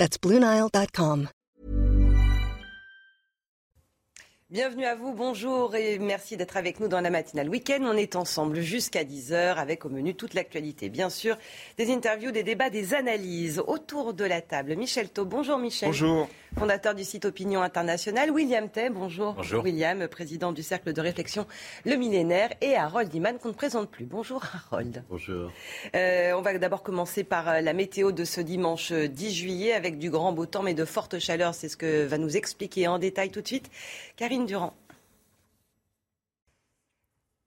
That's 0.00 0.18
BlueNile.com. 0.18 1.28
Bienvenue 4.48 4.86
à 4.86 4.94
vous, 4.94 5.12
bonjour 5.12 5.76
et 5.76 5.98
merci 5.98 6.38
d'être 6.38 6.56
avec 6.56 6.80
nous 6.80 6.88
dans 6.88 7.02
la 7.02 7.10
matinale 7.10 7.50
week-end. 7.50 7.80
On 7.82 7.92
est 7.92 8.16
ensemble 8.16 8.62
jusqu'à 8.62 9.04
10h 9.04 9.56
avec 9.56 9.84
au 9.84 9.90
menu 9.90 10.14
toute 10.14 10.32
l'actualité. 10.32 10.88
Bien 10.88 11.10
sûr, 11.10 11.36
des 11.76 11.92
interviews, 11.92 12.30
des 12.30 12.42
débats, 12.42 12.70
des 12.70 12.94
analyses 12.94 13.62
autour 13.66 14.14
de 14.14 14.24
la 14.24 14.40
table. 14.40 14.74
Michel 14.74 15.10
Thau, 15.10 15.26
bonjour 15.26 15.58
Michel. 15.58 15.90
Bonjour. 15.90 16.30
Fondateur 16.58 16.94
du 16.94 17.04
site 17.04 17.24
Opinion 17.24 17.62
Internationale. 17.62 18.30
William 18.30 18.68
Tay, 18.68 18.90
bonjour. 18.90 19.34
Bonjour. 19.34 19.64
William, 19.64 20.06
président 20.08 20.52
du 20.52 20.62
cercle 20.62 20.92
de 20.92 21.00
réflexion 21.00 21.46
Le 21.86 21.96
Millénaire. 21.96 22.50
Et 22.60 22.76
Harold 22.76 23.12
Iman, 23.14 23.38
qu'on 23.38 23.48
ne 23.48 23.54
présente 23.54 23.90
plus. 23.90 24.04
Bonjour 24.04 24.42
Harold. 24.54 25.04
Bonjour. 25.08 25.50
Euh, 25.94 26.32
on 26.32 26.42
va 26.42 26.58
d'abord 26.58 26.82
commencer 26.82 27.24
par 27.24 27.48
euh, 27.48 27.60
la 27.60 27.72
météo 27.72 28.12
de 28.12 28.24
ce 28.24 28.40
dimanche 28.40 28.92
10 28.92 29.32
juillet 29.32 29.72
avec 29.72 29.98
du 29.98 30.10
grand 30.10 30.32
beau 30.32 30.46
temps 30.46 30.62
mais 30.62 30.74
de 30.74 30.84
fortes 30.84 31.18
chaleurs. 31.18 31.54
C'est 31.54 31.68
ce 31.68 31.76
que 31.76 32.04
va 32.04 32.18
nous 32.18 32.36
expliquer 32.36 32.88
en 32.88 32.98
détail 32.98 33.30
tout 33.30 33.40
de 33.40 33.46
suite 33.46 33.70
Karine 34.16 34.44
Durand. 34.44 34.74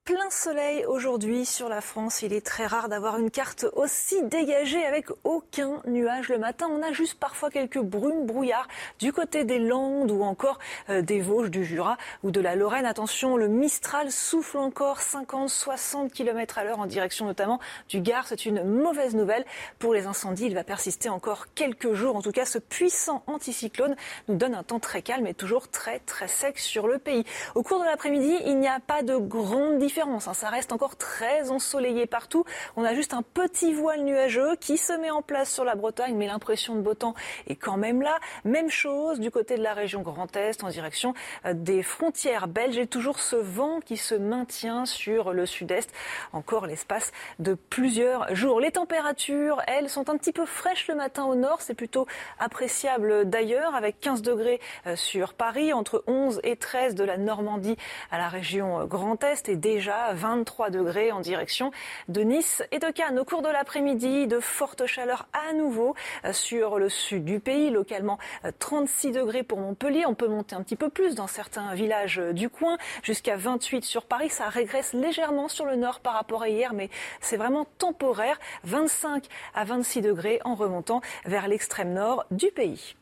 Plein 0.06 0.30
soleil 0.30 0.86
aujourd'hui 0.86 1.46
sur 1.46 1.70
la 1.70 1.80
France. 1.80 2.24
Il 2.24 2.34
est 2.34 2.46
très 2.46 2.66
rare 2.66 2.90
d'avoir 2.90 3.18
une 3.20 3.32
carte 3.32 3.66
aussi 3.72 4.22
dégagée 4.24 4.84
avec 4.84 5.06
aucun 5.24 5.82
nuage 5.86 6.28
le 6.28 6.38
matin. 6.38 6.68
On 6.70 6.84
a 6.84 6.92
juste 6.92 7.18
parfois 7.18 7.50
quelques 7.50 7.80
brumes, 7.80 8.26
brouillards 8.26 8.68
du 9.00 9.14
côté 9.14 9.46
des 9.46 9.60
Landes 9.60 10.12
ou 10.12 10.22
encore 10.24 10.60
euh, 10.90 11.02
des 11.02 11.22
Vosges, 11.22 11.50
du 11.50 11.64
Jura 11.64 11.98
ou 12.22 12.32
de 12.32 12.42
la 12.42 12.58
Lorraine. 12.58 12.86
Attention, 12.86 13.38
le 13.38 13.48
Mistral 13.48 14.12
souffle 14.12 14.58
encore 14.58 15.00
50, 15.00 15.50
60 15.50 16.12
km 16.12 16.58
à 16.58 16.66
l'heure 16.66 16.80
en 16.80 16.86
direction 16.86 17.26
notamment 17.26 17.62
du 17.88 18.02
Gard. 18.02 18.28
C'est 18.28 18.46
une 18.46 18.62
mauvaise 18.62 19.16
nouvelle 19.16 19.46
pour 19.80 19.94
les 19.94 20.06
incendies. 20.06 20.48
Il 20.48 20.56
va 20.56 20.66
persister 20.66 21.08
encore 21.08 21.46
quelques 21.56 21.94
jours. 21.94 22.18
En 22.18 22.22
tout 22.22 22.34
cas, 22.34 22.44
ce 22.44 22.58
puissant 22.58 23.24
anticyclone 23.26 23.96
nous 24.28 24.36
donne 24.36 24.54
un 24.54 24.64
temps 24.64 24.82
très 24.82 25.02
calme 25.02 25.28
et 25.28 25.34
toujours 25.34 25.70
très 25.70 26.00
très 26.00 26.28
sec 26.28 26.60
sur 26.60 26.90
le 26.90 26.98
pays. 27.00 27.24
Au 27.56 27.64
cours 27.64 27.80
de 27.80 27.86
l'après-midi, 27.86 28.36
il 28.48 28.60
n'y 28.60 28.68
a 28.68 28.82
pas 28.82 29.02
de 29.02 29.16
grande 29.16 29.80
Hein. 30.02 30.34
Ça 30.34 30.50
reste 30.50 30.72
encore 30.72 30.96
très 30.96 31.52
ensoleillé 31.52 32.06
partout. 32.06 32.46
On 32.76 32.84
a 32.84 32.94
juste 32.94 33.14
un 33.14 33.22
petit 33.22 33.74
voile 33.74 34.02
nuageux 34.02 34.56
qui 34.60 34.78
se 34.78 34.94
met 34.94 35.12
en 35.12 35.22
place 35.22 35.52
sur 35.52 35.64
la 35.64 35.76
Bretagne, 35.76 36.16
mais 36.16 36.28
l'impression 36.28 36.76
de 36.76 36.82
beau 36.82 36.94
temps 36.94 37.14
est 37.48 37.56
quand 37.56 37.78
même 37.78 38.02
là. 38.02 38.18
Même 38.44 38.70
chose 38.70 39.20
du 39.20 39.30
côté 39.30 39.58
de 39.58 39.64
la 39.64 39.74
région 39.74 40.02
Grand 40.02 40.36
Est, 40.36 40.64
en 40.64 40.70
direction 40.70 41.14
euh, 41.46 41.54
des 41.54 41.84
frontières 41.84 42.48
belges, 42.48 42.78
et 42.78 42.88
toujours 42.88 43.20
ce 43.20 43.36
vent 43.36 43.80
qui 43.82 43.98
se 43.98 44.16
maintient 44.16 44.86
sur 44.86 45.34
le 45.34 45.46
sud-est, 45.46 45.92
encore 46.32 46.66
l'espace 46.66 47.12
de 47.40 47.54
plusieurs 47.54 48.34
jours. 48.36 48.60
Les 48.60 48.72
températures, 48.72 49.62
elles, 49.68 49.90
sont 49.90 50.10
un 50.10 50.18
petit 50.18 50.34
peu 50.34 50.46
fraîches 50.46 50.88
le 50.88 50.96
matin 50.96 51.26
au 51.26 51.36
nord. 51.36 51.62
C'est 51.62 51.74
plutôt 51.74 52.08
appréciable 52.40 53.30
d'ailleurs, 53.30 53.76
avec 53.76 54.00
15 54.00 54.22
degrés 54.22 54.60
euh, 54.88 54.96
sur 54.96 55.34
Paris, 55.34 55.74
entre 55.74 56.04
11 56.08 56.40
et 56.44 56.56
13 56.56 56.96
de 56.96 57.04
la 57.04 57.18
Normandie 57.18 57.78
à 58.12 58.18
la 58.18 58.30
région 58.30 58.82
euh, 58.82 58.86
Grand 58.86 59.24
Est, 59.24 59.50
et 59.50 59.56
déjà 59.56 59.83
23 59.90 60.70
degrés 60.70 61.12
en 61.12 61.20
direction 61.20 61.72
de 62.08 62.22
Nice 62.22 62.64
et 62.72 62.80
de 62.80 62.90
Cannes. 62.92 63.20
Au 63.20 63.26
cours 63.26 63.42
de 63.42 63.50
l'après-midi, 63.50 64.28
de 64.28 64.40
fortes 64.40 64.86
chaleurs 64.86 65.28
à 65.34 65.54
nouveau 65.54 65.96
euh, 66.26 66.34
sur 66.34 66.80
le 66.80 66.90
sud 66.90 67.26
du 67.26 67.40
pays, 67.40 67.70
localement 67.70 68.18
36 68.60 69.08
euh, 69.08 69.22
degrés 69.22 69.44
pour 69.44 69.60
Montpellier. 69.60 70.06
On 70.06 70.16
peut 70.16 70.28
monter 70.28 70.56
un 70.56 70.64
petit 70.64 70.76
peu 70.76 70.90
plus 70.90 71.16
dans 71.16 71.28
certains 71.28 71.74
villages 71.74 72.20
euh, 72.20 72.34
du 72.34 72.50
coin, 72.50 72.78
jusqu'à 73.02 73.36
28 73.36 73.84
sur 73.84 74.06
Paris. 74.06 74.30
Ça 74.30 74.50
régresse 74.50 74.94
légèrement 74.94 75.48
sur 75.48 75.66
le 75.66 75.76
nord 75.76 76.00
par 76.00 76.14
rapport 76.14 76.44
à 76.44 76.50
hier, 76.50 76.74
mais 76.74 76.90
c'est 77.22 77.38
vraiment 77.38 77.66
temporaire. 77.78 78.40
25 78.64 79.26
à 79.54 79.64
26 79.64 80.02
degrés 80.02 80.40
en 80.46 80.56
remontant 80.56 81.02
vers 81.26 81.48
l'extrême 81.48 81.94
nord 81.94 82.26
du 82.32 82.48
pays. 82.48 82.96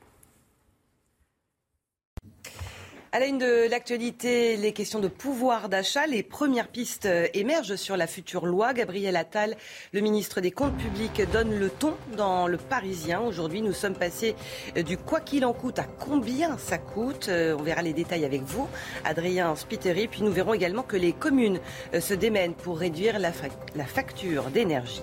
À 3.13 3.19
la 3.19 3.25
une 3.25 3.39
de 3.39 3.69
l'actualité, 3.69 4.55
les 4.55 4.71
questions 4.71 5.01
de 5.01 5.09
pouvoir 5.09 5.67
d'achat, 5.67 6.07
les 6.07 6.23
premières 6.23 6.69
pistes 6.69 7.07
euh, 7.07 7.27
émergent 7.33 7.75
sur 7.75 7.97
la 7.97 8.07
future 8.07 8.45
loi. 8.45 8.73
Gabriel 8.73 9.17
Attal, 9.17 9.57
le 9.91 9.99
ministre 9.99 10.39
des 10.39 10.51
Comptes 10.51 10.77
publics, 10.77 11.21
donne 11.33 11.59
le 11.59 11.69
ton 11.69 11.93
dans 12.15 12.47
le 12.47 12.55
Parisien. 12.55 13.19
Aujourd'hui, 13.19 13.61
nous 13.61 13.73
sommes 13.73 13.95
passés 13.95 14.33
euh, 14.77 14.81
du 14.81 14.97
quoi 14.97 15.19
qu'il 15.19 15.43
en 15.43 15.51
coûte 15.51 15.77
à 15.77 15.83
combien 15.83 16.57
ça 16.57 16.77
coûte. 16.77 17.27
Euh, 17.27 17.57
on 17.59 17.63
verra 17.63 17.81
les 17.81 17.91
détails 17.91 18.23
avec 18.23 18.43
vous, 18.43 18.69
Adrien 19.03 19.57
Spiteri. 19.57 20.07
Puis 20.07 20.21
nous 20.21 20.31
verrons 20.31 20.53
également 20.53 20.83
que 20.83 20.95
les 20.95 21.11
communes 21.11 21.59
se 21.99 22.13
démènent 22.13 22.53
pour 22.53 22.79
réduire 22.79 23.19
la, 23.19 23.33
facture 23.33 24.51
d'énergie. 24.51 25.01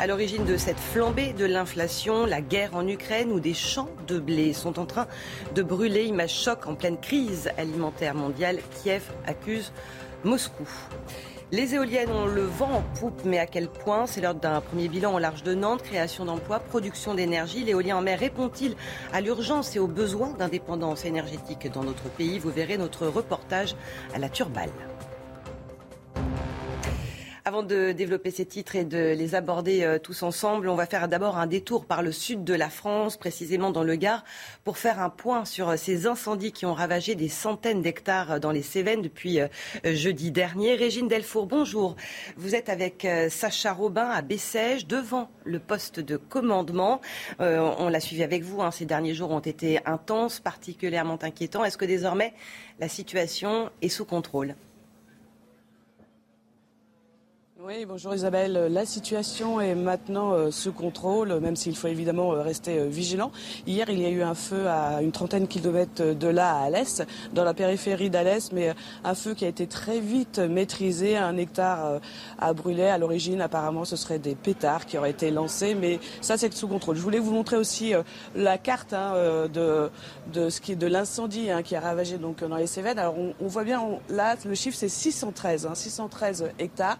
À 0.00 0.08
l'origine 0.08 0.44
de 0.44 0.56
cette 0.56 0.80
flambée 0.80 1.32
de 1.32 1.44
l'inflation, 1.44 2.26
la 2.26 2.40
guerre 2.40 2.74
en 2.74 2.86
Ukraine 2.88 3.30
où 3.30 3.38
des 3.38 3.54
champs 3.54 3.90
de 4.08 4.18
blé 4.18 4.52
sont 4.52 4.80
en 4.80 4.86
train 4.86 5.06
de 5.54 5.62
brûler. 5.62 6.04
Image 6.04 6.34
choc 6.34 6.66
en 6.66 6.74
pleine 6.74 6.98
crise 6.98 7.48
alimentaire 7.56 8.14
mondiale. 8.14 8.58
Kiev 8.82 9.02
accuse 9.24 9.72
Moscou. 10.24 10.68
Les 11.52 11.76
éoliennes 11.76 12.10
ont 12.10 12.26
le 12.26 12.42
vent 12.42 12.72
en 12.72 12.82
poupe, 12.98 13.20
mais 13.24 13.38
à 13.38 13.46
quel 13.46 13.68
point? 13.68 14.06
C'est 14.06 14.20
l'heure 14.20 14.34
d'un 14.34 14.60
premier 14.60 14.88
bilan 14.88 15.12
en 15.12 15.18
large 15.18 15.44
de 15.44 15.54
Nantes, 15.54 15.82
création 15.82 16.24
d'emplois, 16.24 16.58
production 16.58 17.14
d'énergie. 17.14 17.62
L'éolien 17.62 17.98
en 17.98 18.02
mer 18.02 18.18
répond-il 18.18 18.74
à 19.12 19.20
l'urgence 19.20 19.76
et 19.76 19.78
aux 19.78 19.86
besoins 19.86 20.30
d'indépendance 20.30 21.04
énergétique 21.04 21.70
dans 21.70 21.84
notre 21.84 22.08
pays? 22.08 22.40
Vous 22.40 22.50
verrez 22.50 22.78
notre 22.78 23.06
reportage 23.06 23.76
à 24.12 24.18
la 24.18 24.28
Turballe. 24.28 24.70
Avant 27.46 27.62
de 27.62 27.92
développer 27.92 28.30
ces 28.30 28.46
titres 28.46 28.74
et 28.74 28.84
de 28.84 29.12
les 29.12 29.34
aborder 29.34 29.82
euh, 29.82 29.98
tous 29.98 30.22
ensemble, 30.22 30.66
on 30.66 30.76
va 30.76 30.86
faire 30.86 31.08
d'abord 31.08 31.36
un 31.36 31.46
détour 31.46 31.84
par 31.84 32.00
le 32.00 32.10
sud 32.10 32.42
de 32.42 32.54
la 32.54 32.70
France, 32.70 33.18
précisément 33.18 33.70
dans 33.70 33.84
le 33.84 33.96
Gard, 33.96 34.24
pour 34.64 34.78
faire 34.78 34.98
un 34.98 35.10
point 35.10 35.44
sur 35.44 35.68
euh, 35.68 35.76
ces 35.76 36.06
incendies 36.06 36.52
qui 36.52 36.64
ont 36.64 36.72
ravagé 36.72 37.14
des 37.14 37.28
centaines 37.28 37.82
d'hectares 37.82 38.32
euh, 38.32 38.38
dans 38.38 38.50
les 38.50 38.62
Cévennes 38.62 39.02
depuis 39.02 39.40
jeudi 39.84 40.30
dernier. 40.30 40.74
Régine 40.74 41.06
Delfour, 41.06 41.44
bonjour. 41.44 41.96
Vous 42.38 42.54
êtes 42.54 42.70
avec 42.70 43.06
Sacha 43.28 43.74
Robin 43.74 44.08
à 44.08 44.22
Bessèges, 44.22 44.86
devant 44.86 45.28
le 45.44 45.58
poste 45.58 46.00
de 46.00 46.16
commandement. 46.16 47.02
on 47.40 47.88
l'a 47.88 48.00
suivi 48.00 48.22
avec 48.22 48.42
vous. 48.42 48.62
Hein. 48.62 48.70
Ces 48.70 48.86
derniers 48.86 49.14
jours 49.14 49.30
ont 49.32 49.40
été 49.40 49.80
intenses, 49.84 50.40
particulièrement 50.40 51.18
inquiétants. 51.22 51.64
Est-ce 51.64 51.76
que 51.76 51.84
désormais 51.84 52.32
la 52.80 52.88
situation 52.88 53.70
est 53.82 53.88
sous 53.88 54.06
contrôle? 54.06 54.54
Oui, 57.66 57.86
bonjour 57.88 58.14
Isabelle. 58.14 58.68
La 58.70 58.84
situation 58.84 59.58
est 59.58 59.74
maintenant 59.74 60.32
euh, 60.32 60.50
sous 60.50 60.72
contrôle, 60.72 61.40
même 61.40 61.56
s'il 61.56 61.74
faut 61.74 61.88
évidemment 61.88 62.34
euh, 62.34 62.42
rester 62.42 62.78
euh, 62.78 62.88
vigilant. 62.88 63.32
Hier, 63.66 63.88
il 63.88 64.00
y 64.00 64.04
a 64.04 64.10
eu 64.10 64.22
un 64.22 64.34
feu 64.34 64.68
à 64.68 65.00
une 65.00 65.12
trentaine 65.12 65.44
de 65.44 65.48
kilomètres 65.48 66.12
de 66.12 66.28
là, 66.28 66.56
à 66.56 66.64
Alès, 66.64 67.00
dans 67.32 67.42
la 67.42 67.54
périphérie 67.54 68.10
d'Alès, 68.10 68.52
mais 68.52 68.74
un 69.02 69.14
feu 69.14 69.32
qui 69.32 69.46
a 69.46 69.48
été 69.48 69.66
très 69.66 69.98
vite 69.98 70.40
maîtrisé. 70.40 71.16
Un 71.16 71.38
hectare 71.38 72.00
a 72.38 72.52
brûlé. 72.52 72.84
À 72.84 72.98
l'origine, 72.98 73.40
apparemment, 73.40 73.86
ce 73.86 73.96
seraient 73.96 74.18
des 74.18 74.34
pétards 74.34 74.84
qui 74.84 74.98
auraient 74.98 75.12
été 75.12 75.30
lancés, 75.30 75.74
mais 75.74 76.00
ça, 76.20 76.36
c'est 76.36 76.52
sous 76.52 76.68
contrôle. 76.68 76.96
Je 76.96 77.02
voulais 77.02 77.18
vous 77.18 77.32
montrer 77.32 77.56
aussi 77.56 77.94
la 78.34 78.58
carte 78.58 78.92
hein, 78.92 79.14
de, 79.50 80.50
ce 80.50 80.60
qui 80.60 80.72
est 80.72 80.76
de 80.76 80.86
l'incendie 80.86 81.50
hein, 81.50 81.62
qui 81.62 81.76
a 81.76 81.80
ravagé 81.80 82.18
donc 82.18 82.44
dans 82.44 82.56
les 82.56 82.66
Cévennes. 82.66 82.98
Alors, 82.98 83.14
on, 83.16 83.46
voit 83.46 83.64
bien 83.64 83.82
là, 84.10 84.36
le 84.44 84.54
chiffre, 84.54 84.76
c'est 84.76 84.90
613, 84.90 85.66
613 85.72 86.42
hein, 86.42 86.48
hectares. 86.58 86.98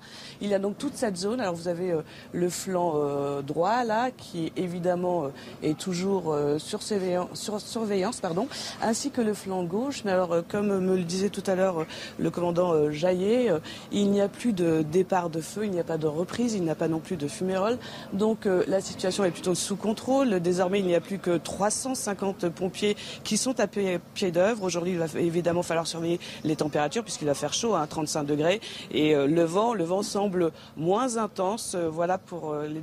Y 0.54 0.56
a 0.56 0.60
donc 0.60 0.78
toute 0.78 0.94
cette 0.94 1.16
zone. 1.16 1.40
Alors 1.40 1.54
vous 1.54 1.68
avez 1.68 1.90
euh, 1.90 2.02
le 2.32 2.48
flanc 2.48 2.94
euh, 2.96 3.42
droit 3.42 3.84
là, 3.84 4.10
qui 4.16 4.52
évidemment 4.56 5.24
euh, 5.24 5.28
est 5.62 5.76
toujours 5.76 6.36
sur, 6.58 6.80
surveillance, 6.82 8.20
pardon, 8.20 8.46
ainsi 8.80 9.10
que 9.10 9.20
le 9.20 9.34
flanc 9.34 9.64
gauche. 9.64 10.02
Mais 10.04 10.12
alors, 10.12 10.42
comme 10.48 10.78
me 10.78 10.96
le 10.96 11.02
disait 11.02 11.28
tout 11.28 11.42
à 11.46 11.54
l'heure 11.54 11.86
le 12.18 12.30
commandant 12.30 12.90
Jaillet, 12.90 13.50
il 13.90 14.10
n'y 14.10 14.20
a 14.20 14.28
plus 14.28 14.52
de 14.52 14.82
départ 14.82 15.30
de 15.30 15.40
feu, 15.40 15.64
il 15.64 15.70
n'y 15.70 15.80
a 15.80 15.84
pas 15.84 15.98
de 15.98 16.06
reprise, 16.06 16.54
il 16.54 16.62
n'y 16.62 16.70
a 16.70 16.74
pas 16.74 16.88
non 16.88 17.00
plus 17.00 17.16
de 17.16 17.26
fumerolles. 17.26 17.78
Donc 18.12 18.46
la 18.46 18.80
situation 18.80 19.24
est 19.24 19.30
plutôt 19.30 19.54
sous 19.54 19.76
contrôle. 19.76 20.40
Désormais, 20.40 20.80
il 20.80 20.86
n'y 20.86 20.94
a 20.94 21.00
plus 21.00 21.18
que 21.18 21.36
350 21.36 22.48
pompiers 22.50 22.96
qui 23.24 23.36
sont 23.36 23.58
à 23.60 23.66
pied, 23.66 24.30
d'œuvre. 24.30 24.62
Aujourd'hui, 24.62 24.92
il 24.92 24.98
va 24.98 25.06
évidemment 25.18 25.62
falloir 25.62 25.86
surveiller 25.86 26.20
les 26.44 26.56
températures 26.56 27.02
puisqu'il 27.02 27.26
va 27.26 27.34
faire 27.34 27.52
chaud, 27.52 27.74
à 27.74 27.80
hein, 27.80 27.86
35 27.86 28.24
degrés, 28.24 28.60
et 28.92 29.14
le 29.14 29.44
vent, 29.44 29.74
le 29.74 29.84
vent 29.84 30.02
semble 30.02 30.43
moins 30.76 31.16
intense. 31.16 31.74
Euh, 31.74 31.88
voilà 31.88 32.18
pour 32.18 32.52
euh, 32.52 32.66
les 32.66 32.80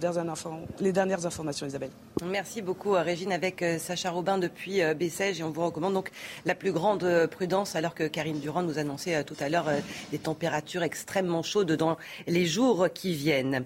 dernières, 0.91 1.25
informations, 1.25 1.65
Isabelle. 1.65 1.91
Merci 2.23 2.61
beaucoup 2.61 2.91
Régine 2.91 3.31
avec 3.31 3.63
euh, 3.63 3.79
Sacha 3.79 4.11
Robin 4.11 4.37
depuis 4.37 4.83
euh, 4.83 4.93
Bessèges 4.93 5.39
et 5.39 5.43
on 5.43 5.49
vous 5.49 5.65
recommande 5.65 5.95
donc 5.95 6.11
la 6.45 6.53
plus 6.53 6.71
grande 6.71 7.03
euh, 7.03 7.25
prudence 7.25 7.75
alors 7.75 7.95
que 7.95 8.03
Karine 8.03 8.39
Durand 8.39 8.61
nous 8.61 8.77
annonçait 8.77 9.23
tout 9.23 9.35
à 9.39 9.49
l'heure 9.49 9.69
des 10.11 10.19
températures 10.19 10.83
extrêmement 10.83 11.41
chaudes 11.41 11.71
dans 11.71 11.97
les 12.27 12.45
jours 12.45 12.87
qui 12.93 13.15
viennent. 13.15 13.65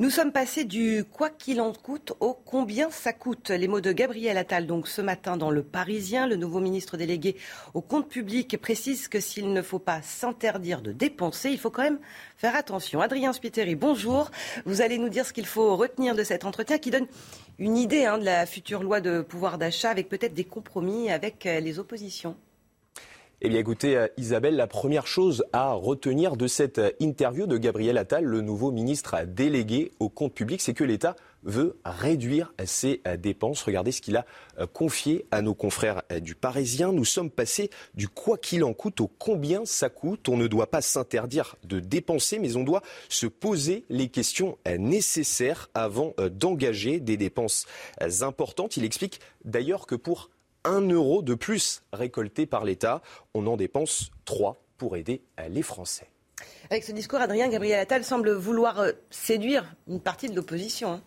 Nous 0.00 0.10
sommes 0.10 0.32
passés 0.32 0.64
du 0.64 1.04
quoi 1.04 1.30
qu'il 1.30 1.60
en 1.60 1.72
coûte 1.72 2.14
au 2.18 2.34
combien 2.34 2.90
ça 2.90 3.12
coûte. 3.12 3.50
Les 3.50 3.68
mots 3.68 3.80
de 3.80 3.92
Gabriel 3.92 4.38
Attal 4.38 4.66
donc 4.66 4.88
ce 4.88 5.00
matin 5.00 5.36
dans 5.36 5.52
le 5.52 5.62
Parisien, 5.62 6.26
le 6.26 6.34
nouveau 6.34 6.58
ministre 6.58 6.96
délégué 6.96 7.36
au 7.74 7.80
compte 7.80 8.08
public 8.08 8.60
précise 8.60 9.06
que 9.06 9.20
s'il 9.20 9.52
ne 9.52 9.62
faut 9.62 9.78
pas 9.78 10.02
s'interdire 10.02 10.80
de 10.80 10.90
dépenser, 10.90 11.50
il 11.50 11.58
faut 11.58 11.70
quand 11.70 11.82
même 11.82 12.00
faire 12.36 12.56
attention. 12.56 13.00
Adrien 13.00 13.32
Spiteri, 13.32 13.74
bonjour. 13.74 14.30
Vous 14.64 14.80
allez 14.80 14.98
nous 14.98 15.08
dire 15.08 15.26
ce 15.26 15.32
qu'il 15.32 15.46
faut 15.46 15.76
retenir 15.76 16.14
de 16.14 16.24
cet 16.24 16.44
entretien 16.44 16.78
qui 16.78 16.90
donne 16.90 17.06
une 17.58 17.76
idée 17.76 18.04
hein, 18.04 18.18
de 18.18 18.24
la 18.24 18.46
future 18.46 18.82
loi 18.82 19.00
de 19.00 19.20
pouvoir 19.20 19.58
d'achat 19.58 19.90
avec 19.90 20.08
peut-être 20.08 20.34
des 20.34 20.44
compromis 20.44 21.10
avec 21.10 21.46
euh, 21.46 21.60
les 21.60 21.78
oppositions. 21.78 22.36
Eh 23.40 23.48
bien 23.48 23.58
écoutez, 23.58 23.96
euh, 23.96 24.06
Isabelle, 24.16 24.56
la 24.56 24.66
première 24.66 25.06
chose 25.06 25.44
à 25.52 25.72
retenir 25.72 26.36
de 26.36 26.46
cette 26.46 26.78
euh, 26.78 26.90
interview 26.98 27.46
de 27.46 27.58
Gabriel 27.58 27.98
Attal, 27.98 28.24
le 28.24 28.40
nouveau 28.40 28.70
ministre 28.70 29.16
délégué 29.26 29.92
au 30.00 30.08
compte 30.08 30.32
public, 30.32 30.62
c'est 30.62 30.72
que 30.72 30.84
l'État 30.84 31.14
veut 31.44 31.78
réduire 31.84 32.52
ses 32.64 33.00
euh, 33.06 33.16
dépenses. 33.16 33.62
Regardez 33.62 33.92
ce 33.92 34.00
qu'il 34.00 34.16
a 34.16 34.24
euh, 34.58 34.66
confié 34.66 35.26
à 35.30 35.42
nos 35.42 35.54
confrères 35.54 36.02
euh, 36.10 36.20
du 36.20 36.34
Parisien. 36.34 36.92
Nous 36.92 37.04
sommes 37.04 37.30
passés 37.30 37.70
du 37.94 38.08
quoi 38.08 38.38
qu'il 38.38 38.64
en 38.64 38.72
coûte 38.72 39.00
au 39.00 39.08
combien 39.08 39.64
ça 39.64 39.88
coûte. 39.88 40.28
On 40.28 40.36
ne 40.36 40.46
doit 40.46 40.70
pas 40.70 40.80
s'interdire 40.80 41.56
de 41.64 41.80
dépenser, 41.80 42.38
mais 42.38 42.56
on 42.56 42.64
doit 42.64 42.82
se 43.08 43.26
poser 43.26 43.84
les 43.88 44.08
questions 44.08 44.58
nécessaires 44.78 45.68
avant 45.74 46.14
d'engager 46.32 47.00
des 47.00 47.16
dépenses 47.16 47.66
importantes. 48.20 48.76
Il 48.76 48.84
explique 48.84 49.20
d'ailleurs 49.44 49.86
que 49.86 49.94
pour 49.94 50.30
un 50.64 50.80
euro 50.80 51.22
de 51.22 51.34
plus 51.34 51.82
récolté 51.92 52.46
par 52.46 52.64
l'État, 52.64 53.02
on 53.34 53.46
en 53.46 53.56
dépense 53.56 54.10
trois 54.24 54.62
pour 54.78 54.96
aider 54.96 55.22
les 55.48 55.62
Français. 55.62 56.08
Avec 56.70 56.84
ce 56.84 56.92
discours, 56.92 57.20
Adrien 57.20 57.48
Gabriel 57.48 57.80
Attal 57.80 58.04
semble 58.04 58.32
vouloir 58.32 58.84
séduire 59.10 59.74
une 59.88 60.00
partie 60.00 60.28
de 60.28 60.34
l'opposition. 60.34 61.02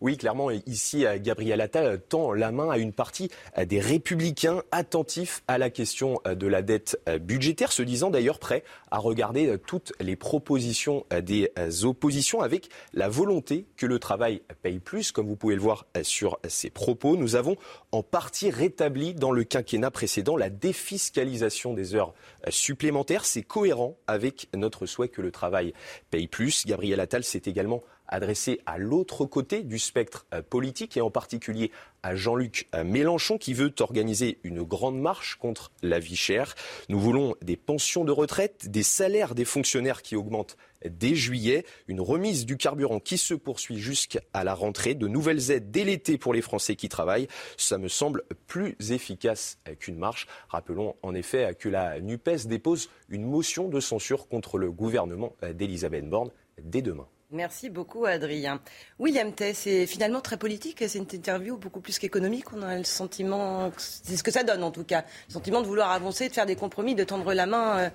Oui, 0.00 0.16
clairement, 0.16 0.50
ici, 0.50 1.04
Gabriel 1.20 1.60
Attal 1.60 2.00
tend 2.08 2.32
la 2.32 2.52
main 2.52 2.70
à 2.70 2.78
une 2.78 2.92
partie 2.92 3.30
des 3.66 3.80
républicains 3.80 4.62
attentifs 4.70 5.42
à 5.48 5.58
la 5.58 5.70
question 5.70 6.20
de 6.24 6.46
la 6.46 6.62
dette 6.62 7.00
budgétaire, 7.20 7.72
se 7.72 7.82
disant 7.82 8.10
d'ailleurs 8.10 8.38
prêts 8.38 8.64
à 8.90 8.98
regarder 8.98 9.56
toutes 9.66 9.92
les 10.00 10.16
propositions 10.16 11.04
des 11.22 11.50
oppositions 11.84 12.40
avec 12.40 12.68
la 12.92 13.08
volonté 13.08 13.66
que 13.76 13.86
le 13.86 13.98
travail 13.98 14.42
paye 14.62 14.78
plus. 14.78 15.12
Comme 15.12 15.26
vous 15.26 15.36
pouvez 15.36 15.54
le 15.54 15.60
voir 15.60 15.86
sur 16.02 16.38
ces 16.48 16.70
propos, 16.70 17.16
nous 17.16 17.36
avons 17.36 17.56
en 17.92 18.02
partie 18.02 18.50
rétabli 18.50 19.14
dans 19.14 19.32
le 19.32 19.44
quinquennat 19.44 19.90
précédent 19.90 20.36
la 20.36 20.50
défiscalisation 20.50 21.74
des 21.74 21.94
heures 21.94 22.14
supplémentaires. 22.48 23.24
C'est 23.24 23.42
cohérent 23.42 23.96
avec 24.06 24.48
notre 24.54 24.86
souhait 24.86 25.08
que 25.08 25.22
le 25.22 25.30
travail 25.30 25.72
paye 26.10 26.28
plus. 26.28 26.66
Gabriel 26.66 27.00
Attal 27.00 27.24
s'est 27.24 27.42
également 27.46 27.82
adressé 28.08 28.60
à 28.66 28.78
l'autre 28.78 29.24
côté 29.24 29.62
du 29.62 29.78
spectre 29.78 30.26
euh, 30.34 30.42
politique 30.42 30.96
et 30.96 31.00
en 31.00 31.10
particulier 31.10 31.70
à 32.02 32.14
Jean-Luc 32.14 32.68
euh, 32.74 32.84
Mélenchon 32.84 33.38
qui 33.38 33.54
veut 33.54 33.72
organiser 33.80 34.38
une 34.44 34.62
grande 34.62 35.00
marche 35.00 35.36
contre 35.36 35.72
la 35.82 35.98
vie 35.98 36.16
chère. 36.16 36.54
Nous 36.88 37.00
voulons 37.00 37.34
des 37.42 37.56
pensions 37.56 38.04
de 38.04 38.12
retraite, 38.12 38.70
des 38.70 38.82
salaires 38.82 39.34
des 39.34 39.44
fonctionnaires 39.44 40.02
qui 40.02 40.16
augmentent 40.16 40.56
dès 40.84 41.14
juillet, 41.14 41.64
une 41.88 42.02
remise 42.02 42.44
du 42.44 42.58
carburant 42.58 43.00
qui 43.00 43.16
se 43.16 43.32
poursuit 43.32 43.78
jusqu'à 43.78 44.20
la 44.34 44.54
rentrée, 44.54 44.94
de 44.94 45.08
nouvelles 45.08 45.50
aides 45.50 45.70
dès 45.70 45.84
l'été 45.84 46.18
pour 46.18 46.34
les 46.34 46.42
Français 46.42 46.76
qui 46.76 46.90
travaillent. 46.90 47.28
Ça 47.56 47.78
me 47.78 47.88
semble 47.88 48.24
plus 48.46 48.76
efficace 48.90 49.58
qu'une 49.80 49.96
marche. 49.96 50.26
Rappelons 50.48 50.94
en 51.02 51.14
effet 51.14 51.56
que 51.58 51.70
la 51.70 52.00
NUPES 52.00 52.46
dépose 52.46 52.90
une 53.08 53.24
motion 53.24 53.68
de 53.68 53.80
censure 53.80 54.28
contre 54.28 54.58
le 54.58 54.70
gouvernement 54.70 55.34
d'Elisabeth 55.54 56.08
Borne 56.08 56.30
dès 56.62 56.82
demain. 56.82 57.08
Merci 57.30 57.70
beaucoup, 57.70 58.04
Adrien. 58.04 58.60
William 58.98 59.32
Tay, 59.32 59.54
c'est 59.54 59.86
finalement 59.86 60.20
très 60.20 60.36
politique, 60.36 60.84
c'est 60.86 60.98
une 60.98 61.06
interview 61.12 61.56
beaucoup 61.56 61.80
plus 61.80 61.98
qu'économique. 61.98 62.52
On 62.52 62.62
a 62.62 62.76
le 62.76 62.84
sentiment, 62.84 63.72
c'est 63.78 64.16
ce 64.16 64.22
que 64.22 64.30
ça 64.30 64.44
donne 64.44 64.62
en 64.62 64.70
tout 64.70 64.84
cas, 64.84 65.04
le 65.28 65.32
sentiment 65.32 65.60
de 65.62 65.66
vouloir 65.66 65.90
avancer, 65.90 66.28
de 66.28 66.34
faire 66.34 66.46
des 66.46 66.54
compromis, 66.54 66.94
de 66.94 67.02
tendre 67.02 67.32
la 67.32 67.46
main 67.46 67.78
euh, 67.78 67.90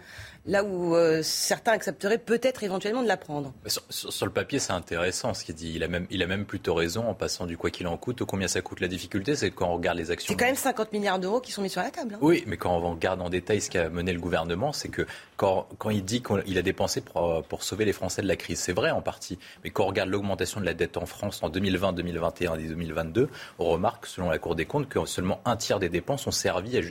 là 0.46 0.64
où 0.64 0.96
euh, 0.96 1.22
certains 1.24 1.74
accepteraient 1.74 2.18
peut-être 2.18 2.64
éventuellement 2.64 3.04
de 3.04 3.08
la 3.08 3.18
prendre. 3.18 3.54
Sur, 3.68 4.26
le 4.26 4.32
papier, 4.32 4.60
c'est 4.60 4.74
intéressant 4.74 5.34
ce 5.34 5.44
qu'il 5.44 5.56
dit. 5.56 5.74
Il 5.76 5.84
a, 5.84 5.88
même, 5.88 6.08
il 6.10 6.24
a 6.24 6.28
même 6.28 6.46
plutôt 6.46 6.74
raison 6.74 7.08
en 7.08 7.14
passant 7.14 7.46
du 7.46 7.58
quoi 7.58 7.70
qu'il 7.70 7.88
en 7.88 7.98
coûte 7.98 8.22
au 8.22 8.26
combien 8.26 8.48
ça 8.48 8.62
coûte. 8.62 8.80
La 8.80 8.88
difficulté, 8.88 9.36
c'est 9.36 9.52
quand 9.52 9.70
on 9.70 9.76
regarde 9.76 9.98
les 9.98 10.12
actions. 10.12 10.32
C'est 10.32 10.40
quand 10.40 10.46
même 10.46 10.56
50 10.56 10.94
milliards 10.94 11.20
d'euros 11.20 11.40
qui 11.40 11.52
sont 11.52 11.62
mis 11.62 11.70
sur 11.70 11.82
la 11.82 11.92
table. 11.92 12.16
Hein. 12.16 12.20
Oui, 12.22 12.44
mais 12.48 12.58
quand 12.58 12.76
on 12.76 12.92
regarde 12.92 13.22
en 13.22 13.30
détail 13.30 13.62
ce 13.62 13.70
qu'a 13.70 13.90
mené 13.90 14.14
le 14.14 14.20
gouvernement, 14.20 14.74
c'est 14.74 14.90
que 14.90 15.06
quand, 15.38 15.68
quand, 15.78 15.90
il 15.90 16.04
dit 16.04 16.22
qu'il 16.22 16.58
a 16.58 16.62
dépensé 16.62 17.02
pour, 17.02 17.44
pour, 17.44 17.64
sauver 17.64 17.86
les 17.86 17.94
Français 17.94 18.22
de 18.22 18.28
la 18.28 18.36
crise, 18.36 18.60
c'est 18.60 18.74
vrai 18.74 18.92
en 18.92 19.02
partie. 19.02 19.38
Mais 19.64 19.70
quand 19.70 19.84
on 19.84 19.88
regarde 19.88 20.10
l'augmentation 20.10 20.60
de 20.60 20.66
la 20.66 20.74
dette 20.74 20.98
en 20.98 21.06
France 21.06 21.44
en 21.44 21.50
2020, 21.50 21.94
2021 21.94 22.56
et 22.56 22.68
2022, 22.68 23.30
on 23.60 23.66
remarque, 23.66 24.06
selon 24.06 24.30
la 24.30 24.40
Cour 24.40 24.56
des 24.56 24.66
comptes, 24.66 24.90
que 24.90 25.06
seulement 25.06 25.42
un 25.46 25.58
tiers 25.58 25.80
des 25.80 25.90
dépenses 25.90 26.28
ont 26.28 26.32
servi 26.32 26.78
à 26.78 26.82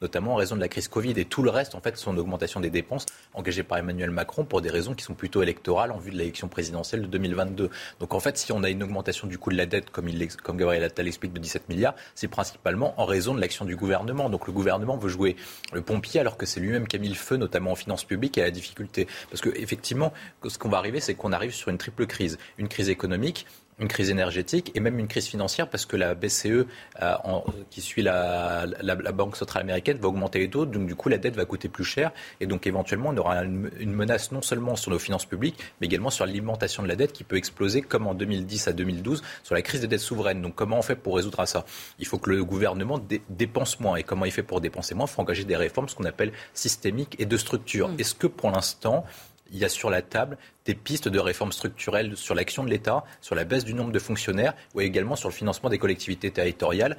notamment 0.00 0.34
en 0.34 0.36
raison 0.36 0.56
de 0.56 0.60
la 0.60 0.68
crise 0.68 0.88
Covid. 0.88 1.14
Et 1.16 1.24
tout 1.24 1.42
le 1.42 1.50
reste, 1.50 1.74
en 1.74 1.80
fait, 1.80 1.96
sont 1.96 2.12
une 2.12 2.18
augmentation 2.18 2.60
des 2.60 2.70
dépenses 2.70 3.06
engagées 3.34 3.62
par 3.62 3.78
Emmanuel 3.78 4.10
Macron 4.10 4.44
pour 4.44 4.60
des 4.60 4.70
raisons 4.70 4.94
qui 4.94 5.04
sont 5.04 5.14
plutôt 5.14 5.42
électorales 5.42 5.92
en 5.92 5.98
vue 5.98 6.10
de 6.10 6.16
l'élection 6.16 6.48
présidentielle 6.48 7.02
de 7.02 7.06
2022. 7.06 7.70
Donc 8.00 8.14
en 8.14 8.20
fait, 8.20 8.36
si 8.36 8.52
on 8.52 8.62
a 8.62 8.70
une 8.70 8.82
augmentation 8.82 9.26
du 9.26 9.38
coût 9.38 9.50
de 9.50 9.56
la 9.56 9.66
dette, 9.66 9.90
comme, 9.90 10.08
il, 10.08 10.28
comme 10.36 10.56
Gabriel 10.56 10.84
Attal 10.84 11.06
explique, 11.06 11.32
de 11.32 11.38
17 11.38 11.68
milliards, 11.68 11.94
c'est 12.14 12.28
principalement 12.28 13.00
en 13.00 13.04
raison 13.04 13.34
de 13.34 13.40
l'action 13.40 13.64
du 13.64 13.76
gouvernement. 13.76 14.30
Donc 14.30 14.46
le 14.46 14.52
gouvernement 14.52 14.96
veut 14.96 15.08
jouer 15.08 15.36
le 15.72 15.82
pompier 15.82 16.20
alors 16.20 16.36
que 16.36 16.46
c'est 16.46 16.60
lui-même 16.60 16.86
qui 16.86 16.96
a 16.96 16.98
mis 16.98 17.08
le 17.08 17.14
feu, 17.14 17.36
notamment 17.36 17.72
en 17.72 17.76
finances 17.76 18.04
publiques, 18.04 18.38
et 18.38 18.42
à 18.42 18.44
la 18.44 18.50
difficulté. 18.50 19.06
Parce 19.30 19.40
qu'effectivement, 19.40 20.12
ce 20.46 20.58
qu'on 20.58 20.68
va 20.68 20.78
arriver, 20.78 21.00
c'est 21.00 21.14
qu'on 21.14 21.32
arrive 21.32 21.52
sur 21.52 21.68
une 21.68 21.78
triple 21.78 22.06
crise. 22.06 22.38
Une 22.58 22.68
crise 22.68 22.88
économique, 22.88 23.46
une 23.78 23.88
crise 23.88 24.08
énergétique 24.10 24.72
et 24.74 24.80
même 24.80 24.98
une 24.98 25.08
crise 25.08 25.26
financière 25.26 25.68
parce 25.68 25.84
que 25.84 25.96
la 25.96 26.14
BCE, 26.14 26.46
euh, 27.02 27.14
qui 27.70 27.82
suit 27.82 28.02
la, 28.02 28.66
Banque 29.12 29.36
centrale 29.36 29.62
américaine, 29.62 29.98
va 29.98 30.08
augmenter 30.08 30.38
les 30.38 30.50
taux. 30.50 30.66
Donc 30.66 30.86
du 30.86 30.94
coup, 30.94 31.08
la 31.08 31.18
dette 31.18 31.36
va 31.36 31.44
coûter 31.44 31.68
plus 31.68 31.84
cher. 31.84 32.12
Et 32.40 32.46
donc 32.46 32.66
éventuellement, 32.66 33.10
on 33.10 33.16
aura 33.16 33.44
une, 33.44 33.92
menace 33.92 34.32
non 34.32 34.42
seulement 34.42 34.76
sur 34.76 34.90
nos 34.90 34.98
finances 34.98 35.24
publiques, 35.24 35.58
mais 35.80 35.86
également 35.86 36.10
sur 36.10 36.26
l'alimentation 36.26 36.82
de 36.82 36.88
la 36.88 36.96
dette 36.96 37.12
qui 37.12 37.24
peut 37.24 37.36
exploser 37.36 37.82
comme 37.82 38.06
en 38.06 38.14
2010 38.14 38.68
à 38.68 38.72
2012 38.72 39.22
sur 39.42 39.54
la 39.54 39.62
crise 39.62 39.80
des 39.80 39.86
dettes 39.86 40.00
souveraines. 40.00 40.42
Donc 40.42 40.54
comment 40.54 40.78
on 40.78 40.82
fait 40.82 40.96
pour 40.96 41.16
résoudre 41.16 41.46
ça? 41.46 41.64
Il 41.98 42.06
faut 42.06 42.18
que 42.18 42.30
le 42.30 42.44
gouvernement 42.44 43.00
dépense 43.28 43.80
moins. 43.80 43.96
Et 43.96 44.02
comment 44.02 44.24
il 44.24 44.32
fait 44.32 44.42
pour 44.42 44.60
dépenser 44.60 44.94
moins? 44.94 45.06
Il 45.06 45.12
faut 45.12 45.22
engager 45.22 45.44
des 45.44 45.56
réformes, 45.56 45.88
ce 45.88 45.94
qu'on 45.94 46.04
appelle 46.04 46.32
systémiques 46.54 47.16
et 47.18 47.26
de 47.26 47.36
structure. 47.36 47.88
Mmh. 47.88 48.00
Est-ce 48.00 48.14
que 48.14 48.26
pour 48.26 48.50
l'instant, 48.50 49.04
il 49.50 49.58
y 49.58 49.64
a 49.64 49.68
sur 49.68 49.90
la 49.90 50.02
table 50.02 50.38
des 50.64 50.74
pistes 50.74 51.08
de 51.08 51.18
réformes 51.18 51.52
structurelles 51.52 52.16
sur 52.16 52.34
l'action 52.34 52.64
de 52.64 52.70
l'État, 52.70 53.04
sur 53.20 53.34
la 53.34 53.44
baisse 53.44 53.64
du 53.64 53.74
nombre 53.74 53.92
de 53.92 53.98
fonctionnaires 53.98 54.54
ou 54.74 54.80
également 54.80 55.16
sur 55.16 55.28
le 55.28 55.34
financement 55.34 55.70
des 55.70 55.78
collectivités 55.78 56.30
territoriales. 56.30 56.96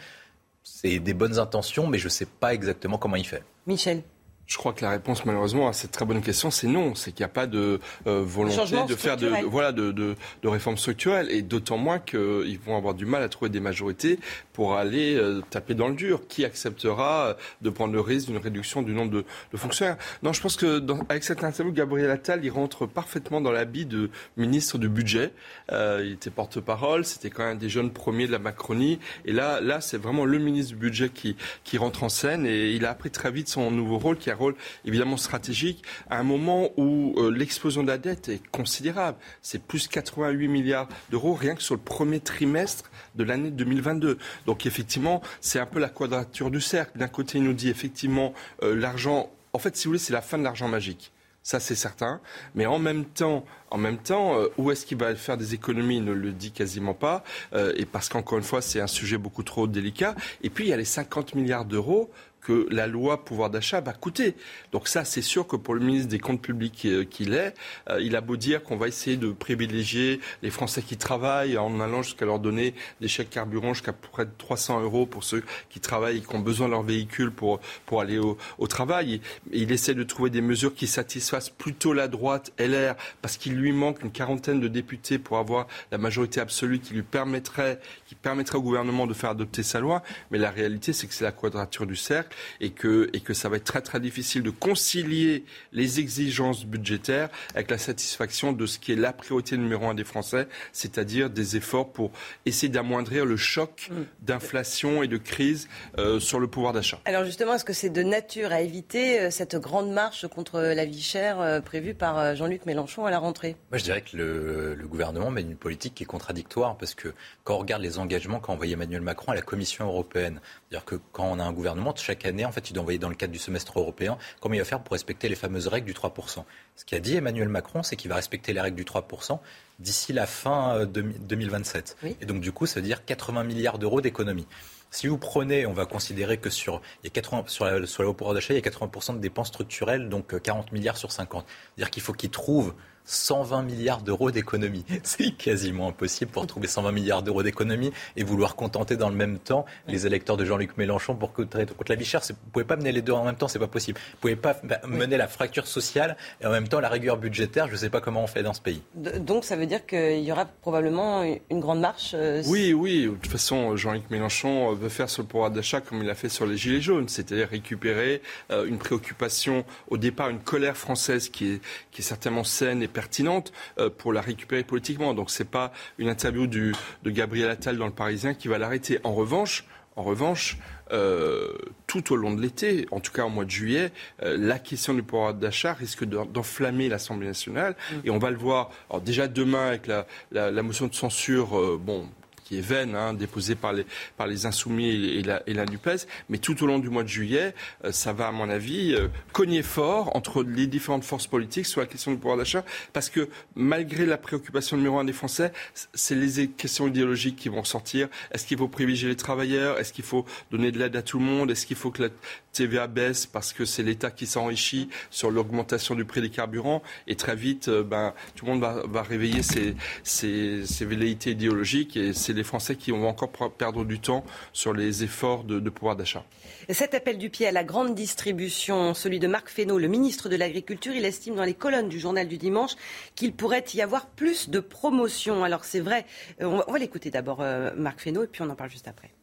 C'est 0.64 1.00
des 1.00 1.14
bonnes 1.14 1.40
intentions, 1.40 1.88
mais 1.88 1.98
je 1.98 2.06
ne 2.06 2.10
sais 2.10 2.26
pas 2.26 2.54
exactement 2.54 2.98
comment 2.98 3.16
il 3.16 3.26
fait. 3.26 3.44
Michel. 3.66 4.04
Je 4.48 4.56
crois 4.56 4.72
que 4.72 4.82
la 4.82 4.92
réponse, 4.92 5.26
malheureusement, 5.26 5.68
à 5.68 5.74
cette 5.74 5.92
très 5.92 6.06
bonne 6.06 6.22
question, 6.22 6.52
c'est 6.52 6.68
non. 6.68 6.96
C'est 6.96 7.12
qu'il 7.12 7.24
n'y 7.24 7.30
a 7.30 7.34
pas 7.34 7.48
de 7.48 7.82
euh, 8.08 8.24
volonté 8.26 8.82
de 8.88 8.96
faire 8.96 9.18
de, 9.18 9.28
voilà, 9.46 9.74
de, 9.74 9.92
de, 9.92 10.16
de, 10.42 10.48
réformes 10.48 10.78
structurelles. 10.78 11.30
Et 11.30 11.42
d'autant 11.42 11.78
moins 11.78 12.00
qu'ils 12.00 12.58
vont 12.66 12.78
avoir 12.78 12.94
du 12.94 13.06
mal 13.06 13.22
à 13.24 13.28
trouver 13.28 13.50
des 13.50 13.60
majorités 13.60 14.20
pour 14.54 14.76
aller 14.76 15.16
euh, 15.16 15.42
taper 15.50 15.74
dans 15.74 15.90
le 15.90 15.96
dur. 15.96 16.22
Qui 16.30 16.46
acceptera 16.46 17.36
de 17.62 17.70
prendre 17.70 17.92
le 17.92 18.00
risque 18.00 18.28
d'une 18.28 18.38
réduction 18.38 18.82
du 18.82 18.94
nombre 18.94 19.12
de, 19.12 19.26
de 19.52 19.58
fonctionnaires? 19.58 19.98
Non, 20.24 20.32
je 20.32 20.42
pense 20.42 20.56
que 20.56 20.80
dans, 20.80 21.00
avec 21.10 21.26
cette 21.26 21.44
interview, 21.44 21.74
Gabriel 21.74 22.10
Attal, 22.10 22.40
il 22.46 22.50
rentre 22.50 22.86
parfaitement 22.86 23.42
dans 23.42 23.52
l'habit 23.52 23.86
de 23.86 24.10
ministre 24.38 24.78
du 24.78 24.88
budget. 24.88 25.34
Euh, 25.74 26.04
il 26.06 26.14
était 26.14 26.30
porte-parole, 26.30 27.04
c'était 27.04 27.30
quand 27.30 27.44
même 27.44 27.58
des 27.58 27.70
jeunes 27.70 27.92
premiers 27.92 28.28
de 28.28 28.32
la 28.32 28.40
Macronie. 28.40 29.00
Et 29.26 29.34
là, 29.34 29.60
là 29.60 29.82
c'est 29.82 29.98
vraiment 29.98 30.24
le 30.24 30.38
ministre 30.38 30.72
du 30.72 30.80
budget 30.80 31.10
qui, 31.10 31.36
qui 31.66 31.78
rentre 31.78 32.04
en 32.04 32.10
scène. 32.10 32.46
Et 32.46 32.72
il 32.72 32.86
a 32.86 32.92
appris 32.92 33.12
très 33.12 33.30
vite 33.30 33.50
son 33.50 33.72
nouveau 33.72 33.98
rôle 33.98 34.18
qui 34.18 34.30
a 34.30 34.37
rôle 34.38 34.56
évidemment 34.86 35.18
stratégique 35.18 35.84
à 36.10 36.20
un 36.20 36.24
moment 36.24 36.70
où 36.78 37.16
euh, 37.18 37.30
l'explosion 37.30 37.84
de 37.84 37.88
la 37.88 37.98
dette 37.98 38.30
est 38.30 38.46
considérable. 38.52 39.18
C'est 39.42 39.62
plus 39.62 39.88
88 39.88 40.48
milliards 40.48 40.88
d'euros 41.10 41.34
rien 41.34 41.56
que 41.56 41.64
sur 41.64 41.76
le 41.76 41.82
premier 41.82 42.20
trimestre 42.20 42.90
de 43.16 43.24
l'année 43.24 43.52
2022. 43.52 44.18
Donc 44.46 44.66
effectivement, 44.66 45.22
c'est 45.42 45.60
un 45.60 45.66
peu 45.66 45.80
la 45.80 45.90
quadrature 45.90 46.52
du 46.52 46.62
cercle. 46.62 46.98
D'un 46.98 47.08
côté, 47.08 47.38
il 47.38 47.44
nous 47.44 47.54
dit 47.54 47.70
effectivement 47.70 48.34
euh, 48.64 48.76
l'argent. 48.76 49.32
En 49.54 49.60
fait, 49.60 49.76
si 49.76 49.86
vous 49.86 49.92
voulez, 49.92 50.00
c'est 50.00 50.14
la 50.14 50.22
fin 50.22 50.38
de 50.38 50.44
l'argent 50.44 50.68
magique. 50.68 51.12
Ça, 51.44 51.62
c'est 51.62 51.76
certain. 51.76 52.20
Mais 52.56 52.66
en 52.66 52.78
même 52.78 53.06
temps, 53.06 53.46
en 53.72 53.78
même 53.78 53.98
temps, 53.98 54.38
euh, 54.38 54.48
où 54.58 54.70
est-ce 54.70 54.86
qu'il 54.86 54.98
va 54.98 55.16
faire 55.16 55.38
des 55.38 55.54
économies? 55.54 55.98
Il 55.98 56.04
ne 56.04 56.12
le 56.12 56.34
dit 56.34 56.52
quasiment 56.52 56.94
pas. 56.94 57.24
et 57.54 57.86
parce 57.86 58.10
qu'encore 58.10 58.38
une 58.38 58.44
fois, 58.44 58.62
c'est 58.62 58.82
un 58.82 58.88
sujet 58.88 59.18
beaucoup 59.18 59.44
trop 59.44 59.66
délicat. 59.66 60.16
Et 60.42 60.50
puis, 60.50 60.66
il 60.66 60.70
y 60.70 60.74
a 60.74 60.78
les 60.78 60.86
50 60.86 61.36
milliards 61.36 61.66
d'euros 61.66 62.12
que 62.48 62.66
la 62.72 62.88
loi 62.88 63.26
pouvoir 63.26 63.50
d'achat 63.50 63.82
va 63.82 63.92
coûter. 63.92 64.36
Donc 64.72 64.88
ça, 64.88 65.04
c'est 65.04 65.22
sûr 65.22 65.46
que 65.48 65.58
pour 65.58 65.76
le 65.76 65.82
ministre 65.82 66.08
des 66.08 66.18
Comptes 66.18 66.42
publics 66.42 66.86
euh, 66.86 67.04
qu'il 67.04 67.34
est, 67.34 67.54
euh, 67.90 68.00
il 68.02 68.16
a 68.16 68.22
beau 68.22 68.38
dire 68.38 68.64
qu'on 68.64 68.78
va 68.78 68.88
essayer 68.88 69.18
de 69.18 69.32
privilégier 69.32 70.22
les 70.44 70.50
Français 70.50 70.82
qui 70.82 70.96
travaillent 70.96 71.58
en 71.58 71.82
allant 71.82 72.04
jusqu'à 72.04 72.26
leur 72.26 72.40
donner 72.40 72.74
des 73.02 73.10
chèques 73.10 73.32
carburant 73.32 73.74
jusqu'à 73.74 73.92
près 73.92 74.26
de 74.26 74.32
300 74.38 74.82
euros 74.82 75.06
pour 75.06 75.26
ceux 75.26 75.44
qui 75.70 75.82
travaillent 75.82 76.20
et 76.20 76.22
qui 76.22 76.34
ont 76.34 76.40
besoin 76.40 76.68
de 76.68 76.72
leur 76.72 76.84
véhicule 76.84 77.32
pour, 77.32 77.60
pour 77.86 78.00
aller 78.00 78.18
au, 78.18 78.38
travail. 78.70 79.22
il 79.52 79.72
essaie 79.74 79.94
de 79.94 80.04
trouver 80.04 80.30
des 80.30 80.42
mesures 80.42 80.74
qui 80.74 80.88
satisfassent 80.88 81.50
plutôt 81.50 81.92
la 81.94 82.08
droite 82.08 82.54
LR 82.60 82.96
parce 83.22 83.36
qu'il 83.36 83.56
lui 83.56 83.74
manque 83.74 84.04
une 84.04 84.12
quarantaine 84.12 84.62
de 84.62 84.70
députés 84.70 85.20
pour 85.20 85.38
avoir 85.38 85.68
la 85.92 85.98
majorité 85.98 86.40
absolue 86.40 86.80
qui 86.80 86.94
lui 86.94 87.04
permettrait, 87.04 87.80
qui 88.06 88.16
permettrait 88.16 88.58
au 88.58 88.62
gouvernement 88.62 89.06
de 89.06 89.14
faire 89.14 89.32
adopter 89.32 89.64
sa 89.64 89.82
loi. 89.82 90.02
Mais 90.32 90.38
la 90.38 90.50
réalité, 90.50 90.94
c'est 90.94 91.08
que 91.08 91.14
c'est 91.14 91.26
la 91.26 91.32
quadrature 91.34 91.86
du 91.86 91.96
cercle 91.96 92.37
et 92.62 92.72
que, 92.72 93.10
et 93.14 93.20
que 93.20 93.34
ça 93.34 93.50
va 93.50 93.58
être 93.58 93.64
très 93.64 93.82
très 93.82 94.00
difficile 94.00 94.44
de 94.44 94.50
concilier 94.50 95.44
les 95.72 96.00
exigences 96.00 96.66
budgétaires 96.66 97.30
avec 97.56 97.72
la 97.72 97.78
satisfaction 97.78 98.54
de 98.54 98.66
ce 98.66 98.80
qui 98.80 98.94
est 98.94 98.96
la 98.96 99.14
priorité 99.14 99.58
numéro 99.58 99.88
un 99.88 99.94
des 99.94 100.04
Français, 100.04 100.48
c'est-à-dire 100.72 101.30
des 101.30 101.58
efforts 101.58 101.92
pour 101.92 102.12
essayer 102.46 102.70
d'amoindrir 102.70 103.26
le 103.26 103.38
choc 103.38 103.90
mm. 103.92 103.96
d'inflation 104.22 105.04
et 105.04 105.08
de 105.08 105.18
crise 105.18 105.68
euh, 105.98 106.20
sur 106.20 106.40
le 106.40 106.48
pouvoir 106.48 106.74
d'achat. 106.74 107.00
Alors 107.06 107.26
justement, 107.26 107.54
est-ce 107.54 107.66
que 107.66 107.74
c'est 107.74 107.90
de 107.90 108.04
nature 108.04 108.52
à 108.52 108.62
éviter 108.62 109.20
euh, 109.20 109.32
cette 109.32 109.56
grande 109.56 109.92
marche 109.92 110.28
contre 110.28 110.60
la 110.60 110.86
vie 110.86 111.02
chère 111.02 111.40
euh, 111.40 111.60
prévue 111.62 111.94
par 111.94 112.36
Jean-Luc 112.36 112.66
Mélenchon 112.66 113.06
à 113.06 113.12
la 113.12 113.20
rentrée? 113.20 113.56
Moi, 113.72 113.78
je 113.78 113.84
dirais 113.84 114.02
que 114.02 114.16
le, 114.18 114.76
le 114.76 114.88
gouvernement 114.88 115.32
mène 115.32 115.52
une 115.52 115.58
politique 115.58 115.96
qui 115.96 116.04
est 116.04 116.08
contradictoire 116.08 116.78
parce 116.78 116.96
que 116.96 117.14
quand 117.44 117.56
on 117.56 117.60
regarde 117.60 117.82
les 117.82 118.00
engagements 118.00 118.40
qu'a 118.40 118.52
envoyé 118.52 118.74
Emmanuel 118.74 119.02
Macron 119.02 119.32
à 119.32 119.36
la 119.36 119.42
Commission 119.42 119.86
européenne, 119.88 120.42
c'est-à-dire 120.70 120.86
que 120.86 120.96
quand 121.14 121.26
on 121.26 121.40
a 121.40 121.44
un 121.44 121.54
gouvernement, 121.54 121.94
chaque 121.96 122.26
année, 122.26 122.44
en 122.44 122.52
fait, 122.52 122.70
il 122.70 122.74
doit 122.74 122.82
envoyer 122.82 123.00
dans 123.00 123.08
le 123.08 123.16
cadre 123.16 123.32
du 123.32 123.40
semestre 123.40 123.80
européen 123.80 124.18
comment 124.42 124.56
il 124.56 124.60
va 124.60 124.66
faire 124.66 124.82
pour 124.82 124.94
respecter 124.94 125.30
les 125.30 125.36
fameuses 125.36 125.68
règles 125.68 125.88
du 125.88 125.94
3%. 125.94 126.44
Ce 126.76 126.84
qu'a 126.84 127.00
dit 127.00 127.16
Emmanuel 127.16 127.48
Macron, 127.48 127.84
c'est 127.84 127.96
qu'il 127.96 128.10
va 128.10 128.16
respecter 128.16 128.52
les 128.52 128.60
règles 128.60 128.76
du 128.76 128.84
3% 128.84 129.40
d'ici 129.80 130.12
la 130.12 130.26
fin 130.26 130.86
2027. 130.86 131.98
Euh, 132.04 132.10
Et 132.20 132.26
donc, 132.26 132.42
du 132.42 132.52
coup, 132.52 132.66
ça 132.66 132.82
veut 132.82 132.86
dire 132.86 133.06
80 133.06 133.46
milliards 133.46 133.80
d'euros 133.80 134.02
d'économies. 134.02 134.48
Si 134.92 135.08
vous 135.08 135.18
prenez, 135.18 135.66
on 135.66 135.74
va 135.74 135.86
considérer 135.86 136.38
que 136.38 136.50
sur, 136.50 136.82
il 137.04 137.08
y 137.08 137.10
a 137.10 137.12
80, 137.12 137.44
sur, 137.48 137.66
la, 137.66 137.86
sur 137.86 138.04
le 138.04 138.12
pouvoir 138.14 138.34
d'achat, 138.34 138.54
il 138.54 138.64
y 138.64 138.68
a 138.68 138.70
80% 138.70 139.16
de 139.16 139.20
dépenses 139.20 139.48
structurelles, 139.50 140.10
donc 140.10 140.38
40 140.42 140.68
euh, 140.68 140.70
milliards 140.74 140.98
sur 140.98 141.12
50. 141.14 141.46
C'est-à-dire 141.48 141.92
qu'il 141.92 142.04
faut 142.04 142.14
qu'ils 142.14 142.30
trouvent 142.30 142.74
120 143.08 143.64
milliards 143.64 144.02
d'euros 144.02 144.32
d'économie. 144.32 144.86
C'est 145.04 145.32
quasiment 145.32 145.88
impossible 145.88 146.30
pour 146.30 146.46
trouver 146.46 146.68
120 146.68 146.92
milliards 146.92 147.24
d'euros 147.24 147.42
d'économie 147.42 147.92
et 148.16 148.24
vouloir 148.24 148.56
contenter 148.56 148.98
dans 148.98 149.10
le 149.10 149.16
même 149.16 149.40
temps 149.40 149.66
les 149.88 150.06
électeurs 150.06 150.38
de 150.38 150.46
Jean-Luc 150.46 150.78
Mélenchon 150.78 151.16
pour 151.16 151.34
contre 151.34 151.58
la 151.88 151.96
vie 151.96 152.06
chère. 152.06 152.22
Vous 152.22 152.34
ne 152.34 152.52
pouvez 152.52 152.66
pas 152.66 152.76
mener 152.76 152.92
les 152.92 153.02
deux 153.02 153.14
en 153.14 153.24
même 153.24 153.36
temps, 153.36 153.48
c'est 153.48 153.60
pas 153.60 153.68
possible. 153.68 154.00
Vous 154.00 154.30
ne 154.30 154.36
pouvez 154.36 154.36
pas 154.36 154.60
mener 154.86 155.18
la 155.18 155.28
fracture 155.28 155.68
sociale 155.68 156.18
et 156.42 156.46
en 156.46 156.52
même 156.52 156.68
temps 156.68 156.80
la 156.80 156.90
rigueur 156.90 157.18
budgétaire. 157.18 157.68
Je 157.68 157.74
ne 157.74 157.78
sais 157.78 157.90
pas 157.90 158.02
comment 158.02 158.24
on 158.24 158.28
fait 158.28 158.44
dans 158.44 158.54
ce 158.54 158.62
pays. 158.62 158.82
Donc 158.96 159.46
ça 159.46 159.56
veut 159.56 159.66
dire 159.66 159.86
qu'il 159.86 160.20
y 160.20 160.32
aura 160.32 160.46
probablement 160.46 161.24
une 161.50 161.60
grande 161.60 161.80
marche 161.80 162.12
euh, 162.14 162.44
Oui, 162.48 162.74
oui. 162.74 163.06
De 163.06 163.12
toute 163.12 163.32
façon, 163.32 163.76
Jean-Luc 163.78 164.10
Mélenchon 164.10 164.74
veut 164.74 164.90
faire 164.90 165.10
sur 165.10 165.24
le 165.24 165.28
pouvoir 165.28 165.52
d'achat 165.52 165.82
comme 165.82 166.04
il 166.04 166.10
a 166.10 166.16
fait 166.16 166.30
sur 166.30 166.46
les 166.46 166.58
Gilets 166.58 166.82
jaunes, 166.82 167.08
c'est-à-dire 167.08 167.48
récupérer 167.50 168.22
euh, 168.52 168.66
une 168.66 168.78
préoccupation, 168.78 169.64
au 169.90 169.98
départ 169.98 170.30
une 170.30 170.40
colère 170.40 170.76
française 170.76 171.30
qui 171.30 171.54
est, 171.54 171.62
qui 171.92 172.02
est 172.02 172.06
certainement 172.06 172.44
saine 172.44 172.82
et 172.84 172.88
pertinente 172.98 173.54
euh, 173.78 173.92
pour 173.96 174.12
la 174.12 174.22
récupérer 174.22 174.64
politiquement. 174.64 175.14
Donc 175.14 175.30
ce 175.30 175.44
n'est 175.44 175.50
pas 175.50 175.72
une 176.00 176.10
interview 176.10 176.48
de 176.48 176.74
Gabriel 177.06 177.48
Attal 177.48 177.78
dans 177.78 177.86
le 177.86 177.92
Parisien 177.92 178.34
qui 178.34 178.48
va 178.48 178.58
l'arrêter. 178.58 179.00
En 179.04 179.14
revanche, 179.14 179.66
en 179.96 180.02
revanche, 180.02 180.58
euh, 180.92 181.54
tout 181.86 182.12
au 182.12 182.16
long 182.16 182.34
de 182.34 182.42
l'été, 182.42 182.88
en 182.90 183.00
tout 183.00 183.12
cas 183.12 183.26
au 183.26 183.30
mois 183.30 183.46
de 183.46 183.52
juillet, 183.52 183.92
euh, 184.24 184.36
la 184.40 184.58
question 184.58 184.96
du 184.96 185.04
pouvoir 185.04 185.36
d'achat 185.36 185.74
risque 185.74 186.06
d'enflammer 186.06 186.90
l'Assemblée 186.90 187.28
nationale. 187.28 187.76
Mm. 187.76 187.96
Et 188.06 188.10
on 188.10 188.18
va 188.18 188.32
le 188.32 188.38
voir 188.38 188.72
alors 188.90 189.02
déjà 189.02 189.28
demain 189.28 189.68
avec 189.68 189.86
la, 189.86 190.08
la, 190.32 190.64
motion 190.64 190.88
de 190.88 190.96
censure. 190.96 191.78
bon, 191.78 192.10
qui 192.48 192.58
est 192.58 192.62
vaine, 192.62 192.96
hein, 192.96 193.14
déposée 193.14 193.56
par 193.56 193.74
les, 193.74 193.86
par 194.16 194.26
les 194.26 194.46
Insoumis 194.46 194.90
et 194.90 195.22
la, 195.22 195.44
et 195.48 195.54
la 195.54 195.66
NUPES. 195.66 196.08
Mais 196.30 196.38
tout 196.38 196.64
au 196.64 196.68
long 196.68 196.80
du 196.80 196.90
mois 196.90 197.04
de 197.04 197.10
juillet, 197.10 197.54
euh, 197.84 197.92
ça 197.92 198.14
va, 198.14 198.28
à 198.28 198.32
mon 198.32 198.50
avis, 198.50 198.96
euh, 198.96 199.10
cogner 199.34 199.64
fort 199.64 200.16
entre 200.16 200.44
les 200.44 200.66
différentes 200.66 201.04
forces 201.04 201.28
politiques 201.28 201.66
sur 201.66 201.82
la 201.82 201.88
question 201.88 202.12
du 202.12 202.18
pouvoir 202.18 202.38
d'achat. 202.38 202.64
Parce 202.94 203.10
que 203.10 203.28
malgré 203.56 204.06
la 204.06 204.18
préoccupation 204.18 204.78
numéro 204.78 204.98
un 204.98 205.04
des 205.04 205.12
Français, 205.12 205.52
c'est 205.94 206.16
les 206.16 206.48
questions 206.48 206.88
idéologiques 206.88 207.36
qui 207.36 207.50
vont 207.50 207.66
sortir. 207.66 208.08
Est-ce 208.32 208.46
qu'il 208.46 208.58
faut 208.58 208.70
privilégier 208.70 209.10
les 209.10 209.18
travailleurs? 209.18 209.78
Est-ce 209.78 209.92
qu'il 209.92 210.06
faut 210.06 210.26
donner 210.50 210.72
de 210.72 210.80
l'aide 210.80 210.96
à 210.96 211.02
tout 211.02 211.20
le 211.20 211.26
monde? 211.26 211.52
Est-ce 211.52 211.66
qu'il 211.66 211.76
faut 211.76 211.92
que 211.92 212.04
la 212.04 212.10
TVA 212.58 212.88
baisse 212.88 213.28
parce 213.28 213.54
que 213.54 213.66
c'est 213.66 213.84
l'État 213.84 214.10
qui 214.10 214.26
s'enrichit 214.26 214.90
sur 215.12 215.30
l'augmentation 215.30 215.94
du 215.94 216.06
prix 216.06 216.22
des 216.22 216.30
carburants 216.30 216.82
Et 217.06 217.16
très 217.16 217.36
vite, 217.36 217.68
euh, 217.68 217.84
ben, 217.84 218.14
tout 218.36 218.46
le 218.46 218.54
monde 218.54 218.62
va, 218.62 219.04
réveiller 219.04 219.44
ses, 219.44 219.76
ses, 220.04 220.66
ses 220.66 220.86
velléités 220.86 221.32
idéologiques 221.32 221.96
et 221.96 222.14
c'est 222.14 222.34
les 222.34 222.44
Français 222.44 222.76
qui 222.76 222.92
vont 222.92 223.08
encore 223.08 223.32
perdre 223.52 223.86
du 223.86 224.00
temps 224.00 224.26
sur 224.54 224.74
les 224.74 225.04
efforts 225.04 225.44
de, 225.44 225.70
pouvoir 225.70 225.96
d'achat. 225.96 226.26
Cet 226.70 226.94
appel 226.94 227.18
du 227.18 227.30
pied 227.30 227.48
à 227.48 227.52
la 227.52 227.64
grande 227.64 227.94
distribution, 227.94 228.94
celui 228.94 229.20
de 229.20 229.28
Marc 229.28 229.50
Fesneau, 229.50 229.78
le 229.78 229.88
ministre 229.88 230.28
de 230.28 230.36
l'Agriculture, 230.36 230.94
il 230.96 231.06
estime 231.06 231.36
dans 231.36 231.44
les 231.44 231.54
colonnes 231.54 231.90
du 231.90 232.00
journal 232.00 232.28
du 232.28 232.38
dimanche 232.38 232.72
qu'il 233.16 233.34
pourrait 233.34 233.66
y 233.74 233.82
avoir 233.82 234.08
plus 234.08 234.50
de 234.50 234.60
promotion. 234.60 235.44
Alors 235.44 235.64
c'est 235.64 235.80
vrai, 235.80 236.06
euh, 236.42 236.62
on 236.68 236.72
va, 236.72 236.80
l'écouter 236.80 237.12
d'abord 237.12 237.42
euh, 237.42 237.72
Marc 237.76 238.02
Fesneau 238.02 238.24
et 238.24 238.28
puis 238.28 238.42
on 238.42 238.50
en 238.50 238.56
parle 238.56 238.72
juste 238.72 238.88
après. 238.88 239.17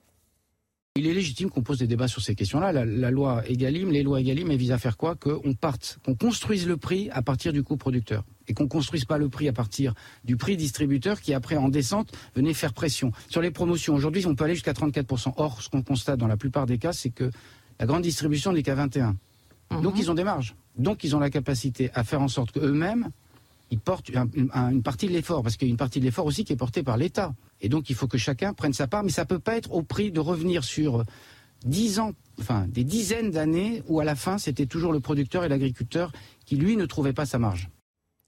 Il 0.97 1.09
est 1.09 1.13
légitime 1.13 1.51
qu'on 1.51 1.65
pose 1.65 1.79
des 1.79 1.89
débats 1.89 2.07
sur 2.07 2.23
ces 2.23 2.37
questions-là. 2.37 2.71
La, 2.71 3.11
loi 3.11 3.43
Egalim, 3.49 3.91
les 3.91 4.05
lois 4.05 4.21
Egalim, 4.21 4.49
elles 4.53 4.57
visent 4.57 4.71
à 4.71 4.79
faire 4.79 4.97
quoi 4.97 5.17
Qu'on 5.17 5.53
parte, 5.53 5.99
qu'on 6.05 6.15
construise 6.15 6.69
le 6.69 6.77
prix 6.77 7.11
à 7.11 7.21
partir 7.21 7.53
du 7.53 7.65
coût 7.65 7.77
producteur 7.77 8.23
et 8.47 8.55
qu'on 8.55 8.69
construise 8.69 9.05
pas 9.05 9.19
le 9.19 9.29
prix 9.29 9.49
à 9.49 9.53
partir 9.53 9.93
du 10.23 10.37
prix 10.37 10.57
distributeur 10.57 11.21
qui 11.21 11.35
après 11.35 11.57
en 11.57 11.69
descente 11.69 12.13
venait 12.37 12.55
faire 12.55 12.73
pression. 12.73 13.11
Sur 13.29 13.43
les 13.43 13.51
promotions, 13.51 13.97
aujourd'hui 13.97 14.25
on 14.25 14.37
peut 14.37 14.45
aller 14.45 14.55
jusqu'à 14.55 14.73
34%. 14.73 15.33
Or, 15.37 15.63
ce 15.63 15.69
qu'on 15.69 15.83
constate 15.83 16.21
dans 16.21 16.29
la 16.29 16.37
plupart 16.37 16.67
des 16.67 16.79
cas, 16.79 16.93
c'est 16.93 17.11
que 17.11 17.29
la 17.81 17.87
grande 17.87 18.03
distribution 18.03 18.53
n'est 18.53 18.63
qu'à 18.63 18.77
21%. 18.77 19.17
Mhm. 19.73 19.83
Donc 19.83 19.95
ils 19.99 20.13
ont 20.13 20.15
des 20.15 20.23
marges. 20.23 20.55
Donc 20.79 21.03
ils 21.03 21.17
ont 21.17 21.19
la 21.19 21.31
capacité 21.31 21.91
à 21.95 22.05
faire 22.05 22.23
en 22.23 22.29
sorte 22.29 22.53
qu'eux-mêmes, 22.53 23.09
ils 23.71 23.81
portent 23.81 24.11
une 24.11 24.83
partie 24.83 25.07
de 25.07 25.13
l'effort, 25.13 25.43
parce 25.43 25.57
qu'il 25.57 25.69
y 25.69 25.71
a 25.71 25.73
une 25.73 25.77
partie 25.77 25.99
de 26.01 26.05
l'effort 26.05 26.27
aussi 26.27 26.45
qui 26.45 26.53
est 26.53 26.57
portée 26.57 26.83
par 26.83 26.97
l'État. 26.97 27.35
Et 27.61 27.69
donc 27.69 27.91
il 27.91 27.97
faut 27.97 28.07
que 28.07 28.19
chacun 28.19 28.53
prenne 28.53 28.73
sa 28.73 28.87
part, 28.87 29.03
mais 29.03 29.11
ça 29.11 29.23
ne 29.23 29.27
peut 29.27 29.39
pas 29.39 29.57
être 29.57 29.73
au 29.73 29.83
prix 29.83 30.11
de 30.11 30.21
revenir 30.21 30.65
sur 30.65 31.05
dix 31.65 31.99
ans, 31.99 32.13
enfin 32.39 32.67
des 32.69 32.85
dizaines 32.85 33.31
d'années 33.31 33.83
où 33.89 34.01
à 34.01 34.05
la 34.05 34.15
fin 34.15 34.39
c'était 34.39 34.67
toujours 34.67 34.93
le 34.93 35.01
producteur 35.01 35.45
et 35.45 35.49
l'agriculteur 35.49 36.13
qui 36.45 36.57
lui 36.57 36.77
ne 36.77 36.85
trouvaient 36.85 37.15
pas 37.15 37.27
sa 37.27 37.39
marge. 37.39 37.71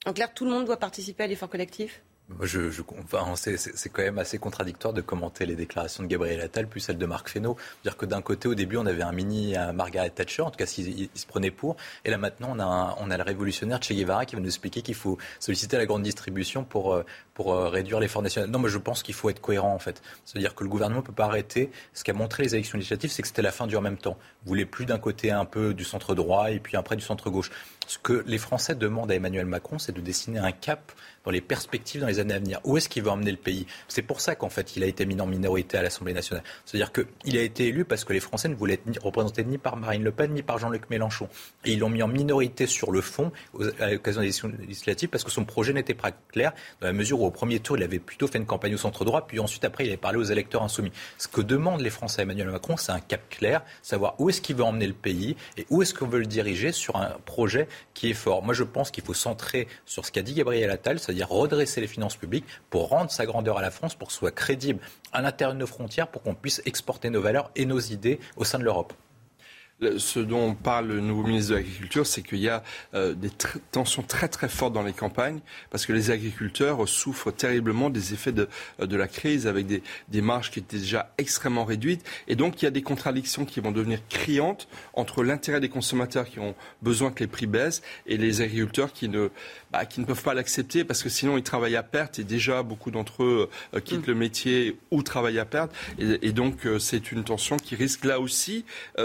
En 0.06 0.12
clair, 0.12 0.32
tout 0.32 0.44
le 0.44 0.52
monde 0.52 0.66
doit 0.66 0.78
participer 0.78 1.24
à 1.24 1.26
l'effort 1.26 1.50
collectif? 1.50 2.02
Je, 2.42 2.70
je, 2.70 2.82
enfin, 3.02 3.34
c'est 3.36 3.88
quand 3.88 4.02
même 4.02 4.18
assez 4.18 4.38
contradictoire 4.38 4.92
de 4.92 5.00
commenter 5.00 5.46
les 5.46 5.54
déclarations 5.54 6.02
de 6.02 6.08
Gabriel 6.08 6.40
Attal 6.40 6.66
plus 6.66 6.80
celles 6.80 6.98
de 6.98 7.06
Marc 7.06 7.28
Fesneau. 7.28 7.56
Dire 7.84 7.96
que 7.96 8.06
d'un 8.06 8.22
côté, 8.22 8.48
au 8.48 8.54
début, 8.54 8.76
on 8.76 8.86
avait 8.86 9.02
un 9.02 9.12
mini 9.12 9.54
Margaret 9.74 10.10
Thatcher, 10.10 10.42
en 10.42 10.50
tout 10.50 10.58
cas, 10.58 10.66
s'il 10.66 11.08
se 11.14 11.26
prenait 11.26 11.50
pour, 11.50 11.76
et 12.04 12.10
là 12.10 12.18
maintenant, 12.18 12.52
on 12.54 12.60
a, 12.60 12.96
on 13.00 13.10
a 13.10 13.16
le 13.16 13.22
révolutionnaire 13.22 13.82
Che 13.82 13.92
Guevara 13.92 14.26
qui 14.26 14.34
va 14.34 14.40
nous 14.40 14.48
expliquer 14.48 14.82
qu'il 14.82 14.94
faut 14.94 15.18
solliciter 15.38 15.76
la 15.76 15.86
grande 15.86 16.02
distribution 16.02 16.64
pour, 16.64 16.94
euh, 16.94 17.04
pour 17.36 17.52
euh, 17.52 17.68
réduire 17.68 18.00
l'effort 18.00 18.22
national. 18.22 18.50
Non, 18.50 18.58
mais 18.58 18.70
je 18.70 18.78
pense 18.78 19.02
qu'il 19.02 19.14
faut 19.14 19.28
être 19.28 19.40
cohérent 19.40 19.72
en 19.72 19.78
fait. 19.78 20.02
C'est-à-dire 20.24 20.54
que 20.54 20.64
le 20.64 20.70
gouvernement 20.70 21.02
ne 21.02 21.06
peut 21.06 21.12
pas 21.12 21.26
arrêter. 21.26 21.70
Ce 21.92 22.02
qu'a 22.02 22.14
montré 22.14 22.42
les 22.42 22.54
élections 22.54 22.78
législatives, 22.78 23.10
c'est 23.10 23.20
que 23.20 23.28
c'était 23.28 23.42
la 23.42 23.52
fin 23.52 23.66
du 23.66 23.76
en 23.76 23.82
même 23.82 23.98
temps. 23.98 24.16
Vous 24.42 24.48
voulez 24.48 24.64
plus 24.64 24.86
d'un 24.86 24.98
côté 24.98 25.30
un 25.30 25.44
peu 25.44 25.74
du 25.74 25.84
centre 25.84 26.14
droit 26.14 26.50
et 26.50 26.60
puis 26.60 26.78
après 26.78 26.96
du 26.96 27.02
centre 27.02 27.28
gauche. 27.28 27.50
Ce 27.86 27.98
que 27.98 28.24
les 28.26 28.38
Français 28.38 28.74
demandent 28.74 29.12
à 29.12 29.14
Emmanuel 29.14 29.46
Macron, 29.46 29.78
c'est 29.78 29.92
de 29.92 30.00
dessiner 30.00 30.38
un 30.38 30.50
cap 30.50 30.92
dans 31.24 31.30
les 31.30 31.40
perspectives 31.40 32.00
dans 32.00 32.06
les 32.06 32.20
années 32.20 32.34
à 32.34 32.38
venir. 32.38 32.60
Où 32.64 32.76
est-ce 32.76 32.88
qu'il 32.88 33.02
veut 33.02 33.10
emmener 33.10 33.30
le 33.30 33.36
pays? 33.36 33.66
C'est 33.86 34.02
pour 34.02 34.20
ça 34.20 34.34
qu'en 34.34 34.48
fait, 34.48 34.76
il 34.76 34.82
a 34.82 34.86
été 34.86 35.04
mis 35.06 35.20
en 35.20 35.26
minorité 35.26 35.76
à 35.76 35.82
l'Assemblée 35.82 36.14
nationale. 36.14 36.42
C'est-à-dire 36.64 36.90
qu'il 36.92 37.36
a 37.36 37.42
été 37.42 37.66
élu 37.66 37.84
parce 37.84 38.04
que 38.04 38.12
les 38.12 38.20
Français 38.20 38.48
ne 38.48 38.54
voulaient 38.54 38.74
être 38.74 39.04
représentés 39.04 39.44
ni 39.44 39.58
par 39.58 39.76
Marine 39.76 40.02
Le 40.02 40.12
Pen 40.12 40.32
ni 40.32 40.42
par 40.42 40.58
Jean-Luc 40.58 40.88
Mélenchon. 40.88 41.28
Et 41.64 41.72
ils 41.72 41.78
l'ont 41.78 41.90
mis 41.90 42.02
en 42.02 42.08
minorité 42.08 42.66
sur 42.66 42.90
le 42.92 43.00
fond 43.00 43.30
à 43.78 43.90
l'occasion 43.90 44.20
des 44.20 44.26
élections 44.26 44.50
législatives 44.58 45.08
parce 45.08 45.24
que 45.24 45.30
son 45.30 45.44
projet 45.44 45.72
n'était 45.72 45.94
pas 45.94 46.12
clair 46.12 46.52
dans 46.80 46.86
la 46.86 46.92
mesure 46.92 47.20
où 47.20 47.25
au 47.26 47.30
premier 47.30 47.60
tour, 47.60 47.76
il 47.76 47.82
avait 47.82 47.98
plutôt 47.98 48.26
fait 48.26 48.38
une 48.38 48.46
campagne 48.46 48.74
au 48.74 48.78
centre 48.78 49.04
droit, 49.04 49.26
puis 49.26 49.40
ensuite 49.40 49.64
après, 49.64 49.84
il 49.84 49.88
avait 49.88 49.96
parlé 49.96 50.18
aux 50.18 50.24
électeurs 50.24 50.62
insoumis. 50.62 50.92
Ce 51.18 51.28
que 51.28 51.40
demandent 51.40 51.80
les 51.80 51.90
Français 51.90 52.20
à 52.20 52.22
Emmanuel 52.22 52.50
Macron, 52.50 52.76
c'est 52.76 52.92
un 52.92 53.00
cap 53.00 53.28
clair, 53.28 53.62
savoir 53.82 54.14
où 54.18 54.28
est-ce 54.30 54.40
qu'il 54.40 54.56
veut 54.56 54.64
emmener 54.64 54.86
le 54.86 54.92
pays 54.92 55.36
et 55.56 55.66
où 55.70 55.82
est-ce 55.82 55.94
qu'on 55.94 56.06
veut 56.06 56.20
le 56.20 56.26
diriger 56.26 56.72
sur 56.72 56.96
un 56.96 57.16
projet 57.24 57.68
qui 57.94 58.10
est 58.10 58.14
fort. 58.14 58.42
Moi, 58.42 58.54
je 58.54 58.64
pense 58.64 58.90
qu'il 58.90 59.04
faut 59.04 59.14
centrer 59.14 59.68
sur 59.84 60.06
ce 60.06 60.12
qu'a 60.12 60.22
dit 60.22 60.34
Gabriel 60.34 60.70
Attal, 60.70 60.98
c'est-à-dire 60.98 61.28
redresser 61.28 61.80
les 61.80 61.86
finances 61.86 62.16
publiques 62.16 62.46
pour 62.70 62.88
rendre 62.88 63.10
sa 63.10 63.26
grandeur 63.26 63.58
à 63.58 63.62
la 63.62 63.70
France, 63.70 63.94
pour 63.94 64.08
que 64.08 64.14
soit 64.14 64.30
crédible 64.30 64.80
à 65.12 65.22
l'intérieur 65.22 65.54
de 65.54 65.60
nos 65.60 65.66
frontières, 65.66 66.08
pour 66.08 66.22
qu'on 66.22 66.34
puisse 66.34 66.62
exporter 66.64 67.10
nos 67.10 67.20
valeurs 67.20 67.50
et 67.56 67.66
nos 67.66 67.80
idées 67.80 68.20
au 68.36 68.44
sein 68.44 68.58
de 68.58 68.64
l'Europe. 68.64 68.92
Ce 69.98 70.20
dont 70.20 70.54
parle 70.54 70.88
le 70.88 71.00
nouveau 71.00 71.24
ministre 71.24 71.50
de 71.50 71.56
l'Agriculture, 71.56 72.06
c'est 72.06 72.22
qu'il 72.22 72.38
y 72.38 72.48
a 72.48 72.62
euh, 72.94 73.12
des 73.14 73.30
tensions 73.72 74.02
très 74.02 74.28
très 74.28 74.48
fortes 74.48 74.72
dans 74.72 74.82
les 74.82 74.94
campagnes 74.94 75.40
parce 75.70 75.84
que 75.84 75.92
les 75.92 76.10
agriculteurs 76.10 76.88
souffrent 76.88 77.30
terriblement 77.30 77.90
des 77.90 78.14
effets 78.14 78.32
de, 78.32 78.48
euh, 78.80 78.86
de 78.86 78.96
la 78.96 79.06
crise 79.06 79.46
avec 79.46 79.66
des, 79.66 79.82
des, 80.08 80.22
marges 80.22 80.50
qui 80.50 80.60
étaient 80.60 80.78
déjà 80.78 81.12
extrêmement 81.18 81.64
réduites. 81.64 82.04
Et 82.26 82.36
donc 82.36 82.62
il 82.62 82.64
y 82.64 82.68
a 82.68 82.70
des 82.70 82.82
contradictions 82.82 83.44
qui 83.44 83.60
vont 83.60 83.70
devenir 83.70 84.00
criantes 84.08 84.66
entre 84.94 85.22
l'intérêt 85.22 85.60
des 85.60 85.68
consommateurs 85.68 86.26
qui 86.26 86.40
ont 86.40 86.54
besoin 86.80 87.10
que 87.10 87.20
les 87.20 87.28
prix 87.28 87.46
baissent 87.46 87.82
et 88.06 88.16
les 88.16 88.40
agriculteurs 88.40 88.94
qui 88.94 89.10
ne, 89.10 89.28
qui 89.84 90.00
ne 90.00 90.06
peuvent 90.06 90.22
pas 90.22 90.34
l'accepter 90.34 90.84
parce 90.84 91.02
que 91.02 91.08
sinon 91.08 91.36
ils 91.36 91.42
travaillent 91.42 91.76
à 91.76 91.82
perte 91.82 92.18
et 92.18 92.24
déjà 92.24 92.62
beaucoup 92.62 92.90
d'entre 92.90 93.24
eux 93.24 93.50
euh, 93.74 93.80
quittent 93.80 94.06
mm. 94.06 94.10
le 94.10 94.14
métier 94.14 94.78
ou 94.90 95.02
travaillent 95.02 95.38
à 95.38 95.44
perte. 95.44 95.72
Et, 95.98 96.28
et 96.28 96.32
donc 96.32 96.66
c'est 96.78 97.12
une 97.12 97.24
tension 97.24 97.56
qui 97.56 97.74
risque 97.74 98.04
là 98.04 98.20
aussi 98.20 98.64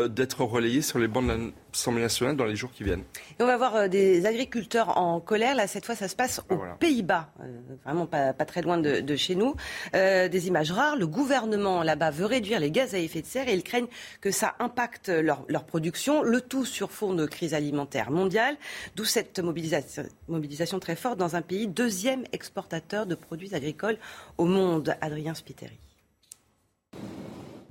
d'être 0.10 0.42
sur 0.82 1.00
les 1.00 1.08
bancs 1.08 1.28
de 1.28 1.52
l'Assemblée 1.72 2.02
nationale 2.02 2.36
dans 2.36 2.46
les 2.46 2.56
jours 2.56 2.72
qui 2.72 2.84
viennent. 2.84 3.04
Et 3.40 3.44
on 3.44 3.46
va 3.46 3.58
voir 3.58 3.76
euh, 3.76 3.88
des 3.88 4.26
agriculteurs 4.26 4.98
en 4.98 5.20
colère. 5.20 5.56
Là, 5.56 5.68
cette 5.68 5.86
fois, 5.86 5.96
ça 5.96 6.08
se 6.08 6.16
passe 6.16 6.42
aux 6.50 6.60
Pays-Bas, 6.80 7.32
euh, 7.42 7.60
vraiment 7.86 8.06
pas, 8.06 8.34
très 8.46 8.62
loin 8.62 8.78
de, 8.78 9.16
chez 9.16 9.36
nous. 9.36 9.56
Euh, 9.96 10.28
des 10.28 10.48
images 10.48 10.72
rares. 10.72 10.96
Le 10.96 11.08
gouvernement 11.08 11.84
là-bas 11.84 12.12
veut 12.12 12.26
réduire 12.26 12.60
les 12.60 12.72
gaz 12.72 12.94
à 12.94 13.00
effet 13.00 13.22
de 13.22 13.28
serre 13.28 13.48
et 13.48 13.54
ils 13.54 13.64
craignent 13.64 13.88
que 14.20 14.32
ça 14.32 14.56
impacte 14.60 15.10
leur, 15.10 15.46
production. 15.66 16.24
Le 16.24 16.42
tout 16.42 16.66
sur 16.66 16.92
fond 16.92 17.14
de 17.14 17.26
crise 17.26 17.54
alimentaire 17.54 18.12
mondiale. 18.12 18.58
D'où 18.96 19.06
cette 19.06 19.40
mobilisation, 19.40 20.04
mobilisation 20.28 20.80
très 20.80 20.96
forte 20.96 21.18
dans 21.18 21.36
un 21.36 21.42
pays 21.42 21.68
deuxième 21.68 22.24
exportateur 22.32 23.06
de 23.06 23.16
produits 23.16 23.56
agricoles 23.56 23.98
au 24.38 24.46
monde. 24.46 24.96
Adrien 25.02 25.34
Spiteri. 25.34 25.80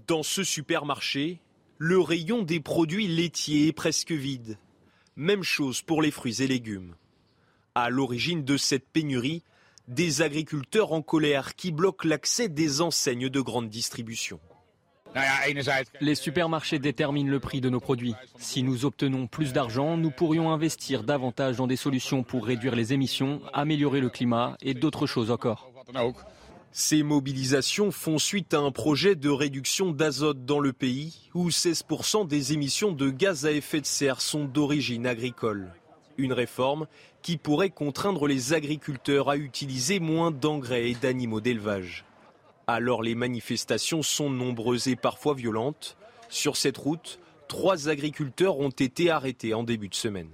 Dans 0.06 0.22
ce 0.22 0.42
supermarché, 0.42 1.40
le 1.82 1.98
rayon 1.98 2.42
des 2.42 2.60
produits 2.60 3.08
laitiers 3.08 3.68
est 3.68 3.72
presque 3.72 4.12
vide. 4.12 4.58
Même 5.16 5.42
chose 5.42 5.80
pour 5.80 6.02
les 6.02 6.10
fruits 6.10 6.42
et 6.42 6.46
légumes. 6.46 6.94
À 7.74 7.88
l'origine 7.88 8.44
de 8.44 8.58
cette 8.58 8.86
pénurie, 8.86 9.42
des 9.88 10.20
agriculteurs 10.20 10.92
en 10.92 11.00
colère 11.00 11.54
qui 11.54 11.72
bloquent 11.72 12.06
l'accès 12.06 12.50
des 12.50 12.82
enseignes 12.82 13.30
de 13.30 13.40
grande 13.40 13.70
distribution. 13.70 14.40
Les 16.02 16.14
supermarchés 16.14 16.78
déterminent 16.78 17.30
le 17.30 17.40
prix 17.40 17.62
de 17.62 17.70
nos 17.70 17.80
produits. 17.80 18.14
Si 18.38 18.62
nous 18.62 18.84
obtenons 18.84 19.26
plus 19.26 19.54
d'argent, 19.54 19.96
nous 19.96 20.10
pourrions 20.10 20.52
investir 20.52 21.02
davantage 21.02 21.56
dans 21.56 21.66
des 21.66 21.76
solutions 21.76 22.22
pour 22.22 22.44
réduire 22.44 22.76
les 22.76 22.92
émissions, 22.92 23.40
améliorer 23.54 24.02
le 24.02 24.10
climat 24.10 24.58
et 24.60 24.74
d'autres 24.74 25.06
choses 25.06 25.30
encore. 25.30 25.72
Ces 26.72 27.02
mobilisations 27.02 27.90
font 27.90 28.18
suite 28.18 28.54
à 28.54 28.60
un 28.60 28.70
projet 28.70 29.16
de 29.16 29.28
réduction 29.28 29.90
d'azote 29.90 30.44
dans 30.44 30.60
le 30.60 30.72
pays 30.72 31.28
où 31.34 31.48
16% 31.48 32.28
des 32.28 32.52
émissions 32.52 32.92
de 32.92 33.10
gaz 33.10 33.44
à 33.44 33.50
effet 33.50 33.80
de 33.80 33.86
serre 33.86 34.20
sont 34.20 34.44
d'origine 34.44 35.04
agricole. 35.04 35.72
Une 36.16 36.32
réforme 36.32 36.86
qui 37.22 37.38
pourrait 37.38 37.70
contraindre 37.70 38.28
les 38.28 38.52
agriculteurs 38.52 39.30
à 39.30 39.36
utiliser 39.36 39.98
moins 39.98 40.30
d'engrais 40.30 40.90
et 40.90 40.94
d'animaux 40.94 41.40
d'élevage. 41.40 42.04
Alors 42.68 43.02
les 43.02 43.16
manifestations 43.16 44.02
sont 44.02 44.30
nombreuses 44.30 44.86
et 44.86 44.96
parfois 44.96 45.34
violentes. 45.34 45.96
Sur 46.28 46.56
cette 46.56 46.78
route, 46.78 47.18
trois 47.48 47.88
agriculteurs 47.88 48.60
ont 48.60 48.70
été 48.70 49.10
arrêtés 49.10 49.54
en 49.54 49.64
début 49.64 49.88
de 49.88 49.96
semaine. 49.96 50.30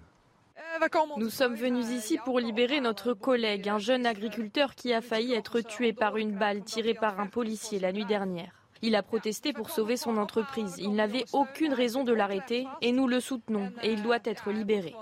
Nous 1.16 1.30
sommes 1.30 1.54
venus 1.54 1.86
ici 1.90 2.18
pour 2.24 2.40
libérer 2.40 2.80
notre 2.80 3.14
collègue, 3.14 3.68
un 3.68 3.78
jeune 3.78 4.06
agriculteur 4.06 4.74
qui 4.74 4.92
a 4.92 5.00
failli 5.00 5.32
être 5.32 5.60
tué 5.60 5.92
par 5.92 6.16
une 6.16 6.32
balle 6.32 6.64
tirée 6.64 6.94
par 6.94 7.20
un 7.20 7.26
policier 7.26 7.78
la 7.78 7.92
nuit 7.92 8.04
dernière. 8.04 8.52
Il 8.82 8.94
a 8.94 9.02
protesté 9.02 9.52
pour 9.52 9.70
sauver 9.70 9.96
son 9.96 10.18
entreprise. 10.18 10.74
Il 10.78 10.94
n'avait 10.94 11.24
aucune 11.32 11.72
raison 11.72 12.04
de 12.04 12.12
l'arrêter 12.12 12.66
et 12.82 12.92
nous 12.92 13.08
le 13.08 13.20
soutenons 13.20 13.72
et 13.82 13.92
il 13.92 14.02
doit 14.02 14.18
être 14.24 14.50
libéré. 14.50 14.94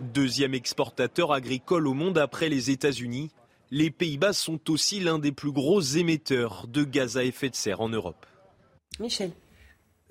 Deuxième 0.00 0.54
exportateur 0.54 1.32
agricole 1.32 1.86
au 1.86 1.94
monde 1.94 2.18
après 2.18 2.48
les 2.48 2.70
États-Unis, 2.70 3.30
les 3.70 3.90
Pays-Bas 3.90 4.32
sont 4.32 4.70
aussi 4.70 4.98
l'un 4.98 5.20
des 5.20 5.32
plus 5.32 5.52
gros 5.52 5.80
émetteurs 5.80 6.66
de 6.66 6.82
gaz 6.82 7.16
à 7.16 7.24
effet 7.24 7.48
de 7.48 7.54
serre 7.54 7.80
en 7.80 7.88
Europe. 7.88 8.26
Michel 8.98 9.30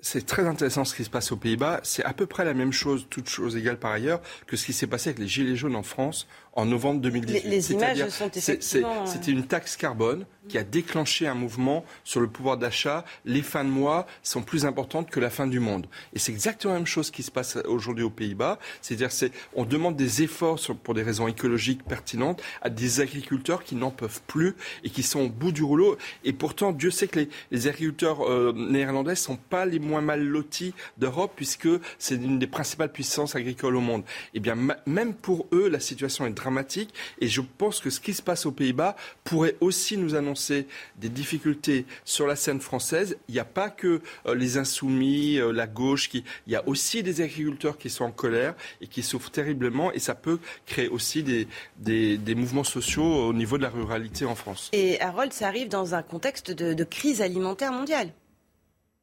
c'est 0.02 0.26
très 0.26 0.46
intéressant 0.46 0.84
ce 0.84 0.94
qui 0.94 1.04
se 1.04 1.10
passe 1.10 1.32
aux 1.32 1.36
Pays-Bas. 1.36 1.80
C'est 1.82 2.04
à 2.04 2.12
peu 2.12 2.26
près 2.26 2.44
la 2.44 2.54
même 2.54 2.72
chose, 2.72 3.06
toutes 3.10 3.28
choses 3.28 3.56
égales 3.56 3.78
par 3.78 3.92
ailleurs, 3.92 4.20
que 4.46 4.56
ce 4.56 4.66
qui 4.66 4.72
s'est 4.72 4.86
passé 4.86 5.10
avec 5.10 5.18
les 5.18 5.28
Gilets 5.28 5.56
jaunes 5.56 5.76
en 5.76 5.82
France 5.82 6.26
en 6.54 6.66
novembre 6.66 7.00
2018. 7.00 7.44
Les, 7.44 7.72
images 7.72 8.08
sont 8.08 8.30
effectivement... 8.30 9.06
C'était 9.06 9.30
une 9.30 9.46
taxe 9.46 9.76
carbone 9.76 10.26
qui 10.48 10.58
a 10.58 10.64
déclenché 10.64 11.28
un 11.28 11.34
mouvement 11.34 11.84
sur 12.02 12.20
le 12.20 12.26
pouvoir 12.26 12.56
d'achat. 12.56 13.04
Les 13.24 13.42
fins 13.42 13.64
de 13.64 13.68
mois 13.68 14.06
sont 14.22 14.42
plus 14.42 14.66
importantes 14.66 15.08
que 15.10 15.20
la 15.20 15.30
fin 15.30 15.46
du 15.46 15.60
monde. 15.60 15.86
Et 16.12 16.18
c'est 16.18 16.32
exactement 16.32 16.74
la 16.74 16.80
même 16.80 16.86
chose 16.86 17.10
qui 17.10 17.22
se 17.22 17.30
passe 17.30 17.56
aujourd'hui 17.66 18.04
aux 18.04 18.10
Pays-Bas. 18.10 18.58
C'est-à-dire 18.82 19.10
on 19.54 19.64
demande 19.64 19.96
des 19.96 20.22
efforts 20.22 20.58
pour 20.82 20.94
des 20.94 21.02
raisons 21.02 21.28
écologiques 21.28 21.84
pertinentes 21.84 22.42
à 22.62 22.70
des 22.70 23.00
agriculteurs 23.00 23.62
qui 23.62 23.76
n'en 23.76 23.90
peuvent 23.90 24.20
plus 24.26 24.56
et 24.82 24.90
qui 24.90 25.02
sont 25.02 25.20
au 25.20 25.28
bout 25.28 25.52
du 25.52 25.62
rouleau. 25.62 25.96
Et 26.24 26.32
pourtant, 26.32 26.72
Dieu 26.72 26.90
sait 26.90 27.06
que 27.06 27.26
les, 27.50 27.68
agriculteurs 27.68 28.28
euh, 28.28 28.52
néerlandais 28.56 29.12
ne 29.12 29.16
sont 29.16 29.36
pas 29.36 29.66
les 29.66 29.78
moins 29.78 30.00
mal 30.00 30.24
lotis 30.24 30.74
d'Europe 30.98 31.32
puisque 31.36 31.68
c'est 31.98 32.16
une 32.16 32.38
des 32.38 32.46
principales 32.46 32.90
puissances 32.90 33.36
agricoles 33.36 33.76
au 33.76 33.80
monde. 33.80 34.02
Eh 34.34 34.40
bien, 34.40 34.56
même 34.86 35.14
pour 35.14 35.46
eux, 35.52 35.68
la 35.68 35.80
situation 35.80 36.26
est 36.26 36.39
dramatique 36.40 36.92
et 37.20 37.28
je 37.28 37.40
pense 37.40 37.80
que 37.80 37.90
ce 37.90 38.00
qui 38.00 38.14
se 38.14 38.22
passe 38.22 38.46
aux 38.46 38.52
Pays-Bas 38.52 38.96
pourrait 39.24 39.56
aussi 39.60 39.96
nous 39.96 40.14
annoncer 40.14 40.66
des 40.96 41.08
difficultés 41.08 41.84
sur 42.04 42.26
la 42.26 42.36
scène 42.36 42.60
française. 42.60 43.16
Il 43.28 43.34
n'y 43.34 43.40
a 43.40 43.44
pas 43.44 43.70
que 43.70 44.00
euh, 44.26 44.34
les 44.34 44.58
insoumis, 44.58 45.38
euh, 45.38 45.52
la 45.52 45.66
gauche, 45.66 46.08
qui... 46.08 46.24
il 46.46 46.52
y 46.52 46.56
a 46.56 46.66
aussi 46.66 47.02
des 47.02 47.20
agriculteurs 47.20 47.78
qui 47.78 47.90
sont 47.90 48.04
en 48.04 48.12
colère 48.12 48.54
et 48.80 48.86
qui 48.86 49.02
souffrent 49.02 49.30
terriblement 49.30 49.92
et 49.92 49.98
ça 49.98 50.14
peut 50.14 50.38
créer 50.66 50.88
aussi 50.88 51.22
des, 51.22 51.46
des, 51.78 52.16
des 52.16 52.34
mouvements 52.34 52.64
sociaux 52.64 53.28
au 53.28 53.32
niveau 53.32 53.58
de 53.58 53.62
la 53.62 53.70
ruralité 53.70 54.24
en 54.24 54.34
France. 54.34 54.70
Et 54.72 55.00
Harold, 55.00 55.32
ça 55.32 55.48
arrive 55.48 55.68
dans 55.68 55.94
un 55.94 56.02
contexte 56.02 56.50
de, 56.50 56.74
de 56.74 56.84
crise 56.84 57.20
alimentaire 57.22 57.72
mondiale. 57.72 58.10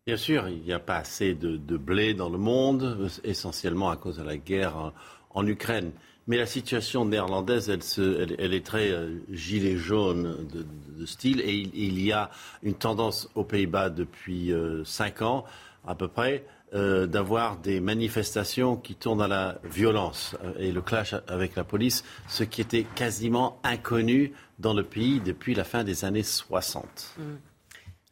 Bien 0.08 0.15
sûr, 0.15 0.47
il 0.47 0.62
n'y 0.62 0.71
a 0.71 0.80
pas 0.80 0.95
assez 0.95 1.34
de, 1.34 1.58
blé 1.76 2.13
dans 2.13 2.30
le 2.30 2.38
monde, 2.38 3.10
essentiellement 3.26 3.89
à 3.89 3.97
cause 3.97 4.15
de 4.15 4.23
la 4.23 4.38
guerre 4.38 4.93
en, 5.32 5.45
Ukraine. 5.45 5.91
Mais 6.28 6.38
la 6.38 6.46
situation 6.46 7.06
néerlandaise, 7.06 7.70
elle, 7.70 8.54
est 8.54 8.66
très 8.66 8.92
euh, 8.92 9.20
gilet 9.32 9.78
jaune 9.78 10.48
de, 10.54 11.06
style. 11.06 11.40
Et 11.42 11.54
il, 11.54 12.02
y 12.02 12.12
a 12.12 12.30
une 12.63 12.74
tendance 12.74 13.30
aux 13.36 13.46
Pays-Bas 13.46 13.90
depuis 13.90 14.52
euh, 14.52 14.84
cinq 14.84 15.22
ans, 15.22 15.46
à 15.88 15.96
peu 15.96 16.10
près, 16.10 16.46
euh, 16.74 17.08
d'avoir 17.08 17.58
des 17.58 17.80
manifestations 17.80 18.76
qui 18.76 18.96
tournent 18.96 19.22
à 19.22 19.30
la 19.30 19.60
violence 19.63 20.36
et 20.60 20.74
le 20.74 20.82
clash 20.82 21.16
avec 21.30 21.56
la 21.56 21.63
police, 21.63 22.04
ce 22.28 22.44
qui 22.44 22.60
était 22.60 22.84
quasiment 22.84 23.62
inconnu 23.63 24.34
dans 24.60 24.74
le 24.74 24.84
pays 24.84 25.22
depuis 25.22 25.56
la 25.56 25.63
fin 25.63 25.86
des 25.86 26.04
années 26.04 26.24
60 26.24 27.16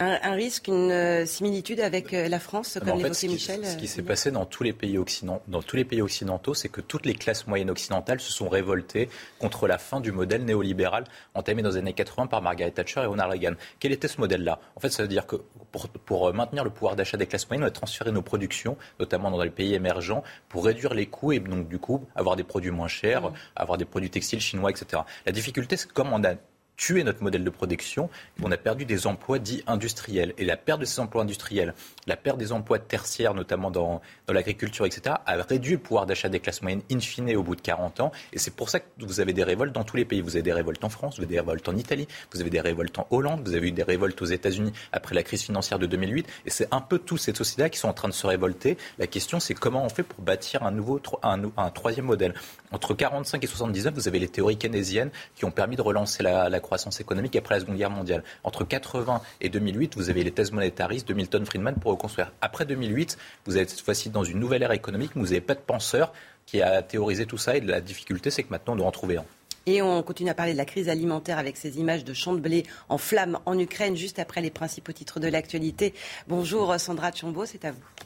un, 0.02 0.34
risque, 0.34 0.68
une 0.68 0.92
euh, 0.92 1.26
similitude 1.26 1.80
avec 1.80 2.14
euh, 2.14 2.28
la 2.28 2.40
France, 2.40 2.78
comme 2.84 2.98
l'évoquait 2.98 3.30
Michel 3.30 3.66
Ce 3.66 3.78
qui, 3.78 3.88
s'est 3.88 4.02
passé 4.02 4.30
dans 4.30 4.46
tous 4.46 4.64
les 4.64 4.74
pays 4.74 4.98
occidentaux, 4.98 5.42
dans 5.48 5.62
tous 5.62 5.78
les 5.78 5.86
pays 5.86 6.02
occidentaux, 6.02 6.54
c'est 6.54 6.68
que 6.68 6.82
toutes 6.82 7.06
les 7.06 7.14
classes 7.14 7.48
moyennes 7.48 7.70
occidentales 7.70 8.20
se 8.20 8.34
sont 8.34 8.50
révoltées 8.50 9.08
contre 9.40 9.68
la 9.68 9.78
fin 9.78 10.02
du 10.02 10.12
modèle 10.12 10.44
néolibéral 10.44 11.06
entamé 11.34 11.62
dans 11.62 11.70
les 11.70 11.78
années 11.78 11.94
80 11.94 12.28
par 12.28 12.42
Margaret 12.42 12.72
Thatcher 12.72 13.04
et 13.04 13.06
Ronald 13.06 13.32
Reagan. 13.32 13.54
Quel 13.80 13.94
était 13.94 14.10
ce 14.10 14.20
modèle-là? 14.20 14.60
En 14.76 14.82
fait, 14.82 14.90
ça 14.90 15.02
veut 15.02 15.08
dire 15.08 15.26
que 15.26 15.38
pour, 15.72 15.88
pour, 15.88 16.28
euh, 16.28 16.34
maintenir 16.34 16.66
le 16.66 16.72
pouvoir 16.72 16.98
d'achat 16.98 17.16
des 17.16 17.26
classes 17.26 17.50
moyennes, 17.50 17.64
on 17.64 17.68
va 17.68 17.72
transférer 17.72 18.12
nos 18.12 18.22
productions, 18.22 18.76
notamment 19.00 19.32
dans 19.32 19.42
les 19.42 19.50
pays 19.50 19.76
émergents, 19.76 20.24
pour 20.50 20.66
réduire 20.66 20.94
les 20.94 21.06
coûts 21.06 21.32
et 21.32 21.40
donc 21.40 21.70
du 21.70 21.80
coup 21.80 22.06
avoir 22.16 22.36
des 22.36 22.44
produits 22.44 22.72
moins 22.72 22.90
chers, 22.90 23.30
mmh. 23.30 23.34
avoir 23.56 23.78
des 23.78 23.86
produits 23.86 24.10
textiles 24.10 24.42
chinois, 24.42 24.72
etc. 24.72 25.04
La 25.26 25.32
difficulté, 25.32 25.78
c'est 25.78 25.90
comme 25.90 26.12
on 26.12 26.22
a 26.26 26.34
tuer 26.78 27.04
notre 27.04 27.24
modèle 27.24 27.44
de 27.44 27.50
production. 27.50 28.10
On 28.44 28.52
a 28.52 28.58
perdu 28.58 28.86
des 28.86 29.08
emplois 29.08 29.40
dits 29.40 29.64
industriels. 29.68 30.34
Et 30.38 30.46
la 30.46 30.58
perte 30.58 30.82
de 30.82 30.86
ces 30.86 31.00
emplois 31.00 31.24
industriels, 31.24 31.74
la 32.08 32.16
perte 32.16 32.38
des 32.38 32.52
emplois 32.52 32.80
tertiaires, 32.80 33.34
notamment 33.34 33.72
dans, 33.72 34.02
l'agriculture, 34.28 34.86
etc., 34.86 35.16
a 35.26 35.36
réduit 35.42 35.74
le 35.74 35.80
pouvoir 35.80 36.06
d'achat 36.06 36.30
des 36.30 36.40
classes 36.40 36.62
moyennes 36.62 36.82
in 36.92 37.00
fine 37.00 37.36
au 37.36 37.44
bout 37.44 37.56
de 37.56 37.62
40 37.62 38.00
ans. 38.00 38.12
Et 38.34 38.40
c'est 38.40 38.56
pour 38.56 38.70
ça 38.70 38.80
que 38.80 38.86
vous 39.00 39.20
avez 39.20 39.34
des 39.34 39.44
révoltes 39.44 39.74
dans 39.74 39.84
tous 39.84 39.98
les 39.98 40.06
pays. 40.06 40.22
Vous 40.22 40.36
avez 40.36 40.44
des 40.44 40.54
révoltes 40.54 40.84
en 40.84 40.90
France, 40.90 41.18
vous 41.18 41.24
avez 41.24 41.34
des 41.34 41.40
révoltes 41.40 41.68
en 41.68 41.76
Italie, 41.76 42.08
vous 42.32 42.42
avez 42.42 42.50
des 42.50 42.62
révoltes 42.62 42.98
en 43.00 43.08
Hollande, 43.12 43.42
vous 43.46 43.56
avez 43.56 43.68
eu 43.68 43.72
des 43.72 43.84
révoltes 43.84 44.22
aux 44.22 44.26
États-Unis 44.26 44.74
après 44.92 45.16
la 45.16 45.24
crise 45.24 45.44
financière 45.44 45.80
de 45.80 45.86
2008. 45.86 46.28
Et 46.46 46.50
c'est 46.50 46.68
un 46.72 46.82
peu 46.82 47.00
tous 47.00 47.18
ces 47.18 47.34
sociétés 47.34 47.70
qui 47.70 47.80
sont 47.80 47.88
en 47.88 47.94
train 47.94 48.08
de 48.08 48.14
se 48.14 48.28
révolter. 48.28 48.78
La 49.00 49.08
question, 49.08 49.40
c'est 49.40 49.54
comment 49.54 49.84
on 49.84 49.90
fait 49.90 50.04
pour 50.04 50.22
bâtir 50.22 50.64
un 50.64 50.72
nouveau, 50.72 51.02
un, 51.24 51.70
troisième 51.70 52.06
modèle. 52.06 52.34
Entre 52.72 52.94
45 52.94 53.44
et 53.44 53.48
79, 53.48 53.94
vous 53.94 54.08
avez 54.08 54.20
les 54.20 54.28
théories 54.28 54.58
keynésiennes 54.58 55.12
qui 55.36 55.46
ont 55.46 55.52
permis 55.52 55.76
de 55.76 55.82
relancer 55.82 56.24
la, 56.24 56.50
la 56.50 56.60
croissance 56.60 57.00
économique 57.00 57.36
après 57.36 57.56
la 57.56 57.62
Seconde 57.62 57.78
Guerre 57.78 57.90
mondiale. 57.90 58.24
Entre 58.44 58.64
80 58.64 59.22
et 59.42 59.50
2008, 59.50 59.96
vous 59.96 60.10
avez 60.10 60.24
les 60.24 60.32
thèses 60.32 60.52
monétaristes 60.52 61.08
de 61.08 61.14
Milton 61.14 61.46
Friedman 61.46 61.76
pour 61.76 61.95
reconstruire. 61.96 62.32
Après 62.42 62.66
2008, 62.66 63.18
vous 63.46 63.58
êtes 63.58 63.70
cette 63.70 63.82
fois-ci 63.82 64.10
dans 64.10 64.24
une 64.24 64.40
nouvelle 64.40 64.64
ère 64.64 64.72
économique, 64.72 65.12
mais 65.16 65.22
vous 65.22 65.30
n'avez 65.30 65.42
pas 65.42 65.56
de 65.56 65.60
penseur 65.60 66.14
qui 66.46 66.62
a 66.62 66.82
théorisé 66.82 67.26
tout 67.26 67.38
ça. 67.38 67.58
Et 67.58 67.62
la 67.62 67.82
difficulté, 67.82 68.30
c'est 68.30 68.44
que 68.44 68.52
maintenant, 68.52 68.74
on 68.74 68.78
doit 68.78 68.88
en 68.88 68.92
trouver 68.92 69.18
un. 69.18 69.26
Et 69.68 69.82
on 69.82 70.04
continue 70.04 70.30
à 70.30 70.36
parler 70.36 70.54
de 70.54 70.58
la 70.58 70.66
crise 70.66 70.90
alimentaire 70.90 71.40
avec 71.40 71.58
ces 71.58 71.80
images 71.80 72.04
de 72.04 72.14
champs 72.14 72.34
de 72.34 72.40
blé 72.40 72.64
en 72.88 73.00
flammes 73.00 73.40
en 73.46 73.58
Ukraine, 73.58 73.96
juste 73.96 74.20
après 74.20 74.42
les 74.42 74.52
principaux 74.52 74.92
titres 74.92 75.20
de 75.20 75.28
l'actualité. 75.28 75.94
Bonjour 76.28 76.80
Sandra 76.80 77.12
Chambaud, 77.12 77.46
c'est 77.48 77.66
à 77.66 77.72
vous. 77.72 78.05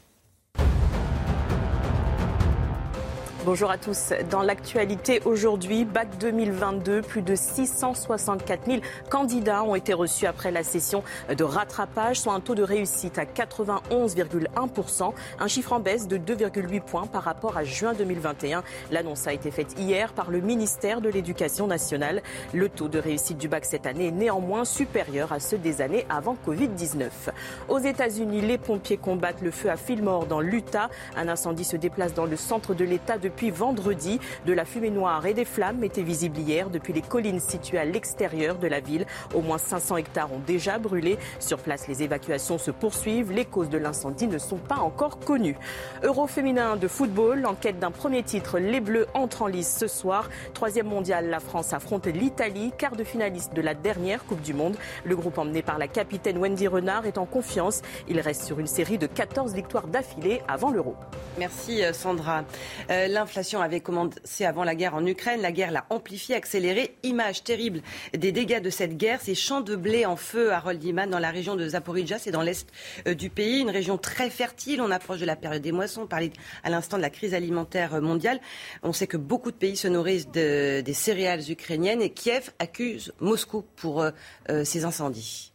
Bonjour 3.45 3.71
à 3.71 3.77
tous. 3.77 4.11
Dans 4.29 4.41
l'actualité 4.41 5.21
aujourd'hui, 5.23 5.85
bac 5.85 6.09
2022, 6.19 7.01
plus 7.01 7.21
de 7.21 7.35
664 7.35 8.65
000 8.65 8.81
candidats 9.09 9.63
ont 9.63 9.75
été 9.75 9.93
reçus 9.93 10.25
après 10.25 10.51
la 10.51 10.61
session 10.61 11.03
de 11.33 11.43
rattrapage, 11.45 12.19
soit 12.19 12.33
un 12.33 12.41
taux 12.41 12.53
de 12.53 12.63
réussite 12.63 13.17
à 13.17 13.23
91,1%, 13.23 15.13
un 15.39 15.47
chiffre 15.47 15.71
en 15.71 15.79
baisse 15.79 16.09
de 16.09 16.17
2,8 16.17 16.81
points 16.81 17.07
par 17.07 17.23
rapport 17.23 17.55
à 17.55 17.63
juin 17.63 17.93
2021. 17.93 18.61
L'annonce 18.91 19.25
a 19.25 19.31
été 19.31 19.51
faite 19.51 19.73
hier 19.79 20.11
par 20.11 20.31
le 20.31 20.41
ministère 20.41 20.99
de 20.99 21.07
l'Éducation 21.07 21.65
nationale. 21.65 22.21
Le 22.53 22.67
taux 22.67 22.89
de 22.89 22.99
réussite 22.99 23.37
du 23.37 23.47
bac 23.47 23.63
cette 23.63 23.87
année 23.87 24.07
est 24.07 24.11
néanmoins 24.11 24.65
supérieur 24.65 25.31
à 25.31 25.39
ceux 25.39 25.57
des 25.57 25.79
années 25.79 26.05
avant 26.09 26.35
Covid-19. 26.45 27.07
Aux 27.69 27.79
États-Unis, 27.79 28.41
les 28.41 28.57
pompiers 28.57 28.97
combattent 28.97 29.41
le 29.41 29.51
feu 29.51 29.69
à 29.69 29.77
Fillmore 29.77 30.25
dans 30.25 30.41
l'Utah. 30.41 30.89
Un 31.15 31.29
incendie 31.29 31.63
se 31.63 31.77
déplace 31.77 32.13
dans 32.13 32.25
le 32.25 32.35
centre 32.35 32.73
de 32.73 32.83
l'État 32.83 33.17
de 33.17 33.28
depuis 33.29 33.51
vendredi. 33.51 34.19
De 34.47 34.53
la 34.53 34.65
fumée 34.65 34.89
noire 34.89 35.23
et 35.27 35.35
des 35.35 35.45
flammes 35.45 35.83
étaient 35.83 36.01
visibles 36.01 36.39
hier 36.39 36.71
depuis 36.71 36.93
les 36.93 37.03
collines 37.03 37.39
situées 37.39 37.77
à 37.77 37.85
l'extérieur 37.85 38.57
de 38.57 38.67
la 38.67 38.79
ville. 38.79 39.05
Au 39.35 39.41
moins 39.41 39.59
500 39.59 39.97
hectares 39.97 40.33
ont 40.33 40.41
déjà 40.47 40.79
brûlé. 40.79 41.19
Sur 41.39 41.59
place, 41.59 41.87
les 41.87 42.01
évacuations 42.01 42.57
se 42.57 42.71
poursuivent. 42.71 43.31
Les 43.31 43.45
causes 43.45 43.69
de 43.69 43.77
l'incendie 43.77 44.27
ne 44.27 44.39
sont 44.39 44.57
pas 44.57 44.77
encore 44.77 45.19
connues. 45.19 45.57
Euro 46.01 46.25
féminin 46.25 46.75
de 46.75 46.87
football, 46.87 47.41
l'enquête 47.41 47.77
d'un 47.77 47.91
premier 47.91 48.23
titre. 48.23 48.57
Les 48.57 48.79
Bleus 48.79 49.05
entrent 49.13 49.43
en 49.43 49.47
lice 49.47 49.77
ce 49.77 49.87
soir. 49.87 50.27
Troisième 50.55 50.87
mondial, 50.87 51.29
la 51.29 51.39
France 51.39 51.71
affronte 51.73 52.07
l'Italie, 52.07 52.71
quart 52.77 52.95
de 52.95 53.03
finaliste 53.03 53.53
de 53.53 53.61
la 53.61 53.75
dernière 53.75 54.25
Coupe 54.25 54.41
du 54.41 54.55
Monde. 54.55 54.75
Le 55.03 55.15
groupe 55.15 55.37
emmené 55.37 55.61
par 55.61 55.77
la 55.77 55.87
capitaine 55.87 56.39
Wendy 56.39 56.67
Renard 56.67 57.05
est 57.05 57.19
en 57.19 57.25
confiance. 57.25 57.83
Il 58.07 58.19
reste 58.19 58.43
sur 58.43 58.59
une 58.59 58.67
série 58.67 58.97
de 58.97 59.05
14 59.05 59.53
victoires 59.53 59.85
d'affilée 59.87 60.41
avant 60.47 60.71
l'Euro. 60.71 60.95
Merci 61.37 61.83
euh, 61.83 61.93
Sandra. 61.93 62.43
Euh, 62.89 63.07
l'inflation 63.19 63.61
avait 63.61 63.81
commencé 63.81 64.45
avant 64.45 64.63
la 64.63 64.75
guerre 64.75 64.95
en 64.95 65.05
Ukraine. 65.05 65.41
La 65.41 65.51
guerre 65.51 65.71
l'a 65.71 65.85
amplifiée, 65.89 66.35
accélérée. 66.35 66.95
Image 67.03 67.43
terrible 67.43 67.81
des 68.17 68.31
dégâts 68.31 68.61
de 68.61 68.69
cette 68.69 68.95
guerre. 68.95 69.19
Ces 69.19 69.35
champs 69.35 69.59
de 69.59 69.75
blé 69.75 70.05
en 70.05 70.15
feu 70.15 70.53
à 70.53 70.59
Roldiman 70.59 71.09
dans 71.09 71.19
la 71.19 71.29
région 71.29 71.57
de 71.57 71.67
Zaporizhia, 71.67 72.17
c'est 72.17 72.31
dans 72.31 72.41
l'est 72.41 72.67
euh, 73.07 73.13
du 73.13 73.29
pays, 73.29 73.59
une 73.59 73.69
région 73.69 73.97
très 73.97 74.29
fertile. 74.29 74.81
On 74.81 74.89
approche 74.89 75.19
de 75.19 75.25
la 75.25 75.35
période 75.35 75.61
des 75.61 75.73
moissons. 75.73 76.03
On 76.03 76.07
parlait 76.07 76.31
à 76.63 76.69
l'instant 76.69 76.95
de 76.95 77.01
la 77.01 77.09
crise 77.09 77.33
alimentaire 77.33 78.01
mondiale. 78.01 78.39
On 78.83 78.93
sait 78.93 79.07
que 79.07 79.17
beaucoup 79.17 79.51
de 79.51 79.57
pays 79.57 79.75
se 79.75 79.89
nourrissent 79.89 80.29
des 80.29 80.93
céréales 80.93 81.51
ukrainiennes 81.51 82.01
et 82.01 82.11
Kiev 82.11 82.51
accuse 82.59 83.11
Moscou 83.19 83.65
pour 83.75 84.05
ces 84.63 84.85
incendies. 84.85 85.51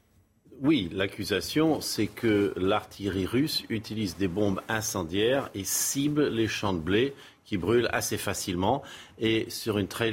Oui, 0.63 0.89
l'accusation, 0.93 1.81
c'est 1.81 2.07
que 2.07 2.55
l'artillerie 2.57 3.27
russe 3.27 3.65
utilise 3.71 4.17
des 4.17 4.29
bombes 4.29 4.61
incendiaires 4.69 5.51
et 5.55 5.65
cible 5.65 6.29
les 6.29 6.47
champs 6.47 6.73
de 6.73 6.79
blé 6.79 7.15
qui 7.45 7.57
brûlent 7.57 7.89
assez 7.93 8.17
facilement 8.17 8.83
et 9.19 9.47
sur 9.51 9.79
une 9.79 9.89
très 9.89 10.13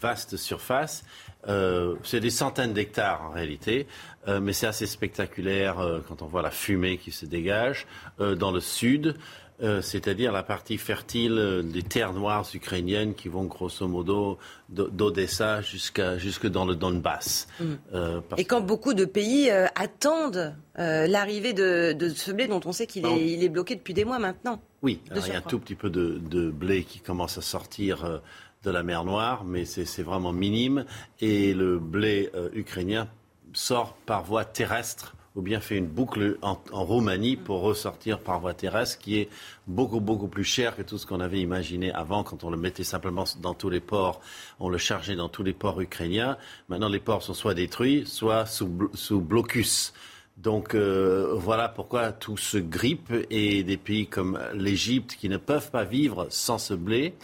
vaste 0.00 0.36
surface. 0.36 1.04
Euh, 1.48 1.96
c'est 2.04 2.20
des 2.20 2.30
centaines 2.30 2.72
d'hectares 2.72 3.22
en 3.22 3.30
réalité, 3.30 3.86
euh, 4.28 4.40
mais 4.40 4.52
c'est 4.52 4.66
assez 4.66 4.86
spectaculaire 4.86 5.80
euh, 5.80 6.00
quand 6.06 6.22
on 6.22 6.26
voit 6.26 6.42
la 6.42 6.52
fumée 6.52 6.98
qui 6.98 7.10
se 7.10 7.26
dégage. 7.26 7.86
dans 8.18 8.52
le 8.52 8.60
sud, 8.60 9.16
euh, 9.62 9.80
c'est-à-dire 9.80 10.32
la 10.32 10.42
partie 10.42 10.76
fertile 10.76 11.38
euh, 11.38 11.62
des 11.62 11.82
terres 11.82 12.12
noires 12.12 12.48
ukrainiennes 12.52 13.14
qui 13.14 13.28
vont 13.28 13.44
grosso 13.44 13.86
modo 13.86 14.38
d'Odessa 14.68 15.60
jusqu'à 15.62 16.18
jusque 16.18 16.48
dans 16.48 16.64
le 16.64 16.74
Donbass. 16.74 17.46
Mm. 17.60 17.64
Euh, 17.94 18.20
Et 18.38 18.44
quand 18.44 18.60
beaucoup 18.60 18.94
de 18.94 19.04
pays 19.04 19.50
attendent 19.50 20.54
l'arrivée 20.76 21.52
de, 21.52 21.96
ce 22.14 22.32
blé 22.32 22.48
dont 22.48 22.60
on 22.64 22.72
sait 22.72 22.86
qu'il 22.86 23.06
est, 23.06 23.48
bloqué 23.48 23.76
depuis 23.76 23.94
des 23.94 24.04
mois 24.04 24.18
maintenant. 24.18 24.60
Oui, 24.82 25.00
il 25.10 25.26
y 25.26 25.30
a 25.30 25.36
un 25.36 25.40
tout 25.42 25.58
petit 25.58 25.74
peu 25.74 25.90
de, 25.90 26.18
de, 26.18 26.50
blé 26.50 26.84
qui 26.84 27.00
commence 27.00 27.38
à 27.38 27.42
sortir 27.42 28.20
de 28.64 28.70
la 28.70 28.82
mer 28.82 29.04
Noire, 29.04 29.44
mais 29.44 29.64
c'est 29.64 30.02
vraiment 30.02 30.32
minime. 30.32 30.86
Et 31.20 31.52
le 31.52 31.78
blé 31.78 32.30
ukrainien 32.54 33.08
sort 33.52 33.94
par 34.06 34.24
voie 34.24 34.44
terrestre 34.44 35.14
ou 35.34 35.42
bien 35.42 35.60
fait 35.60 35.76
une 35.76 35.86
boucle 35.86 36.38
en, 36.42 36.56
Roumanie 36.72 37.36
pour 37.36 37.60
ressortir 37.60 38.18
par 38.18 38.40
voie 38.40 38.54
terrestre, 38.54 38.98
qui 38.98 39.18
est 39.18 39.28
beaucoup, 39.66 40.00
beaucoup 40.00 40.28
plus 40.28 40.44
cher 40.44 40.76
que 40.76 40.82
tout 40.82 40.98
ce 40.98 41.06
qu'on 41.06 41.20
avait 41.20 41.40
imaginé 41.40 41.92
avant, 41.92 42.22
quand 42.22 42.44
on 42.44 42.50
le 42.50 42.56
mettait 42.56 42.84
simplement 42.84 43.24
dans 43.40 43.54
tous 43.54 43.70
les 43.70 43.80
ports, 43.80 44.20
on 44.60 44.68
le 44.68 44.78
chargeait 44.78 45.16
dans 45.16 45.28
tous 45.28 45.42
les 45.42 45.52
ports 45.52 45.80
ukrainiens. 45.80 46.36
Maintenant, 46.68 46.88
les 46.88 47.00
ports 47.00 47.22
sont 47.22 47.34
soit 47.34 47.54
détruits, 47.54 48.04
soit 48.06 48.46
sous, 48.46 49.20
blocus. 49.20 49.92
Donc 50.38 50.74
euh, 50.74 51.34
voilà 51.34 51.68
pourquoi 51.68 52.10
tout 52.10 52.38
se 52.38 52.56
grippe 52.56 53.12
et 53.30 53.62
des 53.62 53.76
pays 53.76 54.06
comme 54.06 54.40
l'Égypte 54.54 55.16
qui 55.20 55.28
ne 55.28 55.36
peuvent 55.36 55.70
pas 55.70 55.84
vivre 55.84 56.26
sans 56.30 56.58
ce 56.58 56.74
blé 56.74 57.14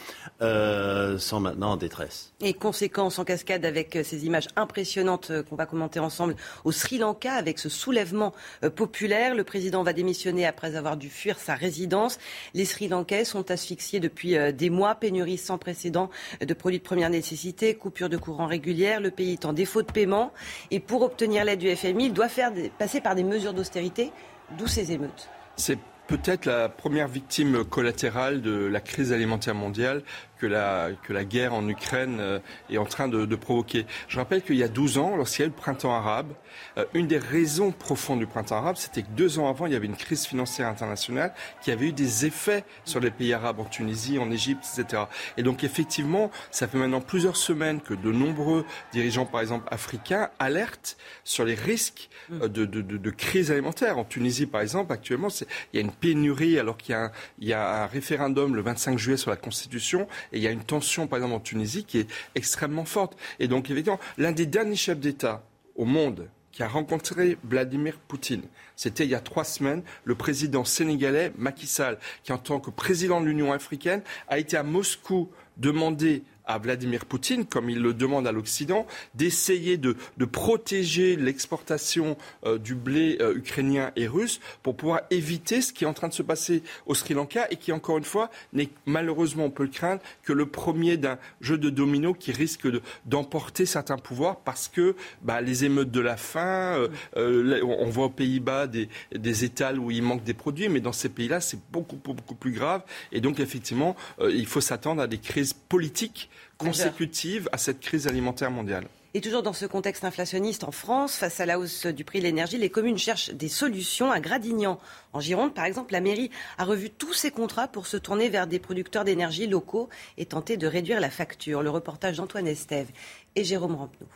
euh, 0.43 1.19
sont 1.19 1.41
maintenant 1.41 1.73
en 1.73 1.77
détresse. 1.77 2.33
Et 2.41 2.55
conséquence 2.55 3.19
en 3.19 3.25
cascade 3.25 3.65
avec 3.65 3.97
euh, 3.97 4.05
ces 4.05 4.25
images 4.25 4.47
impressionnantes 4.55 5.33
qu'on 5.51 5.57
va 5.57 5.67
commenter 5.67 5.99
ensemble 5.99 6.37
au 6.65 6.71
Sri 6.71 6.99
Lanka 6.99 7.33
avec 7.33 7.59
ce 7.59 7.69
soulèvement 7.69 8.33
populaire. 8.77 9.35
Le 9.35 9.43
président 9.43 9.83
va 9.83 9.93
démissionner 9.93 10.47
après 10.47 10.77
avoir 10.77 10.97
dû 10.97 11.09
fuir 11.09 11.41
sa 11.41 11.57
résidence. 11.57 12.21
Les 12.55 12.65
Sri 12.65 12.87
Lankais 12.87 13.25
sont 13.25 13.51
asphyxiés 13.51 13.99
depuis 13.99 14.37
des 14.53 14.71
mois, 14.71 14.95
pénurie 14.95 15.37
sans 15.37 15.59
précédent 15.59 16.11
de 16.41 16.55
produits 16.55 16.79
de 16.79 16.85
première 16.85 17.11
nécessité, 17.11 17.75
coupure 17.75 18.09
de 18.09 18.17
courant 18.17 18.47
régulière. 18.47 19.01
Le 19.01 19.11
pays 19.11 19.33
est 19.33 19.45
en 19.45 19.53
défaut 19.53 19.83
de 19.83 19.91
paiement 19.91 20.33
et 20.71 20.79
pour 20.79 21.03
obtenir 21.03 21.45
l'aide 21.45 21.59
du 21.59 21.75
FMI, 21.75 22.07
il 22.07 22.13
doit 22.13 22.29
faire 22.29 22.53
passer 22.79 23.01
par 23.01 23.17
des 23.17 23.25
mesures 23.25 23.53
d'austérité, 23.53 24.13
d'où 24.57 24.69
ces 24.69 24.93
émeutes. 24.93 25.29
C'est 25.57 25.79
peut-être 26.09 26.47
la 26.47 26.69
première 26.69 27.07
victime 27.07 27.65
collatérale 27.65 28.41
de 28.41 28.67
la 28.67 28.81
crise 28.81 29.13
alimentaire 29.13 29.55
mondiale 29.55 30.03
que 30.39 30.47
la, 30.47 31.25
guerre 31.25 31.55
en 31.55 31.69
Ukraine 31.69 32.19
euh, 32.21 32.39
est 32.71 32.79
en 32.79 32.85
train 32.85 33.09
de, 33.09 33.37
provoquer. 33.37 33.87
Je 34.09 34.19
rappelle 34.19 34.43
qu'il 34.43 34.57
y 34.57 34.63
a 34.63 34.69
12 34.69 34.99
ans, 34.99 35.17
lorsqu'il 35.17 35.43
y 35.43 35.45
a 35.45 35.47
eu 35.47 35.51
le 35.51 35.57
printemps 35.57 35.95
arabe, 35.95 36.33
euh, 36.77 36.85
une 36.95 37.07
des 37.07 37.19
raisons 37.19 37.71
profondes 37.71 38.19
du 38.19 38.27
printemps 38.27 38.57
arabe, 38.57 38.77
c'était 38.77 39.03
que 39.03 39.11
deux 39.11 39.39
ans 39.39 39.49
avant, 39.49 39.67
il 39.67 39.73
y 39.73 39.77
avait 39.77 39.87
une 39.87 39.97
crise 39.97 40.27
financière 40.27 40.69
internationale 40.69 41.35
qui 41.63 41.71
avait 41.71 41.89
eu 41.89 41.93
des 41.93 42.27
effets 42.27 42.65
sur 42.85 43.01
les 43.01 43.11
pays 43.11 43.33
arabes, 43.33 43.61
en 43.61 43.65
Tunisie, 43.65 44.19
en 44.19 44.31
Égypte, 44.31 44.65
etc. 44.79 45.05
Et 45.37 45.43
donc 45.43 45.65
effectivement, 45.65 46.31
ça 46.51 46.69
fait 46.69 46.79
maintenant 46.79 47.01
plusieurs 47.01 47.37
semaines 47.37 47.81
que 47.81 47.95
de 47.95 48.13
nombreux 48.13 48.65
dirigeants, 48.93 49.27
par 49.27 49.41
exemple 49.41 49.69
africains, 49.71 50.31
alertent 50.39 50.97
sur 51.25 51.45
les 51.45 51.55
risques 51.55 52.09
euh, 52.33 52.49
de, 52.49 53.11
crise 53.11 53.51
alimentaire. 53.51 53.99
En 53.99 54.05
Tunisie, 54.05 54.47
par 54.47 54.61
exemple, 54.61 54.93
actuellement, 54.93 55.29
il 55.73 55.77
y 55.77 55.79
a 55.79 55.81
une 55.81 55.93
pénurie 55.93 56.59
alors 56.59 56.77
qu'il 56.77 56.97
y, 57.41 57.53
a 57.53 57.83
un 57.83 57.87
référendum 57.87 58.55
le 58.55 58.63
25 58.63 58.99
juillet 58.99 59.17
sur 59.17 59.31
la 59.31 59.37
Constitution 59.37 60.07
et 60.33 60.39
il 60.39 60.43
y 60.43 60.47
a 60.47 60.51
une 60.51 60.65
tension, 60.65 61.07
par 61.07 61.19
exemple, 61.19 61.35
en 61.35 61.41
Tunisie 61.41 61.85
qui 61.85 61.99
est 61.99 62.09
extrêmement 62.35 62.85
forte. 62.85 63.17
Et 63.39 63.49
donc, 63.49 63.71
évidemment, 63.71 64.01
l'un 64.17 64.33
des 64.33 64.47
derniers 64.47 64.77
chefs 64.77 65.01
d'État 65.01 65.45
au 65.77 65.85
monde 65.85 66.29
qui 66.53 66.63
a 66.63 66.69
rencontré 66.69 67.39
Vladimir 67.45 67.99
Poutine. 68.09 68.43
C'était 68.75 69.05
il 69.05 69.11
y 69.11 69.15
a 69.15 69.21
trois 69.21 69.45
semaines, 69.45 69.83
le 70.05 70.17
président 70.17 70.65
sénégalais 70.65 71.33
Macky 71.39 71.67
Sall, 71.67 71.99
qui 72.25 72.33
en 72.33 72.39
tant 72.39 72.59
que 72.59 72.71
président 72.71 73.21
de 73.21 73.27
l'Union 73.27 73.53
africaine 73.53 74.03
a 74.27 74.39
été 74.39 74.57
à 74.57 74.65
Moscou 74.65 75.31
demander 75.57 76.25
à 76.49 76.59
Vladimir 76.59 77.05
Poutine, 77.05 77.45
comme 77.45 77.71
il 77.71 77.81
le 77.81 77.95
demande 77.95 78.27
à 78.27 78.33
l'Occident, 78.33 78.87
d'essayer 79.15 79.77
de, 79.77 79.95
protéger 80.33 81.17
l'exportation 81.17 82.17
euh, 82.45 82.59
du 82.59 82.75
blé 82.75 83.19
euh, 83.21 83.35
ukrainien 83.35 83.93
et 83.97 84.07
russe 84.07 84.41
pour 84.63 84.77
pouvoir 84.77 85.03
éviter 85.11 85.61
ce 85.61 85.73
qui 85.73 85.85
est 85.85 85.87
en 85.87 85.93
train 85.93 86.09
de 86.09 86.13
se 86.13 86.23
passer 86.23 86.63
au 86.87 86.95
Sri 86.95 87.15
Lanka 87.15 87.47
et 87.51 87.57
qui, 87.57 87.73
encore 87.73 87.99
une 87.99 88.05
fois, 88.05 88.31
n'est 88.53 88.71
malheureusement, 88.87 89.45
on 89.45 89.51
peut 89.51 89.65
le 89.65 89.69
craindre, 89.69 90.01
que 90.23 90.33
le 90.33 90.47
premier 90.47 90.97
d'un 90.97 91.19
jeu 91.41 91.59
de 91.59 91.71
domino 91.71 92.15
qui 92.15 92.33
risque 92.33 92.67
d'emporter 93.05 93.67
certains 93.67 93.99
pouvoirs 93.99 94.41
parce 94.41 94.69
que 94.69 94.97
bah, 95.23 95.41
les 95.41 95.65
émeutes 95.65 95.91
de 95.91 96.01
la 96.01 96.17
faim, 96.17 96.89
euh, 97.17 97.61
on 97.63 97.89
voit 97.91 98.07
aux 98.07 98.11
Pays-Bas 98.11 98.67
des, 98.67 98.89
des 99.15 99.45
étals 99.45 99.79
où 99.79 99.91
il 99.91 100.03
manque 100.03 100.25
des 100.25 100.35
produits, 100.35 100.69
mais 100.69 100.81
dans 100.81 100.93
ces 100.93 101.11
pays-là, 101.11 101.41
c'est 101.41 101.61
beaucoup, 101.71 101.97
beaucoup 101.97 102.35
plus 102.35 102.53
grave. 102.53 102.83
Et 103.13 103.21
donc, 103.21 103.41
effectivement, 103.41 103.97
il 104.21 104.47
faut 104.47 104.61
s'attendre 104.61 105.03
à 105.03 105.07
des 105.07 105.19
crises 105.19 105.53
politiques 105.53 106.31
consécutive 106.57 107.49
à 107.53 107.59
cette 107.59 107.81
crise 107.81 108.07
alimentaire 108.07 108.51
mondiale. 108.51 108.87
Et 109.15 109.23
toujours 109.23 109.43
dans 109.43 109.55
ce 109.55 109.65
contexte 109.65 110.05
inflationniste 110.05 110.65
en 110.65 110.71
France, 110.71 111.17
face 111.17 111.41
à 111.41 111.47
la 111.47 111.59
hausse 111.59 111.87
du 111.87 112.05
prix 112.05 112.19
de 112.19 112.25
l'énergie, 112.25 112.59
les 112.59 112.69
communes 112.69 112.99
cherchent 112.99 113.31
des 113.31 113.49
solutions. 113.49 114.13
À 114.13 114.21
Gradignan, 114.21 114.79
en 115.15 115.21
Gironde, 115.21 115.55
par 115.55 115.65
exemple, 115.65 115.95
la 115.95 116.03
mairie 116.03 116.31
a 116.59 116.65
revu 116.65 116.91
tous 116.91 117.15
ses 117.15 117.31
contrats 117.31 117.69
pour 117.69 117.87
se 117.87 117.97
tourner 117.97 118.29
vers 118.29 118.47
des 118.47 118.59
producteurs 118.59 119.05
d'énergie 119.05 119.47
locaux 119.47 119.89
et 120.19 120.27
tenter 120.27 120.59
de 120.59 120.67
réduire 120.67 121.01
la 121.01 121.09
facture. 121.09 121.63
Le 121.63 121.71
reportage 121.71 122.19
d'Antoine 122.19 122.47
Estève 122.47 122.89
et 123.35 123.45
Jérôme 123.45 123.77
Rampenou. 123.77 124.07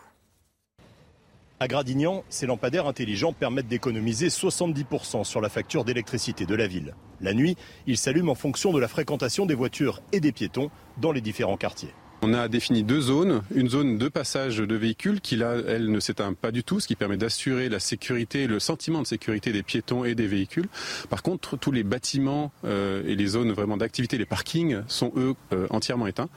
À 1.58 1.68
Gradignan, 1.68 2.22
ces 2.28 2.46
lampadaires 2.46 2.86
intelligents 2.86 3.32
permettent 3.32 3.68
d'économiser 3.68 4.28
70% 4.28 5.24
sur 5.24 5.40
la 5.40 5.48
facture 5.48 5.84
d'électricité 5.84 6.44
de 6.44 6.54
la 6.54 6.66
ville. 6.66 6.94
La 7.20 7.32
nuit, 7.32 7.56
ils 7.86 7.96
s'allument 7.96 8.32
en 8.32 8.34
fonction 8.34 8.72
de 8.72 8.80
la 8.80 8.88
fréquentation 8.88 9.46
des 9.46 9.54
voitures 9.54 10.02
et 10.12 10.20
des 10.20 10.32
piétons 10.32 10.70
dans 10.98 11.12
les 11.12 11.20
différents 11.20 11.56
quartiers. 11.56 11.94
On 12.24 12.34
a 12.34 12.46
défini 12.46 12.84
deux 12.84 13.00
zones, 13.00 13.42
une 13.52 13.68
zone 13.68 13.98
de 13.98 14.08
passage 14.08 14.58
de 14.58 14.76
véhicules 14.76 15.20
qui 15.20 15.34
là, 15.34 15.56
elle 15.66 15.90
ne 15.90 15.98
s'éteint 15.98 16.34
pas 16.34 16.52
du 16.52 16.62
tout, 16.62 16.78
ce 16.78 16.86
qui 16.86 16.94
permet 16.94 17.16
d'assurer 17.16 17.68
la 17.68 17.80
sécurité, 17.80 18.46
le 18.46 18.60
sentiment 18.60 19.02
de 19.02 19.08
sécurité 19.08 19.50
des 19.50 19.64
piétons 19.64 20.04
et 20.04 20.14
des 20.14 20.28
véhicules. 20.28 20.68
Par 21.10 21.24
contre, 21.24 21.56
tous 21.56 21.72
les 21.72 21.82
bâtiments 21.82 22.52
euh, 22.64 23.02
et 23.08 23.16
les 23.16 23.26
zones 23.26 23.50
vraiment 23.50 23.76
d'activité, 23.76 24.18
les 24.18 24.24
parkings, 24.24 24.82
sont 24.86 25.12
eux 25.16 25.34
euh, 25.52 25.66
entièrement 25.70 26.06
éteints. 26.06 26.28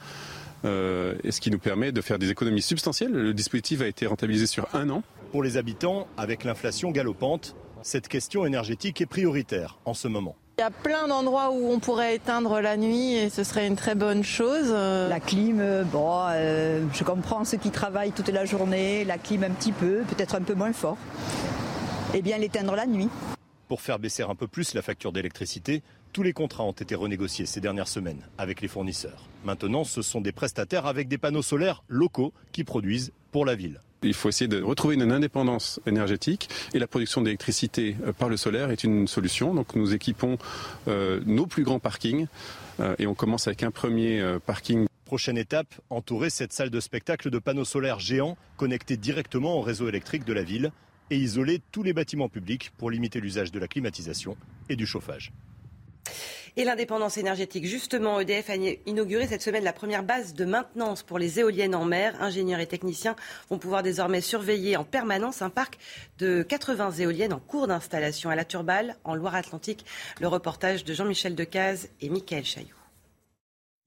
Euh, 0.64 1.14
et 1.22 1.30
ce 1.30 1.40
qui 1.40 1.52
nous 1.52 1.60
permet 1.60 1.92
de 1.92 2.00
faire 2.00 2.18
des 2.18 2.30
économies 2.30 2.62
substantielles. 2.62 3.12
Le 3.12 3.32
dispositif 3.32 3.80
a 3.80 3.86
été 3.86 4.06
rentabilisé 4.06 4.48
sur 4.48 4.66
un 4.74 4.90
an. 4.90 5.04
Pour 5.30 5.44
les 5.44 5.56
habitants, 5.56 6.08
avec 6.16 6.42
l'inflation 6.42 6.90
galopante, 6.90 7.54
cette 7.82 8.08
question 8.08 8.44
énergétique 8.44 9.00
est 9.00 9.06
prioritaire 9.06 9.78
en 9.84 9.94
ce 9.94 10.08
moment. 10.08 10.34
Il 10.58 10.62
y 10.62 10.64
a 10.64 10.70
plein 10.70 11.06
d'endroits 11.06 11.50
où 11.50 11.70
on 11.70 11.80
pourrait 11.80 12.14
éteindre 12.14 12.62
la 12.62 12.78
nuit 12.78 13.12
et 13.12 13.28
ce 13.28 13.44
serait 13.44 13.66
une 13.66 13.76
très 13.76 13.94
bonne 13.94 14.24
chose. 14.24 14.72
La 14.72 15.20
clim, 15.20 15.60
euh, 15.60 15.84
bon, 15.84 16.24
euh, 16.30 16.82
je 16.94 17.04
comprends 17.04 17.44
ceux 17.44 17.58
qui 17.58 17.70
travaillent 17.70 18.12
toute 18.12 18.30
la 18.30 18.46
journée, 18.46 19.04
la 19.04 19.18
clim 19.18 19.44
un 19.44 19.50
petit 19.50 19.72
peu, 19.72 20.02
peut-être 20.08 20.34
un 20.34 20.40
peu 20.40 20.54
moins 20.54 20.72
fort. 20.72 20.96
Et 22.14 22.18
eh 22.20 22.22
bien 22.22 22.38
l'éteindre 22.38 22.74
la 22.74 22.86
nuit. 22.86 23.10
Pour 23.68 23.82
faire 23.82 23.98
baisser 23.98 24.22
un 24.22 24.34
peu 24.34 24.46
plus 24.46 24.72
la 24.72 24.80
facture 24.80 25.12
d'électricité, 25.12 25.82
tous 26.14 26.22
les 26.22 26.32
contrats 26.32 26.64
ont 26.64 26.72
été 26.72 26.94
renégociés 26.94 27.44
ces 27.44 27.60
dernières 27.60 27.88
semaines 27.88 28.22
avec 28.38 28.62
les 28.62 28.68
fournisseurs. 28.68 29.28
Maintenant, 29.44 29.84
ce 29.84 30.00
sont 30.00 30.22
des 30.22 30.32
prestataires 30.32 30.86
avec 30.86 31.06
des 31.06 31.18
panneaux 31.18 31.42
solaires 31.42 31.82
locaux 31.88 32.32
qui 32.52 32.64
produisent 32.64 33.12
pour 33.30 33.44
la 33.44 33.56
ville. 33.56 33.82
Il 34.02 34.14
faut 34.14 34.28
essayer 34.28 34.48
de 34.48 34.62
retrouver 34.62 34.94
une 34.94 35.10
indépendance 35.10 35.80
énergétique 35.86 36.48
et 36.74 36.78
la 36.78 36.86
production 36.86 37.22
d'électricité 37.22 37.96
euh, 38.04 38.12
par 38.12 38.28
le 38.28 38.36
solaire 38.36 38.70
est 38.70 38.84
une 38.84 39.08
solution. 39.08 39.54
Donc 39.54 39.74
nous 39.74 39.94
équipons 39.94 40.38
euh, 40.88 41.20
nos 41.26 41.46
plus 41.46 41.64
grands 41.64 41.78
parkings 41.78 42.26
euh, 42.80 42.94
et 42.98 43.06
on 43.06 43.14
commence 43.14 43.46
avec 43.46 43.62
un 43.62 43.70
premier 43.70 44.22
parking. 44.44 44.86
Prochaine 45.04 45.38
étape, 45.38 45.74
entourer 45.88 46.30
cette 46.30 46.52
salle 46.52 46.70
de 46.70 46.80
spectacle 46.80 47.30
de 47.30 47.38
panneaux 47.38 47.64
solaires 47.64 48.00
géants 48.00 48.36
connectés 48.56 48.96
directement 48.96 49.56
au 49.56 49.60
réseau 49.60 49.88
électrique 49.88 50.24
de 50.24 50.32
la 50.32 50.42
ville 50.42 50.72
et 51.10 51.16
isoler 51.16 51.60
tous 51.70 51.84
les 51.84 51.92
bâtiments 51.92 52.28
publics 52.28 52.72
pour 52.76 52.90
limiter 52.90 53.20
l'usage 53.20 53.52
de 53.52 53.60
la 53.60 53.68
climatisation 53.68 54.36
et 54.68 54.74
du 54.74 54.86
chauffage. 54.86 55.32
Et 56.58 56.64
l'indépendance 56.64 57.18
énergétique, 57.18 57.66
justement, 57.66 58.18
EDF 58.18 58.48
a 58.48 58.54
inauguré 58.86 59.26
cette 59.26 59.42
semaine 59.42 59.62
la 59.62 59.74
première 59.74 60.02
base 60.02 60.32
de 60.32 60.46
maintenance 60.46 61.02
pour 61.02 61.18
les 61.18 61.38
éoliennes 61.38 61.74
en 61.74 61.84
mer. 61.84 62.14
Ingénieurs 62.18 62.60
et 62.60 62.66
techniciens 62.66 63.14
vont 63.50 63.58
pouvoir 63.58 63.82
désormais 63.82 64.22
surveiller 64.22 64.78
en 64.78 64.84
permanence 64.84 65.42
un 65.42 65.50
parc 65.50 65.76
de 66.18 66.42
80 66.42 66.92
éoliennes 66.92 67.34
en 67.34 67.40
cours 67.40 67.66
d'installation 67.66 68.30
à 68.30 68.36
la 68.36 68.46
Turballe, 68.46 68.96
en 69.04 69.14
Loire-Atlantique. 69.14 69.84
Le 70.18 70.28
reportage 70.28 70.84
de 70.84 70.94
Jean-Michel 70.94 71.34
Decaze 71.34 71.90
et 72.00 72.08
Michael 72.08 72.46
Chailloux. 72.46 72.70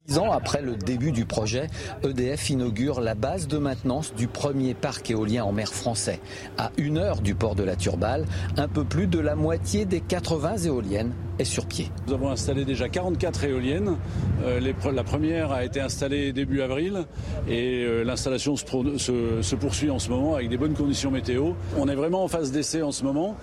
Dix 0.05 0.19
ans 0.19 0.31
après 0.31 0.61
le 0.61 0.75
début 0.75 1.11
du 1.11 1.25
projet, 1.25 1.67
EDF 2.03 2.51
inaugure 2.51 3.01
la 3.01 3.15
base 3.15 3.47
de 3.47 3.57
maintenance 3.57 4.13
du 4.13 4.27
premier 4.27 4.75
parc 4.75 5.09
éolien 5.09 5.43
en 5.43 5.51
mer 5.51 5.73
français. 5.73 6.19
À 6.57 6.71
une 6.77 6.97
heure 6.97 7.21
du 7.21 7.33
port 7.33 7.55
de 7.55 7.63
la 7.63 7.75
Turballe, 7.75 8.25
un 8.57 8.67
peu 8.67 8.83
plus 8.83 9.07
de 9.07 9.19
la 9.19 9.35
moitié 9.35 9.85
des 9.85 10.01
80 10.01 10.57
éoliennes 10.57 11.13
sur 11.45 11.65
pied. 11.65 11.89
Nous 12.07 12.13
avons 12.13 12.29
installé 12.29 12.65
déjà 12.65 12.89
44 12.89 13.43
éoliennes. 13.45 13.97
Euh, 14.43 14.59
la 14.93 15.03
première 15.03 15.51
a 15.51 15.63
été 15.63 15.79
installée 15.81 16.33
début 16.33 16.61
avril 16.61 17.05
et 17.47 17.83
euh, 17.83 18.03
l'installation 18.03 18.55
se, 18.55 19.55
poursuit 19.55 19.89
en 19.89 19.99
ce 19.99 20.09
moment 20.09 20.35
avec 20.35 20.49
des 20.49 20.57
bonnes 20.57 20.73
conditions 20.73 21.11
météo. 21.11 21.51
On 21.77 21.87
est 21.87 21.95
vraiment 21.95 22.23
en 22.23 22.27
phase 22.27 22.51
d'essai 22.51 22.81
en 22.81 22.91
ce 22.91 23.03
moment 23.03 23.37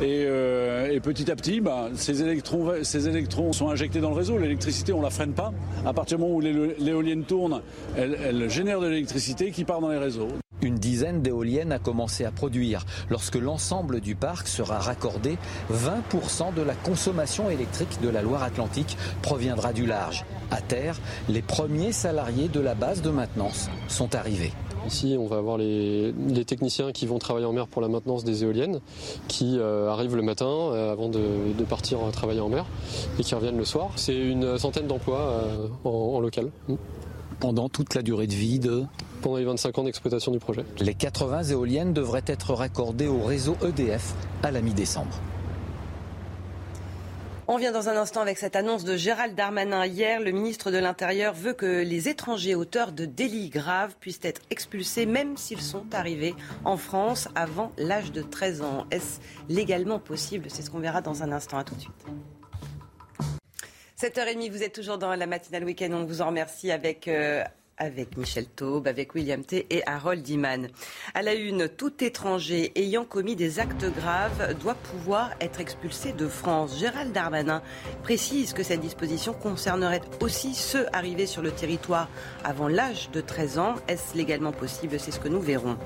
et, 0.00 0.24
euh, 0.26 0.98
petit 1.00 1.30
à 1.30 1.36
petit, 1.36 1.60
bah, 1.60 1.88
ces, 1.94 2.22
électrons, 2.22 3.52
sont 3.52 3.68
injectés 3.70 4.00
dans 4.00 4.10
le 4.10 4.16
réseau. 4.16 4.38
L'électricité, 4.38 4.92
on 4.92 4.98
ne 4.98 5.04
la 5.04 5.10
freine 5.10 5.32
pas. 5.32 5.52
À 5.84 5.92
partir 5.92 6.18
du 6.18 6.24
moment 6.24 6.36
où 6.36 6.40
l'éolienne 6.40 7.24
tourne, 7.24 7.62
elle 7.96 8.48
génère 8.50 8.80
de 8.80 8.86
l'électricité 8.86 9.50
qui 9.50 9.64
part 9.64 9.80
dans 9.80 9.88
les 9.88 9.98
réseaux. 9.98 10.28
Une 10.60 10.76
dizaine 10.76 11.22
d'éoliennes 11.22 11.72
a 11.72 11.78
commencé 11.78 12.24
à 12.24 12.30
produire. 12.30 12.84
Lorsque 13.10 13.36
l'ensemble 13.36 14.00
du 14.00 14.14
parc 14.14 14.46
sera 14.46 14.78
raccordé, 14.78 15.38
20% 15.72 16.54
de 16.54 16.62
la 16.62 16.74
consommation 16.74 17.50
électrique 17.50 18.00
de 18.00 18.08
la 18.08 18.22
Loire-Atlantique 18.22 18.96
proviendra 19.22 19.72
du 19.72 19.86
large. 19.86 20.24
À 20.50 20.60
terre, 20.60 21.00
les 21.28 21.42
premiers 21.42 21.92
salariés 21.92 22.48
de 22.48 22.60
la 22.60 22.74
base 22.74 23.02
de 23.02 23.10
maintenance 23.10 23.70
sont 23.88 24.14
arrivés. 24.14 24.52
Ici, 24.86 25.16
on 25.18 25.26
va 25.26 25.38
avoir 25.38 25.58
les, 25.58 26.12
techniciens 26.46 26.92
qui 26.92 27.06
vont 27.06 27.18
travailler 27.18 27.46
en 27.46 27.52
mer 27.52 27.68
pour 27.68 27.82
la 27.82 27.88
maintenance 27.88 28.24
des 28.24 28.42
éoliennes, 28.42 28.80
qui 29.28 29.58
euh, 29.58 29.88
arrivent 29.88 30.16
le 30.16 30.22
matin 30.22 30.46
euh, 30.46 30.92
avant 30.92 31.08
de, 31.08 31.64
partir 31.68 31.98
travailler 32.12 32.40
en 32.40 32.48
mer 32.48 32.66
et 33.18 33.22
qui 33.22 33.34
reviennent 33.34 33.56
le 33.56 33.64
soir. 33.64 33.90
C'est 33.96 34.16
une 34.16 34.58
centaine 34.58 34.86
d'emplois 34.86 35.20
euh, 35.20 35.68
en 35.84 36.20
local 36.20 36.50
pendant 37.40 37.68
toute 37.68 37.94
la 37.94 38.02
durée 38.02 38.26
de 38.26 38.34
vie 38.34 38.58
de 38.58 38.84
Pendant 39.22 39.36
les 39.36 39.44
25 39.44 39.78
ans 39.78 39.84
d'exploitation 39.84 40.32
du 40.32 40.40
projet. 40.40 40.64
Les 40.80 40.94
80 40.94 41.44
éoliennes 41.44 41.92
devraient 41.92 42.24
être 42.26 42.54
raccordées 42.54 43.06
au 43.06 43.20
réseau 43.20 43.56
EDF 43.62 44.14
à 44.42 44.50
la 44.50 44.60
mi-décembre. 44.60 45.20
On 47.46 47.56
vient 47.56 47.70
dans 47.70 47.88
un 47.88 47.96
instant 47.96 48.20
avec 48.20 48.38
cette 48.38 48.56
annonce 48.56 48.82
de 48.82 48.96
Gérald 48.96 49.36
Darmanin. 49.36 49.86
Hier, 49.86 50.20
le 50.20 50.32
ministre 50.32 50.72
de 50.72 50.78
l'Intérieur 50.78 51.34
veut 51.34 51.52
que 51.52 51.82
les 51.82 52.08
étrangers 52.08 52.56
auteurs 52.56 52.90
de 52.90 53.04
délits 53.04 53.50
graves 53.50 53.94
puissent 54.00 54.20
être 54.22 54.40
expulsés 54.50 55.06
même 55.06 55.36
s'ils 55.36 55.60
sont 55.60 55.86
arrivés 55.92 56.34
en 56.64 56.76
France 56.76 57.28
avant 57.36 57.70
l'âge 57.78 58.10
de 58.10 58.22
13 58.22 58.62
ans. 58.62 58.86
Est-ce 58.90 59.20
légalement 59.48 60.00
possible? 60.00 60.46
C'est 60.48 60.62
ce 60.62 60.70
qu'on 60.70 60.80
verra 60.80 61.00
dans 61.00 61.22
un 61.22 61.30
instant. 61.30 61.58
À 61.58 61.64
tout 61.64 61.76
de 61.76 61.80
suite. 61.80 61.92
7h30, 64.00 64.50
vous 64.50 64.64
êtes 64.64 64.74
toujours 64.74 64.98
dans 64.98 65.14
la 65.14 65.26
matinale 65.26 65.62
week-end. 65.62 65.90
On 65.92 66.04
vous 66.04 66.22
en 66.22 66.26
remercie 66.26 66.72
avec 66.72 67.06
euh, 67.06 67.44
avec 67.82 68.16
Michel 68.16 68.46
Taube, 68.46 68.86
avec 68.86 69.14
William 69.16 69.44
T. 69.44 69.66
et 69.70 69.82
Harold 69.86 70.26
Iman. 70.28 70.68
À 71.14 71.22
la 71.22 71.34
une, 71.34 71.68
tout 71.68 72.04
étranger 72.04 72.70
ayant 72.76 73.04
commis 73.04 73.34
des 73.34 73.58
actes 73.58 73.86
graves 73.96 74.56
doit 74.60 74.76
pouvoir 74.76 75.30
être 75.40 75.60
expulsé 75.60 76.12
de 76.12 76.28
France. 76.28 76.78
Gérald 76.78 77.12
Darmanin 77.12 77.60
précise 78.04 78.52
que 78.52 78.62
cette 78.62 78.80
disposition 78.80 79.32
concernerait 79.32 80.00
aussi 80.20 80.54
ceux 80.54 80.86
arrivés 80.92 81.26
sur 81.26 81.42
le 81.42 81.50
territoire 81.50 82.08
avant 82.44 82.68
l'âge 82.68 83.10
de 83.10 83.20
13 83.20 83.58
ans. 83.58 83.74
Est-ce 83.88 84.16
légalement 84.16 84.52
possible? 84.52 85.00
C'est 85.00 85.10
ce 85.10 85.18
que 85.18 85.28
nous 85.28 85.40
verrons. 85.40 85.76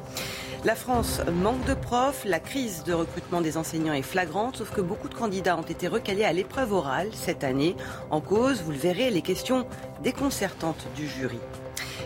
La 0.64 0.74
France 0.74 1.22
manque 1.32 1.64
de 1.64 1.74
profs, 1.74 2.26
la 2.26 2.40
crise 2.40 2.84
de 2.84 2.92
recrutement 2.92 3.40
des 3.40 3.56
enseignants 3.56 3.94
est 3.94 4.02
flagrante, 4.02 4.56
sauf 4.56 4.70
que 4.70 4.82
beaucoup 4.82 5.08
de 5.08 5.14
candidats 5.14 5.56
ont 5.56 5.62
été 5.62 5.88
recalés 5.88 6.24
à 6.24 6.32
l'épreuve 6.34 6.74
orale 6.74 7.08
cette 7.12 7.42
année. 7.42 7.74
En 8.10 8.20
cause, 8.20 8.60
vous 8.60 8.72
le 8.72 8.78
verrez, 8.78 9.10
les 9.10 9.22
questions 9.22 9.66
déconcertantes 10.02 10.86
du 10.94 11.08
jury. 11.08 11.38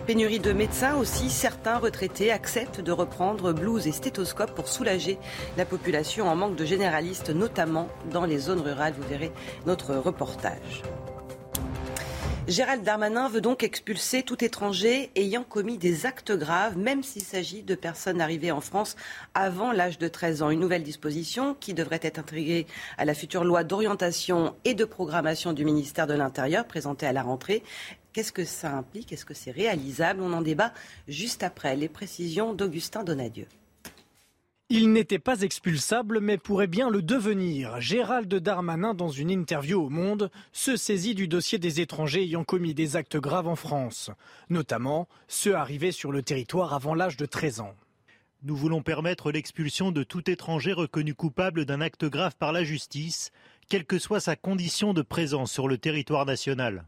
Pénurie 0.06 0.40
de 0.40 0.52
médecins 0.52 0.96
aussi, 0.96 1.30
certains 1.30 1.78
retraités 1.78 2.32
acceptent 2.32 2.80
de 2.80 2.92
reprendre 2.92 3.52
blouse 3.52 3.86
et 3.86 3.92
stéthoscope 3.92 4.54
pour 4.54 4.68
soulager 4.68 5.18
la 5.56 5.64
population 5.64 6.28
en 6.28 6.36
manque 6.36 6.56
de 6.56 6.64
généralistes, 6.64 7.30
notamment 7.30 7.88
dans 8.10 8.24
les 8.24 8.38
zones 8.38 8.60
rurales. 8.60 8.94
Vous 8.98 9.08
verrez 9.08 9.32
notre 9.66 9.94
reportage. 9.94 10.82
Gérald 12.50 12.82
Darmanin 12.82 13.28
veut 13.28 13.40
donc 13.40 13.62
expulser 13.62 14.24
tout 14.24 14.42
étranger 14.44 15.12
ayant 15.14 15.44
commis 15.44 15.78
des 15.78 16.04
actes 16.04 16.32
graves, 16.32 16.76
même 16.76 17.04
s'il 17.04 17.22
s'agit 17.22 17.62
de 17.62 17.76
personnes 17.76 18.20
arrivées 18.20 18.50
en 18.50 18.60
France 18.60 18.96
avant 19.34 19.70
l'âge 19.70 19.98
de 19.98 20.08
13 20.08 20.42
ans. 20.42 20.50
Une 20.50 20.58
nouvelle 20.58 20.82
disposition 20.82 21.54
qui 21.60 21.74
devrait 21.74 22.00
être 22.02 22.18
intégrée 22.18 22.66
à 22.98 23.04
la 23.04 23.14
future 23.14 23.44
loi 23.44 23.62
d'orientation 23.62 24.56
et 24.64 24.74
de 24.74 24.84
programmation 24.84 25.52
du 25.52 25.64
ministère 25.64 26.08
de 26.08 26.14
l'Intérieur 26.14 26.64
présentée 26.66 27.06
à 27.06 27.12
la 27.12 27.22
rentrée. 27.22 27.62
Qu'est-ce 28.12 28.32
que 28.32 28.44
ça 28.44 28.76
implique? 28.76 29.12
Est-ce 29.12 29.24
que 29.24 29.34
c'est 29.34 29.50
réalisable? 29.50 30.22
On 30.22 30.32
en 30.32 30.42
débat 30.42 30.72
juste 31.06 31.42
après 31.42 31.76
les 31.76 31.88
précisions 31.88 32.54
d'Augustin 32.54 33.04
Donadieu. 33.04 33.46
Il 34.72 34.92
n'était 34.92 35.18
pas 35.18 35.40
expulsable, 35.40 36.20
mais 36.20 36.38
pourrait 36.38 36.68
bien 36.68 36.90
le 36.90 37.02
devenir. 37.02 37.80
Gérald 37.80 38.32
Darmanin, 38.32 38.94
dans 38.94 39.08
une 39.08 39.30
interview 39.30 39.82
au 39.82 39.88
Monde, 39.88 40.30
se 40.52 40.76
saisit 40.76 41.16
du 41.16 41.26
dossier 41.26 41.58
des 41.58 41.80
étrangers 41.80 42.22
ayant 42.22 42.44
commis 42.44 42.72
des 42.72 42.94
actes 42.94 43.16
graves 43.16 43.48
en 43.48 43.56
France, 43.56 44.12
notamment 44.48 45.08
ceux 45.26 45.56
arrivés 45.56 45.90
sur 45.90 46.12
le 46.12 46.22
territoire 46.22 46.72
avant 46.72 46.94
l'âge 46.94 47.16
de 47.16 47.26
13 47.26 47.60
ans. 47.60 47.74
Nous 48.44 48.54
voulons 48.54 48.80
permettre 48.80 49.32
l'expulsion 49.32 49.90
de 49.90 50.04
tout 50.04 50.30
étranger 50.30 50.72
reconnu 50.72 51.14
coupable 51.14 51.64
d'un 51.64 51.80
acte 51.80 52.04
grave 52.04 52.36
par 52.38 52.52
la 52.52 52.62
justice, 52.62 53.32
quelle 53.68 53.84
que 53.84 53.98
soit 53.98 54.20
sa 54.20 54.36
condition 54.36 54.94
de 54.94 55.02
présence 55.02 55.50
sur 55.50 55.66
le 55.66 55.78
territoire 55.78 56.26
national. 56.26 56.84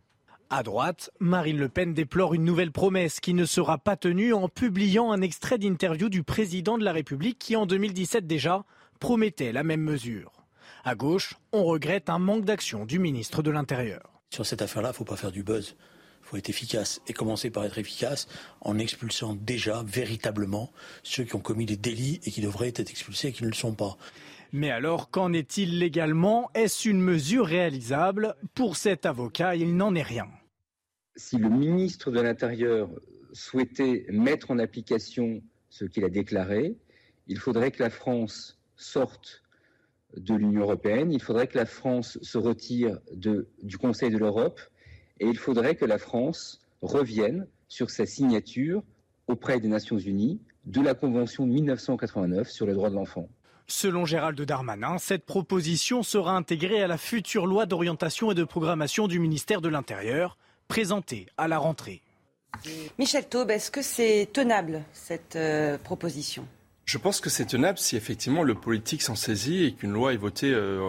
À 0.54 0.62
droite, 0.62 1.10
Marine 1.18 1.56
Le 1.56 1.70
Pen 1.70 1.94
déplore 1.94 2.34
une 2.34 2.44
nouvelle 2.44 2.72
promesse 2.72 3.20
qui 3.20 3.32
ne 3.32 3.46
sera 3.46 3.78
pas 3.78 3.96
tenue 3.96 4.34
en 4.34 4.50
publiant 4.50 5.10
un 5.10 5.22
extrait 5.22 5.56
d'interview 5.56 6.10
du 6.10 6.22
président 6.22 6.76
de 6.76 6.84
la 6.84 6.92
République 6.92 7.38
qui, 7.38 7.56
en 7.56 7.64
2017 7.64 8.26
déjà, 8.26 8.66
promettait 9.00 9.52
la 9.52 9.62
même 9.62 9.80
mesure. 9.80 10.30
À 10.84 10.94
gauche, 10.94 11.36
on 11.52 11.64
regrette 11.64 12.10
un 12.10 12.18
manque 12.18 12.44
d'action 12.44 12.84
du 12.84 12.98
ministre 12.98 13.42
de 13.42 13.50
l'Intérieur. 13.50 14.02
Sur 14.28 14.44
cette 14.44 14.60
affaire-là, 14.60 14.90
il 14.90 14.92
ne 14.92 14.96
faut 14.96 15.04
pas 15.04 15.16
faire 15.16 15.32
du 15.32 15.42
buzz. 15.42 15.74
Il 16.20 16.26
faut 16.28 16.36
être 16.36 16.50
efficace 16.50 17.00
et 17.06 17.14
commencer 17.14 17.48
par 17.48 17.64
être 17.64 17.78
efficace 17.78 18.28
en 18.60 18.78
expulsant 18.78 19.34
déjà 19.34 19.82
véritablement 19.86 20.70
ceux 21.02 21.24
qui 21.24 21.34
ont 21.34 21.40
commis 21.40 21.64
des 21.64 21.78
délits 21.78 22.20
et 22.24 22.30
qui 22.30 22.42
devraient 22.42 22.68
être 22.68 22.90
expulsés 22.90 23.28
et 23.28 23.32
qui 23.32 23.44
ne 23.44 23.48
le 23.48 23.54
sont 23.54 23.72
pas. 23.72 23.96
Mais 24.52 24.70
alors, 24.70 25.08
qu'en 25.08 25.32
est-il 25.32 25.78
légalement? 25.78 26.50
Est-ce 26.52 26.90
une 26.90 27.00
mesure 27.00 27.46
réalisable? 27.46 28.36
Pour 28.54 28.76
cet 28.76 29.06
avocat, 29.06 29.56
il 29.56 29.78
n'en 29.78 29.94
est 29.94 30.02
rien 30.02 30.28
si 31.16 31.36
le 31.36 31.48
ministre 31.48 32.10
de 32.10 32.20
l'Intérieur 32.20 32.90
souhaitait 33.32 34.06
mettre 34.10 34.50
en 34.50 34.58
application 34.58 35.42
ce 35.70 35.84
qu'il 35.84 36.04
a 36.04 36.08
déclaré, 36.08 36.76
il 37.26 37.38
faudrait 37.38 37.70
que 37.70 37.82
la 37.82 37.90
France 37.90 38.60
sorte 38.76 39.42
de 40.16 40.34
l'Union 40.34 40.62
européenne, 40.62 41.12
il 41.12 41.22
faudrait 41.22 41.46
que 41.46 41.56
la 41.56 41.66
France 41.66 42.18
se 42.22 42.36
retire 42.38 42.98
du 43.14 43.78
Conseil 43.78 44.10
de 44.10 44.18
l'Europe 44.18 44.60
et 45.20 45.26
il 45.26 45.38
faudrait 45.38 45.76
que 45.76 45.84
la 45.84 45.98
France 45.98 46.60
revienne 46.82 47.46
sur 47.68 47.90
sa 47.90 48.04
signature 48.06 48.82
auprès 49.26 49.60
des 49.60 49.68
Nations 49.68 49.98
Unies 49.98 50.40
de 50.64 50.80
la 50.80 50.94
Convention 50.94 51.46
de 51.46 51.52
1989 51.52 52.50
sur 52.50 52.66
les 52.66 52.74
droits 52.74 52.90
de 52.90 52.96
l'enfant. 52.96 53.28
Selon 53.66 54.04
Gérald 54.04 54.40
Darmanin, 54.42 54.98
cette 54.98 55.24
proposition 55.24 56.02
sera 56.02 56.36
intégrée 56.36 56.82
à 56.82 56.86
la 56.86 56.98
future 56.98 57.46
loi 57.46 57.64
d'orientation 57.64 58.32
et 58.32 58.34
de 58.34 58.44
programmation 58.44 59.08
du 59.08 59.18
ministère 59.18 59.60
de 59.60 59.68
l'Intérieur, 59.68 60.36
présentée 60.72 61.26
à 61.36 61.48
la 61.48 61.58
rentrée. 61.58 62.00
Michel 62.98 63.28
Taube, 63.28 63.50
est-ce 63.50 63.70
que 63.70 63.82
c'est 63.82 64.26
tenable, 64.32 64.82
cette 64.94 65.36
euh, 65.36 65.76
proposition? 65.76 66.46
Je 66.86 66.96
pense 66.96 67.20
que 67.20 67.28
c'est 67.28 67.44
tenable 67.44 67.76
si 67.76 67.94
effectivement 67.94 68.42
le 68.42 68.54
politique 68.54 69.02
s'en 69.02 69.14
saisit 69.14 69.64
et 69.64 69.72
qu'une 69.74 69.92
loi 69.92 70.14
est 70.14 70.16
votée 70.16 70.50
euh, 70.50 70.80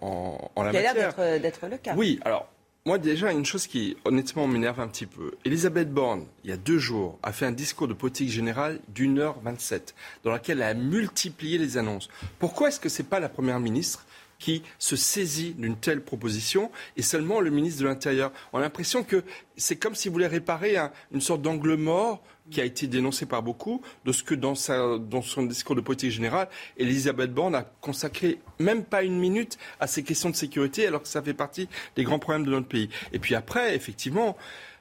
en, 0.00 0.50
la 0.58 0.70
matière. 0.70 0.82
Il 0.82 0.86
a 0.86 0.94
l'air 0.94 1.40
d'être 1.40 1.66
le 1.66 1.76
cas. 1.76 1.94
Oui, 1.96 2.20
alors 2.24 2.46
moi, 2.84 2.98
déjà, 2.98 3.32
une 3.32 3.44
chose 3.44 3.66
qui, 3.66 3.96
honnêtement, 4.04 4.46
m'énerve 4.46 4.80
un 4.80 4.88
petit 4.88 5.06
peu. 5.06 5.32
Elisabeth 5.44 5.92
Borne, 5.92 6.26
il 6.42 6.50
y 6.50 6.52
a 6.52 6.56
deux 6.56 6.78
jours, 6.78 7.18
a 7.22 7.32
fait 7.32 7.46
un 7.46 7.52
discours 7.52 7.86
de 7.86 7.94
politique 7.94 8.28
générale 8.30 8.80
d'une 8.88 9.18
heure 9.18 9.40
vingt-sept, 9.40 9.94
dans 10.24 10.32
laquelle 10.32 10.58
elle 10.58 10.68
a 10.68 10.74
multiplié 10.74 11.58
les 11.58 11.78
annonces. 11.78 12.08
Pourquoi 12.40 12.68
est-ce 12.68 12.80
que 12.80 12.88
ce 12.88 13.02
n'est 13.02 13.08
pas 13.08 13.20
la 13.20 13.28
Première 13.28 13.60
ministre? 13.60 14.04
Qui 14.42 14.62
se 14.80 14.96
saisit 14.96 15.54
d'une 15.54 15.76
telle 15.76 16.02
proposition 16.02 16.72
et 16.96 17.02
seulement 17.02 17.40
le 17.40 17.50
ministre 17.50 17.80
de 17.82 17.86
l'Intérieur 17.86 18.32
On 18.52 18.58
a 18.58 18.62
l'impression 18.62 19.04
que 19.04 19.22
c'est 19.56 19.76
comme 19.76 19.94
s'il 19.94 20.10
voulait 20.10 20.26
réparer 20.26 20.76
une 21.12 21.20
sorte 21.20 21.42
d'angle 21.42 21.76
mort 21.76 22.20
qui 22.50 22.60
a 22.60 22.64
été 22.64 22.88
dénoncé 22.88 23.24
par 23.24 23.40
beaucoup, 23.44 23.82
de 24.04 24.10
ce 24.10 24.24
que 24.24 24.34
dans, 24.34 24.56
son 24.56 25.42
discours 25.44 25.76
de 25.76 25.80
politique 25.80 26.10
générale, 26.10 26.48
Elisabeth 26.76 27.32
Borne 27.32 27.54
a 27.54 27.62
consacré 27.62 28.40
même 28.58 28.84
pas 28.84 29.04
une 29.04 29.16
minute 29.16 29.58
à 29.78 29.86
ces 29.86 30.02
questions 30.02 30.28
de 30.28 30.34
sécurité, 30.34 30.88
alors 30.88 31.02
que 31.02 31.08
ça 31.08 31.22
fait 31.22 31.34
partie 31.34 31.68
des 31.94 32.02
grands 32.02 32.18
problèmes 32.18 32.44
de 32.44 32.50
notre 32.50 32.66
pays. 32.66 32.88
Et 33.12 33.20
puis 33.20 33.36
après, 33.36 33.76
effectivement, 33.76 34.36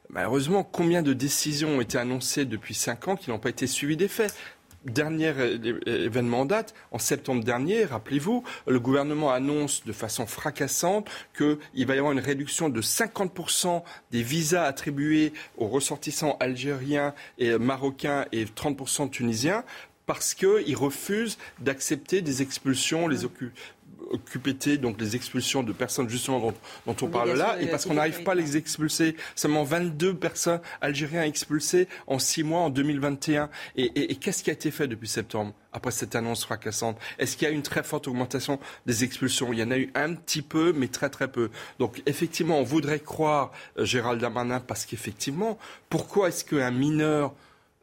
malheureusement, 0.09 0.63
combien 0.63 1.03
de 1.03 1.13
décisions 1.13 1.77
ont 1.77 1.81
été 1.81 1.99
annoncées 1.99 2.45
depuis 2.45 2.73
cinq 2.73 3.07
ans 3.07 3.15
qui 3.15 3.29
n'ont 3.29 3.39
pas 3.39 3.49
été 3.49 3.67
suivies 3.67 3.97
des 3.97 4.07
faits 4.07 4.35
dernier 4.85 5.33
événement 5.85 6.41
en 6.41 6.45
date, 6.45 6.73
en 6.91 6.99
septembre 6.99 7.43
dernier, 7.43 7.85
rappelez-vous, 7.85 8.43
le 8.67 8.79
gouvernement 8.79 9.31
annonce 9.31 9.83
de 9.85 9.93
façon 9.93 10.25
fracassante 10.25 11.09
qu'il 11.37 11.85
va 11.87 11.95
y 11.95 11.97
avoir 11.97 12.13
une 12.13 12.19
réduction 12.19 12.69
de 12.69 12.81
50% 12.81 13.83
des 14.11 14.23
visas 14.23 14.63
attribués 14.63 15.33
aux 15.57 15.67
ressortissants 15.67 16.37
algériens 16.39 17.13
et 17.37 17.57
marocains 17.57 18.25
et 18.31 18.45
30% 18.45 19.09
tunisiens 19.09 19.63
parce 20.07 20.33
qu'ils 20.33 20.75
refusent 20.75 21.37
d'accepter 21.59 22.21
des 22.21 22.41
expulsions, 22.41 23.07
les, 23.07 23.23
QPT, 24.17 24.79
donc 24.79 24.99
les 24.99 25.15
expulsions 25.15 25.63
de 25.63 25.71
personnes 25.71 26.09
justement 26.09 26.39
dont, 26.39 26.95
on 27.01 27.07
parle 27.07 27.33
là, 27.33 27.57
et 27.59 27.67
parce 27.67 27.85
qu'on 27.85 27.93
n'arrive 27.93 28.23
pas 28.23 28.31
à 28.31 28.35
les 28.35 28.57
expulser. 28.57 29.15
Seulement 29.35 29.63
22 29.63 30.15
personnes 30.15 30.61
algériens 30.81 31.23
expulsées 31.23 31.87
en 32.07 32.19
6 32.19 32.43
mois 32.43 32.61
en 32.61 32.69
2021. 32.69 33.49
Et, 33.75 34.15
qu'est-ce 34.15 34.43
qui 34.43 34.49
a 34.49 34.53
été 34.53 34.71
fait 34.71 34.87
depuis 34.87 35.07
septembre 35.07 35.53
après 35.73 35.91
cette 35.91 36.15
annonce 36.15 36.45
fracassante? 36.45 36.97
Est-ce 37.19 37.37
qu'il 37.37 37.47
y 37.47 37.51
a 37.51 37.53
eu 37.53 37.55
une 37.55 37.63
très 37.63 37.83
forte 37.83 38.07
augmentation 38.07 38.59
des 38.85 39.03
expulsions? 39.03 39.53
Il 39.53 39.59
y 39.59 39.63
en 39.63 39.71
a 39.71 39.77
eu 39.77 39.91
un 39.95 40.13
petit 40.13 40.41
peu, 40.41 40.73
mais 40.73 40.87
très 40.87 41.09
très 41.09 41.29
peu. 41.29 41.49
Donc 41.79 42.01
effectivement, 42.05 42.59
on 42.59 42.63
voudrait 42.63 42.99
croire 42.99 43.51
euh, 43.77 43.85
Gérald 43.85 44.19
Darmanin 44.21 44.59
parce 44.59 44.85
qu'effectivement, 44.85 45.57
pourquoi 45.89 46.29
est-ce 46.29 46.45
qu'un 46.45 46.71
mineur 46.71 47.33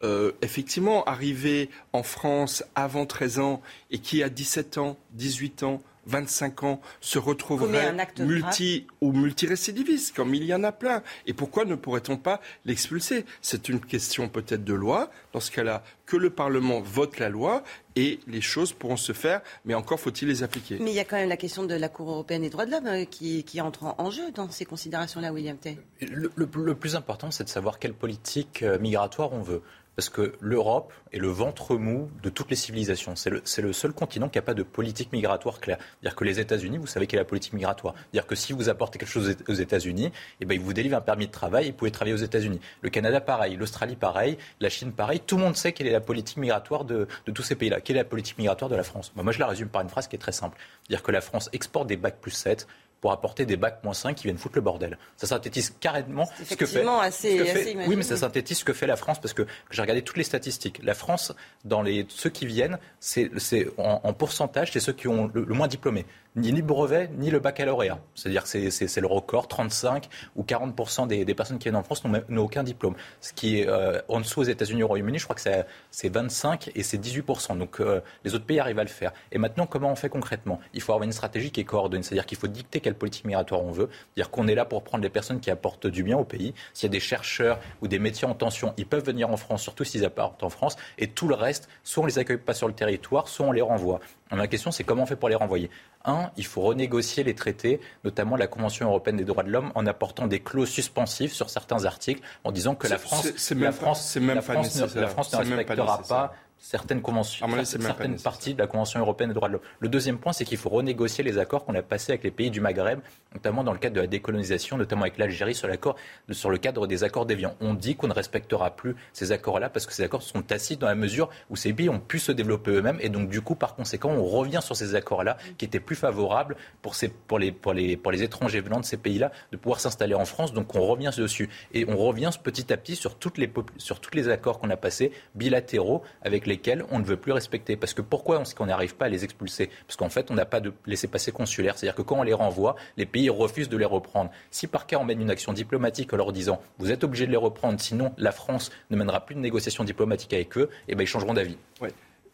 euh, 0.05 0.31
effectivement 0.43 1.03
arrivé 1.05 1.71
en 1.93 2.05
France 2.05 2.63
avant 2.77 3.05
13 3.05 3.41
ans 3.41 3.61
et 3.91 3.99
qui 3.99 4.23
a 4.23 4.29
17 4.29 4.79
ans, 4.79 4.97
18 5.15 5.65
ans, 5.65 5.83
25 6.09 6.63
ans 6.65 6.81
se 7.01 7.19
retrouverait 7.19 7.95
multi 8.19 8.87
ou 9.01 9.13
multirécidiviste, 9.13 10.17
comme 10.17 10.35
il 10.35 10.45
y 10.45 10.55
en 10.55 10.65
a 10.65 10.73
plein. 10.73 11.03
Et 11.27 11.35
pourquoi 11.35 11.65
ne 11.65 11.75
pourrait-on 11.75 12.17
pas 12.17 12.41
l'expulser? 12.65 13.25
C'est 13.43 13.69
une 13.69 13.81
question 13.81 14.29
peut-être 14.29 14.65
de 14.65 14.75
loi. 14.75 15.11
Dans 15.33 15.41
ce 15.41 15.51
cas-là, 15.51 15.85
que 16.07 16.17
le 16.17 16.31
Parlement 16.31 16.81
vote 16.81 17.19
la 17.19 17.29
loi 17.29 17.63
et 17.95 18.21
les 18.27 18.41
choses 18.41 18.73
pourront 18.73 18.97
se 18.97 19.13
faire, 19.13 19.43
mais 19.65 19.75
encore 19.75 20.01
faut-il 20.01 20.29
les 20.29 20.43
appliquer. 20.43 20.79
Mais 20.81 20.91
il 20.91 20.97
y 20.97 21.01
a 21.01 21.05
quand 21.05 21.17
même 21.17 21.29
la 21.29 21.37
question 21.37 21.65
de 21.65 21.75
la 21.75 21.89
Cour 21.89 22.11
européenne 22.11 22.43
des 22.43 22.51
droits 22.51 22.65
de 22.65 22.71
l'homme 22.71 22.87
euh, 22.87 23.05
qui, 23.05 23.61
entre 23.61 23.95
en 23.99 24.11
jeu 24.11 24.31
dans 24.33 24.51
ces 24.51 24.65
considérations-là, 24.65 25.33
William 25.33 25.57
Tay. 25.59 25.79
le 26.01 26.75
plus 26.75 26.97
important, 26.97 27.31
c'est 27.31 27.45
de 27.45 27.49
savoir 27.49 27.79
quelle 27.79 27.93
politique 27.93 28.63
euh, 28.63 28.79
migratoire 28.79 29.33
on 29.33 29.43
veut 29.43 29.63
parce 29.99 30.11
que 30.11 30.37
l'Europe 30.39 30.93
est 31.13 31.19
le 31.19 31.27
ventre 31.27 31.75
mou 31.75 32.09
de 32.23 32.29
toutes 32.29 32.51
les 32.51 32.57
civilisations. 32.57 33.17
C'est 33.17 33.61
le, 33.61 33.73
seul 33.73 33.93
continent 33.93 34.29
qui 34.29 34.39
n'a 34.39 34.43
pas 34.43 34.55
de 34.55 34.63
politique 34.63 35.13
migratoire 35.13 35.59
claire. 35.59 35.79
C'est-à-dire 35.81 36.15
que 36.15 36.23
les 36.23 36.39
États-Unis, 36.39 36.79
vous 36.79 36.87
savez 36.87 37.09
quelle 37.09 37.19
est 37.19 37.23
la 37.23 37.29
politique 37.29 37.53
migratoire. 37.53 37.95
C'est-à-dire 37.97 38.29
que 38.29 38.37
si 38.37 38.53
vous 38.53 38.69
apportez 38.69 39.01
quelque 39.01 39.11
chose 39.11 39.35
aux 39.49 39.55
États-Unis, 39.55 40.13
eh 40.41 40.45
ben, 40.45 40.55
ils 40.55 40.61
vous 40.61 40.73
délivrent 40.73 40.99
un 40.99 41.01
permis 41.01 41.27
de 41.27 41.33
travail 41.33 41.67
et 41.67 41.71
vous 41.73 41.77
pouvez 41.77 41.91
travailler 41.91 42.15
aux 42.15 42.23
États-Unis. 42.23 42.61
Le 42.81 42.91
Canada, 42.91 43.21
pareil. 43.21 43.57
L'Australie, 43.57 43.97
pareil. 43.97 44.39
La 44.61 44.69
Chine, 44.69 44.93
pareil. 44.93 45.19
Tout 45.19 45.37
le 45.37 45.43
monde 45.43 45.57
sait 45.57 45.73
quelle 45.73 45.89
est 45.89 45.93
la 45.93 46.01
politique 46.01 46.37
migratoire 46.37 46.85
de, 46.85 47.09
tous 47.35 47.43
ces 47.43 47.57
pays-là. 47.57 47.81
Quelle 47.81 47.97
est 47.97 48.03
la 48.03 48.05
politique 48.05 48.39
migratoire 48.39 48.71
de 48.71 48.77
la 48.77 48.85
France? 48.85 49.11
Moi, 49.17 49.33
je 49.33 49.41
la 49.41 49.49
résume 49.49 49.69
par 49.69 49.83
une 49.83 49.89
phrase 49.89 50.07
qui 50.07 50.15
est 50.15 50.21
très 50.21 50.31
simple. 50.31 50.57
C'est-à-dire 50.85 51.03
que 51.03 51.11
la 51.11 51.21
France 51.21 51.51
exporte 51.53 51.89
des 51.89 51.97
bacs 51.97 52.21
plus 52.21 52.31
7 52.31 52.69
pour 53.01 53.13
apporter 53.13 53.47
des 53.47 53.57
bacs 53.57 53.83
moins 53.85 53.95
5 53.95 54.15
qui 54.15 54.25
viennent 54.25 54.39
foutre 54.39 54.57
le 54.57 54.61
bordel. 54.61 54.99
Ça 55.17 55.27
synthétise 55.27 55.75
carrément 55.81 56.29
ce 56.45 56.55
que 56.55 56.67
fait. 56.67 56.87
Assez, 56.87 57.77
oui, 57.87 57.97
mais 57.97 58.03
ça 58.03 58.17
synthétise 58.17 58.59
ce 58.59 58.65
que 58.65 58.73
fait 58.73 58.87
la 58.87 58.97
France 58.97 59.21
parce 59.21 59.35
que 59.35 59.47
j'ai 59.71 59.83
regardé 59.83 60.03
toutes 60.03 60.17
les 60.17 60.25
statistiques. 60.25 60.81
La 60.83 60.95
France, 60.95 61.33
dans 61.65 61.83
les, 61.83 62.07
ceux 62.09 62.31
qui 62.31 62.47
viennent, 62.47 62.79
c'est 62.99 63.31
en, 63.77 64.13
pourcentage, 64.13 64.73
c'est 64.73 64.81
ceux 64.81 64.93
qui 64.93 65.09
ont 65.09 65.31
le 65.33 65.55
moins 65.55 65.69
diplômé 65.69 66.07
ni 66.37 66.53
le 66.53 66.63
brevet, 66.63 67.11
ni 67.17 67.31
le 67.31 67.41
baccalauréat. 67.41 67.99
C'est-à-dire 68.15 68.45
que 68.45 68.71
c'est 68.71 69.01
le 69.01 69.07
record, 69.07 69.49
35 69.49 70.09
ou 70.37 70.43
40% 70.43 71.07
des, 71.07 71.35
personnes 71.35 71.59
qui 71.59 71.65
viennent 71.65 71.77
en 71.77 71.83
France 71.83 72.03
n'ont 72.05 72.43
aucun 72.43 72.63
diplôme. 72.63 72.95
Ce 73.21 73.33
qui 73.33 73.61
est 73.61 73.69
euh, 73.69 74.01
en 74.09 74.21
dessous 74.21 74.41
aux 74.41 74.45
États-Unis, 74.45 74.83
au 74.83 74.89
Royaume-Uni, 74.89 75.19
je 75.19 75.25
crois 75.25 75.37
que 75.37 75.43
c'est 75.91 76.09
25 76.09 76.71
et 76.75 76.83
c'est 76.83 76.99
18%. 76.99 77.59
Donc 77.59 77.81
euh, 77.81 78.01
les 78.25 78.35
autres 78.35 78.47
pays 78.47 78.61
arrivent 78.61 78.79
à 78.79 78.85
le 78.85 78.89
faire. 78.89 79.13
Et 79.33 79.39
maintenant, 79.39 79.67
comment 79.67 79.91
on 79.91 79.97
fait 79.97 80.09
concrètement? 80.09 80.61
Il 80.75 80.81
faut 80.81 80.93
avoir 80.93 81.05
une 81.05 81.13
stratégie 81.13 81.51
qui 81.51 81.61
est 81.61 81.65
coordonnée. 81.65 82.03
C'est-à-dire 82.03 82.27
qu'il 82.27 82.39
faut 82.39 82.49
dicter 82.49 82.81
quelle 82.81 82.95
politique 82.95 83.25
migratoire 83.25 83.63
on 83.63 83.71
veut. 83.71 83.89
C'est-à-dire 83.91 84.31
qu'on 84.31 84.49
est 84.49 84.55
là 84.55 84.65
pour 84.65 84.83
prendre 84.83 85.03
les 85.03 85.11
personnes 85.11 85.41
qui 85.41 85.51
apportent 85.51 85.87
du 85.87 86.03
bien 86.03 86.19
au 86.19 86.25
pays. 86.25 86.55
S'il 86.73 86.89
y 86.89 86.91
a 86.91 86.93
des 86.93 87.01
chercheurs 87.01 87.59
ou 87.83 87.89
des 87.89 87.99
métiers 87.99 88.29
en 88.29 88.35
tension, 88.35 88.75
ils 88.77 88.87
peuvent 88.87 89.05
venir 89.05 89.31
en 89.31 89.37
France, 89.37 89.63
surtout 89.63 89.85
s'ils 89.85 90.05
apportent 90.05 90.43
en 90.43 90.51
France. 90.51 90.77
Et 90.99 91.09
tout 91.09 91.29
le 91.29 91.35
reste, 91.35 91.69
soit 91.85 92.03
on 92.03 92.07
les 92.07 92.19
accueille 92.19 92.39
pas 92.39 92.55
sur 92.55 92.69
le 92.69 92.75
territoire, 92.75 93.29
soit 93.29 93.47
on 93.47 93.53
les 93.53 93.63
renvoie. 93.63 94.01
La 94.31 94.47
question, 94.47 94.71
c'est 94.71 94.85
comment 94.85 95.05
on 95.05 95.07
fait 95.07 95.17
pour 95.17 95.29
les 95.29 95.35
renvoyer? 95.35 95.71
Un, 96.05 96.31
il 96.37 96.45
faut 96.45 96.61
renégocier 96.61 97.25
les 97.25 97.35
traités, 97.35 97.81
notamment 98.05 98.37
la 98.37 98.47
Convention 98.47 98.87
européenne 98.87 99.17
des 99.17 99.25
droits 99.25 99.43
de 99.43 99.51
l'homme, 99.51 99.73
en 99.75 99.87
apportant 99.87 100.27
des 100.27 100.41
clauses 100.41 100.69
suspensives 100.69 101.33
sur 101.33 101.51
certains 101.51 101.85
articles, 101.85 102.21
en 102.45 102.53
disant 102.53 102.75
que 102.75 102.87
la 102.87 102.99
France, 102.99 103.25
la 103.25 103.73
France, 103.73 104.17
la 104.17 104.43
France, 104.43 104.77
ne, 104.77 105.01
la 105.01 105.09
France 105.09 105.33
ne 105.33 105.39
respectera 105.39 106.03
pas 106.09 106.35
certaines 106.59 107.03
conventions, 107.03 107.47
certaines 107.65 108.19
parties 108.21 108.55
de 108.55 108.59
la 108.59 108.67
Convention 108.67 109.01
européenne 109.01 109.31
des 109.31 109.35
droits 109.35 109.49
de 109.49 109.55
l'homme. 109.55 109.63
Le 109.81 109.89
deuxième 109.89 110.19
point, 110.19 110.33
c'est 110.33 110.45
qu'il 110.45 110.59
faut 110.59 110.69
renégocier 110.69 111.25
les 111.25 111.39
accords 111.39 111.65
qu'on 111.65 111.75
a 111.75 111.83
passés 111.83 112.13
avec 112.13 112.25
les 112.25 112.31
pays 112.31 112.51
du 112.51 112.61
Maghreb, 112.61 113.01
notamment 113.35 113.65
dans 113.65 113.73
le 113.73 113.79
cadre 113.79 113.97
de 113.97 114.01
la 114.01 114.07
décolonisation, 114.07 114.77
notamment 114.77 115.03
avec 115.03 115.19
l'Algérie 115.19 115.55
sur, 115.55 115.69
l'accord, 115.69 115.97
sur 116.31 116.51
le 116.51 116.59
cadre 116.59 116.87
des 116.87 117.05
accords 117.05 117.27
d'Évian. 117.27 117.55
On 117.61 117.75
dit 117.75 117.97
qu'on 117.97 118.09
ne 118.09 118.13
respectera 118.13 118.71
plus 118.71 118.97
ces 119.13 119.33
accords-là 119.33 119.69
parce 119.69 119.87
que 119.87 119.93
ces 119.93 120.03
accords 120.03 120.23
sont 120.23 120.43
tacites 120.43 120.81
dans 120.81 120.89
la 120.89 120.95
mesure 120.95 121.31
où 121.51 121.57
ces 121.57 121.73
pays 121.73 121.89
ont 121.89 122.01
pu 122.01 122.19
se 122.19 122.33
développer 122.33 122.73
eux-mêmes 122.73 122.99
et 123.01 123.09
donc 123.09 123.29
du 123.29 123.41
coup, 123.41 123.55
par 123.55 123.75
conséquent, 123.75 124.11
on 124.11 124.25
revient 124.25 124.61
sur 124.63 124.77
ces 124.77 124.95
accords-là 124.95 125.37
qui 125.57 125.65
étaient 125.65 125.81
plus 125.81 125.97
favorables 125.97 126.57
pour, 126.83 126.95
ces, 126.95 127.09
pour, 127.09 127.39
les, 127.39 127.53
pour, 127.53 127.73
les, 127.73 127.97
pour 127.97 128.13
les 128.13 128.23
étrangers 128.23 128.61
venant 128.61 128.81
de 128.81 128.85
ces 128.85 128.97
pays-là 128.97 129.31
de 129.53 129.57
pouvoir 129.57 129.81
s'installer 129.81 130.15
en 130.15 130.25
France. 130.25 130.53
Donc 130.53 130.75
on 130.75 130.87
revient 130.87 131.11
dessus 131.17 131.49
et 131.73 131.89
on 131.89 131.97
revient 131.97 132.31
petit 132.43 132.73
à 132.73 132.77
petit 132.77 132.97
sur 132.97 133.17
toutes 133.17 133.39
les, 133.39 133.53
sur 133.77 134.01
tous 134.01 134.15
les 134.15 134.29
accords 134.29 134.59
qu'on 134.59 134.71
a 134.71 134.77
passés 134.77 135.13
bilatéraux 135.35 136.03
avec 136.23 136.48
lesquels 136.49 136.85
on 136.91 136.99
ne 136.99 137.05
veut 137.05 137.17
plus 137.17 137.33
respecter. 137.33 137.77
Parce 137.77 137.95
que 137.95 138.03
pourquoi 138.03 138.43
on 138.59 138.67
n'arrive 138.67 138.97
pas 138.97 139.07
à 139.07 139.09
les 139.09 139.25
expulser? 139.25 139.71
Parce 139.87 139.97
qu'en 139.97 140.09
fait, 140.09 140.31
on 140.31 140.35
n'a 140.35 140.47
pas 140.47 140.61
de 140.61 140.73
laissez-passer 140.87 141.33
consulaire. 141.33 141.79
C'est-à-dire 141.79 141.95
que 141.95 142.03
quand 142.03 142.19
on 142.19 142.23
les 142.23 142.33
renvoie, 142.33 142.77
les 142.97 143.07
pays 143.07 143.31
refusent 143.31 143.69
de 143.69 143.77
les 143.77 143.85
reprendre. 143.85 144.31
Si 144.51 144.67
par 144.67 144.87
cas 144.87 144.99
on 144.99 145.05
mène 145.05 145.21
une 145.21 145.31
action 145.31 145.53
diplomatique 145.53 146.13
en 146.13 146.17
leur 146.17 146.33
disant 146.33 146.61
vous 146.79 146.91
êtes 146.91 147.05
obligé 147.05 147.27
de 147.27 147.31
les 147.31 147.37
reprendre, 147.37 147.81
sinon 147.81 148.13
la 148.19 148.33
France 148.33 148.71
ne 148.91 148.97
mènera 148.97 149.25
plus 149.25 149.35
de 149.35 149.41
négociations 149.41 149.85
diplomatiques 149.85 150.33
avec 150.33 150.57
eux, 150.57 150.71
et 150.89 150.93
eh 150.93 150.95
ben 150.95 151.03
ils 151.05 151.07
changeront 151.07 151.35
d'avis. 151.35 151.57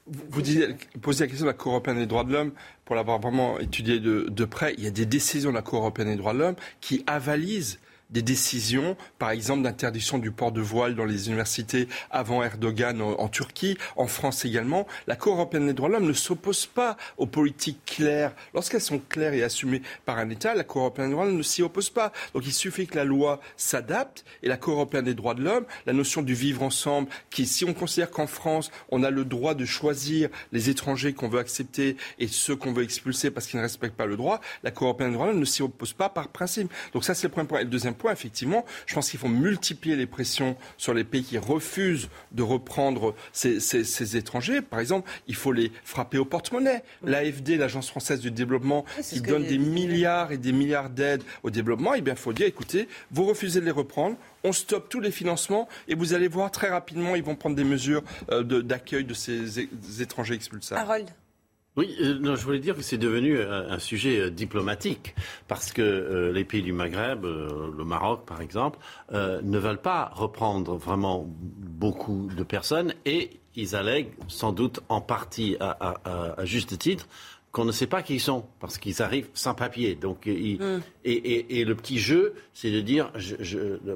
Vous 0.07 0.43
posez 1.01 1.25
la 1.25 1.29
question 1.29 1.47
de 1.47 1.51
la 1.51 1.57
Cour 1.57 1.73
européenne 1.73 1.99
des 1.99 2.07
droits 2.07 2.25
de 2.25 2.33
l'homme, 2.33 2.53
pour 2.85 2.95
l'avoir 2.95 3.19
vraiment 3.21 3.59
étudié 3.59 4.01
de, 4.01 4.45
près, 4.45 4.75
il 4.77 4.85
y 4.85 4.87
a 4.87 4.91
des 4.91 5.07
décisions 5.07 5.51
de 5.51 5.55
la 5.55 5.63
Cour 5.63 5.79
européenne 5.79 6.09
des 6.09 6.17
droits 6.17 6.35
de 6.35 6.39
l'homme 6.39 6.57
qui 6.81 7.03
avalisent 7.07 7.79
des 8.15 8.23
décisions, 8.23 8.97
par 9.19 9.33
exemple 9.33 9.63
d'interdiction 9.63 10.19
du 10.19 10.31
port 10.31 10.53
de 10.53 10.61
voile 10.61 10.95
dans 10.95 11.05
les 11.05 11.27
universités 11.27 11.89
avant 12.11 12.45
Erdogan 12.45 13.03
en, 13.03 13.29
Turquie, 13.29 13.77
en 13.97 14.07
France 14.07 14.45
également. 14.45 14.87
La 15.09 15.17
Cour 15.17 15.35
européenne 15.35 15.67
des 15.67 15.73
droits 15.73 15.89
de 15.89 15.95
l'homme 15.95 16.07
ne 16.07 16.13
s'oppose 16.13 16.67
pas 16.67 16.97
aux 17.19 17.27
politiques 17.27 17.85
claires. 17.85 18.33
Lorsqu'elles 18.55 18.81
sont 18.81 19.01
claires 19.01 19.35
et 19.35 19.43
assumées 19.43 19.83
par 20.05 20.19
un 20.19 20.31
État, 20.31 20.55
la 20.55 20.63
Cour 20.63 20.83
européenne 20.83 21.09
des 21.09 21.15
droits 21.15 21.25
de 21.25 21.31
l'homme 21.31 21.39
ne 21.39 21.43
s'y 21.43 21.63
oppose 21.63 21.91
pas. 21.91 22.13
Donc 22.35 22.47
il 22.47 22.53
suffit 22.53 22.87
que 22.87 22.97
la 22.97 23.05
loi 23.05 23.41
s'adapte 23.57 24.25
et 24.45 24.49
la 24.49 24.57
Cour 24.57 24.75
européenne 24.75 25.07
des 25.07 25.15
droits 25.15 25.35
de 25.35 25.43
l'homme, 25.43 25.67
la 25.87 25.93
notion 25.93 26.23
du 26.23 26.35
vivre 26.35 26.63
ensemble, 26.63 27.09
qui 27.31 27.47
si 27.47 27.65
on 27.65 27.75
considère 27.75 28.13
qu'en 28.13 28.29
France, 28.29 28.71
on 28.91 29.03
a 29.03 29.11
le 29.11 29.25
droit 29.25 29.55
de 29.55 29.65
choisir 29.65 30.29
les 30.53 30.71
étrangers 30.71 31.15
qu'on 31.15 31.29
veut 31.29 31.41
accepter 31.41 31.97
et 32.21 32.29
ceux 32.29 32.55
qu'on 32.55 32.73
veut 32.73 32.85
expulser 32.85 33.33
parce 33.33 33.49
qu'ils 33.49 33.59
ne 33.59 33.65
respectent 33.65 33.97
pas 33.97 34.07
le 34.07 34.17
droit, 34.17 34.41
la 34.63 34.71
Cour 34.71 34.87
européenne 34.87 35.11
des 35.11 35.15
droits 35.15 35.27
de 35.27 35.33
l'homme 35.33 35.41
ne 35.41 35.45
s'y 35.45 35.63
oppose 35.63 35.93
pas 35.93 36.09
par 36.09 36.29
principe. 36.29 36.73
Donc 36.93 37.05
ça, 37.05 37.15
c'est 37.15 37.27
le 37.27 37.33
premier 37.33 37.49
point. 37.49 37.59
Le 37.59 37.65
deuxième 37.65 37.95
point, 37.95 38.04
effectivement, 38.13 38.65
je 38.87 38.95
pense 38.95 39.11
qu'il 39.11 39.21
faut 39.21 39.29
multiplier 39.29 39.97
les 39.97 40.07
pressions 40.07 40.57
sur 40.77 40.95
les 40.95 41.05
pays 41.05 41.23
qui 41.23 41.39
refusent 41.39 42.09
de 42.33 42.43
reprendre 42.43 43.15
ces, 43.33 43.61
ces, 43.61 44.17
étrangers. 44.17 44.61
Par 44.63 44.81
exemple, 44.81 45.11
il 45.27 45.35
faut 45.35 45.53
les 45.53 45.73
frapper 45.85 46.19
au 46.19 46.25
porte-monnaie. 46.25 46.83
L'AFD, 47.03 47.57
l'Agence 47.57 47.89
française 47.89 48.21
du 48.21 48.31
développement, 48.31 48.85
qui 49.03 49.21
donne 49.21 49.47
des 49.47 49.59
milliards 49.59 50.33
et 50.33 50.39
des 50.39 50.53
milliards 50.53 50.91
d'aides 50.91 51.23
au 51.43 51.51
développement, 51.51 51.95
eh 51.95 52.01
bien, 52.01 52.15
il 52.15 52.21
faut 52.21 52.33
dire, 52.33 52.47
écoutez, 52.47 52.89
vous 53.11 53.25
refusez 53.25 53.61
de 53.61 53.65
les 53.65 53.71
reprendre, 53.71 54.17
on 54.43 54.53
stoppe 54.53 54.89
tous 54.89 55.01
les 55.01 55.11
financements 55.11 55.69
et 55.89 55.95
vous 55.95 56.15
allez 56.15 56.29
voir 56.29 56.51
très 56.51 56.69
rapidement, 56.69 57.17
ils 57.17 57.23
vont 57.23 57.35
prendre 57.35 57.57
des 57.57 57.65
mesures 57.65 58.03
euh, 58.31 58.43
d'accueil 58.63 59.05
de, 59.05 59.15
ces 59.15 59.61
étrangers 60.01 60.35
expulsables. 60.35 60.81
Harold. 60.81 61.09
Oui, 61.77 61.97
euh, 62.01 62.19
non, 62.21 62.37
je 62.37 62.45
voulais 62.45 62.61
dire 62.61 62.77
que 62.77 62.83
c'est 62.83 62.99
devenu 62.99 63.37
euh, 63.37 63.69
un, 63.69 63.79
sujet 63.79 64.31
diplomatique 64.31 65.15
parce 65.49 65.73
que 65.73 66.31
les 66.33 66.45
pays 66.45 66.63
du 66.63 66.73
Maghreb, 66.73 67.25
le 67.25 67.85
Maroc 67.85 68.25
par 68.27 68.41
exemple, 68.41 68.79
ne 69.13 69.59
veulent 69.59 69.81
pas 69.81 70.11
reprendre 70.15 70.77
vraiment 70.77 71.27
beaucoup 71.29 72.29
de 72.37 72.43
personnes 72.45 72.95
et 73.05 73.31
ils 73.57 73.77
allèguent 73.77 74.13
sans 74.29 74.53
doute 74.53 74.81
en 74.89 75.01
partie 75.01 75.57
à 75.61 76.35
juste 76.45 76.79
titre 76.79 77.07
qu'on 77.55 77.65
ne 77.65 77.73
sait 77.73 77.87
pas 77.87 78.03
qui 78.03 78.15
ils 78.17 78.21
sont, 78.21 78.45
parce 78.59 78.79
qu'ils 78.79 79.01
arrivent 79.01 79.29
sans 79.33 79.55
papier. 79.55 79.95
Donc, 79.95 80.27
mm. 80.27 80.81
et, 81.05 81.65
le 81.65 81.75
petit 81.77 82.01
jeu, 82.01 82.35
c'est 82.53 82.73
de 82.73 82.81
dire, 82.81 83.13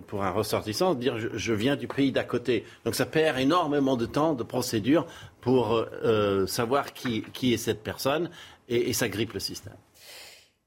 pour 0.07 0.23
un 0.23 0.31
ressortissant, 0.31 0.95
de 0.95 1.01
dire 1.01 1.17
je, 1.19 1.53
viens 1.53 1.75
du 1.75 1.89
pays 1.89 2.13
d'à 2.13 2.23
côté. 2.23 2.65
Donc 2.85 2.95
ça 2.95 3.05
perd 3.05 3.37
énormément 3.37 3.97
de 3.97 4.07
temps, 4.07 4.35
de 4.35 4.45
procédure 4.45 5.07
pour 5.41 5.73
euh, 5.73 6.47
savoir 6.47 6.93
qui, 6.93 7.23
qui, 7.33 7.53
est 7.53 7.59
cette 7.59 7.83
personne, 7.83 8.31
et 8.69 8.93
ça 8.93 9.09
grippe 9.09 9.33
le 9.33 9.41
système. 9.41 9.77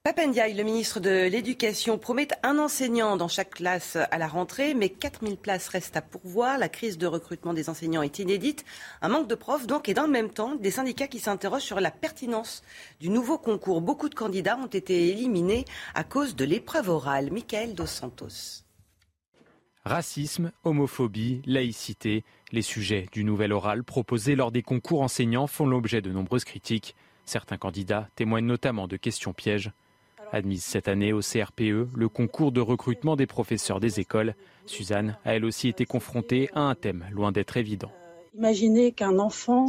Papendiaï, 0.04 0.54
le 0.54 0.64
ministre 0.64 0.98
de 0.98 1.28
l'Éducation, 1.28 1.96
promet 1.96 2.26
un 2.42 2.58
enseignant 2.58 3.16
dans 3.16 3.28
chaque 3.28 3.50
classe 3.50 3.96
à 4.10 4.18
la 4.18 4.26
rentrée, 4.26 4.74
mais 4.74 4.88
4000 4.88 5.36
places 5.36 5.68
restent 5.68 5.96
à 5.96 6.02
pourvoir. 6.02 6.58
La 6.58 6.68
crise 6.68 6.98
de 6.98 7.06
recrutement 7.06 7.54
des 7.54 7.70
enseignants 7.70 8.02
est 8.02 8.18
inédite. 8.18 8.64
Un 9.00 9.10
manque 9.10 9.28
de 9.28 9.36
profs, 9.36 9.68
donc, 9.68 9.88
et 9.88 9.94
dans 9.94 10.02
le 10.02 10.10
même 10.10 10.30
temps, 10.30 10.56
des 10.56 10.72
syndicats 10.72 11.06
qui 11.06 11.20
s'interrogent 11.20 11.62
sur 11.62 11.78
la 11.78 11.92
pertinence 11.92 12.64
du 12.98 13.10
nouveau 13.10 13.38
concours. 13.38 13.80
Beaucoup 13.80 14.08
de 14.08 14.16
candidats 14.16 14.58
ont 14.58 14.66
été 14.66 15.10
éliminés 15.10 15.66
à 15.94 16.02
cause 16.02 16.34
de 16.34 16.44
l'épreuve 16.44 16.88
orale. 16.88 17.30
Michael 17.30 17.76
Dos 17.76 17.86
Santos. 17.86 18.64
Racisme, 19.84 20.50
homophobie, 20.64 21.42
laïcité, 21.46 22.24
les 22.52 22.62
sujets 22.62 23.06
du 23.12 23.24
nouvel 23.24 23.52
oral 23.52 23.82
proposé 23.82 24.36
lors 24.36 24.52
des 24.52 24.62
concours 24.62 25.00
enseignants 25.00 25.46
font 25.46 25.66
l'objet 25.66 26.02
de 26.02 26.12
nombreuses 26.12 26.44
critiques. 26.44 26.94
Certains 27.24 27.56
candidats 27.56 28.08
témoignent 28.14 28.46
notamment 28.46 28.86
de 28.86 28.96
questions 28.96 29.32
pièges. 29.32 29.72
Admise 30.32 30.62
cette 30.62 30.88
année 30.88 31.12
au 31.12 31.20
CRPE, 31.20 31.88
le 31.94 32.08
concours 32.08 32.52
de 32.52 32.60
recrutement 32.60 33.16
des 33.16 33.26
professeurs 33.26 33.80
des 33.80 34.00
écoles, 34.00 34.34
Suzanne 34.66 35.16
a 35.24 35.34
elle 35.34 35.44
aussi 35.44 35.68
été 35.68 35.84
confrontée 35.84 36.48
à 36.54 36.60
un 36.60 36.74
thème 36.74 37.06
loin 37.10 37.32
d'être 37.32 37.56
évident. 37.56 37.90
Imaginez 38.34 38.92
qu'un 38.92 39.18
enfant 39.18 39.66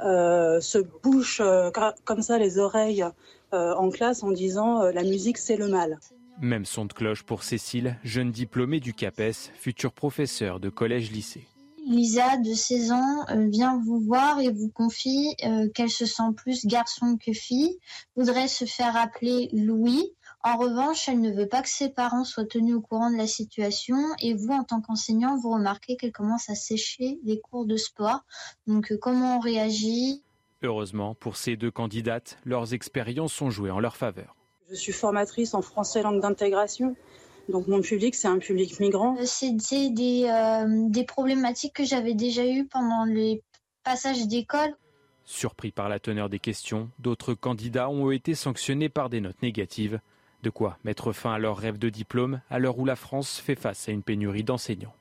euh, 0.00 0.60
se 0.60 0.78
bouche 1.02 1.40
euh, 1.40 1.70
comme 2.04 2.22
ça 2.22 2.38
les 2.38 2.58
oreilles 2.58 3.04
euh, 3.52 3.74
en 3.74 3.90
classe 3.90 4.22
en 4.22 4.30
disant 4.30 4.82
la 4.82 5.02
musique 5.02 5.38
c'est 5.38 5.56
le 5.56 5.68
mal. 5.68 5.98
Même 6.40 6.66
son 6.66 6.84
de 6.84 6.92
cloche 6.92 7.22
pour 7.22 7.42
Cécile, 7.42 7.96
jeune 8.04 8.30
diplômée 8.30 8.80
du 8.80 8.92
CAPES, 8.92 9.52
futur 9.54 9.92
professeur 9.92 10.60
de 10.60 10.68
collège-lycée. 10.68 11.46
Lisa, 11.86 12.36
de 12.38 12.52
16 12.52 12.90
ans, 12.90 13.24
euh, 13.30 13.48
vient 13.48 13.80
vous 13.80 14.00
voir 14.00 14.40
et 14.40 14.50
vous 14.50 14.68
confie 14.68 15.36
euh, 15.44 15.68
qu'elle 15.72 15.90
se 15.90 16.04
sent 16.04 16.32
plus 16.36 16.66
garçon 16.66 17.16
que 17.16 17.32
fille, 17.32 17.78
voudrait 18.16 18.48
se 18.48 18.64
faire 18.64 18.96
appeler 18.96 19.48
Louis. 19.52 20.12
En 20.42 20.56
revanche, 20.56 21.08
elle 21.08 21.20
ne 21.20 21.30
veut 21.30 21.46
pas 21.46 21.62
que 21.62 21.68
ses 21.68 21.88
parents 21.88 22.24
soient 22.24 22.44
tenus 22.44 22.74
au 22.74 22.80
courant 22.80 23.10
de 23.10 23.16
la 23.16 23.28
situation 23.28 23.96
et 24.20 24.34
vous, 24.34 24.52
en 24.52 24.64
tant 24.64 24.80
qu'enseignant, 24.80 25.36
vous 25.38 25.50
remarquez 25.52 25.96
qu'elle 25.96 26.10
commence 26.10 26.50
à 26.50 26.56
sécher 26.56 27.20
les 27.22 27.38
cours 27.38 27.66
de 27.66 27.76
sport. 27.76 28.24
Donc, 28.66 28.90
euh, 28.90 28.98
comment 29.00 29.36
on 29.36 29.40
réagit? 29.40 30.24
Heureusement, 30.62 31.14
pour 31.14 31.36
ces 31.36 31.56
deux 31.56 31.70
candidates, 31.70 32.38
leurs 32.44 32.74
expériences 32.74 33.32
sont 33.32 33.50
jouées 33.50 33.70
en 33.70 33.78
leur 33.78 33.96
faveur. 33.96 34.34
Je 34.68 34.74
suis 34.74 34.92
formatrice 34.92 35.54
en 35.54 35.62
français 35.62 36.02
langue 36.02 36.20
d'intégration. 36.20 36.96
Donc 37.48 37.68
mon 37.68 37.80
public, 37.80 38.14
c'est 38.14 38.28
un 38.28 38.38
public 38.38 38.80
migrant. 38.80 39.16
C'est 39.24 39.52
des, 39.52 40.28
euh, 40.28 40.88
des 40.88 41.04
problématiques 41.04 41.74
que 41.74 41.84
j'avais 41.84 42.14
déjà 42.14 42.44
eues 42.46 42.66
pendant 42.66 43.04
les 43.04 43.42
passages 43.84 44.26
d'école. 44.26 44.74
Surpris 45.24 45.72
par 45.72 45.88
la 45.88 45.98
teneur 45.98 46.28
des 46.28 46.38
questions, 46.38 46.90
d'autres 46.98 47.34
candidats 47.34 47.88
ont 47.88 48.10
été 48.10 48.34
sanctionnés 48.34 48.88
par 48.88 49.10
des 49.10 49.20
notes 49.20 49.42
négatives. 49.42 50.00
De 50.42 50.50
quoi 50.50 50.78
mettre 50.84 51.12
fin 51.12 51.32
à 51.32 51.38
leur 51.38 51.56
rêve 51.56 51.78
de 51.78 51.88
diplôme 51.88 52.40
à 52.50 52.58
l'heure 52.58 52.78
où 52.78 52.84
la 52.84 52.96
France 52.96 53.38
fait 53.38 53.58
face 53.58 53.88
à 53.88 53.92
une 53.92 54.02
pénurie 54.02 54.44
d'enseignants 54.44 54.94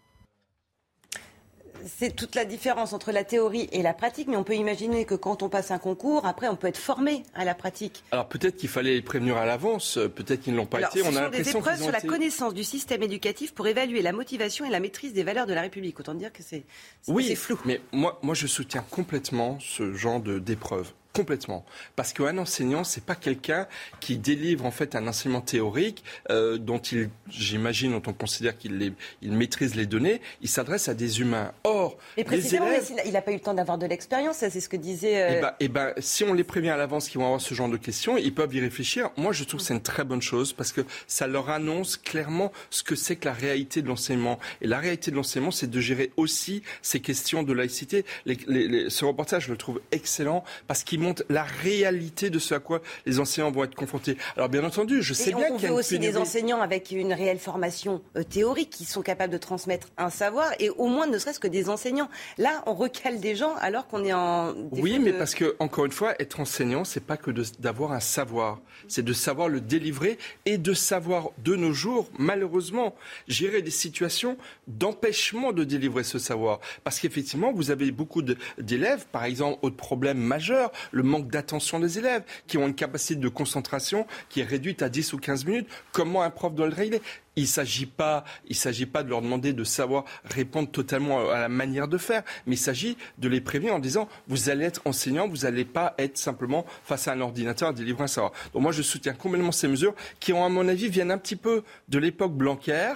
c'est 1.86 2.15
toute 2.15 2.36
la 2.36 2.45
différence 2.45 2.93
entre 2.93 3.11
la 3.11 3.23
théorie 3.23 3.69
et 3.71 3.81
la 3.81 3.93
pratique, 3.93 4.27
mais 4.27 4.36
on 4.36 4.43
peut 4.43 4.55
imaginer 4.55 5.05
que 5.05 5.15
quand 5.15 5.43
on 5.43 5.49
passe 5.49 5.71
un 5.71 5.77
concours, 5.77 6.25
après, 6.25 6.47
on 6.47 6.55
peut 6.55 6.67
être 6.67 6.77
formé 6.77 7.23
à 7.33 7.45
la 7.45 7.55
pratique. 7.55 8.03
Alors 8.11 8.27
peut-être 8.27 8.57
qu'il 8.57 8.69
fallait 8.69 8.93
les 8.93 9.01
prévenir 9.01 9.38
à 9.38 9.45
l'avance, 9.45 9.99
peut-être 10.15 10.41
qu'ils 10.41 10.53
ne 10.53 10.57
l'ont 10.57 10.65
pas 10.65 10.81
été. 10.81 11.03
Ce 11.03 11.07
on 11.07 11.15
a 11.15 11.29
des 11.29 11.49
épreuves 11.49 11.81
sur 11.81 11.91
la 11.91 12.01
connaissance 12.01 12.53
du 12.53 12.63
système 12.63 13.03
éducatif 13.03 13.53
pour 13.53 13.67
évaluer 13.67 14.01
la 14.01 14.11
motivation 14.11 14.65
et 14.65 14.69
la 14.69 14.79
maîtrise 14.79 15.13
des 15.13 15.23
valeurs 15.23 15.45
de 15.45 15.53
la 15.53 15.61
République. 15.61 15.99
Autant 15.99 16.13
dire 16.13 16.33
que 16.33 16.43
c'est 16.43 16.63
oui, 17.07 17.36
flou. 17.36 17.59
Mais 17.65 17.81
moi, 17.91 18.19
moi, 18.21 18.36
je 18.36 18.47
soutiens 18.47 18.83
complètement 18.89 19.57
ce 19.59 19.93
genre 19.93 20.19
d'épreuves. 20.19 20.91
Complètement. 21.16 21.66
Parce 21.95 22.11
qu'un 22.11 22.38
enseignant, 22.38 22.84
c'est 22.84 23.03
pas 23.03 23.16
quelqu'un 23.16 23.68
qui 24.01 24.18
délivre 24.18 24.66
en 24.66 24.72
fait 24.72 24.95
un 24.95 25.07
enseignement 25.07 25.41
théorique 25.41 26.03
euh, 26.30 26.57
dont 26.57 26.80
il, 26.80 27.09
j'imagine, 27.30 27.91
dont 27.91 28.03
on 28.07 28.13
considère 28.13 28.57
qu'il 28.57 28.93
il 29.22 29.32
maîtrise 29.32 29.76
les 29.76 29.86
données. 29.86 30.22
Il 30.41 30.49
s'adresse 30.49 30.89
à 30.89 30.93
des 30.93 31.22
humains. 31.22 31.53
Or, 31.63 31.97
mais 32.18 32.24
précisément, 32.24 32.68
il 33.05 33.13
n'a 33.13 33.22
pas 33.22 33.32
eu 33.32 33.36
le 33.36 33.39
temps 33.39 33.53
d'avoir 33.53 33.78
de 33.78 33.86
l'expérience. 33.86 34.38
C'est 34.38 34.59
ce 34.59 34.68
que 34.68 34.78
disait. 34.78 35.22
Euh... 35.22 35.36
Eh 35.38 35.41
ben, 35.41 35.53
eh 35.61 35.68
ben, 35.70 35.93
si 35.99 36.24
on 36.24 36.34
les 36.34 36.43
prévient 36.43 36.70
à 36.70 36.78
l'avance 36.78 37.07
qu'ils 37.07 37.20
vont 37.20 37.26
avoir 37.26 37.41
ce 37.41 37.53
genre 37.53 37.70
de 37.70 37.78
questions, 37.78 38.18
ils 38.18 38.34
peuvent 38.34 38.53
y 38.53 38.59
réfléchir. 38.59 39.09
Moi, 39.16 39.32
je 39.32 39.43
trouve 39.45 39.61
que 39.61 39.66
c'est 39.66 39.74
une 39.74 39.82
très 39.82 40.03
bonne 40.03 40.22
chose 40.22 40.51
parce 40.51 40.72
que 40.72 40.82
ça 41.07 41.28
leur 41.28 41.49
annonce 41.49 41.95
clairement 41.97 42.51
ce 42.70 42.84
que 42.84 42.95
c'est 42.95 43.16
que 43.16 43.26
la 43.26 43.34
réalité 43.34 43.82
de 43.82 43.88
l'enseignement. 43.88 44.39
Et 44.61 44.68
la 44.68 44.80
réalité 44.80 45.11
de 45.11 45.16
l'enseignement, 45.16 45.51
c'est 45.51 45.70
de 45.70 45.80
gérer 45.80 46.11
aussi 46.18 46.61
ces 46.82 46.99
questions 46.99 47.43
de 47.43 47.53
laïcité. 47.53 48.05
Les, 48.26 48.38
les, 48.47 48.89
ce 48.89 49.05
reportage, 49.05 49.45
je 49.45 49.51
le 49.51 49.57
trouve 49.57 49.82
excellent 49.91 50.43
parce 50.68 50.84
qu'il 50.84 50.99
montre 51.06 51.24
la 51.30 51.43
réalité 51.43 52.30
de 52.30 52.39
ce 52.39 52.53
à 52.53 52.60
quoi 52.60 52.82
les 53.06 53.20
enseignants 53.20 53.51
vont 53.51 53.64
être 53.64 53.76
confrontés. 53.76 54.18
Alors 54.36 54.49
bien 54.49 54.64
entendu, 54.64 55.01
je 55.01 55.14
sais 55.14 55.34
bien 55.34 55.51
qu'il 55.51 55.64
y 55.64 55.68
a 55.68 55.74
aussi 55.74 55.99
des 55.99 56.18
enseignants 56.18 56.62
avec 56.62 56.91
une 56.91 57.14
réelle 57.14 57.39
formation 57.39 58.01
euh, 58.18 58.24
théorique 58.24 58.70
qui 58.70 58.86
sont 58.86 59.01
capables 59.01 59.34
de 59.34 59.38
transmettre 59.38 59.88
un 59.97 60.10
savoir 60.10 60.51
et 60.60 60.70
au 60.70 60.88
moins 60.88 61.08
ne 61.08 61.18
serait-ce 61.18 61.39
que 61.39 61.47
des 61.47 61.70
enseignants. 61.70 62.10
Là, 62.38 62.64
on 62.66 62.74
recale 62.74 63.20
des 63.20 63.36
gens 63.36 63.56
alors 63.56 63.88
qu'on 63.88 64.03
est 64.03 64.14
en 64.14 64.53
Oui, 64.72 64.99
mais 64.99 65.14
parce 65.14 65.36
que 65.36 65.56
encore 65.60 65.86
une 65.86 65.91
fois, 65.91 66.16
être 66.20 66.39
enseignant, 66.39 66.84
c'est 66.84 67.03
pas 67.03 67.18
que 67.18 67.32
d'avoir 67.60 67.91
un 67.91 67.99
savoir, 67.99 68.60
c'est 68.88 69.03
de 69.03 69.14
savoir 69.14 69.49
le 69.49 69.62
délivrer 69.62 70.18
et 70.45 70.58
de 70.58 70.74
savoir 70.74 71.30
de 71.43 71.56
nos 71.56 71.74
jours, 71.74 72.10
malheureusement, 72.18 72.95
gérer 73.28 73.62
des 73.62 73.72
situations 73.72 74.38
d'empêchement 74.68 75.51
de 75.51 75.64
délivrer 75.64 76.03
ce 76.03 76.20
savoir. 76.20 76.60
Parce 76.84 76.99
qu'effectivement, 76.99 77.51
vous 77.53 77.72
avez 77.72 77.91
beaucoup 77.91 78.22
d'élèves, 78.58 79.06
par 79.12 79.26
exemple, 79.26 79.60
autre 79.62 79.76
problème 79.76 80.18
majeur, 80.18 80.72
le 80.96 81.04
manque 81.04 81.30
d'attention 81.30 81.80
des 81.80 82.00
élèves, 82.00 82.24
qui 82.48 82.58
ont 82.58 82.66
une 82.68 82.74
capacité 82.74 83.16
de 83.16 83.28
concentration 83.28 84.08
qui 84.30 84.39
est 84.39 84.46
réduite 84.46 84.82
à 84.82 84.88
10 84.88 85.12
ou 85.12 85.18
15 85.18 85.46
minutes. 85.46 85.68
Comment 85.91 86.24
un 86.24 86.30
prof 86.30 86.56
doit 86.56 86.68
le 86.68 86.74
régler? 86.74 87.02
Il 87.36 87.43
ne 87.43 87.48
s'agit 87.48 87.86
pas, 87.86 88.24
il 88.48 88.56
s'agit 88.56 88.86
pas 88.86 89.04
de 89.04 89.10
leur 89.10 89.22
demander 89.22 89.52
de 89.52 89.64
savoir 89.66 90.06
répondre 90.24 90.72
totalement 90.72 91.30
à 91.30 91.41
la 91.41 91.50
manière 91.50 91.89
de 91.89 91.98
faire, 91.98 92.24
mais 92.48 92.56
il 92.56 92.60
s'agit 92.60 92.96
de 93.18 93.28
les 93.28 93.41
prévenir 93.41 93.76
en 93.76 93.80
disant 93.80 94.08
vous 94.30 94.50
allez 94.50 94.64
être 94.64 94.82
enseignant, 94.86 95.28
vous 95.28 95.39
n'allez 95.39 95.66
pas 95.66 95.96
être 95.98 96.18
simplement 96.18 96.66
face 96.86 97.10
à 97.10 97.12
un 97.12 97.20
ordinateur 97.20 97.70
à 97.70 97.74
délivrer 97.74 98.06
un 98.06 98.08
savoir. 98.08 98.32
Donc 98.54 98.62
moi 98.62 98.72
je 98.72 98.82
soutiens 98.82 99.14
complètement 99.14 99.52
ces 99.52 99.68
mesures 99.68 99.96
qui, 100.22 100.32
ont, 100.32 100.46
à 100.46 100.50
mon 100.50 100.66
avis, 100.70 100.88
viennent 100.88 101.12
un 101.12 101.18
petit 101.18 101.36
peu 101.36 101.64
de 101.89 102.00
l'époque 102.00 102.34
Blanquer 102.34 102.93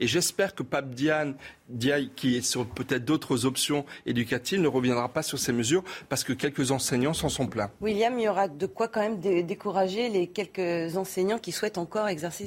Et 0.00 0.08
j'espère 0.08 0.56
que 0.56 0.64
Pape 0.64 0.90
Diane, 0.90 1.36
Diaye, 1.68 2.10
qui 2.14 2.36
est 2.36 2.42
sur 2.42 2.66
peut-être 2.66 3.04
d'autres 3.04 3.44
options 3.44 3.84
éducatives, 4.04 4.60
ne 4.60 4.68
reviendra 4.68 5.08
pas 5.08 5.22
sur 5.22 5.38
ces 5.38 5.52
mesures 5.52 5.82
parce 6.08 6.24
que 6.24 6.32
quelques 6.32 6.70
enseignants 6.70 7.14
s'en 7.14 7.28
sont 7.28 7.46
plaints. 7.46 7.70
William, 7.80 8.18
il 8.18 8.24
y 8.24 8.28
aura 8.28 8.48
de 8.48 8.66
quoi 8.66 8.88
quand 8.88 9.00
même 9.00 9.18
décourager 9.18 10.08
les 10.08 10.28
quelques 10.28 10.96
enseignants 10.96 11.38
qui 11.38 11.52
souhaitent 11.52 11.78
encore 11.78 12.08
exercer 12.08 12.46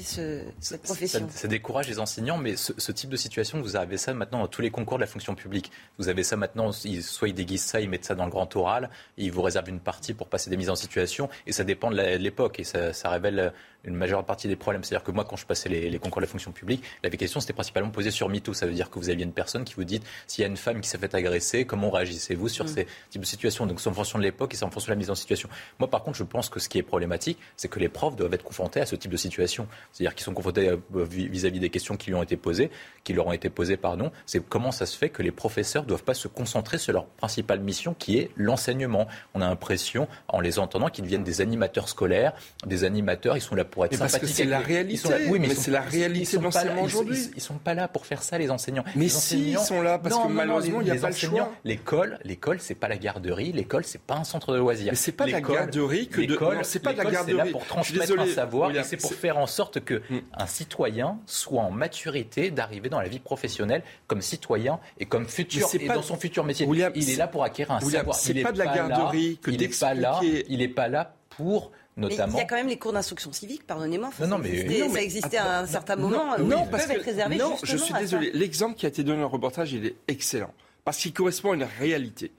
cette 0.59 0.81
profession. 0.83 1.27
Ça, 1.31 1.47
décourage 1.47 1.87
les 1.87 1.99
enseignants, 1.99 2.37
mais 2.37 2.55
ce, 2.55 2.91
type 2.91 3.09
de 3.09 3.17
situation, 3.17 3.61
vous 3.61 3.75
avez 3.75 3.97
ça 3.97 4.13
maintenant 4.13 4.39
dans 4.39 4.47
tous 4.47 4.61
les 4.61 4.71
concours 4.71 4.97
de 4.97 5.01
la 5.01 5.07
fonction 5.07 5.35
publique. 5.35 5.71
Vous 5.97 6.07
avez 6.09 6.23
ça 6.23 6.37
maintenant, 6.37 6.71
soit 6.71 7.27
ils 7.27 7.33
déguisent 7.33 7.63
ça, 7.63 7.81
ils 7.81 7.89
mettent 7.89 8.05
ça 8.05 8.15
dans 8.15 8.25
le 8.25 8.31
grand 8.31 8.55
oral, 8.55 8.89
ils 9.17 9.31
vous 9.31 9.41
réservent 9.41 9.69
une 9.69 9.79
partie 9.79 10.13
pour 10.13 10.27
passer 10.27 10.49
des 10.49 10.57
mises 10.57 10.69
en 10.69 10.75
situation, 10.75 11.29
et 11.45 11.51
ça 11.51 11.63
dépend 11.63 11.91
de 11.91 12.17
l'époque, 12.17 12.59
et 12.59 12.63
ça, 12.63 12.93
ça 12.93 13.09
révèle 13.09 13.53
une 13.83 13.95
majeure 13.95 14.25
partie 14.25 14.47
des 14.47 14.55
problèmes. 14.55 14.83
C'est-à-dire 14.83 15.03
que 15.03 15.11
moi, 15.11 15.25
quand 15.25 15.35
je 15.35 15.45
passais 15.45 15.69
les, 15.69 15.99
concours 15.99 16.21
de 16.21 16.25
la 16.25 16.31
fonction 16.31 16.51
publique, 16.51 16.83
la 17.03 17.09
question 17.09 17.39
c'était 17.39 17.53
principalement 17.53 17.89
posée 17.89 18.11
sur 18.11 18.29
MeToo. 18.29 18.53
Ça 18.53 18.65
veut 18.65 18.73
dire 18.73 18.89
que 18.89 18.99
vous 18.99 19.08
aviez 19.11 19.25
une 19.25 19.33
personne 19.33 19.63
qui 19.63 19.75
vous 19.75 19.83
dit 19.83 20.01
s'il 20.27 20.41
y 20.41 20.45
a 20.45 20.47
une 20.47 20.57
femme 20.57 20.81
qui 20.81 20.89
s'est 20.89 20.97
fait 20.97 21.13
agresser, 21.15 21.65
comment 21.65 21.89
réagissez-vous 21.89 22.47
sur 22.47 22.65
mm. 22.65 22.69
ces 22.69 22.87
types 23.09 23.21
de 23.21 23.27
situations? 23.27 23.65
Donc 23.65 23.79
c'est 23.81 23.89
en 23.89 23.93
fonction 23.93 24.17
de 24.17 24.23
l'époque 24.23 24.53
et 24.53 24.57
c'est 24.57 24.65
en 24.65 24.71
fonction 24.71 24.87
de 24.87 24.95
la 24.95 24.99
mise 24.99 25.09
en 25.09 25.15
situation. 25.15 25.49
Moi, 25.79 25.89
par 25.89 26.03
contre, 26.03 26.17
je 26.17 26.23
pense 26.23 26.49
que 26.49 26.59
ce 26.59 26.69
qui 26.69 26.77
est 26.77 26.83
problématique, 26.83 27.37
c'est 27.55 27.67
que 27.67 27.79
les 27.79 27.89
profs 27.89 28.15
doivent 28.15 28.33
être 28.33 28.43
confrontés 28.43 28.81
à 28.81 28.85
ce 28.85 28.95
type 28.95 29.11
de 29.11 29.17
situation. 29.17 29.67
C'est-à-dire 29.91 30.15
qu'ils 30.15 30.23
sont 30.23 30.33
confrontés 30.33 30.69
euh, 30.69 30.77
vis-à-vis 31.05 31.59
des 31.59 31.69
questions 31.69 31.97
qui 31.97 32.09
lui 32.09 32.15
ont 32.15 32.23
été 32.23 32.37
posées, 32.37 32.71
qui 33.03 33.13
leur 33.13 33.27
ont 33.27 33.33
été 33.33 33.49
posées, 33.49 33.77
pardon. 33.77 34.11
C'est 34.25 34.43
comment 34.43 34.71
ça 34.71 34.85
se 34.85 34.97
fait 34.97 35.09
que 35.09 35.21
les 35.21 35.31
professeurs 35.31 35.83
ne 35.83 35.87
doivent 35.87 36.03
pas 36.03 36.13
se 36.13 36.27
concentrer 36.27 36.77
sur 36.77 36.93
leur 36.93 37.05
principale 37.05 37.59
mission, 37.59 37.95
qui 37.97 38.17
est 38.17 38.31
l'enseignement. 38.35 39.07
On 39.33 39.41
a 39.41 39.47
l'impression, 39.47 40.07
en 40.27 40.39
les 40.39 40.59
entendant, 40.59 40.89
qu'ils 40.89 41.03
deviennent 41.03 41.23
des 41.23 41.41
animateurs 41.41 41.89
scolaires, 41.89 42.33
des 42.65 42.83
animateurs. 42.83 43.37
Ils 43.37 43.41
sont 43.41 43.55
là 43.55 43.65
pour 43.65 43.85
être 43.85 43.97
parce 43.97 44.17
que 44.17 44.27
c'est 44.27 44.45
la 44.45 44.59
réalité. 44.59 45.09
Oui, 45.29 45.39
mais, 45.39 45.53
c'est 45.53 45.71
la 45.71 45.81
réalité 45.81 46.37
de 46.37 46.43
l'enseignement 46.43 46.83
aujourd'hui. 46.83 47.17
Ils, 47.35 47.41
sont 47.41 47.55
pas 47.55 47.73
là 47.73 47.87
pour 47.87 48.05
faire 48.05 48.23
ça, 48.23 48.37
les 48.37 48.51
enseignants. 48.51 48.83
Mais 48.99 49.09
si, 49.09 49.51
ils 49.51 49.57
sont 49.57 49.81
là 49.81 49.97
parce 49.97 50.17
que 50.17 50.27
malheureusement, 50.27 50.81
il 50.81 50.85
n'y 50.85 50.91
a 50.91 50.95
pas 50.95 51.09
le 51.09 51.15
choix. 51.15 51.51
L'école, 51.63 52.19
l'école, 52.23 52.59
c'est 52.59 52.75
pas 52.75 52.87
la 52.87 52.97
garderie. 52.97 53.51
L'école, 53.51 53.85
c'est 53.85 54.01
pas 54.01 54.15
un 54.15 54.23
centre 54.23 54.53
de 54.53 54.57
loisirs. 54.57 54.91
Mais 54.91 54.95
c'est 54.95 55.11
pas 55.11 55.25
la 55.25 55.41
garderie 55.41 56.07
que 56.07 56.21
de. 56.21 56.37
C'est 56.63 56.79
pas 56.79 56.93
la 56.93 57.05
garderie. 57.05 57.37
C'est 57.39 57.45
là 57.45 57.51
pour 57.51 57.65
transmettre 57.65 58.19
un 58.19 58.27
savoir 58.27 58.71
et 58.75 58.83
c'est 58.83 58.97
pour 58.97 59.13
faire 59.13 59.37
en 59.37 59.47
sorte 59.47 59.79
que 59.79 60.01
hmm. 60.09 60.21
un 60.37 60.47
citoyen 60.47 61.19
soit 61.25 61.61
en 61.61 61.71
maturité 61.71 62.51
d'arriver 62.51 62.89
dans 62.89 62.99
la 62.99 63.07
vie 63.07 63.19
professionnelle 63.19 63.83
comme 64.07 64.21
citoyen 64.21 64.79
et 64.99 65.05
comme 65.05 65.27
futur 65.27 65.67
et 65.73 65.87
dans 65.87 66.01
son 66.01 66.17
futur 66.17 66.43
métier. 66.43 66.67
Il 66.95 67.09
est 67.09 67.15
là 67.15 67.27
pour 67.27 67.43
acquérir 67.43 67.75
un 67.75 67.79
savoir. 67.79 68.15
C'est 68.15 68.33
pas 68.41 68.51
de 68.51 68.59
la 68.59 68.65
garderie 68.65 69.39
que 69.41 69.51
d'expliquer. 69.51 70.45
Il 70.49 70.59
n'est 70.59 70.67
pas 70.67 70.87
là 70.87 71.15
pour 71.29 71.71
il 72.07 72.15
y 72.15 72.39
a 72.39 72.45
quand 72.45 72.55
même 72.55 72.67
les 72.67 72.77
cours 72.77 72.93
d'instruction 72.93 73.31
civique, 73.33 73.65
pardonnez-moi. 73.65 74.11
Non, 74.21 74.27
non, 74.27 74.37
mais, 74.37 74.89
ça 74.89 75.01
existait 75.01 75.37
à 75.37 75.59
un 75.59 75.67
certain 75.67 75.95
moment. 75.95 76.37
Non, 76.37 76.67
parce 76.67 76.85
peuvent 76.85 76.97
être 76.97 77.05
réservés 77.05 77.37
Non, 77.37 77.57
je 77.63 77.77
suis 77.77 77.93
désolé. 77.93 78.31
L'exemple 78.33 78.77
qui 78.77 78.85
a 78.85 78.89
été 78.89 79.03
donné 79.03 79.17
dans 79.17 79.27
le 79.27 79.33
reportage, 79.33 79.73
il 79.73 79.85
est 79.85 79.95
excellent. 80.07 80.53
Parce 80.85 80.97
qu'il 80.97 81.13
correspond 81.13 81.51
à 81.51 81.55
une 81.55 81.67
réalité. 81.79 82.31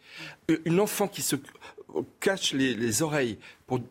Euh, 0.50 0.58
une 0.64 0.80
enfant 0.80 1.06
qui 1.06 1.22
se 1.22 1.36
cache 2.20 2.52
les, 2.52 3.02
oreilles 3.02 3.38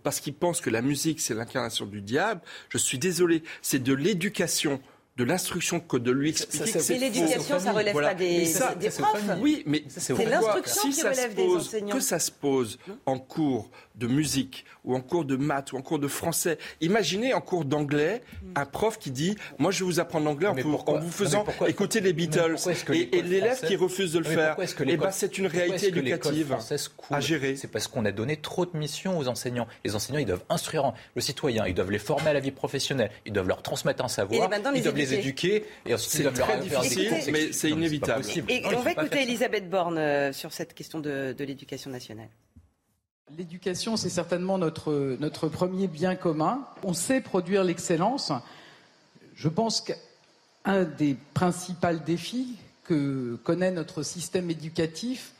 parce 0.04 0.20
qu'il 0.20 0.34
pense 0.34 0.62
que 0.62 0.70
la 0.70 0.82
musique, 0.82 1.22
c'est 1.22 1.34
l'incarnation 1.34 1.86
du 1.86 2.02
diable, 2.02 2.42
je 2.70 2.78
suis 2.78 2.98
désolé. 2.98 3.44
C'est 3.62 3.82
de 3.82 3.94
l'éducation 3.94 4.82
de 5.20 5.26
l'instruction 5.26 5.82
que 5.82 5.98
de 5.98 6.12
lui 6.12 6.30
expliquer. 6.30 6.80
C'est 6.80 6.98
l'éducation, 6.98 7.60
ça 7.60 7.74
relève 7.74 7.94
pas 7.94 8.14
des, 8.14 8.54
des, 8.80 8.90
profs. 8.90 9.22
Oui, 9.42 9.64
mais 9.66 9.84
c'est 9.90 10.14
l'instruction 10.26 10.90
qui 10.90 11.02
relève 11.02 11.36
des 11.36 11.44
enseignants. 11.44 11.96
Que 11.96 12.00
ça 12.00 12.20
se 12.20 12.32
pose 12.32 12.80
en 13.06 13.20
cours 13.20 13.70
de 13.96 14.08
musique 14.08 14.66
ou 14.86 14.96
en 14.96 15.02
cours 15.02 15.26
de 15.26 15.36
maths 15.36 15.74
ou 15.74 15.78
en 15.78 15.82
cours 15.82 16.00
de 16.00 16.08
français. 16.08 16.58
Imaginez 16.82 17.34
en 17.34 17.42
cours 17.42 17.66
d'anglais 17.66 18.22
un 18.56 18.66
prof 18.66 18.98
qui 18.98 19.12
dit 19.12 19.36
moi 19.58 19.72
je 19.72 19.80
vais 19.80 19.86
vous 19.86 20.00
apprendre 20.00 20.26
l'anglais 20.26 20.48
en, 20.48 20.54
vous 20.54 21.12
faisant 21.12 21.46
écouter 21.68 22.00
les 22.00 22.14
Beatles 22.14 22.56
et, 22.94 23.22
l'élève 23.22 23.60
qui 23.66 23.76
refuse 23.76 24.14
de 24.14 24.20
le 24.20 24.26
faire. 24.26 24.58
Et 24.60 24.66
eh 24.88 24.98
ben, 24.98 25.12
c'est 25.12 25.38
une 25.38 25.48
réalité 25.48 25.88
éducative 25.90 26.56
à 27.12 27.20
gérer. 27.20 27.56
C'est 27.58 27.68
parce 27.68 27.88
qu'on 27.88 28.06
a 28.06 28.12
donné 28.12 28.38
trop 28.38 28.66
de 28.66 28.76
missions 28.78 29.18
aux 29.18 29.28
enseignants. 29.28 29.68
Les 29.84 29.96
enseignants 29.96 30.20
ils 30.20 30.26
doivent 30.26 30.46
instruire 30.50 30.94
le 31.16 31.22
citoyen, 31.22 31.68
ils 31.68 31.74
doivent 31.74 31.92
les 31.92 32.00
former 32.00 32.30
à 32.30 32.34
la 32.34 32.40
vie 32.40 32.52
professionnelle, 32.52 33.12
ils 33.26 33.34
doivent 33.34 33.50
leur 33.50 33.62
transmettre 33.62 34.04
un 34.04 34.08
savoir, 34.08 34.50
ils 34.74 34.82
doivent 34.82 34.96
les 34.96 35.09
éduquer 35.14 35.66
et 35.86 35.94
ensuite 35.94 36.22
doivent 36.24 36.38
leur 36.38 36.60
difficile, 36.60 37.14
mais 37.32 37.52
c'est 37.52 37.70
inévitable. 37.70 38.24
Et 38.48 38.64
on 38.66 38.82
va 38.82 38.92
écouter 38.92 39.24
Elisabeth 39.24 39.70
Borne 39.70 39.98
euh, 39.98 40.34
sur 40.34 40.54
cette 40.54 40.74
question 40.74 41.00
de 41.00 41.36
l'éducation 41.40 41.92
nationale. 41.92 42.30
L'éducation, 43.38 43.96
c'est 43.96 44.10
certainement 44.10 44.58
notre, 44.58 45.18
notre 45.20 45.50
premier 45.50 45.88
bien 45.88 46.16
commun. 46.16 46.66
On 46.84 46.94
sait 46.94 47.22
produire 47.22 47.64
l'excellence. 47.64 48.32
Je 49.36 49.50
pense 49.50 49.82
qu'un 49.82 50.84
des 50.84 51.16
principaux 51.36 52.00
défis 52.06 52.56
que 52.86 53.38
connaît 53.44 53.72
notre 53.72 54.02
système 54.02 54.50
éducatif, 54.50 55.34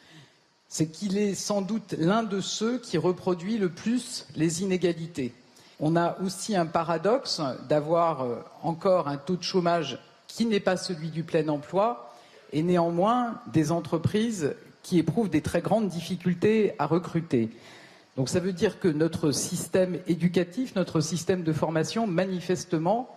c'est 0.68 0.88
qu'il 0.88 1.18
est 1.18 1.34
sans 1.34 1.64
doute 1.64 1.96
l'un 1.98 2.22
de 2.22 2.42
ceux 2.42 2.78
qui 2.78 3.00
reproduit 3.00 3.58
le 3.58 3.70
plus 3.70 4.28
les 4.36 4.62
inégalités. 4.62 5.34
On 5.80 5.96
a 5.96 6.18
aussi 6.22 6.56
un 6.56 6.66
paradoxe 6.66 7.42
d'avoir 7.70 8.24
euh, 8.24 8.36
encore 8.64 9.08
un 9.08 9.18
taux 9.18 9.38
de 9.38 9.44
chômage 9.44 9.98
qui 10.28 10.46
n'est 10.46 10.60
pas 10.60 10.78
celui 10.78 11.10
du 11.10 11.24
plein 11.24 11.48
emploi 11.48 12.14
et 12.52 12.64
néanmoins 12.64 13.40
des 13.54 13.72
entreprises 13.72 14.56
qui 14.84 15.00
éprouvent 15.00 15.30
des 15.30 15.42
très 15.42 15.62
grandes 15.62 15.88
difficultés 15.88 16.74
à 16.80 16.86
recruter. 16.86 17.50
Donc 18.18 18.28
ça 18.28 18.40
veut 18.40 18.54
dire 18.54 18.80
que 18.80 18.88
notre 18.88 19.32
système 19.32 20.00
éducatif, 20.08 20.76
notre 20.76 21.00
système 21.00 21.44
de 21.44 21.54
formation, 21.54 22.08
manifestement, 22.08 23.16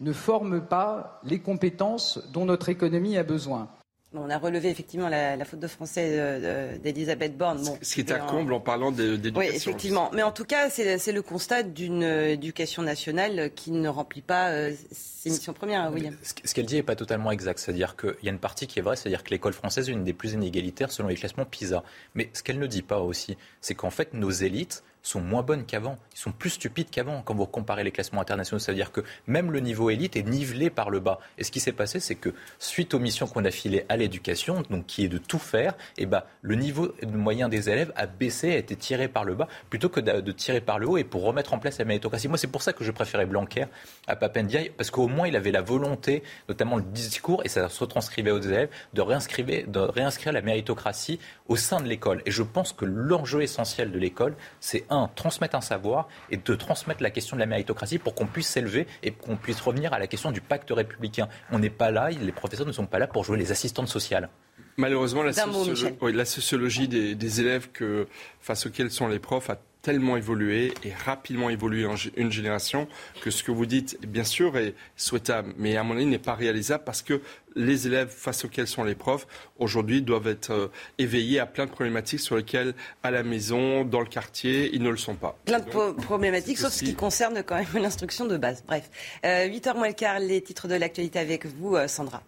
ne 0.00 0.12
forme 0.12 0.62
pas 0.62 1.20
les 1.24 1.40
compétences 1.40 2.20
dont 2.32 2.44
notre 2.44 2.70
économie 2.70 3.16
a 3.16 3.22
besoin 3.22 3.68
on 4.14 4.30
a 4.30 4.38
relevé 4.38 4.70
effectivement 4.70 5.08
la, 5.08 5.44
faute 5.44 5.60
de 5.60 5.66
français 5.66 6.78
d'Elisabeth 6.82 7.36
Borne. 7.36 7.64
Ce 7.80 7.94
qui 7.94 8.00
est 8.00 8.12
un 8.12 8.18
comble 8.18 8.52
en 8.52 8.60
parlant 8.60 8.90
d'éducation. 8.90 9.38
Oui, 9.38 9.46
effectivement. 9.46 10.10
Mais 10.12 10.22
en 10.22 10.32
tout 10.32 10.44
cas, 10.44 10.68
c'est 10.70 11.12
le 11.12 11.22
constat 11.22 11.62
d'une 11.62 12.02
éducation 12.02 12.82
nationale 12.82 13.50
qui 13.54 13.70
ne 13.70 13.88
remplit 13.88 14.22
pas 14.22 14.48
euh, 14.48 14.72
ses 14.90 15.30
missions 15.30 15.52
premières, 15.52 15.82
hein, 15.82 15.92
William. 15.92 16.16
Ce 16.22 16.54
qu'elle 16.54 16.66
dit 16.66 16.76
n'est 16.76 16.82
pas 16.82 16.96
totalement 16.96 17.30
exact. 17.30 17.58
C'est-à-dire 17.58 17.96
qu'il 17.96 18.16
y 18.22 18.28
a 18.28 18.32
une 18.32 18.38
partie 18.38 18.66
qui 18.66 18.78
est 18.78 18.82
vraie, 18.82 18.96
c'est-à-dire 18.96 19.22
que 19.22 19.30
l'école 19.30 19.52
française 19.52 19.88
est 19.88 19.92
une 19.92 20.04
des 20.04 20.12
plus 20.12 20.32
inégalitaires 20.32 20.90
selon 20.90 21.08
les 21.08 21.14
classements 21.14 21.44
PISA. 21.44 21.82
Mais 22.14 22.30
ce 22.32 22.42
qu'elle 22.42 22.58
ne 22.58 22.66
dit 22.66 22.82
pas 22.82 23.00
aussi, 23.00 23.36
c'est 23.60 23.74
qu'en 23.74 23.90
fait, 23.90 24.14
nos 24.14 24.30
élites 24.30 24.82
sont 25.02 25.20
moins 25.20 25.42
bonnes 25.42 25.64
qu'avant. 25.64 25.98
Ils 26.14 26.18
sont 26.18 26.32
plus 26.32 26.50
stupides 26.50 26.90
qu'avant 26.90 27.22
quand 27.22 27.34
vous 27.34 27.46
comparez 27.46 27.84
les 27.84 27.90
classements 27.90 28.20
internationaux. 28.20 28.58
C'est-à-dire 28.58 28.92
que 28.92 29.00
même 29.26 29.50
le 29.50 29.60
niveau 29.60 29.90
élite 29.90 30.16
est 30.16 30.22
nivelé 30.22 30.70
par 30.70 30.90
le 30.90 31.00
bas. 31.00 31.20
Et 31.38 31.44
ce 31.44 31.50
qui 31.50 31.60
s'est 31.60 31.72
passé, 31.72 32.00
c'est 32.00 32.14
que 32.14 32.34
suite 32.58 32.94
aux 32.94 32.98
missions 32.98 33.26
qu'on 33.26 33.44
a 33.44 33.50
filées 33.50 33.84
à 33.88 33.96
l'éducation, 33.96 34.62
donc 34.70 34.86
qui 34.86 35.04
est 35.04 35.08
de 35.08 35.18
tout 35.18 35.38
faire, 35.38 35.74
eh 35.96 36.06
ben, 36.06 36.22
le 36.42 36.54
niveau 36.54 36.92
moyen 37.06 37.48
des 37.48 37.68
élèves 37.68 37.92
a 37.96 38.06
baissé, 38.06 38.52
a 38.52 38.56
été 38.56 38.76
tiré 38.76 39.08
par 39.08 39.24
le 39.24 39.34
bas, 39.34 39.48
plutôt 39.68 39.88
que 39.88 40.00
de, 40.00 40.32
tirer 40.32 40.60
par 40.60 40.78
le 40.78 40.88
haut 40.88 40.96
et 40.98 41.04
pour 41.04 41.22
remettre 41.22 41.54
en 41.54 41.58
place 41.58 41.78
la 41.78 41.84
méritocratie. 41.84 42.28
Moi, 42.28 42.38
c'est 42.38 42.46
pour 42.46 42.62
ça 42.62 42.72
que 42.72 42.84
je 42.84 42.90
préférais 42.90 43.26
Blanquer 43.26 43.66
à 44.06 44.16
Papendiaï, 44.16 44.70
parce 44.70 44.90
qu'au 44.90 45.08
moins, 45.08 45.28
il 45.28 45.36
avait 45.36 45.50
la 45.52 45.62
volonté, 45.62 46.22
notamment 46.48 46.76
le 46.76 46.82
discours, 46.82 47.42
et 47.44 47.48
ça 47.48 47.68
se 47.68 47.80
retranscrivait 47.80 48.30
aux 48.30 48.40
élèves, 48.40 48.68
de 48.94 49.00
réinscrire 49.00 50.32
la 50.32 50.42
méritocratie 50.42 51.18
au 51.48 51.56
sein 51.56 51.80
de 51.80 51.88
l'école. 51.88 52.22
Et 52.26 52.30
je 52.30 52.42
pense 52.42 52.72
que 52.72 52.84
l'enjeu 52.84 53.42
essentiel 53.42 53.90
de 53.90 53.98
l'école, 53.98 54.34
c'est 54.60 54.84
un, 54.90 55.08
transmettre 55.14 55.56
un 55.56 55.60
savoir 55.60 56.08
et 56.30 56.36
de 56.36 56.54
transmettre 56.54 57.02
la 57.02 57.10
question 57.10 57.36
de 57.36 57.40
la 57.40 57.46
méritocratie 57.46 57.98
pour 57.98 58.14
qu'on 58.14 58.26
puisse 58.26 58.48
s'élever 58.48 58.86
et 59.02 59.12
qu'on 59.12 59.36
puisse 59.36 59.60
revenir 59.60 59.92
à 59.92 59.98
la 59.98 60.06
question 60.06 60.30
du 60.30 60.40
pacte 60.40 60.70
républicain. 60.70 61.28
On 61.50 61.58
n'est 61.58 61.70
pas 61.70 61.90
là, 61.90 62.10
les 62.10 62.32
professeurs 62.32 62.66
ne 62.66 62.72
sont 62.72 62.86
pas 62.86 62.98
là 62.98 63.06
pour 63.06 63.24
jouer 63.24 63.38
les 63.38 63.52
assistantes 63.52 63.88
sociales. 63.88 64.28
Malheureusement, 64.76 65.22
la, 65.22 66.24
sociologie 66.24 66.88
des, 66.88 67.40
élèves 67.40 67.70
que, 67.70 68.06
face 68.40 68.66
auxquels 68.66 68.90
sont 68.90 69.08
les 69.08 69.18
profs 69.18 69.50
a 69.50 69.56
tellement 69.82 70.16
évolué 70.16 70.74
et 70.84 70.92
rapidement 70.92 71.50
évolué 71.50 71.86
en 71.86 71.94
une 72.16 72.30
génération 72.30 72.88
que 73.22 73.30
ce 73.30 73.42
que 73.42 73.50
vous 73.50 73.66
dites, 73.66 73.98
bien 74.06 74.24
sûr, 74.24 74.56
est 74.56 74.74
souhaitable, 74.96 75.54
mais 75.56 75.76
à 75.76 75.82
mon 75.82 75.96
avis 75.96 76.06
n'est 76.06 76.18
pas 76.18 76.34
réalisable 76.34 76.84
parce 76.84 77.02
que 77.02 77.20
les 77.56 77.86
élèves 77.86 78.10
face 78.10 78.44
auxquels 78.44 78.66
sont 78.66 78.84
les 78.84 78.94
profs 78.94 79.26
aujourd'hui 79.58 80.02
doivent 80.02 80.28
être 80.28 80.50
euh, 80.50 80.68
éveillés 80.98 81.40
à 81.40 81.46
plein 81.46 81.66
de 81.66 81.70
problématiques 81.70 82.20
sur 82.20 82.36
lesquelles 82.36 82.74
à 83.02 83.10
la 83.10 83.22
maison, 83.22 83.84
dans 83.84 84.00
le 84.00 84.06
quartier, 84.06 84.70
ils 84.72 84.82
ne 84.82 84.90
le 84.90 84.96
sont 84.96 85.14
pas. 85.14 85.36
Plein 85.44 85.58
de 85.58 85.92
problématiques, 86.00 86.58
sauf 86.58 86.72
ce 86.72 86.84
qui 86.84 86.94
concerne 86.94 87.42
quand 87.42 87.56
même 87.56 87.66
l'instruction 87.82 88.26
de 88.26 88.36
base. 88.36 88.62
Bref, 88.66 88.88
8h 89.24 89.68
euh, 89.68 89.74
moins 89.74 89.88
le 89.88 89.94
quart, 89.94 90.20
les 90.20 90.40
titres 90.42 90.68
de 90.68 90.74
l'actualité 90.74 91.18
avec 91.18 91.46
vous, 91.46 91.76
euh, 91.76 91.88
Sandra. 91.88 92.22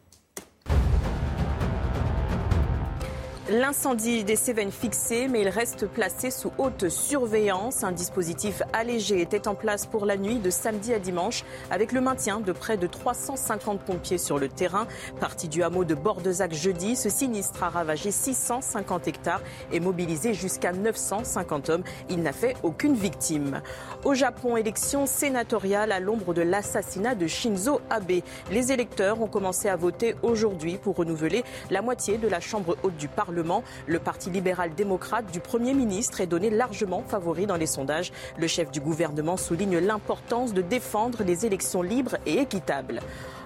L'incendie 3.53 4.25
des 4.25 4.35
Cévennes 4.35 4.71
fixé, 4.71 5.29
mais 5.29 5.43
il 5.43 5.49
reste 5.51 5.87
placé 5.87 6.31
sous 6.31 6.51
haute 6.57 6.89
surveillance. 6.89 7.85
Un 7.85 7.93
dispositif 7.93 8.63
allégé 8.73 9.21
était 9.21 9.47
en 9.47 9.55
place 9.55 9.85
pour 9.85 10.07
la 10.07 10.17
nuit 10.17 10.39
de 10.39 10.49
samedi 10.49 10.95
à 10.95 10.99
dimanche, 10.99 11.45
avec 11.71 11.93
le 11.93 12.01
maintien 12.01 12.41
de 12.41 12.51
près 12.53 12.79
de 12.79 12.87
350 12.87 13.83
pompiers 13.83 14.17
sur 14.17 14.39
le 14.39 14.49
terrain. 14.49 14.87
Parti 15.21 15.49
du 15.49 15.63
hameau 15.63 15.85
de 15.85 15.95
Bordezac 15.95 16.55
jeudi, 16.55 16.97
ce 16.97 17.11
sinistre 17.11 17.63
a 17.63 17.69
ravagé 17.69 18.11
650 18.11 19.07
hectares 19.09 19.43
et 19.71 19.81
mobilisé 19.81 20.33
jusqu'à 20.33 20.73
950 20.73 21.69
hommes. 21.69 21.85
Il 22.09 22.23
n'a 22.23 22.33
fait 22.33 22.57
aucune 22.63 22.95
victime. 22.95 23.61
Au 24.05 24.15
Japon, 24.15 24.57
élection 24.57 25.05
sénatoriale 25.05 25.93
à 25.93 26.01
l'ombre 26.01 26.33
de 26.33 26.41
l'assassinat 26.41 27.15
de 27.15 27.27
Shinzo 27.27 27.83
Abe. 27.91 28.23
Les 28.51 28.73
électeurs 28.73 29.21
ont 29.21 29.29
commencé 29.29 29.69
à 29.69 29.77
voter 29.77 30.15
aujourd'hui 30.23 30.79
pour 30.79 30.97
renouveler 30.97 31.45
la 31.71 31.83
moitié 31.83 32.17
de 32.17 32.29
la 32.29 32.41
Chambre 32.41 32.79
haute 32.83 32.97
du 32.97 33.09
Parlement 33.09 33.42
le 33.87 33.99
Parti 33.99 34.31
libéral-démocrate 34.31 35.31
du 35.33 35.41
Premier 35.41 35.75
ministre 35.75 36.21
est 36.21 36.27
donné 36.27 36.51
largement 36.51 37.03
favori 37.07 37.47
dans 37.47 37.57
les 37.57 37.67
sondages. 37.67 38.13
Le 38.39 38.47
chef 38.47 38.71
du 38.71 38.81
gouvernement 38.81 39.37
souligne 39.37 39.79
l'importance 39.79 40.55
de 40.55 40.63
défendre 40.63 41.23
les 41.25 41.47
élections 41.47 41.83
libres 41.83 42.17
et 42.27 42.39
équitables. 42.39 43.01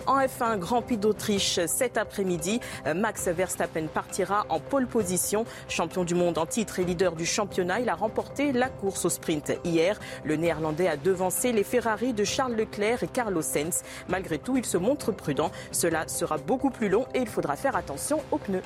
En 0.06 0.20
F1 0.20 0.58
Grand 0.58 0.82
Prix 0.82 0.98
d'Autriche 0.98 1.58
cet 1.66 1.98
après-midi, 1.98 2.60
Max 2.94 3.26
Verstappen 3.26 3.88
partira 3.92 4.46
en 4.50 4.60
pole 4.60 4.86
position. 4.86 5.44
Champion 5.68 6.04
du 6.04 6.14
monde 6.14 6.38
en 6.38 6.46
titre 6.46 6.78
et 6.78 6.84
leader 6.84 7.16
du 7.16 7.26
championnat, 7.26 7.80
il 7.80 7.88
a 7.88 7.94
remporté 7.96 8.52
la 8.52 8.68
course 8.68 9.04
au 9.04 9.08
sprint 9.08 9.52
hier. 9.64 9.98
Le 10.24 10.36
Néerlandais 10.36 10.86
a 10.86 10.96
devancé 10.96 11.50
les 11.50 11.64
Ferrari 11.64 12.12
de 12.12 12.22
Charles 12.22 12.54
Leclerc 12.54 13.02
et 13.02 13.08
Carlos 13.08 13.42
Sainz. 13.42 13.82
Malgré 14.08 14.38
tout, 14.38 14.56
il 14.56 14.64
se 14.64 14.76
montre 14.76 15.10
prudent. 15.10 15.50
Cela 15.72 16.06
sera 16.06 16.38
beaucoup 16.38 16.70
plus 16.70 16.88
long 16.88 17.06
et 17.12 17.18
il 17.18 17.28
faudra 17.28 17.56
faire 17.56 17.74
attention 17.74 18.20
aux 18.30 18.38
pneus. 18.38 18.62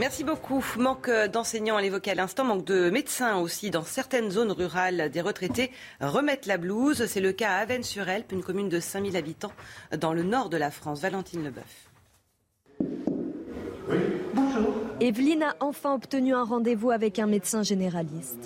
Merci 0.00 0.24
beaucoup. 0.24 0.64
Manque 0.78 1.10
d'enseignants, 1.10 1.76
à 1.76 1.82
l'évoquer 1.82 2.12
à 2.12 2.14
l'instant, 2.14 2.42
manque 2.42 2.64
de 2.64 2.88
médecins 2.88 3.36
aussi 3.36 3.68
dans 3.68 3.82
certaines 3.82 4.30
zones 4.30 4.50
rurales. 4.50 5.10
Des 5.10 5.20
retraités 5.20 5.70
remettent 6.00 6.46
la 6.46 6.56
blouse. 6.56 7.04
C'est 7.04 7.20
le 7.20 7.32
cas 7.32 7.50
à 7.50 7.56
Avennes-sur-Elpe, 7.56 8.32
une 8.32 8.42
commune 8.42 8.70
de 8.70 8.80
5000 8.80 9.14
habitants 9.14 9.52
dans 9.98 10.14
le 10.14 10.22
nord 10.22 10.48
de 10.48 10.56
la 10.56 10.70
France. 10.70 11.02
Valentine 11.02 11.44
Leboeuf. 11.44 11.90
Bonjour. 14.34 14.74
Evelyne 15.00 15.42
a 15.42 15.54
enfin 15.60 15.94
obtenu 15.94 16.34
un 16.34 16.44
rendez-vous 16.44 16.90
avec 16.90 17.18
un 17.18 17.26
médecin 17.26 17.62
généraliste. 17.62 18.38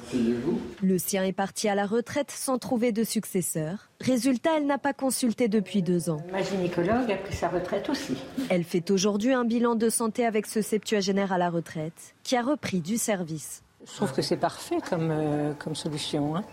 Le 0.83 0.99
sien 0.99 1.25
est 1.25 1.33
parti 1.33 1.69
à 1.69 1.75
la 1.75 1.85
retraite 1.85 2.31
sans 2.31 2.59
trouver 2.59 2.93
de 2.93 3.03
successeur. 3.03 3.91
Résultat, 4.01 4.51
elle 4.57 4.67
n'a 4.67 4.79
pas 4.79 4.93
consulté 4.93 5.49
depuis 5.49 5.83
deux 5.83 6.11
ans. 6.11 6.23
Ma 6.31 6.43
gynécologue 6.43 7.11
a 7.11 7.17
pris 7.17 7.35
sa 7.35 7.49
retraite 7.49 7.89
aussi. 7.89 8.17
Elle 8.51 8.63
fait 8.63 8.91
aujourd'hui 8.93 9.33
un 9.33 9.45
bilan 9.45 9.75
de 9.75 9.89
santé 9.89 10.25
avec 10.25 10.47
ce 10.47 10.63
septuagénaire 10.63 11.33
à 11.33 11.39
la 11.39 11.51
retraite, 11.51 12.15
qui 12.23 12.37
a 12.37 12.43
repris 12.43 12.81
du 12.81 12.99
service. 12.99 13.63
Je 13.87 13.93
trouve 13.97 14.13
que 14.13 14.23
c'est 14.23 14.37
parfait 14.37 14.79
comme, 14.89 15.11
euh, 15.11 15.53
comme 15.55 15.75
solution. 15.75 16.37
Hein. 16.37 16.45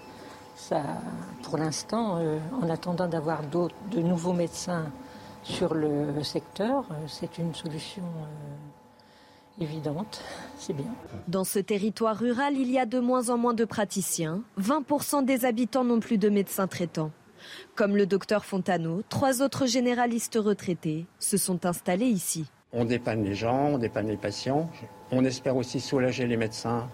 Ça, 0.55 0.81
pour 1.43 1.57
l'instant, 1.57 2.17
euh, 2.17 2.39
en 2.61 2.69
attendant 2.69 3.07
d'avoir 3.07 3.41
de 3.43 3.99
nouveaux 4.01 4.33
médecins 4.33 4.85
sur 5.43 5.73
le 5.73 6.23
secteur, 6.23 6.85
euh, 6.91 6.95
c'est 7.07 7.37
une 7.37 7.53
solution 7.53 8.03
évidente, 9.59 10.23
c'est 10.57 10.73
bien. 10.73 10.85
Dans 11.27 11.43
ce 11.43 11.59
territoire 11.59 12.17
rural, 12.17 12.55
il 12.57 12.71
y 12.71 12.79
a 12.79 12.85
de 12.85 12.99
moins 12.99 13.29
en 13.29 13.37
moins 13.37 13.53
de 13.53 13.65
praticiens. 13.65 14.41
20% 14.59 15.25
des 15.25 15.45
habitants 15.45 15.83
n'ont 15.83 15.99
plus 15.99 16.17
de 16.17 16.29
médecins 16.29 16.67
traitants. 16.67 17.11
Comme 17.75 17.97
le 17.97 18.05
docteur 18.05 18.45
Fontano, 18.45 19.01
trois 19.09 19.41
autres 19.41 19.65
généralistes 19.65 20.37
retraités 20.41 21.05
se 21.19 21.37
sont 21.37 21.65
installés 21.65 22.05
ici. 22.05 22.45
On 22.73 22.85
dépanne 22.85 23.23
les 23.23 23.35
gens, 23.35 23.71
on 23.73 23.77
dépanne 23.77 24.07
les 24.07 24.17
patients. 24.17 24.69
On 25.11 25.25
espère 25.25 25.55
aussi 25.55 25.79
soulager 25.79 26.27
les 26.27 26.37
médecins 26.37 26.87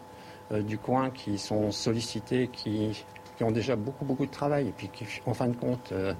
euh, 0.51 0.62
du 0.62 0.78
coin 0.78 1.12
qui 1.12 1.38
sont 1.38 1.72
sollicités, 1.72 2.49
qui, 2.51 2.91
ont 3.41 3.51
déjà 3.51 3.76
beaucoup, 3.76 4.05
beaucoup 4.05 4.26
de 4.26 4.32
travail 4.32 4.70
et 4.70 4.74
puis 4.76 4.89
qui, 4.89 5.05
en 5.26 5.34
fin 5.34 5.47
de 5.47 5.55
compte, 5.55 5.91
euh, 5.91 6.14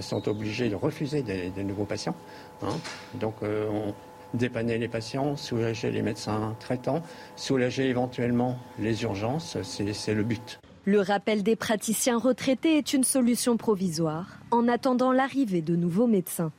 sont 0.00 0.28
obligés 0.28 0.68
de 0.68 0.74
refuser 0.74 1.22
des, 1.22 1.64
nouveaux 1.64 1.86
patients. 1.86 2.14
Hein. 2.62 2.76
Donc, 3.14 3.36
euh, 3.42 3.68
on, 3.70 3.94
dépanner 4.34 4.78
les 4.78 4.88
patients, 4.88 5.36
soulager 5.36 5.90
les 5.90 6.02
médecins 6.02 6.54
traitants, 6.60 7.02
soulager 7.36 7.88
éventuellement 7.88 8.58
les 8.78 9.02
urgences, 9.02 9.56
c'est 9.62 10.14
le 10.14 10.22
but. 10.22 10.60
Le 10.84 11.00
rappel 11.00 11.42
des 11.42 11.56
praticiens 11.56 12.18
retraités 12.18 12.78
est 12.78 12.92
une 12.94 13.04
solution 13.04 13.56
provisoire 13.56 14.38
en 14.50 14.68
attendant 14.68 15.12
l'arrivée 15.12 15.60
de 15.60 15.76
nouveaux 15.76 16.06
médecins. 16.06 16.50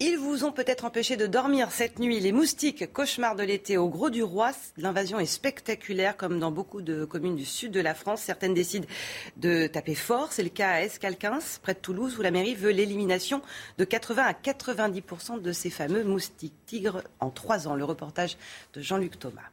Ils 0.00 0.16
vous 0.16 0.44
ont 0.44 0.52
peut-être 0.52 0.84
empêché 0.84 1.16
de 1.16 1.26
dormir 1.26 1.72
cette 1.72 1.98
nuit. 1.98 2.20
Les 2.20 2.30
moustiques, 2.30 2.92
cauchemar 2.92 3.34
de 3.34 3.42
l'été 3.42 3.76
au 3.78 3.88
Gros 3.88 4.10
du 4.10 4.22
Roi. 4.22 4.52
L'invasion 4.76 5.18
est 5.18 5.26
spectaculaire 5.26 6.16
comme 6.16 6.38
dans 6.38 6.52
beaucoup 6.52 6.82
de 6.82 7.04
communes 7.04 7.34
du 7.34 7.44
sud 7.44 7.72
de 7.72 7.80
la 7.80 7.96
France. 7.96 8.20
Certaines 8.20 8.54
décident 8.54 8.86
de 9.38 9.66
taper 9.66 9.96
fort. 9.96 10.32
C'est 10.32 10.44
le 10.44 10.50
cas 10.50 10.70
à 10.70 10.82
Escalquins, 10.82 11.40
près 11.62 11.74
de 11.74 11.80
Toulouse, 11.80 12.16
où 12.16 12.22
la 12.22 12.30
mairie 12.30 12.54
veut 12.54 12.70
l'élimination 12.70 13.42
de 13.78 13.84
80 13.84 14.22
à 14.22 14.34
90% 14.34 15.42
de 15.42 15.50
ces 15.50 15.68
fameux 15.68 16.04
moustiques 16.04 16.54
tigres 16.64 17.02
en 17.18 17.30
trois 17.30 17.66
ans. 17.66 17.74
Le 17.74 17.84
reportage 17.84 18.36
de 18.74 18.80
Jean-Luc 18.80 19.18
Thomas. 19.18 19.50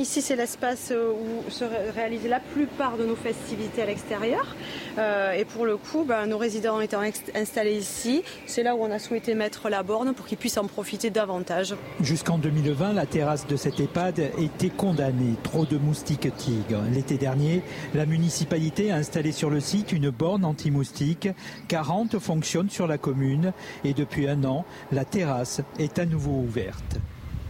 Ici, 0.00 0.22
c'est 0.22 0.36
l'espace 0.36 0.90
euh, 0.90 1.12
où 1.12 1.50
se 1.50 1.64
réalisent 1.94 2.26
la 2.26 2.40
plupart 2.40 2.96
de 2.96 3.04
nos 3.04 3.14
festivités 3.14 3.82
à 3.82 3.84
l'extérieur. 3.84 4.56
Euh, 4.96 5.32
et 5.32 5.44
pour 5.44 5.66
le 5.66 5.76
coup, 5.76 6.04
ben, 6.04 6.24
nos 6.24 6.38
résidents 6.38 6.80
étant 6.80 7.02
installés 7.34 7.76
ici, 7.76 8.22
c'est 8.46 8.62
là 8.62 8.74
où 8.74 8.78
on 8.80 8.90
a 8.90 8.98
souhaité 8.98 9.34
mettre 9.34 9.68
la 9.68 9.82
borne 9.82 10.14
pour 10.14 10.24
qu'ils 10.24 10.38
puissent 10.38 10.56
en 10.56 10.66
profiter 10.66 11.10
davantage. 11.10 11.74
Jusqu'en 12.00 12.38
2020, 12.38 12.94
la 12.94 13.04
terrasse 13.04 13.46
de 13.46 13.54
cette 13.54 13.80
EHPAD 13.80 14.30
était 14.38 14.70
condamnée. 14.70 15.34
Trop 15.42 15.66
de 15.66 15.76
moustiques 15.76 16.34
tigres. 16.38 16.80
L'été 16.90 17.18
dernier, 17.18 17.62
la 17.92 18.06
municipalité 18.06 18.92
a 18.92 18.96
installé 18.96 19.30
sur 19.30 19.50
le 19.50 19.60
site 19.60 19.92
une 19.92 20.08
borne 20.08 20.46
anti-moustiques. 20.46 21.28
40 21.68 22.18
fonctionnent 22.18 22.70
sur 22.70 22.86
la 22.86 22.96
commune. 22.96 23.52
Et 23.84 23.92
depuis 23.92 24.26
un 24.26 24.42
an, 24.44 24.64
la 24.90 25.04
terrasse 25.04 25.60
est 25.78 25.98
à 25.98 26.06
nouveau 26.06 26.32
ouverte. 26.32 26.96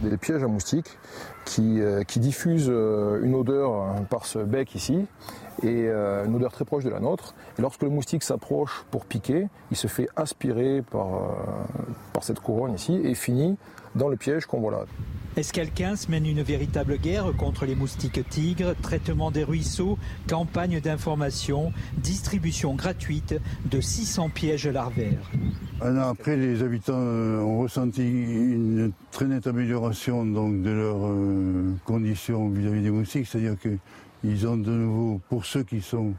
Des 0.01 0.17
pièges 0.17 0.43
à 0.43 0.47
moustiques 0.47 0.97
qui, 1.45 1.81
euh, 1.81 2.03
qui 2.03 2.19
diffuse 2.19 2.67
euh, 2.69 3.23
une 3.23 3.35
odeur 3.35 3.71
euh, 3.73 4.01
par 4.09 4.25
ce 4.25 4.39
bec 4.39 4.75
ici, 4.75 5.05
et 5.61 5.87
une 5.87 6.35
odeur 6.35 6.51
très 6.51 6.65
proche 6.65 6.83
de 6.83 6.89
la 6.89 6.99
nôtre. 6.99 7.35
Et 7.57 7.61
lorsque 7.61 7.83
le 7.83 7.89
moustique 7.89 8.23
s'approche 8.23 8.85
pour 8.89 9.05
piquer, 9.05 9.47
il 9.71 9.77
se 9.77 9.87
fait 9.87 10.09
aspirer 10.15 10.81
par, 10.81 11.07
par 12.11 12.23
cette 12.23 12.39
couronne 12.39 12.73
ici 12.73 12.99
et 13.03 13.13
finit 13.13 13.55
dans 13.95 14.09
le 14.09 14.17
piège 14.17 14.47
qu'on 14.47 14.59
voit 14.59 14.71
là. 14.71 14.85
Escalquins 15.35 15.95
mène 16.09 16.27
une 16.27 16.43
véritable 16.43 16.99
guerre 16.99 17.33
contre 17.35 17.65
les 17.65 17.73
moustiques 17.73 18.27
tigres, 18.29 18.75
traitement 18.83 19.31
des 19.31 19.43
ruisseaux, 19.43 19.97
campagne 20.27 20.79
d'information, 20.79 21.73
distribution 21.97 22.75
gratuite 22.75 23.35
de 23.65 23.81
600 23.81 24.29
pièges 24.29 24.67
larvaires? 24.67 25.31
Un 25.81 25.97
an 25.97 26.09
après, 26.09 26.37
les 26.37 26.61
habitants 26.61 26.93
euh, 26.95 27.39
ont 27.39 27.61
ressenti 27.61 28.03
une 28.03 28.91
très 29.11 29.25
nette 29.25 29.47
amélioration 29.47 30.23
donc, 30.23 30.61
de 30.61 30.69
leurs 30.69 31.07
euh, 31.07 31.73
conditions 31.83 32.49
vis-à-vis 32.49 32.83
des 32.83 32.91
moustiques, 32.91 33.25
c'est-à-dire 33.25 33.55
qu'ils 33.59 34.47
ont 34.47 34.57
de 34.57 34.69
nouveau, 34.69 35.19
pour 35.29 35.45
ceux 35.45 35.63
qui 35.63 35.81
sont 35.81 36.13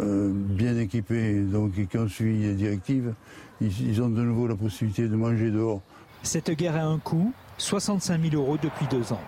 euh, 0.00 0.32
bien 0.34 0.76
équipés 0.76 1.40
donc, 1.42 1.78
et 1.78 1.86
qui 1.86 1.96
ont 1.98 2.08
suivi 2.08 2.48
les 2.48 2.54
directives, 2.54 3.14
ils 3.60 4.02
ont 4.02 4.08
de 4.08 4.22
nouveau 4.22 4.48
la 4.48 4.56
possibilité 4.56 5.06
de 5.06 5.14
manger 5.14 5.52
dehors. 5.52 5.82
Cette 6.24 6.50
guerre 6.50 6.76
a 6.76 6.82
un 6.82 6.98
coût, 6.98 7.32
65 7.58 8.30
000 8.30 8.34
euros 8.34 8.56
depuis 8.56 8.86
deux 8.86 9.12
ans. 9.12 9.20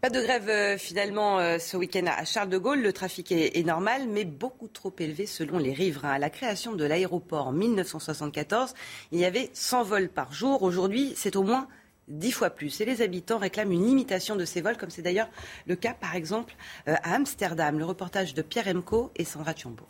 Pas 0.00 0.10
de 0.10 0.20
grève 0.20 0.48
euh, 0.48 0.78
finalement 0.78 1.38
euh, 1.38 1.58
ce 1.58 1.76
week-end 1.76 2.04
à 2.06 2.24
Charles 2.24 2.48
de 2.48 2.58
Gaulle. 2.58 2.82
Le 2.82 2.92
trafic 2.92 3.32
est, 3.32 3.66
normal, 3.66 4.08
mais 4.08 4.24
beaucoup 4.24 4.68
trop 4.68 4.94
élevé 4.98 5.26
selon 5.26 5.58
les 5.58 5.72
riverains. 5.72 6.12
À 6.12 6.18
la 6.18 6.30
création 6.30 6.74
de 6.74 6.84
l'aéroport 6.84 7.48
en 7.48 7.52
1974, 7.52 8.74
il 9.12 9.20
y 9.20 9.24
avait 9.24 9.50
100 9.52 9.84
vols 9.84 10.08
par 10.08 10.32
jour. 10.32 10.62
Aujourd'hui, 10.62 11.14
c'est 11.16 11.36
au 11.36 11.42
moins 11.42 11.66
10 12.08 12.32
fois 12.32 12.50
plus. 12.50 12.80
Et 12.80 12.84
les 12.84 13.02
habitants 13.02 13.38
réclament 13.38 13.72
une 13.72 13.86
limitation 13.86 14.36
de 14.36 14.44
ces 14.44 14.60
vols, 14.60 14.76
comme 14.76 14.90
c'est 14.90 15.02
d'ailleurs 15.02 15.28
le 15.66 15.76
cas 15.76 15.94
par 15.94 16.14
exemple 16.14 16.54
euh, 16.88 16.94
à 17.02 17.14
Amsterdam. 17.14 17.78
Le 17.78 17.84
reportage 17.84 18.34
de 18.34 18.42
Pierre 18.42 18.68
Emco 18.68 19.10
et 19.16 19.24
Sandra 19.24 19.54
Thiambo. 19.54 19.86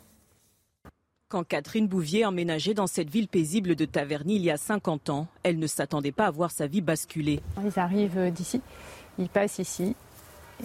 Quand 1.29 1.43
Catherine 1.45 1.89
Bouvier 1.89 2.25
emménageait 2.25 2.73
dans 2.73 2.87
cette 2.87 3.09
ville 3.09 3.27
paisible 3.27 3.75
de 3.75 3.83
Taverny 3.83 4.37
il 4.37 4.43
y 4.43 4.49
a 4.49 4.55
50 4.55 5.09
ans, 5.09 5.27
elle 5.43 5.59
ne 5.59 5.67
s'attendait 5.67 6.13
pas 6.13 6.27
à 6.27 6.31
voir 6.31 6.51
sa 6.51 6.67
vie 6.67 6.79
basculer. 6.79 7.41
Ils 7.65 7.77
arrivent 7.77 8.31
d'ici, 8.31 8.61
ils 9.19 9.27
passent 9.27 9.59
ici 9.59 9.93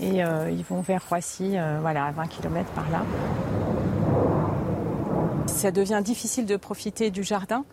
et 0.00 0.22
euh, 0.22 0.52
ils 0.52 0.62
vont 0.62 0.80
vers 0.80 1.02
Roissy, 1.08 1.58
euh, 1.58 1.78
voilà, 1.80 2.04
à 2.06 2.12
20 2.12 2.28
km 2.28 2.70
par 2.76 2.88
là. 2.90 3.04
Ça 5.48 5.72
devient 5.72 6.00
difficile 6.04 6.46
de 6.46 6.54
profiter 6.54 7.10
du 7.10 7.24
jardin. 7.24 7.64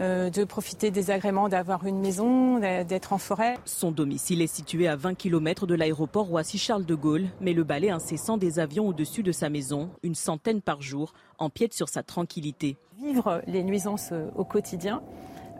Euh, 0.00 0.30
de 0.30 0.44
profiter 0.44 0.92
des 0.92 1.10
agréments 1.10 1.48
d'avoir 1.48 1.84
une 1.84 1.98
maison, 1.98 2.60
d'être 2.60 3.12
en 3.12 3.18
forêt. 3.18 3.56
Son 3.64 3.90
domicile 3.90 4.42
est 4.42 4.46
situé 4.46 4.86
à 4.86 4.94
20 4.94 5.14
km 5.14 5.66
de 5.66 5.74
l'aéroport 5.74 6.26
Roissy-Charles 6.26 6.84
de 6.84 6.94
Gaulle, 6.94 7.26
mais 7.40 7.52
le 7.52 7.64
balai 7.64 7.90
incessant 7.90 8.36
des 8.36 8.60
avions 8.60 8.86
au-dessus 8.86 9.24
de 9.24 9.32
sa 9.32 9.50
maison, 9.50 9.90
une 10.04 10.14
centaine 10.14 10.60
par 10.60 10.82
jour, 10.82 11.14
empiète 11.38 11.74
sur 11.74 11.88
sa 11.88 12.04
tranquillité. 12.04 12.76
Vivre 12.96 13.42
les 13.48 13.64
nuisances 13.64 14.12
au 14.36 14.44
quotidien, 14.44 15.02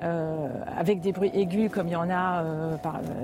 euh, 0.03 0.49
avec 0.77 1.01
des 1.01 1.13
bruits 1.13 1.31
aigus 1.35 1.71
comme 1.71 1.89
il 1.89 1.93
y 1.93 1.97
en 1.97 2.11
a 2.11 2.43
euh, 2.43 2.77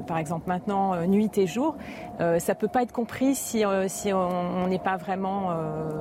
par, 0.07 0.19
exemple 0.19 0.49
maintenant 0.49 1.07
nuit 1.07 1.31
et 1.37 1.47
jour, 1.47 1.77
ça 2.19 2.37
ne 2.37 2.55
peut 2.55 2.69
pas 2.69 2.83
être 2.83 2.93
compris 2.93 3.35
si, 3.35 3.63
si 3.89 4.13
on 4.13 4.69
n'est 4.69 4.79
pas 4.79 4.97
vraiment 4.97 5.51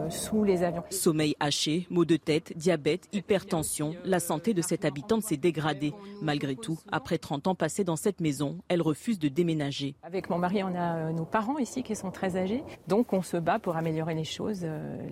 sous 0.10 0.44
les 0.44 0.64
avions. 0.64 0.84
Sommeil 0.90 1.36
haché, 1.40 1.88
maux 1.90 2.06
de 2.06 2.16
tête, 2.16 2.54
diabète, 2.56 3.08
hypertension, 3.12 3.96
la 4.06 4.20
santé 4.20 4.54
de 4.54 4.62
cette 4.62 4.86
habitante 4.86 5.24
s'est 5.24 5.38
dégradée. 5.38 5.94
Malgré 6.22 6.56
tout, 6.56 6.80
après 6.92 7.18
30 7.18 7.48
ans 7.48 7.56
passés 7.56 7.84
dans 7.84 7.96
cette 7.96 8.22
maison, 8.22 8.58
elle 8.68 8.82
refuse 8.82 9.20
de 9.20 9.28
déménager. 9.28 9.96
Avec 10.04 10.30
mon 10.30 10.38
mari, 10.38 10.64
on 10.64 10.76
a 10.76 11.12
nos 11.12 11.26
parents 11.26 11.58
ici 11.58 11.84
qui 11.84 11.96
sont 11.96 12.12
très 12.12 12.38
âgés, 12.38 12.64
donc 12.88 13.14
on 13.14 13.22
se 13.22 13.38
bat 13.38 13.60
pour 13.60 13.76
améliorer 13.76 14.14
les 14.14 14.24
choses 14.24 14.66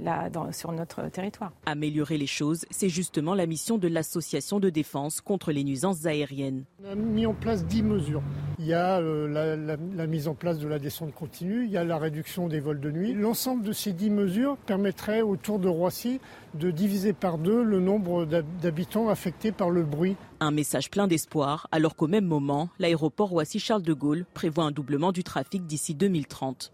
là 0.04 0.30
sur 0.52 0.72
notre 0.72 1.10
territoire. 1.10 1.52
Améliorer 1.66 2.18
les 2.18 2.28
choses, 2.28 2.66
c'est 2.70 2.90
justement 2.90 3.34
la 3.34 3.46
mission 3.46 3.78
de 3.78 3.88
l'association 3.88 4.60
de 4.60 4.70
défense 4.70 5.22
contre 5.22 5.51
les 5.52 5.64
nuisances 5.64 6.06
aériennes. 6.06 6.64
On 6.84 6.92
a 6.92 6.96
mis 6.96 7.26
en 7.26 7.34
place 7.34 7.66
10 7.66 7.84
mesures. 7.84 8.24
Il 8.60 8.66
y 8.68 8.74
a 8.74 9.00
euh, 9.00 9.78
la, 9.96 10.08
mise 10.08 10.28
en 10.28 10.36
place 10.36 10.60
de 10.60 10.68
la 10.68 10.78
descente 10.78 11.14
continue, 11.14 11.66
il 11.66 11.72
y 11.72 11.78
a 11.78 11.84
la 11.84 11.98
réduction 11.98 12.48
des 12.48 12.60
vols 12.60 12.80
de 12.80 12.92
nuit. 12.92 13.14
L'ensemble 13.14 13.64
de 13.64 13.72
ces 13.72 13.92
10 13.92 14.10
mesures 14.12 14.58
permettrait 14.58 15.22
autour 15.22 15.58
de 15.58 15.68
Roissy 15.68 16.20
de 16.54 16.70
diviser 16.70 17.14
par 17.14 17.38
deux 17.38 17.64
le 17.64 17.80
nombre 17.80 18.26
d'habitants 18.62 19.10
affectés 19.10 19.52
par 19.52 19.70
le 19.70 19.84
bruit. 19.84 20.16
Un 20.40 20.52
message 20.52 20.92
plein 20.92 21.08
d'espoir, 21.08 21.68
alors 21.72 21.96
qu'au 21.96 22.08
même 22.08 22.26
moment, 22.26 22.70
l'aéroport 22.78 23.30
Roissy-Charles 23.30 23.84
de 23.84 23.94
Gaulle 23.94 24.26
prévoit 24.34 24.66
un 24.66 24.72
doublement 24.72 25.12
du 25.12 25.24
trafic 25.24 25.66
d'ici 25.66 25.96
2030. 25.96 26.72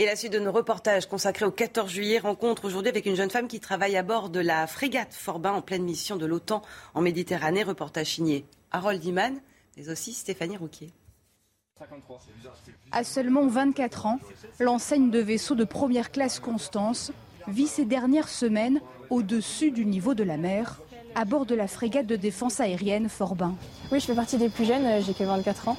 Et 0.00 0.06
la 0.06 0.14
suite 0.14 0.32
de 0.32 0.38
nos 0.38 0.52
reportages 0.52 1.06
consacrés 1.06 1.44
au 1.44 1.50
14 1.50 1.90
juillet 1.90 2.20
rencontre 2.20 2.64
aujourd'hui 2.66 2.88
avec 2.88 3.04
une 3.06 3.16
jeune 3.16 3.30
femme 3.30 3.48
qui 3.48 3.58
travaille 3.58 3.96
à 3.96 4.04
bord 4.04 4.30
de 4.30 4.38
la 4.38 4.68
frégate 4.68 5.12
Forbin 5.12 5.50
en 5.50 5.60
pleine 5.60 5.82
mission 5.82 6.14
de 6.14 6.24
l'OTAN 6.24 6.62
en 6.94 7.00
Méditerranée. 7.00 7.64
Reportage 7.64 8.14
signé 8.14 8.44
Harold 8.70 9.04
Iman, 9.04 9.40
mais 9.76 9.88
aussi 9.88 10.12
Stéphanie 10.12 10.56
Rouquier. 10.56 10.92
À 12.92 13.02
seulement 13.02 13.48
24 13.48 14.06
ans, 14.06 14.20
l'enseigne 14.60 15.10
de 15.10 15.18
vaisseau 15.18 15.56
de 15.56 15.64
première 15.64 16.12
classe 16.12 16.38
Constance 16.38 17.10
vit 17.48 17.66
ses 17.66 17.84
dernières 17.84 18.28
semaines 18.28 18.80
au-dessus 19.10 19.72
du 19.72 19.84
niveau 19.84 20.14
de 20.14 20.22
la 20.22 20.36
mer, 20.36 20.80
à 21.16 21.24
bord 21.24 21.44
de 21.44 21.56
la 21.56 21.66
frégate 21.66 22.06
de 22.06 22.14
défense 22.14 22.60
aérienne 22.60 23.08
Forbin. 23.08 23.56
Oui, 23.90 23.98
je 23.98 24.06
fais 24.06 24.14
partie 24.14 24.38
des 24.38 24.48
plus 24.48 24.64
jeunes, 24.64 25.02
j'ai 25.02 25.12
que 25.12 25.24
24 25.24 25.68
ans, 25.68 25.76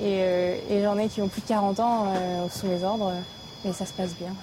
et, 0.00 0.22
euh, 0.22 0.82
j'en 0.82 0.98
ai 0.98 1.06
qui 1.08 1.22
ont 1.22 1.28
plus 1.28 1.42
de 1.42 1.46
40 1.46 1.78
ans 1.78 2.12
euh, 2.16 2.48
sous 2.48 2.66
mes 2.66 2.82
ordres 2.82 3.12
et 3.64 3.72
ça 3.72 3.86
se 3.86 3.92
passe 3.92 4.16
bien. 4.16 4.34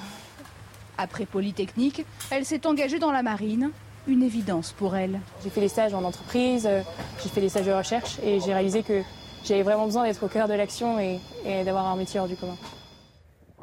Après 0.98 1.26
Polytechnique, 1.26 2.06
elle 2.32 2.46
s'est 2.46 2.66
engagée 2.66 3.00
dans 3.00 3.12
la 3.12 3.24
marine, 3.24 3.72
une 4.08 4.24
évidence 4.24 4.72
pour 4.72 4.96
elle. 4.96 5.20
J'ai 5.44 5.50
fait 5.50 5.62
des 5.62 5.68
stages 5.68 5.94
en 5.94 6.04
entreprise, 6.04 6.66
euh, 6.66 6.82
j'ai 7.22 7.30
fait 7.30 7.42
des 7.42 7.50
stages 7.50 7.66
de 7.66 7.72
recherche 7.72 8.18
et 8.24 8.40
j'ai 8.40 8.54
réalisé 8.54 8.84
que 8.84 9.04
j'avais 9.44 9.64
vraiment 9.64 9.86
besoin 9.86 10.04
d'être 10.04 10.24
au 10.26 10.28
cœur 10.28 10.48
de 10.48 10.54
l'action 10.54 11.00
et, 11.00 11.20
d'avoir 11.64 11.88
un 11.88 11.96
métier 11.96 12.20
hors 12.20 12.28
du 12.28 12.36
commun. 12.36 12.58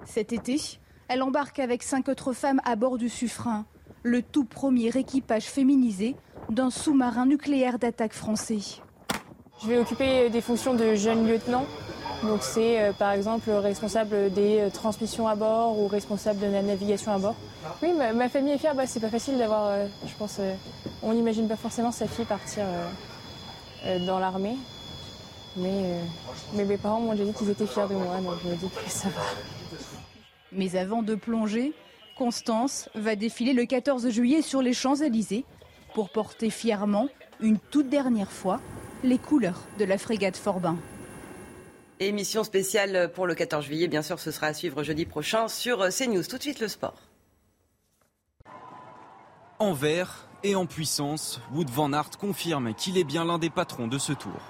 Cet 0.05 0.33
été, 0.33 0.61
elle 1.09 1.23
embarque 1.23 1.59
avec 1.59 1.83
cinq 1.83 2.09
autres 2.09 2.33
femmes 2.33 2.61
à 2.65 2.77
bord 2.77 2.99
du 2.99 3.09
Suffren, 3.09 3.65
le 4.03 4.23
tout 4.23 4.45
premier 4.45 4.89
équipage 4.89 5.45
féminisé 5.45 6.15
d'un 6.51 6.71
sous-marin 6.71 7.27
nucléaire 7.27 7.79
d'attaque 7.79 8.13
français. 8.13 8.59
Je 9.63 9.69
vais 9.69 9.79
occuper 9.79 10.31
des 10.31 10.41
fonctions 10.41 10.75
de 10.75 10.95
jeune 10.95 11.27
lieutenant 11.27 11.67
donc 12.23 12.43
c'est 12.43 12.81
euh, 12.81 12.93
par 12.93 13.13
exemple 13.13 13.51
responsable 13.51 14.33
des 14.33 14.61
euh, 14.61 14.71
transmissions 14.71 15.29
à 15.29 15.35
bord 15.35 15.79
ou 15.79 15.89
responsable 15.89 16.41
de 16.41 16.47
la 16.47 16.63
navigation 16.63 17.13
à 17.13 17.19
bord. 17.19 17.35
Oui, 17.83 17.91
ma, 17.93 18.29
famille 18.29 18.53
est 18.53 18.59
fière, 18.59 18.75
bah, 18.75 18.87
c'est 18.87 19.01
pas 19.01 19.09
facile 19.09 19.39
d'avoir, 19.39 19.67
euh, 19.67 19.87
je 20.07 20.15
pense, 20.15 20.41
on 21.03 21.13
n'imagine 21.13 21.49
pas 21.49 21.57
forcément 21.57 21.93
sa 21.93 22.07
fille 22.07 22.25
partir 22.25 22.65
dans 24.07 24.19
l'armée. 24.19 24.57
Mais, 25.57 26.01
mes 26.55 26.77
parents 26.77 27.01
m'ont 27.01 27.13
déjà 27.13 27.25
dit 27.25 27.33
qu'ils 27.33 27.51
étaient 27.51 27.67
fiers 27.67 27.87
de 27.89 27.95
moi, 27.95 28.17
donc 28.19 28.35
je 28.43 28.49
me 28.49 28.57
dis 28.57 28.69
que 28.69 28.91
ça 28.91 29.09
va. 29.09 29.23
Mais 30.53 30.77
avant 30.77 31.03
de 31.03 31.15
plonger, 31.15 31.73
Constance 32.17 32.89
va 32.95 33.17
défiler 33.17 33.53
le 33.53 33.67
14 33.67 34.09
juillet 34.09 34.43
sur 34.43 34.63
les 34.63 34.73
Champs-Élysées 34.73 35.45
pour 35.95 36.11
porter 36.11 36.51
fièrement, 36.51 37.09
une 37.41 37.59
toute 37.59 37.89
dernière 37.89 38.31
fois, 38.31 38.61
les 39.03 39.19
couleurs 39.19 39.61
de 39.79 39.85
la 39.85 39.99
frégate 39.99 40.37
Forbin. 40.37 40.77
Émission 42.01 42.43
spéciale 42.43 43.13
pour 43.15 43.27
le 43.27 43.37
14 43.37 43.65
juillet, 43.65 43.87
bien 43.87 44.03
sûr, 44.03 44.19
ce 44.19 44.33
sera 44.33 44.49
à 44.49 44.55
suivre 44.55 44.83
jeudi 44.83 45.07
prochain 45.07 45.47
sur 45.47 45.79
CNews. 45.91 46.25
Tout 46.25 46.39
de 46.39 46.43
suite 46.43 46.59
le 46.59 46.67
sport. 46.67 47.01
En 49.61 49.73
vert 49.73 50.27
et 50.43 50.57
en 50.57 50.67
puissance, 50.67 51.41
Wood 51.53 51.71
Van 51.71 51.93
Aert 51.93 52.19
confirme 52.19 52.75
qu'il 52.75 52.99
est 52.99 53.05
bien 53.05 53.25
l'un 53.25 53.39
des 53.39 53.49
patrons 53.49 53.87
de 53.87 53.99
ce 53.99 54.13
tour. 54.13 54.41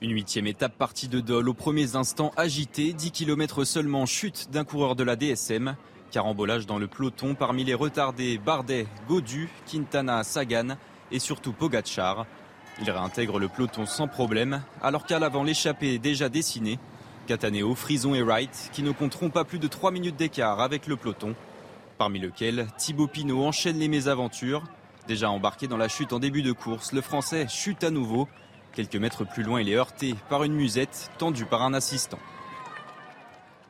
Une 0.00 0.12
huitième 0.12 0.46
étape 0.46 0.78
partie 0.78 1.08
de 1.08 1.18
Dole 1.18 1.48
aux 1.48 1.54
premiers 1.54 1.96
instants 1.96 2.32
agité, 2.36 2.92
10 2.92 3.10
km 3.10 3.64
seulement 3.64 4.06
chute 4.06 4.48
d'un 4.50 4.64
coureur 4.64 4.94
de 4.94 5.02
la 5.02 5.16
DSM. 5.16 5.76
Carambolage 6.12 6.66
dans 6.66 6.78
le 6.78 6.86
peloton 6.86 7.34
parmi 7.34 7.64
les 7.64 7.74
retardés 7.74 8.38
Bardet, 8.38 8.86
Godu, 9.08 9.48
Quintana, 9.66 10.22
Sagan 10.22 10.76
et 11.10 11.18
surtout 11.18 11.52
Pogachar. 11.52 12.26
Il 12.80 12.90
réintègre 12.90 13.38
le 13.38 13.48
peloton 13.48 13.86
sans 13.86 14.08
problème, 14.08 14.62
alors 14.82 15.04
qu'à 15.04 15.18
l'avant 15.18 15.42
l'échappée 15.42 15.94
est 15.94 15.98
déjà 15.98 16.28
dessinée. 16.28 16.78
Cataneo, 17.26 17.74
Frison 17.74 18.14
et 18.14 18.22
Wright, 18.22 18.70
qui 18.72 18.82
ne 18.82 18.90
compteront 18.90 19.30
pas 19.30 19.44
plus 19.44 19.58
de 19.58 19.68
3 19.68 19.90
minutes 19.90 20.16
d'écart 20.16 20.60
avec 20.60 20.86
le 20.86 20.96
peloton. 20.96 21.34
Parmi 21.98 22.18
lequel 22.18 22.66
Thibaut 22.78 23.06
Pinot 23.06 23.44
enchaîne 23.44 23.78
les 23.78 23.88
mésaventures. 23.88 24.64
Déjà 25.06 25.30
embarqué 25.30 25.68
dans 25.68 25.76
la 25.76 25.88
chute 25.88 26.12
en 26.12 26.18
début 26.18 26.42
de 26.42 26.52
course, 26.52 26.92
le 26.92 27.00
Français 27.00 27.46
chute 27.48 27.84
à 27.84 27.90
nouveau. 27.90 28.28
Quelques 28.72 28.96
mètres 28.96 29.24
plus 29.24 29.42
loin, 29.42 29.60
il 29.60 29.68
est 29.68 29.76
heurté 29.76 30.16
par 30.28 30.42
une 30.42 30.54
musette 30.54 31.10
tendue 31.18 31.44
par 31.44 31.62
un 31.62 31.74
assistant. 31.74 32.18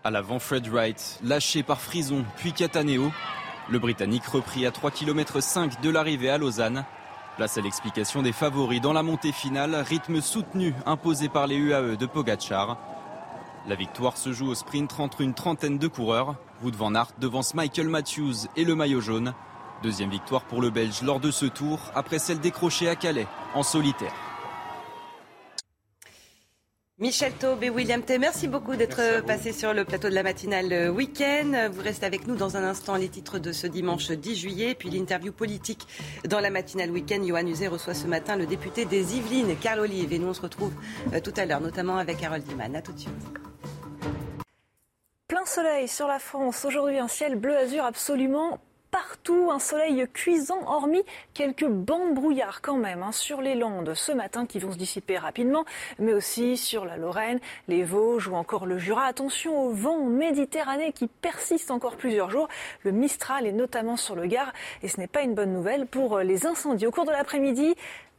À 0.05 0.11
l'avant, 0.11 0.39
Fred 0.39 0.67
Wright, 0.69 1.21
lâché 1.23 1.63
par 1.63 1.81
Frison, 1.81 2.25
puis 2.37 2.53
Cataneo. 2.53 3.13
Le 3.69 3.79
Britannique 3.79 4.25
repris 4.27 4.67
à 4.67 4.71
3 4.71 4.91
km 4.91 5.39
de 5.81 5.91
l'arrivée 5.91 6.31
à 6.31 6.39
Lausanne. 6.39 6.85
Place 7.37 7.57
à 7.57 7.63
l'explication 7.63 8.21
des 8.21 8.33
favoris 8.33 8.83
dans 8.83 8.93
la 8.93 9.03
montée 9.03 9.33
finale, 9.33 9.75
rythme 9.75 10.21
soutenu 10.21 10.75
imposé 10.85 11.31
par 11.31 11.47
les 11.47 11.57
UAE 11.57 11.97
de 11.97 12.05
Pogachar. 12.05 12.77
La 13.67 13.75
victoire 13.75 14.19
se 14.19 14.35
joue 14.35 14.49
au 14.49 14.55
sprint 14.55 15.01
entre 15.01 15.23
une 15.23 15.33
trentaine 15.33 15.79
de 15.79 15.89
coureurs. 15.89 16.35
Wood 16.63 16.75
van 16.75 16.95
Aert 16.95 17.13
devance 17.19 17.55
Michael 17.55 17.89
Matthews 17.89 18.49
et 18.57 18.65
le 18.65 18.75
maillot 18.75 19.01
jaune. 19.01 19.33
Deuxième 19.83 20.11
victoire 20.11 20.43
pour 20.43 20.61
le 20.61 20.69
Belge 20.69 21.01
lors 21.03 21.21
de 21.21 21.31
ce 21.31 21.47
tour, 21.47 21.79
après 21.95 22.19
celle 22.19 22.39
décrochée 22.39 22.89
à 22.89 22.97
Calais 22.97 23.27
en 23.55 23.63
solitaire. 23.63 24.32
Michel 27.03 27.33
Taube 27.33 27.65
et 27.65 27.69
William 27.69 28.01
T, 28.01 28.17
merci 28.21 28.47
beaucoup 28.47 28.77
d'être 28.77 29.25
passés 29.27 29.53
sur 29.53 29.75
le 29.75 29.85
plateau 29.85 30.09
de 30.09 30.15
la 30.15 30.23
matinale 30.23 30.89
week-end. 30.89 31.69
Vous 31.73 31.83
restez 31.83 32.07
avec 32.07 32.29
nous 32.29 32.37
dans 32.37 32.57
un 32.57 32.63
instant 32.63 32.95
les 32.95 33.09
titres 33.09 33.41
de 33.41 33.51
ce 33.51 33.67
dimanche 33.67 34.13
10 34.13 34.37
juillet, 34.37 34.77
puis 34.77 34.89
l'interview 34.89 35.33
politique 35.33 35.89
dans 36.29 36.39
la 36.39 36.51
matinale 36.51 36.93
week-end. 36.93 37.21
Johan 37.27 37.45
Uzé 37.45 37.67
reçoit 37.67 37.95
ce 37.95 38.07
matin 38.07 38.37
le 38.37 38.47
député 38.47 38.85
des 38.85 39.17
Yvelines, 39.17 39.57
Carl 39.61 39.81
Olive. 39.81 40.13
Et 40.13 40.21
nous, 40.21 40.29
on 40.29 40.33
se 40.33 40.43
retrouve 40.43 40.73
euh, 41.13 41.19
tout 41.19 41.35
à 41.37 41.45
l'heure, 41.45 41.61
notamment 41.61 41.97
avec 41.97 42.23
Harold 42.23 42.45
Diman. 42.45 42.77
A 42.77 42.83
tout 42.83 42.93
de 42.93 43.01
suite. 43.01 43.13
Plein 45.27 45.45
soleil 45.45 45.89
sur 45.89 46.07
la 46.07 46.21
France. 46.21 46.65
Aujourd'hui, 46.65 47.01
un 47.01 47.09
ciel 47.09 47.35
bleu 47.35 47.57
azur 47.57 47.85
absolument 47.85 48.61
partout, 48.93 49.51
un 49.51 49.59
soleil 49.59 50.07
cuisant, 50.13 50.61
hormis 50.67 51.03
quelques 51.35 51.67
bandes 51.67 52.15
brouillard 52.15 52.61
quand 52.61 52.77
même 52.77 53.03
hein, 53.03 53.11
sur 53.11 53.41
les 53.41 53.55
Landes 53.55 53.95
ce 53.95 54.13
matin 54.13 54.47
qui 54.47 54.59
vont 54.59 54.71
se 54.71 54.77
dissiper 54.77 55.17
rapidement, 55.17 55.65
mais 55.99 56.13
aussi 56.13 56.57
sur 56.57 56.85
la 56.85 56.99
Lorraine, 56.99 57.41
les 57.69 57.83
Vosges 57.83 58.29
ou 58.29 58.35
encore 58.35 58.67
le 58.67 58.79
Jura. 58.79 59.07
Attention 59.07 59.65
au 59.65 59.71
vent 59.73 60.05
méditerranéen 60.05 60.93
qui 60.93 61.09
persiste 61.09 61.71
encore 61.71 61.97
plusieurs 61.97 62.31
jours. 62.31 62.49
Le 62.85 62.93
Mistral 62.93 63.47
est 63.47 63.53
notamment 63.53 63.97
sur 63.97 64.15
le 64.15 64.27
Gard 64.27 64.53
et 64.83 64.89
ce 64.89 65.01
n'est 65.01 65.07
pas 65.07 65.23
une 65.23 65.35
bonne 65.35 65.53
nouvelle 65.53 65.87
pour 65.87 66.19
les 66.19 66.47
incendies. 66.47 66.87
Au 66.87 66.91
cours 66.91 67.07
de 67.07 67.13
l'après-midi, 67.13 67.75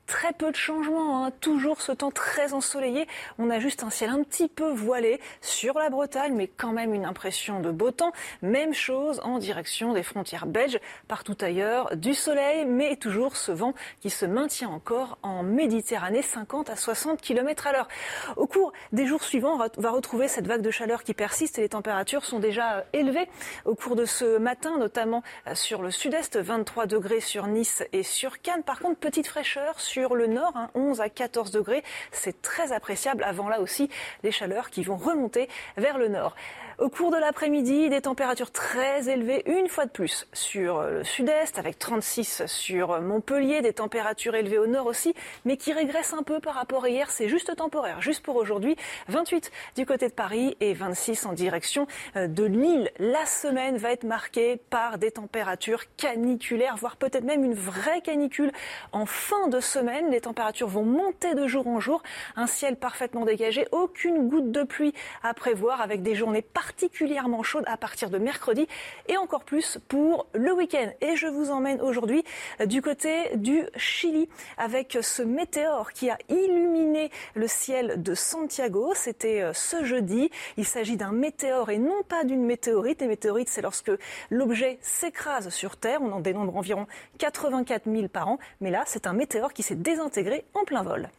Très 0.05 0.33
peu 0.33 0.51
de 0.51 0.55
changements, 0.55 1.25
hein. 1.25 1.31
toujours 1.39 1.81
ce 1.81 1.93
temps 1.93 2.11
très 2.11 2.53
ensoleillé. 2.53 3.07
On 3.39 3.49
a 3.49 3.59
juste 3.59 3.83
un 3.83 3.89
ciel 3.89 4.09
un 4.09 4.21
petit 4.23 4.49
peu 4.49 4.69
voilé 4.69 5.21
sur 5.39 5.79
la 5.79 5.89
Bretagne, 5.89 6.33
mais 6.35 6.47
quand 6.47 6.73
même 6.73 6.93
une 6.93 7.05
impression 7.05 7.61
de 7.61 7.71
beau 7.71 7.91
temps. 7.91 8.11
Même 8.41 8.73
chose 8.73 9.21
en 9.23 9.37
direction 9.37 9.93
des 9.93 10.03
frontières 10.03 10.45
belges. 10.45 10.79
Partout 11.07 11.37
ailleurs, 11.39 11.95
du 11.95 12.13
soleil, 12.13 12.65
mais 12.65 12.97
toujours 12.97 13.37
ce 13.37 13.53
vent 13.53 13.73
qui 14.01 14.09
se 14.09 14.25
maintient 14.25 14.69
encore 14.69 15.17
en 15.23 15.41
Méditerranée, 15.41 16.21
50 16.21 16.69
à 16.69 16.75
60 16.75 17.21
km 17.21 17.67
à 17.67 17.71
l'heure. 17.71 17.87
Au 18.35 18.45
cours 18.45 18.73
des 18.91 19.05
jours 19.05 19.23
suivants, 19.23 19.57
on 19.77 19.81
va 19.81 19.91
retrouver 19.91 20.27
cette 20.27 20.47
vague 20.47 20.61
de 20.61 20.71
chaleur 20.71 21.03
qui 21.03 21.13
persiste 21.13 21.57
et 21.59 21.61
les 21.61 21.69
températures 21.69 22.25
sont 22.25 22.39
déjà 22.39 22.79
euh, 22.79 22.81
élevées. 22.91 23.29
Au 23.63 23.73
cours 23.75 23.95
de 23.95 24.05
ce 24.05 24.37
matin, 24.37 24.77
notamment 24.77 25.23
euh, 25.47 25.55
sur 25.55 25.81
le 25.81 25.91
sud-est, 25.91 26.37
23 26.37 26.87
degrés 26.87 27.21
sur 27.21 27.47
Nice 27.47 27.83
et 27.93 28.03
sur 28.03 28.41
Cannes. 28.41 28.63
Par 28.63 28.79
contre, 28.79 28.99
petite 28.99 29.27
fraîcheur 29.27 29.79
sur 29.79 30.02
le 30.11 30.27
nord, 30.27 30.53
11 30.75 30.99
hein, 30.99 31.03
à 31.05 31.09
14 31.09 31.51
degrés. 31.51 31.83
C'est 32.11 32.41
très 32.41 32.71
appréciable 32.71 33.23
avant 33.23 33.49
là 33.49 33.59
aussi 33.61 33.89
les 34.23 34.31
chaleurs 34.31 34.69
qui 34.69 34.83
vont 34.83 34.97
remonter 34.97 35.49
vers 35.77 35.97
le 35.97 36.07
nord. 36.07 36.35
Au 36.83 36.89
cours 36.89 37.11
de 37.11 37.17
l'après-midi, 37.17 37.89
des 37.89 38.01
températures 38.01 38.51
très 38.51 39.07
élevées, 39.07 39.41
une 39.45 39.69
fois 39.69 39.85
de 39.85 39.89
plus, 39.89 40.27
sur 40.33 40.81
le 40.81 41.05
sud-est, 41.05 41.57
avec 41.57 41.79
36 41.79 42.43
sur 42.45 42.99
Montpellier, 42.99 43.61
des 43.61 43.71
températures 43.71 44.35
élevées 44.35 44.57
au 44.57 44.67
nord 44.67 44.87
aussi, 44.87 45.15
mais 45.45 45.55
qui 45.55 45.71
régressent 45.71 46.13
un 46.13 46.23
peu 46.23 46.41
par 46.41 46.55
rapport 46.55 46.83
à 46.83 46.89
hier. 46.89 47.09
C'est 47.09 47.29
juste 47.29 47.55
temporaire, 47.55 48.01
juste 48.01 48.21
pour 48.21 48.35
aujourd'hui. 48.35 48.75
28 49.07 49.49
du 49.77 49.85
côté 49.85 50.09
de 50.09 50.13
Paris 50.13 50.57
et 50.59 50.73
26 50.73 51.25
en 51.25 51.31
direction 51.31 51.87
euh, 52.17 52.27
de 52.27 52.43
Lille. 52.43 52.91
La 52.99 53.25
semaine 53.25 53.77
va 53.77 53.93
être 53.93 54.03
marquée 54.03 54.57
par 54.69 54.97
des 54.97 55.11
températures 55.11 55.85
caniculaires, 55.95 56.75
voire 56.75 56.97
peut-être 56.97 57.23
même 57.23 57.45
une 57.45 57.55
vraie 57.55 58.01
canicule 58.01 58.51
en 58.91 59.05
fin 59.05 59.47
de 59.47 59.61
semaine. 59.61 60.11
Les 60.11 60.19
températures 60.19 60.67
vont 60.67 60.83
monter 60.83 61.33
de 61.33 61.47
jour 61.47 61.65
en 61.65 61.79
jour. 61.79 62.03
Un 62.35 62.47
ciel 62.47 62.75
parfaitement 62.75 63.23
dégagé, 63.23 63.69
aucune 63.71 64.27
goutte 64.27 64.51
de 64.51 64.63
pluie 64.63 64.93
à 65.23 65.33
prévoir 65.33 65.79
avec 65.79 66.03
des 66.03 66.13
journées 66.13 66.41
particulièrement 66.73 67.43
chaudes 67.43 67.65
à 67.67 67.77
partir 67.77 68.09
de 68.09 68.17
mercredi 68.17 68.67
et 69.07 69.15
encore 69.17 69.43
plus 69.43 69.77
pour 69.87 70.25
le 70.33 70.51
week-end. 70.51 70.89
Et 71.01 71.15
je 71.15 71.27
vous 71.27 71.51
emmène 71.51 71.79
aujourd'hui 71.81 72.23
euh, 72.61 72.65
du 72.65 72.81
côté 72.81 73.35
du 73.35 73.63
Chili 73.77 74.27
avec 74.57 74.97
ce 75.01 75.21
météore 75.21 75.93
qui 75.93 76.09
a 76.09 76.17
illuminé 76.29 77.11
le 77.35 77.47
ciel 77.47 78.01
de 78.01 78.15
Santiago. 78.15 78.93
C'était 78.95 79.41
euh, 79.41 79.53
ce 79.53 79.83
jeudi. 79.83 80.31
Il 80.57 80.65
s'agit 80.65 80.97
d'un 80.97 81.11
météore 81.11 81.69
et 81.69 81.77
non 81.77 82.01
pas 82.07 82.23
d'une 82.23 82.43
météorite. 82.43 83.01
Les 83.01 83.07
météorites, 83.07 83.49
c'est 83.49 83.61
lorsque 83.61 83.91
l'objet 84.31 84.79
s'écrase 84.81 85.49
sur 85.49 85.77
Terre. 85.77 86.01
On 86.01 86.11
en 86.11 86.21
dénombre 86.21 86.57
environ 86.57 86.87
84 87.19 87.83
000 87.85 88.07
par 88.07 88.29
an. 88.29 88.39
Mais 88.61 88.71
là, 88.71 88.83
c'est 88.87 89.05
un 89.05 89.13
météore 89.13 89.53
qui 89.53 89.61
s'est 89.61 89.75
désintégré 89.75 90.43
en 90.55 90.63
plein 90.63 90.81
vol. 90.81 91.09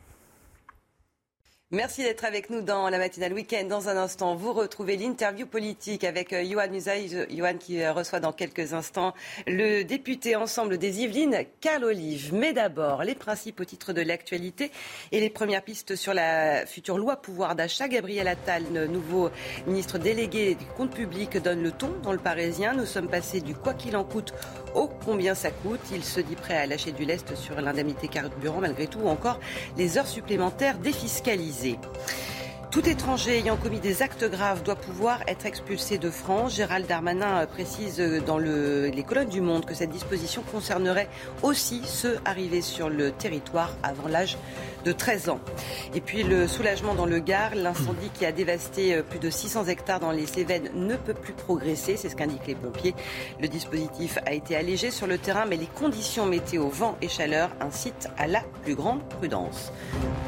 Merci 1.74 2.04
d'être 2.04 2.24
avec 2.24 2.50
nous 2.50 2.60
dans 2.60 2.88
la 2.88 2.98
matinale 2.98 3.32
week-end. 3.32 3.64
Dans 3.68 3.88
un 3.88 3.96
instant, 3.96 4.36
vous 4.36 4.52
retrouvez 4.52 4.96
l'interview 4.96 5.44
politique 5.44 6.04
avec 6.04 6.32
euh, 6.32 6.44
Johan 6.44 6.72
Usaï. 6.72 7.26
Johan 7.36 7.54
qui 7.58 7.82
euh, 7.82 7.92
reçoit 7.92 8.20
dans 8.20 8.32
quelques 8.32 8.74
instants 8.74 9.12
le 9.48 9.82
député 9.82 10.36
Ensemble 10.36 10.78
des 10.78 11.00
Yvelines, 11.00 11.36
Carl 11.60 11.82
Olive. 11.82 12.32
Mais 12.32 12.52
d'abord, 12.52 13.02
les 13.02 13.16
principes 13.16 13.66
titre 13.66 13.92
de 13.92 14.02
l'actualité 14.02 14.70
et 15.10 15.18
les 15.18 15.30
premières 15.30 15.62
pistes 15.62 15.96
sur 15.96 16.14
la 16.14 16.64
future 16.64 16.96
loi 16.96 17.16
pouvoir 17.16 17.56
d'achat. 17.56 17.88
Gabriel 17.88 18.28
Attal, 18.28 18.62
nouveau 18.88 19.30
ministre 19.66 19.98
délégué 19.98 20.54
du 20.54 20.66
compte 20.76 20.94
public, 20.94 21.38
donne 21.38 21.64
le 21.64 21.72
ton 21.72 21.90
dans 22.04 22.12
le 22.12 22.18
Parisien. 22.18 22.74
Nous 22.74 22.86
sommes 22.86 23.08
passés 23.08 23.40
du 23.40 23.56
quoi 23.56 23.74
qu'il 23.74 23.96
en 23.96 24.04
coûte 24.04 24.32
au 24.76 24.86
combien 24.86 25.34
ça 25.34 25.50
coûte. 25.50 25.80
Il 25.92 26.04
se 26.04 26.20
dit 26.20 26.36
prêt 26.36 26.56
à 26.56 26.66
lâcher 26.66 26.92
du 26.92 27.04
lest 27.04 27.34
sur 27.34 27.60
l'indemnité 27.60 28.06
carburant 28.06 28.60
malgré 28.60 28.86
tout 28.86 29.00
ou 29.00 29.08
encore 29.08 29.40
les 29.76 29.98
heures 29.98 30.06
supplémentaires 30.06 30.78
défiscalisées. 30.78 31.63
Brésil. 31.64 31.78
Tout 32.74 32.88
étranger 32.88 33.38
ayant 33.38 33.56
commis 33.56 33.78
des 33.78 34.02
actes 34.02 34.28
graves 34.28 34.64
doit 34.64 34.74
pouvoir 34.74 35.20
être 35.28 35.46
expulsé 35.46 35.96
de 35.96 36.10
France. 36.10 36.56
Gérald 36.56 36.88
Darmanin 36.88 37.46
précise 37.46 38.02
dans 38.26 38.36
les 38.36 39.04
colonnes 39.06 39.28
du 39.28 39.40
Monde 39.40 39.64
que 39.64 39.74
cette 39.74 39.90
disposition 39.90 40.42
concernerait 40.42 41.08
aussi 41.44 41.82
ceux 41.84 42.18
arrivés 42.24 42.62
sur 42.62 42.90
le 42.90 43.12
territoire 43.12 43.76
avant 43.84 44.08
l'âge 44.08 44.36
de 44.84 44.92
13 44.92 45.28
ans. 45.28 45.40
Et 45.94 46.00
puis 46.00 46.22
le 46.22 46.46
soulagement 46.46 46.94
dans 46.94 47.06
le 47.06 47.18
Gard, 47.18 47.54
l'incendie 47.54 48.10
qui 48.12 48.26
a 48.26 48.32
dévasté 48.32 48.96
euh, 48.96 49.02
plus 49.02 49.18
de 49.18 49.30
600 49.30 49.66
hectares 49.66 50.00
dans 50.00 50.10
les 50.10 50.26
Cévennes 50.26 50.70
ne 50.74 50.96
peut 50.96 51.14
plus 51.14 51.32
progresser, 51.32 51.96
c'est 51.96 52.08
ce 52.08 52.16
qu'indiquent 52.16 52.46
les 52.46 52.54
pompiers. 52.54 52.94
Le 53.40 53.48
dispositif 53.48 54.18
a 54.26 54.34
été 54.34 54.56
allégé 54.56 54.90
sur 54.90 55.06
le 55.06 55.18
terrain, 55.18 55.46
mais 55.46 55.56
les 55.56 55.66
conditions 55.66 56.26
météo, 56.26 56.68
vent 56.68 56.98
et 57.00 57.08
chaleur 57.08 57.50
incitent 57.60 58.08
à 58.18 58.26
la 58.26 58.42
plus 58.62 58.74
grande 58.74 59.02
prudence. 59.08 59.72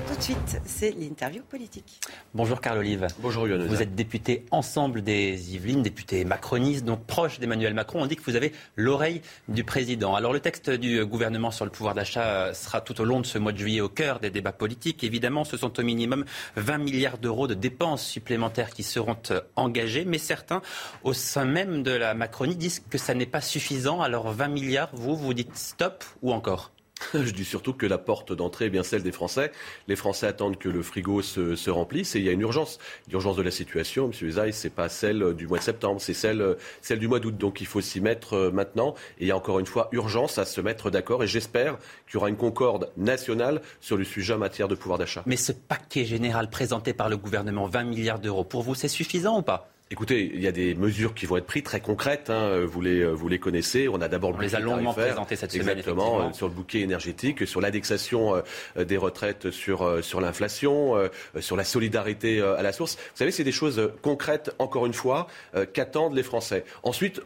Tout 0.09 0.17
de 0.17 0.23
suite, 0.23 0.61
c'est 0.65 0.93
l'interview 0.93 1.43
politique. 1.43 2.01
Bonjour 2.37 2.61
Carl 2.61 2.77
Olive. 2.77 3.07
Bonjour 3.21 3.47
Lionel. 3.47 3.67
Vous 3.67 3.81
êtes 3.81 3.95
député 3.95 4.45
ensemble 4.51 5.01
des 5.01 5.55
Yvelines, 5.55 5.83
député 5.83 6.27
macroniste, 6.27 6.85
donc 6.85 7.03
proche 7.07 7.41
d'Emmanuel 7.41 7.73
Macron. 7.73 8.03
On 8.03 8.07
dit 8.07 8.15
que 8.15 8.23
vous 8.27 8.37
avez 8.37 8.53
l'oreille 8.77 9.23
du 9.49 9.65
président. 9.65 10.15
Alors 10.15 10.35
le 10.35 10.41
texte 10.41 10.69
du 10.69 11.03
gouvernement 11.07 11.51
sur 11.51 11.65
le 11.65 11.71
pouvoir 11.71 11.95
d'achat 11.95 12.53
sera 12.53 12.83
tout 12.83 13.01
au 13.01 13.05
long 13.05 13.21
de 13.21 13.27
ce 13.27 13.39
mois 13.39 13.53
de 13.53 13.57
juillet 13.57 13.81
au 13.81 13.89
cœur 13.89 14.21
des 14.21 14.29
débats 14.29 14.53
politiques. 14.53 15.03
Évidemment, 15.03 15.45
ce 15.45 15.57
sont 15.57 15.81
au 15.81 15.83
minimum 15.83 16.27
20 16.57 16.77
milliards 16.77 17.17
d'euros 17.17 17.47
de 17.47 17.55
dépenses 17.55 18.05
supplémentaires 18.05 18.69
qui 18.69 18.83
seront 18.83 19.17
engagés, 19.57 20.05
mais 20.05 20.19
certains 20.19 20.61
au 21.05 21.15
sein 21.15 21.47
même 21.47 21.83
de 21.83 21.93
la 21.93 22.13
Macronie 22.13 22.57
disent 22.57 22.81
que 22.81 22.99
ça 22.99 23.15
n'est 23.15 23.25
pas 23.25 23.41
suffisant. 23.41 24.03
Alors 24.03 24.31
20 24.31 24.49
milliards, 24.49 24.91
vous, 24.93 25.17
vous 25.17 25.33
dites 25.33 25.57
stop 25.57 26.05
ou 26.21 26.35
encore? 26.35 26.71
Je 27.15 27.31
dis 27.31 27.45
surtout 27.45 27.73
que 27.73 27.87
la 27.87 27.99
porte 27.99 28.33
d'entrée 28.33 28.67
est 28.67 28.71
bien 28.71 28.83
celle 28.83 29.03
des 29.03 29.13
Français. 29.13 29.53
Les 29.89 29.97
Français 29.97 30.27
attendent 30.27 30.59
que 30.59 30.69
le 30.69 30.83
frigo 30.83 31.23
se, 31.23 31.71
remplisse 31.71 32.17
et 32.17 32.21
il 32.21 32.25
y 32.25 32.29
a 32.29 32.33
une 32.33 32.41
urgence. 32.41 32.79
L'urgence 33.11 33.37
de 33.37 33.43
la 33.43 33.51
situation, 33.51 34.11
M. 34.11 34.29
Ezaï, 34.29 34.53
ce 34.53 34.67
n'est 34.67 34.73
pas 34.73 34.89
celle 34.89 35.35
du 35.35 35.47
mois 35.47 35.59
de 35.59 35.63
septembre, 35.63 36.01
c'est 36.01 36.15
celle, 36.15 36.57
celle 36.81 36.99
du 36.99 37.09
mois 37.09 37.21
d'août. 37.21 37.37
Donc 37.37 37.61
il 37.61 37.67
faut 37.67 37.81
s'y 37.81 38.01
mettre 38.01 38.35
euh, 38.35 38.51
maintenant. 38.51 38.95
Et 39.19 39.25
il 39.25 39.29
y 39.29 39.31
a 39.31 39.37
encore 39.37 39.59
une 39.59 39.67
fois 39.67 39.89
urgence 39.93 40.39
à 40.39 40.45
se 40.45 40.61
mettre 40.61 40.91
d'accord. 40.91 41.23
Et 41.23 41.27
j'espère 41.27 41.79
qu'il 42.07 42.15
y 42.15 42.17
aura 42.17 42.29
une 42.29 42.37
concorde 42.37 42.91
nationale 42.97 43.61
sur 43.81 43.97
le 43.97 44.05
sujet 44.05 44.35
en 44.35 44.39
matière 44.39 44.69
de 44.69 44.75
pouvoir 44.75 44.99
d'achat. 44.99 45.23
Mais 45.27 45.37
ce 45.37 45.53
paquet 45.53 46.05
général 46.05 46.49
présenté 46.51 46.93
par 46.93 47.09
le 47.09 47.17
gouvernement, 47.17 47.67
20 47.67 47.85
milliards 47.85 48.19
d'euros, 48.19 48.45
pour 48.45 48.63
vous, 48.63 48.75
c'est 48.75 48.89
suffisant 48.89 49.39
ou 49.39 49.43
pas? 49.43 49.69
Écoutez, 49.89 50.33
il 50.35 50.41
y 50.41 50.49
a 50.49 50.53
des 50.53 50.75
mesures 50.75 51.15
qui 51.15 51.27
vont 51.27 51.37
être 51.37 51.47
prises 51.47 51.63
très 51.63 51.81
concrètes. 51.81 52.29
Hein, 52.29 52.65
vous, 52.67 52.81
les, 52.81 53.05
vous 53.07 53.29
les 53.29 53.39
connaissez. 53.39 53.87
On 53.87 54.01
a 54.01 54.09
d'abord 54.09 54.33
le 54.33 54.41
les 54.41 54.57
a 54.57 54.59
longuement 54.59 54.93
présenté 54.93 55.37
cette 55.37 55.53
semaine. 55.53 55.79
Exactement, 55.79 56.23
euh, 56.23 56.33
sur 56.33 56.49
le 56.49 56.53
bouquet 56.53 56.81
énergétique, 56.81 57.47
sur 57.47 57.61
l'indexation 57.61 58.43
euh, 58.77 58.85
des 58.85 58.97
retraites 58.97 59.53
sur, 59.53 59.83
euh, 59.83 60.03
sur 60.03 60.21
l'inflation, 60.21 60.95
sur 61.39 61.55
la 61.55 61.63
solidarité 61.63 62.41
à 62.41 62.63
la 62.63 62.73
source. 62.73 62.97
Vous 62.97 63.03
savez, 63.15 63.31
c'est 63.31 63.45
des 63.45 63.53
choses 63.53 63.93
concrètes, 64.03 64.53
encore 64.59 64.87
une 64.87 64.93
fois, 64.93 65.29
qu'attendent 65.73 66.17
les 66.17 66.25
Français. 66.25 66.65
Ensuite, 66.83 67.21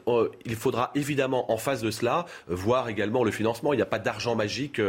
il 0.44 0.54
faudra 0.54 0.90
évidemment, 0.94 1.50
en 1.50 1.56
face 1.56 1.80
de 1.80 1.90
cela, 1.90 2.26
voir 2.46 2.90
également 2.90 3.24
le 3.24 3.30
financement. 3.30 3.72
Il 3.72 3.76
n'y 3.76 3.82
a 3.82 3.86
pas 3.86 3.98
d'argent 3.98 4.34
magique, 4.34 4.82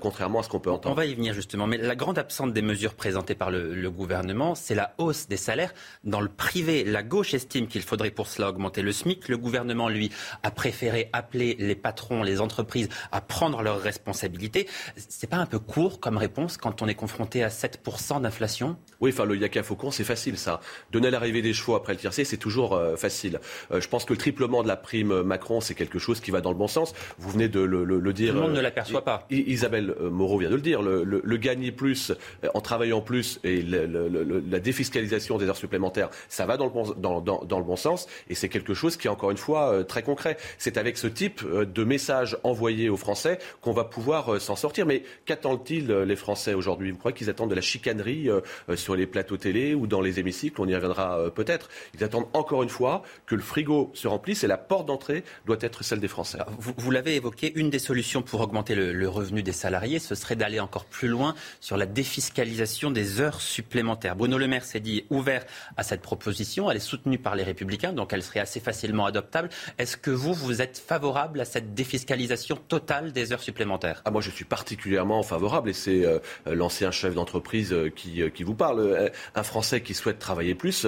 contrairement 0.00 0.40
à 0.40 0.42
ce 0.44 0.48
qu'on 0.48 0.60
peut 0.60 0.70
entendre. 0.70 0.92
On 0.92 0.96
va 0.96 1.06
y 1.06 1.14
venir 1.14 1.34
justement. 1.34 1.66
Mais 1.66 1.78
la 1.78 1.96
grande 1.96 2.18
absente 2.18 2.52
des 2.52 2.62
mesures 2.62 2.94
présentées 2.94 3.34
par 3.34 3.50
le, 3.50 3.74
le 3.74 3.90
gouvernement, 3.90 4.54
c'est 4.54 4.76
la 4.76 4.94
hausse 4.98 5.26
des 5.26 5.36
salaires 5.36 5.74
dans 6.04 6.20
le 6.20 6.28
privé. 6.28 6.84
La 6.84 7.02
gauche 7.02 7.15
estime 7.22 7.66
qu'il 7.66 7.82
faudrait 7.82 8.10
pour 8.10 8.26
cela 8.26 8.48
augmenter 8.48 8.82
le 8.82 8.92
SMIC. 8.92 9.28
Le 9.28 9.38
gouvernement, 9.38 9.88
lui, 9.88 10.10
a 10.42 10.50
préféré 10.50 11.08
appeler 11.12 11.56
les 11.58 11.74
patrons, 11.74 12.22
les 12.22 12.40
entreprises 12.40 12.88
à 13.12 13.20
prendre 13.20 13.62
leurs 13.62 13.80
responsabilités. 13.80 14.66
C'est 14.96 15.28
pas 15.28 15.36
un 15.36 15.46
peu 15.46 15.58
court 15.58 16.00
comme 16.00 16.16
réponse 16.16 16.56
quand 16.56 16.82
on 16.82 16.88
est 16.88 16.94
confronté 16.94 17.42
à 17.42 17.48
7% 17.48 18.20
d'inflation? 18.20 18.76
Oui, 19.00 19.10
enfin, 19.12 19.24
le 19.24 19.36
yaka 19.36 19.62
faucon, 19.62 19.90
c'est 19.90 20.04
facile, 20.04 20.38
ça. 20.38 20.60
Donner 20.92 21.10
l'arrivée 21.10 21.42
des 21.42 21.52
chevaux 21.52 21.74
après 21.74 21.92
le 21.92 21.98
tiercé, 21.98 22.24
c'est 22.24 22.36
toujours 22.36 22.74
euh, 22.74 22.96
facile. 22.96 23.40
Euh, 23.70 23.80
je 23.80 23.88
pense 23.88 24.04
que 24.04 24.12
le 24.12 24.18
triplement 24.18 24.62
de 24.62 24.68
la 24.68 24.76
prime 24.76 25.22
Macron, 25.22 25.60
c'est 25.60 25.74
quelque 25.74 25.98
chose 25.98 26.20
qui 26.20 26.30
va 26.30 26.40
dans 26.40 26.50
le 26.50 26.56
bon 26.56 26.68
sens. 26.68 26.94
Vous 27.18 27.30
venez 27.30 27.48
de 27.48 27.60
le, 27.60 28.12
dire. 28.12 28.32
Tout 28.32 28.38
le 28.38 28.42
monde 28.42 28.52
ne 28.52 28.58
euh, 28.58 28.62
l'aperçoit 28.62 29.04
pas. 29.04 29.26
Isabelle 29.30 29.94
Moreau 30.00 30.38
vient 30.38 30.50
de 30.50 30.54
le 30.54 30.60
dire. 30.60 30.82
Le, 30.82 31.36
gagner 31.36 31.70
plus 31.70 32.12
en 32.54 32.60
travaillant 32.62 33.02
plus 33.02 33.38
et 33.44 33.62
la 33.62 34.58
défiscalisation 34.58 35.36
des 35.36 35.48
heures 35.48 35.56
supplémentaires, 35.56 36.08
ça 36.28 36.46
va 36.46 36.56
dans 36.56 36.64
le 36.64 36.70
bon, 36.70 36.94
dans, 36.96 37.05
le 37.14 37.64
bon 37.64 37.76
sens. 37.76 38.06
Et 38.28 38.34
c'est 38.34 38.48
quelque 38.48 38.74
chose 38.74 38.96
qui 38.96 39.06
est 39.06 39.10
encore 39.10 39.30
une 39.30 39.36
fois 39.36 39.72
euh, 39.72 39.82
très 39.82 40.02
concret. 40.02 40.36
C'est 40.58 40.76
avec 40.76 40.98
ce 40.98 41.06
type 41.06 41.42
euh, 41.44 41.64
de 41.64 41.84
message 41.84 42.38
envoyé 42.42 42.88
aux 42.88 42.96
Français 42.96 43.38
qu'on 43.60 43.72
va 43.72 43.84
pouvoir 43.84 44.34
euh, 44.34 44.38
s'en 44.38 44.56
sortir. 44.56 44.86
Mais 44.86 45.02
qu'attendent-ils 45.24 45.86
les 45.86 46.16
Français 46.16 46.54
aujourd'hui? 46.54 46.90
Vous 46.90 46.98
croyez 46.98 47.16
qu'ils 47.16 47.30
attendent 47.30 47.50
de 47.50 47.54
la 47.54 47.60
chicanerie 47.60 48.28
sur 48.74 48.96
les 48.96 49.06
plateaux 49.06 49.36
télé 49.36 49.74
ou 49.74 49.86
dans 49.86 50.00
les 50.00 50.18
hémicycles? 50.20 50.60
On 50.60 50.68
y 50.68 50.74
reviendra 50.74 51.30
peut-être. 51.34 51.68
Ils 51.94 52.04
attendent 52.04 52.28
encore 52.32 52.62
une 52.62 52.68
fois 52.68 53.02
que 53.26 53.34
le 53.34 53.42
frigo 53.42 53.90
se 53.94 54.08
remplisse 54.08 54.44
et 54.44 54.46
la 54.46 54.58
porte 54.58 54.86
d'entrée 54.86 55.24
doit 55.46 55.56
être 55.60 55.84
celle 55.84 56.00
des 56.00 56.08
Français. 56.08 56.38
Vous, 56.58 56.90
l'avez 56.90 57.16
évoqué, 57.16 57.52
une 57.54 57.70
des 57.70 57.78
solutions 57.78 58.22
pour 58.22 58.40
augmenter 58.40 58.74
le, 58.74 58.92
le 58.92 59.08
revenu 59.08 59.42
des 59.42 59.52
salariés, 59.52 59.98
ce 59.98 60.14
serait 60.14 60.36
d'aller 60.36 60.60
encore 60.60 60.84
plus 60.84 61.08
loin 61.08 61.34
sur 61.60 61.76
la 61.76 61.86
défiscalisation 61.86 62.90
des 62.90 63.20
heures 63.20 63.40
supplémentaires. 63.40 64.16
Bruno 64.16 64.38
Le 64.38 64.48
Maire 64.48 64.64
s'est 64.64 64.80
dit 64.80 65.04
ouvert 65.10 65.44
à 65.76 65.82
cette 65.82 66.02
proposition. 66.02 66.70
Elle 66.70 66.78
est 66.78 66.80
soutenue 66.96 67.18
par 67.18 67.36
les 67.36 67.42
Républicains, 67.42 67.92
donc 67.92 68.12
elle 68.14 68.22
serait 68.22 68.40
assez 68.40 68.58
facilement 68.58 69.04
adoptable. 69.04 69.50
Est-ce 69.78 69.98
que 69.98 70.10
vous, 70.10 70.32
vous 70.32 70.62
êtes 70.62 70.78
favorable 70.78 71.40
à 71.40 71.44
cette 71.44 71.74
défiscalisation 71.74 72.56
totale 72.68 73.12
des 73.12 73.32
heures 73.32 73.42
supplémentaires? 73.42 74.00
Ah, 74.06 74.10
Moi, 74.10 74.22
je 74.22 74.30
suis 74.30 74.46
particulièrement 74.46 75.22
favorable, 75.22 75.68
et 75.68 75.74
c'est 75.74 76.06
euh, 76.06 76.18
l'ancien 76.46 76.90
chef 76.90 77.14
d'entreprise 77.14 77.72
euh, 77.74 77.90
qui, 77.94 78.22
euh, 78.22 78.30
qui, 78.30 78.44
vous 78.44 78.54
parle. 78.54 79.10
un 79.34 79.42
Français 79.42 79.82
qui 79.82 79.92
souhaite 79.92 80.18
travailler 80.18 80.54
plus 80.54 80.86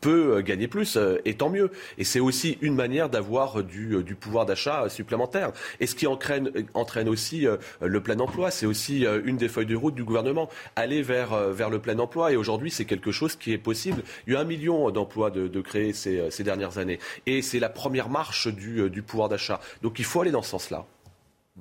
peut 0.00 0.42
gagner 0.42 0.68
plus, 0.68 0.98
et 1.24 1.34
tant 1.34 1.48
mieux. 1.48 1.70
Et 1.96 2.04
c'est 2.04 2.20
aussi 2.20 2.58
une 2.60 2.74
manière 2.74 3.08
d'avoir 3.08 3.62
du, 3.62 4.16
pouvoir 4.20 4.44
d'achat 4.46 4.88
supplémentaire. 4.88 5.52
Et 5.80 5.86
ce 5.86 5.94
qui 5.94 6.06
entraîne, 6.06 6.50
entraîne 6.74 7.08
aussi 7.08 7.46
le 7.80 8.00
plein 8.02 8.18
emploi, 8.18 8.50
c'est 8.50 8.66
aussi 8.66 9.06
une 9.24 9.36
des 9.36 9.48
feuilles 9.48 9.66
de 9.66 9.76
route 9.76 9.94
du 9.94 10.04
gouvernement. 10.04 10.48
Aller 10.76 11.02
vers, 11.02 11.34
vers 11.52 11.70
le 11.70 11.78
plein 11.78 11.98
emploi, 11.98 12.32
et 12.32 12.36
aujourd'hui, 12.36 12.70
c'est 12.70 12.84
quelque 12.84 13.12
chose 13.12 13.36
qui 13.36 13.52
est 13.52 13.58
possible. 13.58 14.02
Il 14.26 14.32
y 14.32 14.36
a 14.36 14.40
un 14.40 14.44
million 14.44 14.90
d'emplois 14.90 15.30
de, 15.30 15.37
de 15.46 15.60
créés 15.60 15.94
euh, 16.06 16.30
ces, 16.30 16.42
dernières 16.42 16.78
années. 16.78 16.98
Et 17.26 17.42
c'est 17.42 17.60
la 17.60 17.68
première 17.68 18.08
marche 18.08 18.48
du, 18.48 18.80
euh, 18.80 18.90
du 18.90 19.02
pouvoir 19.02 19.28
d'achat. 19.28 19.60
Donc 19.82 19.98
il 19.98 20.04
faut 20.04 20.20
aller 20.20 20.32
dans 20.32 20.42
ce 20.42 20.50
sens-là. 20.50 20.86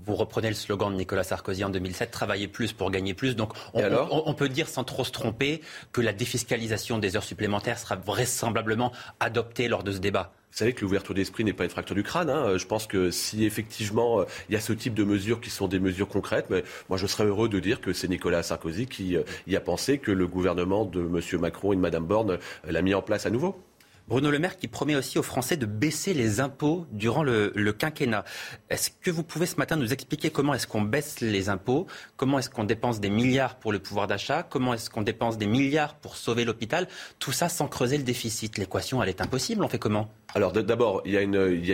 Vous 0.06 0.16
reprenez 0.16 0.50
le 0.50 0.56
slogan 0.56 0.92
de 0.92 0.98
Nicolas 0.98 1.24
Sarkozy 1.24 1.64
en 1.64 1.70
2007, 1.70 2.12
travailler 2.12 2.48
plus 2.48 2.72
pour 2.72 2.92
gagner 2.92 3.14
plus. 3.14 3.36
Donc 3.36 3.54
on, 3.74 4.34
peut 4.36 4.48
dire 4.48 4.70
sans 4.70 4.84
trop 4.84 5.04
se 5.04 5.12
tromper 5.12 5.62
que 5.92 6.02
la 6.02 6.14
défiscalisation 6.14 7.00
des 7.00 7.16
heures 7.16 7.24
supplémentaires 7.24 7.80
sera 7.80 7.96
vraisemblablement 7.96 8.92
adoptée 9.20 9.68
lors 9.68 9.84
de 9.84 9.92
ce 9.92 9.98
débat. 9.98 10.34
Vous 10.52 10.58
savez 10.58 10.74
que 10.74 10.82
l'ouverture 10.82 11.14
d'esprit 11.14 11.44
n'est 11.44 11.54
pas 11.54 11.66
une 11.66 11.70
fracture 11.70 11.96
du 11.96 12.04
crâne. 12.04 12.30
Hein. 12.30 12.58
Je 12.58 12.66
pense 12.66 12.88
que 12.88 13.12
si 13.12 13.46
effectivement 13.46 14.22
euh, 14.22 14.26
il 14.50 14.54
y 14.54 14.56
a 14.56 14.62
ce 14.62 14.74
type 14.74 14.94
de 14.94 15.04
mesures 15.04 15.40
qui 15.40 15.50
sont 15.50 15.68
des 15.68 15.80
mesures 15.80 16.08
concrètes, 16.08 16.48
mais 16.50 16.64
moi 16.90 16.98
je 16.98 17.06
serais 17.06 17.26
heureux 17.26 17.50
de 17.50 17.60
dire 17.60 17.82
que 17.82 17.94
c'est 17.94 18.08
Nicolas 18.08 18.44
Sarkozy 18.44 18.88
qui 18.88 19.18
euh, 19.18 19.24
y 19.46 19.56
a 19.56 19.62
pensé, 19.62 20.00
que 20.00 20.12
le 20.12 20.26
gouvernement 20.26 20.86
de 20.86 21.02
M. 21.02 21.42
Macron 21.42 21.74
et 21.74 21.76
de 21.76 21.82
Mme 21.82 22.06
Borne 22.06 22.32
euh, 22.32 22.38
l'a 22.66 22.82
mis 22.82 22.94
en 22.94 23.02
place 23.02 23.26
à 23.26 23.30
nouveau. 23.30 23.62
Bruno 24.08 24.32
Le 24.32 24.40
Maire 24.40 24.56
qui 24.56 24.70
promet 24.70 24.96
aussi 24.96 25.20
aux 25.20 25.24
Français 25.24 25.58
de 25.58 25.66
baisser 25.66 26.14
les 26.14 26.40
impôts 26.40 26.86
durant 26.94 27.24
le, 27.24 27.52
quinquennat. 27.74 28.24
Est-ce 28.70 28.90
que 28.90 29.12
vous 29.12 29.24
pouvez 29.24 29.46
ce 29.46 29.58
matin 29.58 29.76
nous 29.76 29.92
expliquer 29.92 30.30
comment 30.30 30.54
est-ce 30.54 30.66
qu'on 30.66 30.82
baisse 30.82 31.20
les 31.20 31.50
impôts? 31.50 31.88
Comment 32.16 32.40
est-ce 32.40 32.50
qu'on 32.50 32.64
dépense 32.64 33.02
des 33.02 33.10
milliards 33.10 33.56
pour 33.56 33.74
le 33.74 33.80
pouvoir 33.80 34.08
d'achat? 34.08 34.44
Comment 34.44 34.74
est-ce 34.74 34.90
qu'on 34.90 35.02
dépense 35.02 35.38
des 35.38 35.46
milliards 35.46 35.96
pour 35.96 36.16
sauver 36.16 36.46
l'hôpital? 36.46 36.88
Tout 37.20 37.34
ça 37.34 37.50
sans 37.50 37.68
creuser 37.68 37.98
le 37.98 38.04
déficit. 38.04 38.58
L'équation, 38.58 39.04
elle 39.04 39.10
est 39.10 39.20
impossible. 39.20 39.62
On 39.62 39.68
fait 39.68 39.78
comment? 39.78 40.10
Alors 40.36 40.52
d'abord, 40.52 41.02
il, 41.06 41.14
y 41.14 41.18
a 41.18 41.22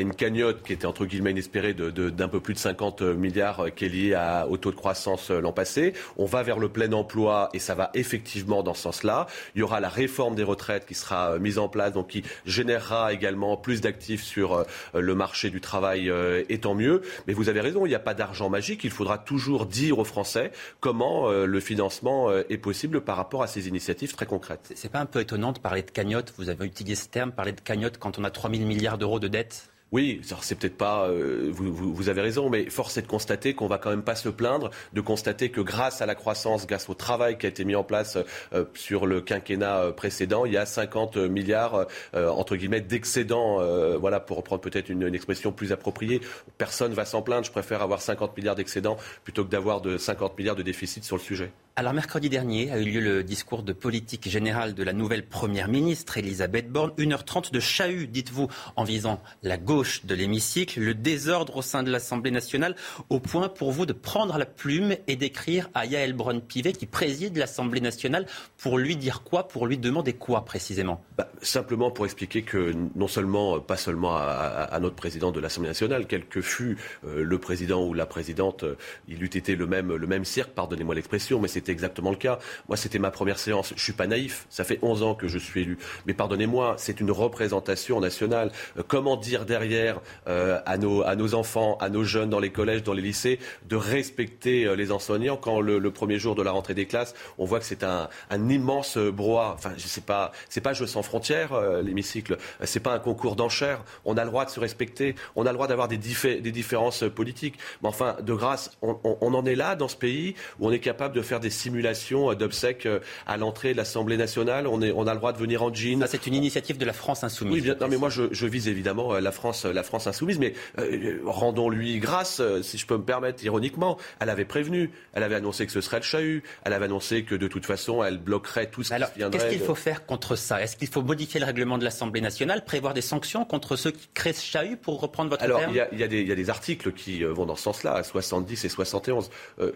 une 0.01 0.13
cagnotte 0.13 0.61
qui 0.63 0.73
était 0.73 0.85
entre 0.85 1.05
guillemets 1.05 1.31
inespérée 1.31 1.73
d'un 1.73 2.27
peu 2.27 2.39
plus 2.39 2.53
de 2.53 2.59
50 2.59 3.01
milliards 3.01 3.61
euh, 3.61 3.69
qui 3.69 3.85
est 3.85 3.89
liée 3.89 4.43
au 4.47 4.57
taux 4.57 4.69
de 4.69 4.75
croissance 4.75 5.31
euh, 5.31 5.41
l'an 5.41 5.51
passé. 5.51 5.93
On 6.17 6.25
va 6.25 6.43
vers 6.43 6.59
le 6.59 6.69
plein 6.69 6.91
emploi 6.93 7.49
et 7.53 7.59
ça 7.59 7.73
va 7.73 7.89
effectivement 7.95 8.61
dans 8.61 8.75
ce 8.75 8.83
sens-là. 8.83 9.25
Il 9.55 9.59
y 9.59 9.63
aura 9.63 9.79
la 9.79 9.89
réforme 9.89 10.35
des 10.35 10.43
retraites 10.43 10.85
qui 10.85 10.93
sera 10.93 11.31
euh, 11.31 11.39
mise 11.39 11.57
en 11.57 11.67
place, 11.67 11.93
donc 11.93 12.09
qui 12.09 12.23
générera 12.45 13.11
également 13.11 13.57
plus 13.57 13.81
d'actifs 13.81 14.23
sur 14.23 14.63
le 14.93 15.15
marché 15.15 15.49
du 15.49 15.59
travail 15.59 16.11
et 16.49 16.59
tant 16.59 16.75
mieux. 16.75 17.01
Mais 17.27 17.33
vous 17.33 17.49
avez 17.49 17.59
raison, 17.59 17.85
il 17.85 17.89
n'y 17.89 17.95
a 17.95 17.99
pas 17.99 18.13
d'argent 18.13 18.49
magique. 18.49 18.83
Il 18.83 18.91
faudra 18.91 19.17
toujours 19.17 19.65
dire 19.65 19.99
aux 19.99 20.03
Français 20.03 20.51
comment 20.79 21.29
le 21.29 21.59
financement 21.59 22.31
est 22.31 22.57
possible 22.57 23.01
par 23.01 23.17
rapport 23.17 23.41
à 23.43 23.47
ces 23.47 23.67
initiatives 23.67 24.13
très 24.15 24.25
concrètes. 24.25 24.71
C'est 24.75 24.91
pas 24.91 24.99
un 24.99 25.05
peu 25.05 25.21
étonnant 25.21 25.51
de 25.51 25.59
parler 25.59 25.81
de 25.81 25.91
cagnotte? 25.91 26.33
Vous 26.37 26.49
avez 26.49 26.65
utilisé 26.65 26.95
ce 26.95 27.09
terme, 27.09 27.31
parler 27.31 27.51
de 27.51 27.61
cagnotte 27.61 27.97
quand 27.97 28.19
on 28.19 28.23
a 28.23 28.29
3 28.43 28.51
000 28.51 28.67
milliards 28.67 28.97
d'euros 28.97 29.21
de 29.21 29.29
dettes 29.29 29.69
oui, 29.93 30.21
c'est 30.41 30.57
peut-être 30.57 30.75
pas. 30.75 31.07
Euh, 31.07 31.51
vous, 31.53 32.09
avez 32.09 32.21
raison, 32.21 32.49
mais 32.49 32.67
force 32.71 32.97
est 32.97 33.03
de 33.03 33.07
constater 33.07 33.53
qu'on 33.53 33.67
va 33.67 33.77
quand 33.77 33.91
même 33.91 34.01
pas 34.01 34.15
se 34.15 34.27
plaindre, 34.27 34.71
de 34.93 35.01
constater 35.01 35.51
que 35.51 35.61
grâce 35.61 36.01
à 36.01 36.07
la 36.07 36.15
croissance, 36.15 36.65
grâce 36.65 36.89
au 36.89 36.95
travail 36.95 37.37
qui 37.37 37.45
a 37.45 37.49
été 37.49 37.63
mis 37.63 37.75
en 37.75 37.83
place 37.83 38.17
euh, 38.53 38.65
sur 38.73 39.05
le 39.05 39.21
quinquennat 39.21 39.77
euh, 39.77 39.91
précédent, 39.91 40.45
il 40.45 40.53
y 40.53 40.57
a 40.57 40.65
50 40.65 41.17
milliards 41.17 41.85
entre 42.15 42.55
guillemets 42.55 42.81
d'excédents. 42.81 43.59
voilà, 43.99 44.19
pour 44.19 44.37
reprendre 44.37 44.61
peut-être 44.61 44.89
une, 44.89 45.13
expression 45.13 45.51
plus 45.51 45.71
appropriée. 45.71 46.21
Personne 46.57 46.93
va 46.93 47.05
s'en 47.05 47.21
plaindre. 47.21 47.45
Je 47.45 47.51
préfère 47.51 47.83
avoir 47.83 48.01
50 48.01 48.35
milliards 48.35 48.55
d'excédents 48.55 48.97
plutôt 49.23 49.45
que 49.45 49.51
d'avoir 49.51 49.79
de 49.79 49.99
50 49.99 50.39
milliards 50.39 50.55
de 50.55 50.63
déficit 50.63 51.03
sur 51.03 51.17
le 51.17 51.21
sujet. 51.21 51.51
Alors 51.75 51.93
mercredi 51.93 52.29
dernier 52.29 52.71
a 52.71 52.77
eu 52.77 52.83
lieu 52.83 52.99
le 52.99 53.23
discours 53.23 53.63
de 53.63 53.73
politique 53.73 54.29
générale 54.29 54.75
de 54.75 54.83
la 54.83 54.93
nouvelle 54.93 55.25
Première 55.25 55.67
ministre, 55.67 56.19
Elisabeth 56.19 56.69
Borne. 56.69 56.91
1h30 56.99 57.51
de 57.51 57.59
chahut, 57.59 58.05
dites-vous, 58.05 58.47
en 58.75 58.83
visant 58.83 59.19
la 59.41 59.57
gauche 59.57 60.05
de 60.05 60.13
l'hémicycle, 60.13 60.79
le 60.79 60.93
désordre 60.93 61.57
au 61.57 61.61
sein 61.63 61.81
de 61.81 61.89
l'Assemblée 61.89 62.29
nationale, 62.29 62.75
au 63.09 63.19
point 63.19 63.49
pour 63.49 63.71
vous 63.71 63.87
de 63.87 63.93
prendre 63.93 64.37
la 64.37 64.45
plume 64.45 64.95
et 65.07 65.15
d'écrire 65.15 65.71
à 65.73 65.87
Yael 65.87 66.13
Braun-Pivet, 66.13 66.73
qui 66.73 66.85
préside 66.85 67.37
l'Assemblée 67.37 67.81
nationale, 67.81 68.27
pour 68.59 68.77
lui 68.77 68.95
dire 68.95 69.23
quoi, 69.23 69.47
pour 69.47 69.65
lui 69.65 69.79
demander 69.79 70.13
quoi 70.13 70.45
précisément? 70.45 71.03
Bah, 71.17 71.31
Simplement 71.41 71.89
pour 71.89 72.05
expliquer 72.05 72.43
que 72.43 72.75
non 72.93 73.07
seulement, 73.07 73.59
pas 73.59 73.77
seulement 73.77 74.15
à, 74.15 74.77
notre 74.79 74.95
président 74.95 75.31
de 75.31 75.39
l'Assemblée 75.39 75.69
nationale, 75.69 76.05
quel 76.05 76.27
que 76.27 76.41
fût 76.41 76.77
euh, 77.03 77.23
le 77.23 77.37
président 77.39 77.83
ou 77.83 77.95
la 77.95 78.05
présidente, 78.05 78.63
euh, 78.63 78.77
il 79.07 79.23
eût 79.23 79.25
été 79.25 79.55
le 79.55 79.65
même, 79.65 79.95
le 79.95 80.07
même 80.07 80.23
cirque, 80.23 80.51
pardonnez-moi 80.51 80.93
l'expression, 80.93 81.39
mais 81.39 81.47
c'est 81.47 81.62
c'était 81.63 81.71
exactement 81.71 82.09
le 82.09 82.17
cas. 82.17 82.39
Moi, 82.67 82.75
c'était 82.75 82.99
ma 82.99 83.09
première 83.09 83.39
séance. 83.39 83.73
Je 83.77 83.81
suis 83.81 83.93
pas 83.93 84.05
naïf. 84.05 84.45
Ça 84.49 84.65
fait 84.65 84.79
11 84.81 85.01
ans 85.03 85.15
que 85.15 85.29
je 85.29 85.37
suis 85.37 85.61
élu. 85.61 85.77
Mais 86.05 86.13
pardonnez-moi, 86.13 86.75
c'est 86.77 86.99
une 86.99 87.09
représentation 87.09 88.01
nationale. 88.01 88.51
Euh, 88.77 88.83
comment 88.85 89.15
dire 89.15 89.45
derrière 89.45 90.01
euh, 90.27 90.59
à, 90.65 90.77
nos, 90.77 91.03
à 91.03 91.15
nos 91.15 91.35
enfants, 91.35 91.77
à 91.79 91.87
nos 91.87 92.03
jeunes 92.03 92.29
dans 92.29 92.41
les 92.41 92.51
collèges, 92.51 92.83
dans 92.83 92.91
les 92.91 93.01
lycées, 93.01 93.39
de 93.69 93.77
respecter 93.77 94.65
euh, 94.65 94.75
les 94.75 94.91
enseignants 94.91 95.37
quand 95.37 95.61
le, 95.61 95.79
premier 95.91 96.19
jour 96.19 96.35
de 96.35 96.41
la 96.41 96.51
rentrée 96.51 96.73
des 96.73 96.85
classes, 96.85 97.13
on 97.37 97.45
voit 97.45 97.59
que 97.59 97.65
c'est 97.65 97.83
un, 97.83 98.09
immense 98.31 98.97
brouhaha. 98.97 99.53
Enfin, 99.53 99.71
je 99.77 99.87
sais 99.87 100.01
pas, 100.01 100.31
c'est 100.49 100.59
pas 100.59 100.73
jeu 100.73 100.87
sans 100.87 101.03
frontières, 101.03 101.53
l'hémicycle. 101.81 102.37
C'est 102.63 102.79
pas 102.79 102.93
un 102.93 102.99
concours 102.99 103.35
d'enchères. 103.35 103.83
On 104.05 104.17
a 104.17 104.23
le 104.23 104.29
droit 104.29 104.43
de 104.43 104.49
se 104.49 104.59
respecter. 104.59 105.15
On 105.35 105.45
a 105.45 105.51
le 105.51 105.55
droit 105.55 105.67
d'avoir 105.67 105.87
des, 105.87 105.97
des 105.97 106.51
différences 106.51 107.03
politiques. 107.15 107.59
Mais 107.81 107.89
enfin, 107.89 108.17
de 108.21 108.33
grâce, 108.33 108.71
on 108.81 109.33
en 109.33 109.45
est 109.45 109.55
là 109.55 109.75
dans 109.75 109.87
ce 109.87 109.95
pays 109.95 110.35
où 110.59 110.67
on 110.67 110.71
est 110.71 110.79
capable 110.79 111.15
de 111.15 111.21
faire 111.21 111.39
des 111.39 111.51
simulation 111.53 112.33
d'obsèques 112.33 112.85
euh, 112.85 112.99
à 113.25 113.37
l'entrée 113.37 113.73
de 113.73 113.77
l'Assemblée 113.77 114.17
nationale. 114.17 114.67
On, 114.67 114.81
est, 114.81 114.91
on 114.91 115.07
a 115.07 115.13
le 115.13 115.19
droit 115.19 115.33
de 115.33 115.37
venir 115.37 115.63
en 115.63 115.73
jean. 115.73 116.05
c'est 116.07 116.27
une 116.27 116.33
initiative 116.33 116.77
de 116.77 116.85
la 116.85 116.93
France 116.93 117.23
insoumise. 117.23 117.53
Oui, 117.53 117.61
bien, 117.61 117.75
non, 117.79 117.87
mais 117.87 117.97
moi, 117.97 118.09
je, 118.09 118.23
je, 118.31 118.47
vise 118.47 118.67
évidemment 118.67 119.13
euh, 119.13 119.19
la 119.19 119.31
France, 119.31 119.65
la 119.65 119.83
France 119.83 120.07
insoumise, 120.07 120.39
mais 120.39 120.53
euh, 120.79 121.19
rendons-lui 121.25 121.99
grâce, 121.99 122.41
si 122.61 122.77
je 122.77 122.85
peux 122.85 122.97
me 122.97 123.03
permettre, 123.03 123.43
ironiquement. 123.43 123.97
Elle 124.19 124.29
avait 124.29 124.45
prévenu, 124.45 124.91
elle 125.13 125.23
avait 125.23 125.35
annoncé 125.35 125.65
que 125.65 125.71
ce 125.71 125.81
serait 125.81 125.97
le 125.97 126.03
chahut, 126.03 126.43
elle 126.65 126.73
avait 126.73 126.85
annoncé 126.85 127.23
que 127.23 127.35
de 127.35 127.47
toute 127.47 127.65
façon, 127.65 128.03
elle 128.03 128.17
bloquerait 128.17 128.69
tout 128.69 128.83
ce 128.83 128.93
Alors, 128.93 129.11
qui 129.11 129.19
viendrait. 129.19 129.39
Qu'est-ce 129.39 129.51
qu'il 129.51 129.65
faut 129.65 129.75
faire 129.75 130.05
contre 130.05 130.35
ça? 130.35 130.61
Est-ce 130.61 130.75
qu'il 130.75 130.87
faut 130.87 131.01
modifier 131.01 131.39
le 131.39 131.45
règlement 131.45 131.77
de 131.77 131.83
l'Assemblée 131.83 132.21
nationale, 132.21 132.65
prévoir 132.65 132.93
des 132.93 133.01
sanctions 133.01 133.45
contre 133.45 133.75
ceux 133.75 133.91
qui 133.91 134.09
créent 134.13 134.33
ce 134.33 134.43
chahut, 134.43 134.77
pour 134.77 134.99
reprendre 134.99 135.29
votre 135.29 135.43
Alors, 135.43 135.59
terme? 135.59 135.71
il 135.71 135.77
y, 135.77 135.81
a, 135.81 135.93
y 135.93 136.03
a 136.03 136.07
des, 136.07 136.23
y, 136.23 136.31
a 136.31 136.35
des 136.35 136.49
articles 136.49 136.91
qui 136.91 137.23
vont 137.23 137.45
dans 137.45 137.55
ce 137.55 137.63
sens-là, 137.63 137.93
à 137.93 138.03
70 138.03 138.65
et 138.65 138.69
71. 138.69 139.29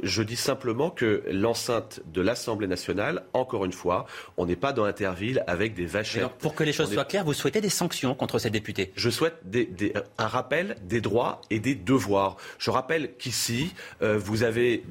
je 0.03 0.23
dis 0.23 0.35
simplement 0.35 0.89
que 0.89 1.23
l'enceinte 1.67 2.01
de 2.05 2.21
l'Assemblée 2.21 2.67
nationale, 2.67 3.23
encore 3.33 3.65
une 3.65 3.73
fois, 3.73 4.05
on 4.37 4.45
n'est 4.45 4.55
pas 4.55 4.73
dans 4.73 4.85
Interville 4.85 5.43
avec 5.47 5.73
des 5.73 5.85
vachettes. 5.85 6.29
pour 6.39 6.55
que 6.55 6.63
les 6.63 6.73
choses 6.73 6.93
soient 6.93 7.05
claires, 7.05 7.25
vous 7.25 7.33
souhaitez 7.33 7.61
des 7.61 7.69
sanctions 7.69 8.15
contre 8.15 8.39
ces 8.39 8.49
députés? 8.49 8.91
Je 8.95 9.09
souhaite 9.09 9.35
un 10.17 10.27
rappel 10.27 10.77
des 10.83 11.01
droits 11.01 11.41
et 11.49 11.59
des 11.59 11.75
devoirs. 11.75 12.37
Je 12.57 12.71
rappelle 12.71 13.15
qu'ici, 13.17 13.73
euh, 14.01 14.17
vous 14.17 14.43
avez. 14.43 14.83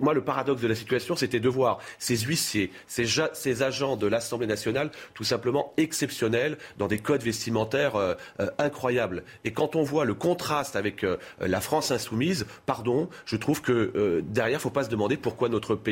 moi, 0.00 0.14
le 0.14 0.22
paradoxe 0.22 0.62
de 0.62 0.68
la 0.68 0.74
situation, 0.74 1.16
c'était 1.16 1.40
de 1.40 1.48
voir 1.48 1.78
ces 1.98 2.16
huissiers, 2.16 2.70
ces, 2.86 3.04
ces 3.32 3.62
agents 3.62 3.96
de 3.96 4.06
l'Assemblée 4.06 4.46
nationale, 4.46 4.90
tout 5.14 5.24
simplement 5.24 5.72
exceptionnels, 5.76 6.56
dans 6.78 6.88
des 6.88 6.98
codes 6.98 7.22
vestimentaires 7.22 7.96
euh, 7.96 8.14
euh, 8.40 8.48
incroyables. 8.58 9.24
Et 9.44 9.52
quand 9.52 9.76
on 9.76 9.82
voit 9.82 10.04
le 10.04 10.14
contraste 10.14 10.76
avec 10.76 11.04
la 11.40 11.60
France 11.60 11.90
insoumise, 11.90 12.46
pardon, 12.66 13.08
je 13.24 13.36
trouve 13.36 13.62
que 13.62 14.22
derrière, 14.26 14.58
il 14.58 14.60
ne 14.60 14.62
faut 14.62 14.70
pas 14.70 14.84
se 14.84 14.90
demander 14.90 15.16
pourquoi 15.16 15.48
notre 15.48 15.74
pays 15.74 15.89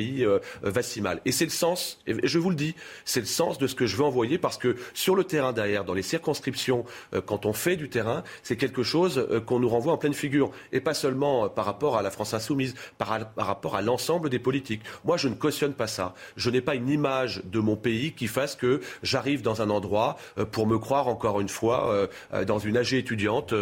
si 0.83 1.01
mal. 1.01 1.21
Et 1.25 1.33
c'est 1.33 1.45
le 1.45 1.51
sens, 1.51 1.99
et 2.07 2.15
je 2.23 2.39
vous 2.39 2.51
le 2.51 2.57
dis, 2.57 2.75
c'est 3.05 3.21
le 3.21 3.27
sens 3.27 3.59
de 3.59 3.67
ce 3.67 3.75
que 3.75 3.87
je 3.87 3.97
veux 3.97 4.05
envoyer 4.05 4.39
parce 4.39 4.59
que 4.59 4.77
sur 4.95 5.15
le 5.15 5.25
terrain 5.25 5.53
derrière, 5.53 5.85
dans 5.85 5.95
les 5.95 6.03
circonscriptions, 6.03 6.85
euh, 7.15 7.21
quand 7.21 7.47
on 7.47 7.53
fait 7.53 7.77
du 7.77 7.89
terrain, 7.89 8.23
c'est 8.43 8.57
quelque 8.57 8.83
chose 8.83 9.19
euh, 9.19 9.41
qu'on 9.41 9.59
nous 9.59 9.69
renvoie 9.69 9.93
en 9.93 9.99
pleine 9.99 10.15
figure. 10.15 10.51
Et 10.73 10.81
pas 10.81 10.95
seulement 10.95 11.45
euh, 11.45 11.49
par 11.49 11.65
rapport 11.65 11.97
à 11.97 12.03
la 12.03 12.11
France 12.11 12.35
insoumise, 12.35 12.75
par, 12.97 13.09
rapport 13.37 13.77
à 13.77 13.83
l'ensemble 13.83 14.31
des 14.31 14.39
politiques. 14.39 14.83
Moi, 15.05 15.17
je 15.17 15.29
ne 15.29 15.35
cautionne 15.35 15.73
pas 15.73 15.87
ça. 15.87 16.15
Je 16.37 16.51
n'ai 16.51 16.61
pas 16.61 16.75
une 16.75 16.89
image 16.89 17.43
de 17.45 17.59
mon 17.59 17.77
pays 17.77 18.13
qui 18.13 18.27
fasse 18.27 18.57
que 18.57 18.81
j'arrive 19.03 19.43
dans 19.43 19.63
un 19.63 19.71
endroit 19.71 20.17
pour 20.53 20.67
me 20.67 20.79
croire 20.79 21.09
encore 21.09 21.41
une 21.41 21.49
fois 21.49 22.09
dans 22.47 22.59
une 22.59 22.77
AG 22.77 22.95
étudiante 22.95 23.55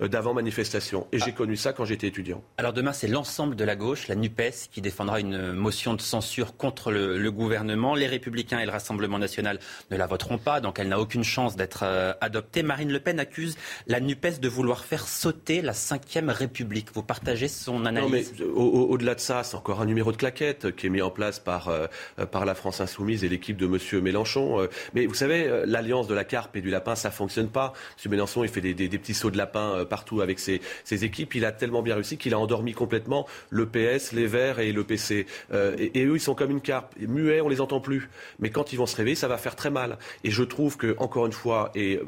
d'avant 0.00 0.34
manifestation. 0.34 1.06
Et 1.12 1.18
j'ai 1.18 1.32
connu 1.32 1.56
ça 1.56 1.72
quand 1.72 1.84
j'étais 1.84 2.06
étudiant. 2.06 2.42
Alors 2.56 2.72
demain, 2.72 2.92
c'est 2.92 3.08
l'ensemble 3.08 3.56
de 3.56 3.64
la 3.64 3.76
gauche, 3.76 4.08
la 4.08 4.14
NUPES, 4.14 4.68
qui 4.70 4.80
défendra 4.80 5.20
une 5.20 5.52
motion 5.52 5.81
de 5.90 6.00
censure 6.00 6.56
contre 6.56 6.92
le, 6.92 7.30
gouvernement. 7.32 7.94
Les 7.94 8.06
Républicains 8.06 8.60
et 8.60 8.66
le 8.66 8.70
Rassemblement 8.70 9.18
national 9.18 9.58
ne 9.90 9.96
la 9.96 10.06
voteront 10.06 10.38
pas, 10.38 10.60
donc 10.60 10.78
elle 10.78 10.88
n'a 10.88 11.00
aucune 11.00 11.24
chance 11.24 11.56
d'être 11.56 11.82
euh, 11.82 12.12
adoptée. 12.20 12.62
Marine 12.62 12.92
Le 12.92 13.00
Pen 13.00 13.18
accuse 13.18 13.56
la 13.86 14.00
NUPES 14.00 14.38
de 14.40 14.48
vouloir 14.48 14.84
faire 14.84 15.08
sauter 15.08 15.62
la 15.62 15.72
Ve 15.72 16.28
République. 16.28 16.88
Vous 16.94 17.02
partagez 17.02 17.48
son 17.48 17.86
analyse? 17.86 18.32
Non, 18.38 18.46
mais 18.46 18.52
au-delà 18.54 19.14
de 19.14 19.20
ça, 19.20 19.42
c'est 19.42 19.56
encore 19.56 19.80
un 19.80 19.86
numéro 19.86 20.12
de 20.12 20.16
claquette 20.16 20.76
qui 20.76 20.86
est 20.86 20.90
mis 20.90 21.02
en 21.02 21.10
place 21.10 21.40
par, 21.40 21.68
euh, 21.68 21.86
par 22.30 22.44
la 22.44 22.54
France 22.54 22.80
Insoumise 22.80 23.24
et 23.24 23.28
l'équipe 23.28 23.56
de 23.56 23.66
M. 23.66 24.02
Mélenchon. 24.02 24.60
Euh, 24.60 24.68
mais 24.94 25.06
vous 25.06 25.14
savez, 25.14 25.62
l'alliance 25.64 26.06
de 26.06 26.14
la 26.14 26.24
carpe 26.24 26.56
et 26.56 26.60
du 26.60 26.70
lapin, 26.70 26.94
ça 26.94 27.10
fonctionne 27.10 27.48
pas. 27.48 27.72
M. 28.04 28.10
Mélenchon, 28.10 28.44
il 28.44 28.50
fait 28.50 28.60
des, 28.60 28.74
petits 28.74 29.14
sauts 29.14 29.30
de 29.30 29.38
lapin 29.38 29.84
partout 29.88 30.20
avec 30.20 30.38
ses, 30.38 30.60
équipes. 30.90 31.34
Il 31.34 31.44
a 31.44 31.52
tellement 31.52 31.82
bien 31.82 31.94
réussi 31.94 32.18
qu'il 32.18 32.34
a 32.34 32.38
endormi 32.38 32.72
complètement 32.72 33.26
le 33.50 33.66
PS, 33.66 34.12
les 34.12 34.26
Verts 34.26 34.60
et 34.60 34.72
le 34.72 34.84
PC. 34.84 35.26
Et, 35.78 36.04
eux, 36.04 36.16
ils 36.16 36.20
sont 36.20 36.34
comme 36.34 36.50
une 36.50 36.60
carpe. 36.60 36.94
Muets, 36.98 37.40
on 37.40 37.48
les 37.48 37.60
entend 37.60 37.80
plus. 37.80 38.08
Mais 38.38 38.50
quand 38.50 38.72
ils 38.72 38.76
vont 38.76 38.86
se 38.86 38.96
réveiller, 38.96 39.16
ça 39.16 39.28
va 39.28 39.38
faire 39.38 39.56
très 39.56 39.70
mal. 39.70 39.98
Et 40.24 40.30
je 40.30 40.42
trouve 40.42 40.76
que, 40.76 40.94
encore 40.98 41.26
une 41.26 41.32
fois, 41.32 41.70
et 41.74 42.00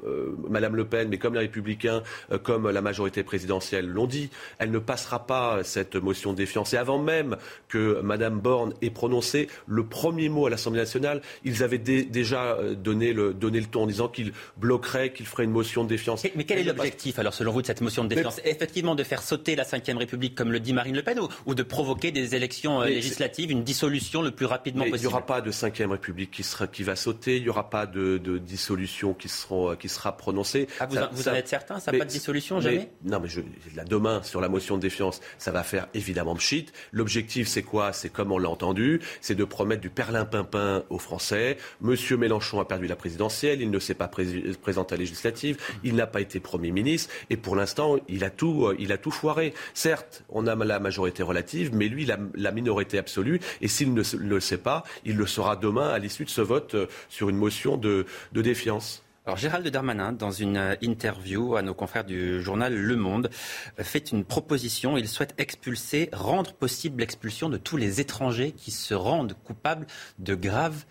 Madame 0.49 0.77
Le 0.77 0.85
Pen, 0.85 1.09
mais 1.09 1.19
comme 1.19 1.35
les 1.35 1.41
Républicains, 1.41 2.03
comme 2.43 2.71
la 2.71 2.81
majorité 2.81 3.23
présidentielle 3.23 3.87
l'ont 3.87 4.07
dit, 4.07 4.31
elle 4.59 4.71
ne 4.71 4.79
passera 4.79 5.27
pas 5.27 5.63
cette 5.63 5.97
motion 5.97 6.33
de 6.33 6.37
défiance. 6.37 6.75
Et 6.75 6.77
avant 6.77 6.99
même 6.99 7.37
que 7.69 8.01
Madame 8.03 8.41
Borne 8.41 8.75
ait 8.83 8.91
prononcé 8.91 9.49
le 9.67 9.85
premier 9.85 10.29
mot 10.29 10.47
à 10.47 10.51
l'Assemblée 10.51 10.81
nationale, 10.81 11.23
ils 11.45 11.63
avaient 11.63 11.79
déjà 11.79 12.59
donné 12.75 13.13
le, 13.13 13.35
donné 13.35 13.61
le 13.61 13.67
ton 13.67 13.83
en 13.83 13.87
disant 13.87 14.09
qu'ils 14.09 14.33
bloqueraient, 14.57 15.13
qu'ils 15.13 15.27
feraient 15.27 15.45
une 15.45 15.51
motion 15.51 15.85
de 15.85 15.89
défiance. 15.89 16.25
Mais 16.35 16.45
quel 16.45 16.59
est 16.59 16.65
l'objectif, 16.65 17.19
alors, 17.19 17.35
selon 17.35 17.53
vous, 17.53 17.63
de 17.63 17.67
cette 17.67 17.81
motion 17.81 18.05
de 18.05 18.09
défiance? 18.09 18.41
Effectivement, 18.45 18.95
de 18.95 19.05
faire 19.05 19.23
sauter 19.23 19.57
la 19.57 19.65
Ve 19.65 19.97
République, 19.97 20.35
comme 20.35 20.53
le 20.53 20.61
dit 20.61 20.73
Marine 20.73 20.97
Le 20.97 21.03
Pen, 21.03 21.19
ou, 21.47 21.55
de 21.55 21.63
provoquer 21.63 22.11
des 22.11 22.35
élections 22.35 22.83
euh, 22.83 22.87
législatives, 22.87 23.51
une 23.55 23.65
dissolution 23.65 24.23
le 24.23 24.31
plus 24.31 24.47
rapidement 24.47 24.85
possible 24.85 24.99
Il 24.99 25.03
n'y 25.03 25.07
aura 25.07 25.27
pas 25.27 25.41
de 25.41 25.51
Ve 25.51 25.91
République 25.91 26.31
qui, 26.31 26.43
sera, 26.43 26.67
qui 26.67 26.83
va 26.83 26.97
sauter, 26.97 27.37
il 27.37 27.45
n'y 27.45 27.49
aura 27.49 27.71
pas 27.71 27.87
de, 27.87 28.19
dissolution 28.39 29.15
qui, 29.15 29.29
seront, 29.29 29.77
qui 29.77 29.89
sera 29.89 30.17
prononcée. 30.17 30.67
Ah, 30.81 30.87
vous, 30.87 30.97
vous 31.13 31.29
en 31.29 31.35
êtes 31.35 31.49
certain 31.49 31.79
Ça 31.79 31.93
n'a 31.93 31.99
pas 31.99 32.05
de 32.05 32.11
dissolution, 32.11 32.61
jamais? 32.61 32.91
Non, 33.05 33.21
mais 33.21 33.29
je, 33.29 33.41
là, 33.75 33.85
demain, 33.85 34.23
sur 34.23 34.41
la 34.41 34.49
motion 34.49 34.77
de 34.77 34.83
défiance, 34.83 35.21
ça 35.39 35.53
va 35.53 35.63
faire 35.63 35.89
évidemment 35.95 36.35
pchit. 36.35 36.67
L'objectif, 36.93 37.49
c'est 37.49 37.63
quoi? 37.63 37.93
C'est 37.93 38.11
comme 38.11 38.33
on 38.33 38.39
l'a 38.39 38.49
entendu, 38.49 39.01
c'est 39.21 39.35
de 39.35 39.45
promettre 39.45 39.81
du 39.81 39.91
perlin-pimpin 39.91 40.85
aux 40.91 40.99
Français. 40.99 41.57
Monsieur 41.81 42.17
Mélenchon 42.17 42.61
a 42.61 42.65
perdu 42.65 42.87
la 42.87 42.97
présidentielle, 42.97 43.61
il 43.61 43.71
ne 43.71 43.79
s'est 43.79 43.95
pas 43.95 44.09
présenté 44.09 44.95
à 44.95 44.97
la 44.97 45.01
législative, 45.01 45.59
il 45.83 45.95
n'a 45.95 46.07
pas 46.07 46.21
été 46.21 46.41
Premier 46.41 46.73
ministre, 46.73 47.13
et 47.31 47.37
pour 47.37 47.57
l'instant, 47.57 47.97
il 48.09 48.25
a 48.25 48.31
tout, 48.31 48.67
euh, 48.67 48.77
il 48.79 48.93
a 48.93 48.99
tout 48.99 49.11
foiré. 49.11 49.55
Certes, 49.73 50.25
on 50.29 50.47
a 50.47 50.55
la 50.55 50.81
majorité 50.81 51.23
relative, 51.23 51.75
mais 51.75 51.89
lui, 51.89 52.05
la, 52.05 52.19
la 52.35 52.53
minorité 52.53 52.99
absolue, 52.99 53.34
et 53.61 53.69
s'il 53.69 53.95
ne, 53.95 54.03
le 54.17 54.41
sait 54.41 54.59
pas, 54.59 54.85
il 55.05 55.17
le 55.17 55.27
saura 55.27 55.57
demain 55.57 55.89
à 55.89 55.99
l'issue 55.99 56.25
de 56.25 56.31
ce 56.31 56.41
vote 56.41 56.75
euh, 56.75 56.87
sur 57.09 57.29
une 57.29 57.37
motion 57.37 57.77
de, 57.77 58.07
de 58.33 58.43
défiance. 58.43 59.05
Alors 59.27 59.39
Gérald 59.39 59.67
Darmanin, 59.67 60.13
dans 60.13 60.33
une 60.33 60.59
euh, 60.59 60.75
interview 60.83 61.57
à 61.57 61.63
nos 61.63 61.73
confrères 61.73 62.05
du 62.05 62.43
journal 62.43 62.75
Le 62.75 62.97
Monde, 62.97 63.31
fait 63.79 64.13
une 64.13 64.23
proposition. 64.23 64.99
Il 64.99 65.09
souhaite 65.09 65.35
expulser, 65.39 66.11
rendre 66.13 66.53
possible 66.53 67.01
l'expulsion 67.01 67.49
de 67.49 67.57
tous 67.57 67.79
les 67.79 68.03
étrangers 68.03 68.53
qui 68.53 68.71
se 68.71 68.93
rendent 68.93 69.35
coupables 69.45 69.87
de 70.19 70.35
graves 70.35 70.85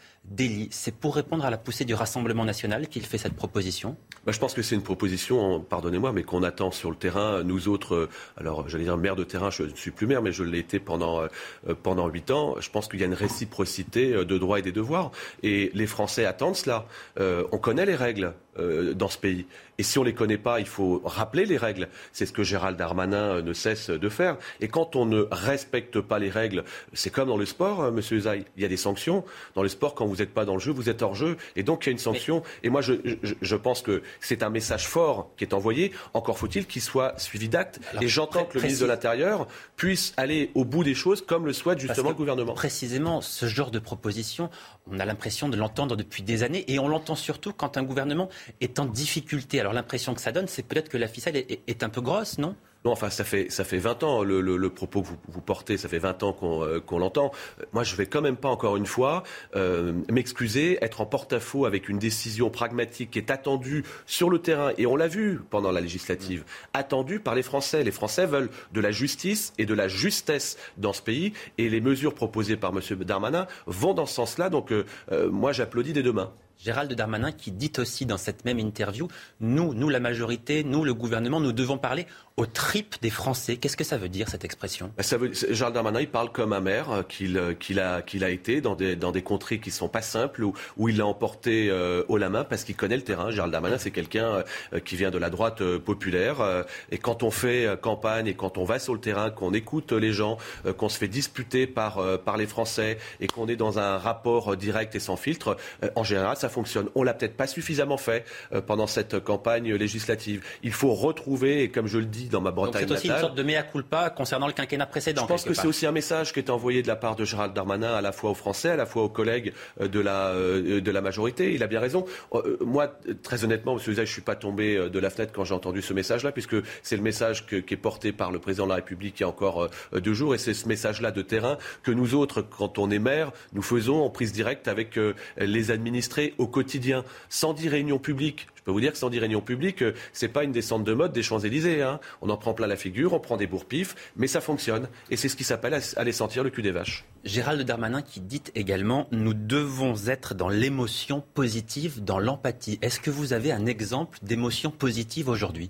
C'est 0.72 0.96
pour 0.96 1.16
répondre 1.16 1.46
à 1.46 1.50
la 1.50 1.58
poussée 1.58 1.86
du 1.86 1.94
Rassemblement 1.94 2.46
national 2.46 2.88
qu'il 2.88 3.06
fait 3.06 3.18
cette 3.18 3.36
proposition 3.36 3.96
bah, 4.26 4.32
Je 4.32 4.40
pense 4.40 4.54
que 4.54 4.62
c'est 4.62 4.74
une 4.74 4.82
proposition, 4.82 5.60
pardonnez-moi, 5.60 6.12
mais 6.12 6.24
qu'on 6.24 6.44
attend 6.44 6.72
sur 6.72 6.90
le 6.90 6.96
terrain. 6.96 7.44
Nous 7.44 7.68
autres, 7.68 7.96
euh, 7.96 8.10
alors 8.38 8.68
j'allais 8.68 8.86
dire 8.86 8.98
maire 8.98 9.16
de 9.16 9.24
terrain, 9.24 9.52
je 9.52 9.64
ne 9.64 9.76
suis 9.76 9.92
plus 9.92 10.08
maire, 10.08 10.22
mais 10.22 10.32
je 10.32 10.44
l'ai 10.44 10.60
été 10.60 10.80
pendant 10.80 11.22
euh, 11.22 11.28
euh, 11.70 12.10
huit 12.12 12.32
ans. 12.32 12.56
Je 12.60 12.70
pense 12.70 12.88
qu'il 12.88 13.00
y 13.00 13.04
a 13.04 13.06
une 13.06 13.14
réciprocité 13.14 14.26
de 14.26 14.38
droits 14.38 14.60
et 14.60 14.62
des 14.64 14.72
devoirs. 14.72 15.12
Et 15.44 15.70
les 15.74 15.88
Français 15.88 16.26
attendent 16.26 16.56
cela. 16.56 16.86
on 17.20 17.58
connaît 17.58 17.86
les 17.86 17.96
règles. 17.96 18.34
Euh, 18.60 18.94
dans 18.94 19.08
ce 19.08 19.18
pays. 19.18 19.48
Et 19.80 19.84
si 19.84 19.98
on 19.98 20.02
ne 20.02 20.08
les 20.08 20.14
connaît 20.14 20.38
pas, 20.38 20.60
il 20.60 20.68
faut 20.68 21.02
rappeler 21.04 21.48
les 21.48 21.58
règles. 21.58 21.88
C'est 22.12 22.28
ce 22.28 22.32
que 22.32 22.44
Gérald 22.44 22.78
Darmanin 22.78 23.42
ne 23.42 23.54
cesse 23.54 23.90
de 23.90 24.10
faire. 24.10 24.38
Et 24.62 24.68
quand 24.68 24.96
on 24.96 25.08
ne 25.08 25.26
respecte 25.32 26.00
pas 26.00 26.20
les 26.20 26.30
règles, 26.30 26.64
c'est 26.94 27.10
comme 27.10 27.30
dans 27.30 27.38
le 27.38 27.48
sport, 27.48 27.84
hein, 27.84 27.90
Monsieur 27.90 28.20
Zay. 28.20 28.46
Il 28.56 28.62
y 28.62 28.66
a 28.66 28.68
des 28.68 28.78
sanctions. 28.78 29.26
Dans 29.56 29.64
le 29.64 29.70
sport, 29.70 29.96
quand 29.96 30.06
vous 30.06 30.18
n'êtes 30.18 30.36
pas 30.36 30.46
dans 30.46 30.54
le 30.54 30.60
jeu, 30.60 30.72
vous 30.72 30.88
êtes 30.88 31.02
hors 31.02 31.16
jeu. 31.16 31.36
Et 31.56 31.64
donc 31.64 31.84
il 31.84 31.88
y 31.88 31.90
a 31.90 31.94
une 31.94 31.98
sanction. 31.98 32.44
Et 32.62 32.70
moi, 32.70 32.82
je, 32.82 32.94
je, 33.42 33.56
pense 33.56 33.82
que 33.82 34.04
c'est 34.20 34.44
un 34.44 34.52
message 34.52 34.88
fort 34.88 35.32
qui 35.36 35.46
est 35.46 35.56
envoyé. 35.56 35.92
Encore 36.14 36.38
faut-il 36.38 36.68
qu'il 36.68 36.84
soit 36.84 37.18
suivi 37.20 37.50
d'actes. 37.50 37.80
Et 38.02 38.08
j'entends 38.08 38.46
que 38.46 38.60
le 38.60 38.62
ministre 38.62 38.84
de 38.84 38.90
l'Intérieur 38.90 39.48
puisse 39.78 40.14
aller 40.16 40.52
au 40.54 40.64
bout 40.64 40.84
des 40.84 40.94
choses, 40.94 41.26
comme 41.26 41.48
le 41.48 41.54
souhaite 41.54 41.80
justement 41.80 42.10
le 42.10 42.16
gouvernement. 42.16 42.54
Précisément, 42.54 43.22
ce 43.22 43.48
genre 43.48 43.72
de 43.72 43.80
proposition, 43.80 44.52
on 44.92 45.00
a 45.00 45.06
l'impression 45.06 45.50
de 45.50 45.58
l'entendre 45.58 45.96
depuis 45.96 46.24
des 46.24 46.44
années. 46.44 46.66
Et 46.72 46.80
on 46.80 46.88
l'entend 46.88 47.16
surtout 47.16 47.54
quand 47.54 47.78
un 47.78 47.84
gouvernement 47.84 48.30
est 48.62 48.80
en 48.80 48.86
difficulté. 48.86 49.60
Alors 49.60 49.74
l'impression 49.74 50.14
que 50.14 50.22
ça 50.22 50.32
donne, 50.32 50.48
c'est 50.48 50.64
peut-être 50.64 50.90
que 50.90 50.98
la 50.98 51.08
ficelle 51.08 51.36
est, 51.36 51.84
un 51.84 51.90
peu 51.90 52.02
grosse, 52.02 52.38
non? 52.38 52.56
Non, 52.86 52.92
enfin, 52.92 53.10
ça 53.10 53.24
fait, 53.24 53.50
ça 53.50 53.64
fait 53.64 53.78
20 53.78 54.04
ans, 54.04 54.24
le, 54.24 54.70
propos 54.70 55.02
que 55.02 55.08
vous, 55.08 55.42
portez, 55.42 55.78
ça 55.78 55.88
fait 55.88 56.00
20 56.00 56.24
ans 56.24 56.36
euh, 56.44 56.82
qu'on 56.82 57.00
l'entend. 57.00 57.32
Moi, 57.72 57.84
je 57.84 57.96
vais 57.96 58.08
quand 58.08 58.22
même 58.22 58.36
pas, 58.36 58.50
encore 58.50 58.76
une 58.76 58.86
fois, 58.86 59.24
euh, 59.56 59.94
m'excuser, 60.12 60.78
être 60.82 61.00
en 61.00 61.06
porte-à-faux 61.06 61.66
avec 61.66 61.88
une 61.88 61.98
décision 61.98 62.50
pragmatique 62.50 63.12
qui 63.12 63.20
est 63.20 63.32
attendue 63.32 63.86
sur 64.06 64.30
le 64.30 64.40
terrain, 64.40 64.72
et 64.78 64.86
on 64.86 64.98
l'a 64.98 65.08
vu 65.08 65.40
pendant 65.50 65.72
la 65.72 65.80
législative, 65.80 66.44
attendue 66.74 67.20
par 67.20 67.36
les 67.36 67.44
Français. 67.44 67.84
Les 67.84 67.92
Français 67.92 68.26
veulent 68.26 68.50
de 68.74 68.82
la 68.82 68.92
justice 68.92 69.54
et 69.58 69.66
de 69.66 69.74
la 69.74 69.88
justesse 69.88 70.58
dans 70.78 70.94
ce 70.94 71.02
pays, 71.02 71.32
et 71.58 71.70
les 71.70 71.80
mesures 71.80 72.14
proposées 72.14 72.58
par 72.58 72.72
M. 72.72 72.82
Darmanin 73.04 73.48
vont 73.66 73.94
dans 73.94 74.06
ce 74.06 74.16
sens-là. 74.16 74.50
Donc, 74.50 74.72
euh, 74.72 74.84
moi, 75.30 75.54
j'applaudis 75.54 75.94
des 75.94 76.04
deux 76.04 76.14
mains. 76.14 76.34
Gérald 76.64 76.94
Darmanin 76.94 77.34
qui 77.34 77.52
dit 77.52 77.74
aussi 77.78 78.06
dans 78.06 78.18
cette 78.18 78.46
même 78.46 78.58
interview, 78.58 79.10
nous, 79.42 79.74
nous 79.74 79.90
la 79.90 80.00
majorité, 80.00 80.64
nous 80.64 80.86
le 80.86 80.94
gouvernement, 80.94 81.42
nous 81.42 81.52
devons 81.52 81.78
parler 81.78 82.08
aux 82.36 82.46
tripes 82.46 82.96
des 83.02 83.12
Français. 83.12 83.58
Qu'est-ce 83.58 83.78
que 83.78 83.84
ça 83.84 83.98
veut 83.98 84.10
dire 84.10 84.28
cette 84.28 84.44
expression? 84.44 84.92
Bah, 84.98 85.04
ça 85.04 85.18
veut, 85.18 85.32
Gérald 85.34 85.76
Darmanin, 85.76 86.02
il 86.02 86.10
parle 86.10 86.32
comme 86.32 86.52
un 86.54 86.62
maire 86.62 86.90
euh, 86.92 87.04
qu'il 87.04 87.38
euh, 87.38 87.54
qu'il 87.54 87.80
a, 87.80 88.30
été 88.30 88.60
dans 88.60 88.76
des, 88.76 88.96
dans 88.96 89.14
contrées 89.22 89.60
qui 89.60 89.70
sont 89.70 89.88
pas 89.88 90.02
simples, 90.02 90.44
où, 90.44 90.90
il 90.90 90.98
l'a 90.98 91.06
emporté 91.06 91.70
euh, 91.70 92.04
haut 92.08 92.18
la 92.18 92.30
main 92.30 92.44
parce 92.44 92.64
qu'il 92.64 92.76
connaît 92.76 92.96
le 92.96 93.04
terrain. 93.04 93.30
Gérald 93.30 93.52
Darmanin, 93.52 93.78
c'est 93.78 93.92
quelqu'un 93.92 94.44
qui 94.84 94.96
vient 94.96 95.12
de 95.12 95.18
la 95.18 95.30
droite 95.30 95.64
populaire. 95.78 96.66
et 96.92 96.98
quand 96.98 97.24
on 97.24 97.32
fait 97.32 97.80
campagne 97.82 98.28
et 98.28 98.34
quand 98.34 98.58
on 98.58 98.64
va 98.64 98.80
sur 98.80 98.94
le 98.94 99.00
terrain, 99.00 99.30
qu'on 99.30 99.54
écoute 99.54 99.92
les 99.92 100.12
gens, 100.12 100.38
qu'on 100.78 100.90
se 100.90 100.98
fait 100.98 101.08
disputer 101.08 101.68
par, 101.68 102.02
par 102.20 102.38
les 102.38 102.48
Français 102.48 102.98
et 103.20 103.28
qu'on 103.28 103.48
est 103.48 103.56
dans 103.56 103.80
un 103.80 103.98
rapport 103.98 104.56
direct 104.58 104.96
et 104.96 105.00
sans 105.00 105.16
filtre, 105.16 105.58
en 105.96 106.04
général, 106.04 106.38
ça 106.38 106.50
fonctionne. 106.50 106.90
On 106.96 107.04
l'a 107.04 107.14
peut-être 107.14 107.38
pas 107.38 107.48
suffisamment 107.48 107.98
fait 107.98 108.26
pendant 108.66 108.88
cette 108.88 109.20
campagne 109.20 109.74
législative. 109.74 110.44
Il 110.64 110.74
faut 110.74 110.94
retrouver, 110.94 111.64
et 111.64 111.70
comme 111.70 111.88
je 111.88 112.00
le 112.00 112.06
dis, 112.06 112.23
dans 112.30 112.42
ma 112.42 112.52
Bretagne 112.52 112.86
C'est 112.88 112.94
aussi 112.94 113.08
une 113.08 113.18
sorte 113.18 113.36
de 113.36 113.44
mea 113.44 113.64
culpa 113.64 114.10
concernant 114.10 114.48
le 114.48 114.54
quinquennat 114.54 114.86
précédent. 114.86 115.24
Je 115.24 115.28
pense 115.28 115.44
que 115.44 115.54
c'est 115.54 115.68
aussi 115.68 115.86
un 115.86 115.92
message 115.92 116.34
qui 116.34 116.40
est 116.40 116.50
envoyé 116.50 116.82
de 116.82 116.88
la 116.88 116.96
part 116.96 117.16
de 117.16 117.26
Gérald 117.26 117.54
Darmanin 117.54 117.94
à 117.94 118.02
la 118.02 118.12
fois 118.12 118.32
aux 118.32 118.36
Français, 118.36 118.70
à 118.70 118.76
la 118.76 118.86
fois 118.86 119.04
aux 119.04 119.10
collègues 119.10 119.54
euh, 119.82 119.88
de 119.88 120.00
la, 120.00 120.28
euh, 120.30 120.82
de 120.82 120.92
la 120.92 121.02
majorité. 121.02 121.54
Il 121.54 121.64
a 121.64 121.68
bien 121.68 121.80
raison. 121.80 122.06
Euh, 122.34 122.58
moi, 122.62 122.92
très 123.22 123.44
honnêtement, 123.44 123.76
Monsieur 123.76 123.92
Usaï, 123.92 124.06
je 124.06 124.12
ne 124.12 124.14
suis 124.14 124.22
pas 124.22 124.36
tombé 124.36 124.90
de 124.90 125.00
la 125.00 125.10
fenêtre 125.10 125.32
quand 125.34 125.44
j'ai 125.44 125.54
entendu 125.54 125.82
ce 125.82 125.94
message-là, 125.94 126.32
puisque 126.32 126.56
c'est 126.82 126.96
le 126.96 127.02
message 127.02 127.46
qui 127.46 127.56
est 127.56 127.78
porté 127.78 128.12
par 128.12 128.32
le 128.32 128.40
président 128.40 128.66
de 128.66 128.70
la 128.70 128.76
République 128.76 129.20
il 129.20 129.24
y 129.24 129.26
a 129.26 129.28
encore 129.28 129.70
deux 129.94 130.14
jours, 130.14 130.36
et 130.36 130.38
c'est 130.38 130.54
ce 130.54 130.68
message-là 130.68 131.12
de 131.12 131.22
terrain 131.22 131.58
que 131.84 131.92
nous 131.92 132.16
autres, 132.16 132.42
quand 132.42 132.80
on 132.80 132.90
est 132.90 133.00
maire, 133.00 133.32
nous 133.54 133.62
faisons 133.62 134.04
en 134.04 134.10
prise 134.10 134.32
directe 134.32 134.68
avec 134.68 135.00
les 135.38 135.72
administrés 135.72 136.34
au 136.38 136.48
quotidien, 136.48 137.04
sans 137.30 137.54
dire 137.54 137.72
réunion 137.72 138.00
publique. 138.00 138.48
Je 138.64 138.66
peux 138.68 138.72
vous 138.72 138.80
dire 138.80 138.94
que 138.94 138.98
sans 138.98 139.10
dire 139.10 139.20
réunion 139.20 139.42
publique, 139.42 139.84
c'est 140.14 140.30
pas 140.30 140.46
une 140.46 140.54
descente 140.54 140.86
de 140.86 140.94
mode 140.94 141.12
des 141.12 141.22
Champs-Élysées. 141.22 141.82
Hein. 141.82 142.00
On 142.22 142.30
en 142.30 142.38
prend 142.38 142.54
plein 142.54 142.66
la 142.66 142.78
figure, 142.78 143.12
on 143.12 143.20
prend 143.20 143.36
des 143.36 143.46
bourre-pifs, 143.46 143.94
mais 144.16 144.28
ça 144.28 144.40
fonctionne. 144.40 144.88
Et 145.10 145.18
c'est 145.18 145.28
ce 145.28 145.36
qui 145.36 145.44
s'appelle 145.44 145.78
aller 145.98 146.12
sentir 146.14 146.46
le 146.46 146.50
cul 146.50 146.62
des 146.62 146.72
vaches. 146.72 147.04
Gérald 147.26 147.62
Darmanin 147.64 148.02
qui 148.02 148.22
dit 148.22 148.42
également 148.56 149.08
nous 149.12 149.34
devons 149.34 149.96
être 150.08 150.34
dans 150.34 150.48
l'émotion 150.48 151.22
positive, 151.34 152.06
dans 152.06 152.20
l'empathie. 152.20 152.80
Est-ce 152.82 153.02
que 153.02 153.12
vous 153.12 153.34
avez 153.34 153.52
un 153.52 153.66
exemple 153.66 154.18
d'émotion 154.22 154.72
positive 154.72 155.28
aujourd'hui? 155.28 155.68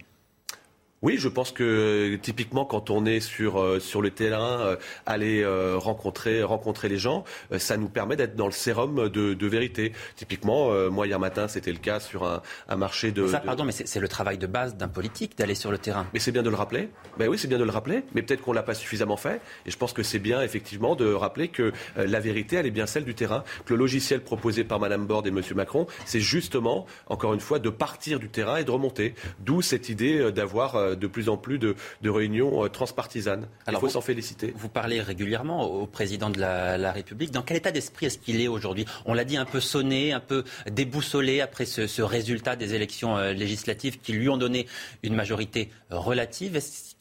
Oui, 1.03 1.17
je 1.17 1.27
pense 1.27 1.51
que 1.51 2.15
typiquement 2.15 2.63
quand 2.63 2.89
on 2.89 3.05
est 3.05 3.19
sur 3.19 3.61
euh, 3.61 3.79
sur 3.79 4.01
le 4.01 4.09
terrain, 4.09 4.61
euh, 4.61 4.75
aller 5.05 5.43
euh, 5.43 5.77
rencontrer 5.77 6.43
rencontrer 6.43 6.87
les 6.87 6.97
gens, 6.97 7.25
ça 7.57 7.75
nous 7.75 7.89
permet 7.89 8.15
d'être 8.15 8.35
dans 8.35 8.45
le 8.45 8.53
sérum 8.53 9.09
de, 9.09 9.33
de 9.33 9.47
vérité. 9.47 9.91
Typiquement, 10.15 10.71
moi 10.89 11.05
hier 11.05 11.19
matin, 11.19 11.47
c'était 11.49 11.73
le 11.73 11.77
cas 11.77 11.99
sur 11.99 12.23
un, 12.23 12.41
un 12.69 12.75
marché 12.77 13.11
de. 13.11 13.27
Ça, 13.27 13.39
pardon, 13.39 13.65
mais 13.65 13.73
c'est 13.73 13.99
le 13.99 14.07
travail 14.07 14.37
de 14.37 14.47
base 14.47 14.77
d'un 14.77 14.87
politique 14.87 15.37
d'aller 15.37 15.55
sur 15.55 15.71
le 15.71 15.77
terrain. 15.77 16.07
Mais 16.13 16.19
c'est 16.19 16.31
bien 16.31 16.41
de 16.41 16.49
le 16.49 16.55
rappeler. 16.55 16.89
Ben 17.17 17.27
oui, 17.27 17.37
c'est 17.37 17.49
bien 17.49 17.59
de 17.59 17.63
le 17.65 17.71
rappeler. 17.71 18.03
Mais 18.15 18.21
peut-être 18.21 18.41
qu'on 18.41 18.53
l'a 18.53 18.63
pas 18.63 18.73
suffisamment 18.73 19.17
fait. 19.17 19.41
Et 19.65 19.71
je 19.71 19.77
pense 19.77 19.91
que 19.91 20.03
c'est 20.03 20.19
bien 20.19 20.41
effectivement 20.41 20.95
de 20.95 21.11
rappeler 21.11 21.49
que 21.49 21.73
la 21.97 22.19
vérité, 22.21 22.55
elle 22.55 22.65
est 22.65 22.71
bien 22.71 22.85
celle 22.85 23.03
du 23.03 23.15
terrain. 23.15 23.43
Que 23.65 23.73
le 23.73 23.79
logiciel 23.79 24.21
proposé 24.21 24.63
par 24.63 24.79
Madame 24.79 25.05
Borde 25.05 25.27
et 25.27 25.31
Monsieur 25.31 25.55
Macron, 25.55 25.85
c'est 26.05 26.21
justement 26.21 26.85
encore 27.07 27.33
une 27.33 27.41
fois 27.41 27.59
de 27.59 27.69
partir 27.69 28.19
du 28.19 28.29
terrain 28.29 28.57
et 28.57 28.63
de 28.63 28.71
remonter. 28.71 29.15
D'où 29.39 29.61
cette 29.61 29.89
idée 29.89 30.31
d'avoir 30.31 30.92
de 30.95 31.07
plus 31.07 31.29
en 31.29 31.37
plus 31.37 31.59
de, 31.59 31.75
réunions 32.03 32.65
euh, 32.65 32.69
transpartisanes. 32.69 33.47
Il 33.67 33.77
faut 33.77 33.89
s'en 33.89 34.01
féliciter. 34.01 34.53
Vous 34.55 34.69
parlez 34.69 35.01
régulièrement 35.01 35.63
au 35.63 35.87
président 35.87 36.29
de 36.29 36.39
la, 36.39 36.91
République. 36.91 37.31
Dans 37.31 37.41
quel 37.41 37.57
état 37.57 37.71
d'esprit 37.71 38.07
est-ce 38.07 38.17
qu'il 38.17 38.39
est, 38.39 38.47
aujourd'hui? 38.47 38.85
On 39.05 39.13
l'a 39.13 39.23
dit 39.23 39.37
un 39.37 39.45
peu 39.45 39.59
sonné, 39.59 40.13
un 40.13 40.19
peu 40.19 40.43
déboussolé 40.69 41.41
après 41.41 41.65
ce, 41.65 42.01
résultat 42.01 42.55
des 42.55 42.75
élections 42.75 43.17
euh, 43.17 43.33
législatives 43.33 43.99
qui 43.99 44.13
lui 44.13 44.29
ont 44.29 44.37
donné 44.37 44.67
une 45.01 45.15
majorité 45.15 45.69
relative. 45.89 46.59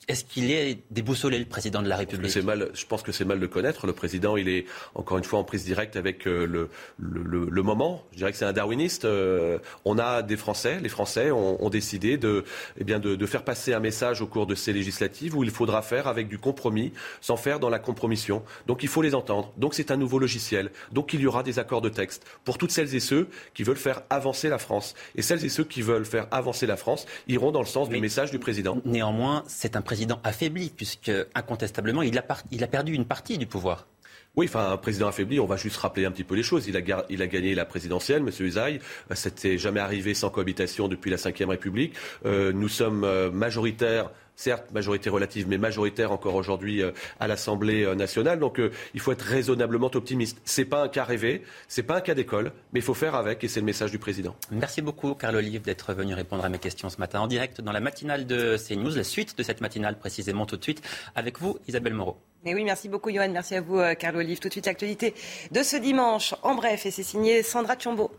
Est-ce 0.09 0.24
qu'il 0.24 0.51
est 0.51 0.78
déboussolé, 0.90 1.38
le 1.38 1.45
président 1.45 1.80
de 1.80 1.88
la 1.88 1.97
République? 1.97 2.32
je, 2.32 2.40
mal, 2.40 2.70
je 2.74 2.86
pense 2.86 3.03
que 3.03 3.12
c'est 3.12 3.24
mal 3.24 3.38
de 3.38 3.47
connaître. 3.47 3.86
Le 3.86 3.93
président, 3.93 4.36
il 4.36 4.49
est 4.49 4.66
encore 4.97 5.16
une 5.16 5.24
fois 5.24 5.38
en 5.38 5.45
prise 5.45 5.64
directe 5.64 5.95
avec 5.95 6.26
euh, 6.26 6.45
le, 6.45 6.70
le, 6.99 7.49
le, 7.49 7.62
moment. 7.62 8.03
Je 8.11 8.18
dirais 8.18 8.32
que 8.32 8.36
c'est 8.36 8.45
un 8.45 8.53
darwiniste. 8.53 9.05
Euh, 9.05 9.59
on 9.84 9.99
a 9.99 10.22
des 10.22 10.36
Français, 10.36 10.80
les 10.80 10.88
Français 10.88 11.30
ont, 11.30 11.64
ont 11.64 11.70
décidé 11.70 12.16
de, 12.16 12.45
eh 12.78 12.84
bien 12.84 12.99
de, 12.99 13.14
de, 13.14 13.26
faire 13.26 13.45
passer 13.45 13.74
un 13.74 13.80
message 13.83 14.22
au 14.22 14.26
cours 14.26 14.47
de 14.47 14.55
ces 14.55 14.72
législatives 14.72 15.37
où 15.37 15.45
il 15.45 15.51
faudra 15.51 15.83
faire 15.83 16.07
avec 16.07 16.28
du 16.28 16.39
compromis, 16.39 16.93
sans 17.20 17.37
faire 17.37 17.61
dans 17.61 17.68
la 17.68 17.78
compromission. 17.78 18.43
Donc 18.66 18.83
il 18.83 18.89
faut 18.89 19.03
les 19.03 19.14
entendre. 19.14 19.53
Donc 19.59 19.74
c'est 19.74 19.91
un 19.91 19.97
nouveau 19.97 20.18
logiciel. 20.18 20.70
Donc 20.93 21.12
il 21.12 21.20
y 21.20 21.26
aura 21.26 21.43
des 21.43 21.59
accords 21.59 21.83
de 21.83 21.91
texte 21.91 22.24
pour 22.45 22.57
toutes 22.57 22.70
celles 22.70 22.95
et 22.95 23.01
ceux 23.01 23.28
qui 23.53 23.62
veulent 23.62 23.76
faire 23.76 24.03
avancer 24.09 24.49
la 24.49 24.59
France. 24.59 24.95
Et 25.16 25.22
celles 25.22 25.45
et 25.45 25.51
ceux 25.51 25.64
qui 25.64 25.83
veulent 25.83 26.07
faire 26.07 26.26
avancer 26.30 26.66
la 26.66 26.76
France 26.76 27.07
iront 27.28 27.51
dans 27.51 27.61
le 27.61 27.66
sens 27.66 27.89
du 27.89 28.01
message 28.01 28.30
du 28.30 28.39
président. 28.39 28.78
Néanmoins, 28.85 29.45
c'est 29.47 29.76
un 29.76 29.83
président 29.83 30.20
affaibli, 30.24 30.70
puisque 30.74 31.11
incontestablement, 31.35 32.03
il 32.03 32.16
a, 32.18 32.24
il 32.51 32.64
a 32.64 32.68
perdu 32.68 32.95
une 32.95 33.05
partie 33.05 33.39
du 33.39 33.47
pouvoir. 33.47 33.87
Oui, 34.35 34.47
enfin, 34.49 34.72
un 34.72 34.78
président 34.78 35.09
affaibli, 35.09 35.39
on 35.41 35.47
va 35.47 35.57
juste 35.57 35.76
rappeler 35.76 36.07
un 36.07 36.11
petit 36.11 36.24
peu 36.24 36.35
les 36.35 36.43
choses. 36.43 36.66
Il 36.66 36.74
a, 36.78 37.05
il 37.11 37.20
a 37.20 37.26
gagné 37.26 37.55
la 37.55 37.66
présidentielle, 37.66 38.22
M. 38.22 38.30
Usaï. 38.41 38.80
C'était 39.14 39.59
jamais 39.59 39.80
arrivé 39.80 40.14
sans 40.14 40.30
cohabitation 40.30 40.89
depuis 40.89 41.11
la 41.11 41.18
Ve 41.18 41.49
République. 41.51 41.93
Euh, 42.24 42.51
nous 42.51 42.68
sommes 42.68 43.05
euh, 43.05 43.30
majoritaires 43.30 44.11
certes 44.37 44.70
majorité 44.72 45.11
relative, 45.11 45.47
mais 45.49 45.59
majoritaire 45.59 46.12
encore 46.12 46.35
aujourd'hui 46.35 46.83
à 47.20 47.26
l'Assemblée 47.26 47.95
nationale. 47.95 48.39
Donc 48.39 48.61
il 48.95 49.01
faut 49.01 49.12
être 49.12 49.22
raisonnablement 49.22 49.91
optimiste. 49.95 50.39
C'est 50.45 50.64
pas 50.64 50.83
un 50.83 50.89
cas 50.89 51.05
rêvé, 51.05 51.43
c'est 51.68 51.83
pas 51.83 51.97
un 51.97 52.01
cas 52.01 52.14
d'école, 52.14 52.53
mais 52.72 52.80
il 52.80 52.83
faut 52.83 52.95
faire 52.95 53.14
avec, 53.14 53.45
et 53.45 53.49
c'est 53.49 53.61
le 53.61 53.66
message 53.66 53.91
du 53.91 53.99
président. 53.99 54.35
Merci 54.51 54.83
beaucoup, 54.83 55.14
Carl 55.14 55.37
Olive, 55.37 55.62
d'être 55.62 55.95
venu 55.95 56.14
répondre 56.14 56.45
à 56.45 56.49
mes 56.49 56.59
questions 56.59 56.89
ce 56.89 56.99
matin 56.99 57.20
en 57.20 57.26
direct 57.26 57.61
dans 57.61 57.72
la 57.72 57.80
matinale 57.80 58.26
de 58.26 58.57
CNews. 58.57 58.95
La 58.97 59.05
suite 59.05 59.37
de 59.37 59.43
cette 59.43 59.61
matinale, 59.61 59.99
précisément 59.99 60.47
tout 60.47 60.57
de 60.57 60.62
suite, 60.62 60.83
avec 61.14 61.39
vous, 61.39 61.59
Isabelle 61.68 61.95
Moreau. 61.95 62.16
Mais 62.45 62.55
oui, 62.55 62.64
merci 62.64 62.89
beaucoup, 62.89 63.11
Johan. 63.11 63.30
Merci 63.30 63.55
à 63.55 63.61
vous, 63.61 63.78
euh, 63.78 63.95
Carlo 63.95 64.18
Olive. 64.18 64.41
Tout 64.41 64.49
de 64.49 64.53
suite, 64.53 64.66
l'actualité 64.66 65.14
de 65.51 65.62
ce 65.62 65.77
dimanche. 65.77 66.35
En 66.43 66.55
bref, 66.55 66.86
et 66.86 66.90
c'est 66.90 67.02
signé 67.02 67.43
Sandra 67.43 67.77
Tchombo. 67.77 68.11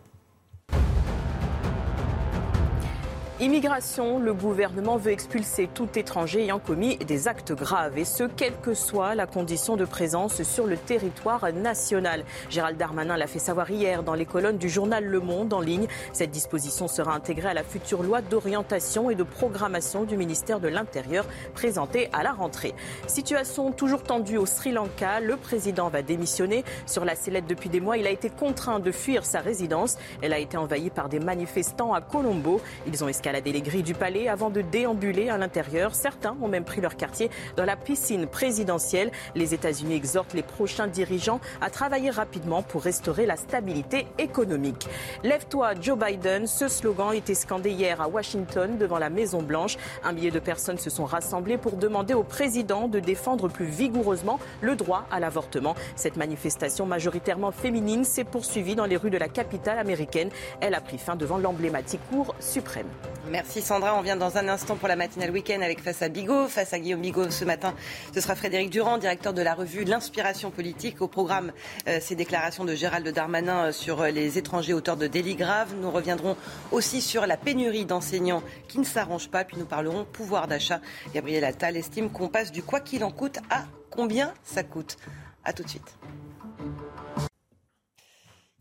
Immigration, 3.40 4.20
le 4.20 4.32
gouvernement 4.32 4.98
veut 4.98 5.12
expulser 5.12 5.68
tout 5.74 5.90
étranger 5.98 6.44
ayant 6.44 6.60
commis 6.60 6.98
des 6.98 7.28
actes 7.28 7.52
graves, 7.52 7.98
et 7.98 8.06
ce, 8.06 8.26
quelle 8.26 8.56
que 8.62 8.76
soit 8.76 9.16
la 9.16 9.26
condition 9.26 9.76
de 9.76 9.86
présence 9.86 10.44
sur 10.44 10.68
le 10.68 10.78
territoire 10.78 11.52
national. 11.52 12.26
Gérald 12.52 12.78
Darmanin 12.78 13.18
l'a 13.18 13.26
fait 13.26 13.40
savoir 13.40 13.72
hier 13.72 14.04
dans 14.04 14.14
les 14.14 14.28
colonnes 14.28 14.60
du 14.60 14.70
journal 14.70 15.04
Le 15.04 15.20
Monde 15.20 15.52
en 15.52 15.62
ligne. 15.62 15.88
Cette 16.14 16.30
disposition 16.30 16.88
sera 16.88 17.16
intégrée 17.16 17.50
à 17.50 17.54
la 17.56 17.64
future 17.64 18.04
loi 18.04 18.22
d'orientation 18.22 19.10
et 19.10 19.16
de 19.16 19.24
programmation 19.24 20.04
du 20.04 20.16
ministère 20.16 20.60
de 20.60 20.68
l'Intérieur 20.68 21.26
présentée 21.56 22.10
à 22.14 22.22
la 22.22 22.34
rentrée. 22.34 22.76
Situation 23.08 23.72
toujours 23.72 24.04
tendue 24.04 24.38
au 24.38 24.46
Sri 24.46 24.72
Lanka, 24.72 25.20
le 25.22 25.38
président 25.38 25.90
va 25.90 26.04
démissionner. 26.04 26.64
Sur 26.86 27.04
la 27.04 27.16
sellette 27.16 27.48
depuis 27.48 27.70
des 27.70 27.80
mois, 27.80 27.98
il 27.98 28.06
a 28.06 28.12
été 28.12 28.30
contraint 28.30 28.80
de 28.80 28.92
fuir 28.92 29.26
sa 29.26 29.40
résidence. 29.40 29.98
Elle 30.22 30.34
a 30.34 30.40
été 30.40 30.56
envahie 30.56 30.92
par 30.92 31.10
des 31.10 31.20
manifestants 31.20 31.96
à 31.96 32.02
Colombo. 32.02 32.62
Ils 32.86 33.04
ont 33.04 33.10
escaladé 33.24 33.54
les 33.54 33.62
grilles 33.62 33.84
du 33.84 33.94
palais 33.94 34.28
avant 34.28 34.50
de 34.50 34.60
déambuler 34.60 35.30
à 35.30 35.38
l'intérieur. 35.38 35.96
Certains 35.96 36.36
ont 36.42 36.50
même 36.50 36.66
pris 36.66 36.82
leur 36.82 36.98
quartier 36.98 37.32
dans 37.56 37.64
la 37.64 37.78
piscine 37.78 38.28
présidentielle. 38.28 39.12
Les 39.34 39.54
États-Unis 39.54 39.96
exhortent 39.96 40.34
les 40.34 40.44
prochains 40.44 40.88
dirigeants 40.88 41.40
à 41.62 41.70
travailler 41.70 42.10
rapidement 42.10 42.64
pour 42.64 42.82
restaurer 42.82 43.26
la 43.26 43.38
stabilité 43.38 44.08
économique. 44.18 44.90
Lève-toi, 45.24 45.76
Joe 45.80 45.98
Biden. 45.98 46.48
Ce 46.48 46.68
slogan 46.68 47.14
était 47.14 47.34
scandé 47.34 47.70
hier 47.70 48.02
à 48.02 48.10
Washington 48.10 48.78
devant 48.78 49.00
la 49.00 49.10
Maison-Blanche. 49.10 49.78
Un 50.04 50.12
millier 50.12 50.32
de 50.32 50.40
personnes 50.40 50.78
se 50.78 50.90
sont 50.90 51.06
rassemblées 51.06 51.58
pour 51.58 51.78
demander 51.78 52.14
au 52.14 52.24
président 52.24 52.90
de 52.90 53.00
défendre 53.00 53.48
plus 53.48 53.68
vigoureusement 53.68 54.38
le 54.60 54.76
droit 54.76 55.06
à 55.10 55.22
l'avortement. 55.22 55.76
Cette 55.96 56.18
manifestation 56.18 56.86
majoritairement 56.86 57.54
féminine 57.54 58.04
s'est 58.04 58.26
poursuivie 58.26 58.76
dans 58.76 58.86
les 58.86 58.98
rues 58.98 59.12
de 59.12 59.18
la 59.18 59.30
capitale 59.30 59.80
américaine. 59.80 60.30
Elle 60.60 60.76
a 60.76 60.82
pris 60.82 60.98
fin 60.98 61.16
devant 61.16 61.38
l'emblématique 61.38 62.02
Cour 62.10 62.36
suprême. 62.42 62.90
Merci 63.30 63.62
Sandra. 63.62 63.96
On 63.98 64.02
vient 64.02 64.18
dans 64.18 64.38
un 64.38 64.50
instant 64.50 64.76
pour 64.76 64.90
la 64.90 64.98
matinale 64.98 65.32
week-end 65.32 65.62
avec 65.62 65.82
Face 65.82 66.02
à 66.02 66.10
Bigot. 66.10 66.48
Face 66.50 66.74
à 66.74 66.80
Guillaume 66.80 67.02
Bigot 67.02 67.32
ce 67.32 67.46
matin, 67.46 67.74
ce 68.14 68.20
sera 68.20 68.36
Frédéric 68.36 68.70
Durand, 68.70 68.98
directeur 68.98 69.34
de 69.34 69.42
la 69.42 69.54
revue 69.54 69.86
L'Inspiration 69.86 70.52
politique. 70.52 71.02
Au 71.02 71.08
programme, 71.08 71.54
euh, 71.88 72.00
ces 72.02 72.16
déclarations 72.16 72.66
de 72.66 72.76
Gérald 72.76 73.08
Darmanin 73.08 73.68
euh, 73.68 73.72
sur 73.72 74.02
euh, 74.02 74.10
les 74.10 74.38
étrangers 74.38 74.74
auteurs 74.74 74.98
de 74.98 75.08
délits 75.08 75.36
graves. 75.36 75.74
Nous 75.80 75.90
reviendrons 75.90 76.36
aussi 76.72 77.02
sur 77.02 77.26
la 77.26 77.38
pénurie 77.38 77.86
d'enseignants 77.86 78.44
qui 78.68 78.80
ne 78.80 78.84
s'arrange 78.84 79.30
pas. 79.30 79.46
Puis 79.46 79.58
nous 79.58 79.66
parlerons 79.66 80.04
pouvoir 80.04 80.48
d'achat. 80.48 80.82
Gabriel 81.14 81.46
Attal 81.46 81.78
estime 81.78 82.10
qu'on 82.10 82.28
passe 82.28 82.52
du 82.52 82.62
quoi 82.62 82.82
qu'il 82.82 83.06
en 83.06 83.12
coûte 83.12 83.38
à 83.50 83.64
combien 83.90 84.34
ça 84.44 84.64
coûte. 84.64 84.98
A 85.46 85.54
tout 85.54 85.64
de 85.64 85.70
suite. 85.70 85.98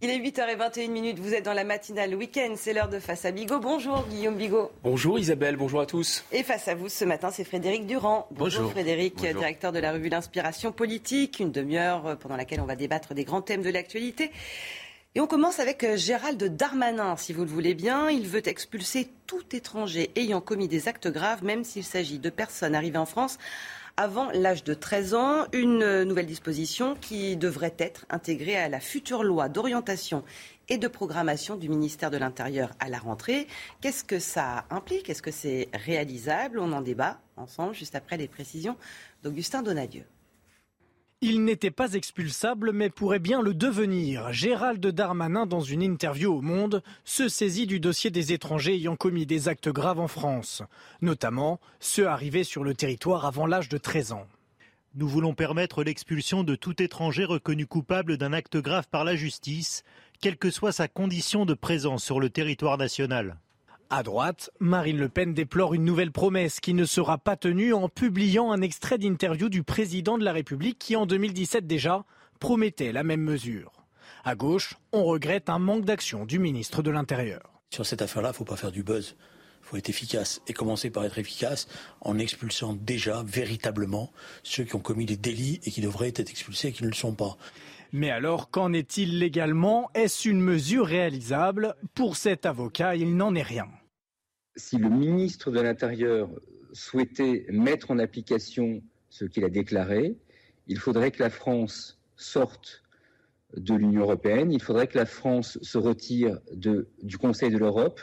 Il 0.05 0.11
est 0.11 0.19
8h21 0.19 1.15
vous 1.21 1.33
êtes 1.33 1.45
dans 1.45 1.53
la 1.53 1.63
matinale 1.63 2.17
week-end, 2.17 2.55
c'est 2.57 2.73
l'heure 2.73 2.89
de 2.89 2.99
Face 2.99 3.25
à 3.25 3.31
Bigot. 3.31 3.61
Bonjour 3.61 4.05
Guillaume 4.11 4.35
Bigot. 4.35 4.73
Bonjour 4.83 5.17
Isabelle, 5.17 5.55
bonjour 5.55 5.81
à 5.81 5.87
tous. 5.87 6.25
Et 6.33 6.43
face 6.43 6.67
à 6.67 6.75
vous 6.75 6.89
ce 6.89 7.05
matin, 7.05 7.31
c'est 7.31 7.45
Frédéric 7.45 7.87
Durand. 7.87 8.27
Bonjour, 8.33 8.69
Frédéric, 8.73 9.15
directeur 9.15 9.71
de 9.71 9.79
la 9.79 9.93
revue 9.93 10.09
L'Inspiration 10.09 10.73
politique, 10.73 11.39
une 11.39 11.53
demi-heure 11.53 12.19
pendant 12.19 12.37
laquelle 12.37 12.61
on 12.61 12.67
va 12.67 12.75
débattre 12.75 13.15
des 13.15 13.23
grands 13.23 13.43
thèmes 13.43 13.63
de 13.63 13.71
l'actualité. 13.71 14.33
Et 15.15 15.21
on 15.21 15.29
commence 15.29 15.61
avec 15.61 15.85
euh, 15.85 15.97
Gérald 15.97 16.43
Darmanin, 16.43 17.17
si 17.17 17.33
vous 17.33 17.43
le 17.43 17.51
voulez 17.51 17.75
bien. 17.75 18.11
Il 18.11 18.27
veut 18.27 18.49
expulser 18.49 19.09
tout 19.29 19.45
étranger 19.55 20.11
ayant 20.17 20.41
commis 20.41 20.67
des 20.67 20.89
actes 20.89 21.07
graves, 21.07 21.45
même 21.45 21.63
s'il 21.63 21.85
s'agit 21.85 22.19
de 22.19 22.31
personnes 22.31 22.75
arrivées 22.75 22.99
en 22.99 23.07
France 23.07 23.39
avant 24.03 24.33
l'âge 24.33 24.65
de 24.65 24.75
13 24.75 25.15
ans. 25.15 25.47
Une 25.53 26.03
nouvelle 26.03 26.27
disposition 26.27 26.97
qui 27.01 27.37
devrait 27.37 27.77
être 27.79 28.05
intégrée 28.11 28.57
à 28.57 28.69
la 28.69 28.81
future 28.81 29.23
loi 29.23 29.49
d'orientation 29.49 30.25
et 30.69 30.77
de 30.77 30.89
programmation 30.89 31.55
du 31.55 31.69
ministère 31.69 32.11
de 32.11 32.17
l'Intérieur 32.17 32.73
à 32.81 32.89
la 32.89 32.99
rentrée. 32.99 33.47
Qu'est-ce 33.81 34.03
que 34.03 34.19
ça 34.19 34.65
implique? 34.71 35.09
Est-ce 35.09 35.23
que 35.23 35.31
c'est 35.31 35.69
réalisable? 35.73 36.59
On 36.59 36.73
en 36.73 36.81
débat 36.81 37.21
ensemble 37.37 37.75
juste 37.75 37.95
après 37.95 38.17
les 38.17 38.27
précisions 38.27 38.77
d'Augustin 39.23 39.63
Donadieu. 39.63 40.03
Il 41.25 41.45
n'était 41.45 41.71
pas 41.71 41.93
expulsable, 41.93 42.73
mais 42.73 42.91
pourrait 42.91 43.21
bien 43.21 43.43
le 43.43 43.55
devenir. 43.55 44.33
Gérald 44.33 44.85
Darmanin, 44.85 45.47
dans 45.47 45.61
une 45.61 45.81
interview 45.81 46.35
au 46.35 46.41
Monde, 46.41 46.83
se 47.05 47.29
saisit 47.29 47.69
du 47.69 47.79
dossier 47.79 48.11
des 48.11 48.33
étrangers 48.33 48.75
ayant 48.75 48.97
commis 48.97 49.25
des 49.25 49.47
actes 49.47 49.69
graves 49.69 50.01
en 50.01 50.09
France, 50.09 50.65
notamment 51.01 51.61
ceux 51.79 52.09
arrivés 52.09 52.43
sur 52.43 52.65
le 52.65 52.75
territoire 52.75 53.25
avant 53.25 53.47
l'âge 53.47 53.69
de 53.69 53.79
13 53.79 54.11
ans. 54.11 54.27
Nous 54.97 55.07
voulons 55.07 55.33
permettre 55.33 55.85
l'expulsion 55.85 56.43
de 56.43 56.57
tout 56.57 56.83
étranger 56.83 57.25
reconnu 57.25 57.67
coupable 57.67 58.17
d'un 58.17 58.33
acte 58.33 58.57
grave 58.57 58.89
par 58.91 59.05
la 59.05 59.15
justice, 59.15 59.85
quelle 60.21 60.37
que 60.37 60.51
soit 60.51 60.73
sa 60.73 60.89
condition 60.89 61.47
de 61.47 61.55
présence 61.55 62.03
sur 62.03 62.19
le 62.19 62.31
territoire 62.31 62.79
national. 62.79 63.37
À 63.95 64.03
droite, 64.03 64.51
Marine 64.59 64.97
Le 64.97 65.11
Pen 65.11 65.35
déplore 65.35 65.75
une 65.75 65.85
nouvelle 65.85 66.13
promesse 66.13 66.61
qui 66.61 66.73
ne 66.73 66.87
sera 66.87 67.19
pas 67.19 67.37
tenue 67.37 67.75
en 67.75 67.91
publiant 67.91 68.51
un 68.51 68.63
extrait 68.63 68.97
d'interview 68.97 69.51
du 69.51 69.63
président 69.63 70.17
de 70.17 70.25
la 70.25 70.33
République 70.33 70.79
qui, 70.79 70.97
en 70.97 71.05
2017 71.05 71.67
déjà, 71.67 72.07
promettait 72.41 72.93
la 72.93 73.03
même 73.03 73.21
mesure. 73.21 73.71
À 74.25 74.35
gauche, 74.35 74.77
on 74.93 75.05
regrette 75.05 75.51
un 75.51 75.59
manque 75.59 75.85
d'action 75.85 76.25
du 76.25 76.39
ministre 76.39 76.83
de 76.83 76.91
l'Intérieur. 76.91 77.43
Sur 77.69 77.85
cette 77.85 78.01
affaire-là, 78.01 78.31
il 78.31 78.33
ne 78.33 78.37
faut 78.37 78.45
pas 78.45 78.57
faire 78.57 78.73
du 78.73 78.83
buzz. 78.83 79.15
Il 79.61 79.67
faut 79.67 79.77
être 79.77 79.91
efficace 79.91 80.41
et 80.47 80.55
commencer 80.55 80.89
par 80.89 81.05
être 81.05 81.19
efficace 81.19 81.69
en 82.01 82.19
expulsant 82.19 82.73
déjà 82.73 83.23
véritablement 83.27 84.11
ceux 84.43 84.65
qui 84.65 84.75
ont 84.75 84.81
commis 84.81 85.05
des 85.05 85.19
délits 85.19 85.61
et 85.65 85.71
qui 85.71 85.83
devraient 85.83 86.09
être 86.09 86.31
expulsés 86.31 86.69
et 86.69 86.73
qui 86.73 86.83
ne 86.83 86.89
le 86.89 86.95
sont 86.95 87.13
pas. 87.13 87.37
Mais 87.93 88.11
alors, 88.11 88.49
qu'en 88.49 88.73
est-il 88.73 89.19
légalement? 89.19 89.91
Est-ce 89.93 90.31
une 90.31 90.41
mesure 90.41 90.87
réalisable? 90.87 91.75
Pour 91.95 92.17
cet 92.17 92.47
avocat, 92.47 92.97
il 92.97 93.19
n'en 93.19 93.35
est 93.35 93.43
rien 93.43 93.69
si 94.57 94.77
le 94.77 94.89
ministre 94.89 95.51
de 95.51 95.61
l'Intérieur 95.61 96.29
souhaitait 96.73 97.47
mettre 97.51 97.91
en 97.91 97.99
application 97.99 98.83
ce 99.11 99.25
qu'il 99.25 99.45
a 99.45 99.49
déclaré, 99.49 100.17
il 100.67 100.79
faudrait 100.79 101.11
que 101.11 101.23
la 101.23 101.31
France 101.31 102.01
sorte 102.17 102.83
de 103.57 103.75
l'Union 103.75 104.03
européenne, 104.03 104.53
il 104.53 104.63
faudrait 104.63 104.87
que 104.87 104.99
la 104.99 105.07
France 105.07 105.59
se 105.63 105.77
retire 105.79 106.39
du 106.55 107.19
Conseil 107.19 107.51
de 107.51 107.59
l'Europe 107.59 108.01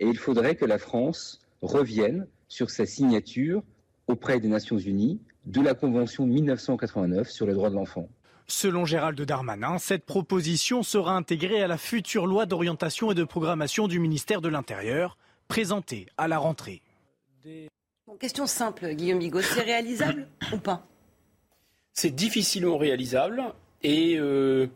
et 0.00 0.06
il 0.06 0.18
faudrait 0.18 0.56
que 0.56 0.64
la 0.64 0.78
France 0.78 1.40
revienne 1.62 2.26
sur 2.48 2.70
sa 2.70 2.84
signature 2.84 3.62
auprès 4.06 4.40
des 4.40 4.48
Nations 4.48 4.78
Unies 4.78 5.20
de 5.46 5.60
la 5.60 5.74
Convention 5.74 6.26
de 6.26 6.32
1989 6.32 7.30
sur 7.30 7.46
les 7.46 7.54
droits 7.54 7.70
de 7.70 7.76
l'enfant. 7.76 8.08
Selon 8.46 8.84
Gérald 8.84 9.20
Darmanin, 9.20 9.78
cette 9.78 10.04
proposition 10.04 10.82
sera 10.82 11.16
intégrée 11.16 11.62
à 11.62 11.68
la 11.68 11.78
future 11.78 12.26
loi 12.26 12.44
d'orientation 12.44 13.12
et 13.12 13.14
de 13.14 13.24
programmation 13.24 13.88
du 13.88 13.98
ministère 13.98 14.40
de 14.40 14.48
l'Intérieur 14.48 15.16
présenté 15.48 16.06
à 16.16 16.28
la 16.28 16.38
rentrée. 16.38 16.82
question 18.20 18.46
simple, 18.46 18.94
Guillaume 18.94 19.18
Bigot, 19.18 19.42
c'est 19.42 19.62
réalisable 19.62 20.28
ou 20.52 20.58
pas? 20.58 20.86
C'est 21.92 22.14
difficilement 22.14 22.78
réalisable 22.78 23.42
et 23.82 24.16
euh, 24.18 24.66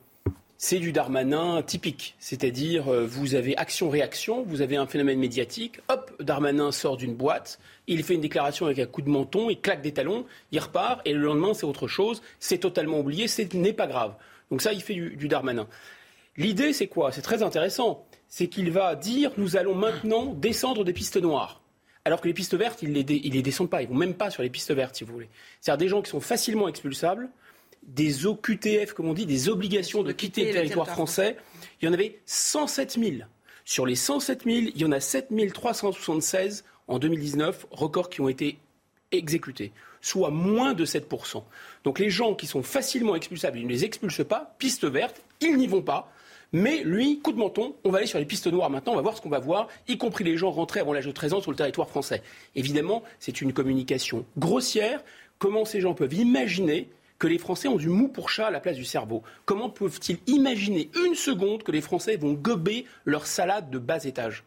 c'est 0.59 0.79
du 0.79 0.93
Darmanin 0.93 1.63
typique. 1.63 2.15
C'est-à-dire, 2.19 2.93
euh, 2.93 3.07
vous 3.07 3.35
avez 3.35 3.57
action-réaction, 3.57 4.43
vous 4.43 4.61
avez 4.63 4.77
un 4.77 4.87
phénomène 4.87 5.19
médiatique, 5.19 5.81
hop, 5.89 6.13
Darmanin 6.21 6.73
sort 6.73 6.97
d'une 6.97 7.15
boîte, 7.15 7.59
il 7.87 8.03
fait 8.03 8.15
une 8.15 8.21
déclaration 8.21 8.67
avec 8.67 8.79
un 8.79 8.87
coup 8.87 9.03
de 9.03 9.09
menton, 9.09 9.49
il 9.51 9.61
claque 9.61 9.83
des 9.83 9.93
talons, 9.93 10.27
il 10.53 10.59
repart, 10.59 11.01
et 11.05 11.13
le 11.13 11.21
lendemain, 11.21 11.55
c'est 11.55 11.67
autre 11.67 11.89
chose, 11.89 12.23
c'est 12.41 12.59
totalement 12.59 13.01
oublié, 13.01 13.29
ce 13.29 13.43
n'est 13.57 13.73
pas 13.73 13.87
grave. 13.87 14.15
Donc 14.51 14.63
ça, 14.63 14.73
il 14.73 14.83
fait 14.83 14.95
du, 14.95 15.17
du 15.17 15.29
Darmanin. 15.29 15.67
L'idée, 16.37 16.73
c'est 16.73 16.87
quoi? 16.87 17.13
C'est 17.13 17.23
très 17.23 17.43
intéressant. 17.43 18.06
C'est 18.29 18.49
qu'il 18.49 18.71
va 18.71 18.95
dire, 18.97 19.33
nous 19.37 19.57
allons 19.57 19.75
maintenant 19.75 20.33
descendre 20.35 20.85
des 20.85 20.93
pistes 20.93 21.17
noires. 21.17 21.61
Alors 22.05 22.21
que 22.21 22.29
les 22.29 22.35
pistes 22.35 22.55
vertes, 22.55 22.83
ils 22.83 22.93
ne 22.93 23.03
les, 23.03 23.03
les, 23.03 23.43
descendent 23.43 23.71
pas, 23.71 23.83
ils 23.83 23.89
vont 23.89 23.95
même 23.95 24.15
pas 24.15 24.31
sur 24.31 24.43
les 24.43 24.51
pistes 24.51 24.73
vertes, 24.73 24.95
si 24.97 25.05
vous 25.05 25.13
voulez. 25.13 25.29
C'est-à-dire 25.61 25.87
des 25.87 25.89
gens 25.89 26.03
qui 26.03 26.11
sont 26.11 26.21
facilement 26.21 26.69
expulsables, 26.69 27.29
des 27.83 28.27
OQTF, 28.27 28.93
comme 28.93 29.09
on 29.09 29.15
dit, 29.15 29.27
des 29.27 29.49
obligations 29.49 30.03
de 30.03 30.13
quitter 30.13 30.47
le 30.47 30.53
territoire 30.53 30.89
français. 30.89 31.37
Il 31.81 31.87
y 31.87 31.89
en 31.89 31.93
avait 31.93 32.21
107 32.27 32.99
000. 33.01 33.17
Sur 33.65 33.87
les 33.87 33.97
107 33.97 34.45
000, 34.45 34.57
il 34.75 34.81
y 34.81 34.85
en 34.85 34.93
a 34.93 35.01
7 35.01 35.29
376 35.53 36.65
en 36.89 36.99
2019, 36.99 37.67
records 37.73 38.11
qui 38.11 38.21
ont 38.21 38.29
été 38.29 38.59
exécutés, 39.13 39.73
soit 40.01 40.31
moins 40.31 40.75
de 40.75 40.85
7%. 40.85 41.43
Donc 41.85 41.99
les 41.99 42.11
gens 42.11 42.35
qui 42.35 42.47
sont 42.47 42.63
facilement 42.63 43.17
expulsables, 43.17 43.59
ils 43.59 43.65
ne 43.65 43.73
les 43.73 43.85
expulsent 43.85 44.25
pas, 44.25 44.55
piste 44.59 44.85
verte, 44.85 45.23
ils 45.41 45.57
n'y 45.57 45.67
vont 45.67 45.83
pas. 45.83 46.13
Mais 46.59 46.83
lui, 46.85 47.21
coup 47.21 47.33
de 47.33 47.39
menton, 47.39 47.77
on 47.85 47.91
va 47.91 47.99
aller 47.99 48.07
sur 48.07 48.19
les 48.19 48.25
pistes 48.25 48.47
noires 48.47 48.71
maintenant, 48.71 48.95
on 48.95 48.97
va 48.97 49.03
voir 49.03 49.15
ce 49.15 49.21
qu'on 49.21 49.29
va 49.29 49.41
voir, 49.41 49.69
y 49.89 49.99
compris 49.99 50.25
les 50.25 50.39
gens 50.39 50.51
rentrés 50.51 50.81
avant 50.81 50.95
l'âge 50.95 51.05
de 51.05 51.13
13 51.13 51.35
ans 51.35 51.41
sur 51.43 51.51
le 51.51 51.57
territoire 51.59 51.91
français. 51.91 52.23
Évidemment, 52.55 53.03
c'est 53.19 53.43
une 53.43 53.53
communication 53.53 54.25
grossière. 54.39 55.05
Comment 55.39 55.67
ces 55.67 55.83
gens 55.83 55.93
peuvent 55.93 56.15
imaginer 56.15 56.89
que 57.19 57.27
les 57.27 57.37
Français 57.37 57.69
ont 57.69 57.77
du 57.77 57.91
mou 57.91 58.09
pour 58.09 58.31
chat 58.31 58.47
à 58.47 58.51
la 58.51 58.61
place 58.61 58.77
du 58.77 58.87
cerveau? 58.87 59.23
Comment 59.45 59.69
peuvent-ils 59.69 60.17
imaginer 60.29 60.89
une 61.05 61.15
seconde 61.15 61.63
que 61.63 61.73
les 61.73 61.83
Français 61.83 62.17
vont 62.17 62.33
gober 62.33 62.87
leur 63.05 63.27
salade 63.27 63.69
de 63.69 63.79
bas 63.79 64.03
étage 64.05 64.43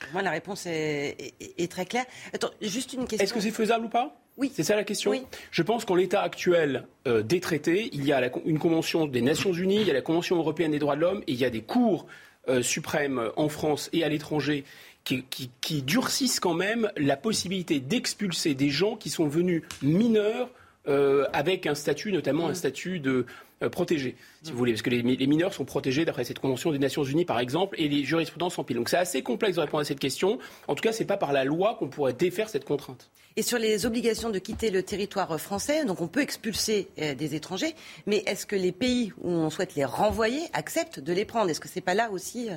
Pour 0.00 0.12
moi, 0.12 0.22
la 0.22 0.30
réponse 0.30 0.66
est, 0.66 1.70
très 1.70 1.86
claire. 1.86 2.04
Attends, 2.32 2.50
juste 2.60 2.92
une 2.92 3.06
question. 3.06 3.24
Est-ce 3.24 3.32
que 3.32 3.40
c'est 3.40 3.50
faisable 3.50 3.86
ou 3.86 3.88
pas? 3.88 4.16
Oui. 4.36 4.52
C'est 4.54 4.62
ça 4.62 4.76
la 4.76 4.84
question? 4.84 5.12
Je 5.50 5.62
pense 5.62 5.84
qu'en 5.84 5.94
l'état 5.94 6.22
actuel 6.22 6.86
euh, 7.06 7.22
des 7.22 7.40
traités, 7.40 7.90
il 7.92 8.04
y 8.04 8.12
a 8.12 8.30
une 8.44 8.58
convention 8.58 9.06
des 9.06 9.20
Nations 9.20 9.52
Unies, 9.52 9.80
il 9.80 9.86
y 9.86 9.90
a 9.90 9.94
la 9.94 10.02
Convention 10.02 10.36
européenne 10.36 10.70
des 10.70 10.78
droits 10.78 10.94
de 10.94 11.00
l'homme 11.00 11.22
et 11.26 11.32
il 11.32 11.38
y 11.38 11.44
a 11.44 11.50
des 11.50 11.62
cours 11.62 12.06
euh, 12.48 12.62
suprêmes 12.62 13.30
en 13.36 13.48
France 13.48 13.90
et 13.92 14.04
à 14.04 14.08
l'étranger 14.08 14.64
qui, 15.04 15.24
qui, 15.60 15.82
durcissent 15.82 16.38
quand 16.38 16.54
même 16.54 16.90
la 16.96 17.16
possibilité 17.16 17.80
d'expulser 17.80 18.54
des 18.54 18.68
gens 18.68 18.96
qui 18.96 19.10
sont 19.10 19.26
venus 19.26 19.62
mineurs 19.82 20.50
euh, 20.86 21.26
avec 21.32 21.66
un 21.66 21.74
statut, 21.74 22.12
notamment 22.12 22.46
un 22.46 22.52
mm. 22.52 22.56
statut 22.56 23.00
de 23.00 23.26
euh, 23.62 23.68
protégé, 23.68 24.14
si 24.44 24.52
vous 24.52 24.58
voulez, 24.58 24.72
parce 24.72 24.82
que 24.82 24.90
les, 24.90 25.26
mineurs 25.26 25.52
sont 25.52 25.64
protégés 25.64 26.04
d'après 26.04 26.22
cette 26.22 26.38
convention 26.38 26.70
des 26.70 26.78
Nations 26.78 27.02
Unies, 27.02 27.24
par 27.24 27.40
exemple, 27.40 27.74
et 27.80 27.88
les 27.88 28.04
jurisprudences 28.04 28.54
s'empilent. 28.54 28.76
Donc 28.76 28.88
c'est 28.88 28.96
assez 28.96 29.22
complexe 29.22 29.56
de 29.56 29.62
répondre 29.62 29.80
à 29.80 29.84
cette 29.84 29.98
question. 29.98 30.38
En 30.68 30.76
tout 30.76 30.82
cas, 30.82 30.92
ce 30.92 31.00
n'est 31.00 31.06
pas 31.06 31.16
par 31.16 31.32
la 31.32 31.44
loi 31.44 31.74
qu'on 31.76 31.88
pourrait 31.88 32.12
défaire 32.12 32.48
cette 32.48 32.64
contrainte. 32.64 33.10
Et 33.36 33.42
sur 33.42 33.58
les 33.58 33.84
obligations 33.84 34.30
de 34.30 34.38
quitter 34.38 34.70
le 34.70 34.84
territoire 34.84 35.40
français, 35.40 35.84
donc 35.84 36.00
on 36.00 36.06
peut 36.06 36.20
expulser 36.20 36.88
euh, 37.00 37.14
des 37.14 37.34
étrangers, 37.34 37.74
mais 38.06 38.22
est-ce 38.26 38.46
que 38.46 38.54
les 38.54 38.72
pays 38.72 39.12
où 39.22 39.30
on 39.30 39.50
souhaite 39.50 39.74
les 39.74 39.84
renvoyer 39.84 40.42
acceptent 40.52 41.00
de 41.00 41.12
les 41.12 41.24
prendre? 41.24 41.50
Est-ce 41.50 41.60
que 41.60 41.68
c'est 41.68 41.80
pas 41.80 41.94
là 41.94 42.10
aussi 42.12 42.48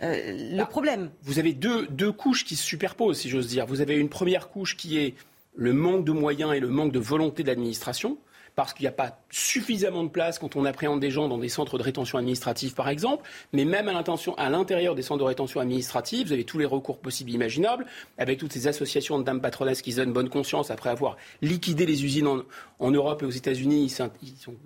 le 0.00 0.56
bah, 0.56 0.66
problème? 0.66 1.10
Vous 1.22 1.38
avez 1.38 1.52
deux, 1.52 1.86
deux 1.86 2.10
couches 2.10 2.44
qui 2.44 2.56
se 2.56 2.64
superposent, 2.64 3.18
si 3.18 3.28
j'ose 3.28 3.46
dire. 3.46 3.66
Vous 3.66 3.80
avez 3.80 3.94
une 3.94 4.08
première 4.08 4.48
couche 4.48 4.76
qui 4.76 4.98
est 4.98 5.14
le 5.54 5.72
manque 5.72 6.04
de 6.04 6.12
moyens 6.12 6.52
et 6.52 6.60
le 6.60 6.68
manque 6.68 6.92
de 6.92 6.98
volonté 6.98 7.42
de 7.42 7.48
l'administration 7.48 8.18
parce 8.58 8.74
qu'il 8.74 8.82
n'y 8.82 8.88
a 8.88 8.92
pas 8.92 9.20
suffisamment 9.30 10.02
de 10.02 10.08
place 10.08 10.40
quand 10.40 10.56
on 10.56 10.64
appréhende 10.64 10.98
des 10.98 11.12
gens 11.12 11.28
dans 11.28 11.38
des 11.38 11.48
centres 11.48 11.78
de 11.78 11.82
rétention 11.84 12.18
administrative, 12.18 12.74
par 12.74 12.88
exemple, 12.88 13.22
mais 13.52 13.64
même 13.64 13.86
à 13.86 14.48
l'intérieur 14.50 14.96
des 14.96 15.02
centres 15.02 15.20
de 15.20 15.28
rétention 15.28 15.60
administrative, 15.60 16.26
vous 16.26 16.32
avez 16.32 16.42
tous 16.42 16.58
les 16.58 16.64
recours 16.64 16.98
possibles 16.98 17.30
et 17.30 17.34
imaginables, 17.34 17.86
avec 18.18 18.36
toutes 18.36 18.52
ces 18.52 18.66
associations 18.66 19.16
de 19.20 19.22
dames 19.22 19.40
patronesses 19.40 19.80
qui 19.80 19.94
donnent 19.94 20.12
bonne 20.12 20.28
conscience 20.28 20.72
après 20.72 20.90
avoir 20.90 21.16
liquidé 21.40 21.86
les 21.86 22.04
usines 22.04 22.26
en, 22.80 22.90
Europe 22.90 23.22
et 23.22 23.26
aux 23.26 23.30
États-Unis. 23.30 23.96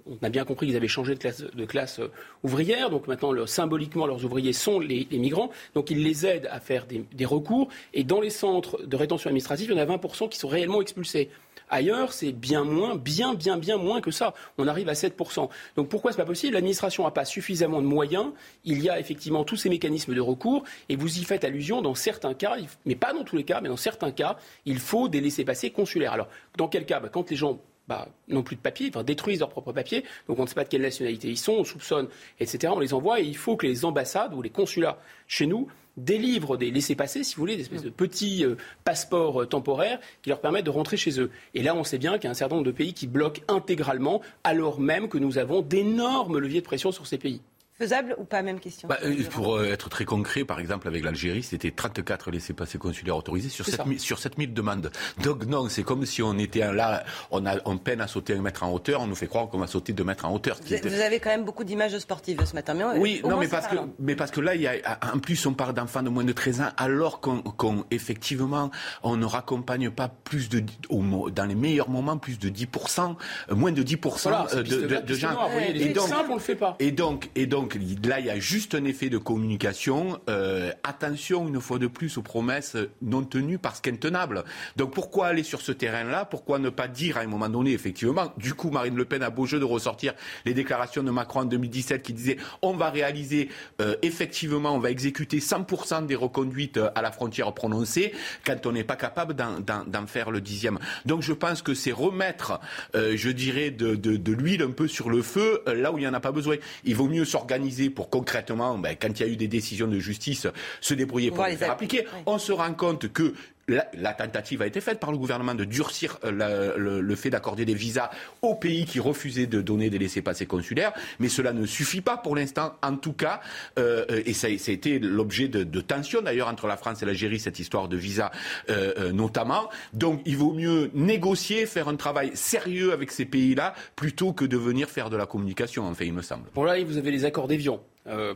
On 0.07 0.17
a 0.23 0.31
bien 0.31 0.47
compris 0.47 0.69
qu'ils 0.69 0.77
avaient 0.77 0.89
changé 0.89 1.15
de 1.15 1.65
classe, 1.67 1.99
euh, 1.99 2.11
ouvrière, 2.45 2.89
donc 2.89 3.09
maintenant, 3.09 3.47
symboliquement, 3.47 4.07
leurs 4.07 4.25
ouvriers 4.25 4.55
sont 4.55 4.81
les, 4.81 5.07
migrants, 5.13 5.51
donc 5.75 5.91
ils 5.91 6.03
les 6.03 6.25
aident 6.25 6.49
à 6.51 6.61
faire 6.61 6.87
des, 6.87 7.05
des 7.13 7.27
recours, 7.27 7.69
et 7.93 8.05
dans 8.05 8.23
les 8.23 8.31
centres 8.31 8.83
de 8.87 8.97
rétention 8.97 9.29
administrative, 9.29 9.69
il 9.71 9.77
y 9.77 9.79
en 9.79 9.83
a 9.83 9.99
20% 9.99 10.31
qui 10.31 10.39
sont 10.39 10.49
réellement 10.49 10.81
expulsés. 10.81 11.29
Ailleurs, 11.73 12.13
c'est 12.13 12.33
bien 12.33 12.65
moins, 12.65 12.97
bien, 12.97 13.33
bien, 13.33 13.57
bien 13.57 13.79
moins 13.79 14.03
que 14.03 14.11
ça. 14.11 14.35
On 14.59 14.69
arrive 14.69 14.91
à 14.91 14.93
7%. 14.93 15.49
Donc 15.75 15.89
pourquoi 15.89 16.13
ce 16.13 16.19
n'est 16.19 16.23
pas 16.23 16.27
possible? 16.27 16.53
L'administration 16.53 17.05
n'a 17.05 17.11
pas 17.11 17.25
suffisamment 17.25 17.81
de 17.81 17.87
moyens. 17.87 18.27
Il 18.65 18.83
y 18.83 18.91
a 18.91 19.01
effectivement 19.01 19.43
tous 19.43 19.57
ces 19.57 19.71
mécanismes 19.71 20.15
de 20.15 20.21
recours 20.21 20.65
et 20.91 20.97
vous 20.97 21.19
y 21.19 21.25
faites 21.25 21.45
allusion 21.45 21.81
dans 21.81 21.95
certains 21.95 22.35
cas, 22.35 22.57
mais 22.85 22.95
pas 22.95 23.15
dans 23.15 23.25
tous 23.25 23.37
les 23.37 23.45
cas, 23.45 23.63
mais 23.63 23.71
dans 23.71 23.79
certains 23.79 24.11
cas, 24.11 24.37
il 24.67 24.79
faut 24.79 25.09
des 25.09 25.23
laissés-passer 25.23 25.71
consulaires. 25.71 26.13
Alors, 26.13 26.29
dans 26.59 26.69
quel 26.69 26.85
cas? 26.85 27.01
Bah, 27.01 27.09
Quand 27.11 27.31
les 27.31 27.37
gens 27.37 27.59
bah, 27.89 28.07
n'ont 28.29 28.43
plus 28.43 28.57
de 28.57 28.61
papier, 28.61 28.91
enfin, 28.91 29.03
détruisent 29.03 29.41
leur 29.41 29.49
propre 29.49 29.73
papier, 29.73 30.05
donc 30.29 30.39
on 30.39 30.43
ne 30.43 30.47
sait 30.49 30.55
pas 30.55 30.65
de 30.65 30.69
quelle 30.69 30.83
nationalité 30.83 31.29
ils 31.29 31.39
sont, 31.39 31.55
on 31.55 31.65
soupçonne, 31.65 32.09
etc. 32.39 32.71
On 32.77 32.81
les 32.81 32.93
envoie 32.93 33.21
et 33.21 33.25
il 33.25 33.37
faut 33.37 33.57
que 33.57 33.67
les 33.67 33.87
ambassades 33.87 34.35
ou 34.35 34.43
les 34.43 34.51
consulats 34.51 34.99
chez 35.27 35.47
nous 35.47 35.69
délivrent 35.97 36.57
des 36.57 36.71
laissés-passer, 36.71 37.25
si 37.25 37.35
vous 37.35 37.41
voulez, 37.41 37.57
des 37.57 37.63
espèces 37.63 37.83
de 37.83 37.91
petits 37.91 38.45
euh, 38.45 38.57
passeports 38.85 39.43
euh, 39.43 39.47
temporaires 39.47 40.01
qui 40.23 40.31
leur 40.31 40.41
permettent 40.41 40.67
de 40.67 40.71
rentrer 40.71 40.97
chez 40.97 41.21
eux. 41.21 41.31
Et 41.55 41.63
là, 41.63 41.75
on 41.75 41.85
sait 41.85 41.99
bien 41.99 42.15
qu'il 42.15 42.25
y 42.25 42.29
a 42.29 42.31
un 42.31 42.35
certain 42.35 42.57
nombre 42.57 42.67
de 42.67 42.73
pays 42.73 42.95
qui 42.95 43.07
bloquent 43.07 43.43
intégralement, 43.49 44.23
alors 44.45 44.81
même 44.81 45.09
que 45.09 45.19
nous 45.19 45.39
avons 45.39 45.63
d'énormes 45.63 46.39
leviers 46.39 46.61
de 46.61 46.67
pression 46.67 46.93
sur 46.93 47.07
ces 47.07 47.19
pays. 47.19 47.41
Faisable 47.83 48.15
ou 48.17 48.23
pas 48.23 48.43
Même 48.43 48.61
question. 48.61 48.87
Bah, 48.87 48.99
euh, 49.03 49.25
pour 49.29 49.57
euh, 49.57 49.65
être 49.65 49.89
très 49.89 50.05
concret, 50.05 50.45
par 50.45 50.61
exemple, 50.61 50.87
avec 50.87 51.03
l'Algérie, 51.03 51.43
c'était 51.43 51.73
34 51.73 52.31
laissés-passer 52.31 52.79
consulaires 52.79 53.17
autorisés 53.17 53.49
sur 53.49 53.67
7000 53.67 53.99
sur 53.99 54.21
7000 54.21 54.55
demandes. 54.55 54.93
Donc 55.25 55.47
non, 55.47 55.69
c'est 55.69 55.83
comme 55.83 56.07
si 56.07 56.23
on 56.23 56.39
était 56.39 56.73
là, 56.73 57.03
on, 57.33 57.45
a, 57.45 57.57
on 57.65 57.79
peine 57.79 58.01
à 58.01 58.07
sauter 58.07 58.35
un 58.35 58.41
mètre 58.41 58.63
en 58.63 58.71
hauteur, 58.71 59.01
on 59.01 59.09
nous 59.09 59.17
fait 59.17 59.27
croire 59.27 59.49
qu'on 59.49 59.59
va 59.59 59.67
sauter 59.67 59.93
deux 59.93 60.05
mètres 60.05 60.25
en 60.25 60.33
hauteur. 60.33 60.59
Vous, 60.65 61.01
avez 61.01 61.19
quand 61.19 61.31
même 61.31 61.43
beaucoup 61.45 61.65
d'images 61.65 61.99
sportives 61.99 62.45
ce 62.45 62.55
matin. 62.55 62.75
Mais 62.75 62.85
oui, 63.01 63.21
non, 63.25 63.37
mais 63.37 63.49
parce, 63.49 63.67
que, 63.67 63.75
mais 63.99 64.15
parce 64.15 64.31
que 64.31 64.41
là, 64.41 64.55
il 64.55 64.61
y 64.61 64.69
a, 64.69 64.75
en 65.13 65.19
plus, 65.19 65.45
on 65.47 65.55
parle 65.55 65.75
d'enfants 65.75 66.05
de 66.05 66.09
moins 66.09 66.23
de 66.23 66.33
13 66.33 66.61
ans, 66.61 66.69
alors 66.77 67.21
qu'on, 67.21 67.85
effectivement, 67.91 68.71
on 69.03 69.17
ne 69.17 69.27
raccompagne 69.27 69.91
pas 69.91 70.07
plus 70.07 70.49
de, 70.49 70.63
dans 70.89 71.47
les 71.47 71.57
meilleurs 71.57 71.91
moments, 71.91 72.17
plus 72.17 72.39
de 72.39 72.49
10%, 72.49 73.17
euh, 73.51 73.55
moins 73.57 73.73
de 73.73 73.83
10% 73.83 74.55
de, 74.55 75.01
de, 75.01 75.15
gens. 75.15 75.37
et 75.59 75.89
donc, 75.89 76.09
on 76.31 76.35
le 76.35 76.41
fait 76.41 76.55
pas. 76.55 76.77
Et 76.79 76.93
donc, 76.93 77.29
et 77.35 77.47
donc 77.47 77.72
donc 77.79 78.07
là, 78.07 78.21
il 78.21 78.27
y 78.27 78.31
a 78.31 78.39
juste 78.39 78.75
un 78.75 78.85
effet 78.85 79.09
de 79.09 79.19
communication. 79.19 80.21
Euh, 80.29 80.73
attention, 80.83 81.49
une 81.49 81.61
fois 81.61 81.79
de 81.79 81.87
plus, 81.87 82.19
aux 82.19 82.23
promesses 82.23 82.77
non 83.01 83.23
tenues 83.23 83.59
parce 83.59 83.81
qu'intenables. 83.81 84.45
Donc 84.77 84.93
pourquoi 84.93 85.29
aller 85.29 85.43
sur 85.43 85.61
ce 85.61 85.73
terrain-là? 85.73 86.25
Pourquoi 86.25 86.59
ne 86.59 86.71
pas 86.71 86.89
dire 86.89 87.17
à 87.17 87.21
un 87.21 87.27
moment 87.27 87.49
donné, 87.49 87.73
effectivement, 87.73 88.33
du 88.37 88.55
coup, 88.55 88.71
Marine 88.71 88.97
Le 88.97 89.05
Pen 89.05 89.23
a 89.23 89.31
beau 89.31 89.47
jeu 89.47 89.59
de 89.59 89.65
ressortir 89.65 90.15
les 90.45 90.55
déclarations 90.55 91.03
de 91.03 91.11
Macron 91.11 91.41
en 91.41 91.45
2017 91.45 92.03
qui 92.03 92.13
disaient 92.13 92.37
on 92.61 92.75
va 92.75 92.91
réaliser, 92.91 93.49
euh, 93.81 93.97
effectivement, 94.03 94.75
on 94.75 94.79
va 94.79 94.91
exécuter 94.91 95.39
100% 95.39 96.07
des 96.07 96.15
reconduites 96.15 96.79
à 96.95 97.03
la 97.03 97.13
frontière 97.13 97.53
prononcées 97.55 98.13
quand 98.45 98.67
on 98.67 98.73
n'est 98.73 98.85
pas 98.85 98.97
capable 98.97 99.35
d'en 99.35 100.07
faire 100.07 100.31
le 100.31 100.41
dixième. 100.41 100.79
Donc 101.07 101.23
je 101.23 101.33
pense 101.33 101.63
que 101.63 101.75
c'est 101.75 101.93
remettre, 101.93 102.61
euh, 102.95 103.15
je 103.17 103.31
dirais, 103.31 103.71
de, 103.71 103.95
de 103.95 104.33
l'huile 104.33 104.63
un 104.63 104.71
peu 104.71 104.89
sur 104.89 105.11
le 105.11 105.23
feu 105.23 105.63
là 105.67 105.93
où 105.93 105.99
il 105.99 106.03
n'y 106.03 106.09
en 106.09 106.15
a 106.15 106.21
pas 106.21 106.33
besoin. 106.33 106.57
Il 106.85 106.97
vaut 106.97 107.09
mieux 107.09 107.25
s'organiser 107.25 107.52
pour 107.95 108.11
concrètement, 108.11 108.79
ben, 108.79 108.97
quand 109.01 109.21
il 109.21 109.27
y 109.27 109.29
a 109.29 109.33
eu 109.33 109.37
des 109.37 109.49
décisions 109.49 109.87
de 109.87 109.99
justice, 109.99 110.47
se 110.81 110.95
débrouiller 110.95 111.31
pour 111.31 111.45
les 111.47 111.57
faire 111.57 111.73
appliquer. 111.73 112.07
On 112.27 112.39
se 112.39 112.53
rend 112.53 112.75
compte 112.75 113.13
que 113.13 113.35
la, 113.69 114.15
tentative 114.15 114.63
a 114.63 114.67
été 114.67 114.81
faite 114.81 114.99
par 114.99 115.13
le 115.13 115.19
gouvernement 115.19 115.55
de 115.55 115.65
durcir 115.65 116.19
euh, 116.25 116.75
le, 116.77 117.15
fait 117.17 117.31
d'accorder 117.31 117.65
des 117.65 117.75
visas 117.75 118.11
aux 118.41 118.55
pays 118.55 118.85
qui 118.85 118.99
refusaient 119.01 119.47
de 119.47 119.61
donner 119.61 119.91
des 119.91 119.99
laissés-passer 119.99 120.47
consulaires, 120.47 120.93
mais 121.19 121.29
cela 121.29 121.53
ne 121.53 121.67
suffit 121.67 122.01
pas 122.01 122.17
pour 122.17 122.35
l'instant, 122.35 122.75
en 122.83 122.97
tout 122.97 123.13
cas, 123.13 123.41
euh, 123.79 124.05
et 124.27 124.33
ça, 124.33 124.49
a 124.49 124.51
été 124.51 124.99
l'objet 124.99 125.49
de, 125.49 125.81
tensions 125.81 126.23
d'ailleurs 126.23 126.49
entre 126.49 126.67
la 126.67 126.77
France 126.77 127.03
et 127.03 127.07
l'Algérie, 127.07 127.39
cette 127.39 127.59
histoire 127.59 127.89
de 127.89 127.97
visa 127.97 128.31
euh, 128.71 129.13
notamment. 129.13 129.69
Donc 129.93 130.23
il 130.25 130.37
vaut 130.37 130.53
mieux 130.53 130.91
négocier, 130.95 131.67
faire 131.67 131.89
un 131.89 131.97
travail 131.97 132.31
sérieux 132.35 132.93
avec 132.93 133.11
ces 133.11 133.25
pays-là, 133.25 133.75
plutôt 133.97 134.33
que 134.33 134.45
de 134.45 134.57
venir 134.57 134.89
faire 134.89 135.11
de 135.11 135.17
la 135.17 135.27
communication, 135.27 135.87
en 135.87 135.95
fait, 135.95 136.07
il 136.07 136.13
me 136.13 136.23
semble. 136.23 136.49
Bon 136.55 136.65
là, 136.65 136.83
vous 136.85 136.97
avez 136.97 137.11
les 137.11 137.25
accords 137.25 137.49
d'Évian, 137.49 137.83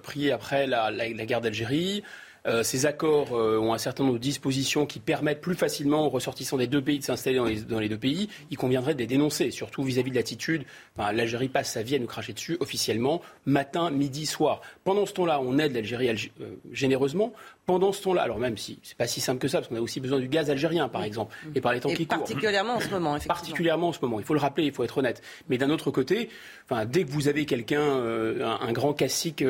pris 0.03 0.31
après 0.31 0.67
la 0.67 0.93
guerre 1.25 1.41
d'Algérie. 1.41 2.03
Euh, 2.47 2.63
ces 2.63 2.87
accords 2.87 3.33
euh, 3.33 3.59
ont 3.59 3.73
un 3.73 3.79
certain 3.79 4.05
nombre 4.05 4.15
de 4.15 4.23
dispositions 4.23 4.87
qui 4.87 5.01
permettent 5.01 5.41
plus 5.41 5.55
facilement 5.55 6.07
aux 6.07 6.09
ressortissants 6.09 6.57
des 6.57 6.67
deux 6.67 6.83
pays 6.83 6.99
de 6.99 7.05
s'installer 7.05 7.37
dans 7.37 7.81
les, 7.81 7.89
deux 7.89 7.99
pays. 7.99 8.29
Il 8.51 8.57
conviendrait 8.57 8.95
de 8.95 9.01
les 9.01 9.07
dénoncer, 9.07 9.51
surtout 9.51 9.83
vis-à-vis 9.83 10.11
de 10.11 10.17
l'attitude. 10.17 10.65
L'Algérie 10.97 11.49
passe 11.49 11.73
sa 11.73 11.83
vie 11.83 11.97
à 11.97 11.99
nous 11.99 12.07
cracher 12.07 12.33
dessus 12.33 12.57
officiellement, 12.61 13.21
matin, 13.47 13.91
midi, 13.91 14.27
soir. 14.27 14.61
Pendant 14.85 15.07
ce 15.07 15.13
temps-là, 15.15 15.41
on 15.41 15.59
aide 15.59 15.75
l'Algérie 15.75 16.31
euh, 16.41 16.47
généreusement. 16.73 17.33
Pendant 17.67 17.91
ce 17.93 18.03
temps-là, 18.03 18.23
alors 18.23 18.39
même 18.39 18.57
si 18.57 18.79
c'est 18.85 18.97
pas 18.97 19.09
si 19.09 19.21
simple 19.21 19.41
que 19.41 19.49
ça, 19.49 19.59
parce 19.59 19.69
qu'on 19.69 19.77
a 19.77 19.81
aussi 19.81 19.99
besoin 19.99 20.21
du 20.21 20.29
gaz 20.29 20.51
algérien, 20.51 20.89
par 20.89 21.03
exemple, 21.03 21.35
et 21.57 21.61
par 21.61 21.73
les 21.73 21.81
temps 21.81 21.89
qui 21.89 22.07
courent. 22.07 22.19
Particulièrement 22.19 22.77
en 22.77 22.81
ce 22.81 22.91
moment, 22.91 23.17
effectivement. 23.17 23.35
Particulièrement 23.35 23.89
en 23.89 23.93
ce 23.93 23.99
moment. 24.03 24.21
Il 24.21 24.25
faut 24.25 24.35
le 24.35 24.41
rappeler, 24.41 24.67
il 24.67 24.73
faut 24.73 24.85
être 24.85 24.99
honnête. 24.99 25.21
Mais 25.49 25.59
d'un 25.59 25.71
autre 25.71 25.91
côté, 25.91 26.29
enfin, 26.71 26.87
dès 26.87 27.03
que 27.03 27.11
vous 27.11 27.27
avez 27.27 27.45
quelqu'un, 27.45 27.83
un, 27.83 28.73
grand 28.73 28.93
classique 28.93 29.43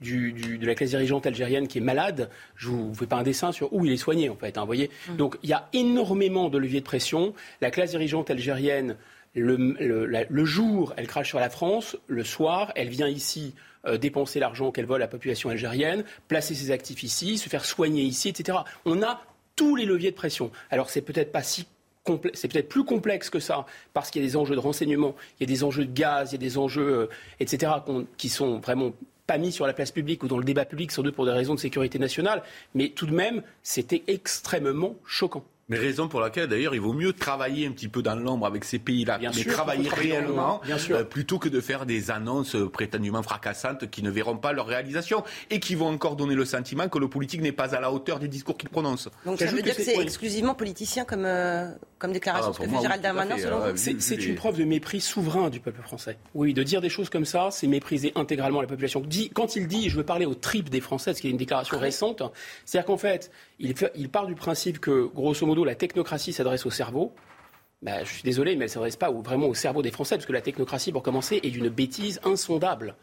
de 0.00 0.66
la 0.66 0.74
classe 0.74 0.90
dirigeante 0.90 1.26
algérienne 1.26 1.68
qui 1.68 1.78
est 1.78 1.82
malade, 1.82 2.30
je 2.56 2.68
vous 2.68 2.94
fais 2.94 3.06
pas 3.06 3.16
un 3.16 3.22
dessin 3.22 3.52
sur 3.52 3.72
où 3.72 3.84
il 3.84 3.92
est 3.92 3.96
soigné 3.96 4.28
en 4.28 4.36
fait. 4.36 4.56
Hein, 4.56 4.64
voyez 4.64 4.90
mm. 5.08 5.16
Donc 5.16 5.36
il 5.42 5.50
y 5.50 5.52
a 5.52 5.68
énormément 5.72 6.48
de 6.48 6.58
leviers 6.58 6.80
de 6.80 6.84
pression. 6.84 7.34
La 7.60 7.70
classe 7.70 7.90
dirigeante 7.90 8.30
algérienne, 8.30 8.96
le, 9.34 10.44
jour, 10.44 10.94
elle 10.96 11.06
crache 11.06 11.28
sur 11.28 11.40
la 11.40 11.50
France. 11.50 11.96
Le 12.06 12.24
soir, 12.24 12.72
elle 12.76 12.88
vient 12.88 13.08
ici 13.08 13.54
euh, 13.86 13.98
dépenser 13.98 14.40
l'argent 14.40 14.72
qu'elle 14.72 14.86
vole 14.86 15.02
à 15.02 15.04
la 15.04 15.08
population 15.08 15.50
algérienne, 15.50 16.04
placer 16.28 16.54
ses 16.54 16.70
actifs 16.70 17.02
ici, 17.02 17.38
se 17.38 17.48
faire 17.48 17.64
soigner 17.64 18.02
ici, 18.02 18.28
etc. 18.28 18.58
On 18.84 19.02
a 19.02 19.22
tous 19.56 19.76
les 19.76 19.84
leviers 19.84 20.10
de 20.10 20.16
pression. 20.16 20.50
Alors 20.70 20.90
c'est 20.90 21.02
peut-être 21.02 21.32
pas 21.32 21.42
si 21.42 21.66
c'est 22.32 22.48
peut-être 22.48 22.68
plus 22.68 22.84
complexe 22.84 23.30
que 23.30 23.40
ça, 23.40 23.66
parce 23.92 24.10
qu'il 24.10 24.22
y 24.22 24.24
a 24.24 24.28
des 24.28 24.36
enjeux 24.36 24.54
de 24.54 24.60
renseignement, 24.60 25.14
il 25.38 25.48
y 25.48 25.52
a 25.52 25.54
des 25.54 25.64
enjeux 25.64 25.84
de 25.84 25.92
gaz, 25.92 26.30
il 26.30 26.34
y 26.34 26.36
a 26.36 26.38
des 26.38 26.58
enjeux, 26.58 26.88
euh, 26.88 27.08
etc., 27.40 27.72
qui 28.16 28.28
sont 28.28 28.58
vraiment 28.58 28.92
pas 29.30 29.38
mis 29.38 29.52
sur 29.52 29.64
la 29.64 29.72
place 29.72 29.92
publique 29.92 30.24
ou 30.24 30.26
dans 30.26 30.38
le 30.38 30.44
débat 30.44 30.64
public, 30.64 30.90
sans 30.90 31.04
doute 31.04 31.14
pour 31.14 31.24
des 31.24 31.30
raisons 31.30 31.54
de 31.54 31.60
sécurité 31.60 32.00
nationale, 32.00 32.42
mais 32.74 32.88
tout 32.88 33.06
de 33.06 33.14
même, 33.14 33.42
c'était 33.62 34.02
extrêmement 34.08 34.96
choquant. 35.06 35.44
Mais 35.68 35.78
raison 35.78 36.08
pour 36.08 36.20
laquelle, 36.20 36.48
d'ailleurs, 36.48 36.74
il 36.74 36.80
vaut 36.80 36.92
mieux 36.92 37.12
travailler 37.12 37.64
un 37.64 37.70
petit 37.70 37.86
peu 37.86 38.02
dans 38.02 38.16
l'ombre 38.16 38.44
avec 38.44 38.64
ces 38.64 38.80
pays-là, 38.80 39.20
mais 39.22 39.44
travailler 39.44 39.88
réellement, 39.88 40.60
euh, 40.90 41.04
plutôt 41.04 41.38
que 41.38 41.48
de 41.48 41.60
faire 41.60 41.86
des 41.86 42.10
annonces 42.10 42.56
euh, 42.56 42.68
prétendument 42.68 43.22
fracassantes 43.22 43.88
qui 43.88 44.02
ne 44.02 44.10
verront 44.10 44.36
pas 44.36 44.52
leur 44.52 44.66
réalisation 44.66 45.22
et 45.48 45.60
qui 45.60 45.76
vont 45.76 45.86
encore 45.86 46.16
donner 46.16 46.34
le 46.34 46.44
sentiment 46.44 46.88
que 46.88 46.98
le 46.98 47.06
politique 47.06 47.40
n'est 47.40 47.52
pas 47.52 47.76
à 47.76 47.80
la 47.80 47.92
hauteur 47.92 48.18
des 48.18 48.26
discours 48.26 48.58
qu'il 48.58 48.68
prononce. 48.68 49.08
Donc 49.24 49.38
ça 49.38 49.46
veut 49.46 49.62
dire 49.62 49.76
que 49.76 49.82
c'est 49.84 49.96
exclusivement 49.96 50.56
politicien 50.56 51.04
comme, 51.04 51.24
euh, 51.24 51.70
comme 52.00 52.12
déclaration, 52.12 52.50
ah, 52.50 52.54
ce 52.54 52.58
que 52.58 52.68
fait 52.68 52.80
Gérald 52.80 53.02
Darmanin, 53.02 53.36
selon 53.38 53.58
vous 53.60 53.76
C'est 53.76 54.26
une 54.26 54.34
preuve 54.34 54.58
de 54.58 54.64
mépris 54.64 55.00
souverain 55.00 55.50
du 55.50 55.60
peuple 55.60 55.82
français. 55.82 56.16
Oui, 56.34 56.54
de 56.54 56.62
dire 56.62 56.80
des 56.80 56.88
choses 56.88 57.10
comme 57.10 57.26
ça, 57.26 57.50
c'est 57.52 57.66
mépriser 57.66 58.12
intégralement 58.16 58.62
la 58.62 58.66
population. 58.66 59.02
Quand 59.34 59.54
il 59.54 59.68
dit, 59.68 59.90
je 59.90 59.96
veux 59.96 60.04
parler 60.04 60.24
aux 60.24 60.34
tripes 60.34 60.70
des 60.70 60.80
Français, 60.80 61.12
ce 61.12 61.20
qui 61.20 61.28
est 61.28 61.30
une 61.30 61.36
déclaration 61.36 61.76
ah 61.78 61.82
récente, 61.82 62.22
c'est-à-dire 62.64 62.86
qu'en 62.86 62.96
fait, 62.96 63.30
il, 63.58 63.74
il 63.94 64.08
part 64.08 64.26
du 64.26 64.34
principe 64.34 64.80
que, 64.80 65.08
grosso 65.14 65.46
modo, 65.46 65.62
la 65.62 65.74
technocratie 65.74 66.32
s'adresse 66.32 66.64
au 66.64 66.70
cerveau. 66.70 67.12
Bah, 67.82 68.02
je 68.02 68.10
suis 68.10 68.22
désolé, 68.22 68.56
mais 68.56 68.64
elle 68.64 68.70
ne 68.70 68.74
s'adresse 68.74 68.96
pas 68.96 69.10
vraiment 69.10 69.46
au 69.46 69.54
cerveau 69.54 69.82
des 69.82 69.90
Français, 69.90 70.16
parce 70.16 70.26
que 70.26 70.32
la 70.32 70.40
technocratie, 70.40 70.92
pour 70.92 71.02
commencer, 71.02 71.40
est 71.42 71.50
d'une 71.50 71.68
bêtise 71.68 72.18
insondable. 72.24 72.94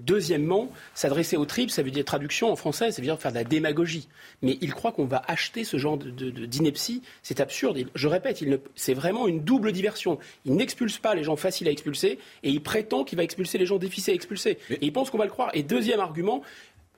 Deuxièmement, 0.00 0.70
s'adresser 0.94 1.36
aux 1.36 1.44
tripes, 1.44 1.70
ça 1.70 1.82
veut 1.82 1.90
dire 1.90 2.04
traduction 2.04 2.50
en 2.50 2.56
français, 2.56 2.90
ça 2.90 3.00
veut 3.00 3.06
dire 3.06 3.20
faire 3.20 3.32
de 3.32 3.36
la 3.36 3.44
démagogie. 3.44 4.08
Mais 4.42 4.58
il 4.60 4.72
croit 4.72 4.92
qu'on 4.92 5.04
va 5.04 5.22
acheter 5.28 5.64
ce 5.64 5.76
genre 5.76 5.98
d'ineptie. 5.98 7.02
C'est 7.22 7.40
absurde. 7.40 7.78
je 7.94 8.08
répète, 8.08 8.42
c'est 8.74 8.94
vraiment 8.94 9.28
une 9.28 9.40
double 9.40 9.72
diversion. 9.72 10.18
Il 10.44 10.54
n'expulse 10.54 10.98
pas 10.98 11.14
les 11.14 11.22
gens 11.22 11.36
faciles 11.36 11.68
à 11.68 11.70
expulser 11.70 12.18
et 12.42 12.50
il 12.50 12.62
prétend 12.62 13.04
qu'il 13.04 13.16
va 13.16 13.24
expulser 13.24 13.58
les 13.58 13.66
gens 13.66 13.78
difficiles 13.78 14.12
à 14.12 14.14
expulser. 14.14 14.58
Et 14.70 14.78
il 14.80 14.92
pense 14.92 15.10
qu'on 15.10 15.18
va 15.18 15.24
le 15.24 15.30
croire. 15.30 15.50
Et 15.54 15.62
deuxième 15.62 16.00
argument, 16.00 16.42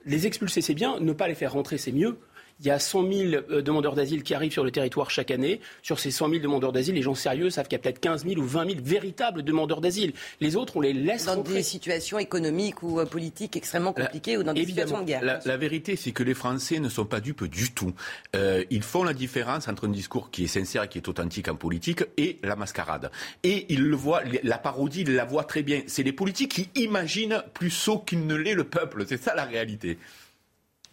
les 0.05 0.25
expulser 0.25 0.61
c'est 0.61 0.73
bien, 0.73 0.99
ne 0.99 1.13
pas 1.13 1.27
les 1.27 1.35
faire 1.35 1.53
rentrer 1.53 1.77
c'est 1.77 1.91
mieux. 1.91 2.17
Il 2.63 2.67
y 2.67 2.71
a 2.71 2.79
100 2.79 3.11
000 3.11 3.43
euh, 3.51 3.61
demandeurs 3.61 3.93
d'asile 3.93 4.23
qui 4.23 4.33
arrivent 4.33 4.53
sur 4.53 4.63
le 4.63 4.71
territoire 4.71 5.11
chaque 5.11 5.31
année. 5.31 5.59
Sur 5.81 5.99
ces 5.99 6.11
100 6.11 6.29
000 6.29 6.41
demandeurs 6.41 6.71
d'asile, 6.71 6.95
les 6.95 7.01
gens 7.01 7.13
sérieux 7.13 7.49
savent 7.49 7.67
qu'il 7.67 7.73
y 7.73 7.75
a 7.75 7.79
peut-être 7.79 7.99
15 7.99 8.25
000 8.25 8.39
ou 8.39 8.45
20 8.45 8.67
000 8.67 8.79
véritables 8.81 9.43
demandeurs 9.43 9.81
d'asile. 9.81 10.13
Les 10.39 10.55
autres, 10.55 10.77
on 10.77 10.81
les 10.81 10.93
laisse 10.93 11.25
dans 11.25 11.41
des 11.41 11.61
situations 11.61 12.19
économiques 12.19 12.81
ou 12.81 13.01
euh, 13.01 13.05
politiques 13.05 13.57
extrêmement 13.57 13.91
compliquées 13.91 14.37
ou 14.37 14.43
dans 14.43 14.53
des 14.53 14.65
situations 14.65 15.01
de 15.01 15.05
guerre. 15.05 15.41
La, 15.45 15.57
vérité, 15.57 15.97
c'est 15.97 16.13
que 16.13 16.23
les 16.23 16.33
Français 16.33 16.79
ne 16.79 16.87
sont 16.87 17.05
pas 17.05 17.19
dupes 17.19 17.43
du 17.43 17.73
tout. 17.73 17.93
Euh, 18.33 18.63
ils 18.69 18.83
font 18.83 19.03
la 19.03 19.13
différence 19.13 19.67
entre 19.67 19.87
un 19.87 19.91
discours 19.91 20.31
qui 20.31 20.45
est 20.45 20.47
sincère 20.47 20.83
et 20.83 20.87
qui 20.87 20.99
est 20.99 21.07
authentique 21.09 21.49
en 21.49 21.55
politique 21.55 22.05
et 22.15 22.39
la 22.43 22.55
mascarade. 22.55 23.11
Et 23.43 23.65
ils 23.73 23.83
le 23.83 23.95
voient, 23.97 24.21
la 24.41 24.57
parodie, 24.57 25.01
ils 25.01 25.13
la 25.13 25.25
voient 25.25 25.43
très 25.43 25.63
bien. 25.63 25.81
C'est 25.87 26.03
les 26.03 26.13
politiques 26.13 26.53
qui 26.53 26.81
imaginent 26.81 27.43
plus 27.53 27.71
sot 27.71 27.99
qu'il 27.99 28.25
ne 28.25 28.35
l'est 28.35 28.55
le 28.55 28.63
peuple. 28.63 29.05
C'est 29.05 29.21
ça 29.21 29.35
la 29.35 29.43
réalité. 29.43 29.97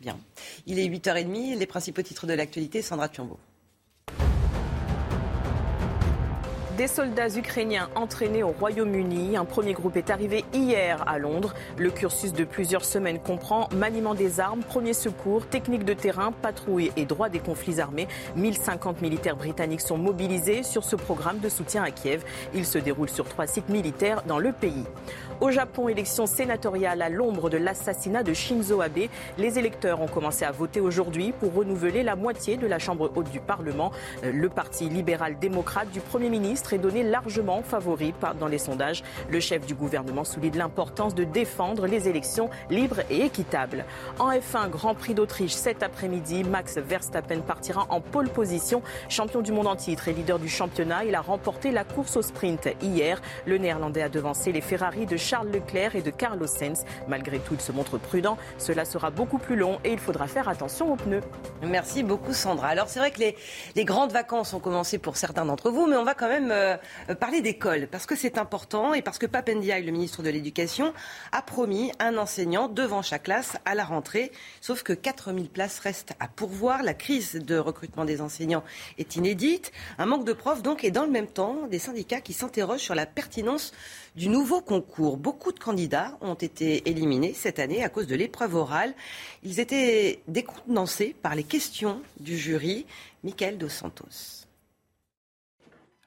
Bien. 0.00 0.18
Il 0.66 0.78
est 0.78 0.88
8h30. 0.88 1.58
Les 1.58 1.66
principaux 1.66 2.02
titres 2.02 2.26
de 2.26 2.32
l'actualité, 2.32 2.80
Sandra 2.80 3.08
Turbo. 3.08 3.38
Des 6.78 6.86
soldats 6.88 7.28
ukrainiens 7.28 7.90
entraînés 7.94 8.42
au 8.42 8.52
Royaume-Uni. 8.52 9.36
Un 9.36 9.44
premier 9.44 9.74
groupe 9.74 9.98
est 9.98 10.08
arrivé 10.08 10.46
hier 10.54 11.06
à 11.06 11.18
Londres. 11.18 11.52
Le 11.76 11.90
cursus 11.90 12.32
de 12.32 12.44
plusieurs 12.44 12.86
semaines 12.86 13.18
comprend 13.18 13.68
maniement 13.74 14.14
des 14.14 14.40
armes, 14.40 14.62
premiers 14.62 14.94
secours, 14.94 15.46
techniques 15.46 15.84
de 15.84 15.92
terrain, 15.92 16.32
patrouille 16.32 16.90
et 16.96 17.04
droit 17.04 17.28
des 17.28 17.40
conflits 17.40 17.80
armés. 17.80 18.08
1050 18.36 19.02
militaires 19.02 19.36
britanniques 19.36 19.82
sont 19.82 19.98
mobilisés 19.98 20.62
sur 20.62 20.84
ce 20.84 20.96
programme 20.96 21.40
de 21.40 21.50
soutien 21.50 21.82
à 21.82 21.90
Kiev. 21.90 22.24
Il 22.54 22.64
se 22.64 22.78
déroule 22.78 23.10
sur 23.10 23.28
trois 23.28 23.46
sites 23.46 23.68
militaires 23.68 24.22
dans 24.26 24.38
le 24.38 24.52
pays. 24.52 24.84
Au 25.40 25.50
Japon, 25.50 25.88
élection 25.88 26.26
sénatoriale 26.26 27.00
à 27.00 27.08
l'ombre 27.08 27.48
de 27.48 27.56
l'assassinat 27.56 28.22
de 28.22 28.34
Shinzo 28.34 28.82
Abe. 28.82 29.08
Les 29.38 29.58
électeurs 29.58 30.02
ont 30.02 30.06
commencé 30.06 30.44
à 30.44 30.52
voter 30.52 30.80
aujourd'hui 30.80 31.32
pour 31.32 31.54
renouveler 31.54 32.02
la 32.02 32.14
moitié 32.14 32.58
de 32.58 32.66
la 32.66 32.78
Chambre 32.78 33.10
haute 33.14 33.30
du 33.30 33.40
Parlement. 33.40 33.90
Le 34.22 34.50
parti 34.50 34.90
libéral-démocrate 34.90 35.90
du 35.92 36.00
Premier 36.00 36.28
ministre 36.28 36.74
est 36.74 36.78
donné 36.78 37.02
largement 37.02 37.62
favori 37.62 38.12
dans 38.38 38.48
les 38.48 38.58
sondages. 38.58 39.02
Le 39.30 39.40
chef 39.40 39.64
du 39.64 39.74
gouvernement 39.74 40.24
souligne 40.24 40.58
l'importance 40.58 41.14
de 41.14 41.24
défendre 41.24 41.86
les 41.86 42.06
élections 42.06 42.50
libres 42.68 43.00
et 43.08 43.22
équitables. 43.24 43.86
En 44.18 44.30
F1, 44.32 44.68
Grand 44.68 44.94
Prix 44.94 45.14
d'Autriche 45.14 45.52
cet 45.52 45.82
après-midi, 45.82 46.44
Max 46.44 46.76
Verstappen 46.76 47.40
partira 47.40 47.86
en 47.88 48.02
pole 48.02 48.28
position. 48.28 48.82
Champion 49.08 49.40
du 49.40 49.52
monde 49.52 49.68
en 49.68 49.76
titre 49.76 50.08
et 50.08 50.12
leader 50.12 50.38
du 50.38 50.50
championnat, 50.50 51.06
il 51.06 51.14
a 51.14 51.22
remporté 51.22 51.70
la 51.70 51.84
course 51.84 52.18
au 52.18 52.22
sprint 52.22 52.68
hier. 52.82 53.22
Le 53.46 53.56
Néerlandais 53.56 54.02
a 54.02 54.10
devancé 54.10 54.52
les 54.52 54.60
Ferrari 54.60 55.06
de 55.06 55.16
Charles 55.30 55.52
Leclerc 55.52 55.94
et 55.94 56.02
de 56.02 56.10
Carlos 56.10 56.48
Sainz. 56.48 56.84
Malgré 57.06 57.38
tout, 57.38 57.54
il 57.54 57.60
se 57.60 57.70
montre 57.70 57.98
prudent. 57.98 58.36
Cela 58.58 58.84
sera 58.84 59.10
beaucoup 59.10 59.38
plus 59.38 59.54
long 59.54 59.78
et 59.84 59.92
il 59.92 60.00
faudra 60.00 60.26
faire 60.26 60.48
attention 60.48 60.92
aux 60.92 60.96
pneus. 60.96 61.22
Merci 61.62 62.02
beaucoup 62.02 62.32
Sandra. 62.32 62.66
Alors 62.66 62.88
c'est 62.88 62.98
vrai 62.98 63.12
que 63.12 63.20
les, 63.20 63.84
grandes 63.84 64.10
vacances 64.10 64.54
ont 64.54 64.58
commencé 64.58 64.98
pour 64.98 65.16
certains 65.16 65.44
d'entre 65.44 65.70
vous, 65.70 65.86
mais 65.86 65.94
on 65.94 66.02
va 66.02 66.14
quand 66.14 66.28
même 66.28 66.50
euh, 66.50 66.76
parler 67.20 67.42
d'école 67.42 67.86
parce 67.86 68.06
que 68.06 68.16
c'est 68.16 68.38
important 68.38 68.92
et 68.92 69.02
parce 69.02 69.18
que 69.18 69.26
Papendiaï, 69.26 69.84
le 69.84 69.92
ministre 69.92 70.24
de 70.24 70.30
l'Éducation, 70.30 70.92
a 71.30 71.42
promis 71.42 71.92
un 72.00 72.18
enseignant 72.18 72.66
devant 72.66 73.02
chaque 73.02 73.22
classe 73.22 73.56
à 73.64 73.76
la 73.76 73.84
rentrée. 73.84 74.32
Sauf 74.60 74.82
que 74.82 74.92
4000 74.92 75.48
places 75.48 75.78
restent 75.78 76.14
à 76.18 76.26
pourvoir. 76.26 76.82
La 76.82 76.94
crise 76.94 77.34
de 77.34 77.56
recrutement 77.56 78.04
des 78.04 78.20
enseignants 78.20 78.64
est 78.98 79.14
inédite. 79.14 79.70
Un 79.98 80.06
manque 80.06 80.24
de 80.24 80.32
profs 80.32 80.62
donc 80.62 80.82
et 80.82 80.90
dans 80.90 81.04
le 81.04 81.10
même 81.10 81.28
temps 81.28 81.68
des 81.70 81.78
syndicats 81.78 82.20
qui 82.20 82.32
s'interrogent 82.32 82.80
sur 82.80 82.96
la 82.96 83.06
pertinence 83.06 83.72
du 84.16 84.28
nouveau 84.28 84.60
concours. 84.60 85.16
Beaucoup 85.16 85.52
de 85.52 85.58
candidats 85.58 86.16
ont 86.20 86.34
été 86.34 86.88
éliminés 86.88 87.34
cette 87.34 87.58
année 87.58 87.82
à 87.82 87.88
cause 87.88 88.06
de 88.06 88.14
l'épreuve 88.14 88.54
orale. 88.54 88.94
Ils 89.42 89.60
étaient 89.60 90.20
décontenancés 90.28 91.14
par 91.22 91.34
les 91.34 91.44
questions 91.44 92.02
du 92.18 92.36
jury. 92.36 92.86
Michael 93.22 93.58
Dos 93.58 93.68
Santos. 93.68 94.46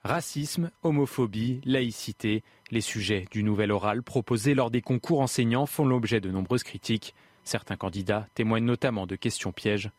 Racisme, 0.04 0.70
homophobie, 0.82 1.62
laïcité, 1.64 2.44
les 2.72 2.82
sujets 2.82 3.26
du 3.32 3.42
nouvel 3.42 3.72
oral 3.72 4.04
proposé 4.04 4.54
lors 4.54 4.70
des 4.70 4.82
concours 4.82 5.22
enseignants 5.22 5.66
font 5.66 5.86
l'objet 5.86 6.20
de 6.20 6.30
nombreuses 6.30 6.64
critiques. 6.64 7.14
Certains 7.46 7.78
candidats 7.78 8.28
témoignent 8.36 8.66
notamment 8.66 9.08
de 9.08 9.16
questions 9.16 9.54
pièges. 9.54 9.92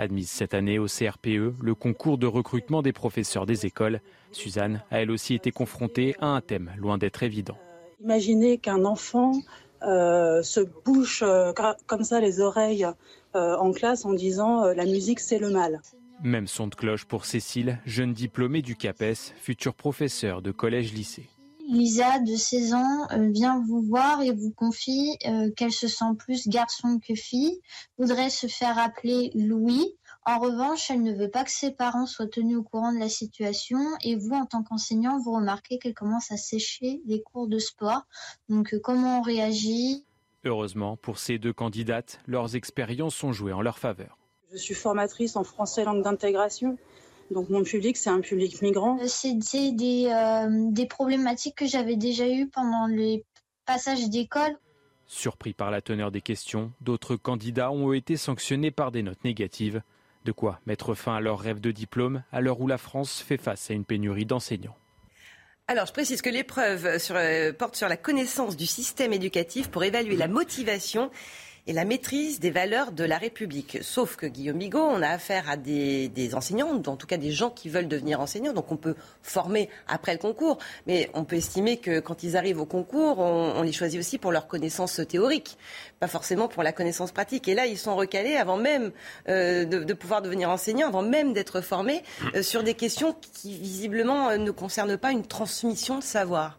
Admise 0.00 0.30
cette 0.30 0.54
année 0.54 0.78
au 0.78 0.86
CRPE, 0.86 1.60
le 1.60 1.74
concours 1.74 2.16
de 2.16 2.26
recrutement 2.26 2.80
des 2.80 2.94
professeurs 2.94 3.44
des 3.44 3.66
écoles, 3.66 4.00
Suzanne 4.32 4.82
a 4.90 5.02
elle 5.02 5.10
aussi 5.10 5.34
été 5.34 5.52
confrontée 5.52 6.16
à 6.20 6.28
un 6.28 6.40
thème 6.40 6.72
loin 6.78 6.96
d'être 6.96 7.22
évident. 7.22 7.58
Imaginez 8.02 8.56
qu'un 8.56 8.86
enfant 8.86 9.32
euh, 9.82 10.42
se 10.42 10.60
bouche 10.60 11.22
euh, 11.22 11.52
comme 11.86 12.04
ça 12.04 12.18
les 12.18 12.40
oreilles 12.40 12.86
euh, 13.34 13.56
en 13.56 13.72
classe 13.72 14.06
en 14.06 14.14
disant 14.14 14.64
la 14.72 14.86
musique 14.86 15.20
c'est 15.20 15.38
le 15.38 15.50
mal. 15.50 15.82
Même 16.22 16.46
son 16.46 16.66
de 16.68 16.74
cloche 16.74 17.04
pour 17.04 17.26
Cécile, 17.26 17.78
jeune 17.84 18.14
diplômée 18.14 18.62
du 18.62 18.76
CAPES, 18.76 19.34
futur 19.36 19.74
professeur 19.74 20.40
de 20.40 20.50
collège-lycée. 20.50 21.28
Lisa, 21.70 22.18
de 22.18 22.34
16 22.34 22.74
ans, 22.74 23.06
vient 23.32 23.62
vous 23.66 23.82
voir 23.82 24.20
et 24.22 24.32
vous 24.32 24.50
confie 24.50 25.16
qu'elle 25.56 25.72
se 25.72 25.88
sent 25.88 26.14
plus 26.18 26.48
garçon 26.48 26.98
que 26.98 27.14
fille, 27.14 27.60
voudrait 27.98 28.30
se 28.30 28.46
faire 28.46 28.78
appeler 28.78 29.30
Louis, 29.34 29.96
en 30.26 30.38
revanche, 30.38 30.90
elle 30.90 31.02
ne 31.02 31.14
veut 31.14 31.30
pas 31.30 31.44
que 31.44 31.50
ses 31.50 31.70
parents 31.70 32.06
soient 32.06 32.26
tenus 32.26 32.58
au 32.58 32.62
courant 32.62 32.92
de 32.92 32.98
la 32.98 33.08
situation 33.08 33.78
et 34.02 34.16
vous, 34.16 34.34
en 34.34 34.44
tant 34.44 34.62
qu'enseignant, 34.62 35.18
vous 35.18 35.32
remarquez 35.32 35.78
qu'elle 35.78 35.94
commence 35.94 36.30
à 36.30 36.36
sécher 36.36 37.00
les 37.06 37.22
cours 37.22 37.48
de 37.48 37.58
sport. 37.58 38.02
Donc, 38.48 38.74
euh, 38.74 38.80
comment 38.80 39.20
on 39.20 39.22
réagit? 39.22 40.04
Heureusement, 40.44 40.96
pour 40.96 41.18
ces 41.18 41.38
deux 41.38 41.52
candidates, 41.52 42.20
leurs 42.26 42.54
expériences 42.54 43.14
sont 43.14 43.32
jouées 43.32 43.52
en 43.52 43.62
leur 43.62 43.78
faveur. 43.78 44.18
Je 44.52 44.58
suis 44.58 44.74
formatrice 44.74 45.36
en 45.36 45.44
français 45.44 45.84
langue 45.84 46.02
d'intégration. 46.02 46.76
Donc 47.30 47.48
mon 47.48 47.62
public, 47.62 47.96
c'est 47.96 48.10
un 48.10 48.20
public 48.20 48.60
migrant. 48.60 48.98
C'était 49.06 49.72
des, 49.72 50.06
euh, 50.06 50.70
des 50.70 50.86
problématiques 50.86 51.54
que 51.54 51.66
j'avais 51.66 51.96
déjà 51.96 52.28
eues 52.28 52.48
pendant 52.48 52.86
les 52.86 53.24
passages 53.66 54.08
d'école. 54.08 54.56
Surpris 55.06 55.54
par 55.54 55.70
la 55.70 55.80
teneur 55.80 56.10
des 56.10 56.20
questions, 56.20 56.72
d'autres 56.80 57.16
candidats 57.16 57.70
ont 57.70 57.92
été 57.92 58.16
sanctionnés 58.16 58.70
par 58.70 58.90
des 58.90 59.02
notes 59.02 59.22
négatives. 59.24 59.82
De 60.24 60.32
quoi 60.32 60.60
mettre 60.66 60.94
fin 60.94 61.16
à 61.16 61.20
leur 61.20 61.38
rêve 61.38 61.60
de 61.60 61.70
diplôme 61.70 62.22
à 62.32 62.40
l'heure 62.40 62.60
où 62.60 62.66
la 62.66 62.78
France 62.78 63.20
fait 63.20 63.40
face 63.40 63.70
à 63.70 63.74
une 63.74 63.84
pénurie 63.84 64.26
d'enseignants. 64.26 64.76
Alors, 65.66 65.86
je 65.86 65.92
précise 65.92 66.20
que 66.20 66.30
l'épreuve 66.30 66.84
euh, 67.12 67.52
porte 67.52 67.76
sur 67.76 67.88
la 67.88 67.96
connaissance 67.96 68.56
du 68.56 68.66
système 68.66 69.12
éducatif 69.12 69.68
pour 69.68 69.84
évaluer 69.84 70.16
la 70.16 70.26
motivation 70.26 71.10
et 71.66 71.72
la 71.72 71.84
maîtrise 71.84 72.40
des 72.40 72.50
valeurs 72.50 72.92
de 72.92 73.04
la 73.04 73.18
République. 73.18 73.78
Sauf 73.82 74.16
que 74.16 74.26
Guillaume 74.26 74.58
Bigot, 74.58 74.80
on 74.80 75.02
a 75.02 75.08
affaire 75.08 75.48
à 75.48 75.56
des, 75.56 76.10
enseignants, 76.34 76.70
en 76.86 76.96
tout 76.96 77.06
cas 77.06 77.16
des 77.16 77.30
gens 77.30 77.50
qui 77.50 77.68
veulent 77.68 77.88
devenir 77.88 78.20
enseignants, 78.20 78.52
donc 78.52 78.70
on 78.72 78.76
peut 78.76 78.94
former 79.22 79.68
après 79.86 80.12
le 80.12 80.18
concours, 80.18 80.58
mais 80.86 81.10
on 81.14 81.24
peut 81.24 81.36
estimer 81.36 81.76
que 81.76 82.00
quand 82.00 82.22
ils 82.22 82.36
arrivent 82.36 82.60
au 82.60 82.66
concours, 82.66 83.18
on, 83.18 83.62
les 83.62 83.72
choisit 83.72 83.98
aussi 83.98 84.18
pour 84.18 84.32
leur 84.32 84.46
connaissance 84.46 85.00
théorique, 85.08 85.58
pas 85.98 86.08
forcément 86.08 86.48
pour 86.48 86.62
la 86.62 86.72
connaissance 86.72 87.12
pratique. 87.12 87.48
Et 87.48 87.54
là, 87.54 87.66
ils 87.66 87.78
sont 87.78 87.96
recalés 87.96 88.36
avant 88.36 88.56
même 88.56 88.90
euh, 89.28 89.64
de, 89.64 89.94
pouvoir 89.94 90.22
devenir 90.22 90.50
enseignants, 90.50 90.88
avant 90.88 91.02
même 91.02 91.32
d'être 91.32 91.60
formés, 91.60 92.02
euh, 92.34 92.42
sur 92.42 92.62
des 92.62 92.74
questions 92.74 93.14
qui 93.32 93.56
visiblement 93.56 94.30
euh, 94.30 94.38
ne 94.38 94.50
concernent 94.50 94.96
pas 94.96 95.12
une 95.12 95.26
transmission 95.26 95.98
de 95.98 96.02
savoir. 96.02 96.58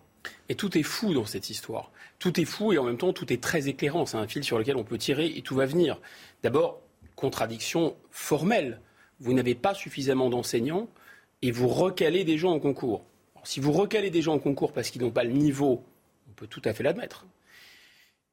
Et 0.50 0.56
tout 0.56 0.78
est 0.78 0.84
fou 0.84 1.14
dans 1.14 1.26
cette 1.26 1.50
histoire 1.50 1.92
tout 2.22 2.40
est 2.40 2.46
fou 2.46 2.72
et 2.72 2.78
en 2.78 2.84
même 2.84 2.98
temps 2.98 3.12
tout 3.12 3.34
est 3.34 3.42
très 3.42 3.68
éclairant. 3.68 4.06
C'est 4.06 4.16
un 4.16 4.28
fil 4.28 4.44
sur 4.44 4.60
lequel 4.60 4.78
on 4.78 4.84
peut 4.84 5.00
tirer 5.00 5.26
et 5.36 5.42
tout 5.42 5.56
va 5.56 5.66
venir. 5.66 6.00
D'abord, 6.44 6.80
contradiction 7.16 7.96
formelle. 8.12 8.80
Vous 9.20 9.34
n'avez 9.34 9.56
pas 9.56 9.74
suffisamment 9.74 10.30
d'enseignants 10.30 10.88
et 11.42 11.52
vous 11.52 11.68
recalez 11.68 12.24
des 12.24 12.38
gens 12.38 12.52
en 12.52 12.60
concours. 12.60 13.04
si 13.44 13.60
vous 13.60 13.72
recalez 13.72 14.12
des 14.12 14.22
gens 14.22 14.36
en 14.36 14.40
concours 14.40 14.72
parce 14.72 14.92
qu'ils 14.92 15.02
n'ont 15.02 15.12
pas 15.12 15.24
le 15.24 15.32
niveau, 15.32 15.84
on 16.30 16.34
peut 16.34 16.48
tout 16.48 16.62
à 16.64 16.74
fait 16.74 16.84
l'admettre. 16.84 17.26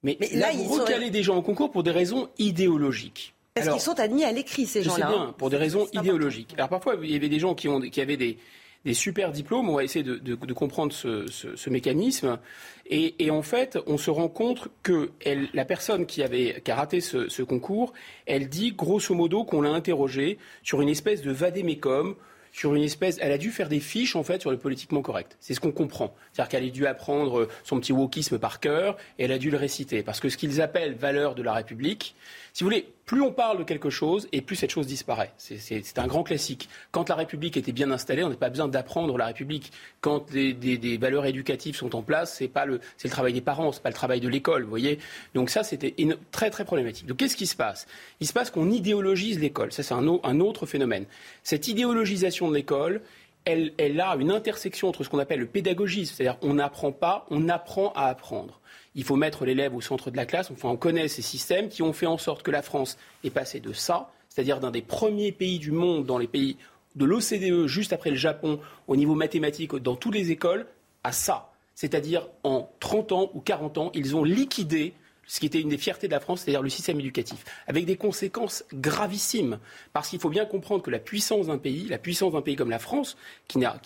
Mais, 0.02 0.16
là, 0.32 0.52
vous 0.52 0.80
recalez 0.80 1.10
des 1.10 1.22
gens 1.22 1.36
en 1.36 1.42
concours 1.42 1.72
pour 1.72 1.82
des 1.82 1.90
raisons 1.90 2.28
idéologiques. 2.38 3.34
Parce 3.54 3.68
qu'ils 3.68 3.80
sont 3.80 3.98
admis 3.98 4.22
à 4.22 4.30
l'écrit, 4.30 4.66
ces 4.66 4.82
gens-là. 4.82 5.06
C'est 5.08 5.12
bien, 5.12 5.22
hein. 5.28 5.34
pour 5.36 5.50
des 5.50 5.56
raisons 5.56 5.88
idéologiques. 5.92 6.54
Alors 6.54 6.68
parfois, 6.68 6.96
il 7.02 7.10
y 7.10 7.16
avait 7.16 7.28
des 7.28 7.40
gens 7.40 7.54
qui, 7.54 7.66
ont, 7.68 7.80
qui 7.80 8.00
avaient 8.00 8.16
des, 8.16 8.38
des 8.84 8.94
super 8.94 9.32
diplômes. 9.32 9.68
On 9.68 9.76
va 9.76 9.84
essayer 9.84 10.04
de, 10.04 10.52
comprendre 10.52 10.92
ce, 10.92 11.70
mécanisme. 11.70 12.38
Et, 12.86 13.30
en 13.30 13.42
fait, 13.42 13.78
on 13.86 13.98
se 13.98 14.10
rend 14.10 14.28
compte 14.28 14.68
que 14.82 15.10
la 15.52 15.64
personne 15.64 16.06
qui, 16.06 16.22
avait, 16.22 16.60
qui 16.64 16.70
a 16.70 16.76
raté 16.76 17.00
ce, 17.00 17.42
concours, 17.42 17.92
elle 18.26 18.48
dit 18.48 18.72
grosso 18.72 19.14
modo 19.14 19.44
qu'on 19.44 19.62
l'a 19.62 19.70
interrogée 19.70 20.38
sur 20.62 20.80
une 20.80 20.88
espèce 20.88 21.22
de 21.22 21.30
vadémécum 21.30 22.16
sur 22.50 22.74
une 22.74 22.82
espèce. 22.82 23.18
Elle 23.20 23.32
a 23.32 23.38
dû 23.38 23.50
faire 23.50 23.68
des 23.68 23.78
fiches 23.78 24.16
en 24.16 24.22
fait 24.22 24.40
sur 24.40 24.50
le 24.50 24.56
politiquement 24.56 25.02
correct. 25.02 25.36
C'est 25.38 25.54
ce 25.54 25.60
qu'on 25.60 25.70
comprend. 25.70 26.14
C'est-à-dire 26.32 26.48
qu'elle 26.48 26.64
a 26.64 26.70
dû 26.70 26.86
apprendre 26.86 27.46
son 27.62 27.78
petit 27.78 27.92
wokisme 27.92 28.38
par 28.38 28.58
cœur 28.58 28.96
et 29.18 29.24
elle 29.24 29.32
a 29.32 29.38
dû 29.38 29.50
le 29.50 29.58
réciter. 29.58 30.02
Parce 30.02 30.18
que 30.18 30.28
ce 30.28 30.36
qu'ils 30.36 30.60
appellent 30.60 30.94
valeur 30.94 31.34
de 31.34 31.42
la 31.42 31.52
République, 31.52 32.16
si 32.54 32.64
vous 32.64 32.70
voulez, 32.70 32.88
plus 33.08 33.22
on 33.22 33.32
parle 33.32 33.56
de 33.56 33.64
quelque 33.64 33.88
chose 33.88 34.28
et 34.32 34.42
plus 34.42 34.54
cette 34.54 34.70
chose 34.70 34.86
disparaît. 34.86 35.32
C'est 35.38 35.98
un 35.98 36.06
grand 36.06 36.22
classique. 36.22 36.68
Quand 36.90 37.08
la 37.08 37.14
République 37.14 37.56
était 37.56 37.72
bien 37.72 37.90
installée, 37.90 38.22
on 38.22 38.28
n'a 38.28 38.36
pas 38.36 38.50
besoin 38.50 38.68
d'apprendre 38.68 39.16
la 39.16 39.24
République. 39.24 39.72
Quand 40.02 40.30
des, 40.30 40.98
valeurs 41.00 41.24
éducatives 41.24 41.74
sont 41.74 41.96
en 41.96 42.02
place, 42.02 42.34
c'est 42.36 42.50
le, 42.66 42.80
le 43.02 43.10
travail 43.10 43.32
des 43.32 43.40
parents, 43.40 43.72
c'est 43.72 43.82
pas 43.82 43.88
le 43.88 43.94
travail 43.94 44.20
de 44.20 44.28
l'école, 44.28 44.64
vous 44.64 44.68
voyez. 44.68 44.98
Donc 45.34 45.48
ça, 45.48 45.62
c'était 45.64 45.94
très 46.32 46.50
très 46.50 46.66
problématique. 46.66 47.06
Donc 47.06 47.16
qu'est-ce 47.16 47.36
qui 47.36 47.46
se 47.46 47.56
passe? 47.56 47.86
Il 48.20 48.26
se 48.26 48.34
passe 48.34 48.50
qu'on 48.50 48.70
idéologise 48.70 49.40
l'école. 49.40 49.72
Ça, 49.72 49.82
c'est 49.82 49.94
un, 49.94 50.06
autre 50.40 50.66
phénomène. 50.66 51.06
Cette 51.42 51.66
idéologisation 51.66 52.50
de 52.50 52.56
l'école, 52.56 53.00
elle, 53.46 53.72
a 54.02 54.16
une 54.16 54.30
intersection 54.30 54.86
entre 54.86 55.02
ce 55.02 55.08
qu'on 55.08 55.18
appelle 55.18 55.40
le 55.40 55.46
pédagogisme, 55.46 56.14
c'est-à-dire 56.14 56.38
on 56.42 56.52
n'apprend 56.52 56.92
pas, 56.92 57.24
on 57.30 57.48
apprend 57.48 57.90
à 57.96 58.08
apprendre 58.08 58.60
il 58.98 59.04
faut 59.04 59.14
mettre 59.14 59.44
l'élève 59.44 59.76
au 59.76 59.80
centre 59.80 60.10
de 60.10 60.16
la 60.16 60.26
classe. 60.26 60.50
Enfin, 60.50 60.70
on 60.70 60.76
connaît 60.76 61.06
ces 61.06 61.22
systèmes 61.22 61.68
qui 61.68 61.82
ont 61.82 61.92
fait 61.92 62.06
en 62.06 62.18
sorte 62.18 62.42
que 62.42 62.50
la 62.50 62.62
France 62.62 62.98
est 63.22 63.30
passée 63.30 63.60
de 63.60 63.72
ça, 63.72 64.10
c'est-à-dire 64.28 64.58
d'un 64.58 64.72
des 64.72 64.82
premiers 64.82 65.30
pays 65.30 65.60
du 65.60 65.70
monde 65.70 66.04
dans 66.04 66.18
les 66.18 66.26
pays 66.26 66.56
de 66.96 67.04
l'OCDE, 67.04 67.68
juste 67.68 67.92
après 67.92 68.10
le 68.10 68.16
Japon, 68.16 68.58
au 68.88 68.96
niveau 68.96 69.14
mathématique, 69.14 69.76
dans 69.76 69.94
toutes 69.94 70.16
les 70.16 70.32
écoles, 70.32 70.66
à 71.04 71.12
ça. 71.12 71.52
C'est-à-dire 71.76 72.26
en 72.42 72.68
30 72.80 73.12
ans 73.12 73.30
ou 73.34 73.40
40 73.40 73.78
ans, 73.78 73.92
ils 73.94 74.16
ont 74.16 74.24
liquidé 74.24 74.94
ce 75.28 75.38
qui 75.38 75.46
était 75.46 75.60
une 75.60 75.68
des 75.68 75.78
fiertés 75.78 76.08
de 76.08 76.12
la 76.12 76.20
France, 76.20 76.40
c'est-à-dire 76.40 76.62
le 76.62 76.70
système 76.70 76.98
éducatif, 76.98 77.44
avec 77.68 77.84
des 77.84 77.96
conséquences 77.96 78.64
gravissimes. 78.74 79.60
Parce 79.92 80.08
qu'il 80.08 80.18
faut 80.18 80.30
bien 80.30 80.46
comprendre 80.46 80.82
que 80.82 80.90
la 80.90 80.98
puissance 80.98 81.46
d'un 81.46 81.58
pays, 81.58 81.86
la 81.86 81.98
puissance 81.98 82.32
d'un 82.32 82.40
pays 82.40 82.56
comme 82.56 82.70
la 82.70 82.78
France, 82.80 83.16
qui 83.46 83.62
a, 83.64 83.78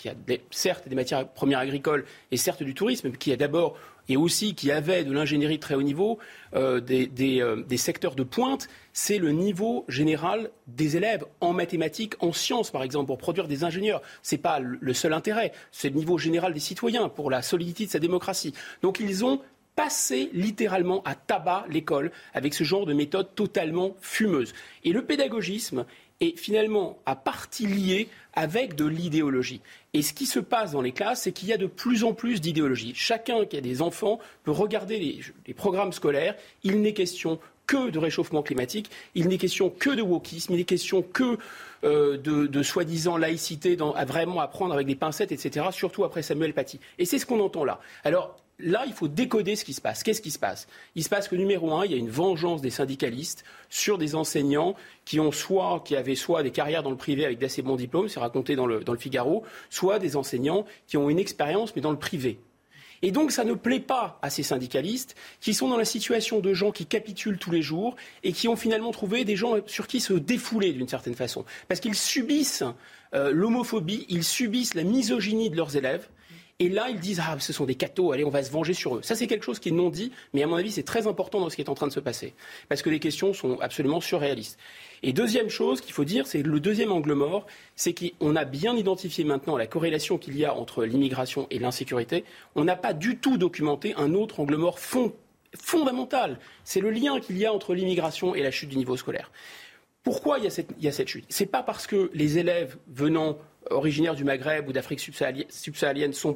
certes 0.50 0.88
des 0.88 0.94
matières 0.94 1.28
premières 1.28 1.58
agricoles 1.58 2.06
et 2.30 2.36
certes 2.38 2.62
du 2.62 2.72
tourisme, 2.72 3.10
mais 3.10 3.18
qui 3.18 3.32
a 3.32 3.36
d'abord 3.36 3.76
et 4.08 4.16
aussi 4.16 4.54
qui 4.54 4.70
avait 4.70 5.04
de 5.04 5.12
l'ingénierie 5.12 5.56
de 5.56 5.62
très 5.62 5.74
haut 5.74 5.82
niveau, 5.82 6.18
euh, 6.54 6.80
euh, 6.90 7.62
des, 7.62 7.76
secteurs 7.76 8.14
de 8.14 8.22
pointe, 8.22 8.68
c'est 8.92 9.18
le 9.18 9.30
niveau 9.32 9.84
général 9.88 10.50
des 10.66 10.96
élèves 10.96 11.24
en 11.40 11.52
mathématiques, 11.52 12.14
en 12.20 12.32
sciences 12.32 12.70
par 12.70 12.82
exemple, 12.82 13.06
pour 13.06 13.18
produire 13.18 13.48
des 13.48 13.64
ingénieurs. 13.64 14.02
Ce 14.22 14.34
n'est 14.34 14.40
pas 14.40 14.60
le 14.60 14.94
seul 14.94 15.12
intérêt, 15.12 15.52
c'est 15.70 15.90
le 15.90 15.96
niveau 15.96 16.18
général 16.18 16.52
des 16.52 16.60
citoyens 16.60 17.08
pour 17.08 17.30
la 17.30 17.42
solidité 17.42 17.86
de 17.86 17.90
sa 17.90 17.98
démocratie. 17.98 18.54
Donc 18.82 19.00
ils 19.00 19.24
ont 19.24 19.40
passé 19.74 20.30
littéralement 20.34 21.02
à 21.04 21.14
tabac 21.14 21.64
l'école 21.68 22.12
avec 22.34 22.54
ce 22.54 22.64
genre 22.64 22.86
de 22.86 22.92
méthode 22.92 23.34
totalement 23.34 23.96
fumeuse. 24.00 24.52
Et 24.84 24.92
le 24.92 25.04
pédagogisme 25.04 25.86
est 26.22 26.38
finalement 26.38 26.98
à 27.04 27.16
partie 27.16 27.66
lié 27.66 28.08
avec 28.34 28.74
de 28.74 28.86
l'idéologie. 28.86 29.60
Et 29.92 30.02
ce 30.02 30.14
qui 30.14 30.26
se 30.26 30.38
passe 30.38 30.72
dans 30.72 30.80
les 30.80 30.92
classes, 30.92 31.22
c'est 31.22 31.32
qu'il 31.32 31.48
y 31.48 31.52
a 31.52 31.58
de 31.58 31.66
plus 31.66 32.04
en 32.04 32.14
plus 32.14 32.40
d'idéologie. 32.40 32.92
Chacun 32.94 33.44
qui 33.44 33.56
a 33.56 33.60
des 33.60 33.82
enfants 33.82 34.18
peut 34.44 34.50
regarder 34.50 34.98
les, 34.98 35.54
programmes 35.54 35.92
scolaires. 35.92 36.34
Il 36.62 36.80
n'est 36.80 36.94
question 36.94 37.38
que 37.66 37.90
de 37.90 37.98
réchauffement 37.98 38.42
climatique, 38.42 38.90
il 39.14 39.28
n'est 39.28 39.38
question 39.38 39.70
que 39.70 39.90
de 39.90 40.02
wokisme, 40.02 40.52
il 40.54 40.58
n'est 40.58 40.64
question 40.64 41.02
que 41.02 41.38
euh, 41.84 42.16
de, 42.16 42.62
soi-disant 42.62 43.16
laïcité, 43.16 43.76
à 43.94 44.04
vraiment 44.04 44.40
apprendre 44.40 44.74
avec 44.74 44.86
des 44.86 44.94
pincettes, 44.94 45.32
etc., 45.32 45.66
surtout 45.70 46.04
après 46.04 46.22
Samuel 46.22 46.54
Paty. 46.54 46.80
Et 46.98 47.04
c'est 47.04 47.18
ce 47.18 47.26
qu'on 47.26 47.40
entend 47.40 47.64
là. 47.64 47.80
Alors, 48.04 48.41
là, 48.62 48.84
il 48.86 48.92
faut 48.92 49.08
décoder 49.08 49.56
ce 49.56 49.64
qui 49.64 49.74
se 49.74 49.80
passe. 49.80 50.02
Qu'est-ce 50.02 50.22
qui 50.22 50.30
se 50.30 50.38
passe? 50.38 50.66
Il 50.94 51.04
se 51.04 51.08
passe 51.08 51.28
que, 51.28 51.36
numéro 51.36 51.74
un, 51.74 51.84
il 51.84 51.92
y 51.92 51.94
a 51.94 51.98
une 51.98 52.10
vengeance 52.10 52.62
des 52.62 52.70
syndicalistes 52.70 53.44
sur 53.68 53.98
des 53.98 54.14
enseignants 54.14 54.74
qui, 55.04 55.20
ont 55.20 55.32
soit, 55.32 55.82
qui 55.84 55.96
avaient 55.96 56.14
soit 56.14 56.42
des 56.42 56.50
carrières 56.50 56.82
dans 56.82 56.90
le 56.90 56.96
privé 56.96 57.24
avec 57.24 57.38
d'assez 57.38 57.62
bons 57.62 57.76
diplômes, 57.76 58.08
c'est 58.08 58.20
raconté 58.20 58.56
dans 58.56 58.66
le, 58.66 58.84
dans 58.84 58.92
le 58.92 58.98
Figaro, 58.98 59.44
soit 59.70 59.98
des 59.98 60.16
enseignants 60.16 60.64
qui 60.86 60.96
ont 60.96 61.10
une 61.10 61.18
expérience, 61.18 61.74
mais 61.74 61.82
dans 61.82 61.90
le 61.90 61.98
privé. 61.98 62.38
Et 63.04 63.10
donc, 63.10 63.32
ça 63.32 63.44
ne 63.44 63.54
plaît 63.54 63.80
pas 63.80 64.18
à 64.22 64.30
ces 64.30 64.44
syndicalistes 64.44 65.16
qui 65.40 65.54
sont 65.54 65.68
dans 65.68 65.76
la 65.76 65.84
situation 65.84 66.38
de 66.38 66.54
gens 66.54 66.70
qui 66.70 66.86
capitulent 66.86 67.38
tous 67.38 67.50
les 67.50 67.62
jours 67.62 67.96
et 68.22 68.32
qui 68.32 68.46
ont 68.46 68.54
finalement 68.54 68.92
trouvé 68.92 69.24
des 69.24 69.34
gens 69.34 69.56
sur 69.66 69.88
qui 69.88 70.00
se 70.00 70.12
défouler 70.12 70.72
d'une 70.72 70.86
certaine 70.86 71.16
façon. 71.16 71.44
Parce 71.66 71.80
qu'ils 71.80 71.96
subissent 71.96 72.62
euh, 73.14 73.32
l'homophobie, 73.32 74.06
ils 74.08 74.22
subissent 74.22 74.74
la 74.74 74.84
misogynie 74.84 75.50
de 75.50 75.56
leurs 75.56 75.76
élèves. 75.76 76.08
Et 76.62 76.68
là, 76.68 76.86
ils 76.88 77.00
disent 77.00 77.20
Ah, 77.20 77.36
ce 77.40 77.52
sont 77.52 77.64
des 77.64 77.74
cathos, 77.74 78.12
allez, 78.12 78.24
on 78.24 78.30
va 78.30 78.40
se 78.44 78.52
venger 78.52 78.72
sur 78.72 78.94
eux. 78.94 79.02
Ça, 79.02 79.16
c'est 79.16 79.26
quelque 79.26 79.44
chose 79.44 79.58
qui 79.58 79.70
est 79.70 79.72
non 79.72 79.90
dit, 79.90 80.12
mais 80.32 80.44
à 80.44 80.46
mon 80.46 80.54
avis, 80.54 80.70
c'est 80.70 80.84
très 80.84 81.08
important 81.08 81.40
dans 81.40 81.50
ce 81.50 81.56
qui 81.56 81.62
est 81.62 81.68
en 81.68 81.74
train 81.74 81.88
de 81.88 81.92
se 81.92 81.98
passer. 81.98 82.34
Parce 82.68 82.82
que 82.82 82.90
les 82.90 83.00
questions 83.00 83.34
sont 83.34 83.58
absolument 83.58 84.00
surréalistes. 84.00 84.60
Et 85.02 85.12
deuxième 85.12 85.48
chose 85.48 85.80
qu'il 85.80 85.92
faut 85.92 86.04
dire, 86.04 86.24
c'est 86.24 86.40
le 86.40 86.60
deuxième 86.60 86.92
angle 86.92 87.14
mort, 87.14 87.46
c'est 87.74 87.92
qu'on 87.94 88.36
a 88.36 88.44
bien 88.44 88.76
identifié 88.76 89.24
maintenant 89.24 89.56
la 89.56 89.66
corrélation 89.66 90.18
qu'il 90.18 90.38
y 90.38 90.44
a 90.44 90.54
entre 90.54 90.84
l'immigration 90.84 91.48
et 91.50 91.58
l'insécurité. 91.58 92.24
On 92.54 92.62
n'a 92.62 92.76
pas 92.76 92.92
du 92.92 93.18
tout 93.18 93.38
documenté 93.38 93.94
un 93.96 94.14
autre 94.14 94.38
angle 94.38 94.54
mort 94.54 94.78
fondamental. 94.78 96.38
C'est 96.62 96.80
le 96.80 96.92
lien 96.92 97.18
qu'il 97.18 97.38
y 97.38 97.44
a 97.44 97.52
entre 97.52 97.74
l'immigration 97.74 98.36
et 98.36 98.42
la 98.44 98.52
chute 98.52 98.68
du 98.68 98.76
niveau 98.76 98.96
scolaire. 98.96 99.32
Pourquoi 100.04 100.38
il 100.38 100.44
y 100.44 100.46
a 100.46 100.50
cette, 100.50 100.70
il 100.78 100.84
y 100.84 100.88
a 100.88 100.92
cette 100.92 101.08
chute? 101.08 101.24
C'est 101.28 101.46
pas 101.46 101.64
parce 101.64 101.88
que 101.88 102.08
les 102.14 102.38
élèves 102.38 102.76
venant 102.86 103.36
originaires 103.70 104.14
du 104.14 104.24
Maghreb 104.24 104.68
ou 104.68 104.72
d'Afrique 104.72 105.00
subsaharienne 105.00 106.12
sont 106.12 106.34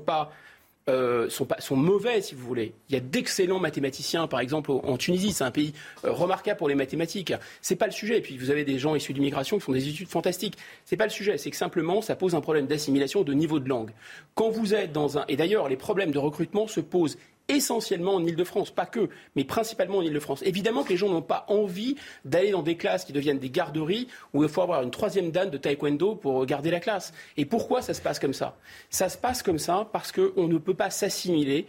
euh, 0.88 1.28
sont, 1.28 1.46
pas, 1.46 1.56
mauvais, 1.72 2.22
si 2.22 2.36
vous 2.36 2.46
voulez. 2.46 2.72
Il 2.88 2.94
y 2.94 2.96
a 2.96 3.00
d'excellents 3.00 3.58
mathématiciens, 3.58 4.28
par 4.28 4.38
exemple, 4.38 4.70
en 4.70 4.96
Tunisie. 4.96 5.32
C'est 5.32 5.42
un 5.42 5.50
pays 5.50 5.72
euh, 6.04 6.12
remarquable 6.12 6.58
pour 6.58 6.68
les 6.68 6.76
mathématiques. 6.76 7.32
C'est 7.60 7.74
pas 7.74 7.86
le 7.86 7.92
sujet. 7.92 8.18
Et 8.18 8.20
puis, 8.20 8.38
vous 8.38 8.50
avez 8.50 8.64
des 8.64 8.78
gens 8.78 8.94
issus 8.94 9.12
d'immigration 9.12 9.58
qui 9.58 9.64
font 9.64 9.72
des 9.72 9.88
études 9.88 10.08
fantastiques. 10.08 10.56
C'est 10.84 10.96
pas 10.96 11.06
le 11.06 11.10
sujet. 11.10 11.38
C'est 11.38 11.50
que 11.50 11.56
simplement, 11.56 12.02
ça 12.02 12.14
pose 12.14 12.36
un 12.36 12.40
problème 12.40 12.68
d'assimilation 12.68 13.24
de 13.24 13.32
niveau 13.32 13.58
de 13.58 13.68
langue. 13.68 13.90
Quand 14.36 14.50
vous 14.50 14.74
êtes 14.74 14.92
dans 14.92 15.18
un. 15.18 15.24
Et 15.26 15.36
d'ailleurs, 15.36 15.68
les 15.68 15.76
problèmes 15.76 16.12
de 16.12 16.18
recrutement 16.18 16.68
se 16.68 16.78
posent 16.78 17.18
essentiellement 17.48 18.14
en 18.14 18.24
Ile-de-France, 18.24 18.70
pas 18.70 18.86
que, 18.86 19.08
mais 19.34 19.44
principalement 19.44 19.98
en 19.98 20.02
Ile-de-France. 20.02 20.42
Évidemment 20.44 20.82
que 20.82 20.90
les 20.90 20.96
gens 20.96 21.08
n'ont 21.08 21.22
pas 21.22 21.44
envie 21.48 21.96
d'aller 22.24 22.50
dans 22.50 22.62
des 22.62 22.76
classes 22.76 23.04
qui 23.04 23.12
deviennent 23.12 23.38
des 23.38 23.50
garderies 23.50 24.08
où 24.34 24.42
il 24.42 24.48
faut 24.48 24.62
avoir 24.62 24.82
une 24.82 24.90
troisième 24.90 25.30
dan 25.30 25.48
de 25.50 25.56
taekwondo 25.56 26.16
pour 26.16 26.44
garder 26.46 26.70
la 26.70 26.80
classe. 26.80 27.12
Et 27.36 27.44
pourquoi 27.44 27.82
ça 27.82 27.94
se 27.94 28.00
passe 28.00 28.18
comme 28.18 28.34
ça? 28.34 28.56
Ça 28.90 29.08
se 29.08 29.16
passe 29.16 29.42
comme 29.42 29.58
ça 29.58 29.88
parce 29.92 30.12
qu'on 30.12 30.48
ne 30.48 30.58
peut 30.58 30.74
pas 30.74 30.90
s'assimiler 30.90 31.66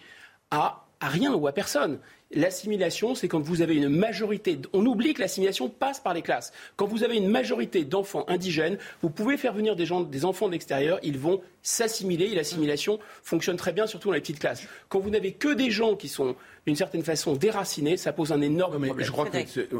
à, 0.52 0.86
à 1.00 1.08
rien 1.08 1.34
ou 1.34 1.48
à 1.48 1.52
personne. 1.52 2.00
L'assimilation, 2.32 3.16
c'est 3.16 3.30
quand 3.30 3.40
vous 3.40 3.62
avez 3.62 3.76
une 3.76 3.88
majorité. 3.88 4.60
On 4.74 4.86
oublie 4.86 5.14
que 5.14 5.22
l'assimilation 5.22 5.70
passe 5.70 6.02
par 6.02 6.14
les 6.14 6.22
classes. 6.22 6.52
Quand 6.76 6.86
vous 6.86 7.06
avez 7.06 7.16
une 7.16 7.30
majorité 7.30 7.86
d'enfants 7.86 8.26
indigènes, 8.28 8.78
vous 9.02 9.10
pouvez 9.10 9.38
faire 9.38 9.54
venir 9.54 9.78
des, 9.78 10.26
enfants 10.26 10.48
de 10.48 10.52
l'extérieur, 10.52 11.00
ils 11.04 11.18
vont 11.18 11.42
s'assimiler 11.64 12.26
et 12.26 12.36
l'assimilation 12.36 13.00
fonctionne 13.24 13.56
très 13.56 13.72
bien, 13.72 13.88
surtout 13.88 14.10
dans 14.10 14.14
les 14.14 14.20
petites 14.20 14.40
classes. 14.40 14.64
Quand 14.90 15.00
vous 15.00 15.10
n'avez 15.10 15.32
que 15.32 15.54
des 15.54 15.72
gens 15.72 15.96
qui 15.96 16.10
sont 16.10 16.36
d'une 16.68 16.76
certaine 16.76 17.04
façon 17.04 17.34
déracinés, 17.34 17.96
ça 17.96 18.12
pose 18.12 18.34
un 18.34 18.42
énorme 18.42 18.86
problème. 18.86 19.06
Je 19.06 19.12
crois 19.12 19.26
que 19.26 19.38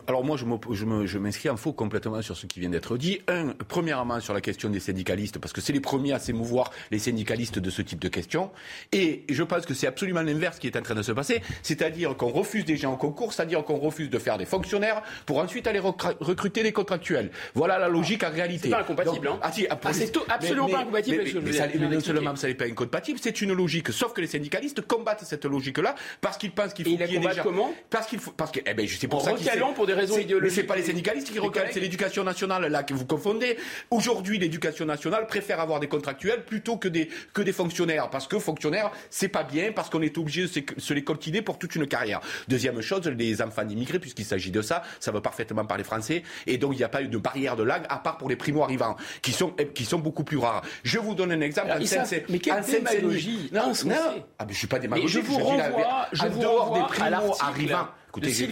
alors 0.08 0.24
moi, 0.24 0.38
je 0.38 1.18
m'inscris 1.18 1.50
en 1.50 1.58
faux 1.58 1.74
complètement 1.74 2.22
sur 2.22 2.38
ce 2.38 2.46
qui 2.46 2.62
vient 2.62 2.70
d'être 2.70 2.98
dit. 2.98 3.20
Un, 3.28 3.54
premièrement, 3.68 4.22
sur 4.22 4.34
la 4.34 4.40
question 4.40 4.70
des 4.70 4.80
syndicalistes, 4.80 5.38
parce 5.38 5.52
que 5.52 5.60
c'est 5.60 5.74
les 5.74 5.82
premiers 5.82 6.14
à 6.14 6.20
s'émouvoir, 6.20 6.72
les 6.92 7.00
syndicalistes, 7.00 7.60
de 7.60 7.70
ce 7.70 7.82
type 7.82 8.00
de 8.00 8.08
questions. 8.08 8.52
Et 8.94 9.26
je 9.30 9.44
pense 9.44 9.66
que 9.66 9.74
c'est 9.74 9.88
absolument 9.88 10.22
l'inverse 10.22 10.60
qui 10.60 10.68
est 10.68 10.78
en 10.78 10.82
train 10.82 10.96
de 10.96 11.02
se 11.02 11.12
passer, 11.12 11.42
c'est-à-dire 11.62 12.16
qu'on 12.16 12.30
refuse 12.30 12.64
des 12.64 12.78
gens 12.78 12.94
en 12.94 12.96
concours, 12.96 13.34
c'est-à-dire 13.34 13.66
qu'on 13.66 13.78
refuse 13.78 14.10
de 14.10 14.18
faire 14.18 14.38
des 14.38 14.46
fonctionnaires 14.46 15.02
pour 15.26 15.40
ensuite 15.40 15.68
aller 15.68 15.80
recruter 15.80 16.64
des 16.64 16.72
contractuels. 16.72 17.32
Voilà 17.54 17.80
la 17.80 17.90
logique 17.90 18.24
en 18.24 18.32
réalité. 18.32 18.70
C'est 18.70 18.76
pas 18.76 18.82
incompatible. 18.82 19.28
hein. 19.28 19.40
ah, 19.42 19.52
si, 19.52 19.68
ah, 19.70 19.78
c'est 19.92 20.14
absolument 20.30 20.70
pas 20.70 20.80
incompatible. 20.80 21.24
Mais, 21.36 21.42
mais, 21.42 21.52
ça, 21.52 21.68
non 21.68 22.00
seulement 22.00 22.36
ça 22.38 22.48
n'est 22.48 22.56
pas 22.56 22.66
incompatible, 22.66 23.20
c'est 23.22 23.42
une 23.42 23.52
logique. 23.52 23.92
Sauf 23.92 24.14
que 24.14 24.22
les 24.22 24.28
syndicalistes 24.28 24.80
combattent 24.80 25.26
cette 25.26 25.44
logique-là 25.44 25.94
parce 26.22 26.38
qu'ils 26.38 26.52
pensent 26.52 26.76
qu'il 26.84 26.98
faut 26.98 27.30
gens. 27.32 27.44
comment 27.44 27.74
Parce 27.90 28.08
qu'il 28.08 28.20
faut. 28.20 28.32
Parce 28.32 28.52
que, 28.52 28.60
eh 28.66 28.74
ben, 28.74 28.88
c'est 28.88 29.08
pour 29.08 29.22
en 29.22 29.26
ça 29.26 29.32
recalant 29.32 29.74
pour 29.74 29.88
des 29.88 29.94
raisons 29.94 30.18
idéologiques. 30.18 30.56
Mais 30.56 30.62
c'est 30.62 30.68
pas 30.68 30.76
les 30.76 30.84
syndicalistes 30.84 31.32
qui 31.32 31.40
recalent, 31.40 31.70
c'est 31.72 31.80
l'éducation 31.80 32.24
nationale 32.24 32.68
là 32.68 32.84
que 32.84 32.94
vous 32.94 33.06
confondez. 33.06 33.58
Aujourd'hui, 33.92 34.38
l'éducation 34.38 34.86
nationale 34.86 35.28
préfère 35.28 35.60
avoir 35.60 35.80
des 35.80 35.88
contractuels 35.88 36.44
plutôt 36.44 36.78
que 36.78 36.88
des 36.88 37.10
que 37.34 37.42
des 37.42 37.54
fonctionnaires 37.54 38.10
parce 38.10 38.28
que 38.28 38.40
fonctionnaires 38.40 38.92
c'est 39.10 39.28
pas 39.28 39.44
bien 39.44 39.72
parce 39.72 39.90
qu'on 39.90 40.02
est 40.02 40.18
obligé 40.18 40.44
de 40.44 40.48
se 40.78 40.94
les 40.94 41.04
coltiner 41.04 41.42
pour 41.42 41.58
toute 41.58 41.76
une 41.76 41.88
carrière. 41.88 42.22
Deuxième 42.48 42.82
chose, 42.82 43.08
les 43.08 43.42
enfants 43.42 43.64
d'immigrés, 43.64 44.00
puisqu'il 44.00 44.26
s'agit 44.26 44.52
de 44.52 44.62
ça, 44.62 44.84
ça 45.00 45.12
veut 45.12 45.22
parfaitement 45.22 45.66
parler 45.66 45.84
français 45.84 46.24
et 46.46 46.58
donc 46.58 46.74
il 46.74 46.78
n'y 46.78 46.84
a 46.84 46.90
pas 46.90 47.02
eu 47.02 47.08
de 47.08 47.18
barrière 47.18 47.56
de 47.56 47.64
langue 47.64 47.84
à 47.90 47.98
part 47.98 48.18
pour 48.18 48.30
les 48.30 48.36
primo 48.36 48.64
arrivants 48.64 48.96
qui 49.22 49.32
sont 49.32 49.54
qui 49.74 49.86
sont 49.86 50.00
beaucoup 50.00 50.24
plus 50.24 50.38
rares. 50.38 50.64
Je 50.84 51.00
vous 51.00 51.16
donne 51.16 51.32
un 51.32 51.42
exemple. 51.42 51.72
Alors, 51.72 51.88
ça, 51.88 52.04
mais 52.30 52.40
quelle 52.40 52.64
démagogie 52.64 53.50
Non, 53.54 53.72
non. 53.86 53.96
Ah, 54.40 54.46
mais 54.48 54.54
je 54.54 54.58
suis 54.58 54.68
pas 54.68 54.80
démagogique. 54.80 55.10
je 55.10 55.20
vous 55.20 55.38
renvoie, 55.38 56.08
je 56.12 56.28
vous 56.28 56.42
dehors 56.76 56.88
des 56.90 56.96
primo 56.96 57.34
arrivants 57.40 57.88
j'ai 58.24 58.48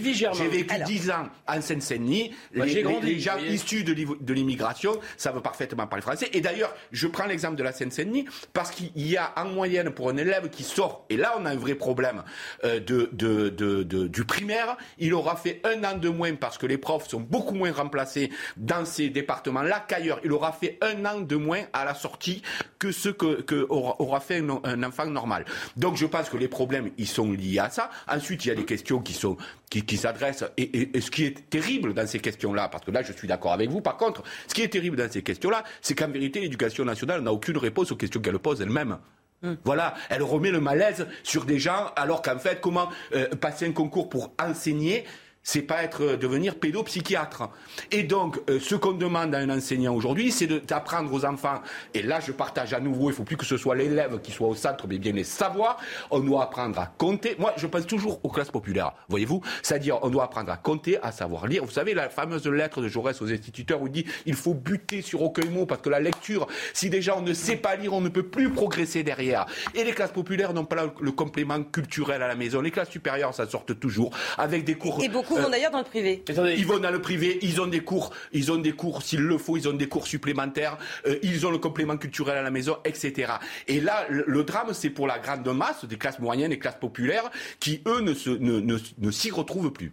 vécu 0.48 0.74
dix 0.84 1.10
ans 1.10 1.28
en 1.46 1.60
Seine-Saint-Denis. 1.60 2.32
Les, 2.52 3.18
gens 3.18 3.38
issus 3.38 3.84
de 3.84 4.32
l'immigration 4.32 4.98
savent 5.16 5.40
parfaitement 5.42 5.86
parler 5.86 6.02
français. 6.02 6.28
Et 6.32 6.40
d'ailleurs, 6.40 6.74
je 6.92 7.06
prends 7.06 7.26
l'exemple 7.26 7.56
de 7.56 7.62
la 7.62 7.72
Seine-Saint-Denis 7.72 8.26
parce 8.52 8.70
qu'il 8.70 8.90
y 8.94 9.16
a 9.16 9.32
en 9.36 9.46
moyenne 9.46 9.90
pour 9.90 10.10
un 10.10 10.16
élève 10.16 10.50
qui 10.50 10.62
sort, 10.62 11.04
et 11.10 11.16
là 11.16 11.34
on 11.38 11.46
a 11.46 11.50
un 11.50 11.56
vrai 11.56 11.74
problème 11.74 12.22
euh, 12.64 12.80
de, 12.80 14.06
du 14.06 14.24
primaire, 14.24 14.76
il 14.98 15.14
aura 15.14 15.36
fait 15.36 15.60
un 15.64 15.82
an 15.84 15.96
de 15.96 16.08
moins 16.08 16.34
parce 16.34 16.58
que 16.58 16.66
les 16.66 16.78
profs 16.78 17.08
sont 17.08 17.20
beaucoup 17.20 17.54
moins 17.54 17.72
remplacés 17.72 18.30
dans 18.56 18.84
ces 18.84 19.08
départements-là 19.10 19.84
qu'ailleurs. 19.88 20.20
Il 20.24 20.32
aura 20.32 20.52
fait 20.52 20.78
un 20.80 21.04
an 21.04 21.20
de 21.20 21.36
moins 21.36 21.62
à 21.72 21.84
la 21.84 21.94
sortie 21.94 22.42
que 22.78 22.92
ce 22.92 23.08
que, 23.08 23.66
aura, 23.68 24.20
fait 24.20 24.38
un, 24.38 24.60
un 24.64 24.82
enfant 24.82 25.06
normal. 25.06 25.44
Donc 25.76 25.96
je 25.96 26.06
pense 26.06 26.28
que 26.28 26.36
les 26.36 26.48
problèmes, 26.48 26.90
ils 26.98 27.08
sont 27.08 27.32
liés 27.32 27.58
à 27.58 27.70
ça. 27.70 27.90
Ensuite, 28.08 28.44
il 28.44 28.48
y 28.48 28.50
a 28.50 28.54
des 28.54 28.64
questions 28.64 29.00
qui 29.00 29.12
sont 29.12 29.36
qui, 29.70 29.82
qui 29.82 29.96
s'adresse. 29.96 30.44
Et, 30.56 31.00
ce 31.00 31.10
qui 31.10 31.24
est 31.24 31.48
terrible 31.50 31.94
dans 31.94 32.06
ces 32.06 32.18
questions-là, 32.18 32.68
parce 32.68 32.84
que 32.84 32.90
là, 32.90 33.02
je 33.02 33.12
suis 33.12 33.28
d'accord 33.28 33.52
avec 33.52 33.70
vous, 33.70 33.80
par 33.80 33.96
contre, 33.96 34.22
ce 34.46 34.54
qui 34.54 34.62
est 34.62 34.68
terrible 34.68 34.96
dans 34.96 35.10
ces 35.10 35.22
questions-là, 35.22 35.64
c'est 35.80 35.94
qu'en 35.94 36.08
vérité, 36.08 36.40
l'éducation 36.40 36.84
nationale 36.84 37.22
n'a 37.22 37.32
aucune 37.32 37.58
réponse 37.58 37.92
aux 37.92 37.96
questions 37.96 38.20
qu'elle 38.20 38.38
pose 38.38 38.60
elle-même. 38.60 38.98
Hum. 39.42 39.56
Voilà, 39.64 39.94
elle 40.08 40.22
remet 40.22 40.50
le 40.50 40.60
malaise 40.60 41.06
sur 41.22 41.44
des 41.44 41.58
gens, 41.58 41.92
alors 41.96 42.22
qu'en 42.22 42.38
fait, 42.38 42.60
comment 42.60 42.88
euh, 43.14 43.28
passer 43.28 43.66
un 43.66 43.72
concours 43.72 44.08
pour 44.08 44.32
enseigner 44.40 45.04
c'est 45.46 45.62
pas 45.62 45.84
être 45.84 46.02
euh, 46.02 46.16
devenir 46.16 46.56
pédopsychiatre. 46.56 47.48
Et 47.92 48.02
donc, 48.02 48.40
euh, 48.50 48.58
ce 48.58 48.74
qu'on 48.74 48.92
demande 48.92 49.32
à 49.32 49.38
un 49.38 49.48
enseignant 49.48 49.94
aujourd'hui, 49.94 50.32
c'est 50.32 50.48
d'apprendre 50.48 51.12
aux 51.12 51.24
enfants. 51.24 51.62
Et 51.94 52.02
là, 52.02 52.18
je 52.18 52.32
partage 52.32 52.74
à 52.74 52.80
nouveau. 52.80 53.10
Il 53.10 53.14
faut 53.14 53.22
plus 53.22 53.36
que 53.36 53.46
ce 53.46 53.56
soit 53.56 53.76
l'élève 53.76 54.20
qui 54.20 54.32
soit 54.32 54.48
au 54.48 54.56
centre, 54.56 54.88
mais 54.88 54.98
bien 54.98 55.12
les 55.12 55.22
savoirs. 55.22 55.78
On 56.10 56.18
doit 56.18 56.42
apprendre 56.42 56.80
à 56.80 56.86
compter. 56.86 57.36
Moi, 57.38 57.54
je 57.56 57.68
pense 57.68 57.86
toujours 57.86 58.18
aux 58.24 58.28
classes 58.28 58.50
populaires. 58.50 58.92
Voyez-vous, 59.08 59.40
c'est-à-dire, 59.62 60.00
on 60.02 60.10
doit 60.10 60.24
apprendre 60.24 60.50
à 60.50 60.56
compter, 60.56 60.98
à 61.00 61.12
savoir 61.12 61.46
lire. 61.46 61.64
Vous 61.64 61.70
savez 61.70 61.94
la 61.94 62.08
fameuse 62.08 62.44
lettre 62.48 62.82
de 62.82 62.88
Jaurès 62.88 63.22
aux 63.22 63.30
instituteurs 63.32 63.80
où 63.80 63.86
il 63.86 63.92
dit 63.92 64.06
il 64.26 64.34
faut 64.34 64.54
buter 64.54 65.00
sur 65.00 65.22
aucun 65.22 65.48
mot 65.48 65.64
parce 65.64 65.80
que 65.80 65.90
la 65.90 66.00
lecture, 66.00 66.48
si 66.74 66.90
déjà 66.90 67.16
on 67.16 67.22
ne 67.22 67.32
sait 67.32 67.56
pas 67.56 67.76
lire, 67.76 67.92
on 67.92 68.00
ne 68.00 68.08
peut 68.08 68.24
plus 68.24 68.50
progresser 68.50 69.04
derrière. 69.04 69.46
Et 69.76 69.84
les 69.84 69.92
classes 69.92 70.10
populaires 70.10 70.52
n'ont 70.52 70.64
pas 70.64 70.92
le 71.00 71.12
complément 71.12 71.62
culturel 71.62 72.20
à 72.20 72.26
la 72.26 72.34
maison. 72.34 72.60
Les 72.60 72.72
classes 72.72 72.90
supérieures, 72.90 73.32
ça 73.32 73.48
sortent 73.48 73.78
toujours 73.78 74.10
avec 74.38 74.64
des 74.64 74.74
cours. 74.74 74.98
Vont 75.40 75.48
euh, 75.48 75.50
d'ailleurs 75.50 75.70
dans 75.70 75.78
le 75.78 75.84
privé. 75.84 76.22
Ils 76.28 76.66
vont 76.66 76.78
dans 76.78 76.90
le 76.90 77.00
privé, 77.00 77.38
ils 77.42 77.60
ont 77.60 77.66
des 77.66 77.80
cours, 77.80 78.12
ils 78.32 78.50
ont 78.52 78.56
des 78.56 78.72
cours, 78.72 79.02
s'il 79.02 79.20
le 79.20 79.38
faut, 79.38 79.56
ils 79.56 79.68
ont 79.68 79.72
des 79.72 79.88
cours 79.88 80.06
supplémentaires, 80.06 80.78
euh, 81.06 81.18
ils 81.22 81.46
ont 81.46 81.50
le 81.50 81.58
complément 81.58 81.96
culturel 81.96 82.36
à 82.36 82.42
la 82.42 82.50
maison, 82.50 82.76
etc. 82.84 83.32
Et 83.68 83.80
là, 83.80 84.06
le, 84.08 84.44
drame, 84.44 84.72
c'est 84.72 84.90
pour 84.90 85.06
la 85.06 85.18
grande 85.18 85.46
masse 85.48 85.84
des 85.84 85.96
classes 85.96 86.18
moyennes 86.18 86.52
et 86.52 86.58
classes 86.58 86.78
populaires 86.80 87.30
qui, 87.60 87.82
eux, 87.86 88.00
ne, 88.00 88.14
se, 88.14 88.30
ne, 88.30 88.60
ne 88.60 89.10
s'y 89.10 89.30
retrouvent 89.30 89.72
plus. 89.72 89.92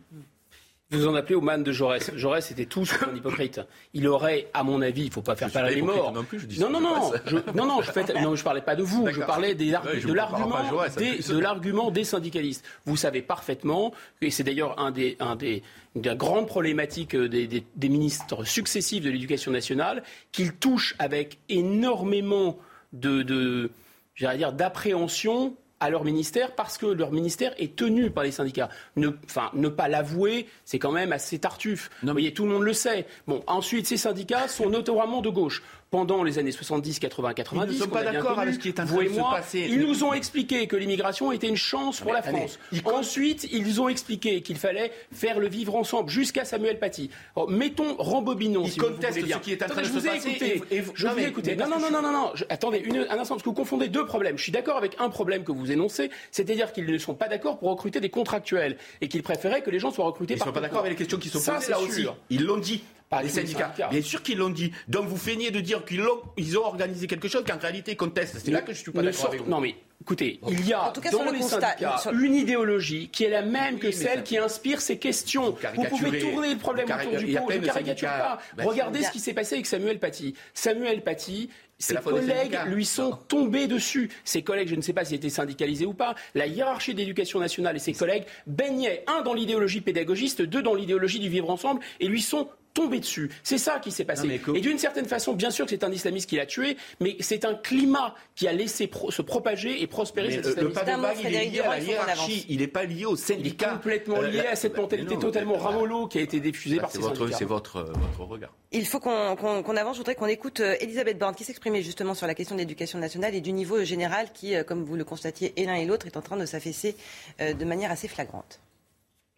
Vous 0.91 1.07
en 1.07 1.15
appelez 1.15 1.33
au 1.33 1.41
man 1.41 1.63
de 1.63 1.71
Jaurès. 1.71 2.11
Jaurès 2.15 2.51
était 2.51 2.65
tout 2.65 2.85
sauf 2.85 3.07
un 3.11 3.15
hypocrite. 3.15 3.59
Il 3.93 4.07
aurait, 4.07 4.51
à 4.53 4.63
mon 4.63 4.81
avis, 4.81 5.03
il 5.03 5.07
ne 5.07 5.11
faut 5.11 5.23
pas 5.23 5.35
faire 5.35 5.49
pas 5.51 5.67
les 5.69 5.81
morts. 5.81 6.11
Non, 6.11 6.23
plus, 6.23 6.41
je 6.41 6.45
dis 6.45 6.59
non, 6.59 6.69
non, 6.69 6.81
non, 6.81 7.11
je, 7.25 7.37
non, 7.55 7.65
non, 7.65 7.81
je 7.81 7.89
ne 7.89 8.43
parlais 8.43 8.61
pas 8.61 8.75
de 8.75 8.83
vous. 8.83 9.07
Je 9.09 9.21
parlais 9.21 9.55
des, 9.55 9.71
de 9.71 10.13
l'argument 10.13 10.59
des, 10.95 11.17
de 11.17 11.39
l'argument 11.39 11.89
des 11.89 12.03
syndicalistes. 12.03 12.63
Vous 12.85 12.95
savez 12.95 13.23
parfaitement, 13.23 13.91
et 14.21 14.29
c'est 14.29 14.43
d'ailleurs 14.43 14.79
un 14.79 14.91
des, 14.91 15.17
un 15.19 15.35
des, 15.35 15.63
une 15.95 16.03
des 16.03 16.15
grandes 16.15 16.47
problématiques 16.47 17.15
des, 17.15 17.47
des, 17.47 17.63
des 17.75 17.89
ministres 17.89 18.43
successifs 18.43 19.03
de 19.03 19.09
l'éducation 19.09 19.51
nationale, 19.51 20.03
qu'ils 20.31 20.53
touchent 20.53 20.95
avec 20.99 21.39
énormément 21.49 22.59
de, 22.91 23.23
de 23.23 23.71
dire, 24.19 24.53
d'appréhension 24.53 25.55
à 25.83 25.89
leur 25.89 26.05
ministère 26.05 26.55
parce 26.55 26.77
que 26.77 26.85
leur 26.85 27.11
ministère 27.11 27.53
est 27.57 27.75
tenu 27.75 28.09
par 28.09 28.23
les 28.23 28.31
syndicats. 28.31 28.69
Ne, 28.95 29.09
enfin, 29.25 29.51
ne 29.53 29.67
pas 29.67 29.89
l'avouer, 29.89 30.47
c'est 30.63 30.79
quand 30.79 30.93
même 30.93 31.11
assez 31.11 31.39
tartuffe. 31.39 31.89
Non, 32.03 32.13
mais 32.13 32.31
tout 32.31 32.45
le 32.45 32.51
monde 32.51 32.63
le 32.63 32.71
sait. 32.71 33.05
Bon, 33.27 33.43
ensuite, 33.47 33.85
ces 33.85 33.97
syndicats 33.97 34.47
sont 34.47 34.69
notoirement 34.69 35.21
de 35.21 35.29
gauche 35.29 35.61
pendant 35.93 36.23
les 36.23 36.39
années 36.39 36.51
70, 36.51 36.97
80, 36.97 37.35
90. 37.35 37.71
Ils 37.71 37.77
ne 37.77 37.83
sont 37.83 37.87
pas 37.87 38.03
d'accord 38.03 38.39
avec 38.39 38.55
ce 38.55 38.59
qui 38.59 38.69
est 38.69 38.79
en 38.79 38.85
train 38.87 39.03
de 39.03 39.09
se 39.09 39.19
passer. 39.19 39.67
Ils 39.69 39.79
nous 39.79 40.03
ont 40.03 40.11
expliqué 40.11 40.65
que 40.65 40.75
l'immigration 40.75 41.31
était 41.31 41.47
une 41.47 41.55
chance 41.55 42.01
pour 42.01 42.11
la 42.11 42.23
France. 42.23 42.57
Ensuite, 42.85 43.47
ils 43.51 43.79
ont 43.79 43.87
expliqué 43.89 44.41
qu'il 44.41 44.57
fallait 44.57 44.91
faire 45.11 45.37
le 45.37 45.47
vivre 45.47 45.75
ensemble 45.75 46.09
jusqu'à 46.09 46.45
Samuel 46.45 46.79
Paty. 46.79 47.11
mettons, 47.47 47.95
rembobinons. 47.99 48.63
Ils 48.65 48.71
si 48.71 48.79
contestent 48.79 49.19
vous 49.19 49.31
ce 49.33 49.37
qui 49.37 49.51
est 49.51 49.61
en 49.61 49.67
train 49.67 49.83
de 49.83 49.85
se 49.85 49.93
passer. 49.93 50.63
Je 50.95 51.07
vous 51.07 51.19
ai 51.19 51.27
écouté. 51.27 51.55
Non, 51.55 51.67
non, 51.67 51.79
non, 51.79 51.91
non, 51.91 52.01
non, 52.01 52.11
non. 52.11 52.31
attendez 52.49 52.79
une, 52.79 53.05
un 53.11 53.19
instant, 53.19 53.35
parce 53.35 53.43
que 53.43 53.49
vous 53.49 53.53
confondez 53.53 53.87
deux 53.87 54.07
problèmes. 54.07 54.35
Je 54.35 54.41
suis 54.41 54.51
d'accord 54.51 54.77
avec 54.77 54.95
un 54.97 55.09
problème 55.09 55.43
que 55.43 55.51
vous 55.51 55.71
énoncez, 55.71 56.09
c'est-à-dire 56.31 56.73
qu'ils 56.73 56.87
ne 56.87 56.97
sont 56.97 57.13
pas 57.13 57.27
d'accord 57.27 57.59
pour 57.59 57.69
recruter 57.69 57.99
des 57.99 58.09
contractuels 58.09 58.77
et 59.01 59.09
qu'ils 59.09 59.21
préféraient 59.21 59.61
que 59.61 59.69
les 59.69 59.77
gens 59.77 59.91
soient 59.91 60.05
recrutés 60.05 60.33
ils 60.33 60.39
par. 60.39 60.47
Ils 60.47 60.49
ne 60.49 60.55
sont 60.55 60.59
pas 60.59 60.67
d'accord 60.67 60.79
avec 60.79 60.93
les 60.93 60.97
questions 60.97 61.19
qui 61.19 61.29
sont 61.29 61.39
posées 61.39 61.69
là 61.69 61.79
aussi. 61.79 62.07
Ils 62.31 62.45
l'ont 62.45 62.57
dit 62.57 62.81
les 63.21 63.29
syndicats. 63.29 63.73
Bien 63.89 64.01
sûr 64.01 64.23
qu'ils 64.23 64.37
l'ont 64.37 64.49
dit. 64.49 64.71
Donc 64.87 65.07
vous 65.07 65.17
feignez 65.17 65.51
de 65.51 65.59
dire 65.59 65.85
qu'ils 65.85 66.01
ont, 66.01 66.21
ils 66.37 66.57
ont 66.57 66.65
organisé 66.65 67.07
quelque 67.07 67.27
chose 67.27 67.43
qu'en 67.45 67.57
réalité 67.57 67.91
ils 67.91 67.97
contestent. 67.97 68.39
C'est 68.43 68.51
là 68.51 68.61
que 68.61 68.73
je 68.73 68.79
suis 68.79 68.91
pas 68.91 69.01
d'accord 69.01 69.27
avec 69.27 69.41
vous. 69.41 69.49
Non 69.49 69.59
mais 69.59 69.75
écoutez, 70.01 70.39
il 70.47 70.67
y 70.67 70.73
a 70.73 70.91
dans 71.11 71.31
les 71.31 71.41
syndicats 71.41 72.11
une 72.11 72.35
idéologie 72.35 73.09
qui 73.09 73.23
est 73.23 73.29
la 73.29 73.41
même 73.41 73.79
que 73.79 73.91
celle 73.91 74.23
qui 74.23 74.37
inspire 74.37 74.81
ces 74.81 74.97
questions. 74.97 75.55
Vous, 75.75 75.83
pouvez 75.85 76.19
tourner 76.19 76.53
le 76.53 76.59
problème 76.59 76.87
autour 76.87 77.17
du 77.17 77.33
pot. 77.35 77.47
Je 77.49 77.57
ne 77.57 77.65
caricature 77.65 78.09
pas. 78.09 78.39
Bah, 78.57 78.63
Regardez 78.65 79.03
ce 79.03 79.11
qui 79.11 79.19
s'est 79.19 79.33
passé 79.33 79.55
avec 79.55 79.65
Samuel 79.65 79.99
Paty. 79.99 80.35
Samuel 80.53 81.03
Paty, 81.03 81.49
ses 81.79 81.95
collègues 81.95 82.57
lui 82.67 82.85
sont 82.85 83.11
tombés 83.27 83.67
dessus. 83.67 84.09
Ses 84.23 84.41
collègues, 84.41 84.69
je 84.69 84.75
ne 84.75 84.81
sais 84.81 84.93
pas 84.93 85.05
s'ils 85.05 85.17
étaient 85.17 85.29
syndicalisés 85.29 85.85
ou 85.85 85.93
pas, 85.93 86.15
la 86.35 86.47
hiérarchie 86.47 86.93
d'éducation 86.93 87.39
nationale 87.39 87.75
et 87.75 87.79
ses 87.79 87.93
collègues 87.93 88.25
baignaient, 88.47 89.03
un 89.07 89.21
dans 89.21 89.33
l'idéologie 89.33 89.81
pédagogiste, 89.81 90.41
deux 90.41 90.61
dans 90.61 90.75
l'idéologie 90.75 91.19
du 91.19 91.29
vivre 91.29 91.49
ensemble, 91.49 91.81
et 91.99 92.07
lui 92.07 92.21
sont 92.21 92.47
tombé 92.73 92.99
dessus. 92.99 93.29
C'est 93.43 93.57
ça 93.57 93.79
qui 93.79 93.91
s'est 93.91 94.05
passé. 94.05 94.41
Et 94.55 94.61
d'une 94.61 94.77
certaine 94.77 95.05
façon, 95.05 95.33
bien 95.33 95.51
sûr 95.51 95.65
que 95.65 95.71
c'est 95.71 95.83
un 95.83 95.91
islamiste 95.91 96.29
qui 96.29 96.37
l'a 96.37 96.45
tué, 96.45 96.77
mais 96.99 97.15
c'est 97.19 97.45
un 97.45 97.55
climat 97.55 98.15
qui 98.35 98.47
a 98.47 98.53
laissé 98.53 98.89
se 99.09 99.21
propager 99.21 99.81
et 99.81 99.87
prospérer 99.87 100.31
cet 100.31 100.47
islamisme. 100.47 100.81
Le, 101.23 101.29
il 101.29 101.35
est 101.35 101.45
lié 101.45 101.59
à 101.59 101.69
la 101.69 101.79
hiérarchie, 101.79 102.45
il 102.49 102.59
n'est 102.59 102.67
pas 102.67 102.85
lié 102.85 103.05
au 103.05 103.15
syndicat. 103.15 103.67
Il 103.67 103.69
est 103.69 103.73
complètement 103.75 104.21
lié 104.21 104.47
à 104.47 104.55
cette 104.55 104.77
mentalité 104.77 105.17
totalement 105.17 105.57
ramolo 105.57 106.07
qui 106.07 106.17
a 106.19 106.21
été 106.21 106.39
diffusée 106.39 106.77
par 106.77 106.91
ces 106.91 107.01
syndicats. 107.01 107.37
C'est 107.37 107.45
votre, 107.45 107.81
votre 107.81 108.29
regard. 108.29 108.53
Il 108.71 108.85
faut 108.85 108.99
qu'on 108.99 109.77
avance. 109.77 109.95
Je 109.95 109.99
voudrais 109.99 110.15
qu'on 110.15 110.27
écoute 110.27 110.59
euh, 110.59 110.75
Elisabeth 110.81 111.19
Borne 111.19 111.35
qui 111.35 111.43
s'exprimait 111.43 111.83
justement 111.83 112.15
sur 112.15 112.25
la 112.25 112.33
question 112.33 112.55
de 112.55 112.59
l'éducation 112.59 112.97
nationale 112.97 113.35
et 113.35 113.41
du 113.41 113.51
niveau 113.51 113.83
général 113.83 114.31
qui, 114.33 114.55
euh, 114.55 114.63
comme 114.63 114.83
vous 114.83 114.95
le 114.95 115.03
constatiez, 115.03 115.53
et 115.57 115.65
l'un 115.65 115.75
et 115.75 115.85
l'autre, 115.85 116.07
est 116.07 116.17
en 116.17 116.21
train 116.21 116.37
de 116.37 116.45
s'affaisser 116.45 116.95
euh, 117.39 117.53
de 117.53 117.65
manière 117.65 117.91
assez 117.91 118.07
flagrante. 118.07 118.59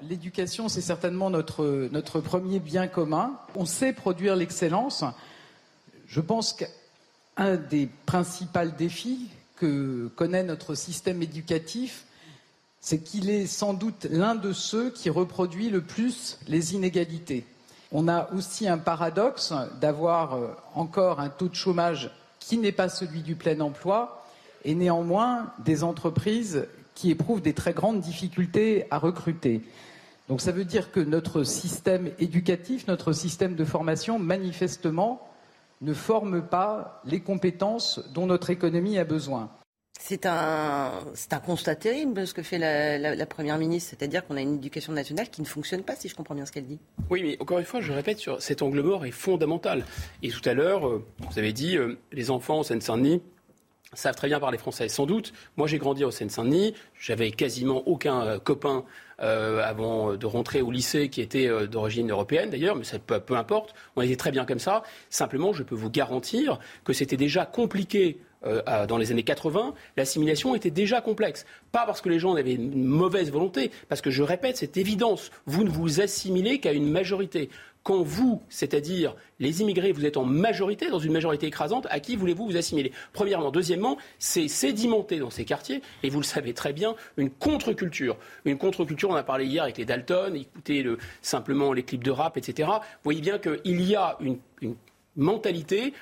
L'éducation, 0.01 0.67
c'est 0.67 0.81
certainement 0.81 1.30
notre, 1.30 1.88
notre 1.91 2.19
premier 2.19 2.59
bien 2.59 2.88
commun. 2.88 3.39
On 3.55 3.65
sait 3.65 3.93
produire 3.93 4.35
l'excellence. 4.35 5.05
Je 6.05 6.19
pense 6.19 6.51
qu'un 6.51 7.55
des 7.55 7.88
principaux 8.05 8.67
défis 8.77 9.30
que 9.55 10.11
connaît 10.17 10.43
notre 10.43 10.76
système 10.76 11.23
éducatif, 11.23 12.05
c'est 12.81 12.99
qu'il 12.99 13.30
est 13.30 13.47
sans 13.47 13.73
doute 13.73 14.05
l'un 14.11 14.35
de 14.35 14.51
ceux 14.51 14.91
qui 14.91 15.09
reproduit 15.09 15.69
le 15.69 15.81
plus 15.81 16.39
les 16.47 16.76
inégalités. 16.76 17.45
On 17.93 18.09
a 18.09 18.30
aussi 18.34 18.67
un 18.67 18.77
paradoxe 18.77 19.53
d'avoir 19.80 20.35
euh, 20.35 20.49
encore 20.73 21.22
un 21.22 21.30
taux 21.30 21.47
de 21.47 21.55
chômage 21.55 22.11
qui 22.41 22.57
n'est 22.57 22.73
pas 22.73 22.89
celui 22.89 23.22
du 23.22 23.35
plein 23.35 23.61
emploi 23.61 24.27
et 24.65 24.76
néanmoins 24.76 25.53
des 25.59 25.84
entreprises 25.84 26.67
qui 26.95 27.11
éprouvent 27.11 27.41
des 27.41 27.53
très 27.53 27.73
grandes 27.73 27.99
difficultés 27.99 28.85
à 28.89 28.97
recruter. 28.97 29.61
Donc 30.27 30.41
ça 30.41 30.51
veut 30.51 30.65
dire 30.65 30.91
que 30.91 30.99
notre 30.99 31.43
système 31.43 32.09
éducatif, 32.17 32.88
notre 32.88 33.13
système 33.13 33.55
de 33.55 33.63
formation, 33.63 34.17
manifestement, 34.17 35.22
ne 35.81 35.93
forme 35.93 36.41
pas 36.41 37.01
les 37.05 37.19
compétences 37.19 38.01
dont 38.13 38.26
notre 38.26 38.49
économie 38.49 38.97
a 38.97 39.03
besoin. 39.03 39.51
C'est 39.99 40.26
un, 40.26 40.91
un 41.31 41.39
constat 41.39 41.76
terrible 41.76 42.27
ce 42.27 42.34
que 42.34 42.43
fait 42.43 42.57
la, 42.57 43.26
Première 43.26 43.57
ministre, 43.57 43.91
c'est-à-dire 43.91 44.26
qu'on 44.26 44.38
a 44.38 44.41
une 44.41 44.55
éducation 44.55 44.93
nationale 44.93 45.30
qui 45.30 45.41
ne 45.41 45.47
fonctionne 45.47 45.84
pas, 45.84 45.95
si 45.95 46.09
je 46.09 46.15
comprends 46.15 46.35
bien 46.35 46.45
ce 46.45 46.51
qu'elle 46.51 46.65
dit. 46.65 46.80
Oui, 47.09 47.23
mais 47.23 47.38
encore 47.39 47.59
une 47.59 47.65
fois, 47.65 47.81
je 47.81 47.91
répète, 47.91 48.19
sur 48.19 48.41
cet 48.41 48.61
angle 48.61 48.81
mort 48.81 49.05
est 49.05 49.11
fondamental. 49.11 49.85
Et 50.22 50.30
tout 50.30 50.47
à 50.47 50.53
l'heure, 50.53 50.88
euh, 50.88 51.03
vous 51.19 51.39
avez 51.39 51.53
dit, 51.53 51.77
euh, 51.77 51.97
les 52.11 52.30
enfants 52.30 52.59
en 52.59 52.63
Seine-Saint-Denis 52.63 53.22
savent 53.95 54.15
très 54.15 54.27
bien 54.27 54.39
parler 54.39 54.57
français. 54.57 54.88
Sans 54.89 55.05
doute, 55.05 55.34
moi 55.57 55.67
j'ai 55.67 55.77
grandi 55.77 56.03
au 56.03 56.11
Seine-Saint-Denis, 56.11 56.73
j'avais 56.99 57.31
quasiment 57.31 57.88
aucun 57.88 58.22
euh, 58.22 58.39
copain 58.39 58.85
avant 59.17 60.17
de 60.17 60.26
rentrer 60.26 60.61
au 60.61 60.72
lycée 60.72 61.07
qui 61.07 61.22
était 61.22 61.47
d'origine 61.67 62.11
européenne 62.11 62.49
d'ailleurs, 62.49 62.76
mais 62.76 62.84
ça 62.84 62.99
peu, 62.99 63.17
peu 63.22 63.38
importe, 63.38 63.73
on 63.95 64.01
était 64.01 64.17
très 64.17 64.30
bien 64.30 64.43
comme 64.43 64.59
ça. 64.59 64.84
Simplement, 65.09 65.53
je 65.53 65.63
peux 65.63 65.73
vous 65.73 65.89
garantir 65.89 66.59
que 66.84 66.91
c'était 66.91 67.15
déjà 67.15 67.45
compliqué 67.45 68.19
euh, 68.45 68.85
dans 68.85 68.97
les 68.97 69.11
années 69.11 69.23
80, 69.23 69.73
l'assimilation 69.97 70.55
était 70.55 70.72
déjà 70.72 71.01
complexe. 71.01 71.45
Pas 71.72 71.85
parce 71.85 72.01
que 72.01 72.09
les 72.09 72.19
gens 72.19 72.35
avaient 72.35 72.53
une 72.53 72.84
mauvaise 72.84 73.31
volonté, 73.31 73.72
parce 73.89 74.01
que 74.01 74.11
je 74.11 74.23
répète, 74.23 74.57
c'est 74.57 74.77
évidence, 74.77 75.31
vous 75.45 75.63
ne 75.63 75.69
vous 75.69 76.01
assimilez 76.01 76.59
qu'à 76.59 76.73
une 76.73 76.89
majorité. 76.89 77.49
Quand 77.84 78.01
vous, 78.01 78.41
c'est-à-dire 78.49 79.15
les 79.39 79.61
immigrés, 79.61 79.91
vous 79.91 80.07
êtes 80.07 80.17
en 80.17 80.26
majorité, 80.26 80.89
dans 80.89 80.97
une 80.97 81.11
majorité 81.13 81.45
écrasante, 81.45 81.85
à 81.91 81.99
qui 81.99 82.15
voulez-vous 82.15 82.47
vous 82.47 82.57
assimiler? 82.57 82.91
Premièrement. 83.13 83.51
Deuxièmement, 83.51 83.97
c'est 84.17 84.47
sédimenté 84.47 85.19
dans 85.19 85.30
ces 85.30 85.45
quartiers, 85.45 85.84
et 86.01 86.09
vous 86.09 86.19
le 86.19 86.26
savez 86.26 86.53
très 86.53 86.73
bien, 86.73 86.95
une 87.17 87.30
contre-culture. 87.30 88.17
Une 88.45 88.57
contre-culture, 88.57 89.11
on 89.11 89.15
a 89.15 89.23
parlé 89.23 89.45
hier 89.45 89.61
avec 89.61 89.77
les 89.77 89.85
Dalton, 89.85 90.35
écoutez 90.35 90.81
le, 90.81 90.97
simplement 91.22 91.73
les 91.73 91.84
clips 91.84 92.03
de 92.03 92.09
rap, 92.11 92.38
etc. 92.38 92.69
Vous 92.72 93.03
voyez 93.03 93.22
bien 93.22 93.38
qu'il 93.38 93.81
y 93.81 93.95
a 93.95 94.17
une 94.19 94.39
mentalité 95.15 95.93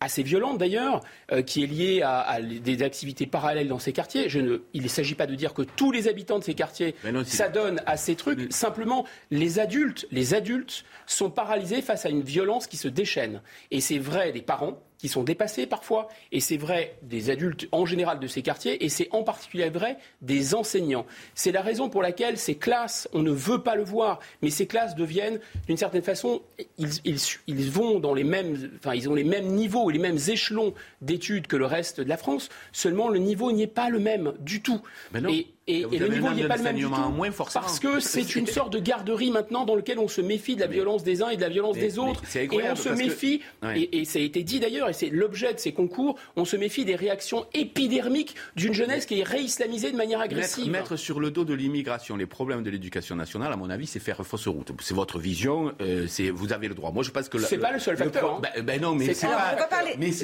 assez 0.00 0.22
violente 0.22 0.58
d'ailleurs, 0.58 1.02
euh, 1.30 1.42
qui 1.42 1.62
est 1.62 1.66
liée 1.66 2.02
à, 2.02 2.40
des 2.40 2.82
activités 2.82 3.26
parallèles 3.26 3.68
dans 3.68 3.78
ces 3.78 3.92
quartiers. 3.92 4.28
il 4.72 4.82
ne 4.82 4.88
s'agit 4.88 5.14
pas 5.14 5.26
de 5.26 5.34
dire 5.34 5.52
que 5.52 5.62
tous 5.62 5.92
les 5.92 6.08
habitants 6.08 6.38
de 6.38 6.44
ces 6.44 6.54
quartiers 6.54 6.94
s'adonnent 7.24 7.82
à 7.86 7.96
ces 7.96 8.16
trucs. 8.16 8.52
Simplement, 8.52 9.04
les 9.30 9.58
adultes, 9.58 10.06
les 10.10 10.34
adultes 10.34 10.84
sont 11.06 11.30
paralysés 11.30 11.82
face 11.82 12.06
à 12.06 12.08
une 12.08 12.22
violence 12.22 12.66
qui 12.66 12.78
se 12.78 12.88
déchaîne. 12.88 13.42
Et 13.70 13.80
c'est 13.80 13.98
vrai 13.98 14.32
des 14.32 14.42
parents, 14.42 14.82
qui 15.00 15.08
sont 15.08 15.22
dépassés 15.22 15.66
parfois, 15.66 16.08
et 16.30 16.40
c'est 16.40 16.58
vrai 16.58 16.98
des 17.02 17.30
adultes 17.30 17.66
en 17.72 17.86
général 17.86 18.20
de 18.20 18.26
ces 18.26 18.42
quartiers, 18.42 18.84
et 18.84 18.90
c'est 18.90 19.08
en 19.12 19.22
particulier 19.22 19.70
vrai 19.70 19.96
des 20.20 20.54
enseignants. 20.54 21.06
C'est 21.34 21.52
la 21.52 21.62
raison 21.62 21.88
pour 21.88 22.02
laquelle 22.02 22.36
ces 22.36 22.56
classes, 22.56 23.08
on 23.14 23.22
ne 23.22 23.30
veut 23.30 23.62
pas 23.62 23.76
le 23.76 23.82
voir, 23.82 24.20
mais 24.42 24.50
ces 24.50 24.66
classes 24.66 24.94
deviennent, 24.94 25.40
d'une 25.66 25.78
certaine 25.78 26.02
façon, 26.02 26.42
ils, 26.76 27.70
vont 27.70 27.98
dans 27.98 28.12
les 28.12 28.24
mêmes, 28.24 28.70
enfin, 28.76 28.94
ils 28.94 29.08
ont 29.08 29.14
les 29.14 29.24
mêmes 29.24 29.46
niveaux 29.46 29.88
et 29.88 29.94
les 29.94 29.98
mêmes 29.98 30.18
échelons 30.28 30.74
d'études 31.00 31.46
que 31.46 31.56
le 31.56 31.64
reste 31.64 32.00
de 32.00 32.08
la 32.08 32.18
France, 32.18 32.50
seulement 32.72 33.08
le 33.08 33.18
niveau 33.18 33.52
n'y 33.52 33.62
est 33.62 33.66
pas 33.66 33.88
le 33.88 34.00
même 34.00 34.34
du 34.40 34.60
tout. 34.60 34.82
Et, 35.14 35.46
le 35.68 36.08
niveau 36.08 36.30
n'est 36.30 36.46
pas 36.46 36.56
le 36.56 36.62
même 36.62 36.76
du 36.76 36.84
tout. 36.84 36.90
Moins 36.90 37.30
parce 37.30 37.80
que 37.80 38.00
c'est 38.00 38.36
une 38.36 38.46
sorte 38.46 38.72
de 38.72 38.78
garderie 38.78 39.30
maintenant 39.30 39.64
dans 39.64 39.74
lequel 39.74 39.98
on 39.98 40.08
se 40.08 40.20
méfie 40.20 40.56
de 40.56 40.60
la 40.60 40.66
violence 40.66 41.02
des 41.02 41.22
uns 41.22 41.30
et 41.30 41.36
de 41.36 41.40
la 41.40 41.48
violence 41.48 41.76
des 41.76 41.98
autres. 41.98 42.22
Et 42.34 42.48
on 42.70 42.76
se 42.76 42.88
méfie, 42.90 43.40
et, 43.74 44.04
ça 44.04 44.18
a 44.18 44.22
été 44.22 44.42
dit 44.42 44.60
d'ailleurs, 44.60 44.88
et 44.88 44.92
c'est 44.92 45.10
l'objet 45.10 45.54
de 45.54 45.58
ces 45.58 45.72
concours, 45.72 46.16
on 46.36 46.44
se 46.44 46.56
méfie 46.56 46.84
des 46.84 46.96
réactions 46.96 47.46
épidermiques 47.54 48.34
d'une 48.56 48.72
jeunesse 48.74 49.06
qui 49.06 49.20
est 49.20 49.24
réislamisée 49.24 49.92
de 49.92 49.96
manière 49.96 50.20
agressive. 50.20 50.70
Mettre, 50.70 50.96
sur 50.96 51.20
le 51.20 51.30
dos 51.30 51.44
de 51.44 51.54
l'immigration 51.54 52.16
les 52.16 52.26
problèmes 52.26 52.62
de 52.62 52.70
l'éducation 52.70 53.16
nationale, 53.16 53.52
à 53.52 53.56
mon 53.56 53.70
avis, 53.70 53.86
c'est 53.86 54.00
faire 54.00 54.24
fausse 54.24 54.48
route. 54.48 54.72
C'est 54.80 54.94
votre 54.94 55.18
vision, 55.18 55.72
euh, 55.80 56.06
vous 56.32 56.52
avez 56.52 56.68
le 56.68 56.74
droit. 56.74 56.90
Moi, 56.90 57.02
je 57.02 57.10
pense 57.10 57.28
que 57.28 57.38
c'est 57.38 57.58
pas 57.58 57.72
le 57.72 57.78
seul 57.78 57.96
facteur. 57.96 58.34
Hein. 58.34 58.40
Ben, 58.42 58.64
ben, 58.64 58.80
non, 58.80 58.94
mais 58.94 59.14
c'est 59.14 59.26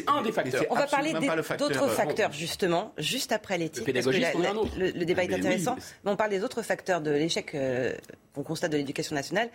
un 0.08 0.22
des 0.22 0.32
facteurs. 0.32 0.64
On 0.70 0.74
va 0.74 0.86
parler 0.86 1.12
d'autres 1.58 1.88
facteurs 1.88 2.32
justement, 2.32 2.92
juste 2.98 3.32
après. 3.32 3.56
Le, 3.56 4.90
le 4.90 5.04
débat 5.04 5.25
est 5.30 5.34
intéressant. 5.34 5.76
Mais 6.04 6.10
on 6.10 6.16
parle 6.16 6.30
des 6.30 6.42
autres 6.42 6.62
facteurs 6.62 7.00
de 7.00 7.10
l'échec 7.10 7.54
euh, 7.54 7.94
qu'on 8.34 8.42
constate 8.42 8.72
de 8.72 8.76
l'éducation 8.76 9.14
nationale. 9.14 9.48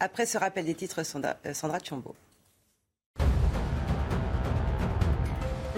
Après 0.00 0.26
ce 0.26 0.38
rappel 0.38 0.64
des 0.64 0.74
titres, 0.74 1.02
Sandra, 1.02 1.36
euh, 1.46 1.54
Sandra 1.54 1.78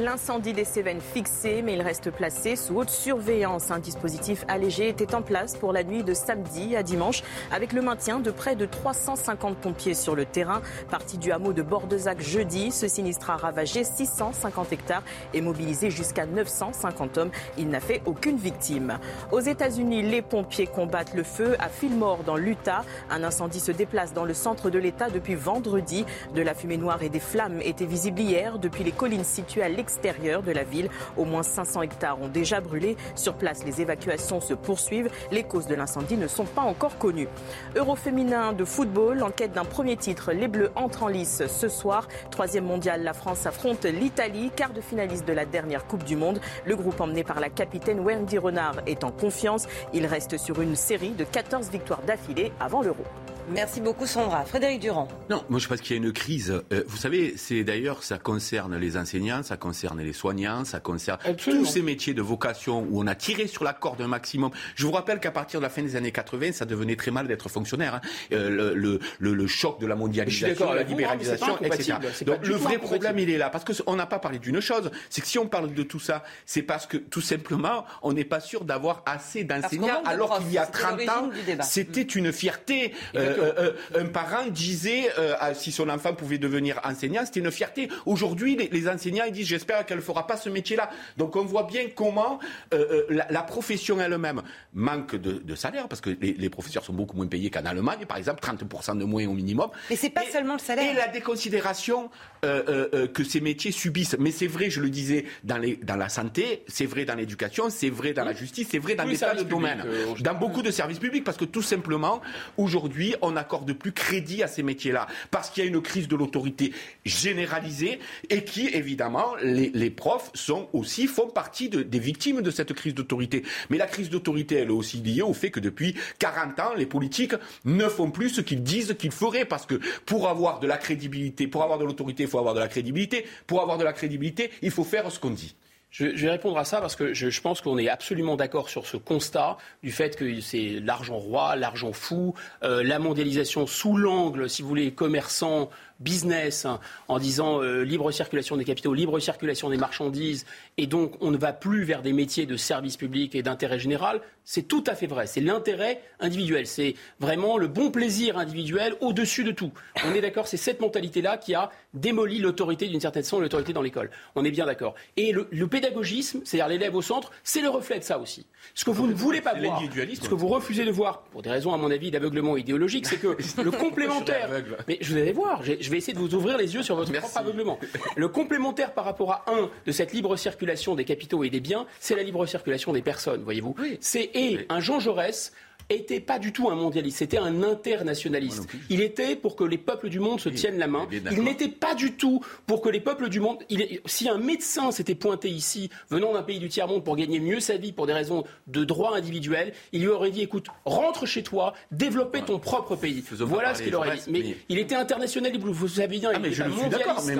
L'incendie 0.01 0.55
des 0.55 0.64
Cévennes 0.64 1.02
fixé, 1.02 1.60
mais 1.60 1.74
il 1.74 1.82
reste 1.82 2.10
placé 2.10 2.56
sous 2.56 2.77
haute 2.77 2.89
surveillance. 2.89 3.70
Un 3.70 3.81
dispositif 3.81 4.47
allégé 4.48 4.89
était 4.89 5.14
en 5.14 5.20
place 5.20 5.59
pour 5.59 5.74
la 5.74 5.85
nuit 5.85 6.02
de 6.02 6.14
samedi 6.14 6.74
à 6.74 6.82
dimanche, 6.82 7.22
avec 7.52 7.74
le 7.74 7.82
maintien 7.82 8.18
de 8.18 8.31
près 8.31 8.56
de 8.56 8.64
350 8.64 9.59
pompiers 9.59 9.93
sur 9.93 10.16
le 10.16 10.24
terrain. 10.24 10.62
Parti 10.90 11.18
du 11.18 11.32
hameau 11.32 11.52
de 11.52 11.60
Bordezac 11.60 12.22
jeudi, 12.22 12.70
ce 12.70 12.89
sinistre 12.89 13.28
a 13.28 13.36
ravagé 13.36 13.85
650 13.85 14.72
hectares 14.72 15.02
et 15.35 15.43
mobilisé 15.43 15.90
jusqu'à 15.90 16.24
950 16.24 17.18
hommes. 17.18 17.31
Il 17.59 17.68
n'a 17.68 17.81
fait 17.81 18.01
aucune 18.06 18.39
victime. 18.39 18.98
Aux 19.32 19.40
États-Unis, 19.40 20.01
les 20.01 20.22
pompiers 20.22 20.66
combattent 20.66 21.12
le 21.12 21.24
feu 21.24 21.56
à 21.59 21.68
Fillmore 21.68 22.24
dans 22.24 22.36
l'Utah. 22.36 22.86
Un 23.10 23.22
incendie 23.22 23.60
se 23.60 23.72
déplace 23.72 24.14
dans 24.14 24.24
le 24.24 24.32
centre 24.32 24.70
de 24.70 24.78
l'État 24.78 25.10
depuis 25.10 25.35
vendredi. 25.35 26.06
De 26.35 26.40
la 26.40 26.55
fumée 26.55 26.78
noire 26.78 27.02
et 27.02 27.10
des 27.10 27.20
flammes 27.20 27.60
étaient 27.60 27.85
visibles 27.85 28.22
hier 28.22 28.59
depuis 28.59 28.82
les 28.82 28.93
collines 28.93 29.24
situées 29.24 29.62
à 29.62 29.68
l'extérieur 29.68 29.90
de 29.99 30.53
la 30.53 30.65
ville. 30.65 30.89
Au 31.17 31.25
moins 31.25 31.43
500 31.43 31.83
hectares 31.83 32.21
ont 32.21 32.29
déjà 32.29 32.61
brûlé. 32.61 32.97
Sur 33.15 33.35
place, 33.35 33.65
les 33.65 33.81
évacuations 33.81 34.41
se 34.41 34.55
poursuivent. 34.55 35.11
Les 35.31 35.43
causes 35.43 35.67
de 35.67 35.75
l'incendie 35.75 36.17
ne 36.17 36.29
sont 36.29 36.45
pas 36.45 36.62
encore 36.62 36.99
connues. 36.99 37.29
Euro 37.77 37.97
féminin 37.97 38.53
de 38.53 38.65
football, 38.65 39.23
enquête 39.23 39.53
d'un 39.53 39.65
premier 39.65 39.97
titre. 39.97 40.33
Les 40.33 40.49
Bleus 40.49 40.71
entrent 40.77 41.05
en 41.05 41.09
lice 41.09 41.43
ce 41.47 41.69
soir. 41.69 42.09
Troisième 42.31 42.65
mondial, 42.65 43.03
la 43.03 43.12
France 43.12 43.47
affronte 43.47 43.85
l'Italie, 43.85 44.51
quart 44.55 44.73
de 44.73 44.81
finaliste 44.81 45.27
de 45.27 45.33
la 45.33 45.45
dernière 45.45 45.87
Coupe 45.87 46.05
du 46.05 46.17
Monde. 46.17 46.41
Le 46.65 46.77
groupe 46.77 47.01
emmené 47.01 47.25
par 47.25 47.41
la 47.41 47.49
capitaine 47.51 48.01
Wendy 48.01 48.39
Renard 48.39 48.77
est 48.87 49.05
en 49.05 49.11
confiance. 49.11 49.67
Il 49.93 50.07
reste 50.07 50.39
sur 50.39 50.61
une 50.61 50.77
série 50.77 51.11
de 51.11 51.25
14 51.25 51.71
victoires 51.71 52.03
d'affilée 52.03 52.53
avant 52.61 52.83
l'Euro. 52.83 53.05
Merci 53.52 53.81
beaucoup 53.81 54.06
Sandra. 54.06 54.44
Frédéric 54.44 54.81
Durand. 54.81 55.09
Non, 55.28 55.44
moi 55.48 55.59
je 55.59 55.66
pense 55.66 55.81
qu'il 55.81 55.97
y 55.97 55.98
a 55.98 56.02
une 56.02 56.12
crise. 56.12 56.62
Euh, 56.72 56.85
vous 56.86 56.97
savez, 56.97 57.35
c'est 57.36 57.64
d'ailleurs, 57.64 58.05
ça 58.05 58.18
concerne 58.18 58.77
les 58.77 58.97
enseignants, 58.97 59.43
ça 59.43 59.56
concerne 59.56 60.01
les 60.01 60.12
soignants, 60.12 60.64
ça 60.64 60.78
concerne 60.78 61.18
tous 61.36 61.64
ces 61.64 61.82
métiers 61.82 62.14
de 62.14 62.22
vocation 62.22 62.86
où 62.89 63.02
on 63.02 63.06
a 63.06 63.14
tiré 63.16 63.48
sur 63.48 63.64
la 63.64 63.72
corde 63.72 64.01
un 64.02 64.06
maximum. 64.06 64.51
Je 64.77 64.86
vous 64.86 64.93
rappelle 64.93 65.18
qu'à 65.18 65.32
partir 65.32 65.59
de 65.60 65.64
la 65.64 65.70
fin 65.70 65.82
des 65.82 65.97
années 65.97 66.12
80, 66.12 66.52
ça 66.52 66.64
devenait 66.64 66.94
très 66.94 67.10
mal 67.10 67.27
d'être 67.27 67.48
fonctionnaire. 67.48 67.97
Hein. 67.97 68.01
Euh, 68.32 68.74
le, 68.74 69.01
le, 69.18 69.47
choc 69.47 69.81
de 69.81 69.86
la 69.86 69.97
mondialisation, 69.97 70.72
la 70.72 70.85
libéralisation, 70.85 71.59
etc. 71.60 71.94
Donc 72.24 72.47
le 72.47 72.55
vrai 72.55 72.78
problème, 72.78 73.18
il 73.18 73.31
est 73.31 73.39
là. 73.39 73.51
Parce 73.51 73.64
qu'on 73.64 73.97
n'a 73.97 74.06
pas 74.06 74.20
parlé 74.20 74.39
d'une 74.39 74.60
chose, 74.60 74.90
c'est 75.09 75.20
que 75.20 75.27
si 75.27 75.39
on 75.39 75.48
parle 75.48 75.74
de 75.74 75.82
tout 75.82 75.98
ça, 75.98 76.22
c'est 76.47 76.62
parce 76.62 76.86
que 76.86 76.97
tout 76.97 77.20
simplement, 77.20 77.85
on 78.02 78.12
n'est 78.12 78.24
pas 78.24 78.40
sûr 78.40 78.64
d'avoir 78.64 79.02
assez 79.06 79.43
d'enseignants 79.43 80.02
alors 80.05 80.39
qu'il 80.39 80.52
y 80.52 80.59
a 80.59 80.66
30 80.66 81.09
ans, 81.09 81.31
c'était 81.62 82.02
une 82.02 82.32
fierté. 82.32 82.93
Euh, 83.16 83.40
euh, 83.41 83.73
euh, 83.95 84.03
un 84.03 84.07
parent 84.07 84.47
disait 84.49 85.11
euh, 85.19 85.35
si 85.55 85.73
son 85.73 85.89
enfant 85.89 86.15
pouvait 86.15 86.39
devenir 86.39 86.81
enseignant, 86.85 87.23
c'était 87.25 87.41
une 87.41 87.51
fierté. 87.51 87.89
Aujourd'hui, 88.07 88.57
les, 88.57 88.89
enseignants 88.89 89.25
ils 89.27 89.33
disent 89.33 89.47
j'espère 89.47 89.85
qu'elle 89.87 89.99
ne 89.99 90.03
fera 90.03 90.27
pas 90.27 90.37
ce 90.37 90.49
métier-là. 90.49 90.91
Donc 91.17 91.37
on 91.37 91.45
voit 91.45 91.65
bien 91.65 91.87
comment 91.95 92.39
la, 92.73 93.43
profession 93.43 94.01
elle-même 94.01 94.43
manque 94.75 95.17
de, 95.17 95.55
salaire 95.55 95.89
parce 95.89 96.01
que 96.01 96.11
les, 96.11 96.51
professeurs 96.51 96.85
sont 96.85 96.93
beaucoup 96.93 97.17
moins 97.17 97.27
payés 97.27 97.51
qu'en 97.51 97.65
Allemagne, 97.65 98.07
par 98.07 98.17
exemple, 98.17 98.43
30% 98.43 98.99
de 98.99 99.05
moins 99.05 99.27
au 99.27 99.33
minimum. 99.33 99.71
Mais 99.89 99.97
c'est 99.97 100.11
pas 100.11 100.25
seulement 100.31 100.55
le 100.55 100.59
salaire. 100.59 100.93
Et 100.93 100.95
la 100.95 101.09
déconsidération 101.09 102.11
que 102.43 103.25
ces 103.25 103.41
métiers 103.41 103.73
subissent. 103.73 104.17
Mais 104.19 104.31
c'est 104.31 104.47
vrai, 104.47 104.71
je 104.71 104.81
le 104.81 104.91
disais, 104.91 105.25
dans, 105.45 105.59
les, 105.59 105.77
dans 105.77 105.97
la 105.97 106.09
santé, 106.09 106.65
c'est 106.69 106.87
vrai 106.87 107.05
dans 107.05 107.15
l'éducation, 107.15 107.71
c'est 107.71 107.91
vrai 107.91 108.12
dans 108.12 108.25
la 108.25 108.33
justice, 108.33 108.69
c'est 108.71 108.79
vrai 108.79 108.95
dans 108.95 109.05
les 109.05 109.19
tas 109.19 109.35
de 109.35 109.43
domaines, 109.43 109.85
dans 110.21 110.35
beaucoup 110.35 110.62
de 110.62 110.71
services 110.71 110.99
publics, 110.99 111.25
parce 111.25 111.37
que 111.37 111.45
tout 111.45 111.62
simplement, 111.62 112.21
aujourd'hui, 112.57 113.15
on 113.23 113.30
n'accorde 113.32 113.73
plus 113.73 113.93
crédit 113.93 114.43
à 114.43 114.48
ces 114.48 114.62
métiers-là, 114.62 115.07
parce 115.31 115.51
qu'il 115.51 115.65
y 115.65 115.66
a 115.66 115.69
une 115.69 115.82
crise 115.82 116.09
de 116.09 116.16
l'autorité 116.16 116.73
généralisée 117.05 117.98
et 118.28 118.44
qui, 118.44 118.69
évidemment, 118.69 119.35
les, 119.43 119.90
profs 119.90 120.31
sont 120.35 120.69
aussi, 120.73 121.07
font 121.07 121.28
partie 121.28 121.69
des 121.69 121.98
victimes 121.98 122.43
de 122.43 122.51
cette 122.51 122.73
crise 122.73 122.94
d'autorité. 122.94 123.43
Mais 123.69 123.77
la 123.77 123.86
crise 123.86 124.11
d'autorité, 124.11 124.57
elle 124.57 124.69
est 124.69 124.73
aussi 124.73 124.98
liée 124.98 125.23
au 125.23 125.35
fait 125.35 125.51
que 125.51 125.61
depuis 125.61 125.94
40 126.19 126.61
ans, 126.61 126.74
les 126.77 126.86
politiques 126.86 127.35
ne 127.65 127.86
font 127.86 128.11
plus 128.11 128.31
ce 128.31 128.40
qu'ils 128.40 128.62
disent 128.62 128.94
qu'ils 128.98 129.12
feraient, 129.12 129.44
parce 129.44 129.66
que 129.66 129.81
pour 130.07 130.28
avoir 130.28 130.61
de 130.61 130.66
la 130.66 130.77
crédibilité, 130.77 131.47
pour 131.47 131.62
avoir 131.62 131.78
de 131.78 131.85
l'autorité, 131.85 132.24
il 132.24 132.28
faut 132.28 132.39
avoir 132.39 132.55
de 132.55 132.61
la 132.61 132.69
crédibilité. 132.69 133.27
Pour 133.47 133.61
avoir 133.61 133.78
de 133.78 133.85
la 133.85 133.93
crédibilité, 133.93 134.51
il 134.62 134.70
faut 134.70 134.85
faire 134.85 135.11
ce 135.11 135.19
qu'on 135.19 135.31
dit. 135.31 135.55
Je, 135.91 136.07
vais 136.07 136.31
répondre 136.31 136.57
à 136.59 136.65
ça 136.65 136.81
parce 136.81 136.95
que 136.95 137.15
je, 137.15 137.41
pense 137.41 137.61
qu'on 137.61 137.79
est 137.79 137.89
absolument 137.89 138.37
d'accord 138.37 138.69
sur 138.69 138.87
ce 138.87 138.97
constat 138.97 139.57
du 139.83 139.91
fait 139.91 140.17
que 140.17 140.41
c'est 140.41 140.81
l'argent 140.81 141.19
roi, 141.19 141.57
l'argent 141.57 141.93
fou, 141.93 142.35
euh, 142.62 142.83
la 142.83 142.99
mondialisation 142.99 143.67
sous 143.67 143.97
l'angle, 143.97 144.49
si 144.49 144.62
vous 144.62 144.69
voulez, 144.69 144.93
commerçant, 144.93 145.71
business, 146.01 146.64
hein, 146.64 146.81
en 147.09 147.18
disant 147.18 147.62
euh, 147.62 147.82
libre 147.82 148.10
circulation 148.10 148.56
des 148.56 148.64
capitaux, 148.64 148.94
libre 148.94 149.20
circulation 149.20 149.70
des 149.70 149.77
marchandises, 149.77 150.47
et 150.78 150.86
donc 150.86 151.14
on 151.20 151.31
ne 151.31 151.36
va 151.36 151.52
plus 151.52 151.85
vers 151.85 152.02
des 152.02 152.12
métiers 152.12 152.47
de 152.47 152.56
service 152.56 152.97
public 152.97 153.35
et 153.35 153.43
d'intérêt 153.43 153.78
général, 153.78 154.20
c'est 154.44 154.62
tout 154.62 154.82
à 154.89 154.97
fait 154.97 155.06
vrai. 155.06 155.27
C'est 155.27 155.40
l'intérêt 155.40 156.02
individuel. 156.18 156.66
C'est 156.66 156.94
vraiment 157.20 157.56
le 157.56 157.68
bon 157.68 157.90
plaisir 157.90 158.36
individuel 158.36 158.94
au-dessus 159.01 159.44
de 159.44 159.52
tout. 159.52 159.70
On 160.05 160.12
est 160.12 160.20
d'accord, 160.20 160.48
c'est 160.48 160.56
cette 160.56 160.81
mentalité-là 160.81 161.36
qui 161.36 161.55
a 161.55 161.70
démoli 161.94 162.39
l'autorité 162.39 162.89
d'une 162.89 163.01
certaine 163.01 163.22
façon, 163.22 163.39
l'autorité 163.39 163.72
dans 163.72 163.82
l'école. 163.82 164.10
On 164.35 164.44
est 164.44 164.51
bien 164.51 164.66
d'accord. 164.66 164.94
Et 165.16 165.32
le, 165.32 165.47
pédagogisme, 165.68 166.40
c'est-à-dire 166.44 166.68
l'élève 166.68 166.97
au 166.97 167.02
centre, 167.02 167.31
c'est 167.44 167.60
le 167.60 167.68
reflet 167.68 168.01
de 168.01 168.05
ça 168.05 168.18
aussi. 168.18 168.47
Ce 168.74 168.85
que 168.85 168.90
vous 168.90 169.06
ne 169.06 169.14
voulez 169.14 169.40
pas 169.40 169.55
voir, 169.55 169.81
ce 169.81 170.28
que 170.28 170.35
vous 170.35 170.48
refusez 170.48 170.85
de 170.85 170.90
voir, 170.90 171.22
pour 171.22 171.43
des 171.43 171.51
raisons 171.51 171.72
à 171.72 171.77
mon 171.77 171.90
avis 171.90 172.10
d'aveuglement 172.10 172.56
idéologique, 172.56 173.06
c'est 173.06 173.18
que 173.18 173.36
le 173.62 173.70
complémentaire. 173.70 174.51
Mais 174.89 174.98
je 175.01 175.14
vais 175.14 175.32
voir. 175.32 175.62
Je 175.62 175.90
vais 175.91 175.99
essayer 175.99 176.12
de 176.12 176.19
vous 176.19 176.35
ouvrir 176.35 176.57
les 176.57 176.75
yeux 176.75 176.83
sur 176.83 176.97
votre 176.97 177.12
propre 177.12 177.37
aveuglement. 177.37 177.79
Le 178.17 178.29
complémentaire 178.29 178.93
par 178.95 179.05
rapport 179.05 179.33
à 179.33 179.45
un 179.49 179.71
de 179.87 179.93
cette 179.93 180.12
libre 180.12 180.37
circulation 180.37 180.95
des 180.95 181.05
capitaux 181.05 181.45
et 181.45 181.51
des 181.51 181.61
biens, 181.61 181.87
c'est 181.99 182.15
la 182.15 182.23
libre 182.23 182.47
circulation 182.47 182.93
des 182.93 183.03
personnes, 183.03 183.43
voyez-vous. 183.43 183.75
C'est 184.01 184.31
et 184.35 184.67
un 184.69 184.81
Jean 184.81 185.01
Jaurès 185.01 185.53
était 185.91 186.21
pas 186.21 186.39
du 186.39 186.53
tout 186.53 186.71
un 186.71 186.75
mondialiste, 186.75 187.19
c'était 187.19 187.39
un 187.39 187.62
internationaliste. 187.62 188.69
Il 188.89 189.01
était 189.01 189.37
pour 189.37 189.57
que 189.57 189.65
les 189.65 189.79
peuples 189.79 190.09
du 190.09 190.21
monde 190.21 190.41
se 190.41 190.49
tiennent 190.49 190.79
la 190.79 190.87
main. 190.87 191.07
Il 191.33 191.43
n'était 191.43 191.69
pas 191.69 191.95
du 191.95 192.12
tout 192.12 192.41
pour 192.67 192.81
que 192.81 192.89
les 192.89 193.01
peuples 193.01 193.29
du 193.29 193.41
monde. 193.41 193.59
si 194.07 194.29
un 194.29 194.39
médecin 194.39 194.91
s'était 194.93 195.15
pointé 195.15 195.49
ici, 195.49 195.91
venant 196.09 196.33
d'un 196.33 196.43
pays 196.43 196.59
du 196.59 196.69
tiers-monde 196.69 197.05
pour 197.05 197.17
gagner 197.17 197.41
mieux 197.41 197.61
sa 197.61 197.77
vie 197.77 197.93
pour 197.93 198.07
des 198.07 198.12
raisons 198.12 198.45
de 198.67 198.85
droit 198.85 199.17
individuel, 199.17 199.73
il 199.93 200.03
lui 200.03 200.09
aurait 200.09 200.31
dit 200.31 200.43
écoute, 200.43 200.67
rentre 200.85 201.27
chez 201.27 201.43
toi, 201.43 201.75
développe 201.91 202.37
ton 202.47 202.59
propre 202.59 202.97
pays. 202.97 203.25
Voilà 203.41 203.75
ce 203.75 203.83
qu'il 203.83 203.95
aurait 203.95 204.17
dit. 204.17 204.23
Mais, 204.29 204.57
il 204.69 204.79
était 204.79 204.95
international, 204.95 205.53
vous 205.59 205.89
savez 205.89 206.19
bien, 206.19 206.33
il 206.33 206.47
était 206.47 206.69
mondialiste. 206.69 207.33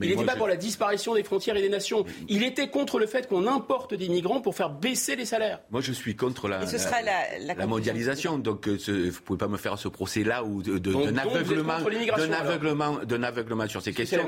il 0.00 0.08
n'était 0.08 0.24
pas 0.24 0.36
pour 0.36 0.48
la 0.48 0.56
disparition 0.56 1.14
des 1.14 1.24
frontières 1.24 1.56
et 1.56 1.62
des 1.62 1.68
nations. 1.68 2.04
Il 2.28 2.42
était 2.42 2.68
contre 2.68 2.98
le 2.98 3.06
fait 3.06 3.28
qu'on 3.28 3.46
importe 3.46 3.94
des 3.94 4.08
migrants 4.08 4.40
pour 4.40 4.54
faire 4.54 4.70
baisser 4.70 5.16
les 5.16 5.24
salaires. 5.24 5.60
Moi, 5.70 5.80
je 5.80 5.92
suis 5.92 6.14
contre 6.14 6.48
la, 6.48 6.66
ce 6.66 6.78
sera 6.78 7.02
la, 7.02 7.54
la 7.54 7.66
mondialisation 7.66 7.95
donc, 8.38 8.68
euh, 8.68 8.78
vous 8.86 8.92
ne 8.92 9.10
pouvez 9.10 9.38
pas 9.38 9.48
me 9.48 9.56
faire 9.56 9.78
ce 9.78 9.88
procès-là 9.88 10.44
ou 10.44 10.62
d'un 10.62 11.16
aveuglement, 11.16 12.98
d'un 13.04 13.22
aveuglement, 13.22 13.68
sur 13.68 13.82
ces 13.82 13.92
questions. 13.92 14.20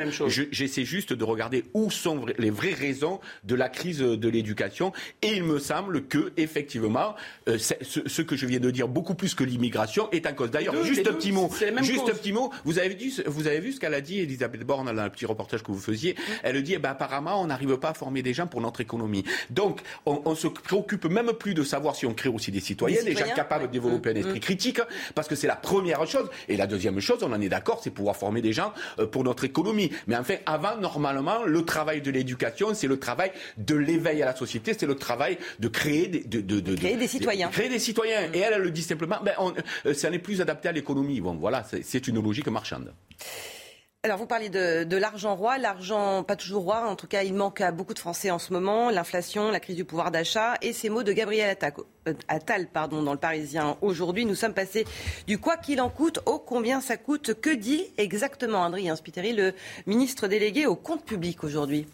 J'essaie 0.51 0.85
juste 0.85 1.13
de 1.13 1.25
regarder 1.25 1.65
où 1.75 1.91
sont 1.91 2.27
les 2.39 2.51
vraies 2.51 2.75
raisons 2.75 3.21
de 3.45 3.55
la 3.55 3.69
crise 3.69 3.99
de 3.99 4.29
l'éducation. 4.29 4.93
Et 5.23 5.37
il 5.37 5.45
me 5.45 5.59
semble 5.59 6.07
que, 6.07 6.33
effectivement, 6.37 7.15
euh, 7.49 7.59
ce, 7.59 8.23
que 8.23 8.37
je 8.37 8.47
viens 8.47 8.61
de 8.61 8.71
dire, 8.71 8.89
beaucoup 8.89 9.15
plus 9.15 9.35
que 9.35 9.45
l'immigration, 9.45 10.11
est 10.11 10.27
en 10.27 10.35
cause. 10.35 10.51
D'ailleurs, 10.51 10.83
juste 10.85 11.07
un 11.07 11.13
petit 11.13 11.33
mot. 11.33 11.51
Juste 11.83 12.09
un 12.09 12.15
petit 12.15 12.33
mot. 12.33 12.53
Vous 12.65 12.79
avez 12.79 12.95
vu, 12.95 13.13
vous 13.27 13.47
avez 13.47 13.61
vu 13.61 13.73
ce 13.73 13.81
qu'elle 13.81 13.95
a 13.95 14.01
dit, 14.01 14.21
Elisabeth 14.21 14.65
Borne, 14.65 14.93
dans 14.95 15.05
le 15.05 15.11
petit 15.11 15.27
reportage 15.27 15.63
que 15.63 15.73
vous 15.73 15.81
faisiez. 15.81 16.17
Elle 16.43 16.63
dit, 16.63 16.75
eh 16.75 16.79
ben, 16.79 16.91
apparemment, 16.91 17.41
on 17.41 17.47
n'arrive 17.47 17.77
pas 17.79 17.91
à 17.91 17.95
former 17.95 18.23
des 18.23 18.35
gens 18.35 18.47
pour 18.47 18.61
notre 18.61 18.81
économie. 18.81 19.25
Donc, 19.51 19.81
on, 20.07 20.23
on 20.25 20.35
se 20.35 20.49
préoccupe 20.49 21.05
même 21.07 21.33
plus 21.33 21.55
de 21.55 21.63
savoir 21.63 21.97
si 21.97 22.07
on 22.07 22.15
crée 22.15 22.29
aussi 22.29 22.51
des 22.51 22.61
citoyens, 22.61 23.03
des, 23.03 23.15
gens 23.15 23.25
capables 23.35 23.58
de 23.59 23.67
développer 23.67 24.11
un 24.11 24.15
mm. 24.15 24.19
esprit 24.19 24.41
critique, 24.41 24.81
parce 25.15 25.29
que 25.29 25.35
c'est 25.35 25.47
la 25.47 25.57
première 25.57 26.07
chose. 26.07 26.29
Et 26.49 26.57
la 26.57 26.67
deuxième 26.67 27.01
chose, 27.01 27.23
on 27.23 27.33
en 27.33 27.41
est 27.41 27.49
d'accord, 27.49 27.81
c'est 27.83 27.91
pouvoir 27.91 28.17
former 28.17 28.43
des 28.43 28.53
gens 28.53 28.73
euh, 28.99 29.07
pour 29.07 29.25
notre 29.25 29.45
économie. 29.45 29.91
Mais 30.07 30.17
enfin, 30.17 30.37
avant, 30.47 30.77
normalement, 30.77 31.45
le 31.45 31.65
travail 31.65 32.03
de 32.03 32.11
l'éducation, 32.11 32.75
c'est 32.75 32.87
le 32.87 32.99
travail 32.99 33.33
de 33.57 33.75
l'éveil 33.75 34.23
à 34.23 34.27
la 34.27 34.37
société, 34.37 34.75
c'est 34.79 34.87
le 34.87 34.97
travail 34.97 35.39
de 35.59 35.69
créer 35.69 36.09
des, 36.09 36.21
de, 36.21 36.41
de, 36.41 36.61
de, 36.61 36.77
créer 36.77 36.97
des 36.97 37.09
citoyens. 37.09 37.49
créer 37.49 37.69
des 37.69 37.79
citoyens. 37.79 38.31
Et 38.33 38.39
elle, 38.39 38.55
elle 38.55 38.63
le 38.63 38.71
dit 38.71 38.83
simplement, 38.83 39.19
ben, 39.23 39.35
on, 39.39 39.53
euh, 39.87 39.95
ça 39.95 40.11
n'est 40.11 40.19
plus 40.19 40.41
adapté 40.41 40.69
à 40.69 40.73
l'économie. 40.73 41.21
Bon, 41.21 41.35
voilà, 41.35 41.65
c'est 41.83 42.09
une 42.09 42.23
logique 42.23 42.49
marchande. 42.49 42.93
Alors 44.05 44.17
vous 44.17 44.27
parlez 44.27 44.49
de, 44.49 44.97
l'argent 44.97 45.35
roi, 45.35 45.59
l'argent 45.59 46.23
pas 46.23 46.37
toujours 46.37 46.63
roi, 46.63 46.87
en 46.89 46.95
tout 46.95 47.09
cas 47.09 47.25
il 47.25 47.35
manque 47.35 47.61
à 47.61 47.73
beaucoup 47.73 47.95
de 47.95 47.99
Français 47.99 48.31
en 48.31 48.39
ce 48.39 48.53
moment, 48.53 48.91
l'inflation, 48.91 49.51
la 49.51 49.59
crise 49.59 49.75
du 49.75 49.85
pouvoir 49.85 50.13
d'achat 50.13 50.55
et 50.63 50.73
ces 50.73 50.89
mots 50.89 51.03
de 51.03 51.13
Gabriel 51.13 51.57
euh, 52.07 52.15
Attal 52.29 52.69
pardon, 52.69 53.03
dans 53.03 53.11
le 53.13 53.19
Parisien 53.19 53.77
aujourd'hui. 53.81 54.25
Nous 54.25 54.37
sommes 54.37 54.55
passés 54.55 54.85
du 55.27 55.39
quoi 55.39 55.57
qu'il 55.57 55.81
en 55.81 55.91
coûte 55.91 56.21
au 56.27 56.39
combien 56.39 56.81
ça 56.81 56.97
coûte. 56.97 57.41
Que 57.41 57.51
dit 57.51 57.87
exactement 57.97 58.65
Adrien 58.65 58.95
Spiteri, 58.95 59.33
le 59.33 59.53
ministre 59.87 60.29
délégué 60.29 60.65
au 60.67 60.77
compte 60.77 61.05
public 61.05 61.43
aujourd'hui? 61.43 61.89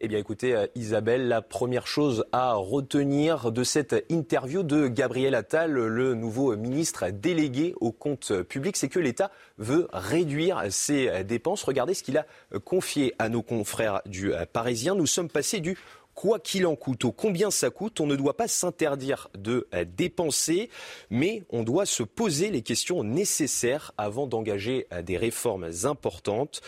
Eh 0.00 0.08
bien 0.08 0.18
écoutez 0.18 0.54
euh, 0.54 0.66
Isabelle, 0.74 1.26
la 1.26 1.40
première 1.40 1.86
chose 1.86 2.26
à 2.30 2.52
retenir 2.54 3.50
de 3.50 3.64
cette 3.64 4.04
interview 4.10 4.62
de 4.62 4.88
Gabriel 4.88 5.34
Attal, 5.34 5.72
le 5.72 6.14
nouveau 6.14 6.54
ministre 6.54 7.08
délégué 7.08 7.74
au 7.80 7.92
compte 7.92 8.42
public, 8.42 8.76
c'est 8.76 8.88
que 8.88 8.98
l'État 8.98 9.30
veut 9.56 9.88
réduire 9.94 10.62
ses 10.70 11.24
dépenses. 11.24 11.62
Regardez 11.64 11.94
ce 11.94 12.02
qu'il 12.02 12.18
a 12.18 12.26
confié 12.64 13.14
à 13.18 13.30
nos 13.30 13.42
confrères 13.42 14.02
du 14.04 14.32
Parisien. 14.52 14.94
Nous 14.94 15.06
sommes 15.06 15.30
passés 15.30 15.60
du 15.60 15.78
quoi 16.14 16.40
qu'il 16.40 16.66
en 16.66 16.76
coûte, 16.76 17.06
au 17.06 17.12
combien 17.12 17.50
ça 17.50 17.70
coûte. 17.70 17.98
On 18.00 18.06
ne 18.06 18.16
doit 18.16 18.36
pas 18.36 18.48
s'interdire 18.48 19.30
de 19.38 19.66
dépenser, 19.96 20.68
mais 21.08 21.44
on 21.50 21.62
doit 21.62 21.86
se 21.86 22.02
poser 22.02 22.50
les 22.50 22.62
questions 22.62 23.02
nécessaires 23.02 23.92
avant 23.96 24.26
d'engager 24.26 24.86
des 25.04 25.16
réformes 25.16 25.70
importantes. 25.84 26.60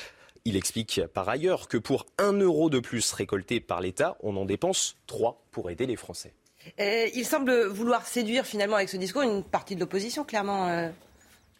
Il 0.49 0.57
explique 0.57 1.03
par 1.13 1.29
ailleurs 1.29 1.69
que 1.69 1.77
pour 1.77 2.07
un 2.17 2.33
euro 2.33 2.71
de 2.71 2.81
plus 2.81 3.13
récolté 3.13 3.61
par 3.61 3.83
l'État, 3.83 4.17
on 4.23 4.35
en 4.39 4.47
dépense 4.47 4.97
trois 5.07 5.43
pour 5.51 5.71
aider 5.71 5.85
les 5.85 5.97
Français. 5.97 6.33
Euh, 6.81 7.07
il 7.15 7.27
semble 7.27 7.67
vouloir 7.67 8.07
séduire 8.07 8.47
finalement 8.47 8.77
avec 8.77 8.89
ce 8.89 8.97
discours 8.97 9.21
une 9.21 9.45
partie 9.45 9.75
de 9.75 9.81
l'opposition, 9.81 10.25
clairement. 10.25 10.69
Euh. 10.69 10.89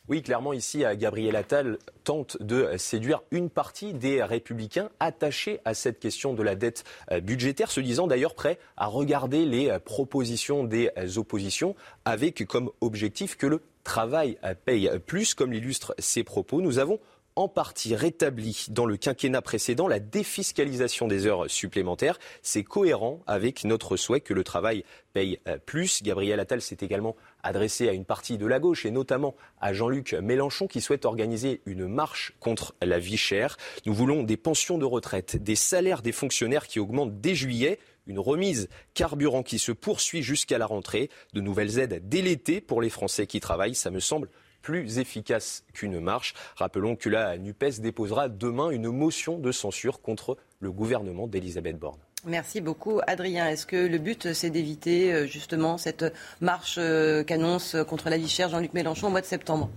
Oui, 0.09 0.23
clairement, 0.23 0.55
ici, 0.55 0.85
Gabriel 0.95 1.37
Attal 1.37 1.77
tente 2.03 2.43
de 2.43 2.79
séduire 2.79 3.21
une 3.31 3.51
partie 3.51 3.93
des 3.93 4.23
républicains 4.23 4.89
attachés 5.01 5.61
à 5.67 5.75
cette 5.75 6.01
question 6.01 6.33
de 6.33 6.43
la 6.43 6.55
dette 6.55 6.85
euh, 7.13 7.21
budgétaire, 7.21 7.71
se 7.71 7.81
disant 7.81 8.07
d'ailleurs 8.07 8.35
prêts 8.35 8.59
à 8.79 8.87
regarder 8.87 9.45
les 9.45 9.79
propositions 9.85 10.65
des 10.65 10.91
oppositions 11.19 11.77
avec 12.07 12.47
comme 12.47 12.71
objectif 12.81 13.37
que 13.37 13.47
le 13.47 13.61
travail 13.85 14.39
paye 14.65 14.91
plus, 15.07 15.35
comme 15.35 15.53
l'illustrent 15.53 15.95
ses 15.99 16.25
propos. 16.25 16.63
Nous 16.63 16.79
avons 16.79 17.01
en 17.39 17.47
partie 17.47 17.95
rétabli 17.95 18.67
dans 18.69 18.85
le 18.85 18.97
quinquennat 18.97 19.43
précédent 19.43 19.87
la 19.87 20.01
défiscalisation 20.01 21.07
des 21.07 21.27
heures 21.27 21.49
supplémentaires. 21.49 22.19
C'est 22.43 22.65
cohérent 22.65 23.21
avec 23.29 23.63
notre 23.63 23.97
souhait 23.97 24.21
que 24.21 24.35
le 24.35 24.43
travail 24.43 24.83
paye 25.13 25.39
euh, 25.47 25.57
plus. 25.57 26.03
Gabriel 26.03 26.41
Attal 26.41 26.61
s'est 26.61 26.79
également 26.81 27.15
adressé 27.45 27.89
à 27.89 27.93
une 27.93 28.05
partie 28.05 28.39
de 28.39 28.47
la 28.47 28.59
gauche 28.59 28.85
et 28.87 28.91
notamment 28.91 29.37
à 29.61 29.73
Jean-Luc 29.73 30.15
Mélenchon 30.15 30.67
qui 30.67 30.81
souhaite 30.81 31.05
organiser 31.05 31.61
une 31.65 31.87
marche 31.87 32.33
contre 32.41 32.75
la 32.83 32.99
vie 32.99 33.17
chère. 33.17 33.57
Nous 33.87 33.95
voulons 33.95 34.25
des 34.25 34.37
pensions 34.37 34.77
de 34.77 34.85
retraite, 34.85 35.37
des 35.37 35.55
salaires 35.55 36.03
des 36.03 36.11
fonctionnaires 36.11 36.67
qui 36.67 36.81
augmentent 36.81 37.21
dès 37.21 37.37
juillet, 37.37 37.79
une 38.09 38.19
remise 38.19 38.69
carburant 38.95 39.45
qui 39.45 39.61
se 39.61 39.71
poursuit 39.71 40.25
jusqu'à 40.25 40.59
la 40.59 40.67
rentrée, 40.67 41.09
de 41.35 41.41
nouvelles 41.41 41.79
aides 41.79 42.03
dès 42.09 42.21
l'été 42.21 42.61
pour 42.61 42.83
les 42.83 42.91
Français 42.91 43.29
qui 43.29 43.39
travaillent. 43.39 43.77
Ça 43.77 43.93
me 43.93 44.01
semble 44.01 44.29
plus 44.63 44.99
efficace 44.99 45.65
qu'une 45.73 46.01
marche. 46.01 46.35
Rappelons 46.57 46.97
que 46.97 47.09
la 47.09 47.39
NUPES 47.39 47.81
déposera 47.81 48.29
demain 48.29 48.71
une 48.71 48.91
motion 48.91 49.39
de 49.39 49.53
censure 49.53 50.01
contre 50.01 50.37
le 50.61 50.71
gouvernement 50.71 51.27
d'Elisabeth 51.27 51.79
Borne. 51.79 51.99
Merci 52.25 52.61
beaucoup, 52.61 53.01
Adrien. 53.07 53.49
Est-ce 53.49 53.67
que 53.67 53.77
le 53.77 53.99
but, 53.99 54.33
c'est 54.33 54.51
d'éviter 54.51 55.13
euh, 55.13 55.27
justement 55.27 55.79
cette 55.79 56.05
marche 56.41 56.77
euh, 56.79 57.23
qu'annonce 57.23 57.77
contre 57.89 58.11
la 58.11 58.19
vie 58.19 58.29
chère 58.29 58.49
Jean-Luc 58.49 58.75
Mélenchon 58.75 59.07
au 59.07 59.11
mois 59.11 59.21
de 59.21 59.27
septembre? 59.27 59.71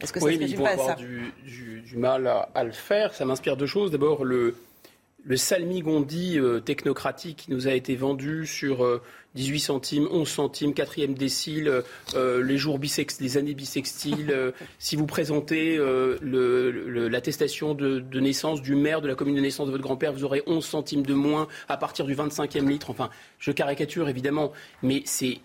Est-ce 0.00 0.12
que 0.12 0.20
ça 0.20 0.26
oui, 0.26 0.36
mais 0.38 0.50
ils 0.50 0.56
vont 0.56 0.66
avoir 0.66 0.96
du, 0.96 1.32
mal 1.94 2.26
à, 2.26 2.64
le 2.64 2.72
faire. 2.72 3.14
Ça 3.14 3.24
m'inspire 3.24 3.56
deux 3.56 3.66
choses. 3.66 3.92
D'abord, 3.92 4.24
le, 4.24 4.56
le 5.24 5.36
salmigondi 5.36 6.38
euh, 6.38 6.60
technocratique 6.60 7.36
qui 7.36 7.50
nous 7.52 7.68
a 7.68 7.72
été 7.72 7.94
vendu 7.94 8.46
sur 8.46 9.00
18 9.36 9.60
centimes, 9.60 10.08
11 10.10 10.28
centimes, 10.28 10.74
quatrième 10.74 11.14
décile, 11.14 11.82
euh, 12.14 12.42
les 12.42 12.56
jours 12.56 12.80
années 13.36 13.54
bissextiles. 13.54 14.30
Euh, 14.30 14.50
si 14.78 14.96
vous 14.96 15.06
présentez 15.06 15.76
euh, 15.76 16.18
l'attestation 17.08 17.74
de, 17.74 18.02
naissance 18.18 18.62
du 18.62 18.74
maire 18.74 19.00
de 19.00 19.08
la 19.08 19.14
commune 19.14 19.36
de 19.36 19.40
naissance 19.40 19.66
de 19.66 19.72
votre 19.72 19.84
grand-père, 19.84 20.12
vous 20.12 20.24
aurez 20.24 20.42
11 20.46 20.64
centimes 20.64 21.04
de 21.04 21.14
moins 21.14 21.46
à 21.68 21.76
partir 21.76 22.06
du 22.06 22.14
25e 22.14 22.66
litre. 22.66 22.90
Enfin, 22.90 23.10
je 23.38 23.52
caricature 23.52 24.08
évidemment, 24.08 24.52
mais 24.82 25.02
c'est 25.04 25.38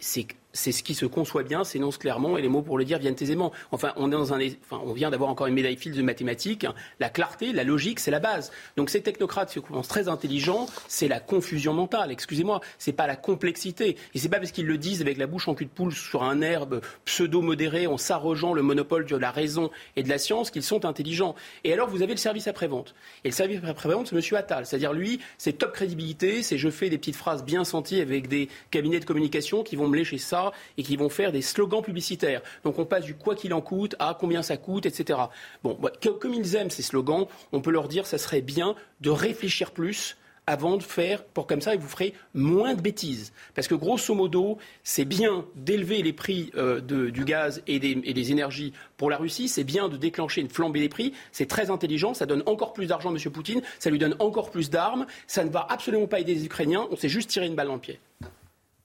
c'est 0.53 0.71
ce 0.71 0.83
qui 0.83 0.93
se 0.93 1.05
conçoit 1.05 1.43
bien, 1.43 1.63
s'énonce 1.63 1.97
clairement, 1.97 2.37
et 2.37 2.41
les 2.41 2.49
mots 2.49 2.61
pour 2.61 2.77
le 2.77 2.85
dire 2.85 2.99
viennent 2.99 3.15
aisément. 3.19 3.51
Enfin, 3.71 3.93
on, 3.95 4.09
est 4.09 4.15
dans 4.15 4.33
un, 4.33 4.39
enfin, 4.63 4.81
on 4.85 4.93
vient 4.93 5.09
d'avoir 5.09 5.29
encore 5.29 5.47
une 5.47 5.53
médaille 5.53 5.77
file 5.77 5.93
de 5.93 6.01
mathématiques. 6.01 6.65
La 6.99 7.09
clarté, 7.09 7.53
la 7.53 7.63
logique, 7.63 7.99
c'est 7.99 8.11
la 8.11 8.19
base. 8.19 8.51
Donc 8.77 8.89
ces 8.89 9.01
technocrates 9.01 9.51
se 9.51 9.59
commencent 9.59 9.87
très 9.87 10.07
intelligents, 10.07 10.67
c'est 10.87 11.07
la 11.07 11.19
confusion 11.19 11.73
mentale. 11.73 12.11
Excusez-moi, 12.11 12.61
c'est 12.77 12.93
pas 12.93 13.07
la 13.07 13.15
complexité 13.15 13.80
respecter. 13.81 14.01
Et 14.13 14.19
c'est 14.19 14.29
pas 14.29 14.39
parce 14.39 14.51
qu'ils 14.51 14.65
le 14.65 14.77
disent 14.77 15.01
avec 15.01 15.17
la 15.17 15.27
bouche 15.27 15.47
en 15.47 15.55
cul 15.55 15.65
de 15.65 15.69
poule 15.69 15.93
sur 15.93 16.23
un 16.23 16.41
herbe 16.41 16.81
pseudo-modéré 17.05 17.87
en 17.87 17.97
s'arrogeant 17.97 18.53
le 18.53 18.61
monopole 18.61 19.05
de 19.05 19.15
la 19.15 19.31
raison 19.31 19.69
et 19.95 20.03
de 20.03 20.09
la 20.09 20.17
science 20.17 20.51
qu'ils 20.51 20.63
sont 20.63 20.85
intelligents. 20.85 21.35
Et 21.63 21.73
alors, 21.73 21.89
vous 21.89 22.01
avez 22.01 22.13
le 22.13 22.17
service 22.17 22.47
après-vente. 22.47 22.95
Et 23.23 23.29
le 23.29 23.33
service 23.33 23.59
après-vente, 23.67 24.07
c'est 24.07 24.15
M. 24.15 24.37
Attal. 24.37 24.65
C'est-à-dire, 24.65 24.93
lui, 24.93 25.19
c'est 25.37 25.53
top 25.53 25.73
crédibilité, 25.73 26.43
c'est 26.43 26.57
je 26.57 26.69
fais 26.69 26.89
des 26.89 26.97
petites 26.97 27.15
phrases 27.15 27.43
bien 27.43 27.63
senties 27.63 28.01
avec 28.01 28.27
des 28.27 28.49
cabinets 28.69 28.99
de 28.99 29.05
communication 29.05 29.63
qui 29.63 29.75
vont 29.75 29.87
me 29.87 29.97
lécher 29.97 30.17
ça 30.17 30.51
et 30.77 30.83
qui 30.83 30.95
vont 30.95 31.09
faire 31.09 31.31
des 31.31 31.41
slogans 31.41 31.81
publicitaires. 31.81 32.41
Donc, 32.63 32.79
on 32.79 32.85
passe 32.85 33.05
du 33.05 33.15
quoi 33.15 33.35
qu'il 33.35 33.53
en 33.53 33.61
coûte 33.61 33.95
à 33.99 34.17
combien 34.19 34.41
ça 34.41 34.57
coûte, 34.57 34.85
etc. 34.85 35.19
Bon, 35.63 35.77
comme 36.19 36.33
ils 36.33 36.55
aiment 36.55 36.69
ces 36.69 36.83
slogans, 36.83 37.27
on 37.51 37.61
peut 37.61 37.71
leur 37.71 37.87
dire 37.87 38.05
ça 38.05 38.17
serait 38.17 38.41
bien 38.41 38.75
de 39.01 39.09
réfléchir 39.09 39.71
plus 39.71 40.17
avant 40.47 40.77
de 40.77 40.83
faire, 40.83 41.23
pour 41.23 41.47
comme 41.47 41.61
ça, 41.61 41.75
vous 41.75 41.87
ferez 41.87 42.13
moins 42.33 42.73
de 42.73 42.81
bêtises. 42.81 43.31
Parce 43.53 43.67
que 43.67 43.75
grosso 43.75 44.13
modo, 44.13 44.57
c'est 44.83 45.05
bien 45.05 45.45
d'élever 45.55 46.01
les 46.01 46.13
prix 46.13 46.51
euh, 46.55 46.81
du 46.81 47.25
gaz 47.25 47.61
et 47.67 47.79
des, 47.79 48.31
énergies 48.31 48.73
pour 48.97 49.09
la 49.09 49.17
Russie, 49.17 49.47
c'est 49.47 49.63
bien 49.63 49.89
de 49.89 49.97
déclencher 49.97 50.41
une 50.41 50.49
flambée 50.49 50.79
des 50.79 50.89
prix, 50.89 51.13
c'est 51.31 51.47
très 51.47 51.69
intelligent, 51.69 52.13
ça 52.13 52.25
donne 52.25 52.43
encore 52.45 52.73
plus 52.73 52.87
d'argent 52.87 53.09
à 53.09 53.17
M. 53.17 53.31
Poutine, 53.31 53.61
ça 53.79 53.89
lui 53.89 53.99
donne 53.99 54.15
encore 54.19 54.51
plus 54.51 54.69
d'armes, 54.69 55.05
ça 55.27 55.43
ne 55.43 55.49
va 55.49 55.65
absolument 55.69 56.07
pas 56.07 56.19
aider 56.19 56.33
les 56.33 56.45
Ukrainiens, 56.45 56.87
on 56.91 56.95
s'est 56.95 57.09
juste 57.09 57.29
tiré 57.29 57.47
une 57.47 57.55
balle 57.55 57.67
dans 57.67 57.75
le 57.75 57.79
pied. 57.79 57.99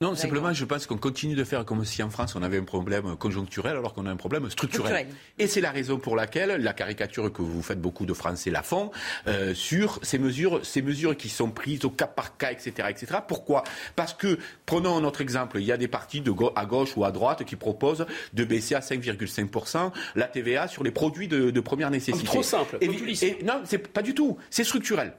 Non, 0.02 0.14
simplement, 0.14 0.52
je 0.52 0.64
pense 0.66 0.86
qu'on 0.86 0.98
continue 0.98 1.34
de 1.34 1.44
faire 1.44 1.64
comme 1.64 1.82
si 1.84 2.02
en 2.02 2.10
France 2.10 2.34
on 2.36 2.42
avait 2.42 2.58
un 2.58 2.64
problème 2.64 3.16
conjoncturel 3.16 3.76
alors 3.76 3.94
qu'on 3.94 4.04
a 4.04 4.10
un 4.10 4.16
problème 4.16 4.48
structurel. 4.50 5.06
Et 5.38 5.46
c'est 5.46 5.62
la 5.62 5.70
raison 5.70 5.98
pour 5.98 6.16
laquelle 6.16 6.62
la 6.62 6.72
caricature 6.74 7.32
que 7.32 7.40
vous 7.40 7.62
faites 7.62 7.80
beaucoup 7.80 8.04
de 8.04 8.12
Français 8.12 8.50
la 8.50 8.62
font 8.62 8.90
euh, 9.26 9.54
sur 9.54 9.98
ces 10.02 10.18
mesures, 10.18 10.64
ces 10.66 10.82
mesures 10.82 11.16
qui 11.16 11.30
sont 11.30 11.50
prises 11.50 11.84
au 11.86 11.90
cas 11.90 12.06
par 12.06 12.36
cas, 12.36 12.52
etc., 12.52 12.88
etc. 12.90 13.20
Pourquoi? 13.26 13.64
Parce 13.94 14.12
que 14.12 14.38
prenons 14.66 15.00
notre 15.00 15.22
exemple, 15.22 15.58
il 15.60 15.64
y 15.64 15.72
a 15.72 15.78
des 15.78 15.88
partis 15.88 16.20
de 16.20 16.34
à 16.54 16.66
gauche 16.66 16.96
ou 16.96 17.04
à 17.04 17.10
droite 17.10 17.44
qui 17.44 17.56
proposent 17.56 18.04
de 18.34 18.44
baisser 18.44 18.74
à 18.74 18.80
5,5% 18.80 19.92
la 20.14 20.26
TVA 20.26 20.68
sur 20.68 20.84
les 20.84 20.90
produits 20.90 21.28
de, 21.28 21.60
première 21.60 21.90
nécessité. 21.90 22.26
Trop 22.26 22.42
simple. 22.42 22.76
Et, 22.82 22.86
et, 22.86 23.42
non, 23.42 23.62
c'est 23.64 23.78
pas 23.78 24.02
du 24.02 24.14
tout. 24.14 24.36
C'est 24.50 24.62
structurel. 24.62 25.14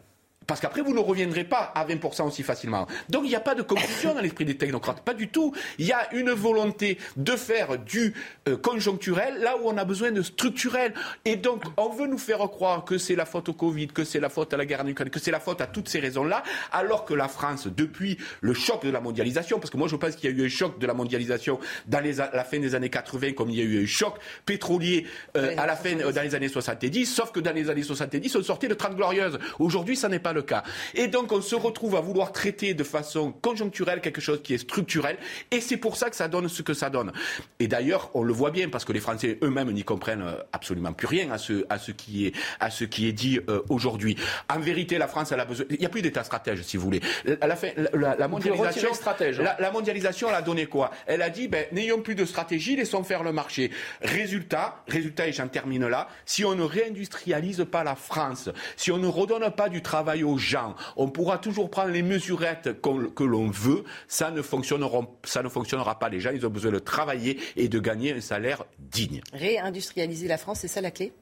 Parce 0.47 0.61
qu'après, 0.61 0.81
vous 0.81 0.93
ne 0.93 0.99
reviendrez 0.99 1.43
pas 1.43 1.73
à 1.75 1.85
20% 1.85 2.25
aussi 2.25 2.41
facilement. 2.41 2.87
Donc, 3.09 3.23
il 3.25 3.29
n'y 3.29 3.35
a 3.35 3.41
pas 3.41 3.53
de 3.53 3.61
conclusion 3.61 4.13
dans 4.13 4.21
l'esprit 4.21 4.45
des 4.45 4.55
technocrates. 4.55 5.01
Pas 5.01 5.13
du 5.13 5.27
tout. 5.27 5.53
Il 5.77 5.85
y 5.85 5.91
a 5.91 6.13
une 6.13 6.31
volonté 6.31 6.97
de 7.17 7.33
faire 7.33 7.77
du 7.77 8.13
euh, 8.47 8.55
conjoncturel 8.55 9.39
là 9.41 9.57
où 9.57 9.67
on 9.67 9.77
a 9.77 9.83
besoin 9.83 10.11
de 10.11 10.21
structurel. 10.21 10.93
Et 11.25 11.35
donc, 11.35 11.63
on 11.75 11.89
veut 11.89 12.07
nous 12.07 12.17
faire 12.17 12.39
croire 12.39 12.85
que 12.85 12.97
c'est 12.97 13.15
la 13.15 13.25
faute 13.25 13.49
au 13.49 13.53
Covid, 13.53 13.87
que 13.87 14.05
c'est 14.05 14.21
la 14.21 14.29
faute 14.29 14.53
à 14.53 14.57
la 14.57 14.65
guerre 14.65 14.81
en 14.81 14.87
Ukraine, 14.87 15.09
que 15.09 15.19
c'est 15.19 15.31
la 15.31 15.41
faute 15.41 15.59
à 15.59 15.67
toutes 15.67 15.89
ces 15.89 15.99
raisons-là, 15.99 16.43
alors 16.71 17.03
que 17.03 17.13
la 17.13 17.27
France, 17.27 17.67
depuis 17.67 18.17
le 18.39 18.53
choc 18.53 18.85
de 18.85 18.89
la 18.89 19.01
mondialisation, 19.01 19.59
parce 19.59 19.69
que 19.69 19.77
moi, 19.77 19.89
je 19.89 19.97
pense 19.97 20.15
qu'il 20.15 20.31
y 20.31 20.33
a 20.33 20.37
eu 20.37 20.45
un 20.45 20.49
choc 20.49 20.79
de 20.79 20.87
la 20.87 20.93
mondialisation 20.93 21.59
dans 21.87 21.99
les, 21.99 22.13
la 22.13 22.43
fin 22.45 22.59
des 22.59 22.73
années 22.73 22.89
80, 22.89 23.33
comme 23.33 23.49
il 23.49 23.57
y 23.57 23.61
a 23.61 23.65
eu 23.65 23.83
un 23.83 23.85
choc 23.85 24.15
pétrolier 24.45 25.05
euh, 25.35 25.53
à 25.57 25.65
la 25.65 25.75
fin, 25.75 25.93
dans 25.95 26.21
les 26.21 26.35
années 26.35 26.47
70, 26.47 27.05
sauf 27.05 27.31
que 27.31 27.41
dans 27.41 27.53
les 27.53 27.69
années 27.69 27.83
70, 27.83 28.35
on 28.37 28.43
sortait 28.43 28.69
de 28.69 28.75
30 28.75 28.95
glorieuses. 28.95 29.39
Aujourd'hui, 29.59 29.97
ça 29.97 30.07
n'est 30.07 30.19
pas 30.19 30.33
le 30.33 30.36
cas. 30.41 30.63
Et 30.95 31.07
donc 31.07 31.31
on 31.31 31.41
se 31.41 31.55
retrouve 31.55 31.95
à 31.95 32.01
vouloir 32.01 32.31
traiter 32.31 32.73
de 32.73 32.83
façon 32.83 33.31
conjoncturelle 33.31 34.01
quelque 34.01 34.21
chose 34.21 34.41
qui 34.43 34.53
est 34.53 34.57
structurel, 34.57 35.17
et 35.51 35.61
c'est 35.61 35.77
pour 35.77 35.97
ça 35.97 36.09
que 36.09 36.15
ça 36.15 36.27
donne 36.27 36.47
ce 36.47 36.61
que 36.61 36.73
ça 36.73 36.89
donne. 36.89 37.11
Et 37.59 37.67
d'ailleurs, 37.67 38.11
on 38.13 38.23
le 38.23 38.33
voit 38.33 38.51
bien 38.51 38.69
parce 38.69 38.85
que 38.85 38.93
les 38.93 38.99
Français 38.99 39.37
eux-mêmes 39.43 39.71
n'y 39.71 39.83
comprennent 39.83 40.21
euh, 40.21 40.43
absolument 40.53 40.93
plus 40.93 41.07
rien 41.07 41.31
à 41.31 41.37
ce, 41.37 41.65
à 41.69 41.77
ce 41.77 41.91
qui 41.91 42.27
est, 42.27 42.35
à 42.59 42.69
ce 42.69 42.83
qui 42.83 43.07
est 43.07 43.11
dit 43.13 43.39
euh, 43.49 43.61
aujourd'hui. 43.69 44.15
En 44.53 44.59
vérité, 44.59 44.97
la 44.97 45.07
France, 45.07 45.31
elle 45.31 45.39
a 45.39 45.45
besoin. 45.45 45.65
Il 45.69 45.79
n'y 45.79 45.85
a 45.85 45.89
plus 45.89 46.01
d'État 46.01 46.23
stratège, 46.23 46.61
si 46.63 46.77
vous 46.77 46.83
voulez. 46.83 47.01
La, 47.25 48.15
la, 48.15 48.27
mondialisation, 48.27 48.93
stratège, 48.93 49.39
hein. 49.39 49.55
la, 49.59 49.71
mondialisation, 49.71 50.29
elle 50.29 50.35
a 50.35 50.41
donné 50.41 50.65
quoi? 50.65 50.91
Elle 51.05 51.21
a 51.21 51.29
dit, 51.29 51.47
ben, 51.47 51.65
n'ayons 51.71 52.01
plus 52.01 52.15
de 52.15 52.25
stratégie, 52.25 52.75
laissons 52.75 53.03
faire 53.03 53.23
le 53.23 53.31
marché. 53.31 53.71
Résultat, 54.01 54.83
résultat, 54.87 55.27
et 55.27 55.33
j'en 55.33 55.47
termine 55.47 55.87
là. 55.87 56.07
Si 56.25 56.45
on 56.45 56.55
ne 56.55 56.63
réindustrialise 56.63 57.65
pas 57.71 57.83
la 57.83 57.95
France, 57.95 58.49
si 58.75 58.91
on 58.91 58.97
ne 58.97 59.07
redonne 59.07 59.49
pas 59.51 59.69
du 59.69 59.81
travail 59.81 60.23
aux 60.27 60.37
gens. 60.37 60.75
On 60.95 61.09
pourra 61.09 61.37
toujours 61.37 61.69
prendre 61.69 61.89
les 61.89 62.03
mesurettes 62.03 62.81
que 62.81 63.23
l'on 63.23 63.49
veut. 63.49 63.83
Ça 64.07 64.31
ne, 64.31 64.41
fonctionnera, 64.41 65.01
ça 65.23 65.43
ne 65.43 65.49
fonctionnera 65.49 65.99
pas. 65.99 66.09
Les 66.09 66.19
gens, 66.19 66.31
ils 66.31 66.45
ont 66.45 66.49
besoin 66.49 66.71
de 66.71 66.79
travailler 66.79 67.39
et 67.55 67.67
de 67.69 67.79
gagner 67.79 68.13
un 68.13 68.21
salaire 68.21 68.65
digne. 68.79 69.21
Réindustrialiser 69.33 70.27
la 70.27 70.37
France, 70.37 70.59
c'est 70.59 70.67
ça 70.67 70.81
la 70.81 70.91
clé? 70.91 71.13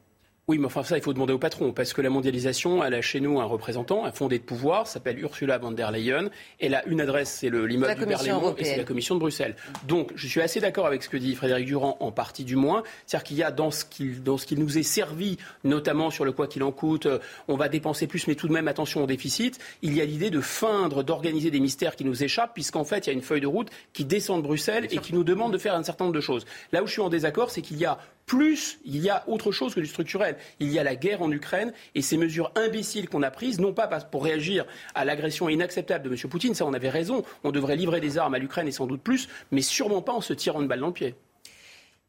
Oui, 0.48 0.60
mais 0.60 0.68
enfin 0.68 0.84
ça, 0.84 0.96
il 0.96 1.02
faut 1.02 1.14
demander 1.14 1.34
au 1.34 1.40
patron, 1.40 1.74
parce 1.74 1.94
que 1.94 2.04
la 2.04 2.12
mondialisation, 2.12 2.84
elle 2.84 2.94
a 2.94 3.02
chez 3.02 3.20
nous 3.20 3.40
un 3.40 3.46
représentant, 3.46 4.06
un 4.06 4.12
fondé 4.12 4.38
de 4.38 4.44
pouvoir, 4.44 4.86
s'appelle 4.86 5.20
Ursula 5.20 5.58
von 5.58 5.72
der 5.72 5.92
Leyen. 5.92 6.30
Elle 6.60 6.76
a 6.76 6.86
une 6.86 7.02
adresse, 7.02 7.38
c'est 7.40 7.50
l'immeuble 7.50 7.96
du 7.96 8.06
Berlaymont, 8.06 8.56
et 8.56 8.64
c'est 8.64 8.78
la 8.78 8.84
Commission 8.84 9.16
de 9.16 9.22
Bruxelles. 9.22 9.56
Donc, 9.88 10.12
je 10.14 10.28
suis 10.28 10.42
assez 10.42 10.60
d'accord 10.60 10.86
avec 10.86 11.02
ce 11.02 11.10
que 11.10 11.18
dit 11.18 11.34
Frédéric 11.34 11.66
Durand, 11.66 11.98
en 12.00 12.12
partie 12.12 12.44
du 12.44 12.56
moins. 12.58 12.84
C'est-à-dire 13.08 13.24
qu'il 13.24 13.38
y 13.38 13.44
a 13.44 13.50
dans 13.50 13.72
ce 13.72 13.86
qu'il 13.86 14.22
qui 14.46 14.56
nous 14.56 14.78
est 14.78 14.84
servi, 14.84 15.38
notamment 15.64 16.12
sur 16.12 16.26
le 16.26 16.32
quoi 16.32 16.46
qu'il 16.46 16.62
en 16.62 16.72
coûte, 16.72 17.08
euh, 17.08 17.18
on 17.48 17.56
va 17.56 17.68
dépenser 17.68 18.06
plus, 18.06 18.28
mais 18.28 18.36
tout 18.36 18.48
de 18.48 18.54
même 18.54 18.68
attention 18.68 19.04
au 19.04 19.08
déficit. 19.08 19.58
Il 19.82 19.96
y 19.96 20.02
a 20.02 20.06
l'idée 20.06 20.30
de 20.30 20.42
feindre, 20.42 21.04
d'organiser 21.04 21.50
des 21.50 21.60
mystères 21.60 21.96
qui 21.96 22.06
nous 22.06 22.24
échappent, 22.24 22.54
puisqu'en 22.54 22.84
fait, 22.84 23.08
il 23.08 23.10
y 23.10 23.10
a 23.10 23.14
une 23.14 23.24
feuille 23.24 23.42
de 23.42 23.48
route 23.48 23.70
qui 23.94 24.06
descend 24.06 24.44
de 24.44 24.44
Bruxelles 24.44 24.88
et 24.92 25.00
qui 25.00 25.16
nous 25.16 25.24
demande 25.24 25.54
de 25.54 25.58
faire 25.58 25.74
un 25.74 25.82
certain 25.82 26.06
nombre 26.06 26.16
de 26.16 26.22
choses. 26.22 26.46
Là 26.72 26.84
où 26.84 26.88
je 26.88 26.92
suis 26.92 27.02
en 27.02 27.10
désaccord, 27.10 27.50
c'est 27.50 27.64
qu'il 27.64 27.78
y 27.78 27.86
a 27.86 27.98
plus 28.26 28.80
il 28.86 28.98
y 28.98 29.10
a 29.10 29.24
autre 29.28 29.52
chose 29.52 29.76
que 29.76 29.80
du 29.80 29.88
structurel. 29.88 30.38
Il 30.60 30.72
y 30.72 30.80
a 30.80 30.84
la 30.84 30.96
guerre 30.96 31.22
en 31.22 31.32
Ukraine 31.32 31.74
et 31.94 32.02
ces 32.02 32.18
mesures 32.18 32.52
imbéciles 32.56 33.10
qu'on 33.10 33.24
a 33.24 33.32
prises, 33.32 33.60
non 33.60 33.74
pas 33.74 33.88
pour 33.88 34.24
réagir 34.24 34.66
à 34.94 35.06
l'agression 35.06 35.50
inacceptable 35.50 36.10
de 36.10 36.10
M. 36.10 36.30
Poutine, 36.30 36.56
ça 36.56 36.66
on 36.66 36.74
avait 36.74 36.90
raison, 36.90 37.24
on 37.44 37.52
devrait 37.52 37.76
livrer 37.76 38.02
des 38.02 38.18
armes 38.18 38.34
à 38.34 38.40
l'Ukraine 38.40 38.68
et 38.68 38.72
sans 38.72 38.88
doute 38.88 39.02
plus, 39.02 39.28
mais 39.52 39.62
sûrement 39.62 40.02
pas 40.02 40.14
en 40.14 40.22
se 40.22 40.34
tirant 40.34 40.62
une 40.62 40.68
balle 40.68 40.80
dans 40.80 40.88
le 40.88 40.94
pied. 40.94 41.16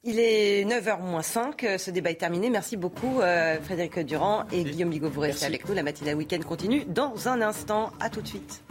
Il 0.05 0.21
est 0.21 0.65
9h 0.65 1.01
moins 1.01 1.23
5, 1.23 1.67
ce 1.79 1.91
débat 1.91 2.13
est 2.13 2.15
terminé. 2.15 2.49
Merci 2.49 2.77
beaucoup 2.77 3.21
euh, 3.21 3.61
Frédéric 3.61 3.99
Durand 4.01 4.45
et 4.53 4.63
Guillaume 4.63 4.91
Bigot, 4.91 5.11
vous 5.11 5.21
restez 5.21 5.47
avec 5.47 5.69
nous. 5.69 5.75
La 5.75 5.83
matinale 5.83 6.15
week-end 6.15 6.39
continue 6.47 6.85
dans 6.87 7.29
un 7.29 7.43
instant. 7.43 7.91
À 7.99 8.09
tout 8.09 8.23
de 8.23 8.29
suite. 8.29 8.63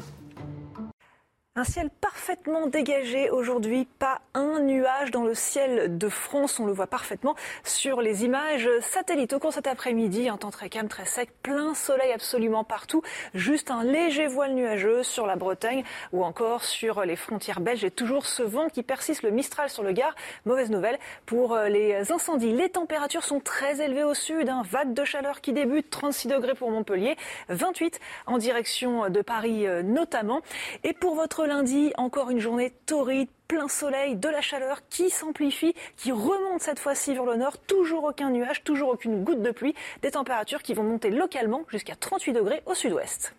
Un 1.57 1.63
ciel 1.63 1.89
parfaitement 1.89 2.67
dégagé 2.67 3.29
aujourd'hui, 3.29 3.87
pas 3.97 4.19
un 4.33 4.59
nuage 4.59 5.11
dans 5.11 5.23
le 5.23 5.33
ciel 5.33 5.97
de 5.97 6.09
France, 6.09 6.59
on 6.59 6.65
le 6.65 6.73
voit 6.73 6.85
parfaitement 6.85 7.33
sur 7.63 8.01
les 8.01 8.25
images 8.25 8.67
satellites. 8.81 9.31
Au 9.31 9.39
cours 9.39 9.53
cet 9.53 9.65
après-midi, 9.65 10.27
un 10.27 10.35
temps 10.35 10.51
très 10.51 10.67
calme, 10.67 10.89
très 10.89 11.05
sec, 11.05 11.29
plein 11.43 11.73
soleil 11.73 12.11
absolument 12.11 12.65
partout, 12.65 13.03
juste 13.33 13.71
un 13.71 13.85
léger 13.85 14.27
voile 14.27 14.53
nuageux 14.53 15.01
sur 15.01 15.25
la 15.25 15.37
Bretagne 15.37 15.85
ou 16.11 16.25
encore 16.25 16.65
sur 16.65 17.05
les 17.05 17.15
frontières 17.15 17.61
belges 17.61 17.85
et 17.85 17.91
toujours 17.91 18.25
ce 18.25 18.43
vent 18.43 18.67
qui 18.67 18.83
persiste, 18.83 19.23
le 19.23 19.31
Mistral 19.31 19.69
sur 19.69 19.83
le 19.83 19.93
Gard. 19.93 20.13
Mauvaise 20.43 20.69
nouvelle 20.69 20.99
pour 21.25 21.57
les 21.57 22.11
incendies. 22.11 22.51
Les 22.51 22.67
températures 22.67 23.23
sont 23.23 23.39
très 23.39 23.79
élevées 23.79 24.03
au 24.03 24.13
sud, 24.13 24.49
un 24.49 24.63
vague 24.63 24.93
de 24.93 25.05
chaleur 25.05 25.39
qui 25.39 25.53
débute, 25.53 25.89
36 25.89 26.27
degrés 26.27 26.53
pour 26.53 26.69
Montpellier, 26.69 27.15
28 27.47 28.01
en 28.25 28.39
direction 28.39 29.09
de 29.09 29.21
Paris 29.21 29.65
euh, 29.65 29.83
notamment. 29.83 30.41
Et 30.83 30.91
pour 30.91 31.15
votre 31.15 31.44
lundi, 31.45 31.93
encore 31.97 32.29
une 32.29 32.39
journée 32.39 32.71
torride, 32.85 33.29
plein 33.47 33.67
soleil, 33.67 34.15
de 34.15 34.29
la 34.29 34.41
chaleur 34.41 34.87
qui 34.89 35.09
s'amplifie, 35.09 35.73
qui 35.97 36.11
remonte 36.11 36.61
cette 36.61 36.79
fois-ci 36.79 37.13
vers 37.13 37.25
le 37.25 37.35
nord, 37.35 37.57
toujours 37.57 38.03
aucun 38.05 38.29
nuage, 38.29 38.63
toujours 38.63 38.89
aucune 38.89 39.23
goutte 39.23 39.41
de 39.41 39.51
pluie, 39.51 39.75
des 40.01 40.11
températures 40.11 40.63
qui 40.63 40.73
vont 40.73 40.83
monter 40.83 41.09
localement 41.09 41.63
jusqu'à 41.69 41.95
38 41.95 42.33
degrés 42.33 42.63
au 42.65 42.73
sud-ouest. 42.73 43.35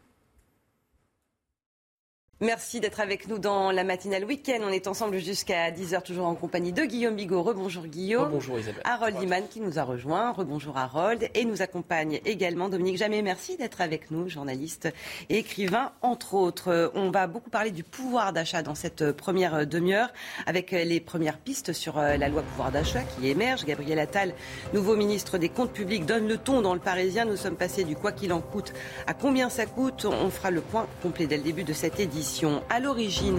Merci 2.43 2.81
d'être 2.81 3.01
avec 3.01 3.29
nous 3.29 3.39
dans 3.39 3.71
la 3.71 3.83
matinale 3.83 4.23
week-end. 4.23 4.59
On 4.61 4.69
est 4.69 4.89
ensemble 4.89 5.17
jusqu'à 5.21 5.71
10h, 5.71 6.03
toujours 6.03 6.27
en 6.27 6.35
compagnie 6.35 6.71
de 6.71 6.85
Guillaume 6.85 7.17
Bigot. 7.17 7.43
Rebonjour 7.43 7.87
Guillaume. 7.87 8.29
Bonjour 8.31 8.59
Isabelle. 8.59 8.83
Harold 8.85 9.17
Iman 9.23 9.45
qui 9.49 9.59
nous 9.59 9.79
a 9.79 9.83
rejoint. 9.83 10.33
Rebonjour 10.33 10.77
Harold. 10.77 11.31
Et 11.33 11.47
nous 11.47 11.63
accompagne 11.63 12.21
également 12.27 12.69
Dominique 12.69 12.99
Jamais. 12.99 13.23
Merci 13.23 13.57
d'être 13.57 13.81
avec 13.81 14.11
nous, 14.11 14.29
journaliste 14.29 14.91
et 15.31 15.39
écrivain, 15.39 15.93
entre 16.03 16.35
autres. 16.35 16.93
On 16.95 17.11
va 17.11 17.27
beaucoup 17.27 17.49
parler 17.49 17.71
du 17.71 17.83
pouvoir 17.83 18.35
d'achat 18.35 18.61
dans 18.61 18.75
cette 18.75 19.13
première 19.13 19.67
demi-heure 19.67 20.13
avec 20.45 20.73
les 20.73 21.01
premières 21.01 21.39
pistes 21.39 21.73
sur 21.73 21.97
la 21.97 22.29
loi 22.29 22.43
pouvoir 22.43 22.71
d'achat 22.71 23.01
qui 23.01 23.29
émerge. 23.29 23.65
Gabriel 23.65 23.99
Attal, 23.99 24.35
nouveau 24.75 24.95
ministre 24.95 25.39
des 25.39 25.49
Comptes 25.49 25.73
publics, 25.73 26.05
donne 26.05 26.29
le 26.29 26.37
ton 26.37 26.61
dans 26.61 26.75
le 26.75 26.81
Parisien. 26.81 27.25
Nous 27.25 27.37
sommes 27.37 27.57
passés 27.57 27.85
du 27.85 27.97
quoi 27.97 28.13
qu'il 28.13 28.35
en 28.35 28.43
coûte 28.43 28.75
à 29.07 29.15
combien 29.15 29.49
ça 29.49 29.65
coûte. 29.65 30.05
On 30.05 30.29
fera 30.29 30.51
le 30.51 30.61
point 30.61 30.87
complet 31.03 31.27
dès 31.27 31.39
le 31.39 31.43
début 31.43 31.65
de 31.65 31.73
cette 31.73 31.99
édition. 31.99 32.26
À 32.71 32.81
l'origine 32.81 33.39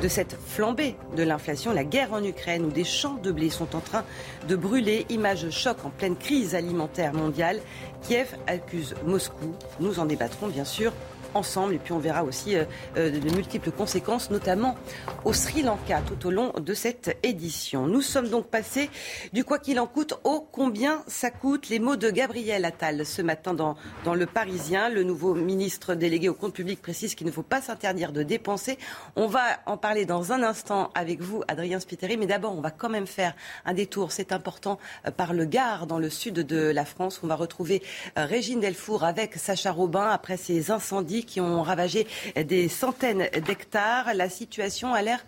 de 0.00 0.08
cette 0.08 0.36
flambée 0.46 0.96
de 1.16 1.22
l'inflation, 1.22 1.72
la 1.72 1.84
guerre 1.84 2.12
en 2.12 2.22
Ukraine 2.22 2.64
où 2.64 2.70
des 2.70 2.84
champs 2.84 3.18
de 3.22 3.32
blé 3.32 3.50
sont 3.50 3.74
en 3.74 3.80
train 3.80 4.04
de 4.48 4.54
brûler. 4.54 5.06
Image 5.08 5.50
choc 5.50 5.78
en 5.84 5.90
pleine 5.90 6.16
crise 6.16 6.54
alimentaire 6.54 7.14
mondiale. 7.14 7.60
Kiev 8.02 8.36
accuse 8.46 8.94
Moscou. 9.04 9.54
Nous 9.80 9.98
en 9.98 10.04
débattrons 10.04 10.48
bien 10.48 10.64
sûr 10.64 10.92
ensemble. 11.38 11.74
Et 11.74 11.78
puis 11.78 11.92
on 11.92 11.98
verra 11.98 12.24
aussi 12.24 12.56
de 12.96 13.34
multiples 13.34 13.70
conséquences, 13.70 14.30
notamment 14.30 14.76
au 15.24 15.32
Sri 15.32 15.62
Lanka, 15.62 16.02
tout 16.02 16.26
au 16.26 16.30
long 16.30 16.52
de 16.58 16.74
cette 16.74 17.16
édition. 17.22 17.86
Nous 17.86 18.02
sommes 18.02 18.28
donc 18.28 18.46
passés 18.46 18.90
du 19.32 19.44
quoi 19.44 19.58
qu'il 19.58 19.80
en 19.80 19.86
coûte 19.86 20.14
au 20.24 20.40
combien 20.40 21.02
ça 21.06 21.30
coûte. 21.30 21.68
Les 21.68 21.78
mots 21.78 21.96
de 21.96 22.10
Gabriel 22.10 22.64
Attal 22.64 23.06
ce 23.06 23.22
matin 23.22 23.54
dans, 23.54 23.76
dans 24.04 24.14
Le 24.14 24.26
Parisien. 24.26 24.88
Le 24.88 25.02
nouveau 25.02 25.34
ministre 25.34 25.94
délégué 25.94 26.28
au 26.28 26.34
compte 26.34 26.54
public 26.54 26.82
précise 26.82 27.14
qu'il 27.14 27.26
ne 27.26 27.32
faut 27.32 27.42
pas 27.42 27.60
s'interdire 27.60 28.12
de 28.12 28.22
dépenser. 28.22 28.78
On 29.16 29.26
va 29.26 29.42
en 29.66 29.76
parler 29.76 30.04
dans 30.04 30.32
un 30.32 30.42
instant 30.42 30.90
avec 30.94 31.20
vous, 31.20 31.42
Adrien 31.48 31.80
Spiteri. 31.80 32.16
Mais 32.16 32.26
d'abord, 32.26 32.56
on 32.56 32.60
va 32.60 32.70
quand 32.70 32.88
même 32.88 33.06
faire 33.06 33.34
un 33.64 33.74
détour, 33.74 34.12
c'est 34.12 34.32
important, 34.32 34.78
euh, 35.06 35.10
par 35.10 35.32
le 35.32 35.44
Gard, 35.44 35.86
dans 35.86 35.98
le 35.98 36.10
sud 36.10 36.34
de 36.34 36.70
la 36.70 36.84
France. 36.84 37.20
On 37.22 37.26
va 37.26 37.36
retrouver 37.36 37.82
euh, 38.18 38.24
Régine 38.24 38.60
Delfour 38.60 39.04
avec 39.04 39.34
Sacha 39.34 39.72
Robin 39.72 40.08
après 40.08 40.36
ces 40.36 40.70
incendies 40.70 41.24
qui 41.28 41.40
ont 41.40 41.62
ravagé 41.62 42.06
des 42.34 42.68
centaines 42.68 43.28
d'hectares. 43.46 44.14
La 44.14 44.28
situation 44.28 44.94
a 44.94 45.02
l'air 45.02 45.24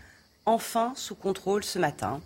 enfin 0.47 0.93
sous 0.97 1.15
contrôle 1.15 1.63
ce 1.63 1.79
matin. 1.79 2.21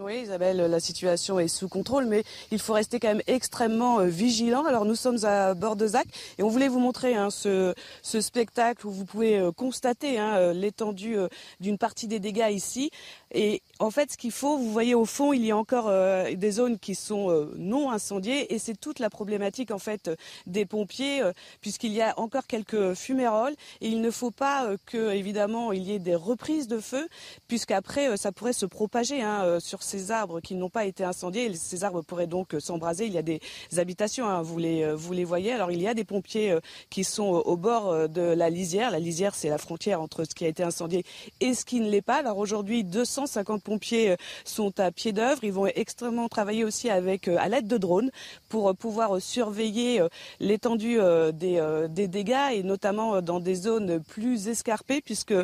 Oui, 0.00 0.22
Isabelle, 0.22 0.56
la 0.56 0.80
situation 0.80 1.38
est 1.38 1.46
sous 1.46 1.68
contrôle, 1.68 2.06
mais 2.06 2.24
il 2.50 2.58
faut 2.58 2.72
rester 2.72 2.98
quand 2.98 3.08
même 3.08 3.22
extrêmement 3.28 4.00
euh, 4.00 4.06
vigilant. 4.06 4.64
Alors 4.64 4.84
nous 4.84 4.96
sommes 4.96 5.24
à 5.24 5.54
bord 5.54 5.76
de 5.76 5.86
Zac 5.86 6.06
et 6.36 6.42
on 6.42 6.48
voulait 6.48 6.66
vous 6.66 6.80
montrer 6.80 7.14
hein, 7.14 7.30
ce, 7.30 7.74
spectacle 8.02 8.88
où 8.88 8.90
vous 8.90 9.04
pouvez 9.04 9.38
euh, 9.38 9.52
constater 9.52 10.18
hein, 10.18 10.34
euh, 10.34 10.52
l'étendue 10.52 11.16
d'une 11.60 11.78
partie 11.78 12.08
des 12.08 12.18
dégâts 12.18 12.50
ici. 12.50 12.90
Et 13.34 13.62
en 13.78 13.90
fait, 13.90 14.12
ce 14.12 14.16
qu'il 14.16 14.30
faut, 14.30 14.56
vous 14.56 14.70
voyez 14.72 14.94
au 14.94 15.04
fond, 15.04 15.32
il 15.32 15.44
y 15.44 15.50
a 15.50 15.56
encore 15.56 15.90
des 16.34 16.50
zones 16.50 16.78
qui 16.78 16.94
sont 16.94 17.48
non 17.56 17.90
incendiées 17.90 18.54
et 18.54 18.58
c'est 18.58 18.78
toute 18.78 19.00
la 19.00 19.10
problématique 19.10 19.70
en 19.70 19.78
fait 19.78 20.10
des 20.46 20.64
pompiers, 20.64 21.22
puisqu'il 21.60 21.92
y 21.92 22.00
a 22.00 22.18
encore 22.18 22.46
quelques 22.46 22.94
fuméroles 22.94 23.54
et 23.80 23.88
il 23.88 24.00
ne 24.00 24.10
faut 24.10 24.30
pas 24.30 24.68
que 24.86 25.12
évidemment 25.12 25.72
il 25.72 25.82
y 25.82 25.92
ait 25.92 25.98
des 25.98 26.14
reprises 26.14 26.68
de 26.68 26.78
feu, 26.78 27.08
puisqu'après 27.48 28.16
ça 28.16 28.32
pourrait 28.32 28.52
se 28.52 28.66
propager 28.66 29.20
hein, 29.20 29.58
sur 29.60 29.82
ces 29.82 30.10
arbres 30.10 30.40
qui 30.40 30.54
n'ont 30.54 30.70
pas 30.70 30.84
été 30.84 31.04
incendiés. 31.04 31.52
Ces 31.54 31.84
arbres 31.84 32.02
pourraient 32.02 32.26
donc 32.26 32.54
euh, 32.54 32.60
s'embraser. 32.60 33.06
Il 33.06 33.12
y 33.12 33.18
a 33.18 33.22
des 33.22 33.40
habitations, 33.76 34.28
hein, 34.28 34.42
vous, 34.42 34.58
les, 34.58 34.82
euh, 34.82 34.94
vous 34.94 35.12
les 35.12 35.24
voyez. 35.24 35.52
Alors 35.52 35.70
il 35.70 35.80
y 35.80 35.88
a 35.88 35.94
des 35.94 36.04
pompiers 36.04 36.52
euh, 36.52 36.60
qui 36.90 37.04
sont 37.04 37.24
au 37.24 37.56
bord 37.56 38.08
de 38.08 38.22
la 38.22 38.50
lisière. 38.50 38.90
La 38.90 38.98
lisière, 38.98 39.34
c'est 39.34 39.48
la 39.48 39.58
frontière 39.58 40.00
entre 40.00 40.24
ce 40.24 40.34
qui 40.34 40.44
a 40.44 40.48
été 40.48 40.62
incendié 40.62 41.04
et 41.40 41.54
ce 41.54 41.64
qui 41.64 41.80
ne 41.80 41.88
l'est 41.88 42.02
pas. 42.02 42.16
Alors 42.16 42.38
aujourd'hui, 42.38 42.84
250 43.24 43.62
pompiers 43.62 44.16
sont 44.44 44.78
à 44.78 44.90
pied 44.90 45.12
d'œuvre. 45.12 45.44
Ils 45.44 45.52
vont 45.52 45.66
extrêmement 45.66 46.28
travailler 46.28 46.64
aussi 46.64 46.90
avec, 46.90 47.28
à 47.28 47.48
l'aide 47.48 47.66
de 47.66 47.78
drones 47.78 48.10
pour 48.48 48.74
pouvoir 48.76 49.20
surveiller 49.20 50.02
l'étendue 50.40 50.98
des, 51.32 52.08
dégâts 52.08 52.52
et 52.52 52.62
notamment 52.62 53.22
dans 53.22 53.40
des 53.40 53.54
zones 53.54 54.02
plus 54.02 54.48
escarpées 54.48 55.00
puisque 55.00 55.34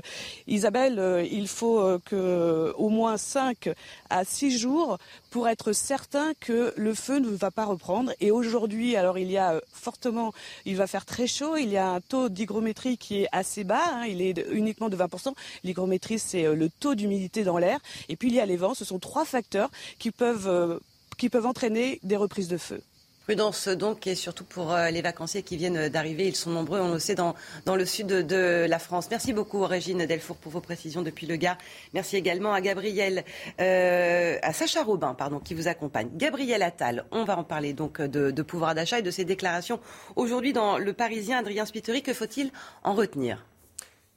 Isabelle, 0.47 1.27
il 1.31 1.48
faut 1.48 1.98
que 2.05 2.73
au 2.77 2.89
moins 2.89 3.16
5 3.16 3.70
à 4.11 4.24
six 4.24 4.59
jours 4.59 4.98
pour 5.31 5.48
être 5.48 5.73
certain 5.73 6.32
que 6.40 6.74
le 6.77 6.94
feu 6.94 7.19
ne 7.19 7.28
va 7.28 7.51
pas 7.51 7.65
reprendre. 7.65 8.12
Et 8.20 8.31
aujourd'hui, 8.31 8.97
alors 8.97 9.19
il 9.19 9.31
y 9.31 9.39
a 9.39 9.55
euh, 9.55 9.61
fortement, 9.73 10.32
il 10.65 10.77
va 10.77 10.86
faire 10.86 11.07
très 11.07 11.27
chaud, 11.27 11.57
il 11.57 11.69
y 11.70 11.77
a 11.77 11.89
un 11.89 12.01
taux 12.01 12.28
d'hygrométrie 12.28 12.98
qui 12.98 13.23
est 13.23 13.28
assez 13.32 13.65
bas, 13.65 13.82
hein, 13.93 14.07
il 14.07 14.20
est 14.20 14.44
uniquement 14.51 14.89
de 14.89 14.97
20%. 14.97 15.32
L'hygrométrie, 15.65 16.19
c'est 16.19 16.44
euh, 16.44 16.55
le 16.55 16.69
taux 16.69 16.94
d'humidité 16.94 17.44
dans 17.44 17.59
l'air. 17.59 17.78
Et 18.09 18.16
puis 18.16 18.28
il 18.28 18.35
y 18.35 18.40
a 18.40 18.47
les 18.47 18.57
vents, 18.57 18.74
ce 18.74 18.85
sont 18.85 18.98
trois 18.98 19.24
facteurs 19.24 19.70
qui 19.98 20.11
peuvent, 20.11 20.48
euh, 20.48 20.78
qui 21.16 21.28
peuvent 21.28 21.47
entraîner 21.47 22.01
des 22.02 22.16
reprises 22.16 22.48
de 22.48 22.59
feu. 22.59 22.82
Prudence 23.31 23.69
donc, 23.69 24.09
et 24.09 24.16
surtout 24.16 24.43
pour 24.43 24.73
euh, 24.73 24.90
les 24.90 25.02
vacanciers 25.02 25.44
qui 25.44 25.57
viennent 25.57 25.89
d'arriver. 25.89 26.27
Ils 26.27 26.35
sont 26.35 26.51
nombreux, 26.51 26.81
on 26.81 26.94
le 26.94 26.98
sait, 26.98 27.15
dans, 27.15 27.36
dans 27.65 27.77
le 27.77 27.86
sud 27.86 28.09
de 28.09 28.66
la 28.69 28.81
France. 28.81 29.07
Merci 29.09 29.32
beaucoup, 29.32 29.65
Régine 29.65 30.05
Delfour, 30.05 30.35
pour 30.35 30.51
vos 30.51 30.61
précisions 30.61 31.02
depuis 31.02 31.28
le 31.28 31.36
Gard. 31.36 31.57
Merci 31.94 32.16
également 32.16 32.52
à 32.52 32.61
Gabriel, 32.61 33.24
euh, 33.61 34.36
à 34.43 34.52
Sacha 34.52 34.82
Robin, 34.82 35.15
pardon, 35.15 35.39
qui 35.39 35.55
vous 35.55 35.69
accompagne. 35.69 36.09
Gabriel 36.16 36.61
Attal, 36.61 37.05
on 37.12 37.23
va 37.23 37.39
en 37.39 37.44
parler 37.44 37.73
donc 37.73 38.01
de, 38.01 38.32
de 38.32 38.43
pouvoir 38.43 38.74
d'achat 38.74 38.98
et 38.98 39.02
de 39.02 39.12
ses 39.12 39.24
déclarations 39.24 39.78
aujourd'hui 40.16 40.52
dans 40.52 40.77
Le 40.78 40.93
Parisien. 40.93 41.39
Adrien 41.39 41.66
Spiteri, 41.66 42.02
que 42.02 42.12
faut-il 42.12 42.51
en 42.82 42.94
retenir? 42.94 43.47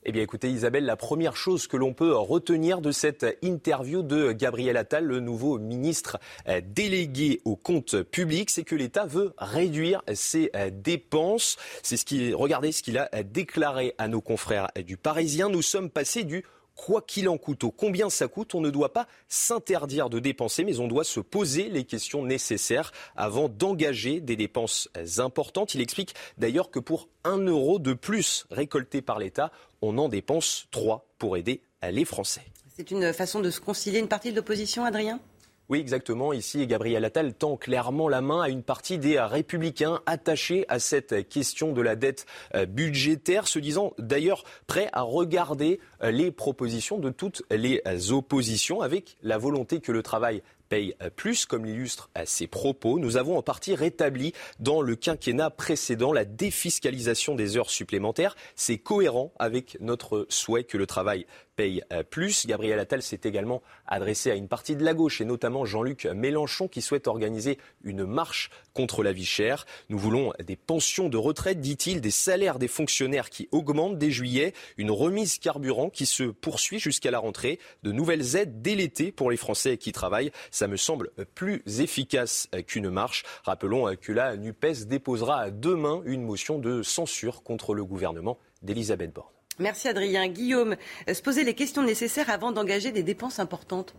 Eh 0.06 0.12
bien 0.12 0.22
écoutez 0.22 0.50
Isabelle, 0.50 0.86
la 0.86 0.96
première 0.96 1.36
chose 1.36 1.68
que 1.68 1.78
l'on 1.78 1.94
peut 1.94 2.14
retenir 2.14 2.82
de 2.82 2.92
cette 2.92 3.26
interview 3.42 4.04
de 4.04 4.32
Gabriel 4.32 4.76
Attal, 4.76 5.06
le 5.06 5.20
nouveau 5.20 5.60
ministre 5.60 6.20
euh, 6.48 6.62
délégué 6.66 7.42
au 7.46 7.56
compte 7.56 8.02
public, 8.04 8.50
c'est 8.50 8.64
que 8.64 8.76
l'État 8.76 9.06
veut 9.06 9.34
réduire 9.38 10.02
ses 10.14 10.52
euh, 10.56 10.70
dépenses. 10.72 11.58
C'est 11.84 11.98
ce 11.98 12.06
qui, 12.06 12.34
regardez 12.34 12.72
ce 12.72 12.84
qu'il 12.84 12.98
a 12.98 13.10
déclaré 13.24 13.96
à 13.98 14.08
nos 14.08 14.22
confrères 14.22 14.70
du 14.86 14.98
Parisien. 14.98 15.50
Nous 15.50 15.62
sommes 15.62 15.90
passés 15.90 16.24
du 16.24 16.44
quoi 16.76 17.02
qu'il 17.02 17.30
en 17.30 17.38
coûte, 17.38 17.66
combien 17.78 18.10
ça 18.10 18.28
coûte, 18.28 18.56
on 18.56 18.62
ne 18.62 18.70
doit 18.70 18.94
pas 18.94 19.08
s'interdire 19.28 20.10
de 20.10 20.20
dépenser, 20.20 20.64
mais 20.64 20.80
on 20.80 20.88
doit 20.88 21.04
se 21.04 21.20
poser 21.20 21.70
les 21.70 21.84
questions 21.84 22.24
nécessaires 22.24 22.91
avant 23.16 23.50
d'engager 23.50 24.20
des 24.20 24.36
dépenses 24.36 24.90
importantes. 25.18 25.76
Il 25.76 25.82
explique 25.82 26.14
d'ailleurs 26.38 26.72
que 26.72 26.80
pour 26.80 27.10
un 27.24 27.40
euro 27.40 27.80
de 27.80 27.94
plus 27.94 28.45
récolté 28.52 29.02
par 29.02 29.20
l'État, 29.20 29.52
on 29.82 29.98
en 29.98 30.10
dépense 30.10 30.68
trois 30.72 31.06
pour 31.18 31.38
aider 31.38 31.62
les 31.82 32.06
Français. 32.06 32.44
C'est 32.76 32.91
une 32.91 33.14
façon 33.14 33.40
de 33.40 33.52
se 33.52 33.60
concilier 33.60 34.00
une 34.00 34.08
partie 34.08 34.32
de 34.32 34.36
l'opposition, 34.36 34.84
Adrien? 34.84 35.20
Oui, 35.69 35.80
exactement. 35.80 36.34
Ici, 36.34 36.68
Gabriel 36.68 37.06
Attal 37.06 37.34
tend 37.34 37.56
clairement 37.56 38.10
la 38.10 38.22
main 38.22 38.41
à 38.41 38.49
une 38.49 38.64
partie 38.64 38.98
des 38.98 39.19
républicains 39.19 40.02
attachés 40.06 40.65
à 40.68 40.77
cette 40.77 41.30
question 41.30 41.72
de 41.72 41.81
la 41.81 41.95
dette 41.95 42.26
euh, 42.53 42.65
budgétaire, 42.65 43.48
se 43.48 43.60
disant 43.60 43.94
d'ailleurs 43.98 44.44
prêts 44.68 44.90
à 44.91 45.02
regarder 45.02 45.80
euh, 46.03 46.11
les 46.11 46.31
propositions 46.31 46.99
de 46.99 47.10
toutes 47.10 47.44
les 47.49 47.81
oppositions 48.11 48.81
avec 48.81 49.18
la 49.23 49.38
volonté 49.38 49.80
que 49.80 49.94
le 49.94 50.03
travail 50.03 50.44
paye 50.68 50.95
euh, 51.02 51.10
plus, 51.10 51.45
comme 51.45 51.65
l'illustrent 51.65 52.10
ses 52.26 52.48
propos. 52.48 52.99
Nous 52.99 53.15
avons 53.15 53.38
en 53.38 53.41
partie 53.41 53.73
rétabli 53.73 54.34
dans 54.60 54.81
le 54.81 54.98
quinquennat 54.98 55.49
précédent 55.49 56.11
la 56.11 56.26
défiscalisation 56.26 57.35
des 57.35 57.56
heures 57.56 57.69
supplémentaires. 57.69 58.35
C'est 58.56 58.80
cohérent 58.80 59.31
avec 59.40 59.77
notre 59.80 60.26
souhait 60.27 60.65
que 60.65 60.77
le 60.77 60.88
travail 60.88 61.26
paye 61.56 61.84
euh, 61.92 62.04
plus. 62.04 62.46
Gabriel 62.46 62.80
Attal 62.80 63.02
s'est 63.02 63.22
également 63.24 63.62
adressé 63.88 64.32
à 64.32 64.36
une 64.36 64.48
partie 64.48 64.76
de 64.76 64.84
la 64.84 64.94
gauche 64.94 65.22
et 65.22 65.26
notamment 65.26 65.66
Jean-Luc 65.66 66.06
Mélenchon 66.06 66.68
qui 66.68 66.82
souhaite 66.82 67.08
organiser 67.08 67.58
une 67.84 68.06
marche 68.06 68.50
contre 68.74 69.04
la 69.04 69.12
vie 69.12 69.26
chère. 69.26 69.66
Nous 69.90 69.98
voulons 69.98 70.34
des 70.44 70.56
pensions 70.56 71.10
de 71.10 71.18
retraite, 71.18 71.62
dit-il, 71.62 72.02
des 72.02 72.12
salaires 72.12 72.60
des 72.60 72.68
fonctionnaires 72.68 73.30
qui 73.30 73.48
augmentent 73.52 73.98
dès 73.98 74.12
juillet, 74.12 74.54
une 74.78 74.92
remise 74.92 75.38
carburant 75.38 75.90
qui 75.90 76.06
se 76.06 76.24
poursuit 76.24 76.80
jusqu'à 76.80 77.12
la 77.12 77.20
rentrée, 77.20 77.60
de 77.84 77.92
nouvelles 77.92 78.36
aides 78.36 78.62
dès 78.62 78.76
l'été 78.76 79.12
pour 79.12 79.32
les 79.32 79.38
Français 79.38 79.78
qui 79.78 79.92
travaillent. 79.92 80.32
Ça 80.52 80.68
me 80.68 80.78
semble 80.78 81.12
plus 81.36 81.64
efficace 81.80 82.48
qu'une 82.68 82.90
marche. 82.90 83.24
Rappelons 83.44 83.96
que 83.96 84.12
la 84.12 84.38
NUPES 84.38 84.86
déposera 84.88 85.52
demain 85.52 86.02
une 86.06 86.24
motion 86.24 86.60
de 86.60 86.82
censure 86.84 87.44
contre 87.44 87.74
le 87.74 87.86
gouvernement 87.86 88.38
d'Elisabeth 88.62 89.14
Borne. 89.14 89.32
Merci 89.60 89.88
Adrien. 89.88 90.28
Guillaume, 90.28 90.76
se 91.12 91.22
poser 91.22 91.44
les 91.44 91.54
questions 91.54 91.84
nécessaires 91.84 92.30
avant 92.30 92.52
d'engager 92.52 92.92
des 92.92 93.04
dépenses 93.04 93.40
importantes. 93.40 93.96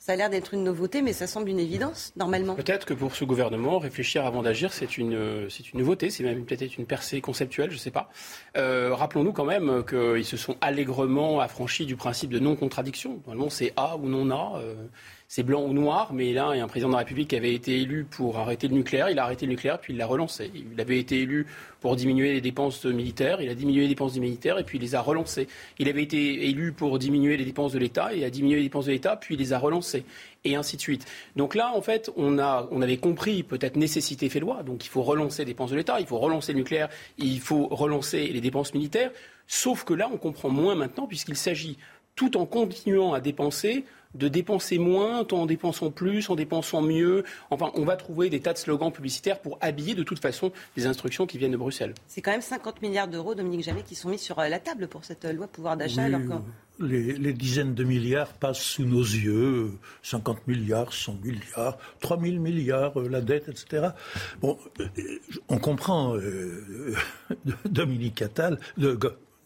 Ça 0.00 0.12
a 0.12 0.16
l'air 0.16 0.30
d'être 0.30 0.54
une 0.54 0.62
nouveauté, 0.62 1.02
mais 1.02 1.12
ça 1.12 1.26
semble 1.26 1.48
une 1.48 1.58
évidence, 1.58 2.12
normalement. 2.16 2.54
Peut-être 2.54 2.86
que 2.86 2.94
pour 2.94 3.16
ce 3.16 3.24
gouvernement, 3.24 3.80
réfléchir 3.80 4.24
avant 4.24 4.42
d'agir, 4.42 4.72
c'est 4.72 4.96
une, 4.96 5.12
une 5.12 5.78
nouveauté, 5.78 6.08
c'est 6.08 6.22
même 6.22 6.44
peut-être 6.44 6.78
une 6.78 6.86
percée 6.86 7.20
conceptuelle, 7.20 7.70
je 7.70 7.74
ne 7.74 7.80
sais 7.80 7.90
pas. 7.90 8.08
Euh, 8.56 8.94
rappelons-nous 8.94 9.32
quand 9.32 9.44
même 9.44 9.84
qu'ils 9.84 10.24
se 10.24 10.36
sont 10.36 10.56
allègrement 10.60 11.40
affranchis 11.40 11.84
du 11.84 11.96
principe 11.96 12.30
de 12.30 12.38
non-contradiction. 12.38 13.20
Normalement, 13.26 13.50
c'est 13.50 13.72
A 13.76 13.96
ou 13.96 14.08
non 14.08 14.30
A. 14.30 14.60
Euh, 14.60 14.86
c'est 15.30 15.42
blanc 15.42 15.62
ou 15.62 15.74
noir, 15.74 16.14
mais 16.14 16.32
là, 16.32 16.52
il 16.54 16.58
y 16.58 16.60
a 16.60 16.64
un 16.64 16.68
président 16.68 16.88
de 16.88 16.94
la 16.94 17.00
République 17.00 17.28
qui 17.28 17.36
avait 17.36 17.52
été 17.52 17.82
élu 17.82 18.04
pour 18.04 18.38
arrêter 18.38 18.66
le 18.66 18.74
nucléaire, 18.74 19.10
il 19.10 19.18
a 19.18 19.24
arrêté 19.24 19.44
le 19.44 19.50
nucléaire, 19.50 19.78
puis 19.78 19.92
il 19.92 19.98
l'a 19.98 20.06
relancé. 20.06 20.50
Il 20.54 20.80
avait 20.80 20.98
été 20.98 21.20
élu 21.20 21.46
pour 21.82 21.96
diminuer 21.96 22.32
les 22.32 22.40
dépenses 22.40 22.86
militaires, 22.86 23.42
il 23.42 23.50
a 23.50 23.54
diminué 23.54 23.82
les 23.82 23.88
dépenses 23.88 24.16
militaires, 24.16 24.58
et 24.58 24.64
puis 24.64 24.78
il 24.78 24.80
les 24.80 24.94
a 24.94 25.02
relancées. 25.02 25.46
Il 25.78 25.86
avait 25.90 26.02
été 26.02 26.48
élu 26.48 26.72
pour 26.72 26.98
diminuer 26.98 27.36
les 27.36 27.44
dépenses 27.44 27.72
de 27.72 27.78
l'État, 27.78 28.14
il 28.14 28.24
a 28.24 28.30
diminué 28.30 28.56
les 28.56 28.62
dépenses 28.62 28.86
de 28.86 28.92
l'État, 28.92 29.16
puis 29.16 29.34
il 29.34 29.38
les 29.38 29.52
a 29.52 29.58
relancées, 29.58 30.04
et 30.44 30.56
ainsi 30.56 30.78
de 30.78 30.80
suite. 30.80 31.04
Donc 31.36 31.54
là, 31.54 31.72
en 31.76 31.82
fait, 31.82 32.10
on, 32.16 32.38
a, 32.38 32.66
on 32.70 32.80
avait 32.80 32.96
compris 32.96 33.42
peut-être 33.42 33.76
nécessité 33.76 34.30
fait 34.30 34.40
loi, 34.40 34.62
donc 34.62 34.86
il 34.86 34.88
faut 34.88 35.02
relancer 35.02 35.42
les 35.42 35.52
dépenses 35.52 35.72
de 35.72 35.76
l'État, 35.76 36.00
il 36.00 36.06
faut 36.06 36.18
relancer 36.18 36.54
le 36.54 36.60
nucléaire, 36.60 36.88
il 37.18 37.38
faut 37.38 37.66
relancer 37.66 38.28
les 38.28 38.40
dépenses 38.40 38.72
militaires, 38.72 39.10
sauf 39.46 39.84
que 39.84 39.92
là, 39.92 40.08
on 40.10 40.16
comprend 40.16 40.48
moins 40.48 40.74
maintenant, 40.74 41.06
puisqu'il 41.06 41.36
s'agit 41.36 41.76
tout 42.16 42.38
en 42.38 42.46
continuant 42.46 43.12
à 43.12 43.20
dépenser 43.20 43.84
de 44.14 44.28
dépenser 44.28 44.78
moins 44.78 45.26
en 45.32 45.46
dépensant 45.46 45.90
plus, 45.90 46.30
en 46.30 46.36
dépensant 46.36 46.82
mieux. 46.82 47.24
Enfin, 47.50 47.70
on 47.74 47.84
va 47.84 47.96
trouver 47.96 48.30
des 48.30 48.40
tas 48.40 48.52
de 48.52 48.58
slogans 48.58 48.92
publicitaires 48.92 49.40
pour 49.40 49.58
habiller 49.60 49.94
de 49.94 50.02
toute 50.02 50.20
façon 50.20 50.52
les 50.76 50.86
instructions 50.86 51.26
qui 51.26 51.38
viennent 51.38 51.52
de 51.52 51.56
Bruxelles. 51.56 51.94
C'est 52.06 52.22
quand 52.22 52.30
même 52.30 52.40
50 52.40 52.82
milliards 52.82 53.08
d'euros, 53.08 53.34
Dominique 53.34 53.64
Jamais, 53.64 53.82
qui 53.82 53.94
sont 53.94 54.08
mis 54.08 54.18
sur 54.18 54.38
euh, 54.38 54.48
la 54.48 54.58
table 54.58 54.88
pour 54.88 55.04
cette 55.04 55.24
euh, 55.24 55.32
loi 55.32 55.46
pouvoir 55.46 55.76
d'achat. 55.76 56.04
alors 56.04 56.42
les, 56.80 57.32
dizaines 57.32 57.74
de 57.74 57.82
milliards 57.82 58.32
passent 58.34 58.62
sous 58.62 58.84
nos 58.84 59.02
yeux, 59.02 59.72
50 60.02 60.46
milliards, 60.46 60.92
100 60.92 61.18
milliards, 61.24 61.76
3 62.00 62.20
000 62.20 62.36
milliards, 62.36 63.00
euh, 63.00 63.08
la 63.08 63.20
dette, 63.20 63.48
etc. 63.48 63.88
Bon, 64.40 64.56
on 65.48 65.58
comprend 65.58 66.14
Dominique 67.64 68.22
Attal, 68.22 68.60
de, 68.76 68.96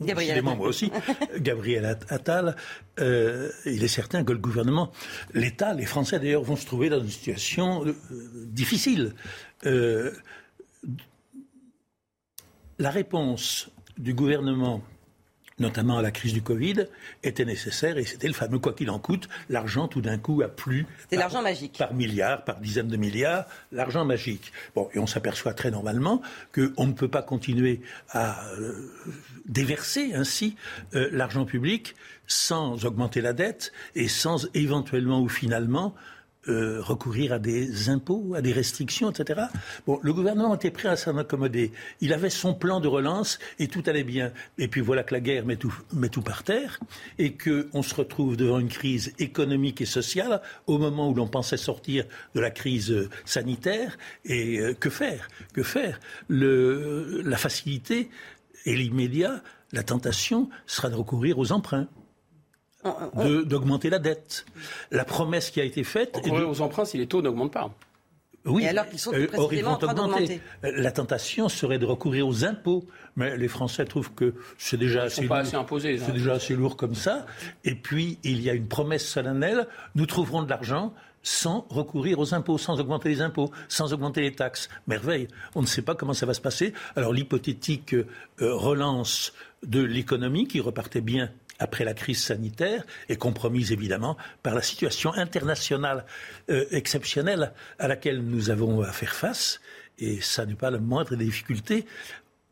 Gabriel 0.07 0.43
moi 0.43 0.69
aussi, 0.69 0.91
Gabriel 1.39 1.99
Attal, 2.09 2.57
euh, 3.01 3.51
il 3.65 3.83
est 3.83 3.89
certain 3.89 4.24
que 4.24 4.33
le 4.33 4.39
gouvernement, 4.39 4.93
l'État, 5.35 5.74
les 5.74 5.87
Français 5.87 6.19
d'ailleurs 6.19 6.43
vont 6.43 6.57
se 6.57 6.66
trouver 6.66 6.89
dans 6.89 7.01
une 7.01 7.11
situation 7.11 7.85
euh, 7.87 7.95
difficile. 8.47 9.15
Euh, 9.66 10.12
la 12.79 12.91
réponse 12.91 13.70
du 13.99 14.15
gouvernement 14.15 14.83
notamment 15.63 15.97
à 15.97 16.03
la 16.03 16.11
crise 16.11 16.35
du 16.35 16.43
Covid, 16.43 16.87
était 17.23 17.47
nécessaire 17.47 17.97
et 17.97 18.05
c'était 18.05 18.27
le 18.27 18.35
fameux 18.35 18.59
quoi 18.59 18.75
qu'il 18.75 18.91
en 18.91 18.99
coûte. 18.99 19.29
L'argent, 19.49 19.89
tout 19.89 20.03
d'un 20.03 20.19
coup, 20.19 20.43
a 20.43 20.49
plu. 20.49 20.87
C'est 21.09 21.17
l'argent 21.17 21.41
magique. 21.41 21.79
Par 21.79 21.95
milliards, 21.95 22.45
par 22.45 22.61
dizaines 22.61 22.89
de 22.89 22.97
milliards, 22.99 23.47
l'argent 23.71 24.05
magique. 24.05 24.53
Bon, 24.75 24.89
et 24.93 24.99
on 24.99 25.07
s'aperçoit 25.07 25.55
très 25.55 25.71
normalement 25.71 26.21
qu'on 26.55 26.87
ne 26.87 26.93
peut 26.93 27.09
pas 27.09 27.23
continuer 27.23 27.81
à 28.11 28.47
euh, 28.59 28.91
déverser 29.47 30.13
ainsi 30.15 30.57
euh, 30.95 31.09
l'argent 31.13 31.47
public 31.47 31.95
sans 32.27 32.85
augmenter 32.85 33.21
la 33.21 33.33
dette 33.33 33.73
et 33.95 34.09
sans 34.09 34.49
éventuellement 34.55 35.21
ou 35.21 35.29
finalement 35.29 35.95
euh, 36.48 36.81
recourir 36.82 37.32
à 37.32 37.39
des 37.39 37.89
impôts, 37.89 38.35
à 38.35 38.43
des 38.43 38.52
restrictions, 38.52 39.10
etc. 39.10 39.43
Bon, 39.86 40.01
le 40.02 40.12
gouvernement 40.12 40.56
était 40.56 40.73
prêt 40.73 40.89
à 40.89 40.97
s'en 40.97 41.16
accommoder. 41.16 41.70
Il 42.01 42.12
avait 42.12 42.31
son 42.31 42.52
plan 42.52 42.81
de 42.81 42.89
relance 42.89 43.39
et 43.60 43.69
tout 43.69 43.82
allait 43.86 44.02
bien. 44.02 44.32
Et 44.59 44.66
puis 44.66 44.81
voilà 44.81 45.05
que 45.05 45.14
la 45.14 45.20
guerre 45.20 45.47
met 45.47 45.55
tout, 45.55 45.73
met 45.93 46.09
tout 46.09 46.20
par 46.20 46.43
terre 46.43 46.81
et 47.19 47.36
qu'on 47.36 47.82
se 47.82 47.94
retrouve 47.94 48.36
devant 48.36 48.59
une 48.59 48.69
crise 48.69 49.12
économique 49.20 49.81
et 49.81 49.86
sociale 49.86 50.43
au 50.66 50.78
moment 50.78 51.09
où 51.09 51.14
l'on 51.14 51.28
pensait 51.28 51.56
sortir 51.56 52.06
de 52.35 52.40
la 52.40 52.51
crise 52.51 53.09
sanitaire. 53.24 53.97
Et 54.24 54.59
euh, 54.59 54.74
que 54.74 54.90
faire? 54.90 55.28
Que 55.55 55.62
faire? 55.62 56.01
La 56.28 57.36
facilité 57.36 58.10
et 58.64 58.74
l'immédiat, 58.74 59.43
la 59.70 59.85
tentation 59.85 60.48
sera 60.66 60.89
de 60.89 60.97
recourir 60.97 61.39
aux 61.39 61.52
emprunts 61.52 61.86
d'augmenter 63.45 63.91
la 63.91 63.99
dette. 63.99 64.45
La 64.91 65.05
promesse 65.05 65.51
qui 65.51 65.61
a 65.61 65.65
été 65.65 65.85
faite. 65.85 66.19
On 66.25 66.39
de... 66.39 66.45
aux 66.45 66.61
emprunts 66.61 66.85
si 66.85 66.99
les 66.99 67.07
taux 67.07 67.23
n'augmentent 67.23 67.53
pas. 67.53 67.71
Oui, 68.45 68.65
Et 68.65 68.69
alors 68.69 68.89
qu'ils 68.89 68.99
sont 68.99 69.13
euh, 69.15 69.27
précisément 69.29 69.73
en 69.73 69.77
train 69.77 69.95
d'augmenter. 69.95 70.41
La 70.63 70.91
tentation 70.91 71.49
serait 71.49 71.79
de 71.79 71.87
recourir 71.87 72.27
aux 72.27 72.45
impôts, 72.45 72.85
mais 73.15 73.37
les 73.37 73.49
Français 73.49 73.85
trouvent 73.85 74.13
que 74.15 74.35
c'est 74.59 74.77
déjà, 74.77 75.05
assez, 75.05 75.23
lourd, 75.23 75.37
assez 75.37 75.57
c'est 75.99 76.13
déjà 76.13 76.33
assez 76.33 76.57
lourd 76.57 76.77
comme 76.77 76.95
ça. 76.95 77.25
Et 77.65 77.77
puis 77.77 78.19
il 78.25 78.43
y 78.43 78.51
a 78.51 78.55
une 78.55 78.67
promesse 78.67 79.07
solennelle 79.07 79.69
nous 79.95 80.07
trouverons 80.07 80.43
de 80.43 80.51
l'argent 80.51 80.93
sans 81.23 81.67
recourir 81.71 82.19
aux 82.19 82.35
impôts, 82.35 82.59
sans 82.59 82.81
augmenter 82.81 83.09
les 83.09 83.23
impôts, 83.23 83.53
sans 83.69 83.93
augmenter 83.93 84.23
les 84.23 84.33
taxes. 84.33 84.69
Merveille. 84.89 85.29
On 85.55 85.63
ne 85.63 85.67
sait 85.67 85.83
pas 85.83 85.95
comment 85.95 86.15
ça 86.15 86.27
va 86.27 86.35
se 86.35 86.41
passer. 86.41 86.75
Alors 86.97 87.13
l'hypothétique 87.13 87.95
euh, 87.95 88.07
relance 88.41 89.33
de 89.63 89.81
l'économie 89.81 90.49
qui 90.49 90.59
repartait 90.59 91.01
bien 91.01 91.31
après 91.63 91.85
la 91.85 91.95
crise 91.95 92.23
sanitaire 92.23 92.85
est 93.09 93.17
compromise 93.17 93.73
évidemment 93.73 94.17
par 94.43 94.55
la 94.55 94.63
situation 94.63 95.13
internationale 95.13 96.05
euh, 96.51 96.67
exceptionnelle 96.71 97.53
à 97.79 97.89
laquelle 97.89 98.21
nous 98.21 98.51
avons 98.51 98.83
à 98.83 98.93
faire 98.93 99.15
face. 99.15 99.61
Et 99.99 100.21
ça 100.21 100.45
n'est 100.45 100.55
pas 100.55 100.71
la 100.71 100.79
moindre 100.79 101.15
des 101.15 101.25
difficultés 101.25 101.87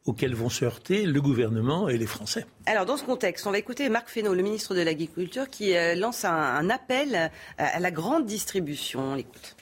auxquelles 0.07 0.35
vont 0.35 0.49
se 0.49 0.65
heurter 0.65 1.07
le 1.07 1.21
gouvernement 1.21 1.89
et 1.89 1.99
les 1.99 2.07
Français. 2.07 2.47
Alors, 2.67 2.87
dans 2.87 2.97
ce 2.97 3.05
contexte, 3.05 3.47
on 3.47 3.51
va 3.51 3.59
écouter 3.59 3.89
Marc 3.89 4.09
Fesneau, 4.09 4.33
le 4.33 4.43
ministre 4.43 4.75
de 4.75 4.81
l'Agriculture, 4.81 5.49
qui 5.49 5.77
euh, 5.77 5.95
lance 5.95 6.25
un, 6.25 6.71
appel 6.71 7.31
à 7.59 7.81
la 7.81 7.91
grande 7.91 8.27
distribution. 8.27 9.13
On 9.13 9.15
l'écoute. 9.17 9.57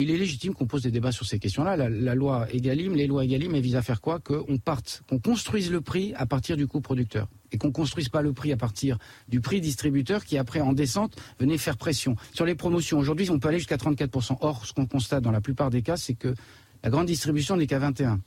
Il 0.00 0.10
est 0.10 0.16
légitime 0.16 0.54
qu'on 0.54 0.66
pose 0.66 0.82
des 0.82 0.90
débats 0.90 1.12
sur 1.12 1.24
ces 1.24 1.38
questions-là. 1.38 1.76
La, 1.76 2.14
loi 2.16 2.48
Egalim, 2.52 2.96
les 2.96 3.06
lois 3.06 3.24
Egalim, 3.24 3.54
elles 3.54 3.62
visent 3.62 3.76
à 3.76 3.82
faire 3.82 4.00
quoi 4.00 4.18
Qu'on 4.18 4.58
parte, 4.58 5.04
qu'on 5.08 5.20
construise 5.20 5.70
le 5.70 5.80
prix 5.82 6.12
à 6.16 6.26
partir 6.26 6.56
du 6.56 6.66
coût 6.66 6.80
producteur 6.80 7.28
et 7.52 7.58
qu'on 7.58 7.70
construise 7.70 8.08
pas 8.08 8.20
le 8.20 8.32
prix 8.32 8.50
à 8.50 8.56
partir 8.56 8.98
du 9.28 9.40
prix 9.40 9.60
distributeur 9.60 10.24
qui 10.24 10.36
après 10.36 10.60
en 10.60 10.72
descente 10.72 11.14
venait 11.38 11.58
faire 11.58 11.76
pression. 11.76 12.16
Sur 12.32 12.44
les 12.44 12.56
promotions, 12.56 12.98
aujourd'hui 12.98 13.30
on 13.30 13.38
peut 13.38 13.46
aller 13.46 13.58
jusqu'à 13.58 13.76
34%. 13.76 14.38
Or, 14.40 14.66
ce 14.66 14.72
qu'on 14.72 14.86
constate 14.86 15.22
dans 15.22 15.30
la 15.30 15.40
plupart 15.40 15.70
des 15.70 15.82
cas, 15.82 15.96
c'est 15.96 16.14
que 16.14 16.34
la 16.82 16.90
grande 16.90 17.06
distribution 17.06 17.56
n'est 17.56 17.68
qu'à 17.68 17.78
21%. 17.78 18.18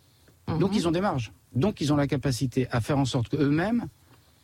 Mhm. 0.47 0.59
Donc 0.59 0.73
ils 0.73 0.87
ont 0.87 0.91
des 0.91 1.01
marges. 1.01 1.33
Donc 1.53 1.81
ils 1.81 1.91
ont 1.91 1.97
la 1.97 2.07
capacité 2.07 2.69
à 2.71 2.79
faire 2.79 2.97
en 2.97 3.03
sorte 3.03 3.27
qu'eux-mêmes, 3.27 3.87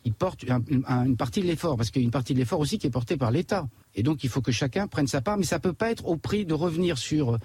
ils 0.04 0.12
portent 0.12 0.44
une, 0.44 1.16
partie 1.16 1.40
de 1.40 1.46
l'effort, 1.46 1.76
parce 1.76 1.90
qu'il 1.90 2.02
y 2.02 2.04
a 2.04 2.06
une 2.06 2.10
partie 2.10 2.34
de 2.34 2.38
l'effort 2.38 2.60
aussi 2.60 2.78
qui 2.78 2.86
est 2.86 2.90
portée 2.90 3.16
par 3.16 3.30
l'État. 3.30 3.68
Et 3.94 4.02
donc 4.02 4.22
il 4.24 4.30
faut 4.30 4.42
que 4.42 4.52
chacun 4.52 4.86
prenne 4.86 5.06
sa 5.06 5.20
part, 5.20 5.38
mais 5.38 5.44
ça 5.44 5.56
ne 5.56 5.62
peut 5.62 5.72
pas 5.72 5.90
être 5.90 6.06
au 6.06 6.16
prix 6.16 6.44
de 6.44 6.54
revenir 6.54 6.98
sur 6.98 7.38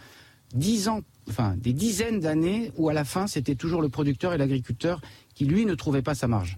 dix 0.54 0.88
ans, 0.88 1.02
enfin 1.30 1.56
des 1.58 1.74
dizaines 1.74 2.20
d'années 2.20 2.72
où 2.76 2.90
à 2.90 2.94
la 2.94 3.06
fin 3.06 3.28
c'était 3.28 3.56
toujours 3.56 3.82
le 3.82 3.90
producteur 3.90 4.34
et 4.34 4.38
l'agriculteur 4.38 5.02
qui 5.36 5.46
lui 5.46 5.66
ne 5.66 5.76
trouvaient 5.76 6.02
pas 6.02 6.16
sa 6.16 6.28
marge. 6.28 6.58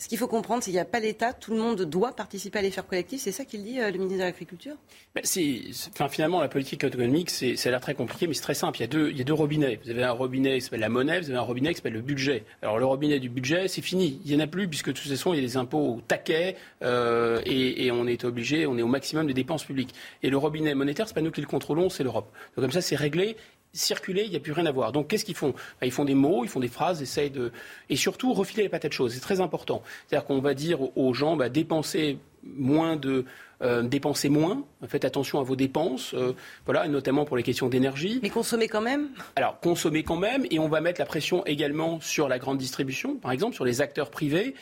Ce 0.00 0.08
qu'il 0.08 0.16
faut 0.16 0.28
comprendre, 0.28 0.62
c'est 0.62 0.70
qu'il 0.70 0.78
n'y 0.78 0.80
a 0.80 0.86
pas 0.86 0.98
l'État, 0.98 1.34
tout 1.34 1.50
le 1.50 1.58
monde 1.58 1.82
doit 1.82 2.12
participer 2.12 2.58
à 2.58 2.62
l'effort 2.62 2.86
collectif. 2.86 3.20
C'est 3.20 3.32
ça 3.32 3.44
qu'il 3.44 3.62
dit, 3.62 3.82
euh, 3.82 3.90
le 3.90 3.98
ministre 3.98 4.20
de 4.20 4.24
l'Agriculture? 4.24 4.74
Enfin, 5.14 6.08
Finalement, 6.08 6.40
la 6.40 6.48
politique 6.48 6.82
économique, 6.82 7.28
ça 7.28 7.46
a 7.46 7.70
l'air 7.70 7.82
très 7.82 7.94
compliqué, 7.94 8.26
mais 8.26 8.32
c'est 8.32 8.40
très 8.40 8.54
simple. 8.54 8.78
Il 8.78 8.80
y, 8.80 8.84
a 8.84 8.86
deux, 8.86 9.10
il 9.10 9.18
y 9.18 9.20
a 9.20 9.24
deux 9.24 9.34
robinets. 9.34 9.78
Vous 9.84 9.90
avez 9.90 10.02
un 10.02 10.12
robinet 10.12 10.54
qui 10.54 10.62
s'appelle 10.62 10.80
la 10.80 10.88
monnaie, 10.88 11.20
vous 11.20 11.28
avez 11.28 11.38
un 11.38 11.42
robinet 11.42 11.68
qui 11.68 11.76
s'appelle 11.76 11.92
le 11.92 12.00
budget. 12.00 12.44
Alors, 12.62 12.78
le 12.78 12.86
robinet 12.86 13.20
du 13.20 13.28
budget, 13.28 13.68
c'est 13.68 13.82
fini. 13.82 14.22
Il 14.24 14.34
n'y 14.34 14.42
en 14.42 14.42
a 14.42 14.46
plus, 14.46 14.68
puisque 14.68 14.86
de 14.86 14.92
toute 14.92 15.06
façon, 15.06 15.34
il 15.34 15.36
y 15.36 15.44
a 15.44 15.46
des 15.46 15.58
impôts 15.58 15.96
au 15.96 16.00
taquet 16.00 16.56
euh, 16.82 17.42
et, 17.44 17.90
on 17.90 18.06
est 18.06 18.24
obligé, 18.24 18.64
on 18.64 18.78
est 18.78 18.82
au 18.82 18.88
maximum 18.88 19.26
des 19.26 19.34
dépenses 19.34 19.64
publiques. 19.64 19.94
Et 20.22 20.30
le 20.30 20.38
robinet 20.38 20.74
monétaire, 20.74 21.08
c'est 21.08 21.14
pas 21.14 21.20
nous 21.20 21.30
qui 21.30 21.42
le 21.42 21.46
contrôlons, 21.46 21.90
c'est 21.90 22.04
l'Europe. 22.04 22.32
Donc, 22.56 22.64
comme 22.64 22.72
ça, 22.72 22.80
c'est 22.80 22.96
réglé 22.96 23.36
circuler, 23.72 24.24
il 24.24 24.30
n'y 24.30 24.36
a 24.36 24.40
plus 24.40 24.52
rien 24.52 24.66
à 24.66 24.72
voir. 24.72 24.92
Donc 24.92 25.08
qu'est-ce 25.08 25.24
qu'ils 25.24 25.36
font? 25.36 25.52
Bah, 25.80 25.86
Ils 25.86 25.92
font 25.92 26.04
des 26.04 26.14
mots, 26.14 26.44
ils 26.44 26.48
font 26.50 26.60
des 26.60 26.68
phrases, 26.68 27.02
essayent 27.02 27.30
de... 27.30 27.52
Et 27.88 27.96
surtout, 27.96 28.32
refiler 28.32 28.64
les 28.64 28.68
patates 28.68 28.92
choses, 28.92 29.14
c'est 29.14 29.20
très 29.20 29.40
important. 29.40 29.82
C'est-à-dire 30.06 30.26
qu'on 30.26 30.40
va 30.40 30.54
dire 30.54 30.96
aux 30.96 31.14
gens, 31.14 31.36
bah, 31.36 31.48
dépensez 31.48 32.18
moins 32.42 32.96
de... 32.96 33.24
Euh, 33.62 33.82
dépensez 33.82 34.30
moins, 34.30 34.64
faites 34.88 35.04
attention 35.04 35.38
à 35.38 35.42
vos 35.42 35.54
dépenses, 35.54 36.14
euh, 36.14 36.32
voilà, 36.64 36.88
notamment 36.88 37.26
pour 37.26 37.36
les 37.36 37.42
questions 37.42 37.68
d'énergie. 37.68 38.18
Mais 38.22 38.30
consommez 38.30 38.68
quand 38.68 38.80
même 38.80 39.10
Alors, 39.36 39.60
consommez 39.60 40.02
quand 40.02 40.16
même, 40.16 40.46
et 40.50 40.58
on 40.58 40.68
va 40.68 40.80
mettre 40.80 40.98
la 40.98 41.04
pression 41.04 41.44
également 41.44 42.00
sur 42.00 42.26
la 42.26 42.38
grande 42.38 42.56
distribution, 42.56 43.16
par 43.16 43.32
exemple, 43.32 43.54
sur 43.54 43.66
les 43.66 43.82
acteurs 43.82 44.10
privés. 44.10 44.54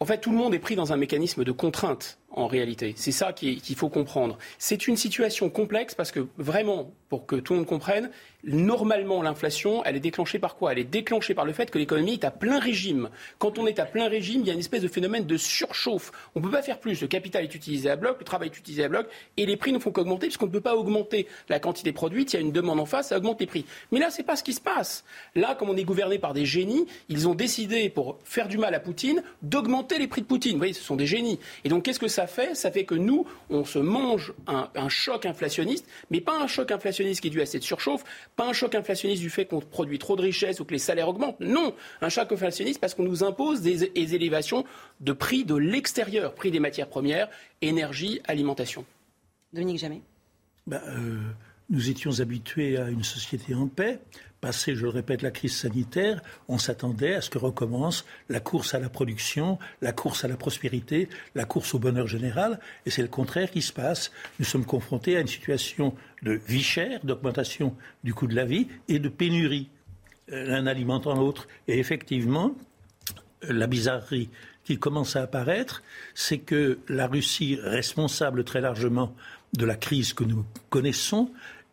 En 0.00 0.06
fait, 0.06 0.18
tout 0.22 0.30
le 0.30 0.38
monde 0.38 0.54
est 0.54 0.58
pris 0.58 0.74
dans 0.74 0.94
un 0.94 0.96
mécanisme 0.96 1.44
de 1.44 1.52
contrainte 1.52 2.18
en 2.30 2.46
réalité. 2.46 2.94
C'est 2.96 3.12
ça 3.12 3.32
qu'il 3.32 3.74
faut 3.74 3.88
comprendre. 3.88 4.38
C'est 4.58 4.86
une 4.86 4.96
situation 4.96 5.48
complexe 5.48 5.94
parce 5.94 6.12
que 6.12 6.26
vraiment, 6.36 6.92
pour 7.08 7.26
que 7.26 7.36
tout 7.36 7.54
le 7.54 7.60
monde 7.60 7.68
comprenne, 7.68 8.10
normalement 8.44 9.22
l'inflation, 9.22 9.82
elle 9.84 9.96
est 9.96 10.00
déclenchée 10.00 10.38
par 10.38 10.56
quoi? 10.56 10.72
Elle 10.72 10.78
est 10.78 10.84
déclenchée 10.84 11.34
par 11.34 11.46
le 11.46 11.52
fait 11.52 11.70
que 11.70 11.78
l'économie 11.78 12.12
est 12.12 12.24
à 12.24 12.30
plein 12.30 12.58
régime. 12.58 13.08
Quand 13.38 13.58
on 13.58 13.66
est 13.66 13.78
à 13.78 13.86
plein 13.86 14.08
régime, 14.08 14.42
il 14.42 14.46
y 14.46 14.50
a 14.50 14.52
une 14.52 14.58
espèce 14.60 14.82
de 14.82 14.88
phénomène 14.88 15.24
de 15.24 15.36
surchauffe. 15.38 16.12
On 16.34 16.40
ne 16.40 16.44
peut 16.44 16.50
pas 16.50 16.62
faire 16.62 16.78
plus. 16.78 17.00
Le 17.00 17.08
capital 17.08 17.44
est 17.44 17.54
utilisé 17.54 17.88
à 17.88 17.96
bloc, 17.96 18.16
le 18.18 18.24
travail 18.24 18.48
est 18.48 18.58
utilisé 18.58 18.84
à 18.84 18.88
bloc, 18.88 19.06
et 19.38 19.46
les 19.46 19.56
prix 19.56 19.72
ne 19.72 19.78
font 19.78 19.90
qu'augmenter 19.90 20.26
puisqu'on 20.26 20.46
ne 20.46 20.52
peut 20.52 20.60
pas 20.60 20.76
augmenter 20.76 21.26
la 21.48 21.58
quantité 21.60 21.92
produite. 21.92 22.34
Il 22.34 22.36
y 22.36 22.38
a 22.38 22.42
une 22.42 22.52
demande 22.52 22.78
en 22.78 22.86
face, 22.86 23.08
ça 23.08 23.16
augmente 23.16 23.40
les 23.40 23.46
prix. 23.46 23.64
Mais 23.90 23.98
là, 23.98 24.10
c'est 24.10 24.22
pas 24.22 24.36
ce 24.36 24.44
qui 24.44 24.52
se 24.52 24.60
passe. 24.60 25.02
Là, 25.34 25.54
comme 25.54 25.70
on 25.70 25.76
est 25.76 25.84
gouverné 25.84 26.18
par 26.18 26.34
des 26.34 26.44
génies, 26.44 26.86
ils 27.08 27.26
ont 27.26 27.34
décidé, 27.34 27.88
pour 27.88 28.18
faire 28.24 28.48
du 28.48 28.58
mal 28.58 28.74
à 28.74 28.80
Poutine, 28.80 29.22
d'augmenter 29.42 29.98
les 29.98 30.08
prix 30.08 30.20
de 30.20 30.26
Poutine. 30.26 30.52
Vous 30.52 30.58
voyez, 30.58 30.74
ce 30.74 30.84
sont 30.84 30.96
des 30.96 31.06
génies. 31.06 31.40
Et 31.64 31.70
donc, 31.70 31.84
qu'est-ce 31.84 31.98
que 31.98 32.08
ça 32.18 32.26
fait 32.26 32.56
Ça 32.56 32.72
fait 32.72 32.84
que 32.84 32.96
nous, 32.96 33.26
on 33.48 33.64
se 33.64 33.78
mange 33.78 34.34
un, 34.48 34.88
choc 34.88 35.24
inflationniste, 35.24 35.86
mais 36.10 36.20
pas 36.20 36.36
un 36.36 36.48
choc 36.48 36.72
inflationniste 36.72 37.20
qui 37.20 37.28
est 37.28 37.30
dû 37.30 37.40
à 37.40 37.46
cette 37.46 37.62
surchauffe, 37.62 38.02
pas 38.34 38.48
un 38.48 38.52
choc 38.52 38.74
inflationniste 38.74 39.22
du 39.22 39.30
fait 39.30 39.46
qu'on 39.46 39.60
produit 39.60 40.00
trop 40.00 40.16
de 40.16 40.22
richesses 40.22 40.58
ou 40.58 40.64
que 40.64 40.72
les 40.72 40.80
salaires 40.80 41.08
augmentent. 41.08 41.38
Non, 41.38 41.74
un 42.00 42.08
choc 42.08 42.32
inflationniste 42.32 42.80
parce 42.80 42.94
qu'on 42.94 43.04
nous 43.04 43.22
impose 43.22 43.60
des, 43.60 43.84
élévations 43.94 44.64
de 45.00 45.12
prix 45.12 45.44
de 45.44 45.54
l'extérieur, 45.54 46.34
prix 46.34 46.50
des 46.50 46.58
matières 46.58 46.88
premières, 46.88 47.28
énergie, 47.62 48.20
alimentation. 48.26 48.84
Dominique 49.52 49.78
Jamais. 49.78 50.02
Ben, 50.66 50.82
euh, 50.88 51.20
nous 51.70 51.90
étions 51.90 52.20
habitués 52.20 52.78
à 52.78 52.88
une 52.88 53.04
société 53.04 53.54
en 53.54 53.66
paix 53.66 54.00
passé, 54.40 54.76
je 54.76 54.82
le 54.84 54.90
répète, 54.90 55.22
la 55.22 55.30
crise 55.30 55.56
sanitaire, 55.56 56.22
on 56.48 56.58
s'attendait 56.58 57.14
à 57.14 57.20
ce 57.20 57.30
que 57.30 57.38
recommence 57.38 58.04
la 58.28 58.40
course 58.40 58.74
à 58.74 58.78
la 58.78 58.88
production, 58.88 59.58
la 59.82 59.92
course 59.92 60.24
à 60.24 60.28
la 60.28 60.36
prospérité, 60.36 61.08
la 61.34 61.44
course 61.44 61.74
au 61.74 61.78
bonheur 61.78 62.06
général, 62.06 62.60
et 62.86 62.90
c'est 62.90 63.02
le 63.02 63.08
contraire 63.08 63.50
qui 63.50 63.62
se 63.62 63.72
passe. 63.72 64.12
Nous 64.38 64.44
sommes 64.44 64.64
confrontés 64.64 65.16
à 65.16 65.20
une 65.20 65.26
situation 65.26 65.94
de 66.22 66.40
vie 66.46 66.62
chère, 66.62 67.04
d'augmentation 67.04 67.74
du 68.04 68.14
coût 68.14 68.26
de 68.26 68.36
la 68.36 68.44
vie 68.44 68.68
et 68.88 68.98
de 68.98 69.08
pénurie, 69.08 69.70
euh, 70.32 70.44
l'un 70.44 70.66
alimentant 70.66 71.14
l'autre. 71.14 71.48
Et 71.66 71.78
effectivement, 71.78 72.54
la 73.42 73.66
bizarrerie 73.66 74.30
qui 74.64 74.78
commence 74.78 75.16
à 75.16 75.22
apparaître, 75.22 75.82
c'est 76.14 76.38
que 76.38 76.78
la 76.88 77.06
Russie, 77.06 77.58
responsable 77.62 78.44
très 78.44 78.60
largement 78.60 79.14
de 79.54 79.64
la 79.64 79.76
crise 79.76 80.12
que 80.12 80.24
nous 80.24 80.44
connaissons, 80.68 81.30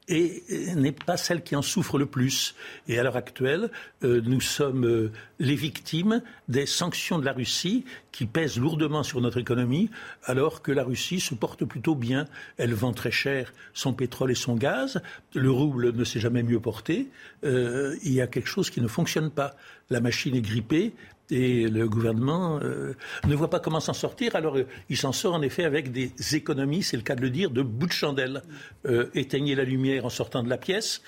et 0.08 0.44
n'est 0.76 0.92
pas 0.92 1.18
celle 1.18 1.42
qui 1.42 1.56
en 1.56 1.62
souffre 1.62 1.98
le 1.98 2.06
plus. 2.06 2.56
Et 2.88 3.00
à 3.00 3.04
l'heure 3.04 3.16
actuelle, 3.16 3.72
euh, 4.04 4.22
nous 4.24 4.42
sommes 4.42 4.86
euh, 4.86 5.12
les 5.40 5.56
victimes 5.56 6.22
des 6.48 6.66
sanctions 6.66 7.18
de 7.18 7.26
la 7.26 7.34
Russie 7.34 7.86
qui 8.12 8.26
pèsent 8.26 8.58
lourdement 8.58 9.04
sur 9.04 9.20
notre 9.20 9.40
économie, 9.40 9.90
alors 10.24 10.62
que 10.62 10.72
la 10.72 10.84
Russie 10.84 11.20
se 11.20 11.34
porte 11.34 11.66
plutôt 11.66 11.96
bien. 11.96 12.28
Elle 12.58 12.74
vend 12.74 12.94
très 12.94 13.12
cher 13.12 13.54
son 13.74 13.94
pétrole 13.94 14.32
et 14.32 14.36
son 14.36 14.56
gaz. 14.56 15.02
Le 15.34 15.50
rouble 15.50 15.92
ne 15.92 16.04
s'est 16.04 16.20
jamais 16.20 16.44
mieux 16.44 16.60
porté. 16.60 17.08
Euh, 17.44 17.96
il 18.04 18.14
y 18.14 18.22
a 18.22 18.28
quelque 18.28 18.48
chose 18.48 18.70
qui 18.70 18.82
ne 18.82 18.88
fonctionne 18.88 19.32
pas. 19.32 19.56
La 19.90 20.02
machine 20.02 20.36
est 20.36 20.42
grippée 20.42 20.94
et 21.32 21.68
le 21.68 21.88
gouvernement 21.88 22.60
euh, 22.62 22.94
ne 23.28 23.36
voit 23.36 23.50
pas 23.50 23.60
comment 23.60 23.80
s'en 23.80 23.94
sortir. 23.94 24.36
Alors, 24.36 24.58
euh, 24.58 24.68
il 24.90 24.98
s'en 24.98 25.12
sort 25.12 25.34
en 25.34 25.42
effet 25.42 25.64
avec 25.64 25.92
des 25.92 26.12
économies, 26.34 26.84
c'est 26.84 26.98
le 26.98 27.04
cas 27.04 27.16
de 27.16 27.22
le 27.22 27.30
dire, 27.30 27.50
de 27.50 27.62
bout 27.62 27.88
de 27.88 27.92
chandelle. 27.92 28.44
Euh, 28.86 29.10
éteignez 29.16 29.56
la 29.56 29.64
lumière 29.64 30.06
en 30.06 30.10
sortant 30.10 30.44
de 30.44 30.50
la 30.50 30.58
pièce, 30.58 31.02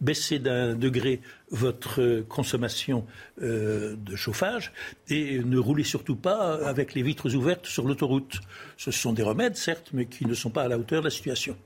baissez 0.00 0.38
d'un 0.38 0.74
degré 0.74 1.20
votre 1.50 2.24
consommation 2.28 3.06
de 3.40 4.16
chauffage 4.16 4.72
et 5.08 5.38
ne 5.38 5.58
roulez 5.58 5.84
surtout 5.84 6.16
pas 6.16 6.54
avec 6.66 6.94
les 6.94 7.02
vitres 7.02 7.34
ouvertes 7.34 7.66
sur 7.66 7.86
l'autoroute. 7.86 8.40
Ce 8.76 8.90
sont 8.90 9.12
des 9.12 9.22
remèdes, 9.22 9.56
certes, 9.56 9.90
mais 9.92 10.06
qui 10.06 10.26
ne 10.26 10.34
sont 10.34 10.50
pas 10.50 10.64
à 10.64 10.68
la 10.68 10.78
hauteur 10.78 11.00
de 11.00 11.06
la 11.06 11.10
situation. 11.10 11.56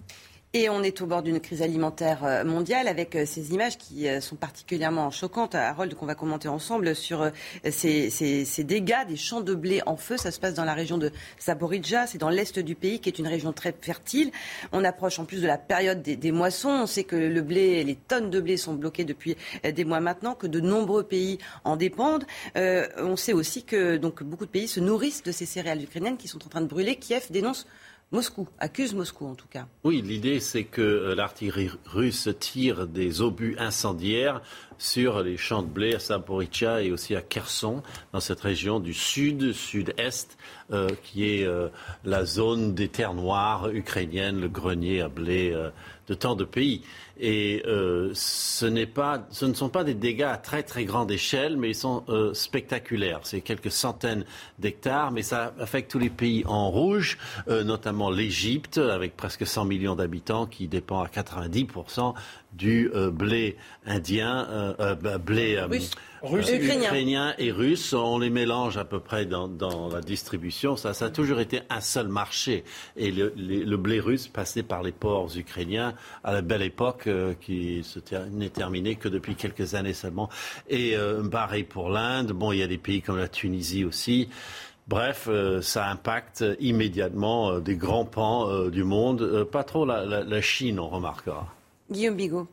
Et 0.54 0.68
on 0.68 0.82
est 0.82 1.00
au 1.00 1.06
bord 1.06 1.22
d'une 1.22 1.40
crise 1.40 1.62
alimentaire 1.62 2.26
euh, 2.26 2.44
mondiale 2.44 2.86
avec 2.86 3.16
euh, 3.16 3.24
ces 3.24 3.54
images 3.54 3.78
qui 3.78 4.06
euh, 4.06 4.20
sont 4.20 4.36
particulièrement 4.36 5.10
choquantes, 5.10 5.54
Harold, 5.54 5.94
qu'on 5.94 6.04
va 6.04 6.14
commenter 6.14 6.46
ensemble 6.46 6.94
sur 6.94 7.30
ces, 7.70 8.44
dégâts 8.58 9.06
des 9.08 9.16
champs 9.16 9.40
de 9.40 9.54
blé 9.54 9.80
en 9.86 9.96
feu. 9.96 10.18
Ça 10.18 10.30
se 10.30 10.38
passe 10.38 10.52
dans 10.52 10.66
la 10.66 10.74
région 10.74 10.98
de 10.98 11.10
Zaporizhia, 11.40 12.06
c'est 12.06 12.18
dans 12.18 12.28
l'est 12.28 12.58
du 12.58 12.74
pays 12.74 13.00
qui 13.00 13.08
est 13.08 13.18
une 13.18 13.28
région 13.28 13.54
très 13.54 13.74
fertile. 13.80 14.30
On 14.72 14.84
approche 14.84 15.18
en 15.18 15.24
plus 15.24 15.40
de 15.40 15.46
la 15.46 15.56
période 15.56 16.02
des, 16.02 16.32
moissons. 16.32 16.68
On 16.82 16.86
sait 16.86 17.04
que 17.04 17.16
le 17.16 17.40
blé, 17.40 17.82
les 17.82 17.96
tonnes 17.96 18.28
de 18.28 18.38
blé 18.38 18.58
sont 18.58 18.74
bloquées 18.74 19.04
depuis 19.04 19.38
des 19.64 19.84
mois 19.86 20.00
maintenant, 20.00 20.34
que 20.34 20.46
de 20.46 20.60
nombreux 20.60 21.04
pays 21.04 21.38
en 21.64 21.76
dépendent. 21.76 22.26
on 22.54 23.16
sait 23.16 23.32
aussi 23.32 23.64
que 23.64 23.96
donc, 23.96 24.22
beaucoup 24.22 24.44
de 24.44 24.50
pays 24.50 24.68
se 24.68 24.80
nourrissent 24.80 25.22
de 25.22 25.32
ces 25.32 25.46
céréales 25.46 25.82
ukrainiennes 25.82 26.18
qui 26.18 26.28
sont 26.28 26.44
en 26.44 26.50
train 26.50 26.60
de 26.60 26.66
brûler. 26.66 26.96
Kiev 26.96 27.28
dénonce 27.30 27.66
Moscou, 28.12 28.46
accuse 28.58 28.92
Moscou 28.94 29.26
en 29.26 29.34
tout 29.34 29.48
cas. 29.48 29.66
Oui, 29.84 30.02
l'idée 30.02 30.38
c'est 30.38 30.64
que 30.64 30.82
euh, 30.82 31.14
l'artillerie 31.14 31.70
russe 31.86 32.28
tire 32.38 32.86
des 32.86 33.22
obus 33.22 33.56
incendiaires 33.58 34.42
sur 34.76 35.22
les 35.22 35.38
champs 35.38 35.62
de 35.62 35.68
blé 35.68 35.94
à 35.94 35.98
Saporitcha 35.98 36.82
et 36.82 36.92
aussi 36.92 37.16
à 37.16 37.22
Kherson, 37.22 37.82
dans 38.12 38.20
cette 38.20 38.40
région 38.40 38.80
du 38.80 38.92
sud, 38.92 39.52
sud-est, 39.52 40.36
euh, 40.72 40.90
qui 41.02 41.24
est 41.26 41.46
euh, 41.46 41.68
la 42.04 42.26
zone 42.26 42.74
des 42.74 42.88
terres 42.88 43.14
noires 43.14 43.70
ukrainiennes, 43.70 44.42
le 44.42 44.48
grenier 44.48 45.00
à 45.00 45.08
blé 45.08 45.56
de 46.06 46.14
tant 46.14 46.36
de 46.36 46.44
pays. 46.44 46.82
Et 47.18 47.62
euh, 47.66 48.10
ce, 48.14 48.84
pas, 48.84 49.26
ce 49.30 49.44
ne 49.44 49.54
sont 49.54 49.68
pas 49.68 49.84
des 49.84 49.94
dégâts 49.94 50.22
à 50.22 50.36
très 50.36 50.62
très 50.62 50.84
grande 50.84 51.10
échelle, 51.10 51.56
mais 51.56 51.70
ils 51.70 51.74
sont 51.74 52.04
euh, 52.08 52.34
spectaculaires. 52.34 53.20
C'est 53.22 53.40
quelques 53.40 53.70
centaines 53.70 54.24
d'hectares, 54.58 55.12
mais 55.12 55.22
ça 55.22 55.54
affecte 55.58 55.90
tous 55.90 55.98
les 55.98 56.10
pays 56.10 56.44
en 56.46 56.70
rouge, 56.70 57.18
euh, 57.48 57.64
notamment 57.64 58.10
l'Égypte, 58.10 58.78
avec 58.78 59.16
presque 59.16 59.46
100 59.46 59.64
millions 59.64 59.96
d'habitants, 59.96 60.46
qui 60.46 60.68
dépend 60.68 61.02
à 61.02 61.08
90% 61.08 62.14
du 62.52 62.90
blé 63.12 63.56
indien, 63.86 64.76
bah, 65.00 65.16
blé 65.16 65.58
Russe, 66.22 66.52
ukrainien. 66.52 67.34
et 67.36 67.50
russe, 67.50 67.92
on 67.92 68.18
les 68.18 68.30
mélange 68.30 68.76
à 68.76 68.84
peu 68.84 69.00
près 69.00 69.26
dans, 69.26 69.88
la 69.92 70.00
distribution. 70.00 70.76
Ça, 70.76 70.94
ça, 70.94 71.06
a 71.06 71.10
toujours 71.10 71.40
été 71.40 71.62
un 71.68 71.80
seul 71.80 72.06
marché. 72.06 72.62
Et 72.96 73.10
le, 73.10 73.76
blé 73.76 73.98
russe 73.98 74.28
passait 74.28 74.62
par 74.62 74.84
les 74.84 74.92
ports 74.92 75.36
ukrainiens 75.36 75.94
à 76.22 76.32
la 76.32 76.40
belle 76.40 76.62
époque 76.62 77.01
euh, 77.06 77.34
qui 77.40 77.84
n'est 78.32 78.50
terminée 78.50 78.96
que 78.96 79.08
depuis 79.08 79.34
quelques 79.34 79.74
années 79.74 79.92
seulement. 79.92 80.28
Et 80.68 80.96
euh, 80.96 81.22
pareil 81.28 81.64
pour 81.64 81.88
l'Inde. 81.88 82.32
Bon, 82.32 82.52
il 82.52 82.58
y 82.58 82.62
a 82.62 82.66
des 82.66 82.78
pays 82.78 83.02
comme 83.02 83.18
la 83.18 83.28
Tunisie 83.28 83.84
aussi. 83.84 84.28
Bref, 84.88 85.26
euh, 85.28 85.62
ça 85.62 85.88
impacte 85.88 86.44
immédiatement 86.60 87.58
des 87.60 87.76
grands 87.76 88.04
pans 88.04 88.68
du 88.68 88.84
monde. 88.84 89.44
pas 89.44 89.64
trop 89.64 89.84
la, 89.84 90.04
la 90.04 90.40
Chine, 90.40 90.80
on 90.80 90.88
remarquera. 90.88 91.46
Guillaume 91.90 92.16
Bigot. 92.16 92.48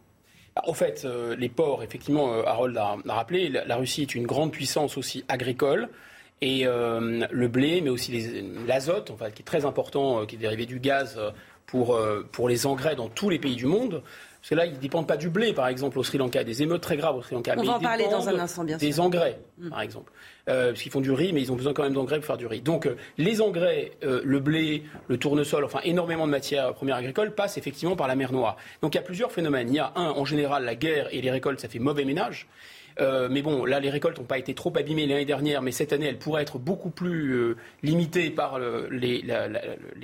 Au 0.65 0.73
fait, 0.73 1.03
euh, 1.05 1.35
les 1.35 1.49
ports, 1.49 1.83
effectivement, 1.83 2.33
euh, 2.33 2.43
Harold 2.45 2.75
l'a 2.75 2.97
rappelé, 3.07 3.49
la, 3.49 3.75
Russie 3.75 4.01
est 4.01 4.15
une 4.15 4.25
grande 4.25 4.51
puissance 4.51 4.97
aussi 4.97 5.23
agricole. 5.27 5.89
Et 6.41 6.65
euh, 6.65 7.27
le 7.29 7.47
blé, 7.47 7.81
mais 7.81 7.89
aussi 7.89 8.43
l'azote, 8.65 9.11
qui 9.35 9.41
est 9.41 9.45
très 9.45 9.65
important, 9.65 10.25
qui 10.25 10.35
est 10.35 10.39
dérivé 10.39 10.65
du 10.65 10.79
gaz 10.79 11.19
pour, 11.65 11.99
pour 12.31 12.47
les 12.47 12.65
engrais 12.65 12.95
dans 12.95 13.09
tous 13.09 13.29
les 13.29 13.39
pays 13.39 13.57
du 13.57 13.65
monde. 13.65 14.01
Parce 14.49 14.61
que 14.61 14.65
là, 14.65 14.71
ils 14.73 14.77
ne 14.77 14.81
dépendent 14.81 15.05
pas 15.05 15.17
du 15.17 15.29
blé, 15.29 15.53
par 15.53 15.67
exemple, 15.67 15.99
au 15.99 16.03
Sri 16.03 16.17
Lanka. 16.17 16.43
Des 16.43 16.63
émeutes 16.63 16.81
très 16.81 16.97
graves 16.97 17.15
au 17.15 17.21
Sri 17.21 17.35
Lanka. 17.35 17.53
On 17.55 17.61
va 17.61 17.73
en 17.73 17.79
parler 17.79 18.07
dans 18.09 18.27
un 18.27 18.39
instant, 18.39 18.63
bien 18.63 18.79
sûr. 18.79 18.87
Des 18.87 18.99
engrais, 18.99 19.39
mm. 19.59 19.69
par 19.69 19.81
exemple. 19.81 20.11
Euh, 20.47 20.69
parce 20.69 20.81
qu'ils 20.81 20.91
font 20.91 21.01
du 21.01 21.11
riz, 21.11 21.33
mais 21.33 21.41
ils 21.41 21.51
ont 21.51 21.55
besoin 21.55 21.71
quand 21.71 21.83
même 21.83 21.93
d'engrais 21.93 22.17
pour 22.17 22.25
faire 22.25 22.37
du 22.37 22.47
riz. 22.47 22.61
Donc, 22.61 22.87
euh, 22.87 22.97
les 23.19 23.41
engrais, 23.41 23.91
euh, 24.03 24.21
le 24.23 24.39
blé, 24.39 24.85
le 25.07 25.17
tournesol, 25.17 25.65
enfin, 25.65 25.81
énormément 25.83 26.25
de 26.25 26.31
matières 26.31 26.73
premières 26.73 26.95
agricoles 26.95 27.35
passent 27.35 27.59
effectivement 27.59 27.95
par 27.95 28.07
la 28.07 28.15
mer 28.15 28.31
Noire. 28.31 28.57
Donc, 28.81 28.95
il 28.95 28.97
y 28.97 29.01
a 29.01 29.03
plusieurs 29.03 29.31
phénomènes. 29.31 29.69
Il 29.69 29.75
y 29.75 29.79
a 29.79 29.91
un, 29.95 30.09
en 30.09 30.25
général, 30.25 30.65
la 30.65 30.73
guerre 30.73 31.09
et 31.11 31.21
les 31.21 31.29
récoltes, 31.29 31.59
ça 31.59 31.67
fait 31.67 31.77
mauvais 31.77 32.03
ménage. 32.03 32.47
Euh, 32.99 33.27
mais 33.29 33.41
bon, 33.41 33.65
là, 33.65 33.79
les 33.79 33.89
récoltes 33.89 34.17
n'ont 34.17 34.25
pas 34.25 34.37
été 34.37 34.53
trop 34.53 34.73
abîmées 34.75 35.07
l'année 35.07 35.25
dernière, 35.25 35.61
mais 35.61 35.71
cette 35.71 35.93
année, 35.93 36.07
elles 36.07 36.17
pourraient 36.17 36.41
être 36.41 36.59
beaucoup 36.59 36.89
plus 36.89 37.33
euh, 37.33 37.57
limitées 37.83 38.29
par 38.29 38.59
les, 38.59 39.23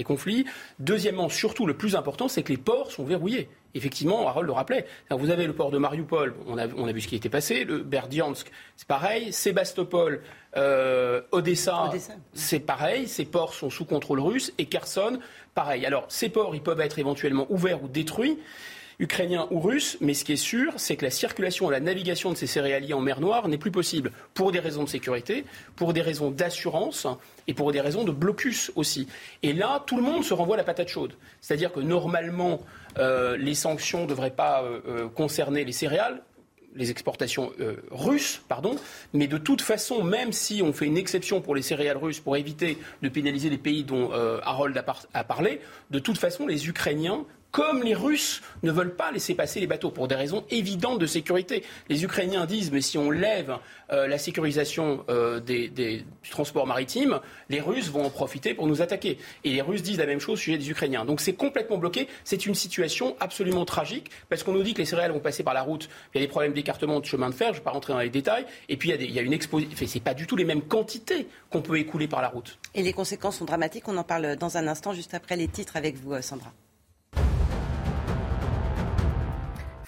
conflits. 0.06 0.46
Deuxièmement, 0.80 1.30
surtout, 1.30 1.66
le 1.66 1.76
plus 1.76 1.96
important, 1.96 2.28
c'est 2.28 2.44
que 2.44 2.52
les 2.52 2.58
ports 2.58 2.92
sont 2.92 3.04
verrouillés. 3.04 3.50
Effectivement, 3.74 4.28
Harold 4.28 4.48
le 4.48 4.54
rappelait. 4.54 4.86
Vous 5.12 5.30
avez 5.32 5.46
le 5.46 5.54
port 5.54 5.70
de 5.70 5.78
Mariupol, 5.78 6.34
on 6.48 6.58
a, 6.58 6.92
vu 6.94 7.02
ce 7.02 7.08
qui 7.08 7.18
était 7.18 7.30
passé, 7.30 7.66
le 7.66 7.80
Berdiansk, 7.80 8.50
c'est 8.78 8.88
pareil, 8.88 9.34
Sébastopol, 9.34 10.22
euh, 10.56 11.22
Odessa, 11.32 11.92
c'est 12.34 12.62
pareil, 12.62 13.10
ces 13.10 13.26
ports 13.26 13.54
sont 13.54 13.70
sous 13.70 13.84
contrôle 13.84 14.22
russe, 14.22 14.54
et 14.58 14.68
Kherson, 14.68 15.20
pareil. 15.56 15.86
Alors, 15.86 16.06
ces 16.08 16.30
ports, 16.30 16.56
ils 16.56 16.62
peuvent 16.62 16.80
être 16.80 17.00
éventuellement 17.00 17.48
ouverts 17.50 17.84
ou 17.84 17.90
détruits 17.90 18.40
ukrainien 19.00 19.48
ou 19.52 19.60
russe, 19.60 19.98
mais 20.02 20.14
ce 20.14 20.24
qui 20.24 20.34
est 20.34 20.38
sûr, 20.38 20.74
c'est 20.78 20.96
que 20.96 21.06
la 21.06 21.12
circulation 21.12 21.70
et 21.70 21.74
la 21.74 21.80
navigation 21.80 22.32
de 22.32 22.38
ces 22.38 22.48
céréaliers 22.48 22.94
en 22.94 23.02
mer 23.02 23.20
Noire 23.20 23.48
n'est 23.48 23.58
plus 23.58 23.72
possible 23.72 24.12
pour 24.34 24.52
des 24.52 24.60
raisons 24.60 24.84
de 24.84 24.90
sécurité, 24.90 25.46
pour 25.76 25.94
des 25.94 26.02
raisons 26.02 26.32
d'assurance 26.32 27.08
et 27.48 27.54
pour 27.54 27.72
des 27.72 27.82
raisons 27.82 28.04
de 28.04 28.12
blocus 28.12 28.72
aussi. 28.76 29.08
Et 29.44 29.54
là, 29.54 29.84
tout 29.86 29.98
le 29.98 30.04
monde 30.04 30.24
se 30.24 30.34
renvoie 30.34 30.58
la 30.58 30.64
patate 30.64 30.90
chaude. 30.90 31.14
C'est-à-dire 31.42 31.72
que 31.72 31.80
normalement, 31.80 32.62
euh, 32.98 33.38
les 33.38 33.56
sanctions 33.56 34.04
ne 34.04 34.08
devraient 34.08 34.32
pas 34.32 34.64
euh, 34.64 34.80
euh, 34.88 35.08
concerner 35.10 35.66
les 35.66 35.72
céréales, 35.72 36.22
les 36.78 36.92
exportations 36.92 37.54
russes, 37.90 38.42
pardon, 38.50 38.76
mais 39.14 39.28
de 39.28 39.38
toute 39.38 39.62
façon, 39.62 40.04
même 40.04 40.34
si 40.34 40.62
on 40.62 40.74
fait 40.74 40.86
une 40.86 40.98
exception 40.98 41.40
pour 41.40 41.56
les 41.56 41.62
céréales 41.62 41.96
russes 41.96 42.20
pour 42.20 42.36
éviter 42.36 42.78
de 43.02 43.08
pénaliser 43.08 43.50
les 43.50 43.58
pays 43.58 43.86
dont 43.86 44.12
Harold 44.12 44.84
a, 45.14 45.24
parlé, 45.24 45.62
de 45.90 46.00
toute 46.00 46.18
façon, 46.18 46.46
les 46.46 46.68
Ukrainiens 46.68 47.24
comme 47.56 47.84
les 47.84 47.94
Russes 47.94 48.41
ne 48.64 48.72
veulent 48.72 48.98
pas 48.98 49.14
laisser 49.14 49.34
passer 49.34 49.61
les 49.61 49.68
bateaux 49.68 49.90
pour 49.90 50.10
des 50.10 50.15
raisons 50.15 50.44
évidentes 50.49 50.99
de 50.99 51.06
sécurité. 51.06 51.64
Les 51.88 52.03
Ukrainiens 52.03 52.45
disent, 52.45 52.69
mais 52.69 52.82
si 52.82 52.98
on 52.98 53.10
lève 53.10 53.60
euh, 53.94 54.07
la 54.07 54.18
sécurisation 54.18 55.06
euh, 55.07 55.40
des, 55.40 55.69
du 55.69 56.30
transport 56.30 56.68
maritime, 56.68 57.22
les 57.48 57.61
Russes 57.61 57.90
vont 57.90 58.03
en 58.03 58.10
profiter 58.10 58.56
pour 58.56 58.68
nous 58.68 58.82
attaquer. 58.82 59.19
Et 59.45 59.52
les 59.52 59.61
Russes 59.61 59.84
disent 59.84 59.99
la 59.99 60.06
même 60.06 60.19
chose 60.19 60.34
au 60.34 60.36
sujet 60.36 60.57
des 60.57 60.69
Ukrainiens. 60.69 61.06
Donc 61.06 61.22
c'est 61.22 61.32
complètement 61.32 61.77
bloqué. 61.77 62.10
C'est 62.26 62.45
une 62.45 62.56
situation 62.56 63.15
absolument 63.22 63.64
tragique 63.64 64.11
parce 64.27 64.44
qu'on 64.44 64.52
nous 64.52 64.64
dit 64.64 64.73
que 64.73 64.80
les 64.80 64.86
céréales 64.86 65.14
vont 65.14 65.22
passer 65.22 65.44
par 65.44 65.53
la 65.53 65.61
route. 65.61 65.88
Il 66.14 66.18
y 66.18 66.22
a 66.22 66.26
des 66.26 66.30
problèmes 66.30 66.52
d'écartement 66.52 66.99
de 66.99 67.06
chemin 67.06 67.30
de 67.30 67.36
fer. 67.36 67.48
Je 67.48 67.53
ne 67.53 67.57
vais 67.60 67.64
pas 67.64 67.72
rentrer 67.72 67.94
dans 67.94 67.99
les 67.99 68.10
détails. 68.10 68.45
Et 68.68 68.76
puis 68.76 68.90
il 68.90 69.14
y 69.14 69.18
a, 69.18 69.22
une 69.22 69.32
exposition. 69.32 69.72
Enfin, 69.72 69.86
c'est 69.88 70.03
pas 70.03 70.14
du 70.14 70.27
tout 70.27 70.36
les 70.36 70.44
mêmes 70.44 70.64
quantités 70.64 71.30
qu'on 71.49 71.61
peut 71.61 71.80
écouler 71.80 72.10
par 72.10 72.22
la 72.22 72.27
route. 72.27 72.60
Et 72.73 72.84
les 72.84 72.91
conséquences 72.91 73.38
sont 73.38 73.45
dramatiques. 73.45 73.88
On 73.88 73.95
en 73.95 74.03
parle 74.03 74.36
dans 74.36 74.57
un 74.57 74.68
instant, 74.68 74.91
juste 74.91 75.14
après 75.14 75.38
les 75.38 75.48
titres 75.48 75.77
avec 75.77 75.95
vous, 75.95 76.22
Sandra. 76.22 76.52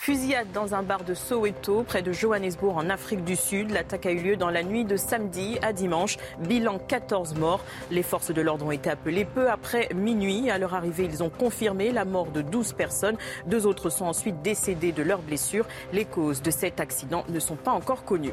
Fusillade 0.08 0.48
dans 0.54 0.74
un 0.74 0.84
bar 0.84 1.04
de 1.04 1.14
Soweto, 1.14 1.84
près 1.84 2.02
de 2.02 2.14
Johannesburg, 2.14 2.78
en 2.78 2.90
Afrique 2.90 3.26
du 3.26 3.36
Sud. 3.36 3.72
L'attaque 3.72 4.06
a 4.06 4.12
eu 4.12 4.20
lieu 4.20 4.38
dans 4.38 4.50
la 4.50 4.64
nuit 4.64 4.86
de 4.86 4.96
samedi 4.96 5.60
à 5.62 5.74
dimanche. 5.74 6.16
Bilan 6.40 6.80
14 6.80 7.36
morts. 7.36 7.60
Les 7.92 8.04
forces 8.04 8.32
de 8.32 8.42
l'ordre 8.42 8.68
ont 8.68 8.72
été 8.72 8.90
appelées 8.90 9.26
peu 9.26 9.50
après 9.50 9.90
minuit. 9.94 10.50
À 10.50 10.60
leur 10.60 10.76
arrivée, 10.76 11.10
ils 11.12 11.24
ont 11.24 11.30
confirmé 11.30 11.92
la 11.92 12.06
mort 12.06 12.28
de 12.28 12.42
12 12.42 12.72
personnes. 12.72 13.18
Deux 13.48 13.68
autres 13.68 13.90
sont 13.90 14.06
ensuite 14.06 14.42
décédés 14.42 14.94
de 14.94 15.04
leurs 15.04 15.22
blessures. 15.22 15.66
Les 15.92 16.06
causes 16.06 16.42
de 16.42 16.52
cet 16.52 16.80
accident 16.80 17.26
ne 17.28 17.40
sont 17.42 17.58
pas 17.58 17.72
encore 17.72 18.06
connues. 18.06 18.32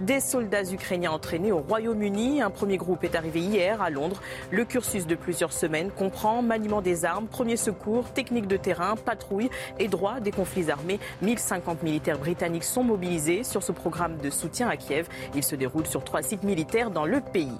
Des 0.00 0.18
soldats 0.18 0.64
ukrainiens 0.72 1.12
entraînés 1.12 1.52
au 1.52 1.60
Royaume-Uni. 1.60 2.42
Un 2.42 2.50
premier 2.50 2.78
groupe 2.78 3.04
est 3.04 3.14
arrivé 3.14 3.38
hier 3.38 3.80
à 3.80 3.90
Londres. 3.90 4.20
Le 4.50 4.64
cursus 4.64 5.06
de 5.06 5.14
plusieurs 5.14 5.52
semaines 5.52 5.92
comprend 5.92 6.42
maniement 6.42 6.82
des 6.82 7.04
armes, 7.04 7.28
premier 7.28 7.56
secours, 7.56 8.10
technique 8.10 8.48
de 8.48 8.56
terrain, 8.56 8.96
patrouille 8.96 9.50
et 9.78 9.86
droit 9.86 10.18
des 10.18 10.32
conflits 10.32 10.68
armés. 10.68 10.98
1050 11.20 11.82
militaires 11.82 12.18
britanniques 12.18 12.64
sont 12.64 12.84
mobilisés 12.84 13.44
sur 13.44 13.62
ce 13.62 13.72
programme 13.72 14.18
de 14.18 14.30
soutien 14.30 14.68
à 14.68 14.76
Kiev. 14.76 15.08
Il 15.34 15.44
se 15.44 15.54
déroule 15.54 15.86
sur 15.86 16.04
trois 16.04 16.22
sites 16.22 16.42
militaires 16.42 16.90
dans 16.90 17.04
le 17.04 17.20
pays. 17.20 17.52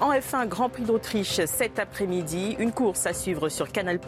En 0.00 0.12
F1, 0.12 0.46
Grand 0.46 0.68
Prix 0.68 0.84
d'Autriche 0.84 1.40
cet 1.46 1.78
après-midi. 1.78 2.56
Une 2.58 2.72
course 2.72 3.06
à 3.06 3.12
suivre 3.12 3.48
sur 3.48 3.70
Canal+. 3.72 3.98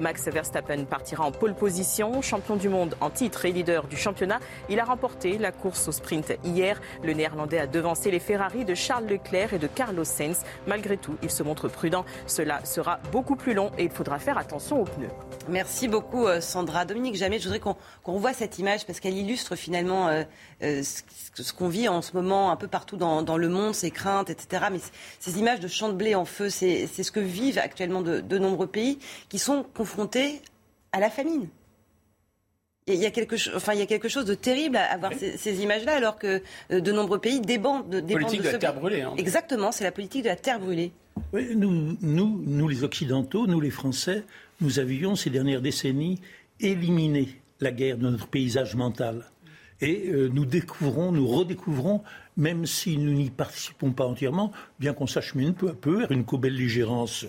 Max 0.00 0.28
Verstappen 0.28 0.84
partira 0.84 1.24
en 1.24 1.32
pole 1.32 1.54
position. 1.54 2.22
Champion 2.22 2.56
du 2.56 2.68
monde 2.68 2.96
en 3.00 3.10
titre 3.10 3.44
et 3.44 3.52
leader 3.52 3.86
du 3.86 3.96
championnat, 3.96 4.40
il 4.68 4.80
a 4.80 4.84
remporté 4.84 5.38
la 5.38 5.52
course 5.52 5.88
au 5.88 5.92
sprint 5.92 6.32
hier. 6.44 6.80
Le 7.02 7.12
Néerlandais 7.12 7.58
a 7.58 7.66
devancé 7.66 8.10
les 8.10 8.18
Ferrari 8.18 8.64
de 8.64 8.74
Charles 8.74 9.06
Leclerc 9.06 9.54
et 9.54 9.58
de 9.58 9.66
Carlos 9.66 10.04
Sainz. 10.04 10.42
Malgré 10.66 10.96
tout, 10.96 11.16
il 11.22 11.30
se 11.30 11.42
montre 11.42 11.68
prudent. 11.68 12.04
Cela 12.26 12.64
sera 12.64 12.98
beaucoup 13.12 13.36
plus 13.36 13.54
long 13.54 13.70
et 13.78 13.84
il 13.84 13.90
faudra 13.90 14.18
faire 14.18 14.38
attention 14.38 14.82
aux 14.82 14.84
pneus. 14.84 15.10
Merci 15.48 15.88
beaucoup 15.88 16.26
euh, 16.26 16.40
Sandra. 16.40 16.84
Dominique 16.84 17.16
Jamais, 17.16 17.38
je 17.38 17.44
voudrais 17.44 17.60
qu'on 17.60 18.18
cette 18.32 18.58
image? 18.58 18.86
Parce 18.86 19.00
qu'elle 19.00 19.16
illustre 19.16 19.56
finalement 19.56 20.08
euh, 20.08 20.24
euh, 20.62 20.82
ce, 20.82 21.52
qu'on 21.52 21.68
vit 21.68 21.88
en 21.88 22.02
ce 22.02 22.12
moment 22.14 22.50
un 22.50 22.56
peu 22.56 22.68
partout 22.68 22.96
dans, 22.96 23.36
le 23.36 23.48
monde, 23.48 23.74
ces 23.74 23.90
craintes, 23.90 24.30
etc. 24.30 24.66
Mais 24.72 24.78
ces 25.18 25.38
images 25.38 25.60
de 25.60 25.68
champs 25.68 25.88
de 25.88 25.94
blé 25.94 26.14
en 26.14 26.24
feu, 26.24 26.48
c'est 26.50 26.86
ce 26.86 27.12
que 27.12 27.20
vivent 27.20 27.58
actuellement 27.58 28.02
de, 28.02 28.38
nombreux 28.38 28.66
pays 28.66 28.98
qui 29.28 29.38
sont 29.38 29.64
confrontés 29.74 30.40
à 30.92 31.00
la 31.00 31.10
famine. 31.10 31.48
Il 32.86 32.94
y, 32.94 33.04
a 33.04 33.10
quelque, 33.10 33.36
enfin, 33.54 33.74
il 33.74 33.80
y 33.80 33.82
a 33.82 33.86
quelque 33.86 34.08
chose 34.08 34.24
de 34.24 34.34
terrible 34.34 34.76
à, 34.76 34.96
voir 34.96 35.12
ces, 35.12 35.62
images-là, 35.62 35.94
alors 35.94 36.16
que 36.16 36.42
de 36.70 36.92
nombreux 36.92 37.18
pays 37.18 37.40
débandent, 37.40 37.86
de, 37.86 38.00
débandent 38.00 38.22
politique 38.22 38.42
de, 38.42 38.48
la 38.48 38.58
terre 38.58 38.74
brûlée. 38.74 39.02
Hein. 39.02 39.12
Exactement, 39.18 39.72
c'est 39.72 39.84
la 39.84 39.92
politique 39.92 40.22
de 40.22 40.28
la 40.28 40.36
terre 40.36 40.58
brûlée. 40.58 40.92
Oui, 41.34 41.54
nous, 41.54 41.98
nous, 42.00 42.42
nous, 42.46 42.68
les 42.68 42.84
Occidentaux, 42.84 43.46
nous 43.46 43.60
les 43.60 43.70
Français, 43.70 44.24
nous 44.62 44.78
avions 44.78 45.16
ces 45.16 45.28
dernières 45.28 45.60
décennies 45.60 46.18
éliminé 46.60 47.28
la 47.60 47.70
guerre 47.70 47.98
de 47.98 48.08
notre 48.08 48.28
paysage 48.28 48.74
mental. 48.74 49.24
Et 49.80 50.08
euh, 50.08 50.28
nous 50.32 50.44
découvrons, 50.44 51.12
nous 51.12 51.26
redécouvrons, 51.26 52.02
même 52.36 52.66
si 52.66 52.96
nous 52.98 53.12
n'y 53.12 53.30
participons 53.30 53.92
pas 53.92 54.06
entièrement, 54.06 54.52
bien 54.80 54.92
qu'on 54.92 55.06
s'achemine 55.06 55.54
peu 55.54 55.68
à 55.68 55.74
peu 55.74 56.00
vers 56.00 56.10
une 56.10 56.24
co-belligérance. 56.24 57.24
Euh, 57.24 57.28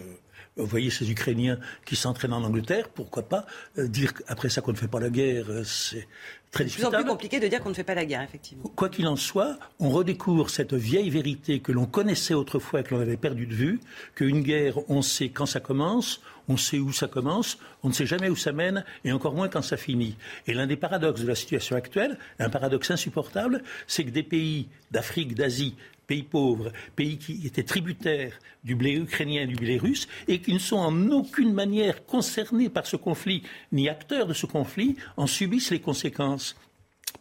vous 0.57 0.65
voyez 0.65 0.89
ces 0.89 1.09
Ukrainiens 1.09 1.59
qui 1.85 1.95
s'entraînent 1.95 2.33
en 2.33 2.43
Angleterre, 2.43 2.89
pourquoi 2.89 3.23
pas 3.23 3.45
euh, 3.77 3.87
dire 3.87 4.13
après 4.27 4.49
ça 4.49 4.61
qu'on 4.61 4.71
ne 4.71 4.77
fait 4.77 4.87
pas 4.87 4.99
la 4.99 5.09
guerre, 5.09 5.45
c'est 5.63 6.07
très 6.51 6.65
discutable. 6.65 6.95
C'est 6.97 7.03
plus 7.03 7.09
compliqué 7.09 7.39
de 7.39 7.47
dire 7.47 7.61
qu'on 7.61 7.69
ne 7.69 7.75
fait 7.75 7.83
pas 7.83 7.95
la 7.95 8.05
guerre, 8.05 8.23
effectivement. 8.23 8.63
Quoi 8.75 8.89
qu'il 8.89 9.07
en 9.07 9.15
soit, 9.15 9.57
on 9.79 9.89
redécouvre 9.89 10.49
cette 10.49 10.73
vieille 10.73 11.09
vérité 11.09 11.59
que 11.59 11.71
l'on 11.71 11.85
connaissait 11.85 12.33
autrefois 12.33 12.81
et 12.81 12.83
que 12.83 12.95
l'on 12.95 13.01
avait 13.01 13.15
perdue 13.15 13.45
de 13.45 13.53
vue, 13.53 13.79
qu'une 14.15 14.41
guerre, 14.41 14.79
on 14.89 15.01
sait 15.01 15.29
quand 15.29 15.45
ça 15.45 15.59
commence, 15.59 16.19
on 16.49 16.57
sait 16.57 16.79
où 16.79 16.91
ça 16.91 17.07
commence, 17.07 17.59
on 17.83 17.89
ne 17.89 17.93
sait 17.93 18.07
jamais 18.07 18.27
où 18.27 18.35
ça 18.35 18.51
mène, 18.51 18.83
et 19.05 19.11
encore 19.11 19.35
moins 19.35 19.47
quand 19.47 19.61
ça 19.61 19.77
finit. 19.77 20.17
Et 20.47 20.53
l'un 20.53 20.67
des 20.67 20.75
paradoxes 20.75 21.21
de 21.21 21.27
la 21.27 21.35
situation 21.35 21.75
actuelle, 21.75 22.17
un 22.39 22.49
paradoxe 22.49 22.91
insupportable, 22.91 23.63
c'est 23.87 24.03
que 24.03 24.09
des 24.09 24.23
pays 24.23 24.67
d'Afrique, 24.91 25.35
d'Asie, 25.35 25.75
pays 26.07 26.23
pauvres, 26.23 26.71
pays 26.95 27.19
qui 27.19 27.45
étaient 27.45 27.63
tributaires 27.63 28.33
du 28.63 28.75
blé 28.75 28.93
ukrainien 28.93 29.43
et 29.43 29.47
du 29.47 29.55
blé 29.55 29.77
russe, 29.77 30.07
et 30.27 30.41
qui 30.41 30.53
ne 30.53 30.59
sont 30.59 30.77
en 30.77 31.11
aucune 31.11 31.53
manière 31.53 32.03
concernés 32.05 32.69
par 32.69 32.87
ce 32.87 32.95
conflit, 32.95 33.43
ni 33.71 33.87
acteurs 33.87 34.25
de 34.25 34.33
ce 34.33 34.47
conflit, 34.47 34.95
en 35.17 35.27
subissent 35.27 35.69
les 35.69 35.79
conséquences. 35.79 36.55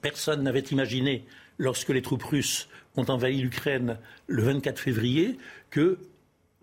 Personne 0.00 0.42
n'avait 0.42 0.60
imaginé, 0.60 1.26
lorsque 1.59 1.90
les 1.90 2.02
troupes 2.02 2.22
russes 2.22 2.68
ont 2.96 3.05
envahi 3.05 3.42
l'Ukraine 3.42 3.98
le 4.26 4.42
24 4.42 4.78
février, 4.78 5.38
que 5.68 5.98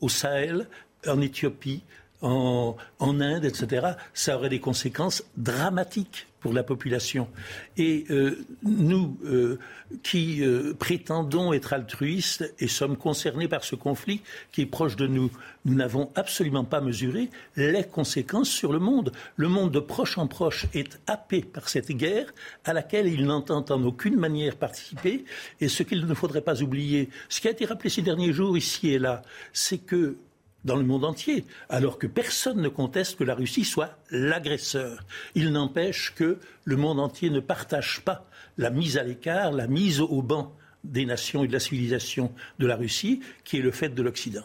au 0.02 0.10
Sahel, 0.10 0.68
en 1.08 1.22
Éthiopie, 1.22 1.84
en, 2.22 2.76
Inde, 3.00 3.46
etc., 3.46 3.88
ça 4.14 4.38
aurait 4.38 4.50
des 4.50 4.60
conséquences 4.60 5.24
dramatiques 5.38 6.28
pour 6.40 6.54
la 6.54 6.62
population. 6.62 7.28
Et 7.76 8.06
euh, 8.12 8.46
nous, 8.62 9.18
euh, 9.26 9.58
qui 10.04 10.44
euh, 10.44 10.76
prétendons 10.78 11.54
être 11.54 11.74
altruistes 11.74 12.54
et 12.60 12.68
sommes 12.68 12.98
concernés 12.98 13.48
par 13.48 13.64
ce 13.64 13.76
conflit 13.76 14.22
qui 14.52 14.62
est 14.62 14.68
proche 14.68 14.96
de 14.96 15.08
nous, 15.08 15.32
nous 15.66 15.74
n'avons 15.74 16.12
absolument 16.14 16.64
pas 16.64 16.82
mesuré 16.82 17.32
les 17.56 17.84
conséquences 17.84 18.50
sur 18.50 18.72
le 18.72 18.78
monde. 18.78 19.12
Le 19.38 19.48
monde 19.48 19.72
de 19.72 19.80
proche 19.80 20.20
en 20.20 20.28
proche 20.28 20.68
est 20.76 21.00
happé 21.08 21.42
par 21.42 21.68
cette 21.68 21.92
guerre 21.92 22.32
à 22.64 22.74
laquelle 22.74 23.08
il 23.08 23.26
n'entend 23.26 23.66
en 23.70 23.84
aucune 23.84 24.16
manière 24.16 24.56
participer. 24.56 25.26
Et 25.60 25.68
ce 25.68 25.82
qu'il 25.82 26.06
ne 26.06 26.14
faudrait 26.14 26.42
pas 26.42 26.62
oublier, 26.62 27.10
ce 27.28 27.42
qui 27.42 27.48
a 27.48 27.52
été 27.52 27.66
rappelé 27.66 27.90
ces 27.90 28.04
derniers 28.04 28.34
jours 28.34 28.56
ici 28.56 28.90
et 28.90 29.00
là, 29.00 29.24
c'est 29.52 29.80
que 29.80 30.18
dans 30.66 30.76
le 30.76 30.84
monde 30.84 31.06
entier, 31.06 31.46
alors 31.70 31.98
que 31.98 32.08
personne 32.08 32.60
ne 32.60 32.68
conteste 32.68 33.18
que 33.18 33.24
la 33.24 33.36
Russie 33.36 33.64
soit 33.64 33.98
l'agresseur. 34.12 35.06
Il 35.36 35.52
n'empêche 35.52 36.14
que 36.16 36.40
le 36.66 36.76
monde 36.76 37.00
entier 37.00 37.30
ne 37.30 37.40
partage 37.40 38.02
pas 38.02 38.28
la 38.58 38.72
mise 38.72 38.98
à 38.98 39.04
l'écart, 39.04 39.52
la 39.52 39.68
mise 39.68 40.02
au 40.02 40.22
banc 40.22 40.54
des 40.84 41.06
nations 41.06 41.44
et 41.44 41.48
de 41.48 41.54
la 41.54 41.60
civilisation 41.60 42.34
de 42.60 42.68
la 42.68 42.76
Russie, 42.76 43.22
qui 43.44 43.58
est 43.58 43.62
le 43.62 43.72
fait 43.72 43.90
de 43.90 44.02
l'Occident. 44.02 44.44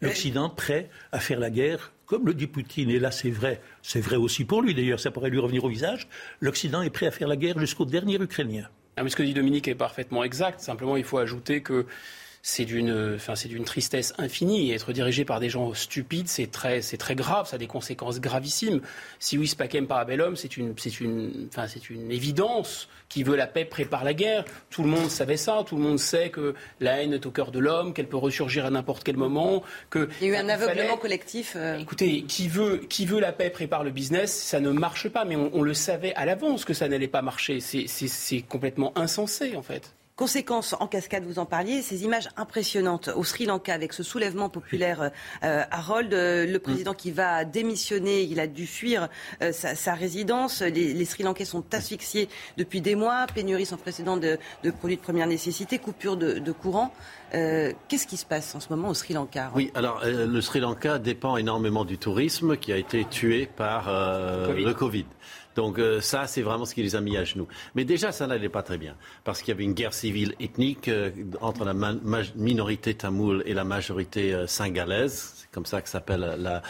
L'Occident 0.00 0.48
prêt 0.48 0.90
à 1.10 1.18
faire 1.18 1.40
la 1.40 1.50
guerre, 1.50 1.92
comme 2.06 2.26
le 2.26 2.34
dit 2.34 2.46
Poutine, 2.46 2.90
et 2.90 3.00
là 3.00 3.10
c'est 3.10 3.30
vrai, 3.30 3.60
c'est 3.82 4.00
vrai 4.00 4.16
aussi 4.16 4.44
pour 4.44 4.62
lui 4.62 4.74
d'ailleurs, 4.74 5.00
ça 5.00 5.10
pourrait 5.10 5.30
lui 5.30 5.40
revenir 5.40 5.64
au 5.64 5.68
visage, 5.68 6.08
l'Occident 6.40 6.82
est 6.82 6.90
prêt 6.90 7.06
à 7.06 7.10
faire 7.10 7.26
la 7.26 7.36
guerre 7.36 7.58
jusqu'au 7.58 7.84
dernier 7.84 8.14
Ukrainien. 8.20 8.68
Ah, 8.96 9.02
mais 9.02 9.10
ce 9.10 9.16
que 9.16 9.22
dit 9.22 9.34
Dominique 9.34 9.68
est 9.68 9.74
parfaitement 9.74 10.24
exact, 10.24 10.60
simplement 10.60 10.96
il 10.96 11.04
faut 11.04 11.18
ajouter 11.18 11.62
que 11.62 11.86
c'est 12.42 12.64
d'une, 12.64 13.14
enfin, 13.16 13.34
c'est 13.34 13.48
d'une 13.48 13.64
tristesse 13.64 14.14
infinie. 14.18 14.70
Et 14.70 14.74
être 14.74 14.92
dirigé 14.92 15.24
par 15.24 15.40
des 15.40 15.50
gens 15.50 15.74
stupides, 15.74 16.28
c'est 16.28 16.50
très, 16.50 16.82
c'est 16.82 16.96
très 16.96 17.14
grave, 17.14 17.48
ça 17.48 17.56
a 17.56 17.58
des 17.58 17.66
conséquences 17.66 18.20
gravissimimes. 18.20 18.80
Si 19.18 19.38
oui, 19.38 19.52
Pacem 19.56 19.86
Parabellum, 19.86 20.36
c'est 20.36 20.56
une, 20.56 20.74
c'est 20.76 21.00
une, 21.00 21.48
enfin, 21.50 21.66
c'est 21.66 21.90
une 21.90 22.10
évidence. 22.10 22.88
Qui 23.08 23.22
veut 23.22 23.36
la 23.36 23.46
paix 23.46 23.64
prépare 23.64 24.04
la 24.04 24.12
guerre. 24.12 24.44
Tout 24.68 24.82
le 24.82 24.90
monde 24.90 25.08
savait 25.08 25.38
ça. 25.38 25.64
Tout 25.66 25.76
le 25.76 25.82
monde 25.82 25.98
sait 25.98 26.28
que 26.28 26.54
la 26.78 27.00
haine 27.00 27.14
est 27.14 27.24
au 27.24 27.30
cœur 27.30 27.50
de 27.50 27.58
l'homme, 27.58 27.94
qu'elle 27.94 28.06
peut 28.06 28.18
ressurgir 28.18 28.66
à 28.66 28.70
n'importe 28.70 29.02
quel 29.02 29.16
moment. 29.16 29.62
Que 29.88 30.10
il 30.20 30.26
y 30.26 30.30
a 30.30 30.34
eu 30.34 30.36
un 30.36 30.50
aveuglement 30.50 30.98
collectif. 30.98 31.54
Euh. 31.56 31.78
Écoutez, 31.78 32.24
qui 32.24 32.48
veut, 32.48 32.82
qui 32.86 33.06
veut 33.06 33.18
la 33.18 33.32
paix 33.32 33.48
prépare 33.48 33.82
le 33.82 33.92
business. 33.92 34.30
Ça 34.30 34.60
ne 34.60 34.70
marche 34.72 35.08
pas, 35.08 35.24
mais 35.24 35.36
on, 35.36 35.50
on 35.54 35.62
le 35.62 35.72
savait 35.72 36.14
à 36.16 36.26
l'avance 36.26 36.66
que 36.66 36.74
ça 36.74 36.86
n'allait 36.86 37.08
pas 37.08 37.22
marcher. 37.22 37.60
C'est, 37.60 37.86
c'est, 37.86 38.08
c'est 38.08 38.42
complètement 38.42 38.92
insensé, 38.94 39.56
en 39.56 39.62
fait. 39.62 39.94
Conséquence 40.18 40.74
en 40.80 40.88
cascade, 40.88 41.22
vous 41.24 41.38
en 41.38 41.46
parliez, 41.46 41.80
ces 41.80 42.02
images 42.02 42.28
impressionnantes 42.36 43.08
au 43.14 43.22
Sri 43.22 43.46
Lanka 43.46 43.72
avec 43.72 43.92
ce 43.92 44.02
soulèvement 44.02 44.48
populaire 44.48 45.12
euh, 45.44 45.62
Harold, 45.70 46.12
euh, 46.12 46.44
le 46.44 46.58
président 46.58 46.92
qui 46.92 47.12
va 47.12 47.44
démissionner, 47.44 48.22
il 48.22 48.40
a 48.40 48.48
dû 48.48 48.66
fuir 48.66 49.06
euh, 49.42 49.52
sa, 49.52 49.94
résidence. 49.94 50.60
Les, 50.60 51.04
Sri 51.04 51.22
Lankais 51.22 51.44
sont 51.44 51.62
asphyxiés 51.72 52.28
depuis 52.56 52.80
des 52.80 52.96
mois, 52.96 53.26
pénurie 53.32 53.64
sans 53.64 53.76
précédent 53.76 54.16
de, 54.16 54.40
produits 54.80 54.96
de 54.96 55.02
première 55.02 55.28
nécessité, 55.28 55.78
coupure 55.78 56.16
de, 56.16 56.50
courant. 56.50 56.92
Qu'est-ce 57.30 58.06
qui 58.08 58.16
se 58.16 58.26
passe 58.26 58.56
en 58.56 58.60
ce 58.60 58.70
moment 58.70 58.88
au 58.88 58.94
Sri 58.94 59.14
Lanka 59.14 59.52
Oui, 59.54 59.70
alors 59.76 60.02
le 60.04 60.40
Sri 60.40 60.58
Lanka 60.58 60.98
dépend 60.98 61.36
énormément 61.36 61.84
du 61.84 61.96
tourisme 61.96 62.56
qui 62.56 62.72
a 62.72 62.76
été 62.76 63.04
tué 63.04 63.48
par 63.54 63.86
Le 63.86 64.72
COVID. 64.72 65.04
Donc 65.58 65.80
euh, 65.80 66.00
ça, 66.00 66.28
c'est 66.28 66.42
vraiment 66.42 66.64
ce 66.64 66.72
qui 66.72 66.84
les 66.84 66.94
a 66.94 67.00
mis 67.00 67.16
à 67.16 67.24
genoux. 67.24 67.48
Mais 67.74 67.84
déjà, 67.84 68.12
ça 68.12 68.28
n'allait 68.28 68.48
pas 68.48 68.62
très 68.62 68.78
bien, 68.78 68.94
parce 69.24 69.42
qu'il 69.42 69.48
y 69.48 69.56
avait 69.56 69.64
une 69.64 69.72
guerre 69.72 69.92
civile 69.92 70.36
ethnique 70.38 70.86
euh, 70.86 71.10
entre 71.40 71.64
la 71.64 71.74
minorité 72.36 72.94
tamoule 72.94 73.42
et 73.44 73.54
la 73.54 73.64
majorité 73.64 74.32
euh, 74.32 74.46
singalaise 74.46 75.37
comme 75.52 75.66
ça 75.66 75.80
que 75.80 75.88
s'appelle 75.88 76.62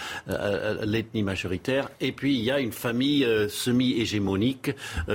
l'ethnie 0.83 1.23
majoritaire. 1.23 1.91
Et 2.01 2.13
puis 2.13 2.37
il 2.37 2.45
y 2.45 2.51
a 2.51 2.61
une 2.61 2.73
famille 2.73 3.27
semi-hégémonique 3.49 4.71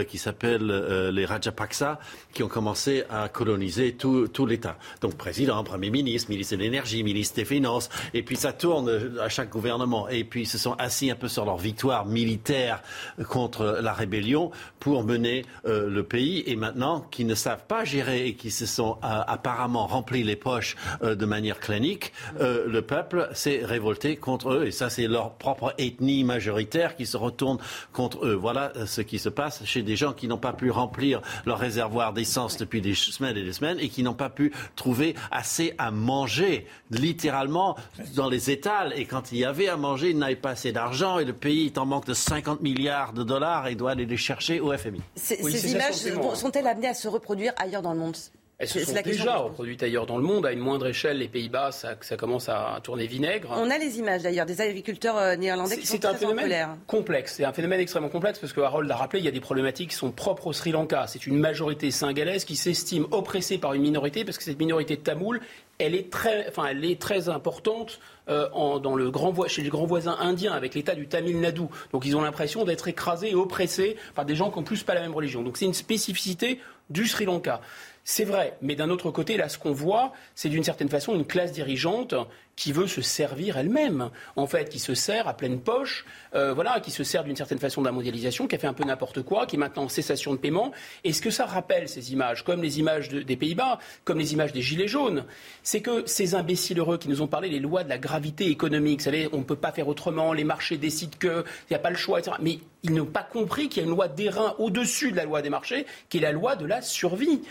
qui 0.07 0.18
s'appelle 0.18 0.65
les 1.14 1.26
Rajapaksa, 1.26 1.99
qui 2.34 2.44
ont 2.44 2.48
commencé 2.48 3.03
à 3.10 3.30
coloniser 3.30 3.94
tout, 3.94 4.45
l'État. 4.45 4.77
Donc 5.02 5.15
président, 5.15 5.64
premier 5.64 5.90
ministre, 5.90 6.30
ministre 6.30 6.56
de 6.56 6.61
l'énergie, 6.61 7.03
ministre 7.03 7.35
des 7.35 7.45
finances, 7.45 7.90
et 8.14 8.23
puis 8.23 8.35
ça 8.35 8.53
tourne 8.53 9.18
à 9.19 9.30
chaque 9.30 9.49
gouvernement. 9.49 10.10
Et 10.10 10.23
puis 10.23 10.41
ils 10.41 10.48
se 10.48 10.57
sont 10.57 10.73
assis 10.73 11.10
un 11.11 11.15
peu 11.15 11.27
sur 11.27 11.45
leur 11.45 11.57
victoire 11.57 12.06
militaire 12.06 12.81
contre 13.30 13.80
la 13.81 13.94
rébellion 13.94 14.52
pour 14.80 15.03
mener 15.03 15.45
euh, 15.65 15.90
le 15.90 16.03
pays 16.03 16.44
et 16.45 16.56
maintenant 16.56 17.02
qui 17.11 17.26
ne 17.26 17.35
savent 17.35 17.65
pas 17.68 17.85
gérer 17.85 18.27
et 18.27 18.35
qui 18.35 18.52
se 18.52 18.65
sont 18.65 18.98
euh, 19.03 19.22
apparemment 19.27 19.88
remplis 19.88 20.23
les 20.23 20.35
poches 20.35 20.76
euh, 21.02 21.15
de 21.15 21.26
manière 21.26 21.60
clinique, 21.60 22.14
le 22.40 22.81
peuple 22.81 23.30
s'est 23.34 23.52
révolté 23.63 24.15
contre 24.15 24.53
eux 24.53 24.67
et 24.67 24.71
ça 24.71 24.89
c'est 24.89 25.07
leur 25.07 25.34
propre 25.34 25.73
ethnie 25.77 26.23
majoritaire 26.23 26.95
qui 26.95 27.05
se 27.05 27.17
retourne 27.17 27.57
contre 27.91 28.25
eux. 28.25 28.34
Voilà 28.34 28.71
ce 28.85 29.01
qui 29.01 29.19
se 29.19 29.30
passe 29.30 29.63
chez 29.65 29.84
des 29.84 29.95
gens 29.95 30.13
qui 30.13 30.27
n'ont 30.27 30.38
pas 30.38 30.53
pu 30.53 30.71
remplir 30.71 31.21
leur 31.45 31.59
réservoir 31.59 32.13
d'essence 32.13 32.57
depuis 32.57 32.81
des 32.81 32.95
semaines 32.95 33.38
et 33.38 33.43
des 33.43 33.53
semaines 33.53 33.80
et 33.80 33.89
qui 33.89 34.03
n'ont 34.03 34.13
pas 34.13 34.30
pu 34.30 34.51
trouver 34.75 35.15
assez 35.31 35.73
à 35.77 35.91
manger 35.91 36.67
littéralement 36.91 37.75
dans 38.15 38.30
les 38.30 38.49
étals 38.49 38.93
et 38.95 39.05
quand 39.05 39.31
il 39.31 39.39
y 39.39 39.45
avait 39.45 39.67
à 39.67 39.77
manger, 39.77 40.11
ils 40.11 40.17
n'avaient 40.17 40.35
pas 40.35 40.51
assez 40.51 40.71
d'argent 40.71 41.19
et 41.19 41.25
le 41.25 41.34
pays 41.34 41.67
est 41.67 41.77
en 41.77 41.85
manque 41.85 42.05
de 42.05 42.13
50 42.13 42.61
milliards 42.61 43.13
de 43.13 43.23
dollars 43.23 43.67
et 43.67 43.75
doit 43.75 43.91
aller 43.91 44.05
les 44.05 44.17
chercher 44.17 44.59
au 44.59 44.75
FMI. 44.75 45.01
Ces, 45.15 45.71
images 45.71 45.95
sont-elles 46.35 46.67
amenées 46.67 46.88
à 46.88 46.93
se 46.93 47.07
reproduire 47.07 47.53
ailleurs 47.57 47.81
dans 47.81 47.93
le 47.93 47.99
monde? 47.99 48.17
Elles 48.64 48.69
se 48.69 48.80
C'est 48.80 48.85
sont 48.95 49.02
déjà 49.02 49.35
reproduites 49.38 49.84
ailleurs 49.84 50.06
dans 50.06 50.18
le 50.18 50.23
monde. 50.23 50.45
À 50.45 50.52
une 50.52 50.60
moindre 50.60 50.88
échelle, 50.88 51.18
les 51.19 51.27
Pays-Bas, 51.27 51.72
ça, 51.72 51.95
ça 52.02 52.15
commence 52.18 52.49
à 52.49 52.80
tourner 52.84 53.06
vinaigre. 53.07 53.49
On 53.57 53.69
a 53.69 53.77
les 53.77 53.99
images 53.99 54.22
d'ailleurs 54.23 54.45
des 54.45 54.61
agriculteurs 54.61 55.18
euh, 55.18 55.35
néerlandais 55.35 55.77
qui 55.77 55.85
sont 55.85 55.94
C'est 55.94 56.06
un 56.06 56.14
très 56.14 56.26
en 56.26 56.30
phénomène 56.30 56.68
complexe. 56.88 57.35
C'est 57.38 57.45
un 57.45 57.53
phénomène 57.53 57.80
extrêmement 57.81 58.10
complexe 58.10 58.40
parce 58.40 58.53
que 58.53 58.61
Harold 58.61 58.88
l'a 58.88 58.95
rappelé, 58.95 59.19
il 59.22 59.26
y 59.26 59.27
a 59.27 59.31
des 59.31 59.40
problématiques 59.41 59.90
qui 59.91 59.95
sont 59.95 60.11
propres 60.11 60.48
au 60.48 60.53
Sri 60.53 60.72
Lanka. 60.72 61.06
C'est 61.07 61.27
une 61.27 61.38
majorité 61.38 61.91
singalaise 61.91 62.45
qui 62.45 62.56
s'estime 62.56 63.06
oppressée 63.11 63.57
par 63.57 63.73
une 63.73 63.81
minorité 63.81 64.23
parce 64.26 64.38
que 64.38 64.44
cette 64.44 64.60
minorité 64.60 64.98
tamoule, 64.98 65.41
elle 65.80 65.95
est 65.95 66.10
très, 66.11 66.48
enfin, 66.48 66.68
elle 66.69 66.85
est 66.85 67.02
très 67.02 67.30
importante 67.30 67.99
euh, 68.30 68.48
en- 68.53 68.80
dans 68.80 68.95
le 68.95 69.11
grand 69.11 69.34
chez 69.48 69.64
les 69.64 69.69
grands 69.69 69.85
voisins 69.88 70.15
indiens 70.22 70.53
avec 70.53 70.76
l'État 70.76 70.95
du 70.95 71.07
Tamil 71.07 71.41
Nadu. 71.41 71.64
Donc 71.91 72.06
ils 72.06 72.15
ont 72.15 72.22
l'impression 72.22 72.64
d'être 72.64 72.88
écrasés 72.88 73.31
et 73.31 73.35
oppressés 73.35 73.98
par 74.15 74.23
des 74.26 74.35
gens 74.35 74.49
qui 74.52 74.57
n'ont 74.60 74.64
plus 74.64 74.84
pas 74.84 74.94
la 74.94 75.02
même 75.02 75.14
religion. 75.15 75.41
Donc 75.41 75.57
c'est 75.57 75.65
une 75.65 75.73
spécificité 75.73 76.60
du 76.90 77.07
Sri 77.07 77.26
Lanka. 77.26 77.60
C'est 78.05 78.25
vrai, 78.25 78.57
mais 78.61 78.75
d'un 78.75 78.89
autre 78.89 79.11
côté, 79.11 79.38
là, 79.38 79.47
ce 79.47 79.57
qu'on 79.57 79.71
voit, 79.71 80.11
c'est 80.35 80.49
d'une 80.49 80.63
certaine 80.65 80.89
façon 80.89 81.15
une 81.15 81.25
classe 81.25 81.53
dirigeante 81.53 82.13
qui 82.57 82.73
veut 82.73 82.85
se 82.85 83.01
servir 83.01 83.55
elle-même, 83.57 84.09
en 84.35 84.45
fait, 84.45 84.67
qui 84.67 84.77
se 84.80 84.93
sert 84.93 85.27
à 85.30 85.35
pleine 85.38 85.61
poche, 85.61 86.05
euh, 86.35 86.53
voilà, 86.53 86.81
qui 86.81 86.91
se 86.91 87.05
sert 87.05 87.23
d'une 87.23 87.38
certaine 87.38 87.59
façon 87.59 87.80
de 87.81 87.85
la 87.88 87.93
mondialisation, 87.93 88.45
qui 88.45 88.55
a 88.55 88.59
fait 88.59 88.67
un 88.67 88.73
peu 88.73 88.84
n'importe 88.84 89.21
quoi, 89.23 89.45
qui 89.45 89.55
est 89.55 89.59
maintenant 89.59 89.84
en 89.84 89.89
cessation 89.89 90.34
de 90.34 90.38
paiement. 90.38 90.73
Et 91.05 91.13
ce 91.13 91.21
que 91.21 91.30
ça 91.30 91.45
rappelle, 91.45 91.88
ces 91.88 92.11
images, 92.11 92.43
comme 92.43 92.61
les 92.61 92.77
images 92.77 93.07
de- 93.07 93.21
des 93.21 93.38
Pays-Bas, 93.38 93.80
comme 94.03 94.19
les 94.19 94.34
images 94.34 94.51
des 94.51 94.61
Gilets 94.61 94.89
jaunes, 94.89 95.23
c'est 95.63 95.81
que 95.81 96.03
ces 96.05 96.35
imbéciles 96.35 96.80
heureux 96.80 96.97
qui 96.97 97.07
nous 97.07 97.21
ont 97.21 97.27
parlé 97.27 97.49
des 97.49 97.59
lois 97.59 97.85
de 97.85 97.89
la 97.89 97.97
gravité 97.97 98.47
économique, 98.49 98.99
vous 98.99 99.05
savez, 99.05 99.30
on 99.31 99.38
ne 99.39 99.43
peut 99.43 99.55
pas 99.55 99.71
faire 99.71 99.88
autrement, 99.88 100.34
les 100.34 100.43
marchés 100.43 100.75
décident 100.77 101.17
que, 101.17 101.45
il 101.69 101.71
n'y 101.71 101.75
a 101.77 101.80
pas 101.80 101.89
le 101.89 101.95
choix, 101.95 102.19
etc. 102.19 102.35
Mais 102.41 102.59
ils 102.84 102.93
n'ont 102.93 103.05
pas 103.05 103.23
compris 103.23 103.69
qu'il 103.69 103.81
y 103.81 103.85
a 103.85 103.88
une 103.88 103.95
loi 103.95 104.07
d'airain 104.07 104.55
au-dessus 104.60 105.11
de 105.11 105.18
la 105.18 105.23
loi 105.23 105.41
des 105.41 105.49
marchés, 105.49 105.85
qui 106.10 106.18
est 106.18 106.22
la 106.22 106.31
loi 106.34 106.55
de 106.55 106.65
la 106.65 106.81
survie. 106.81 107.41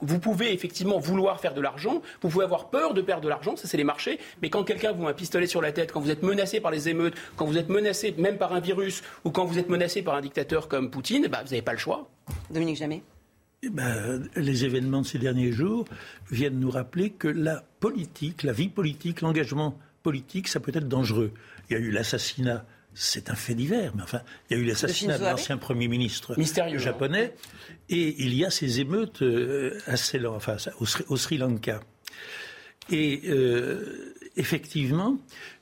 Vous 0.00 0.18
pouvez 0.18 0.52
effectivement 0.52 0.98
vouloir 0.98 1.40
faire 1.40 1.54
de 1.54 1.60
l'argent, 1.60 2.02
vous 2.20 2.28
pouvez 2.28 2.44
avoir 2.44 2.68
peur 2.70 2.94
de 2.94 3.00
perdre 3.00 3.22
de 3.22 3.28
l'argent, 3.28 3.56
ça 3.56 3.66
c'est 3.66 3.76
les 3.76 3.84
marchés, 3.84 4.18
mais 4.42 4.50
quand 4.50 4.64
quelqu'un 4.64 4.92
vous 4.92 5.02
met 5.02 5.10
un 5.10 5.14
pistolet 5.14 5.46
sur 5.46 5.62
la 5.62 5.72
tête, 5.72 5.92
quand 5.92 6.00
vous 6.00 6.10
êtes 6.10 6.22
menacé 6.22 6.60
par 6.60 6.70
les 6.70 6.88
émeutes, 6.88 7.14
quand 7.36 7.46
vous 7.46 7.58
êtes 7.58 7.68
menacé 7.68 8.14
même 8.18 8.36
par 8.36 8.52
un 8.52 8.60
virus, 8.60 9.02
ou 9.24 9.30
quand 9.30 9.44
vous 9.44 9.58
êtes 9.58 9.68
menacé 9.68 10.02
par 10.02 10.14
un 10.14 10.20
dictateur 10.20 10.68
comme 10.68 10.90
Poutine, 10.90 11.26
bah, 11.28 11.40
vous 11.42 11.50
n'avez 11.50 11.62
pas 11.62 11.72
le 11.72 11.78
choix. 11.78 12.08
Dominique 12.50 12.76
Jamais. 12.76 13.02
Eh 13.64 13.70
ben, 13.70 14.28
les 14.34 14.64
événements 14.64 15.02
de 15.02 15.06
ces 15.06 15.18
derniers 15.18 15.52
jours 15.52 15.84
viennent 16.30 16.58
nous 16.58 16.70
rappeler 16.70 17.10
que 17.10 17.28
la 17.28 17.62
politique, 17.78 18.42
la 18.42 18.52
vie 18.52 18.68
politique, 18.68 19.20
l'engagement 19.20 19.78
politique, 20.02 20.48
ça 20.48 20.58
peut 20.58 20.72
être 20.74 20.88
dangereux. 20.88 21.32
Il 21.70 21.74
y 21.74 21.76
a 21.76 21.78
eu 21.78 21.92
l'assassinat, 21.92 22.64
c'est 22.94 23.30
un 23.30 23.34
fait 23.34 23.54
divers, 23.54 23.92
mais 23.94 24.02
enfin, 24.02 24.20
il 24.48 24.56
y 24.56 24.60
a 24.60 24.62
eu 24.62 24.66
l'assassinat 24.66 25.18
de 25.18 25.24
l'ancien 25.24 25.56
Premier 25.56 25.88
ministre 25.88 26.34
Mystérieux, 26.38 26.76
hein. 26.76 26.82
japonais, 26.82 27.34
et 27.88 28.22
il 28.22 28.34
y 28.34 28.44
a 28.44 28.50
ces 28.50 28.80
émeutes 28.80 29.22
euh, 29.22 29.78
à 29.86 29.96
Ceylan, 29.96 30.34
enfin, 30.34 30.56
au, 30.80 30.86
Sri, 30.86 31.04
au 31.08 31.16
Sri 31.16 31.38
Lanka. 31.38 31.80
Et 32.90 33.22
euh, 33.26 34.14
effectivement, 34.36 35.18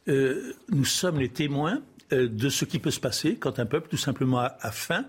euh, 0.09 0.55
nous 0.70 0.85
sommes 0.85 1.20
les 1.20 1.28
témoins 1.28 1.82
euh, 2.12 2.28
de 2.28 2.48
ce 2.48 2.65
qui 2.65 2.78
peut 2.78 2.90
se 2.90 3.01
passer 3.01 3.36
quand 3.36 3.59
un 3.59 3.66
peuple 3.66 3.89
tout 3.89 3.97
simplement 3.97 4.39
a, 4.39 4.57
a 4.61 4.73
faim 4.73 5.05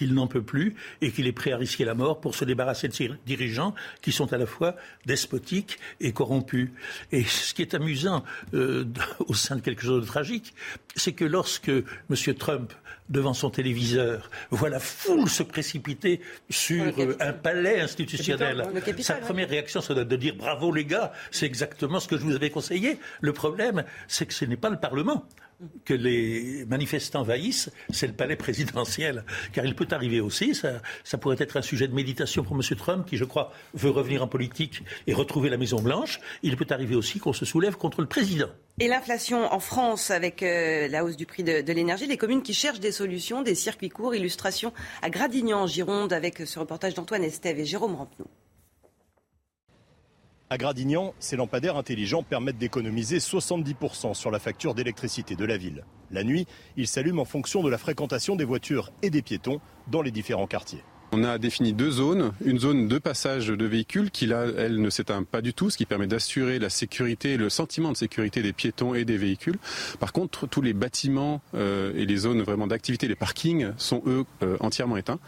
qu'il 0.00 0.14
n'en 0.14 0.26
peut 0.26 0.40
plus 0.40 0.74
et 1.02 1.10
qu'il 1.10 1.26
est 1.26 1.32
prêt 1.32 1.52
à 1.52 1.58
risquer 1.58 1.84
la 1.84 1.92
mort 1.92 2.22
pour 2.22 2.34
se 2.34 2.46
débarrasser 2.46 2.88
de 2.88 2.94
ses 2.94 3.10
dirigeants 3.26 3.74
qui 4.00 4.12
sont 4.12 4.32
à 4.32 4.38
la 4.38 4.46
fois 4.46 4.74
despotiques 5.04 5.78
et 6.00 6.12
corrompus. 6.12 6.70
Et 7.12 7.22
ce 7.24 7.52
qui 7.52 7.60
est 7.60 7.74
amusant 7.74 8.24
euh, 8.54 8.86
au 9.28 9.34
sein 9.34 9.56
de 9.56 9.60
quelque 9.60 9.82
chose 9.82 10.00
de 10.00 10.06
tragique, 10.06 10.54
c'est 10.96 11.12
que 11.12 11.26
lorsque 11.26 11.68
M. 11.68 12.34
Trump, 12.38 12.72
devant 13.10 13.34
son 13.34 13.50
téléviseur, 13.50 14.30
voit 14.50 14.70
la 14.70 14.80
foule 14.80 15.28
se 15.28 15.42
précipiter 15.42 16.22
sur 16.48 16.94
un 17.20 17.32
palais 17.34 17.80
institutionnel, 17.80 18.64
sa 19.00 19.16
ouais. 19.16 19.20
première 19.20 19.50
réaction, 19.50 19.82
ça 19.82 19.92
doit 19.92 20.04
de 20.04 20.16
dire 20.16 20.34
bravo 20.34 20.72
les 20.72 20.86
gars, 20.86 21.12
c'est 21.30 21.44
exactement 21.44 22.00
ce 22.00 22.08
que 22.08 22.16
je 22.16 22.22
vous 22.22 22.36
avais 22.36 22.48
conseillé. 22.48 22.98
Le 23.20 23.34
problème, 23.34 23.84
c'est 24.08 24.24
que 24.24 24.32
ce 24.32 24.46
n'est 24.46 24.56
pas 24.56 24.70
le 24.70 24.78
Parlement 24.78 25.26
que 25.84 25.94
les 25.94 26.64
manifestants 26.66 27.20
envahissent, 27.20 27.70
c'est 27.90 28.06
le 28.06 28.12
palais 28.12 28.36
présidentiel. 28.36 29.24
Car 29.52 29.64
il 29.64 29.74
peut 29.74 29.88
arriver 29.90 30.20
aussi, 30.20 30.54
ça, 30.54 31.18
pourrait 31.18 31.36
être 31.38 31.56
un 31.56 31.62
sujet 31.62 31.88
de 31.88 31.94
méditation 31.94 32.42
pour 32.42 32.56
M. 32.56 32.62
Trump, 32.76 33.06
qui, 33.06 33.16
je 33.16 33.24
crois, 33.24 33.52
veut 33.74 33.90
revenir 33.90 34.22
en 34.22 34.26
politique 34.26 34.82
et 35.06 35.14
retrouver 35.14 35.50
la 35.50 35.56
Maison-Blanche. 35.56 36.20
Il 36.42 36.56
peut 36.56 36.66
arriver 36.70 36.94
aussi 36.94 37.18
qu'on 37.18 37.32
se 37.32 37.44
soulève 37.44 37.76
contre 37.76 38.00
le 38.00 38.06
président. 38.06 38.48
Et 38.78 38.88
l'inflation 38.88 39.52
en 39.52 39.60
France 39.60 40.10
avec 40.10 40.42
euh, 40.42 40.88
la 40.88 41.04
hausse 41.04 41.16
du 41.16 41.26
prix 41.26 41.42
de, 41.42 41.60
de 41.60 41.72
l'énergie, 41.72 42.06
les 42.06 42.16
communes 42.16 42.42
qui 42.42 42.54
cherchent 42.54 42.80
des 42.80 42.92
solutions, 42.92 43.42
des 43.42 43.54
circuits 43.54 43.90
courts, 43.90 44.14
illustration 44.14 44.72
à 45.02 45.10
Gradignan 45.10 45.62
en 45.62 45.66
Gironde 45.66 46.12
avec 46.12 46.38
ce 46.38 46.58
reportage 46.58 46.94
d'Antoine 46.94 47.24
Estève 47.24 47.58
et 47.58 47.66
Jérôme 47.66 47.94
Rampenou. 47.94 48.26
À 50.52 50.58
Gradignan, 50.58 51.14
ces 51.20 51.36
lampadaires 51.36 51.76
intelligents 51.76 52.24
permettent 52.24 52.58
d'économiser 52.58 53.18
70% 53.18 54.14
sur 54.14 54.32
la 54.32 54.40
facture 54.40 54.74
d'électricité 54.74 55.36
de 55.36 55.44
la 55.44 55.56
ville. 55.56 55.84
La 56.10 56.24
nuit, 56.24 56.48
ils 56.76 56.88
s'allument 56.88 57.22
en 57.22 57.24
fonction 57.24 57.62
de 57.62 57.70
la 57.70 57.78
fréquentation 57.78 58.34
des 58.34 58.42
voitures 58.42 58.90
et 59.02 59.10
des 59.10 59.22
piétons 59.22 59.60
dans 59.86 60.02
les 60.02 60.10
différents 60.10 60.48
quartiers. 60.48 60.82
On 61.12 61.22
a 61.22 61.38
défini 61.38 61.72
deux 61.72 61.92
zones, 61.92 62.32
une 62.44 62.58
zone 62.58 62.88
de 62.88 62.98
passage 62.98 63.46
de 63.46 63.64
véhicules 63.64 64.10
qui 64.10 64.26
là, 64.26 64.46
elle 64.58 64.80
ne 64.80 64.90
s'éteint 64.90 65.22
pas 65.22 65.40
du 65.40 65.54
tout, 65.54 65.70
ce 65.70 65.76
qui 65.76 65.86
permet 65.86 66.08
d'assurer 66.08 66.58
la 66.58 66.68
sécurité, 66.68 67.36
le 67.36 67.48
sentiment 67.48 67.92
de 67.92 67.96
sécurité 67.96 68.42
des 68.42 68.52
piétons 68.52 68.94
et 68.94 69.04
des 69.04 69.18
véhicules. 69.18 69.58
Par 70.00 70.12
contre, 70.12 70.48
tous 70.48 70.62
les 70.62 70.72
bâtiments 70.72 71.42
euh, 71.54 71.92
et 71.94 72.06
les 72.06 72.16
zones 72.16 72.42
vraiment 72.42 72.66
d'activité, 72.66 73.06
les 73.06 73.14
parkings, 73.14 73.70
sont 73.76 74.02
eux 74.06 74.24
euh, 74.42 74.56
entièrement 74.58 74.96
éteints. 74.96 75.20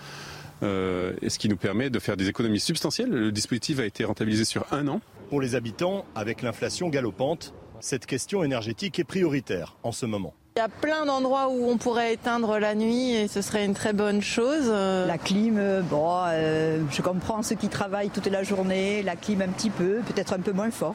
Euh, 0.62 1.12
et 1.22 1.30
ce 1.30 1.38
qui 1.38 1.48
nous 1.48 1.56
permet 1.56 1.90
de 1.90 1.98
faire 1.98 2.16
des 2.16 2.28
économies 2.28 2.60
substantielles. 2.60 3.10
Le 3.10 3.32
dispositif 3.32 3.80
a 3.80 3.84
été 3.84 4.04
rentabilisé 4.04 4.44
sur 4.44 4.66
un 4.72 4.86
an. 4.88 5.00
Pour 5.28 5.40
les 5.40 5.54
habitants, 5.54 6.04
avec 6.14 6.42
l'inflation 6.42 6.88
galopante, 6.88 7.54
cette 7.80 8.06
question 8.06 8.44
énergétique 8.44 8.98
est 8.98 9.04
prioritaire 9.04 9.76
en 9.82 9.92
ce 9.92 10.06
moment. 10.06 10.34
Il 10.56 10.58
y 10.58 10.62
a 10.62 10.68
plein 10.68 11.06
d'endroits 11.06 11.48
où 11.48 11.68
on 11.68 11.78
pourrait 11.78 12.12
éteindre 12.12 12.58
la 12.58 12.74
nuit 12.74 13.12
et 13.12 13.26
ce 13.26 13.40
serait 13.40 13.64
une 13.64 13.72
très 13.72 13.94
bonne 13.94 14.20
chose. 14.20 14.68
La 14.68 15.16
clim, 15.16 15.82
bon, 15.88 16.24
euh, 16.26 16.82
je 16.90 17.00
comprends 17.00 17.42
ceux 17.42 17.56
qui 17.56 17.68
travaillent 17.68 18.10
toute 18.10 18.26
la 18.26 18.42
journée, 18.42 19.02
la 19.02 19.16
clim 19.16 19.40
un 19.40 19.48
petit 19.48 19.70
peu, 19.70 20.00
peut-être 20.06 20.34
un 20.34 20.40
peu 20.40 20.52
moins 20.52 20.70
fort. 20.70 20.94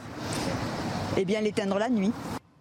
Et 1.17 1.25
bien 1.25 1.41
l'éteindre 1.41 1.79
la 1.79 1.89
nuit. 1.89 2.11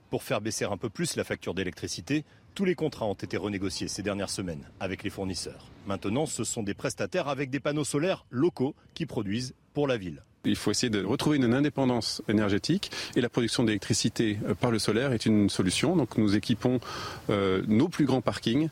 Pour 0.08 0.22
faire 0.22 0.40
baisser 0.40 0.64
un 0.64 0.78
peu 0.78 0.88
plus 0.88 1.16
la 1.16 1.24
facture 1.24 1.52
d'électricité, 1.52 2.24
tous 2.56 2.64
les 2.64 2.74
contrats 2.74 3.04
ont 3.04 3.12
été 3.12 3.36
renégociés 3.36 3.86
ces 3.86 4.02
dernières 4.02 4.30
semaines 4.30 4.66
avec 4.80 5.04
les 5.04 5.10
fournisseurs. 5.10 5.66
Maintenant, 5.86 6.24
ce 6.24 6.42
sont 6.42 6.62
des 6.62 6.72
prestataires 6.72 7.28
avec 7.28 7.50
des 7.50 7.60
panneaux 7.60 7.84
solaires 7.84 8.24
locaux 8.30 8.74
qui 8.94 9.04
produisent 9.04 9.54
pour 9.74 9.86
la 9.86 9.98
ville. 9.98 10.22
Il 10.46 10.56
faut 10.56 10.70
essayer 10.70 10.88
de 10.88 11.04
retrouver 11.04 11.36
une 11.36 11.52
indépendance 11.52 12.22
énergétique 12.28 12.90
et 13.14 13.20
la 13.20 13.28
production 13.28 13.62
d'électricité 13.62 14.38
euh, 14.46 14.54
par 14.54 14.70
le 14.70 14.78
solaire 14.78 15.12
est 15.12 15.26
une 15.26 15.50
solution. 15.50 15.96
Donc 15.96 16.16
nous 16.16 16.34
équipons 16.34 16.80
euh, 17.28 17.62
nos 17.68 17.88
plus 17.88 18.06
grands 18.06 18.22
parkings 18.22 18.70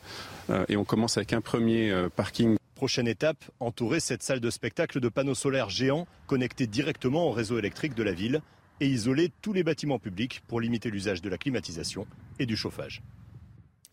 euh, 0.48 0.64
et 0.70 0.76
on 0.78 0.84
commence 0.84 1.18
avec 1.18 1.34
un 1.34 1.42
premier 1.42 1.90
euh, 1.90 2.08
parking 2.08 2.56
Prochaine 2.76 3.06
étape, 3.06 3.44
entourer 3.60 4.00
cette 4.00 4.22
salle 4.22 4.40
de 4.40 4.50
spectacle 4.50 4.98
de 4.98 5.08
panneaux 5.08 5.34
solaires 5.34 5.70
géants 5.70 6.08
connectés 6.26 6.66
directement 6.66 7.28
au 7.28 7.32
réseau 7.32 7.58
électrique 7.58 7.94
de 7.94 8.02
la 8.02 8.12
ville 8.12 8.40
et 8.80 8.88
isoler 8.88 9.30
tous 9.42 9.52
les 9.52 9.62
bâtiments 9.62 9.98
publics 9.98 10.42
pour 10.48 10.60
limiter 10.60 10.90
l'usage 10.90 11.22
de 11.22 11.28
la 11.28 11.38
climatisation 11.38 12.06
et 12.38 12.46
du 12.46 12.56
chauffage. 12.56 13.02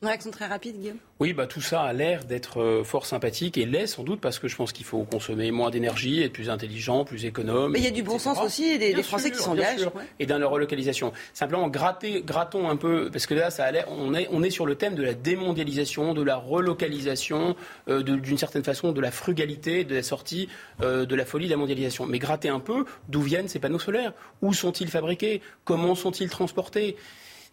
Une 0.01 0.07
réaction 0.07 0.31
très 0.31 0.47
rapide, 0.47 0.79
Guillaume? 0.79 0.97
Oui, 1.19 1.31
bah, 1.33 1.45
tout 1.45 1.61
ça 1.61 1.83
a 1.83 1.93
l'air 1.93 2.23
d'être 2.25 2.59
euh, 2.59 2.83
fort 2.83 3.05
sympathique 3.05 3.55
et 3.59 3.67
l'est 3.67 3.85
sans 3.85 4.01
doute 4.03 4.19
parce 4.19 4.39
que 4.39 4.47
je 4.47 4.55
pense 4.55 4.71
qu'il 4.73 4.83
faut 4.83 5.03
consommer 5.03 5.51
moins 5.51 5.69
d'énergie, 5.69 6.23
être 6.23 6.33
plus 6.33 6.49
intelligent, 6.49 7.05
plus 7.05 7.25
économe. 7.25 7.73
Mais 7.73 7.77
il 7.77 7.83
y 7.85 7.87
a 7.87 7.91
du 7.91 8.01
bon 8.01 8.13
etc. 8.15 8.31
sens 8.33 8.43
aussi 8.43 8.63
et 8.65 8.77
des, 8.79 9.03
Français 9.03 9.27
sûr, 9.27 9.37
qui 9.37 9.43
s'engagent. 9.43 9.85
ouais. 9.93 10.03
Et 10.19 10.25
dans 10.25 10.39
la 10.39 10.47
relocalisation. 10.47 11.13
Simplement, 11.35 11.67
gratter, 11.67 12.23
grattons 12.25 12.67
un 12.67 12.77
peu, 12.77 13.11
parce 13.13 13.27
que 13.27 13.35
là, 13.35 13.51
ça 13.51 13.63
a 13.65 13.71
l'air- 13.71 13.85
on, 13.91 14.15
est, 14.15 14.27
on 14.31 14.41
est 14.41 14.49
sur 14.49 14.65
le 14.65 14.73
thème 14.73 14.95
de 14.95 15.03
la 15.03 15.13
démondialisation, 15.13 16.15
de 16.15 16.23
la 16.23 16.35
relocalisation, 16.37 17.55
euh, 17.87 18.01
de- 18.01 18.15
d'une 18.15 18.39
certaine 18.39 18.63
façon, 18.63 18.93
de 18.93 19.01
la 19.01 19.11
frugalité, 19.11 19.83
de 19.83 19.93
la 19.93 20.01
sortie 20.03 20.49
euh, 20.81 21.05
de 21.05 21.15
la 21.15 21.25
folie 21.25 21.45
de 21.45 21.51
la 21.51 21.57
mondialisation. 21.57 22.07
Mais 22.07 22.17
gratter 22.17 22.49
un 22.49 22.59
peu, 22.59 22.85
d'où 23.07 23.21
viennent 23.21 23.47
ces 23.47 23.59
panneaux 23.59 23.77
solaires? 23.77 24.13
Où 24.41 24.51
sont-ils 24.55 24.87
fabriqués? 24.89 25.43
Comment 25.63 25.93
sont-ils 25.93 26.29
transportés? 26.29 26.95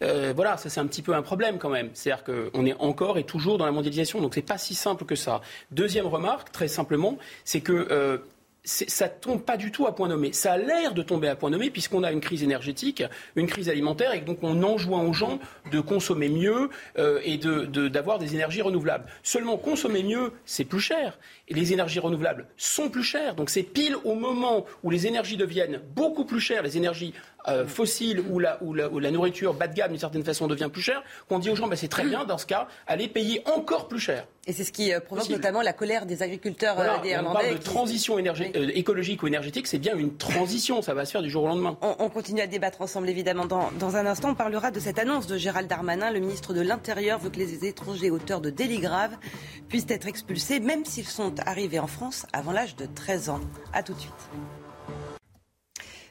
Euh, 0.01 0.33
voilà, 0.35 0.57
ça 0.57 0.69
c'est 0.69 0.79
un 0.79 0.87
petit 0.87 1.01
peu 1.01 1.13
un 1.13 1.21
problème 1.21 1.57
quand 1.57 1.69
même. 1.69 1.89
C'est-à-dire 1.93 2.23
qu'on 2.23 2.65
est 2.65 2.75
encore 2.79 3.17
et 3.17 3.23
toujours 3.23 3.57
dans 3.57 3.65
la 3.65 3.71
mondialisation, 3.71 4.21
donc 4.21 4.33
c'est 4.35 4.41
pas 4.41 4.57
si 4.57 4.75
simple 4.75 5.05
que 5.05 5.15
ça. 5.15 5.41
Deuxième 5.71 6.07
remarque, 6.07 6.51
très 6.51 6.67
simplement, 6.67 7.17
c'est 7.43 7.61
que 7.61 7.87
euh, 7.91 8.17
ça 8.65 9.09
tombe 9.09 9.41
pas 9.41 9.57
du 9.57 9.71
tout 9.71 9.87
à 9.87 9.95
point 9.95 10.07
nommé. 10.09 10.33
Ça 10.33 10.53
a 10.53 10.57
l'air 10.57 10.93
de 10.93 11.01
tomber 11.01 11.27
à 11.27 11.35
point 11.35 11.49
nommé 11.49 11.69
puisqu'on 11.69 12.03
a 12.03 12.11
une 12.11 12.19
crise 12.19 12.43
énergétique, 12.43 13.03
une 13.35 13.47
crise 13.47 13.69
alimentaire 13.69 14.13
et 14.13 14.19
donc 14.19 14.39
on 14.43 14.61
enjoint 14.63 15.01
aux 15.03 15.13
gens 15.13 15.39
de 15.71 15.79
consommer 15.79 16.29
mieux 16.29 16.69
euh, 16.97 17.19
et 17.23 17.37
de- 17.37 17.65
de- 17.65 17.87
d'avoir 17.87 18.19
des 18.19 18.35
énergies 18.35 18.61
renouvelables. 18.61 19.05
Seulement 19.23 19.57
consommer 19.57 20.03
mieux, 20.03 20.33
c'est 20.45 20.65
plus 20.65 20.81
cher. 20.81 21.17
Et 21.47 21.53
les 21.53 21.73
énergies 21.73 21.99
renouvelables 21.99 22.45
sont 22.57 22.89
plus 22.89 23.03
chères. 23.03 23.33
Donc 23.35 23.49
c'est 23.49 23.63
pile 23.63 23.95
au 24.03 24.13
moment 24.13 24.65
où 24.83 24.91
les 24.91 25.07
énergies 25.07 25.37
deviennent 25.37 25.81
beaucoup 25.95 26.25
plus 26.25 26.39
chères, 26.41 26.61
les 26.61 26.77
énergies 26.77 27.13
euh, 27.47 27.65
fossiles 27.65 28.19
ou 28.29 28.39
la 28.39 28.59
nourriture 29.11 29.53
bas 29.53 29.67
de 29.67 29.73
gamme 29.73 29.91
d'une 29.91 29.99
certaine 29.99 30.23
façon 30.25 30.47
devient 30.47 30.69
plus 30.71 30.81
chère, 30.81 31.01
qu'on 31.29 31.39
dit 31.39 31.49
aux 31.49 31.55
gens 31.55 31.67
bah, 31.67 31.75
c'est 31.77 31.87
très 31.87 32.03
bien 32.03 32.25
dans 32.25 32.37
ce 32.37 32.45
cas, 32.45 32.67
allez 32.85 33.07
payer 33.07 33.41
encore 33.45 33.87
plus 33.87 33.99
cher. 33.99 34.27
Et 34.49 34.51
c'est 34.51 34.63
ce 34.63 34.71
qui 34.71 34.91
euh, 34.91 34.99
provoque 34.99 35.29
notamment 35.29 35.61
la 35.61 35.73
colère 35.73 36.07
des 36.07 36.23
agriculteurs 36.23 36.73
voilà, 36.73 36.99
néerlandais. 37.03 37.29
On 37.29 37.33
parle 37.43 37.59
de 37.59 37.63
transition 37.63 38.17
écologique 38.17 39.21
ou 39.21 39.27
énergétique, 39.27 39.67
c'est 39.67 39.77
bien 39.77 39.95
une 39.95 40.17
transition, 40.17 40.81
ça 40.81 40.95
va 40.95 41.05
se 41.05 41.11
faire 41.11 41.21
du 41.21 41.29
jour 41.29 41.43
au 41.43 41.47
lendemain. 41.47 41.77
On, 41.83 41.95
on 41.99 42.09
continue 42.09 42.41
à 42.41 42.47
débattre 42.47 42.81
ensemble 42.81 43.09
évidemment. 43.09 43.45
Dans, 43.45 43.69
dans, 43.79 43.95
un 43.95 44.07
instant, 44.07 44.31
on 44.31 44.35
parlera 44.35 44.71
de 44.71 44.79
cette 44.79 44.97
annonce 44.97 45.27
de 45.27 45.37
Gérald 45.37 45.69
Darmanin. 45.69 46.09
Le 46.09 46.19
ministre 46.19 46.55
de 46.55 46.61
l'Intérieur 46.61 47.19
veut 47.19 47.29
que 47.29 47.37
les 47.37 47.63
étrangers 47.63 48.09
auteurs 48.09 48.41
de 48.41 48.49
délits 48.49 48.79
graves 48.79 49.15
puissent 49.67 49.85
être 49.87 50.07
expulsés, 50.07 50.59
même 50.59 50.83
s'ils 50.83 51.05
sont 51.05 51.35
arrivés 51.45 51.79
en 51.79 51.85
France 51.85 52.25
avant 52.33 52.51
l'âge 52.51 52.75
de 52.75 52.87
13 52.87 53.29
ans. 53.29 53.41
A 53.73 53.83
tout 53.83 53.93
de 53.93 53.99
suite. 53.99 54.29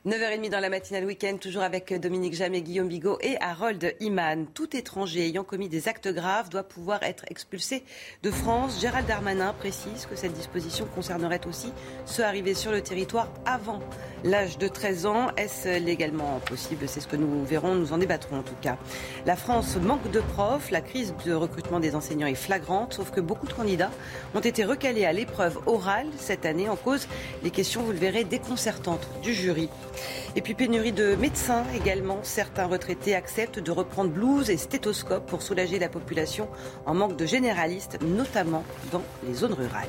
9h30 0.09 0.49
dans 0.49 0.61
la 0.61 0.71
matinale 0.71 1.05
week-end, 1.05 1.37
toujours 1.39 1.61
avec 1.61 1.93
Dominique 1.93 2.33
Jamet, 2.33 2.63
Guillaume 2.63 2.89
Bigot 2.89 3.19
et 3.21 3.37
Harold 3.43 3.95
Iman. 4.01 4.47
Tout 4.55 4.75
étranger 4.75 5.27
ayant 5.27 5.45
commis 5.45 5.69
des 5.69 5.87
actes 5.87 6.09
graves 6.09 6.49
doit 6.49 6.63
pouvoir 6.63 7.03
être 7.03 7.27
expulsé 7.31 7.85
de 8.23 8.31
France. 8.31 8.81
Gérald 8.81 9.07
Darmanin 9.07 9.53
précise 9.53 10.07
que 10.07 10.17
cette 10.17 10.33
disposition 10.33 10.87
concernerait 10.95 11.47
aussi 11.47 11.75
ceux 12.07 12.25
arrivés 12.25 12.55
sur 12.55 12.73
le 12.73 12.81
territoire 12.81 13.29
avant 13.45 13.81
l'âge 14.25 14.57
de 14.57 14.67
13 14.67 15.05
ans. 15.05 15.29
Est-ce 15.37 15.79
légalement 15.79 16.41
possible? 16.41 16.89
C'est 16.89 17.01
ce 17.01 17.07
que 17.07 17.17
nous 17.17 17.45
verrons, 17.45 17.75
nous 17.75 17.93
en 17.93 17.99
débattrons 17.99 18.39
en 18.39 18.43
tout 18.43 18.57
cas. 18.63 18.79
La 19.27 19.37
France 19.37 19.77
manque 19.77 20.11
de 20.11 20.21
profs, 20.21 20.71
la 20.71 20.81
crise 20.81 21.13
de 21.27 21.35
recrutement 21.35 21.81
des 21.81 21.95
enseignants 21.95 22.29
est 22.29 22.35
flagrante, 22.35 22.95
sauf 22.95 23.11
que 23.11 23.21
beaucoup 23.21 23.47
de 23.47 23.53
candidats 23.53 23.91
ont 24.35 24.41
été 24.41 24.65
recalés 24.65 25.05
à 25.05 25.13
l'épreuve 25.13 25.59
orale 25.67 26.07
cette 26.17 26.47
année 26.47 26.71
en 26.71 26.77
cause 26.77 27.07
les 27.43 27.51
questions, 27.51 27.83
vous 27.83 27.93
le 27.93 27.99
verrez, 27.99 28.25
déconcertantes 28.25 29.07
du 29.23 29.35
jury. 29.35 29.69
Et 30.37 30.41
puis 30.41 30.55
pénurie 30.55 30.93
de 30.93 31.15
médecins 31.17 31.65
également. 31.75 32.19
Certains 32.23 32.67
retraités 32.67 33.15
acceptent 33.15 33.59
de 33.59 33.71
reprendre 33.71 34.11
blouse 34.11 34.51
et 34.51 34.57
stéthoscope 34.57 35.27
pour 35.27 35.43
soulager 35.43 35.79
la 35.79 35.89
population 35.89 36.49
en 36.87 36.95
manque 36.95 37.17
de 37.17 37.27
généralistes, 37.27 37.99
notamment 38.03 38.65
dans 38.93 39.03
les 39.27 39.35
zones 39.35 39.55
rurales. 39.55 39.89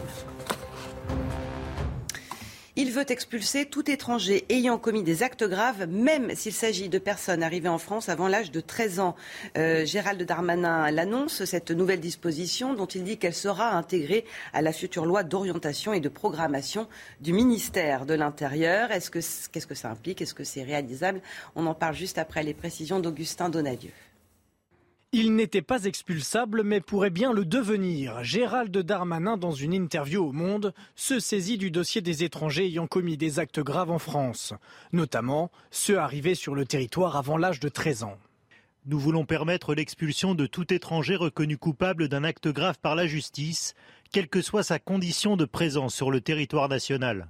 Il 2.81 2.93
veut 2.93 3.11
expulser 3.11 3.65
tout 3.65 3.91
étranger 3.91 4.45
ayant 4.47 4.77
commis 4.77 5.03
des 5.03 5.21
actes 5.21 5.43
graves, 5.43 5.85
même 5.89 6.33
s'il 6.33 6.53
s'agit 6.53 6.87
de 6.87 6.97
personnes 6.97 7.43
arrivées 7.43 7.67
en 7.67 7.77
France 7.77 8.07
avant 8.07 8.29
l'âge 8.29 8.51
de 8.51 8.61
13 8.61 9.01
ans. 9.01 9.17
Euh, 9.57 9.85
Gérald 9.85 10.23
Darmanin 10.23 10.89
l'annonce, 10.89 11.43
cette 11.43 11.71
nouvelle 11.71 11.99
disposition 11.99 12.75
dont 12.75 12.85
il 12.85 13.03
dit 13.03 13.17
qu'elle 13.17 13.33
sera 13.33 13.71
intégrée 13.71 14.23
à 14.53 14.61
la 14.61 14.71
future 14.71 15.05
loi 15.05 15.23
d'orientation 15.23 15.91
et 15.91 15.99
de 15.99 16.07
programmation 16.07 16.87
du 17.19 17.33
ministère 17.33 18.05
de 18.05 18.13
l'Intérieur. 18.13 18.91
Est-ce 18.91 19.11
que, 19.11 19.19
qu'est-ce 19.51 19.67
que 19.67 19.75
ça 19.75 19.89
implique? 19.89 20.21
Est-ce 20.21 20.33
que 20.33 20.45
c'est 20.45 20.63
réalisable? 20.63 21.19
On 21.57 21.65
en 21.65 21.73
parle 21.73 21.95
juste 21.95 22.17
après 22.17 22.43
les 22.43 22.53
précisions 22.53 23.01
d'Augustin 23.01 23.49
Donadieu. 23.49 23.91
Il 25.11 25.35
n'était 25.35 25.63
pas 25.63 25.85
expulsable, 25.85 26.61
mais 26.61 26.81
pourrait 26.81 27.09
bien 27.09 27.33
le 27.33 27.43
devenir. 27.43 28.23
Gérald 28.23 28.77
Darmanin, 28.77 29.37
dans 29.37 29.51
une 29.51 29.73
interview 29.73 30.23
au 30.23 30.31
Monde, 30.31 30.71
se 30.95 31.19
saisit 31.19 31.57
du 31.57 31.71
dossier 31.71 32.01
des 32.01 32.23
étrangers 32.23 32.67
ayant 32.67 32.85
commis 32.85 33.17
des 33.17 33.39
actes 33.39 33.59
graves 33.59 33.89
en 33.89 33.97
France, 33.97 34.53
notamment 34.93 35.49
ceux 35.71 35.97
arrivés 35.97 36.35
sur 36.35 36.53
le 36.53 36.63
territoire 36.63 37.15
avant 37.15 37.37
l'âge 37.37 37.59
de 37.59 37.69
13 37.69 38.03
ans. 38.03 38.19
Nous 38.85 38.99
voulons 38.99 39.25
permettre 39.25 39.73
l'expulsion 39.73 40.35
de 40.35 40.45
tout 40.45 40.71
étranger 40.71 41.15
reconnu 41.15 41.57
coupable 41.57 42.07
d'un 42.07 42.23
acte 42.23 42.47
grave 42.47 42.77
par 42.79 42.93
la 42.93 43.07
justice, 43.07 43.73
quelle 44.11 44.27
que 44.27 44.43
soit 44.43 44.61
sa 44.61 44.77
condition 44.77 45.37
de 45.37 45.45
présence 45.45 45.95
sur 45.95 46.11
le 46.11 46.21
territoire 46.21 46.69
national. 46.69 47.29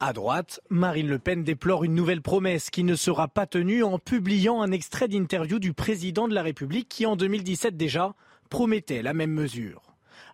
À 0.00 0.12
droite, 0.12 0.60
Marine 0.70 1.08
Le 1.08 1.18
Pen 1.18 1.42
déplore 1.42 1.82
une 1.82 1.96
nouvelle 1.96 2.22
promesse 2.22 2.70
qui 2.70 2.84
ne 2.84 2.94
sera 2.94 3.26
pas 3.26 3.46
tenue 3.46 3.82
en 3.82 3.98
publiant 3.98 4.62
un 4.62 4.70
extrait 4.70 5.08
d'interview 5.08 5.58
du 5.58 5.72
président 5.72 6.28
de 6.28 6.34
la 6.34 6.42
République 6.42 6.88
qui, 6.88 7.04
en 7.04 7.16
2017 7.16 7.76
déjà, 7.76 8.14
promettait 8.48 9.02
la 9.02 9.12
même 9.12 9.32
mesure. 9.32 9.82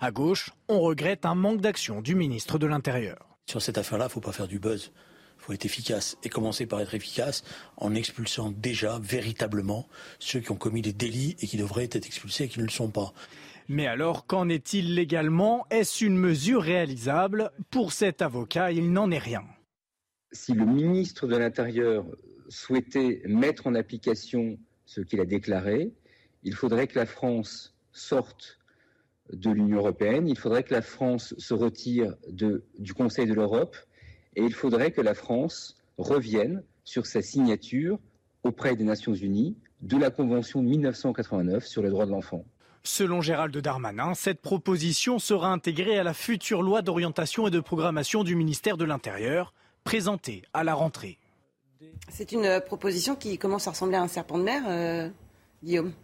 À 0.00 0.10
gauche, 0.10 0.50
on 0.68 0.80
regrette 0.80 1.24
un 1.24 1.34
manque 1.34 1.62
d'action 1.62 2.02
du 2.02 2.14
ministre 2.14 2.58
de 2.58 2.66
l'Intérieur. 2.66 3.38
Sur 3.46 3.62
cette 3.62 3.78
affaire-là, 3.78 4.04
il 4.04 4.08
ne 4.08 4.12
faut 4.12 4.20
pas 4.20 4.32
faire 4.32 4.48
du 4.48 4.58
buzz. 4.58 4.92
Il 5.38 5.44
faut 5.44 5.52
être 5.54 5.64
efficace 5.64 6.18
et 6.22 6.28
commencer 6.28 6.66
par 6.66 6.82
être 6.82 6.94
efficace 6.94 7.42
en 7.78 7.94
expulsant 7.94 8.52
déjà 8.54 8.98
véritablement 9.02 9.88
ceux 10.18 10.40
qui 10.40 10.50
ont 10.50 10.56
commis 10.56 10.82
des 10.82 10.92
délits 10.92 11.36
et 11.40 11.46
qui 11.46 11.56
devraient 11.56 11.84
être 11.84 12.06
expulsés 12.06 12.44
et 12.44 12.48
qui 12.48 12.58
ne 12.58 12.64
le 12.64 12.70
sont 12.70 12.90
pas. 12.90 13.14
Mais 13.68 13.86
alors, 13.86 14.26
qu'en 14.26 14.48
est-il 14.48 14.94
légalement? 14.94 15.66
Est-ce 15.70 16.04
une 16.04 16.18
mesure 16.18 16.62
réalisable? 16.62 17.50
Pour 17.70 17.92
cet 17.92 18.20
avocat, 18.20 18.72
il 18.72 18.92
n'en 18.92 19.10
est 19.10 19.18
rien. 19.18 19.44
Si 20.32 20.52
le 20.52 20.66
ministre 20.66 21.26
de 21.26 21.36
l'Intérieur 21.36 22.04
souhaitait 22.48 23.22
mettre 23.26 23.66
en 23.66 23.74
application 23.74 24.58
ce 24.84 25.00
qu'il 25.00 25.20
a 25.20 25.24
déclaré, 25.24 25.92
il 26.42 26.54
faudrait 26.54 26.86
que 26.86 26.98
la 26.98 27.06
France 27.06 27.74
sorte 27.92 28.58
de 29.32 29.50
l'Union 29.50 29.78
européenne, 29.78 30.28
il 30.28 30.36
faudrait 30.36 30.62
que 30.62 30.74
la 30.74 30.82
France 30.82 31.34
se 31.38 31.54
retire 31.54 32.14
du 32.28 32.92
Conseil 32.92 33.26
de 33.26 33.32
l'Europe 33.32 33.76
et 34.36 34.42
il 34.42 34.52
faudrait 34.52 34.90
que 34.90 35.00
la 35.00 35.14
France 35.14 35.78
revienne 35.96 36.62
sur 36.84 37.06
sa 37.06 37.22
signature 37.22 37.98
auprès 38.42 38.76
des 38.76 38.84
Nations 38.84 39.14
Unies 39.14 39.56
de 39.80 39.96
la 39.96 40.10
Convention 40.10 40.62
de 40.62 40.68
1989 40.68 41.66
sur 41.66 41.82
les 41.82 41.88
droits 41.88 42.04
de 42.04 42.10
l'enfant. 42.10 42.44
Selon 42.86 43.22
Gérald 43.22 43.56
Darmanin, 43.56 44.12
cette 44.12 44.42
proposition 44.42 45.18
sera 45.18 45.48
intégrée 45.48 45.98
à 45.98 46.02
la 46.02 46.12
future 46.12 46.60
loi 46.60 46.82
d'orientation 46.82 47.48
et 47.48 47.50
de 47.50 47.60
programmation 47.60 48.24
du 48.24 48.36
ministère 48.36 48.76
de 48.76 48.84
l'Intérieur, 48.84 49.54
présentée 49.84 50.42
à 50.52 50.64
la 50.64 50.74
rentrée. 50.74 51.18
C'est 52.10 52.32
une 52.32 52.60
proposition 52.60 53.16
qui 53.16 53.38
commence 53.38 53.66
à 53.66 53.70
ressembler 53.70 53.96
à 53.96 54.02
un 54.02 54.08
serpent 54.08 54.36
de 54.36 54.42
mer, 54.42 54.62
euh, 54.68 55.08
Guillaume 55.62 55.94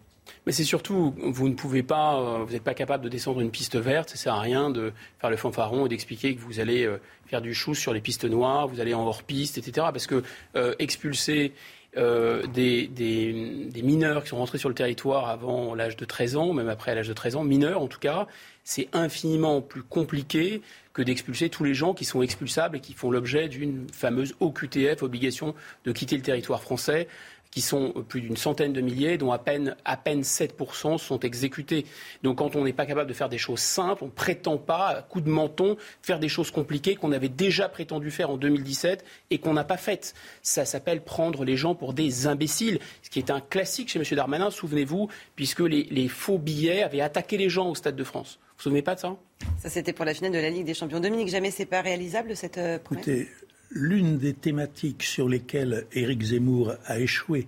mais 0.46 0.52
c'est 0.52 0.64
surtout, 0.64 1.14
vous 1.18 1.48
ne 1.48 1.54
pouvez 1.54 1.82
pas, 1.82 2.18
euh, 2.18 2.44
vous 2.44 2.52
n'êtes 2.52 2.64
pas 2.64 2.74
capable 2.74 3.04
de 3.04 3.08
descendre 3.08 3.40
une 3.40 3.50
piste 3.50 3.76
verte. 3.76 4.10
Ça 4.10 4.16
sert 4.16 4.34
à 4.34 4.40
rien 4.40 4.70
de 4.70 4.92
faire 5.18 5.30
le 5.30 5.36
fanfaron 5.36 5.86
et 5.86 5.88
d'expliquer 5.88 6.34
que 6.34 6.40
vous 6.40 6.60
allez 6.60 6.84
euh, 6.84 7.00
faire 7.26 7.42
du 7.42 7.54
chou 7.54 7.74
sur 7.74 7.92
les 7.92 8.00
pistes 8.00 8.24
noires, 8.24 8.68
vous 8.68 8.80
allez 8.80 8.94
en 8.94 9.06
hors 9.06 9.22
piste, 9.22 9.58
etc. 9.58 9.88
Parce 9.92 10.06
que 10.06 10.22
euh, 10.56 10.74
expulser 10.78 11.52
euh, 11.96 12.46
des, 12.46 12.86
des, 12.86 13.66
des, 13.68 13.82
mineurs 13.82 14.22
qui 14.22 14.28
sont 14.28 14.36
rentrés 14.36 14.58
sur 14.58 14.68
le 14.68 14.76
territoire 14.76 15.28
avant 15.28 15.74
l'âge 15.74 15.96
de 15.96 16.04
13 16.04 16.36
ans, 16.36 16.52
même 16.52 16.68
après 16.68 16.94
l'âge 16.94 17.08
de 17.08 17.12
13 17.12 17.34
ans, 17.34 17.42
mineurs 17.42 17.82
en 17.82 17.88
tout 17.88 17.98
cas, 17.98 18.28
c'est 18.62 18.88
infiniment 18.92 19.60
plus 19.60 19.82
compliqué 19.82 20.62
que 20.92 21.02
d'expulser 21.02 21.48
tous 21.48 21.64
les 21.64 21.74
gens 21.74 21.92
qui 21.92 22.04
sont 22.04 22.22
expulsables 22.22 22.76
et 22.76 22.80
qui 22.80 22.92
font 22.92 23.10
l'objet 23.10 23.48
d'une 23.48 23.88
fameuse 23.92 24.36
OQTF, 24.38 25.02
obligation 25.02 25.54
de 25.84 25.90
quitter 25.90 26.16
le 26.16 26.22
territoire 26.22 26.62
français 26.62 27.08
qui 27.50 27.60
sont 27.60 27.92
plus 28.08 28.20
d'une 28.20 28.36
centaine 28.36 28.72
de 28.72 28.80
milliers, 28.80 29.18
dont 29.18 29.32
à 29.32 29.38
peine, 29.38 29.76
à 29.84 29.96
peine 29.96 30.22
7% 30.22 30.98
sont 30.98 31.20
exécutés. 31.20 31.84
Donc 32.22 32.38
quand 32.38 32.56
on 32.56 32.64
n'est 32.64 32.72
pas 32.72 32.86
capable 32.86 33.08
de 33.08 33.14
faire 33.14 33.28
des 33.28 33.38
choses 33.38 33.60
simples, 33.60 34.04
on 34.04 34.06
ne 34.06 34.12
prétend 34.12 34.56
pas, 34.56 34.88
à 34.88 35.02
coup 35.02 35.20
de 35.20 35.28
menton, 35.28 35.76
faire 36.02 36.20
des 36.20 36.28
choses 36.28 36.50
compliquées 36.50 36.94
qu'on 36.94 37.12
avait 37.12 37.28
déjà 37.28 37.68
prétendu 37.68 38.10
faire 38.10 38.30
en 38.30 38.36
2017 38.36 39.04
et 39.30 39.38
qu'on 39.38 39.54
n'a 39.54 39.64
pas 39.64 39.76
faites. 39.76 40.14
Ça 40.42 40.64
s'appelle 40.64 41.02
prendre 41.02 41.44
les 41.44 41.56
gens 41.56 41.74
pour 41.74 41.92
des 41.92 42.26
imbéciles, 42.26 42.78
ce 43.02 43.10
qui 43.10 43.18
est 43.18 43.30
un 43.30 43.40
classique 43.40 43.88
chez 43.88 43.98
M. 43.98 44.04
Darmanin, 44.12 44.50
souvenez-vous, 44.50 45.08
puisque 45.34 45.60
les, 45.60 45.84
les 45.84 46.08
faux 46.08 46.38
billets 46.38 46.82
avaient 46.82 47.00
attaqué 47.00 47.36
les 47.36 47.48
gens 47.48 47.68
au 47.68 47.74
Stade 47.74 47.96
de 47.96 48.04
France. 48.04 48.38
Vous 48.40 48.54
vous 48.56 48.62
souvenez 48.64 48.82
pas 48.82 48.94
de 48.94 49.00
ça? 49.00 49.16
Ça, 49.58 49.70
c'était 49.70 49.92
pour 49.92 50.04
la 50.04 50.14
finale 50.14 50.32
de 50.32 50.38
la 50.38 50.50
Ligue 50.50 50.66
des 50.66 50.74
Champions. 50.74 51.00
Dominique, 51.00 51.28
jamais 51.28 51.50
c'est 51.50 51.66
pas 51.66 51.80
réalisable 51.80 52.36
cette 52.36 52.58
euh, 52.58 52.78
promesse? 52.78 53.08
Écoutez, 53.08 53.28
l'une 53.70 54.18
des 54.18 54.34
thématiques 54.34 55.02
sur 55.02 55.28
lesquelles 55.28 55.86
Éric 55.92 56.22
Zemmour 56.22 56.74
a 56.86 56.98
échoué 56.98 57.46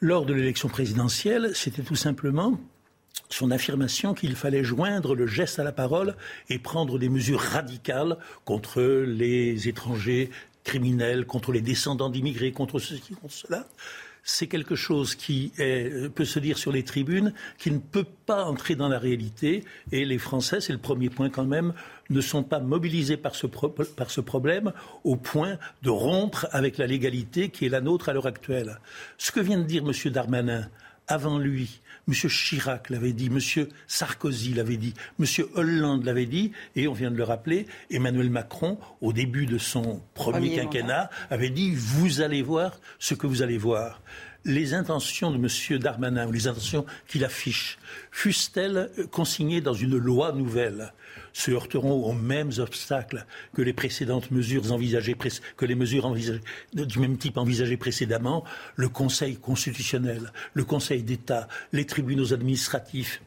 lors 0.00 0.26
de 0.26 0.32
l'élection 0.32 0.68
présidentielle, 0.68 1.50
c'était 1.54 1.82
tout 1.82 1.96
simplement 1.96 2.60
son 3.30 3.50
affirmation 3.50 4.14
qu'il 4.14 4.36
fallait 4.36 4.62
joindre 4.62 5.14
le 5.14 5.26
geste 5.26 5.58
à 5.58 5.64
la 5.64 5.72
parole 5.72 6.16
et 6.48 6.58
prendre 6.58 6.98
des 6.98 7.08
mesures 7.08 7.40
radicales 7.40 8.16
contre 8.44 8.80
les 8.80 9.68
étrangers 9.68 10.30
criminels, 10.64 11.26
contre 11.26 11.52
les 11.52 11.60
descendants 11.60 12.10
d'immigrés, 12.10 12.52
contre 12.52 12.78
ceci, 12.78 13.14
contre 13.14 13.34
cela 13.34 13.66
c'est 14.30 14.46
quelque 14.46 14.74
chose 14.74 15.14
qui 15.14 15.52
est, 15.58 16.10
peut 16.10 16.26
se 16.26 16.38
dire 16.38 16.58
sur 16.58 16.70
les 16.70 16.82
tribunes, 16.82 17.32
qui 17.56 17.70
ne 17.70 17.78
peut 17.78 18.04
pas 18.26 18.44
entrer 18.44 18.74
dans 18.74 18.88
la 18.88 18.98
réalité. 18.98 19.64
Et 19.90 20.04
les 20.04 20.18
Français, 20.18 20.60
c'est 20.60 20.74
le 20.74 20.78
premier 20.78 21.08
point 21.08 21.30
quand 21.30 21.46
même, 21.46 21.72
ne 22.10 22.20
sont 22.20 22.42
pas 22.42 22.60
mobilisés 22.60 23.16
par 23.16 23.34
ce, 23.34 23.46
par 23.46 24.10
ce 24.10 24.20
problème 24.20 24.72
au 25.02 25.16
point 25.16 25.56
de 25.82 25.88
rompre 25.88 26.46
avec 26.50 26.76
la 26.76 26.86
légalité 26.86 27.48
qui 27.48 27.64
est 27.64 27.70
la 27.70 27.80
nôtre 27.80 28.10
à 28.10 28.12
l'heure 28.12 28.26
actuelle. 28.26 28.80
Ce 29.16 29.32
que 29.32 29.40
vient 29.40 29.58
de 29.58 29.64
dire 29.64 29.82
M. 29.82 30.12
Darmanin, 30.12 30.68
avant 31.06 31.38
lui, 31.38 31.80
M. 32.08 32.14
Chirac 32.14 32.88
l'avait 32.90 33.12
dit, 33.12 33.26
M. 33.26 33.66
Sarkozy 33.86 34.54
l'avait 34.54 34.78
dit, 34.78 34.94
M. 35.20 35.26
Hollande 35.54 36.04
l'avait 36.04 36.26
dit, 36.26 36.52
et 36.74 36.88
on 36.88 36.92
vient 36.94 37.10
de 37.10 37.16
le 37.16 37.24
rappeler, 37.24 37.66
Emmanuel 37.90 38.30
Macron, 38.30 38.78
au 39.00 39.12
début 39.12 39.46
de 39.46 39.58
son 39.58 40.00
premier, 40.14 40.38
premier 40.38 40.56
quinquennat, 40.56 41.10
avait 41.30 41.50
dit 41.50 41.74
Vous 41.74 42.20
allez 42.20 42.42
voir 42.42 42.80
ce 42.98 43.14
que 43.14 43.26
vous 43.26 43.42
allez 43.42 43.58
voir. 43.58 44.00
Les 44.44 44.72
intentions 44.72 45.30
de 45.30 45.36
M. 45.36 45.78
Darmanin, 45.78 46.26
ou 46.26 46.32
les 46.32 46.46
intentions 46.46 46.86
qu'il 47.06 47.24
affiche, 47.24 47.78
fussent-elles 48.10 48.90
consignées 49.10 49.60
dans 49.60 49.74
une 49.74 49.96
loi 49.96 50.32
nouvelle 50.32 50.92
se 51.32 51.50
heurteront 51.50 52.04
aux 52.04 52.12
mêmes 52.12 52.52
obstacles 52.58 53.26
que 53.54 53.62
les 53.62 53.72
précédentes 53.72 54.30
mesures 54.30 54.72
envisagées, 54.72 55.16
que 55.56 55.66
du 55.66 56.98
même 56.98 57.18
type 57.18 57.36
envisagées 57.36 57.76
précédemment, 57.76 58.44
le 58.76 58.88
Conseil 58.88 59.36
constitutionnel, 59.36 60.32
le 60.54 60.64
Conseil 60.64 61.02
d'État, 61.02 61.48
les 61.72 61.84
tribunaux 61.84 62.32
administratifs, 62.32 63.20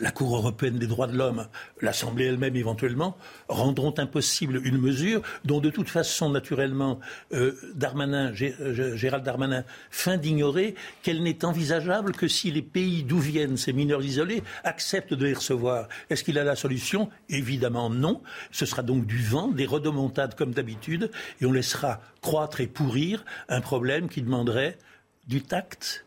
la 0.00 0.10
Cour 0.10 0.36
européenne 0.36 0.78
des 0.78 0.86
droits 0.86 1.06
de 1.06 1.16
l'homme, 1.16 1.48
l'Assemblée 1.80 2.26
elle-même 2.26 2.56
éventuellement, 2.56 3.16
rendront 3.48 3.94
impossible 3.98 4.60
une 4.64 4.78
mesure 4.78 5.22
dont 5.44 5.60
de 5.60 5.70
toute 5.70 5.88
façon, 5.88 6.30
naturellement, 6.30 7.00
euh, 7.32 7.52
euh, 7.82 8.96
Gérald 8.96 9.24
Darmanin 9.24 9.64
fin 9.90 10.16
d'ignorer 10.16 10.74
qu'elle 11.02 11.22
n'est 11.22 11.44
envisageable 11.44 12.12
que 12.12 12.28
si 12.28 12.50
les 12.50 12.62
pays 12.62 13.02
d'où 13.02 13.18
viennent 13.18 13.56
ces 13.56 13.72
mineurs 13.72 14.04
isolés 14.04 14.42
acceptent 14.64 15.14
de 15.14 15.26
les 15.26 15.34
recevoir. 15.34 15.88
Est-ce 16.10 16.24
qu'il 16.24 16.38
a 16.38 16.44
la 16.44 16.56
solution? 16.56 17.10
Évidemment 17.28 17.90
non. 17.90 18.22
Ce 18.50 18.66
sera 18.66 18.82
donc 18.82 19.06
du 19.06 19.18
vent, 19.18 19.48
des 19.48 19.66
redemontades 19.66 20.34
comme 20.34 20.52
d'habitude, 20.52 21.10
et 21.40 21.46
on 21.46 21.52
laissera 21.52 22.00
croître 22.20 22.60
et 22.60 22.66
pourrir 22.66 23.24
un 23.48 23.60
problème 23.60 24.08
qui 24.08 24.22
demanderait 24.22 24.78
du 25.26 25.42
tact, 25.42 26.06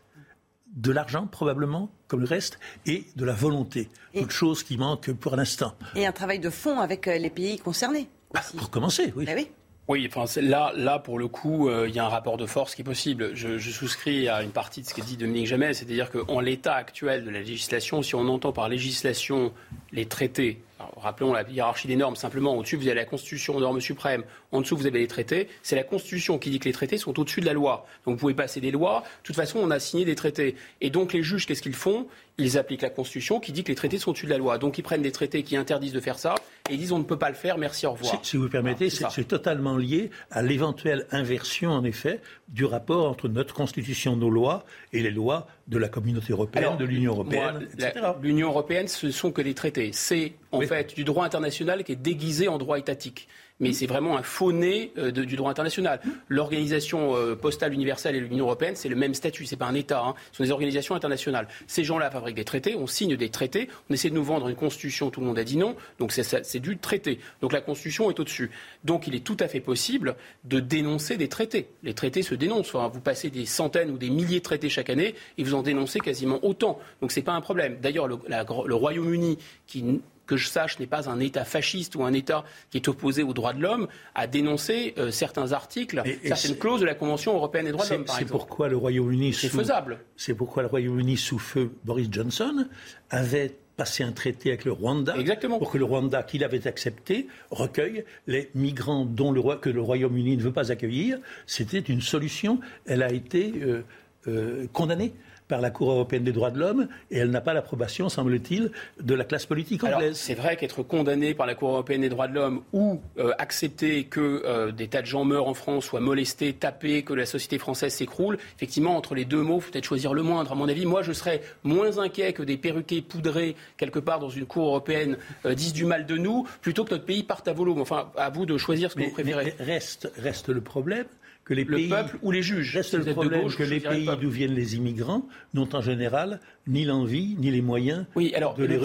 de 0.72 0.92
l'argent 0.92 1.26
probablement, 1.26 1.90
comme 2.08 2.20
le 2.20 2.26
reste, 2.26 2.58
et 2.86 3.04
de 3.16 3.24
la 3.24 3.32
volonté. 3.32 3.88
Toute 4.14 4.30
chose 4.30 4.62
qui 4.62 4.76
manque 4.76 5.12
pour 5.12 5.36
l'instant. 5.36 5.74
Et 5.94 6.06
un 6.06 6.12
travail 6.12 6.38
de 6.38 6.50
fond 6.50 6.80
avec 6.80 7.08
euh, 7.08 7.18
les 7.18 7.30
pays 7.30 7.58
concernés. 7.58 8.08
Bah, 8.32 8.40
pour 8.56 8.70
commencer, 8.70 9.12
oui. 9.16 9.26
Ben 9.26 9.36
oui. 9.36 9.48
Oui, 9.88 10.08
enfin, 10.14 10.40
là, 10.40 10.72
là, 10.76 11.00
pour 11.00 11.18
le 11.18 11.26
coup, 11.26 11.68
euh, 11.68 11.88
il 11.88 11.94
y 11.94 11.98
a 11.98 12.04
un 12.06 12.08
rapport 12.08 12.36
de 12.36 12.46
force 12.46 12.74
qui 12.76 12.82
est 12.82 12.84
possible. 12.84 13.34
Je, 13.34 13.58
je 13.58 13.70
souscris 13.70 14.28
à 14.28 14.42
une 14.42 14.52
partie 14.52 14.80
de 14.80 14.86
ce 14.86 14.94
qu'a 14.94 15.02
dit 15.02 15.16
Dominique 15.16 15.48
Jamais, 15.48 15.74
c'est-à-dire 15.74 16.10
qu'en 16.10 16.38
l'état 16.38 16.74
actuel 16.74 17.24
de 17.24 17.30
la 17.30 17.40
législation, 17.40 18.00
si 18.00 18.14
on 18.14 18.28
entend 18.28 18.52
par 18.52 18.68
législation 18.68 19.52
les 19.90 20.06
traités 20.06 20.62
rappelons 20.96 21.32
la 21.32 21.42
hiérarchie 21.48 21.88
des 21.88 21.96
normes, 21.96 22.16
simplement, 22.16 22.56
au-dessus, 22.56 22.76
vous 22.76 22.86
avez 22.86 22.94
la 22.94 23.04
Constitution, 23.04 23.58
normes 23.58 23.80
suprêmes, 23.80 24.24
en 24.50 24.60
dessous, 24.60 24.76
vous 24.76 24.86
avez 24.86 25.00
les 25.00 25.06
traités. 25.06 25.48
C'est 25.62 25.76
la 25.76 25.84
Constitution 25.84 26.38
qui 26.38 26.50
dit 26.50 26.58
que 26.58 26.66
les 26.66 26.72
traités 26.72 26.98
sont 26.98 27.18
au-dessus 27.18 27.40
de 27.40 27.46
la 27.46 27.52
loi. 27.52 27.86
Donc, 28.04 28.14
vous 28.14 28.20
pouvez 28.20 28.34
passer 28.34 28.60
des 28.60 28.70
lois. 28.70 29.02
De 29.22 29.26
toute 29.26 29.36
façon, 29.36 29.58
on 29.60 29.70
a 29.70 29.78
signé 29.78 30.04
des 30.04 30.14
traités. 30.14 30.56
Et 30.80 30.90
donc, 30.90 31.12
les 31.12 31.22
juges, 31.22 31.46
qu'est-ce 31.46 31.62
qu'ils 31.62 31.74
font? 31.74 32.06
Ils 32.38 32.56
appliquent 32.58 32.82
la 32.82 32.90
Constitution 32.90 33.40
qui 33.40 33.52
dit 33.52 33.62
que 33.62 33.68
les 33.68 33.74
traités 33.74 33.98
sont 33.98 34.10
au-dessus 34.10 34.26
de 34.26 34.30
la 34.30 34.38
loi. 34.38 34.58
Donc, 34.58 34.78
ils 34.78 34.82
prennent 34.82 35.02
des 35.02 35.12
traités 35.12 35.42
qui 35.42 35.56
interdisent 35.56 35.92
de 35.92 36.00
faire 36.00 36.18
ça 36.18 36.34
et 36.70 36.74
ils 36.74 36.78
disent 36.78 36.92
on 36.92 36.98
ne 36.98 37.04
peut 37.04 37.18
pas 37.18 37.28
le 37.28 37.34
faire, 37.34 37.58
merci, 37.58 37.86
au 37.86 37.92
revoir. 37.92 38.18
Si, 38.22 38.36
vous 38.36 38.48
permettez, 38.48 38.90
c'est 38.90 39.24
totalement 39.24 39.76
lié 39.76 40.10
à 40.30 40.42
l'éventuelle 40.42 41.06
inversion, 41.10 41.70
en 41.70 41.84
effet, 41.84 42.20
du 42.52 42.64
rapport 42.66 43.08
entre 43.08 43.28
notre 43.28 43.54
Constitution, 43.54 44.14
nos 44.14 44.30
lois 44.30 44.64
et 44.92 45.02
les 45.02 45.10
lois 45.10 45.46
de 45.68 45.78
la 45.78 45.88
communauté 45.88 46.32
européenne, 46.32 46.76
de 46.76 46.84
l'Union 46.84 47.12
européenne, 47.12 47.66
etc. 47.72 48.12
L'Union 48.22 48.48
européenne, 48.48 48.88
ce 48.88 49.10
sont 49.10 49.32
que 49.32 49.42
des 49.42 49.54
traités. 49.54 49.90
C'est 49.92 50.34
en 50.52 50.60
fait 50.60 50.94
du 50.94 51.04
droit 51.04 51.24
international 51.24 51.82
qui 51.82 51.92
est 51.92 51.96
déguisé 51.96 52.48
en 52.48 52.58
droit 52.58 52.78
étatique 52.78 53.28
mais 53.62 53.72
c'est 53.72 53.86
vraiment 53.86 54.18
un 54.18 54.22
faux 54.22 54.52
nez 54.52 54.92
euh, 54.98 55.10
du 55.10 55.36
droit 55.36 55.50
international. 55.50 56.00
L'organisation 56.28 57.16
euh, 57.16 57.34
postale 57.34 57.72
universelle 57.72 58.16
et 58.16 58.20
l'Union 58.20 58.44
européenne, 58.44 58.74
c'est 58.76 58.88
le 58.88 58.96
même 58.96 59.14
statut, 59.14 59.46
c'est 59.46 59.56
pas 59.56 59.66
un 59.66 59.74
État, 59.74 60.02
hein. 60.04 60.14
ce 60.32 60.38
sont 60.38 60.42
des 60.44 60.50
organisations 60.50 60.94
internationales. 60.94 61.46
Ces 61.68 61.84
gens-là 61.84 62.10
fabriquent 62.10 62.36
des 62.36 62.44
traités, 62.44 62.74
on 62.76 62.88
signe 62.88 63.16
des 63.16 63.30
traités, 63.30 63.68
on 63.88 63.94
essaie 63.94 64.10
de 64.10 64.14
nous 64.14 64.24
vendre 64.24 64.48
une 64.48 64.56
constitution, 64.56 65.10
tout 65.10 65.20
le 65.20 65.26
monde 65.26 65.38
a 65.38 65.44
dit 65.44 65.56
non, 65.56 65.76
donc 65.98 66.12
c'est 66.12 66.60
du 66.60 66.76
traité. 66.76 67.20
Donc 67.40 67.52
la 67.52 67.60
constitution 67.60 68.10
est 68.10 68.18
au-dessus. 68.18 68.50
Donc 68.84 69.06
il 69.06 69.14
est 69.14 69.24
tout 69.24 69.36
à 69.38 69.46
fait 69.46 69.60
possible 69.60 70.16
de 70.44 70.58
dénoncer 70.58 71.16
des 71.16 71.28
traités. 71.28 71.68
Les 71.84 71.94
traités 71.94 72.22
se 72.22 72.34
dénoncent. 72.34 72.74
vous 72.74 73.00
passez 73.00 73.30
des 73.30 73.46
centaines 73.46 73.92
ou 73.92 73.98
des 73.98 74.10
milliers 74.10 74.38
de 74.40 74.44
traités 74.44 74.68
chaque 74.68 74.90
année 74.90 75.14
et 75.38 75.44
vous 75.44 75.54
en 75.54 75.62
dénoncez 75.62 76.00
quasiment 76.00 76.40
autant. 76.44 76.80
Donc 77.00 77.12
c'est 77.12 77.22
pas 77.22 77.32
un 77.32 77.40
problème. 77.40 77.78
D'ailleurs, 77.80 78.08
le, 78.08 78.18
le 78.28 78.74
Royaume-Uni, 78.74 79.38
qui 79.68 80.00
que 80.36 80.42
je 80.42 80.48
sache, 80.48 80.78
n'est 80.78 80.86
pas 80.86 81.08
un 81.08 81.20
État 81.20 81.44
fasciste 81.44 81.94
ou 81.96 82.04
un 82.04 82.12
État 82.12 82.44
qui 82.70 82.78
est 82.78 82.88
opposé 82.88 83.22
aux 83.22 83.34
droits 83.34 83.52
de 83.52 83.60
l'homme, 83.60 83.88
a 84.14 84.26
dénoncé 84.26 84.94
euh, 84.98 85.10
certains 85.10 85.52
articles, 85.52 86.02
certaines 86.24 86.56
clauses 86.56 86.80
de 86.80 86.86
la 86.86 86.94
Convention 86.94 87.34
européenne 87.34 87.66
des 87.66 87.72
droits 87.72 87.86
de 87.86 87.94
l'homme, 87.94 88.04
C'est 88.06 88.24
pourquoi 88.24 88.68
le 88.68 88.76
Royaume-Uni 88.76 89.32
sous... 89.32 89.48
faisable. 89.48 89.98
C'est 90.16 90.34
pourquoi 90.34 90.62
le 90.62 90.68
Royaume-Uni, 90.68 91.16
sous 91.16 91.38
feu 91.38 91.72
Boris 91.84 92.08
Johnson, 92.10 92.66
avait 93.10 93.54
passé 93.76 94.04
un 94.04 94.12
traité 94.12 94.50
avec 94.50 94.64
le 94.64 94.72
Rwanda 94.72 95.16
Exactement. 95.16 95.58
pour 95.58 95.70
que 95.70 95.78
le 95.78 95.84
Rwanda, 95.84 96.22
qu'il 96.22 96.44
avait 96.44 96.66
accepté, 96.66 97.26
recueille 97.50 98.04
les 98.26 98.50
migrants 98.54 99.04
dont 99.04 99.32
le, 99.32 99.42
que 99.56 99.70
le 99.70 99.80
Royaume-Uni 99.80 100.36
ne 100.36 100.42
veut 100.42 100.52
pas 100.52 100.70
accueillir. 100.70 101.18
C'était 101.46 101.78
une 101.78 102.00
solution. 102.00 102.60
Elle 102.86 103.02
a 103.02 103.12
été 103.12 103.52
euh, 103.62 103.82
euh, 104.28 104.66
condamnée 104.72 105.14
par 105.52 105.60
la 105.60 105.68
Cour 105.68 105.90
européenne 105.90 106.24
des 106.24 106.32
droits 106.32 106.50
de 106.50 106.58
l'homme 106.58 106.88
et 107.10 107.18
elle 107.18 107.30
n'a 107.30 107.42
pas 107.42 107.52
l'approbation, 107.52 108.08
semble-t-il, 108.08 108.70
de 109.02 109.14
la 109.14 109.24
classe 109.24 109.44
politique 109.44 109.84
anglaise. 109.84 110.16
C'est 110.16 110.32
vrai 110.32 110.56
qu'être 110.56 110.82
condamné 110.82 111.34
par 111.34 111.44
la 111.44 111.54
Cour 111.54 111.72
européenne 111.72 112.00
des 112.00 112.08
droits 112.08 112.26
de 112.26 112.32
l'homme 112.32 112.62
ou 112.72 113.02
euh, 113.18 113.32
accepter 113.36 114.04
que 114.04 114.42
euh, 114.46 114.72
des 114.72 114.88
tas 114.88 115.02
de 115.02 115.06
gens 115.06 115.26
meurent 115.26 115.48
en 115.48 115.52
France, 115.52 115.84
soient 115.84 116.00
molestés, 116.00 116.54
tapés, 116.54 117.02
que 117.02 117.12
la 117.12 117.26
société 117.26 117.58
française 117.58 117.92
s'écroule, 117.92 118.38
effectivement, 118.56 118.96
entre 118.96 119.14
les 119.14 119.26
deux 119.26 119.42
mots, 119.42 119.58
il 119.58 119.60
faut 119.60 119.70
peut-être 119.72 119.84
choisir 119.84 120.14
le 120.14 120.22
moindre. 120.22 120.52
À 120.52 120.54
mon 120.54 120.70
avis, 120.70 120.86
moi, 120.86 121.02
je 121.02 121.12
serais 121.12 121.42
moins 121.64 121.98
inquiet 121.98 122.32
que 122.32 122.42
des 122.42 122.56
perruquets 122.56 123.02
poudrés 123.02 123.54
quelque 123.76 123.98
part 123.98 124.20
dans 124.20 124.30
une 124.30 124.46
Cour 124.46 124.68
européenne 124.68 125.18
euh, 125.44 125.52
disent 125.52 125.74
du 125.74 125.84
mal 125.84 126.06
de 126.06 126.16
nous, 126.16 126.48
plutôt 126.62 126.86
que 126.86 126.92
notre 126.92 127.04
pays 127.04 127.24
parte 127.24 127.46
à 127.46 127.52
volo. 127.52 127.76
Enfin, 127.78 128.10
à 128.16 128.30
vous 128.30 128.46
de 128.46 128.56
choisir 128.56 128.90
ce 128.90 128.96
que 128.96 129.02
vous 129.02 129.10
préférez. 129.10 129.54
reste, 129.58 130.10
reste 130.16 130.48
le 130.48 130.62
problème 130.62 131.04
que 131.44 131.54
les 131.54 131.64
le 131.64 131.88
peuple 131.88 132.18
ou 132.22 132.30
les 132.30 132.42
juges. 132.42 132.74
Reste 132.74 132.94
le 132.94 133.04
problème 133.12 133.48
que 133.52 133.62
les 133.62 133.80
pays 133.80 134.08
d'où 134.20 134.30
viennent 134.30 134.54
les 134.54 134.76
immigrants 134.76 135.26
n'ont 135.54 135.68
en 135.72 135.80
général 135.80 136.40
ni 136.66 136.84
l'envie 136.84 137.36
ni 137.38 137.50
les 137.50 137.62
moyens 137.62 138.06
oui, 138.14 138.32
alors, 138.34 138.54
de, 138.54 138.64
les, 138.64 138.78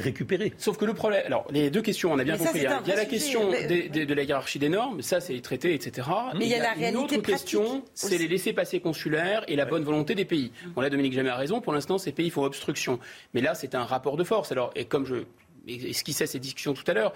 récupérer. 0.00 0.52
Sauf 0.58 0.76
que 0.76 0.84
le 0.84 0.92
problème, 0.92 1.22
alors 1.26 1.46
les 1.50 1.70
deux 1.70 1.80
questions, 1.80 2.12
on 2.12 2.18
a 2.18 2.24
bien 2.24 2.36
compris. 2.36 2.66
Hein. 2.66 2.80
il 2.84 2.90
y 2.90 2.92
a 2.92 2.96
la 2.96 3.04
question 3.06 3.50
de 3.50 4.14
la 4.14 4.22
hiérarchie 4.22 4.58
des 4.58 4.68
normes, 4.68 5.00
ça 5.02 5.20
c'est 5.20 5.32
les 5.32 5.40
traités, 5.40 5.74
etc. 5.74 6.08
Mais 6.36 6.44
il 6.44 6.50
y 6.50 6.54
a, 6.54 6.62
la 6.62 6.72
réalité 6.72 6.90
une 6.90 7.04
autre 7.04 7.20
question, 7.20 7.82
c'est 7.94 8.18
les 8.18 8.28
laissés-passer 8.28 8.80
consulaires 8.80 9.44
et 9.48 9.56
la 9.56 9.64
bonne 9.64 9.84
volonté 9.84 10.14
des 10.14 10.24
pays. 10.24 10.52
Bon 10.74 10.82
là, 10.82 10.90
Dominique 10.90 11.14
Jamais 11.14 11.30
a 11.30 11.36
raison. 11.36 11.60
Pour 11.60 11.72
l'instant, 11.72 11.98
ces 11.98 12.12
pays 12.12 12.30
font 12.30 12.44
obstruction. 12.44 12.98
Mais 13.32 13.40
là, 13.40 13.54
c'est 13.54 13.74
un 13.74 13.84
rapport 13.84 14.16
de 14.16 14.24
force. 14.24 14.52
Alors, 14.52 14.70
et 14.76 14.84
comme 14.84 15.06
je 15.06 15.24
esquissais 15.68 16.26
ces 16.26 16.38
discussions 16.38 16.74
tout 16.74 16.84
à 16.86 16.94
l'heure, 16.94 17.12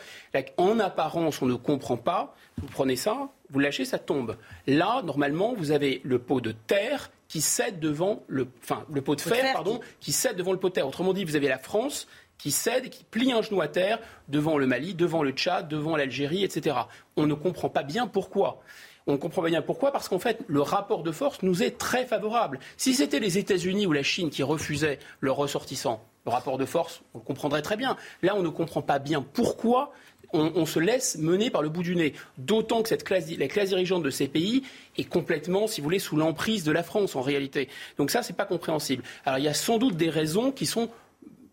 en 0.56 0.78
apparence, 0.78 1.42
on 1.42 1.46
ne 1.46 1.54
comprend 1.54 1.96
pas. 1.96 2.34
Vous 2.58 2.68
prenez 2.68 2.96
ça, 2.96 3.30
vous 3.50 3.60
lâchez, 3.60 3.84
ça 3.84 3.98
tombe. 3.98 4.36
Là, 4.66 5.02
normalement, 5.02 5.54
vous 5.54 5.70
avez 5.70 6.00
le 6.04 6.18
pot 6.18 6.40
de 6.40 6.52
terre 6.52 7.10
qui 7.28 7.40
cède 7.40 7.78
devant 7.78 8.24
le, 8.26 8.48
enfin, 8.62 8.84
le 8.92 9.02
pot 9.02 9.14
de 9.14 9.20
fer, 9.20 9.52
pardon, 9.52 9.80
qui... 10.00 10.12
cède 10.12 10.36
devant 10.36 10.52
le 10.52 10.58
pot 10.58 10.70
de 10.70 10.74
terre. 10.74 10.88
Autrement 10.88 11.12
dit, 11.12 11.24
vous 11.24 11.36
avez 11.36 11.48
la 11.48 11.58
France 11.58 12.08
qui 12.38 12.50
cède 12.50 12.86
et 12.86 12.90
qui 12.90 13.04
plie 13.04 13.32
un 13.32 13.42
genou 13.42 13.60
à 13.60 13.68
terre 13.68 13.98
devant 14.28 14.58
le 14.58 14.66
Mali, 14.66 14.94
devant 14.94 15.22
le 15.22 15.32
Tchad, 15.32 15.68
devant 15.68 15.96
l'Algérie, 15.96 16.44
etc. 16.44 16.76
On 17.16 17.26
ne 17.26 17.34
comprend 17.34 17.68
pas 17.68 17.82
bien 17.82 18.06
pourquoi. 18.06 18.60
On 19.06 19.12
ne 19.12 19.16
comprend 19.16 19.42
pas 19.42 19.48
bien 19.48 19.62
pourquoi, 19.62 19.90
parce 19.90 20.08
qu'en 20.08 20.18
fait, 20.18 20.40
le 20.46 20.60
rapport 20.60 21.02
de 21.02 21.12
force 21.12 21.42
nous 21.42 21.62
est 21.62 21.78
très 21.78 22.06
favorable. 22.06 22.60
Si 22.76 22.94
c'était 22.94 23.20
les 23.20 23.38
États-Unis 23.38 23.86
ou 23.86 23.92
la 23.92 24.02
Chine 24.02 24.30
qui 24.30 24.42
refusaient 24.42 24.98
leurs 25.20 25.36
ressortissants, 25.36 26.04
le 26.28 26.34
rapport 26.34 26.58
de 26.58 26.64
force, 26.64 27.02
on 27.14 27.18
le 27.18 27.24
comprendrait 27.24 27.62
très 27.62 27.76
bien. 27.76 27.96
Là, 28.22 28.34
on 28.36 28.42
ne 28.42 28.48
comprend 28.48 28.82
pas 28.82 28.98
bien 28.98 29.22
pourquoi 29.22 29.92
on, 30.32 30.66
se 30.66 30.78
laisse 30.78 31.16
mener 31.16 31.50
par 31.50 31.62
le 31.62 31.70
bout 31.70 31.82
du 31.82 31.96
nez. 31.96 32.12
D'autant 32.36 32.82
que 32.82 32.90
cette 32.90 33.04
classe, 33.04 33.30
la 33.38 33.48
classe 33.48 33.70
dirigeante 33.70 34.02
de 34.02 34.10
ces 34.10 34.28
pays 34.28 34.62
est 34.98 35.08
complètement, 35.08 35.66
si 35.66 35.80
vous 35.80 35.84
voulez, 35.84 35.98
sous 35.98 36.16
l'emprise 36.16 36.64
de 36.64 36.72
la 36.72 36.82
France 36.82 37.16
en 37.16 37.22
réalité. 37.22 37.68
Donc 37.96 38.10
ça, 38.10 38.20
n'est 38.20 38.36
pas 38.36 38.44
compréhensible. 38.44 39.02
Alors 39.24 39.38
il 39.38 39.44
y 39.44 39.48
a 39.48 39.54
sans 39.54 39.78
doute 39.78 39.96
des 39.96 40.10
raisons 40.10 40.52
qui 40.52 40.66
sont 40.66 40.90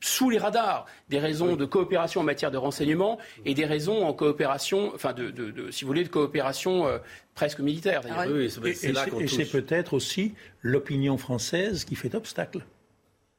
sous 0.01 0.29
les 0.29 0.37
radars, 0.37 0.85
des 1.09 1.19
raisons 1.19 1.55
de 1.55 1.65
coopération 1.65 2.21
en 2.21 2.23
matière 2.25 2.51
de 2.51 2.57
renseignement 2.57 3.17
et 3.45 3.53
des 3.53 3.65
raisons 3.65 4.05
en 4.05 4.13
coopération, 4.13 4.91
enfin 4.93 5.13
de, 5.13 5.31
si 5.71 5.83
vous 5.83 5.87
voulez, 5.87 6.03
de 6.03 6.09
coopération 6.09 6.85
euh, 6.85 6.97
presque 7.33 7.59
militaire. 7.59 8.01
Ah 8.11 8.27
et, 8.27 8.49
c'est 8.49 9.49
peut-être 9.49 9.93
aussi 9.93 10.33
l'opinion 10.61 11.17
française 11.17 11.85
qui 11.85 11.95
fait 11.95 12.13
obstacle. 12.13 12.65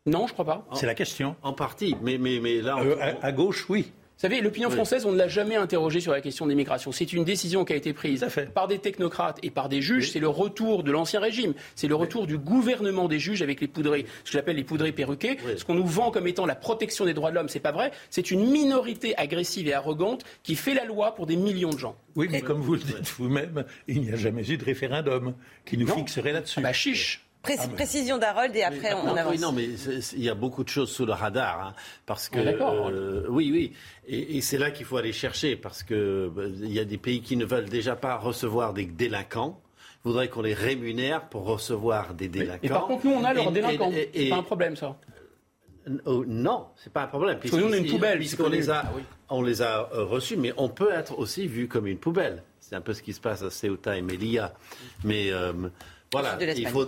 Non, 0.07 0.27
je 0.29 0.33
crois 0.33 0.45
pas. 0.45 0.67
C'est 0.75 0.87
la 0.87 0.95
question. 0.95 1.35
En 1.43 1.53
partie, 1.53 1.97
mais, 2.01 2.17
mais, 2.17 2.39
mais 2.41 2.61
là... 2.61 2.79
Euh, 2.79 3.15
à, 3.21 3.33
gauche, 3.33 3.67
oui. 3.69 3.93
Vous 4.17 4.23
savez, 4.23 4.41
l'opinion 4.41 4.71
française, 4.71 5.05
on 5.05 5.13
ne 5.13 5.19
l'a 5.19 5.29
jamais 5.29 5.57
interrogée 5.57 6.01
sur 6.01 6.13
la 6.13 6.23
question 6.23 6.47
des 6.47 6.55
migrations. 6.55 6.91
C'est 6.91 7.13
une 7.13 7.25
décision 7.25 7.67
qui 7.67 7.75
a 7.75 7.77
été 7.77 7.93
prise 7.93 8.27
par 8.55 8.67
des 8.67 8.79
technocrates 8.79 9.39
et 9.43 9.51
par 9.51 9.69
des 9.69 9.83
juges. 9.83 10.11
C'est 10.11 10.21
le 10.21 10.29
retour 10.29 10.85
de 10.85 10.91
l'ancien 10.91 11.21
régime. 11.21 11.53
C'est 11.75 11.87
le 11.87 11.97
retour 11.97 12.27
du 12.27 12.39
gouvernement 12.39 13.09
des 13.09 13.19
juges 13.19 13.43
avec 13.43 13.61
les 13.61 13.67
poudrés, 13.67 14.07
ce 14.25 14.31
que 14.31 14.39
j'appelle 14.39 14.57
les 14.57 14.65
poudrés 14.65 14.93
perruqués. 14.93 15.37
Ce 15.59 15.65
qu'on 15.65 15.75
nous 15.75 15.87
vend 15.87 16.11
comme 16.11 16.27
étant 16.27 16.47
la 16.47 16.55
protection 16.55 17.05
des 17.05 17.13
droits 17.13 17.29
de 17.31 17.35
l'homme, 17.35 17.51
c'est 17.51 17.61
pas 17.61 17.73
vrai. 17.73 17.91
C'est 18.09 18.31
une 18.31 18.49
minorité 18.51 19.15
agressive 19.19 19.69
et 19.69 19.75
arrogante 19.75 20.25
qui 20.43 20.55
fait 20.55 20.73
la 20.73 20.87
loi 20.87 21.15
pour 21.15 21.27
des 21.27 21.37
millions 21.37 21.71
de 21.71 21.79
gens. 21.79 21.97
Oui, 22.15 22.29
mais 22.31 22.41
comme 22.41 22.63
vous 22.63 22.75
le 22.75 22.81
dites 22.81 23.13
vous-même, 23.19 23.67
il 23.87 24.01
n'y 24.01 24.13
a 24.13 24.17
jamais 24.17 24.49
eu 24.51 24.57
de 24.57 24.65
référendum 24.65 25.35
qui 25.67 25.77
nous 25.77 25.89
fixerait 25.89 26.33
là-dessus. 26.33 26.63
bah 26.63 26.73
chiche 26.73 27.26
ah, 27.49 27.69
précision 27.69 28.19
d'Harold 28.19 28.55
et 28.57 28.63
après 28.63 28.95
on, 28.95 29.17
avance. 29.17 29.33
Oui, 29.33 29.39
non, 29.39 29.53
mais 29.53 29.69
il 30.13 30.23
y 30.23 30.29
a 30.29 30.35
beaucoup 30.35 30.65
de 30.65 30.69
choses 30.69 30.91
sous 30.91 31.07
le 31.07 31.13
radar. 31.13 31.67
Hein, 31.67 31.75
parce 32.05 32.29
que, 32.29 32.39
ah, 32.39 32.91
euh, 32.91 33.27
oui, 33.29 33.51
oui. 33.53 33.73
Et, 34.09 34.41
c'est 34.41 34.59
là 34.59 34.71
qu'il 34.71 34.87
faut 34.87 34.97
aller 34.97 35.13
chercher 35.13 35.57
parce 35.57 35.83
qu'il 35.83 36.31
bah, 36.33 36.45
il 36.47 36.73
y 36.73 36.81
a 36.81 36.85
des 36.85 36.99
pays 36.99 37.21
qui 37.21 37.37
ne 37.37 37.45
veulent 37.45 37.69
déjà 37.69 37.97
pas 37.97 38.17
recevoir 38.17 38.73
des 38.73 38.87
délinquants 38.87 39.61
voudrait 40.07 40.29
qu'on 40.29 40.43
les 40.43 40.55
rémunère 40.55 41.29
pour 41.29 41.45
recevoir 41.45 42.15
des 42.15 42.29
délinquants. 42.29 42.61
Et 42.63 42.69
par 42.69 42.87
contre, 42.87 43.07
nous, 43.07 43.13
on 43.13 43.25
a 43.25 43.35
leurs 43.35 43.51
délinquants. 43.51 43.91
C'est 44.15 44.29
pas 44.29 44.37
un 44.37 44.43
problème, 44.43 44.77
ça. 44.77 44.97
Oh, 46.05 46.25
non, 46.27 46.67
c'est 46.77 46.93
pas 46.93 47.05
un 47.05 47.07
problème. 47.07 47.39
Parce 47.39 47.51
que 47.51 47.57
nous, 47.57 47.67
on 47.67 47.73
est 47.73 47.79
une 47.79 47.91
poubelle. 47.91 48.19
Puisqu'on 48.19 48.49
les 48.49 48.71
a, 48.71 48.91
on 49.29 49.43
les 49.43 49.63
a 49.63 49.89
euh, 49.93 50.05
reçus, 50.05 50.37
mais 50.37 50.53
on 50.57 50.69
peut 50.69 50.91
être 50.93 51.19
aussi 51.19 51.47
vu 51.47 51.69
comme 51.69 51.87
une 51.87 51.99
poubelle. 51.99 52.43
C'est 52.61 52.75
un 52.75 52.81
peu 52.81 52.93
ce 52.93 53.03
qui 53.03 53.13
se 53.13 53.21
passe 53.21 53.43
à 53.43 53.51
Ceuta 53.51 53.97
et 53.97 54.03
Melilla. 54.03 54.55
Mais 55.05 55.31
euh, 55.31 55.53
voilà, 56.21 56.39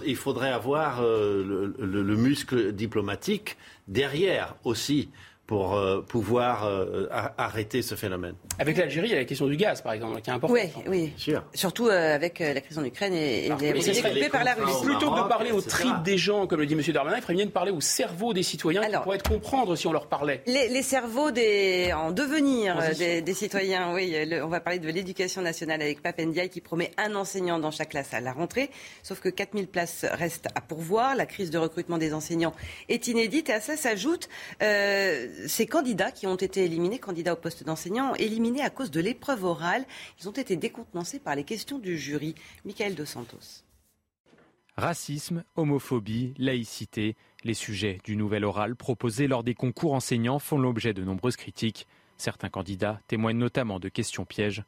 il, 0.04 0.16
faudrait 0.16 0.50
avoir 0.50 1.00
euh, 1.02 1.72
le, 1.78 2.16
muscle 2.16 2.72
diplomatique 2.72 3.56
derrière 3.86 4.56
aussi 4.64 5.10
pour 5.48 5.76
euh, 5.76 6.02
pouvoir 6.02 6.66
euh, 6.66 7.08
arrêter 7.38 7.80
ce 7.80 7.94
phénomène. 7.94 8.34
Avec 8.58 8.76
l'Algérie, 8.76 9.08
il 9.08 9.12
y 9.12 9.14
a 9.14 9.18
la 9.18 9.24
question 9.24 9.46
du 9.46 9.56
gaz, 9.56 9.80
par 9.80 9.94
exemple, 9.94 10.20
qui 10.20 10.28
est 10.28 10.32
importante. 10.34 10.58
Oui, 10.60 10.82
oui. 10.86 11.12
Sûr. 11.16 11.42
Surtout 11.54 11.88
euh, 11.88 12.14
avec 12.14 12.40
la 12.40 12.60
crise 12.60 12.78
en 12.78 12.84
Ukraine 12.84 13.14
et, 13.14 13.46
et 13.46 13.72
les 13.72 14.02
coupés 14.02 14.28
par 14.28 14.44
la 14.44 14.52
Russie. 14.52 14.84
Plutôt 14.84 15.10
que 15.10 15.22
de 15.22 15.28
parler 15.28 15.50
aux 15.50 15.62
tripes 15.62 16.02
des 16.04 16.18
gens, 16.18 16.46
comme 16.46 16.60
le 16.60 16.66
dit 16.66 16.74
M. 16.74 16.82
Darmanin, 16.92 17.16
il 17.16 17.22
ferait 17.22 17.32
bien 17.32 17.46
de 17.46 17.50
parler 17.50 17.72
au 17.72 17.80
cerveau 17.80 18.34
des 18.34 18.42
citoyens 18.42 18.82
Alors, 18.82 19.00
qui 19.00 19.04
pourraient 19.04 19.16
être 19.16 19.28
comprendre 19.28 19.74
si 19.74 19.86
on 19.86 19.92
leur 19.92 20.06
parlait. 20.06 20.42
Les, 20.46 20.68
les 20.68 20.82
cerveaux 20.82 21.30
des, 21.30 21.94
en 21.94 22.12
devenir 22.12 22.76
des, 22.98 23.22
des, 23.22 23.34
citoyens, 23.34 23.94
oui. 23.94 24.14
on 24.42 24.48
va 24.48 24.60
parler 24.60 24.80
de 24.80 24.90
l'éducation 24.90 25.40
nationale 25.40 25.80
avec 25.80 26.02
Papendiaï 26.02 26.50
qui 26.50 26.60
promet 26.60 26.90
un 26.98 27.14
enseignant 27.14 27.58
dans 27.58 27.70
chaque 27.70 27.88
classe 27.88 28.12
à 28.12 28.20
la 28.20 28.32
rentrée. 28.32 28.68
Sauf 29.02 29.20
que 29.20 29.30
4000 29.30 29.66
places 29.66 30.04
restent 30.12 30.48
à 30.54 30.60
pourvoir. 30.60 31.16
La 31.16 31.24
crise 31.24 31.50
de 31.50 31.56
recrutement 31.56 31.96
des 31.96 32.12
enseignants 32.12 32.52
est 32.90 33.08
inédite 33.08 33.48
et 33.48 33.54
à 33.54 33.60
ça 33.62 33.78
s'ajoute 33.78 34.28
euh, 34.62 35.37
ces 35.46 35.66
candidats 35.66 36.10
qui 36.10 36.26
ont 36.26 36.36
été 36.36 36.64
éliminés, 36.64 36.98
candidats 36.98 37.34
au 37.34 37.36
poste 37.36 37.64
d'enseignant, 37.64 38.14
éliminés 38.14 38.62
à 38.62 38.70
cause 38.70 38.90
de 38.90 39.00
l'épreuve 39.00 39.44
orale. 39.44 39.86
Ils 40.20 40.28
ont 40.28 40.32
été 40.32 40.56
décontenancés 40.56 41.18
par 41.18 41.34
les 41.34 41.44
questions 41.44 41.78
du 41.78 41.96
jury. 41.96 42.34
Michael 42.64 42.94
Dos 42.94 43.04
Santos. 43.04 43.62
Racisme, 44.76 45.44
homophobie, 45.56 46.34
laïcité, 46.38 47.16
les 47.44 47.54
sujets 47.54 47.98
du 48.04 48.16
nouvel 48.16 48.44
oral 48.44 48.76
proposé 48.76 49.26
lors 49.26 49.42
des 49.42 49.54
concours 49.54 49.92
enseignants 49.92 50.38
font 50.38 50.58
l'objet 50.58 50.92
de 50.92 51.02
nombreuses 51.02 51.36
critiques. 51.36 51.86
Certains 52.16 52.48
candidats 52.48 53.00
témoignent 53.08 53.38
notamment 53.38 53.80
de 53.80 53.88
questions 53.88 54.24
pièges. 54.24 54.62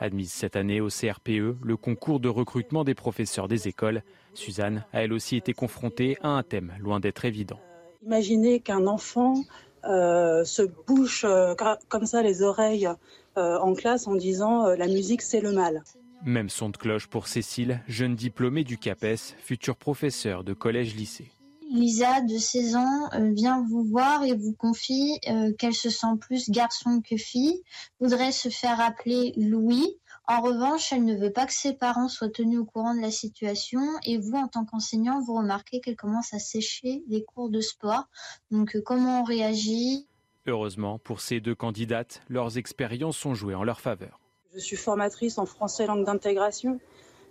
Admise 0.00 0.32
cette 0.32 0.56
année 0.56 0.80
au 0.80 0.88
CRPE, 0.88 1.56
le 1.62 1.76
concours 1.76 2.18
de 2.18 2.28
recrutement 2.28 2.82
des 2.82 2.94
professeurs 2.94 3.46
des 3.46 3.68
écoles, 3.68 4.02
Suzanne 4.34 4.84
a 4.92 5.02
elle 5.02 5.12
aussi 5.12 5.36
été 5.36 5.52
confrontée 5.52 6.16
à 6.20 6.28
un 6.30 6.42
thème 6.42 6.74
loin 6.80 6.98
d'être 6.98 7.24
évident. 7.24 7.60
Imaginez 8.04 8.60
qu'un 8.60 8.86
enfant 8.86 9.34
euh, 9.38 9.42
se 9.84 10.62
bouche 10.86 11.24
euh, 11.24 11.54
comme 11.88 12.06
ça 12.06 12.22
les 12.22 12.42
oreilles 12.42 12.88
euh, 13.36 13.58
en 13.58 13.74
classe 13.74 14.06
en 14.06 14.14
disant 14.14 14.66
la 14.68 14.86
musique 14.86 15.22
c'est 15.22 15.40
le 15.40 15.52
mal. 15.52 15.82
Même 16.24 16.48
son 16.48 16.70
de 16.70 16.76
cloche 16.76 17.06
pour 17.06 17.28
Cécile, 17.28 17.82
jeune 17.86 18.14
diplômée 18.14 18.64
du 18.64 18.78
CAPES, 18.78 19.34
futur 19.38 19.76
professeur 19.76 20.42
de 20.42 20.54
collège-lycée. 20.54 21.30
Lisa, 21.70 22.20
de 22.20 22.38
16 22.38 22.76
ans, 22.76 23.10
vient 23.32 23.64
vous 23.68 23.82
voir 23.84 24.22
et 24.22 24.34
vous 24.34 24.52
confie 24.52 25.18
qu'elle 25.58 25.74
se 25.74 25.90
sent 25.90 26.16
plus 26.20 26.48
garçon 26.48 27.02
que 27.02 27.16
fille, 27.16 27.62
voudrait 28.00 28.32
se 28.32 28.48
faire 28.48 28.80
appeler 28.80 29.32
Louis, 29.36 29.98
en 30.26 30.40
revanche, 30.40 30.92
elle 30.92 31.04
ne 31.04 31.16
veut 31.16 31.32
pas 31.32 31.46
que 31.46 31.52
ses 31.52 31.74
parents 31.74 32.08
soient 32.08 32.30
tenus 32.30 32.60
au 32.60 32.64
courant 32.64 32.94
de 32.94 33.00
la 33.00 33.10
situation 33.10 33.82
et 34.04 34.18
vous, 34.18 34.36
en 34.36 34.48
tant 34.48 34.64
qu'enseignant, 34.64 35.20
vous 35.20 35.34
remarquez 35.34 35.80
qu'elle 35.80 35.96
commence 35.96 36.32
à 36.32 36.38
sécher 36.38 37.02
les 37.08 37.24
cours 37.24 37.50
de 37.50 37.60
sport. 37.60 38.04
Donc, 38.50 38.74
euh, 38.74 38.80
comment 38.80 39.20
on 39.20 39.24
réagit? 39.24 40.06
Heureusement, 40.46 40.98
pour 40.98 41.20
ces 41.20 41.40
deux 41.40 41.54
candidates, 41.54 42.22
leurs 42.28 42.58
expériences 42.58 43.16
sont 43.16 43.34
jouées 43.34 43.54
en 43.54 43.64
leur 43.64 43.80
faveur. 43.80 44.20
Je 44.54 44.60
suis 44.60 44.76
formatrice 44.76 45.38
en 45.38 45.46
français 45.46 45.86
langue 45.86 46.04
d'intégration. 46.04 46.80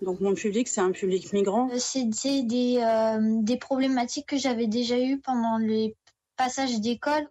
Donc 0.01 0.19
mon 0.19 0.33
public, 0.33 0.67
c'est 0.67 0.81
un 0.81 0.91
public 0.91 1.31
migrant. 1.31 1.69
Euh, 1.72 1.77
C'était 1.77 2.43
des, 2.43 2.77
euh, 2.80 3.41
des 3.41 3.57
problématiques 3.57 4.27
que 4.27 4.38
j'avais 4.38 4.67
déjà 4.67 4.99
eues 4.99 5.19
pendant 5.19 5.57
les 5.57 5.95
passages 6.35 6.80
d'école. 6.81 7.27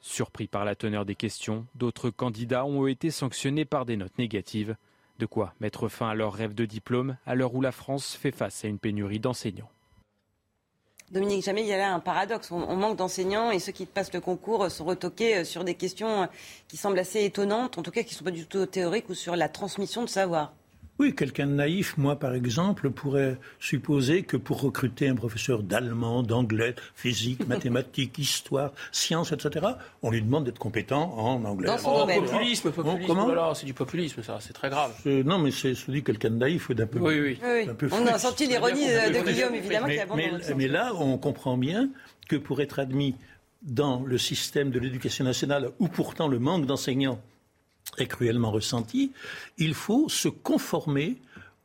Surpris 0.00 0.46
par 0.46 0.64
la 0.64 0.74
teneur 0.74 1.04
des 1.04 1.14
questions, 1.14 1.66
d'autres 1.74 2.10
candidats 2.10 2.64
ont 2.64 2.86
été 2.86 3.10
sanctionnés 3.10 3.64
par 3.64 3.86
des 3.86 3.96
notes 3.96 4.18
négatives. 4.18 4.76
De 5.18 5.26
quoi 5.26 5.54
mettre 5.60 5.88
fin 5.88 6.08
à 6.08 6.14
leur 6.14 6.32
rêve 6.32 6.54
de 6.54 6.66
diplôme 6.66 7.16
à 7.26 7.34
l'heure 7.34 7.54
où 7.54 7.60
la 7.60 7.72
France 7.72 8.14
fait 8.14 8.32
face 8.32 8.64
à 8.64 8.68
une 8.68 8.78
pénurie 8.78 9.20
d'enseignants. 9.20 9.70
Dominique 11.10 11.44
Jamais, 11.44 11.62
il 11.62 11.68
y 11.68 11.72
a 11.72 11.78
là 11.78 11.94
un 11.94 12.00
paradoxe. 12.00 12.50
On, 12.50 12.76
manque 12.76 12.96
d'enseignants 12.96 13.52
et 13.52 13.60
ceux 13.60 13.70
qui 13.70 13.86
passent 13.86 14.12
le 14.12 14.20
concours 14.20 14.70
sont 14.70 14.84
retoqués 14.84 15.38
euh, 15.38 15.44
sur 15.44 15.62
des 15.62 15.74
questions 15.74 16.22
euh, 16.22 16.26
qui 16.66 16.76
semblent 16.76 16.98
assez 16.98 17.24
étonnantes, 17.24 17.78
en 17.78 17.82
tout 17.82 17.92
cas 17.92 18.02
qui 18.02 18.14
ne 18.14 18.18
sont 18.18 18.24
pas 18.24 18.32
du 18.32 18.46
tout 18.46 18.66
théoriques 18.66 19.08
ou 19.08 19.14
sur 19.14 19.36
la 19.36 19.48
transmission 19.48 20.02
de 20.02 20.08
savoir. 20.08 20.52
Oui, 20.98 21.14
quelqu'un 21.14 21.46
de 21.46 21.52
naïf, 21.52 21.96
moi 21.98 22.16
par 22.16 22.34
exemple, 22.34 22.90
pourrait 22.90 23.38
supposer 23.60 24.22
que 24.22 24.36
pour 24.36 24.62
recruter 24.62 25.08
un 25.08 25.14
professeur 25.14 25.62
d'allemand, 25.62 26.22
d'anglais, 26.22 26.74
physique, 26.94 27.46
mathématiques, 27.48 28.18
histoire, 28.18 28.72
sciences, 28.92 29.32
etc., 29.32 29.66
on 30.02 30.10
lui 30.10 30.22
demande 30.22 30.44
d'être 30.44 30.58
compétent 30.58 31.12
en 31.18 31.44
anglais. 31.44 31.66
Dans 31.66 31.78
son 31.78 32.04
oh, 32.04 32.06
populisme, 32.06 32.70
populisme. 32.70 33.06
comment 33.06 33.54
C'est 33.54 33.66
du 33.66 33.74
populisme, 33.74 34.22
ça, 34.22 34.38
c'est 34.40 34.52
très 34.52 34.70
grave. 34.70 34.92
Non, 35.04 35.38
mais 35.38 35.50
c'est 35.50 35.74
dit 35.88 36.02
quelqu'un 36.02 36.30
de 36.30 36.36
naïf 36.36 36.68
ou 36.70 36.74
d'un 36.74 36.86
peu. 36.86 36.98
Oui, 36.98 37.38
oui. 37.42 37.88
on 37.92 38.06
a 38.06 38.18
senti 38.18 38.46
l'ironie 38.46 38.86
de, 38.86 39.30
Guillaume, 39.30 39.54
évidemment, 39.54 39.86
mais, 40.16 40.30
qui 40.40 40.54
mais 40.54 40.68
là, 40.68 40.92
on 40.94 41.18
comprend 41.18 41.56
bien 41.56 41.90
que 42.28 42.36
pour 42.36 42.60
être 42.60 42.78
admis 42.78 43.14
dans 43.62 44.02
le 44.02 44.18
système 44.18 44.70
de 44.70 44.78
l'éducation 44.78 45.24
nationale, 45.24 45.70
où 45.78 45.88
pourtant 45.88 46.28
le 46.28 46.38
manque 46.38 46.66
d'enseignants 46.66 47.20
est 47.98 48.06
cruellement 48.06 48.50
ressenti, 48.50 49.12
il 49.58 49.74
faut 49.74 50.08
se 50.08 50.28
conformer 50.28 51.16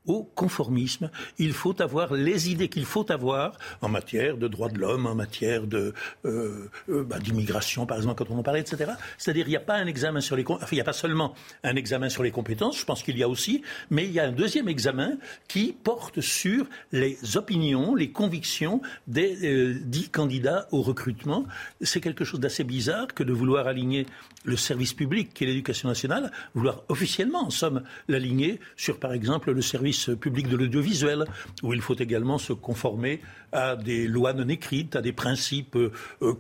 au 0.08 0.24
conformisme. 0.24 1.12
Il 1.38 1.54
faut 1.54 1.80
avoir 1.82 2.14
les 2.14 2.50
idées 2.50 2.70
qu'il 2.70 2.86
faut 2.86 3.10
avoir 3.12 3.58
en 3.82 3.90
matière 3.90 4.38
de 4.38 4.48
droits 4.48 4.70
de 4.70 4.80
l'homme, 4.80 5.06
en 5.06 5.14
matière 5.14 5.68
de 5.68 5.94
euh, 6.26 6.70
euh, 6.90 7.04
bah, 7.04 7.20
d'immigration, 7.20 7.86
par 7.86 7.98
exemple, 7.98 8.16
quand 8.16 8.34
on 8.34 8.40
en 8.40 8.44
parlait, 8.44 8.62
etc. 8.62 8.94
C'est-à-dire, 9.18 9.46
il 9.48 9.52
n'y 9.52 9.56
a 9.56 9.62
pas 9.62 9.76
un 9.76 9.86
examen 9.86 10.22
sur 10.22 10.36
les, 10.36 10.46
n'y 10.72 10.82
a 10.82 10.84
pas 10.84 10.94
seulement 10.94 11.36
un 11.64 11.76
examen 11.76 12.10
sur 12.10 12.24
les 12.24 12.32
compétences. 12.32 12.80
Je 12.80 12.86
pense 12.86 13.04
qu'il 13.04 13.18
y 13.18 13.24
a 13.24 13.30
aussi, 13.30 13.62
mais 13.92 14.06
il 14.06 14.12
y 14.12 14.20
a 14.20 14.26
un 14.26 14.32
deuxième 14.32 14.68
examen 14.68 15.18
qui 15.48 15.76
porte 15.84 16.22
sur 16.22 16.66
les 16.92 17.18
opinions, 17.36 17.94
les 17.94 18.10
convictions 18.10 18.82
des 19.08 19.38
euh, 19.44 19.80
dix 19.84 20.10
candidats 20.10 20.68
au 20.72 20.82
recrutement. 20.82 21.46
C'est 21.82 22.02
quelque 22.02 22.26
chose 22.26 22.40
d'assez 22.40 22.64
bizarre 22.64 23.08
que 23.14 23.24
de 23.24 23.34
vouloir 23.34 23.68
aligner 23.68 24.08
le 24.46 24.58
service 24.58 24.94
public, 24.94 25.34
qui 25.34 25.44
est 25.44 25.48
l'éducation 25.48 25.88
nationale, 25.88 26.32
vouloir 26.56 26.82
officiellement, 26.90 27.46
en 27.46 27.52
somme, 27.52 27.84
l'aligner 28.08 28.60
sur, 28.76 28.98
par 28.98 29.14
exemple, 29.14 29.52
le 29.52 29.62
service 29.62 29.91
public 30.20 30.48
de 30.48 30.58
l'audiovisuel, 30.58 31.26
où 31.64 31.74
il 31.74 31.82
faut 31.82 31.96
également 31.96 32.38
se 32.38 32.54
conformer 32.54 33.22
à 33.52 33.76
des 33.76 34.08
lois 34.08 34.34
non 34.34 34.48
écrites, 34.48 34.96
à 34.96 35.02
des 35.02 35.14
principes 35.14 35.76
euh, 35.76 35.92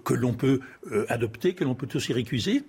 que 0.04 0.14
l'on 0.14 0.34
peut 0.34 0.60
euh, 0.92 1.06
adopter, 1.10 1.54
que 1.54 1.64
l'on 1.64 1.76
peut 1.76 1.88
aussi 1.94 2.14
récuser, 2.14 2.64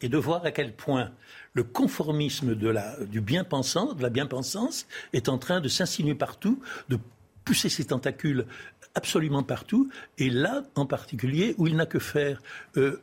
et 0.00 0.08
de 0.08 0.18
voir 0.18 0.44
à 0.44 0.50
quel 0.50 0.74
point 0.74 1.10
le 1.54 1.64
conformisme 1.64 2.54
de 2.54 2.68
la, 2.68 2.96
du 3.04 3.20
bien-pensant, 3.20 3.94
de 3.94 4.02
la 4.02 4.10
bien-pensance, 4.10 4.86
est 5.12 5.28
en 5.28 5.38
train 5.38 5.60
de 5.60 5.68
s'insinuer 5.68 6.14
partout, 6.14 6.60
de 6.88 6.98
pousser 7.44 7.68
ses 7.68 7.86
tentacules 7.86 8.46
absolument 8.94 9.42
partout, 9.42 9.90
et 10.18 10.30
là 10.30 10.62
en 10.74 10.86
particulier 10.86 11.54
où 11.58 11.66
il 11.66 11.76
n'a 11.76 11.86
que 11.86 11.98
faire. 11.98 12.42
Euh, 12.76 13.00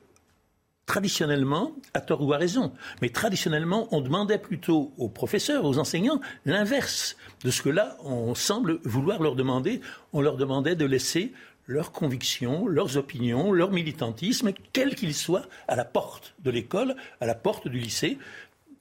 traditionnellement, 0.85 1.71
à 1.93 2.01
tort 2.01 2.21
ou 2.21 2.33
à 2.33 2.37
raison, 2.37 2.71
mais 3.01 3.09
traditionnellement, 3.09 3.87
on 3.91 4.01
demandait 4.01 4.37
plutôt 4.37 4.93
aux 4.97 5.09
professeurs, 5.09 5.65
aux 5.65 5.79
enseignants, 5.79 6.21
l'inverse 6.45 7.17
de 7.43 7.51
ce 7.51 7.61
que 7.61 7.69
là, 7.69 7.97
on 8.03 8.35
semble 8.35 8.79
vouloir 8.83 9.21
leur 9.21 9.35
demander. 9.35 9.81
On 10.13 10.21
leur 10.21 10.37
demandait 10.37 10.75
de 10.75 10.85
laisser 10.85 11.33
leurs 11.67 11.91
convictions, 11.91 12.67
leurs 12.67 12.97
opinions, 12.97 13.51
leur 13.51 13.71
militantisme, 13.71 14.51
quel 14.73 14.95
qu'il 14.95 15.15
soit, 15.15 15.47
à 15.67 15.75
la 15.75 15.85
porte 15.85 16.35
de 16.43 16.51
l'école, 16.51 16.95
à 17.19 17.25
la 17.25 17.35
porte 17.35 17.67
du 17.67 17.79
lycée, 17.79 18.19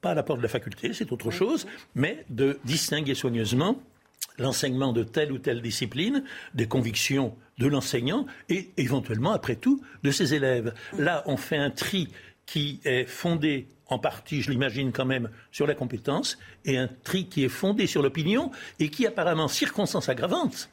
pas 0.02 0.10
à 0.10 0.14
la 0.14 0.22
porte 0.22 0.40
de 0.40 0.42
la 0.42 0.50
faculté, 0.50 0.92
c'est 0.92 1.12
autre 1.12 1.30
chose, 1.30 1.66
mais 1.94 2.26
de 2.28 2.58
distinguer 2.64 3.14
soigneusement 3.14 3.80
l'enseignement 4.38 4.92
de 4.92 5.02
telle 5.02 5.32
ou 5.32 5.38
telle 5.38 5.62
discipline, 5.62 6.24
des 6.54 6.66
convictions 6.66 7.36
de 7.58 7.66
l'enseignant 7.66 8.26
et 8.48 8.70
éventuellement, 8.76 9.32
après 9.32 9.56
tout, 9.56 9.82
de 10.02 10.10
ses 10.10 10.34
élèves. 10.34 10.74
Là, 10.98 11.22
on 11.26 11.36
fait 11.36 11.56
un 11.56 11.70
tri 11.70 12.08
qui 12.46 12.80
est 12.84 13.06
fondé 13.06 13.68
en 13.86 13.98
partie, 13.98 14.42
je 14.42 14.50
l'imagine 14.50 14.92
quand 14.92 15.04
même, 15.04 15.30
sur 15.52 15.66
la 15.66 15.74
compétence, 15.74 16.38
et 16.64 16.78
un 16.78 16.88
tri 16.88 17.28
qui 17.28 17.44
est 17.44 17.48
fondé 17.48 17.86
sur 17.86 18.02
l'opinion, 18.02 18.50
et 18.78 18.88
qui 18.88 19.06
apparemment, 19.06 19.48
circonstance 19.48 20.08
aggravante, 20.08 20.70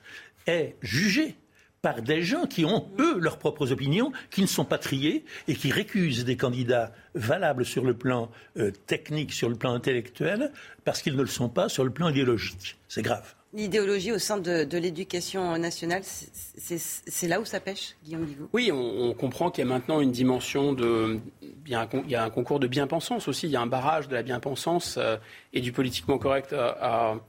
est 0.47 0.75
jugé 0.81 1.35
par 1.81 2.01
des 2.01 2.21
gens 2.21 2.45
qui 2.45 2.63
ont, 2.63 2.89
eux, 2.99 3.19
leurs 3.19 3.39
propres 3.39 3.71
opinions, 3.71 4.11
qui 4.29 4.41
ne 4.41 4.47
sont 4.47 4.65
pas 4.65 4.77
triés 4.77 5.25
et 5.47 5.55
qui 5.55 5.71
récusent 5.71 6.25
des 6.25 6.37
candidats 6.37 6.93
valables 7.15 7.65
sur 7.65 7.83
le 7.83 7.95
plan 7.95 8.29
euh, 8.57 8.71
technique, 8.85 9.33
sur 9.33 9.49
le 9.49 9.55
plan 9.55 9.73
intellectuel, 9.73 10.51
parce 10.85 11.01
qu'ils 11.01 11.15
ne 11.15 11.21
le 11.21 11.27
sont 11.27 11.49
pas 11.49 11.69
sur 11.69 11.83
le 11.83 11.89
plan 11.89 12.09
idéologique. 12.09 12.77
C'est 12.87 13.01
grave. 13.01 13.33
L'idéologie 13.53 14.13
au 14.13 14.17
sein 14.17 14.37
de, 14.37 14.77
l'éducation 14.77 15.57
nationale, 15.57 16.03
c'est 16.03 17.27
là 17.27 17.41
où 17.41 17.45
ça 17.45 17.59
pêche, 17.59 17.95
Guillaume 18.03 18.23
Bigot? 18.23 18.49
Oui, 18.53 18.71
on, 18.71 19.13
comprend 19.13 19.51
qu'il 19.51 19.65
y 19.65 19.67
a 19.67 19.69
maintenant 19.69 19.99
une 19.99 20.11
dimension 20.11 20.71
de. 20.71 21.19
Il 21.41 21.71
y, 21.71 21.75
a 21.75 22.23
un, 22.23 22.29
concours 22.29 22.59
de 22.59 22.67
bien-pensance 22.67 23.27
aussi, 23.27 23.47
il 23.47 23.51
y 23.51 23.57
a 23.57 23.61
un 23.61 23.67
barrage 23.67 24.07
de 24.07 24.15
la 24.15 24.23
bien-pensance 24.23 24.95
euh, 24.97 25.17
et 25.53 25.59
du 25.59 25.73
politiquement 25.73 26.17
correct 26.17 26.53
à, 26.53 27.19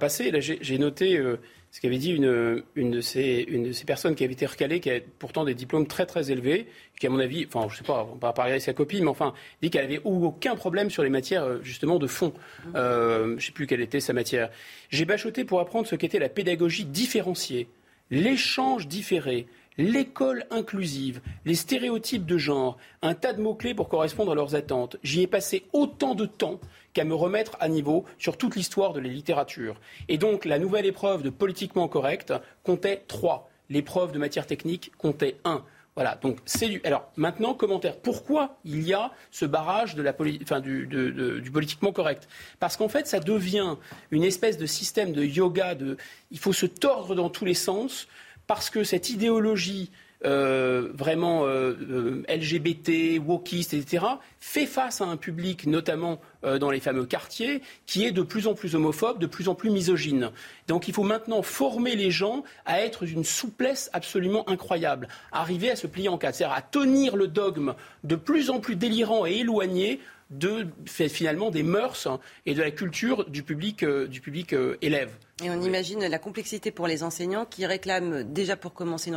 passer. 0.00 0.30
Là, 0.30 0.40
j'ai 0.40 0.78
noté. 0.78 1.18
Euh, 1.18 1.38
ce 1.76 1.82
qu'avait 1.82 1.98
dit 1.98 2.12
une, 2.12 2.62
une, 2.74 2.90
de 2.90 3.02
ces, 3.02 3.44
une 3.48 3.64
de 3.64 3.72
ces 3.72 3.84
personnes 3.84 4.14
qui 4.14 4.24
avait 4.24 4.32
été 4.32 4.46
recalée, 4.46 4.80
qui 4.80 4.88
a 4.88 4.98
pourtant 5.18 5.44
des 5.44 5.52
diplômes 5.52 5.86
très 5.86 6.06
très 6.06 6.30
élevés, 6.30 6.68
qui 6.98 7.06
à 7.06 7.10
mon 7.10 7.18
avis, 7.18 7.46
enfin 7.46 7.68
je 7.70 7.76
sais 7.76 7.84
pas, 7.84 8.08
on 8.10 8.16
va 8.16 8.32
pas 8.32 8.44
avec 8.44 8.62
sa 8.62 8.72
copie, 8.72 9.02
mais 9.02 9.08
enfin, 9.08 9.34
dit 9.60 9.68
qu'elle 9.68 9.84
avait 9.84 10.00
aucun 10.02 10.56
problème 10.56 10.88
sur 10.88 11.02
les 11.02 11.10
matières 11.10 11.44
euh, 11.44 11.58
justement 11.62 11.98
de 11.98 12.06
fond. 12.06 12.32
Euh, 12.74 13.34
je 13.36 13.44
sais 13.44 13.52
plus 13.52 13.66
quelle 13.66 13.82
était 13.82 14.00
sa 14.00 14.14
matière. 14.14 14.48
J'ai 14.88 15.04
bachoté 15.04 15.44
pour 15.44 15.60
apprendre 15.60 15.86
ce 15.86 15.96
qu'était 15.96 16.18
la 16.18 16.30
pédagogie 16.30 16.86
différenciée, 16.86 17.68
l'échange 18.10 18.88
différé, 18.88 19.46
l'école 19.78 20.46
inclusive, 20.50 21.20
les 21.44 21.54
stéréotypes 21.54 22.26
de 22.26 22.38
genre, 22.38 22.76
un 23.02 23.14
tas 23.14 23.32
de 23.32 23.40
mots-clés 23.40 23.74
pour 23.74 23.88
correspondre 23.88 24.32
à 24.32 24.34
leurs 24.34 24.54
attentes. 24.54 24.96
J'y 25.02 25.22
ai 25.22 25.26
passé 25.26 25.64
autant 25.72 26.14
de 26.14 26.26
temps 26.26 26.60
qu'à 26.92 27.04
me 27.04 27.14
remettre 27.14 27.56
à 27.60 27.68
niveau 27.68 28.04
sur 28.18 28.38
toute 28.38 28.56
l'histoire 28.56 28.92
de 28.92 29.00
la 29.00 29.08
littérature. 29.08 29.78
Et 30.08 30.18
donc, 30.18 30.44
la 30.44 30.58
nouvelle 30.58 30.86
épreuve 30.86 31.22
de 31.22 31.30
politiquement 31.30 31.88
correct 31.88 32.32
comptait 32.62 33.04
trois. 33.06 33.50
L'épreuve 33.68 34.12
de 34.12 34.18
matière 34.18 34.46
technique 34.46 34.92
comptait 34.96 35.36
un. 35.44 35.64
Voilà, 35.96 36.14
donc 36.16 36.38
c'est 36.44 36.68
du. 36.68 36.80
Alors 36.84 37.10
maintenant, 37.16 37.54
commentaire. 37.54 37.96
Pourquoi 37.96 38.58
il 38.64 38.82
y 38.86 38.92
a 38.92 39.12
ce 39.30 39.46
barrage 39.46 39.94
de 39.94 40.02
la 40.02 40.14
enfin, 40.42 40.60
du, 40.60 40.86
du, 40.86 41.50
politiquement 41.50 41.90
correct? 41.90 42.28
Parce 42.60 42.76
qu'en 42.76 42.88
fait, 42.88 43.06
ça 43.06 43.18
devient 43.18 43.76
une 44.10 44.22
espèce 44.22 44.58
de 44.58 44.66
système 44.66 45.12
de 45.12 45.24
yoga. 45.24 45.74
De... 45.74 45.96
Il 46.30 46.38
faut 46.38 46.52
se 46.52 46.66
tordre 46.66 47.14
dans 47.14 47.30
tous 47.30 47.46
les 47.46 47.54
sens 47.54 48.08
parce 48.46 48.70
que 48.70 48.84
cette 48.84 49.10
idéologie 49.10 49.90
euh, 50.24 50.88
vraiment 50.94 51.44
euh, 51.44 51.74
euh, 51.90 52.24
LGBT, 52.28 53.20
wokiste, 53.22 53.74
etc., 53.74 54.04
fait 54.40 54.64
face 54.64 55.02
à 55.02 55.04
un 55.04 55.18
public, 55.18 55.66
notamment 55.66 56.20
dans 56.60 56.70
les 56.70 56.78
fameux 56.78 57.06
quartiers, 57.06 57.60
qui 57.86 58.04
est 58.04 58.12
de 58.12 58.22
plus 58.22 58.46
en 58.46 58.54
plus 58.54 58.76
homophobe, 58.76 59.18
de 59.18 59.26
plus 59.26 59.48
en 59.48 59.56
plus 59.56 59.68
misogyne. 59.68 60.30
Donc 60.68 60.86
il 60.86 60.94
faut 60.94 61.02
maintenant 61.02 61.42
former 61.42 61.96
les 61.96 62.12
gens 62.12 62.44
à 62.66 62.80
être 62.82 63.04
d'une 63.04 63.24
souplesse 63.24 63.90
absolument 63.92 64.48
incroyable, 64.48 65.08
arriver 65.32 65.70
à 65.70 65.76
se 65.76 65.88
plier 65.88 66.08
en 66.08 66.18
quatre, 66.18 66.36
c'est-à-dire 66.36 66.56
à 66.56 66.62
tenir 66.62 67.16
le 67.16 67.26
dogme 67.26 67.74
de 68.04 68.14
plus 68.14 68.48
en 68.50 68.60
plus 68.60 68.76
délirant 68.76 69.26
et 69.26 69.38
éloigné 69.38 70.00
de 70.30 70.66
finalement 70.86 71.50
des 71.50 71.62
mœurs 71.62 72.08
et 72.46 72.54
de 72.54 72.62
la 72.62 72.70
culture 72.70 73.28
du 73.28 73.42
public, 73.42 73.84
du 73.84 74.20
public 74.20 74.54
élève. 74.82 75.10
Et 75.44 75.50
on 75.50 75.60
imagine 75.60 76.06
la 76.06 76.18
complexité 76.18 76.70
pour 76.70 76.86
les 76.86 77.02
enseignants 77.02 77.44
qui 77.44 77.66
réclament 77.66 78.22
déjà 78.22 78.56
pour 78.56 78.72
commencer 78.72 79.10
une 79.10 79.16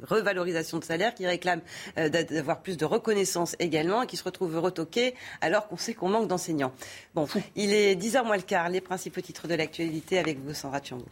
revalorisation 0.00 0.78
de 0.78 0.84
salaire, 0.84 1.14
qui 1.14 1.26
réclament 1.26 1.60
euh, 1.98 2.08
d'avoir 2.08 2.62
plus 2.62 2.78
de 2.78 2.86
reconnaissance 2.86 3.54
également 3.58 4.02
et 4.02 4.06
qui 4.06 4.16
se 4.16 4.24
retrouvent 4.24 4.58
retoqués 4.58 5.14
alors 5.42 5.68
qu'on 5.68 5.76
sait 5.76 5.92
qu'on 5.92 6.08
manque 6.08 6.28
d'enseignants. 6.28 6.72
Bon, 7.14 7.28
il 7.56 7.74
est 7.74 7.94
10h 7.94 8.24
moins 8.24 8.36
le 8.36 8.42
quart, 8.42 8.70
les 8.70 8.80
principaux 8.80 9.20
titres 9.20 9.48
de 9.48 9.54
l'actualité 9.54 10.18
avec 10.18 10.38
vous, 10.38 10.54
Sandra 10.54 10.80
Tchangou. 10.80 11.04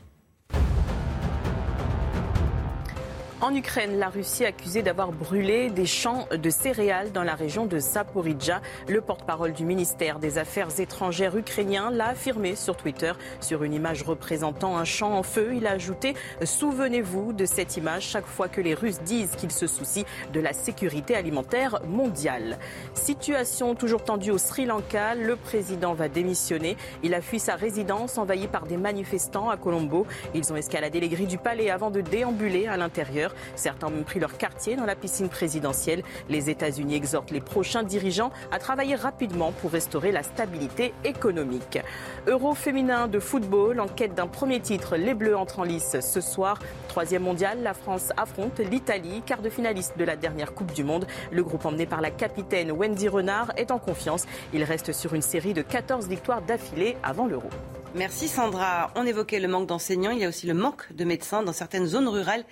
En 3.43 3.55
Ukraine, 3.55 3.99
la 3.99 4.11
Russie 4.11 4.45
accusée 4.45 4.83
d'avoir 4.83 5.13
brûlé 5.13 5.71
des 5.71 5.87
champs 5.87 6.27
de 6.31 6.51
céréales 6.51 7.11
dans 7.11 7.23
la 7.23 7.35
région 7.35 7.65
de 7.65 7.79
Zaporizhia. 7.79 8.61
Le 8.87 9.01
porte-parole 9.01 9.55
du 9.55 9.65
ministère 9.65 10.19
des 10.19 10.37
Affaires 10.37 10.79
étrangères 10.79 11.35
ukrainien 11.35 11.91
l'a 11.91 12.09
affirmé 12.09 12.55
sur 12.55 12.77
Twitter 12.77 13.13
sur 13.41 13.65
une 13.65 13.73
image 13.73 14.03
représentant 14.03 14.77
un 14.77 14.85
champ 14.85 15.15
en 15.17 15.23
feu. 15.23 15.55
Il 15.55 15.67
a 15.67 15.71
ajouté 15.71 16.13
Souvenez-vous 16.45 17.33
de 17.33 17.47
cette 17.47 17.79
image 17.79 18.03
chaque 18.03 18.27
fois 18.27 18.47
que 18.47 18.61
les 18.61 18.75
Russes 18.75 19.01
disent 19.07 19.35
qu'ils 19.37 19.53
se 19.53 19.67
soucient 19.67 20.05
de 20.35 20.41
la 20.41 20.53
sécurité 20.53 21.15
alimentaire 21.15 21.81
mondiale. 21.87 22.59
Situation 22.93 23.75
toujours 23.75 24.05
tendue 24.05 24.33
au 24.33 24.39
Sri 24.39 24.67
Lanka. 24.67 25.15
Le 25.15 25.37
président 25.37 25.95
va 25.95 26.11
démissionner. 26.11 26.77
Il 27.03 27.15
a 27.15 27.23
fui 27.23 27.39
sa 27.39 27.55
résidence 27.55 28.19
envahie 28.19 28.49
par 28.49 28.67
des 28.67 28.77
manifestants 28.77 29.49
à 29.49 29.57
Colombo. 29.57 30.07
Ils 30.35 30.53
ont 30.53 30.57
escaladé 30.57 31.01
les 31.01 31.09
grilles 31.09 31.27
du 31.27 31.39
palais 31.39 31.71
avant 31.71 31.91
de 31.91 32.03
déambuler 32.03 32.67
à 32.67 32.77
l'intérieur. 32.77 33.30
Certains 33.55 33.89
ont 33.89 33.91
même 33.91 34.05
pris 34.05 34.21
leur 34.21 34.37
quartier 34.37 34.77
dans 34.77 34.85
la 34.85 34.97
piscine 34.97 35.29
présidentielle. 35.29 36.03
Les 36.29 36.51
États-Unis 36.51 36.95
exhortent 36.95 37.31
les 37.31 37.41
prochains 37.41 37.83
dirigeants 37.83 38.31
à 38.51 38.59
travailler 38.59 38.95
rapidement 38.95 39.53
pour 39.53 39.73
restaurer 39.73 40.13
la 40.13 40.23
stabilité 40.23 40.93
économique. 41.05 41.79
Euro 42.27 42.55
féminin 42.55 43.09
de 43.09 43.19
football, 43.19 43.81
en 43.81 43.89
quête 43.89 44.15
d'un 44.15 44.27
premier 44.27 44.61
titre, 44.61 44.97
les 44.97 45.15
Bleus 45.15 45.37
entrent 45.37 45.61
en 45.61 45.65
lice 45.65 45.97
ce 46.01 46.21
soir. 46.21 46.59
Troisième 46.89 47.23
mondial, 47.23 47.63
la 47.63 47.75
France 47.75 48.13
affronte 48.17 48.59
l'Italie, 48.59 49.23
quart 49.25 49.43
de 49.43 49.51
finaliste 49.51 49.97
de 49.99 50.05
la 50.05 50.17
dernière 50.17 50.55
Coupe 50.55 50.73
du 50.73 50.85
Monde. 50.85 51.07
Le 51.31 51.43
groupe 51.43 51.65
emmené 51.65 51.87
par 51.87 52.01
la 52.01 52.11
capitaine 52.11 52.73
Wendy 52.73 53.09
Renard 53.09 53.53
est 53.57 53.71
en 53.71 53.79
confiance. 53.79 54.27
Il 54.53 54.65
reste 54.65 54.93
sur 54.93 55.15
une 55.15 55.23
série 55.23 55.55
de 55.55 55.63
14 55.63 56.09
victoires 56.09 56.43
d'affilée 56.43 56.97
avant 57.03 57.27
l'Euro. 57.27 57.51
Merci 57.95 58.29
Sandra. 58.29 58.93
On 58.95 59.05
évoquait 59.05 59.41
le 59.41 59.49
manque 59.49 59.67
d'enseignants. 59.67 60.13
Il 60.13 60.19
y 60.19 60.25
a 60.25 60.29
aussi 60.29 60.47
le 60.47 60.55
manque 60.55 60.93
de 60.93 61.05
médecins 61.05 61.43
dans 61.43 61.53
certaines 61.53 61.87
zones 61.87 62.09
rurales. 62.09 62.45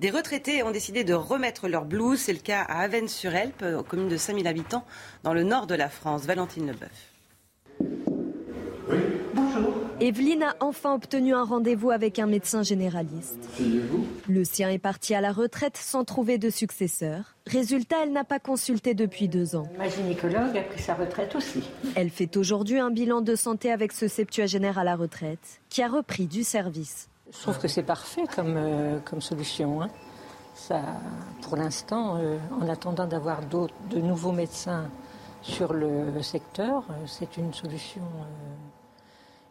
Des 0.00 0.10
retraités 0.10 0.62
ont 0.62 0.72
décidé 0.72 1.04
de 1.04 1.14
remettre 1.14 1.68
leur 1.68 1.84
blouse. 1.84 2.18
C'est 2.18 2.32
le 2.32 2.40
cas 2.40 2.62
à 2.62 2.80
Avennes-sur-Elpe, 2.82 3.64
commune 3.88 4.08
de 4.08 4.16
5000 4.16 4.48
habitants, 4.48 4.84
dans 5.22 5.32
le 5.32 5.44
nord 5.44 5.66
de 5.66 5.74
la 5.74 5.88
France. 5.88 6.24
Valentine 6.24 6.66
Leboeuf. 6.66 6.90
Evelyne 10.00 10.44
a 10.44 10.54
enfin 10.60 10.94
obtenu 10.94 11.34
un 11.34 11.44
rendez-vous 11.44 11.90
avec 11.90 12.18
un 12.18 12.26
médecin 12.26 12.62
généraliste. 12.62 13.38
Le 14.28 14.44
sien 14.44 14.70
est 14.70 14.78
parti 14.78 15.14
à 15.14 15.20
la 15.20 15.30
retraite 15.30 15.76
sans 15.76 16.04
trouver 16.04 16.38
de 16.38 16.48
successeur. 16.48 17.36
Résultat, 17.46 17.96
elle 18.04 18.12
n'a 18.12 18.24
pas 18.24 18.38
consulté 18.38 18.94
depuis 18.94 19.28
deux 19.28 19.56
ans. 19.56 19.68
Ma 19.76 19.90
gynécologue 19.90 20.56
a 20.56 20.62
pris 20.62 20.80
sa 20.80 20.94
retraite 20.94 21.36
aussi. 21.36 21.62
Elle 21.96 22.08
fait 22.08 22.34
aujourd'hui 22.38 22.78
un 22.78 22.90
bilan 22.90 23.20
de 23.20 23.34
santé 23.34 23.70
avec 23.70 23.92
ce 23.92 24.08
septuagénaire 24.08 24.78
à 24.78 24.84
la 24.84 24.96
retraite, 24.96 25.60
qui 25.68 25.82
a 25.82 25.88
repris 25.88 26.26
du 26.26 26.44
service. 26.44 27.10
Je 27.30 27.38
trouve 27.38 27.58
que 27.58 27.68
c'est 27.68 27.82
parfait 27.82 28.24
comme, 28.34 28.54
euh, 28.56 28.98
comme 29.00 29.20
solution. 29.20 29.82
Hein. 29.82 29.88
Ça, 30.54 30.80
pour 31.42 31.58
l'instant, 31.58 32.16
euh, 32.16 32.38
en 32.58 32.68
attendant 32.70 33.06
d'avoir 33.06 33.42
de 33.44 34.00
nouveaux 34.00 34.32
médecins 34.32 34.88
sur 35.42 35.74
le 35.74 36.22
secteur, 36.22 36.84
euh, 36.88 36.94
c'est 37.06 37.36
une 37.36 37.52
solution 37.52 38.02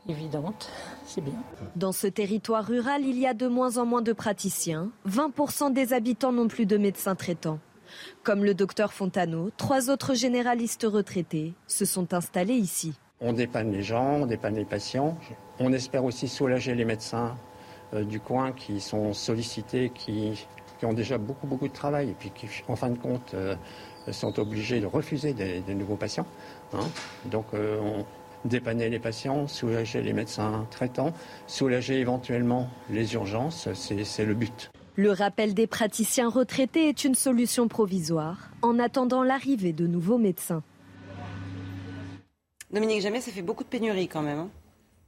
évidente. 0.10 0.70
C'est 1.06 1.22
bien. 1.22 1.34
Dans 1.76 1.92
ce 1.92 2.08
territoire 2.08 2.66
rural, 2.66 3.04
il 3.06 3.18
y 3.18 3.28
a 3.28 3.34
de 3.34 3.48
moins 3.48 3.78
en 3.78 3.86
moins 3.86 4.02
de 4.02 4.14
praticiens. 4.14 4.90
20% 5.08 5.74
des 5.74 5.94
habitants 5.94 6.32
n'ont 6.32 6.48
plus 6.48 6.66
de 6.66 6.78
médecins 6.78 7.16
traitants. 7.16 7.60
Comme 8.24 8.44
le 8.44 8.54
docteur 8.54 8.94
Fontano, 8.94 9.50
trois 9.58 9.90
autres 9.90 10.14
généralistes 10.14 10.86
retraités 10.90 11.54
se 11.68 11.86
sont 11.86 12.14
installés 12.14 12.54
ici. 12.54 12.94
On 13.22 13.34
dépanne 13.34 13.72
les 13.72 13.84
gens, 13.84 14.22
on 14.22 14.26
dépanne 14.26 14.56
les 14.56 14.66
patients. 14.66 15.18
On 15.60 15.74
espère 15.74 16.04
aussi 16.06 16.28
soulager 16.28 16.76
les 16.76 16.86
médecins 16.86 17.36
euh, 17.94 18.04
du 18.04 18.20
coin 18.20 18.52
qui 18.52 18.80
sont 18.80 19.14
sollicités, 19.14 19.92
qui, 19.94 20.34
ont 20.84 20.94
déjà 20.94 21.18
beaucoup, 21.18 21.48
beaucoup 21.48 21.68
de 21.68 21.74
travail 21.74 22.10
et 22.10 22.16
puis 22.18 22.32
qui, 22.32 22.48
en 22.68 22.76
fin 22.76 22.90
de 22.90 22.98
compte, 22.98 23.34
euh, 23.34 23.56
sont 24.12 24.40
obligés 24.40 24.80
de 24.80 24.86
refuser 24.86 25.34
des, 25.34 25.76
nouveaux 25.76 25.98
patients. 25.98 26.26
Hein. 26.74 26.88
Donc, 27.26 27.46
euh, 27.54 27.80
on, 27.82 28.06
dépanner 28.45 28.90
les 28.90 29.00
patients, 29.00 29.48
soulager 29.48 30.01
les 30.01 30.14
médecins 30.14 30.68
traitants, 30.72 31.14
soulager 31.48 32.00
éventuellement 32.00 32.69
les 32.90 33.14
urgences, 33.14 33.69
c'est 33.74 34.26
le 34.26 34.34
but. 34.34 34.72
Le 34.95 35.11
rappel 35.11 35.53
des 35.53 35.68
praticiens 35.68 36.30
retraités 36.30 36.90
est 36.90 37.03
une 37.06 37.16
solution 37.16 37.68
provisoire 37.68 38.50
en 38.61 38.80
attendant 38.80 39.24
l'arrivée 39.24 39.72
de 39.72 39.88
nouveaux 39.88 40.18
médecins. 40.18 40.61
Dominique 42.72 43.01
Jamais, 43.01 43.22
ça 43.22 43.32
fait 43.32 43.42
beaucoup 43.42 43.64
de 43.64 43.69
pénuries 43.69 44.08
quand 44.08 44.22
même. 44.22 44.50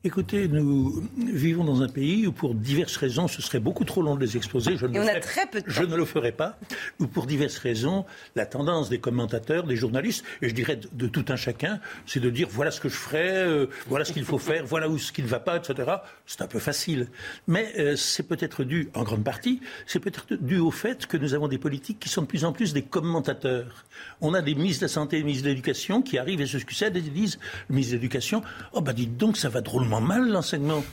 Écoutez, 0.04 0.48
nous 0.48 1.08
vivons 1.16 1.64
dans 1.64 1.84
un 1.84 1.88
pays 1.88 2.26
où, 2.26 2.32
pour 2.32 2.56
diverses 2.56 2.98
raisons, 2.98 3.28
ce 3.28 3.40
serait 3.40 3.60
beaucoup 3.60 3.86
trop 3.86 4.02
long 4.02 4.16
de 4.16 4.22
les 4.22 4.36
exposer. 4.36 4.76
Je 4.76 4.88
ne, 4.88 4.98
le, 4.98 5.22
ferai, 5.22 5.42
je 5.68 5.84
ne 5.84 5.96
le 5.96 6.06
ferai 6.06 6.32
pas. 6.32 6.58
Ou 7.00 7.06
pour 7.06 7.28
diverses 7.28 7.60
raisons, 7.60 8.06
la 8.36 8.48
tendance 8.48 8.90
des 8.90 8.98
commentateurs, 8.98 9.66
des 9.66 9.76
journalistes, 9.76 10.26
et 10.42 10.50
je 10.50 10.56
dirais 10.56 10.80
de, 10.92 11.06
tout 11.08 11.26
un 11.28 11.36
chacun, 11.36 11.80
c'est 12.08 12.20
de 12.20 12.32
dire 12.32 12.48
voilà 12.50 12.72
ce 12.72 12.82
que 12.82 12.90
je 12.90 12.96
ferai, 12.96 13.30
euh, 13.30 13.68
voilà 13.86 14.04
ce 14.04 14.12
qu'il 14.12 14.26
faut 14.26 14.40
faire, 14.40 14.66
voilà 14.66 14.90
où 14.90 14.98
ce 14.98 15.12
qui 15.12 15.22
ne 15.22 15.28
va 15.28 15.40
pas, 15.40 15.58
etc. 15.58 15.92
C'est 16.26 16.42
un 16.42 16.48
peu 16.48 16.58
facile. 16.58 17.08
Mais 17.46 17.72
euh, 17.78 17.96
c'est 17.96 18.28
peut-être 18.28 18.64
dû, 18.64 18.90
en 18.96 19.04
grande 19.04 19.24
partie, 19.24 19.62
c'est 19.86 20.00
peut-être 20.00 20.34
dû 20.34 20.58
au 20.58 20.72
fait 20.72 21.06
que 21.06 21.18
nous 21.18 21.36
avons 21.36 21.48
des 21.48 21.60
politiques 21.60 22.00
qui 22.00 22.10
sont 22.10 22.24
de 22.24 22.28
plus 22.28 22.44
en 22.44 22.54
plus 22.54 22.74
des 22.74 22.82
commentateurs. 22.82 23.86
On 24.20 24.34
a 24.34 24.42
des 24.42 24.56
ministres 24.56 24.82
de 24.82 24.86
la 24.86 24.94
Santé 24.94 25.18
et 25.18 25.20
des 25.20 25.26
ministres 25.26 25.46
de 25.46 25.50
l'Éducation 25.50 26.02
qui 26.02 26.18
arrivent 26.18 26.42
et 26.42 26.48
se 26.48 26.58
succèdent 26.58 26.98
et 26.98 27.02
disent, 27.02 27.38
le 27.70 27.76
ministre 27.76 27.92
de 27.92 27.98
l'Éducation, 27.98 28.42
oh 28.74 28.82
ben 28.82 28.94
dites 28.94 29.16
donc, 29.16 29.38
ça 29.38 29.50
va 29.50 29.62
drôlement 29.62 29.91
mal 30.00 30.28
l'enseignement. 30.30 30.84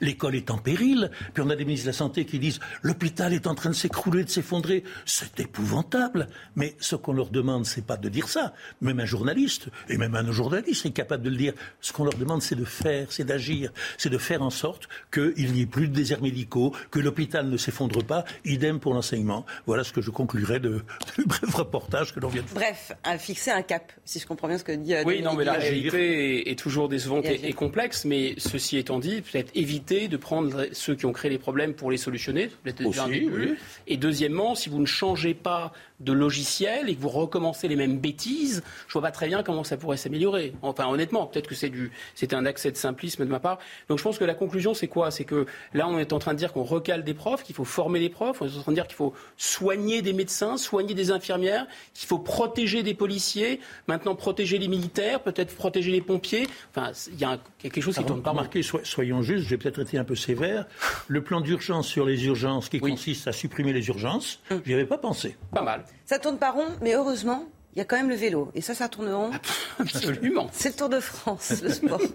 L'école 0.00 0.34
est 0.34 0.50
en 0.50 0.58
péril. 0.58 1.10
Puis 1.34 1.42
on 1.42 1.50
a 1.50 1.56
des 1.56 1.64
ministres 1.64 1.86
de 1.86 1.90
la 1.90 1.96
Santé 1.96 2.24
qui 2.24 2.38
disent 2.38 2.60
l'hôpital 2.82 3.32
est 3.32 3.46
en 3.46 3.54
train 3.54 3.70
de 3.70 3.74
s'écrouler, 3.74 4.24
de 4.24 4.30
s'effondrer. 4.30 4.84
C'est 5.04 5.40
épouvantable. 5.40 6.28
Mais 6.56 6.76
ce 6.80 6.96
qu'on 6.96 7.12
leur 7.12 7.30
demande, 7.30 7.66
c'est 7.66 7.84
pas 7.84 7.96
de 7.96 8.08
dire 8.08 8.28
ça. 8.28 8.54
Même 8.80 9.00
un 9.00 9.04
journaliste, 9.04 9.68
et 9.88 9.96
même 9.96 10.14
un 10.14 10.30
journaliste 10.30 10.86
est 10.86 10.90
capable 10.90 11.22
de 11.24 11.30
le 11.30 11.36
dire. 11.36 11.52
Ce 11.80 11.92
qu'on 11.92 12.04
leur 12.04 12.14
demande, 12.14 12.42
c'est 12.42 12.54
de 12.54 12.64
faire, 12.64 13.12
c'est 13.12 13.24
d'agir. 13.24 13.72
C'est 13.98 14.10
de 14.10 14.18
faire 14.18 14.42
en 14.42 14.50
sorte 14.50 14.88
qu'il 15.12 15.52
n'y 15.52 15.62
ait 15.62 15.66
plus 15.66 15.88
de 15.88 15.94
déserts 15.94 16.22
médicaux, 16.22 16.74
que 16.90 16.98
l'hôpital 16.98 17.48
ne 17.48 17.56
s'effondre 17.56 18.04
pas. 18.04 18.24
Idem 18.44 18.80
pour 18.80 18.94
l'enseignement. 18.94 19.44
Voilà 19.66 19.84
ce 19.84 19.92
que 19.92 20.00
je 20.00 20.10
conclurai 20.10 20.60
de, 20.60 20.82
du 21.18 21.24
bref 21.24 21.54
reportage 21.54 22.14
que 22.14 22.20
l'on 22.20 22.28
vient 22.28 22.42
de 22.42 22.48
faire. 22.48 22.58
Bref, 22.58 22.92
à 23.04 23.18
fixer 23.18 23.50
un 23.50 23.62
cap, 23.62 23.92
si 24.04 24.18
je 24.18 24.26
comprends 24.26 24.48
bien 24.48 24.58
ce 24.58 24.64
que 24.64 24.72
dit. 24.72 24.94
Euh, 24.94 25.02
oui, 25.06 25.22
non, 25.22 25.34
mais 25.34 25.44
la 25.44 25.54
réalité 25.54 26.50
est, 26.50 26.58
toujours 26.58 26.88
décevante 26.88 27.24
et, 27.26 27.48
et 27.48 27.52
complexe. 27.52 28.04
Mais 28.04 28.34
ceci 28.38 28.76
étant 28.76 28.98
dit, 28.98 29.22
peut-être 29.30 29.50
éviter 29.54 30.08
de 30.08 30.16
prendre 30.16 30.66
ceux 30.72 30.94
qui 30.94 31.06
ont 31.06 31.12
créé 31.12 31.30
les 31.30 31.38
problèmes 31.38 31.74
pour 31.74 31.90
les 31.90 31.96
solutionner. 31.96 32.48
Peut-être 32.62 32.82
déjà 32.82 33.04
un 33.04 33.08
début. 33.08 33.58
Et 33.86 33.96
deuxièmement, 33.96 34.54
si 34.54 34.68
vous 34.68 34.78
ne 34.78 34.86
changez 34.86 35.34
pas 35.34 35.72
de 36.00 36.12
logiciel 36.12 36.88
et 36.88 36.94
que 36.94 37.00
vous 37.00 37.08
recommencez 37.08 37.68
les 37.68 37.76
mêmes 37.76 37.98
bêtises, 37.98 38.62
je 38.88 38.92
vois 38.94 39.02
pas 39.02 39.10
très 39.10 39.28
bien 39.28 39.42
comment 39.42 39.64
ça 39.64 39.76
pourrait 39.76 39.98
s'améliorer. 39.98 40.54
Enfin, 40.62 40.88
honnêtement, 40.88 41.26
peut-être 41.26 41.46
que 41.46 41.54
c'est 41.54 41.68
du, 41.68 41.92
c'était 42.14 42.34
un 42.34 42.46
accès 42.46 42.70
de 42.70 42.76
simplisme 42.76 43.24
de 43.24 43.30
ma 43.30 43.40
part. 43.40 43.58
Donc, 43.88 43.98
je 43.98 44.02
pense 44.02 44.18
que 44.18 44.24
la 44.24 44.34
conclusion, 44.34 44.72
c'est 44.74 44.88
quoi? 44.88 45.10
C'est 45.10 45.24
que 45.24 45.46
là, 45.74 45.86
on 45.88 45.98
est 45.98 46.12
en 46.12 46.18
train 46.18 46.32
de 46.32 46.38
dire 46.38 46.52
qu'on 46.52 46.62
recale 46.62 47.04
des 47.04 47.14
profs, 47.14 47.42
qu'il 47.42 47.54
faut 47.54 47.64
former 47.64 48.00
des 48.00 48.08
profs, 48.08 48.40
on 48.40 48.46
est 48.46 48.56
en 48.56 48.62
train 48.62 48.72
de 48.72 48.76
dire 48.76 48.86
qu'il 48.86 48.96
faut 48.96 49.14
soigner 49.36 50.00
des 50.02 50.14
médecins, 50.14 50.56
soigner 50.56 50.94
des 50.94 51.10
infirmières, 51.10 51.66
qu'il 51.94 52.08
faut 52.08 52.18
protéger 52.18 52.82
des 52.82 52.94
policiers, 52.94 53.60
maintenant 53.86 54.14
protéger 54.14 54.58
les 54.58 54.68
militaires, 54.68 55.20
peut-être 55.20 55.54
protéger 55.54 55.92
les 55.92 56.00
pompiers. 56.00 56.46
Enfin, 56.74 56.92
il 57.12 57.18
y, 57.18 57.24
a 57.24 57.38
quelque 57.58 57.80
chose 57.80 57.96
qui 57.96 58.04
tourne 58.04 58.22
pas 58.22 58.30
remarquez, 58.30 58.62
soyons 58.62 59.19
justes, 59.22 59.48
j'ai 59.48 59.56
peut-être 59.56 59.80
été 59.80 59.98
un 59.98 60.04
peu 60.04 60.16
sévère. 60.16 60.66
Le 61.08 61.22
plan 61.22 61.40
d'urgence 61.40 61.86
sur 61.86 62.04
les 62.04 62.24
urgences 62.26 62.68
qui 62.68 62.80
consiste 62.80 63.28
à 63.28 63.32
supprimer 63.32 63.72
les 63.72 63.88
urgences, 63.88 64.40
hum. 64.50 64.60
j'y 64.64 64.74
avais 64.74 64.86
pas 64.86 64.98
pensé. 64.98 65.36
Pas 65.52 65.62
mal. 65.62 65.84
Ça 66.06 66.18
tourne 66.18 66.38
pas 66.38 66.50
rond, 66.50 66.68
mais 66.80 66.94
heureusement, 66.94 67.48
il 67.74 67.78
y 67.78 67.82
a 67.82 67.84
quand 67.84 67.96
même 67.96 68.08
le 68.08 68.16
vélo. 68.16 68.50
Et 68.54 68.60
ça, 68.60 68.74
ça 68.74 68.88
tourne 68.88 69.12
rond. 69.12 69.30
Absolument. 69.78 70.48
C'est 70.52 70.70
le 70.70 70.74
Tour 70.76 70.88
de 70.88 71.00
France, 71.00 71.62
le 71.62 71.70
sport. 71.70 72.00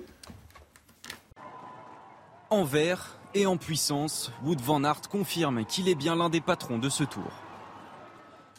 en 2.50 2.64
vert 2.64 3.18
et 3.34 3.46
en 3.46 3.58
puissance, 3.58 4.32
Wood 4.44 4.62
Van 4.62 4.84
Aert 4.84 5.10
confirme 5.10 5.66
qu'il 5.66 5.90
est 5.90 5.96
bien 5.96 6.16
l'un 6.16 6.30
des 6.30 6.42
patrons 6.42 6.78
de 6.78 6.90
ce 6.90 7.04
tour. 7.04 7.32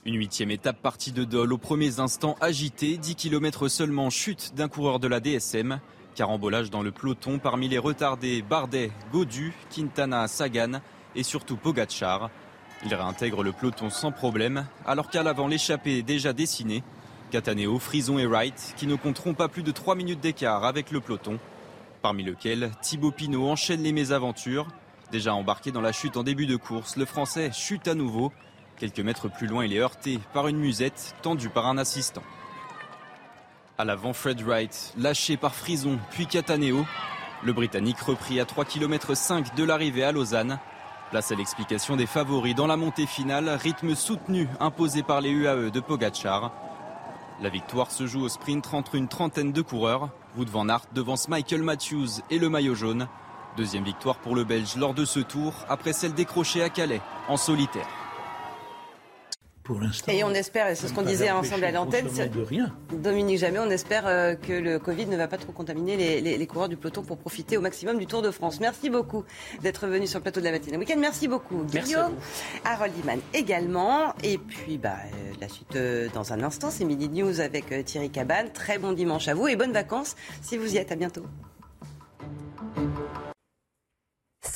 Une 0.04 0.16
huitième 0.16 0.50
étape 0.50 0.80
partie 0.82 1.12
de 1.12 1.24
Dole 1.24 1.52
aux 1.52 1.58
premiers 1.58 1.98
instants 1.98 2.36
agité, 2.40 2.96
10 2.96 3.16
km 3.16 3.68
seulement 3.68 4.10
chute 4.10 4.54
d'un 4.54 4.68
coureur 4.68 5.00
de 5.00 5.08
la 5.08 5.18
DSM. 5.18 5.80
Carambolage 6.16 6.70
dans 6.70 6.82
le 6.82 6.90
peloton 6.90 7.38
parmi 7.38 7.68
les 7.68 7.78
retardés 7.78 8.40
Bardet, 8.40 8.90
Godu, 9.12 9.52
Quintana, 9.70 10.26
Sagan 10.26 10.80
et 11.14 11.22
surtout 11.22 11.56
Pogachar. 11.56 12.30
Il 12.84 12.94
réintègre 12.94 13.42
le 13.42 13.52
peloton 13.52 13.90
sans 13.90 14.12
problème, 14.12 14.66
alors 14.86 15.10
qu'à 15.10 15.22
l'avant 15.22 15.46
l'échappée 15.46 15.98
est 15.98 16.02
déjà 16.02 16.32
dessinée. 16.32 16.82
Cataneo, 17.30 17.78
Frison 17.78 18.18
et 18.18 18.26
Wright, 18.26 18.74
qui 18.76 18.86
ne 18.86 18.94
compteront 18.94 19.34
pas 19.34 19.48
plus 19.48 19.62
de 19.62 19.72
3 19.72 19.94
minutes 19.94 20.20
d'écart 20.20 20.64
avec 20.64 20.90
le 20.90 21.00
peloton. 21.00 21.38
Parmi 22.00 22.24
lesquels 22.24 22.70
Thibaut 22.80 23.10
Pinot 23.10 23.48
enchaîne 23.48 23.82
les 23.82 23.92
mésaventures. 23.92 24.68
Déjà 25.12 25.34
embarqué 25.34 25.70
dans 25.70 25.80
la 25.82 25.92
chute 25.92 26.16
en 26.16 26.22
début 26.22 26.46
de 26.46 26.56
course, 26.56 26.96
le 26.96 27.04
Français 27.04 27.50
chute 27.52 27.88
à 27.88 27.94
nouveau. 27.94 28.32
Quelques 28.78 29.00
mètres 29.00 29.28
plus 29.28 29.46
loin, 29.48 29.64
il 29.64 29.74
est 29.74 29.80
heurté 29.80 30.18
par 30.32 30.48
une 30.48 30.58
musette 30.58 31.14
tendue 31.22 31.50
par 31.50 31.66
un 31.66 31.78
assistant. 31.78 32.22
À 33.78 33.84
l'avant, 33.84 34.14
Fred 34.14 34.40
Wright, 34.40 34.94
lâché 34.96 35.36
par 35.36 35.54
Frison, 35.54 35.98
puis 36.10 36.26
Cataneo. 36.26 36.86
Le 37.42 37.52
Britannique 37.52 38.00
repris 38.00 38.40
à 38.40 38.46
3 38.46 38.64
km 38.64 39.12
de 39.54 39.64
l'arrivée 39.64 40.02
à 40.02 40.12
Lausanne. 40.12 40.58
Place 41.10 41.30
à 41.30 41.34
l'explication 41.34 41.94
des 41.94 42.06
favoris 42.06 42.54
dans 42.54 42.66
la 42.66 42.78
montée 42.78 43.04
finale, 43.04 43.50
rythme 43.50 43.94
soutenu 43.94 44.48
imposé 44.60 45.02
par 45.02 45.20
les 45.20 45.28
UAE 45.28 45.70
de 45.70 45.80
Pogachar. 45.80 46.52
La 47.42 47.50
victoire 47.50 47.90
se 47.90 48.06
joue 48.06 48.22
au 48.22 48.30
sprint 48.30 48.72
entre 48.72 48.94
une 48.94 49.08
trentaine 49.08 49.52
de 49.52 49.60
coureurs. 49.60 50.08
Wood 50.38 50.48
van 50.48 50.70
Aert 50.70 50.86
devance 50.94 51.28
Michael 51.28 51.62
Matthews 51.62 52.22
et 52.30 52.38
le 52.38 52.48
maillot 52.48 52.74
jaune. 52.74 53.08
Deuxième 53.58 53.84
victoire 53.84 54.16
pour 54.16 54.34
le 54.34 54.44
Belge 54.44 54.76
lors 54.76 54.94
de 54.94 55.04
ce 55.04 55.20
tour, 55.20 55.52
après 55.68 55.92
celle 55.92 56.14
décrochée 56.14 56.62
à 56.62 56.70
Calais, 56.70 57.02
en 57.28 57.36
solitaire. 57.36 58.05
Et 60.08 60.24
on 60.24 60.30
espère, 60.30 60.68
et 60.68 60.74
c'est 60.74 60.88
ce 60.88 60.94
qu'on 60.94 61.02
disait 61.02 61.30
ensemble 61.30 61.64
à 61.64 61.70
l'antenne, 61.70 62.06
Dominique 62.92 63.38
Jamais, 63.38 63.58
on 63.58 63.70
espère 63.70 64.06
euh, 64.06 64.34
que 64.34 64.52
le 64.52 64.78
Covid 64.78 65.06
ne 65.06 65.16
va 65.16 65.28
pas 65.28 65.36
trop 65.36 65.52
contaminer 65.52 66.20
les, 66.20 66.46
coureurs 66.46 66.68
du 66.68 66.76
peloton 66.76 67.02
pour 67.02 67.18
profiter 67.18 67.56
au 67.56 67.60
maximum 67.60 67.98
du 67.98 68.06
Tour 68.06 68.22
de 68.22 68.30
France. 68.30 68.60
Merci 68.60 68.88
beaucoup 68.88 69.24
d'être 69.62 69.86
venu 69.86 70.06
sur 70.06 70.18
le 70.18 70.22
plateau 70.22 70.40
de 70.40 70.44
la 70.44 70.52
matinée 70.52 70.76
week-end. 70.76 70.96
Merci 70.98 71.28
beaucoup, 71.28 71.64
Guillaume, 71.64 72.14
Harold 72.64 72.92
Iman 73.02 73.18
également. 73.34 74.14
Et 74.22 74.38
puis, 74.38 74.78
bah, 74.78 74.94
euh, 75.04 75.32
la 75.40 75.48
suite 75.48 75.76
euh, 75.76 76.08
dans 76.14 76.32
un 76.32 76.42
instant, 76.42 76.70
c'est 76.70 76.84
Midi 76.84 77.08
News 77.08 77.40
avec 77.40 77.84
Thierry 77.84 78.10
Cabane. 78.10 78.50
Très 78.52 78.78
bon 78.78 78.92
dimanche 78.92 79.28
à 79.28 79.34
vous 79.34 79.48
et 79.48 79.56
bonnes 79.56 79.72
vacances 79.72 80.16
si 80.42 80.56
vous 80.56 80.74
y 80.74 80.78
êtes. 80.78 80.92
À 80.92 80.96
bientôt. 80.96 81.24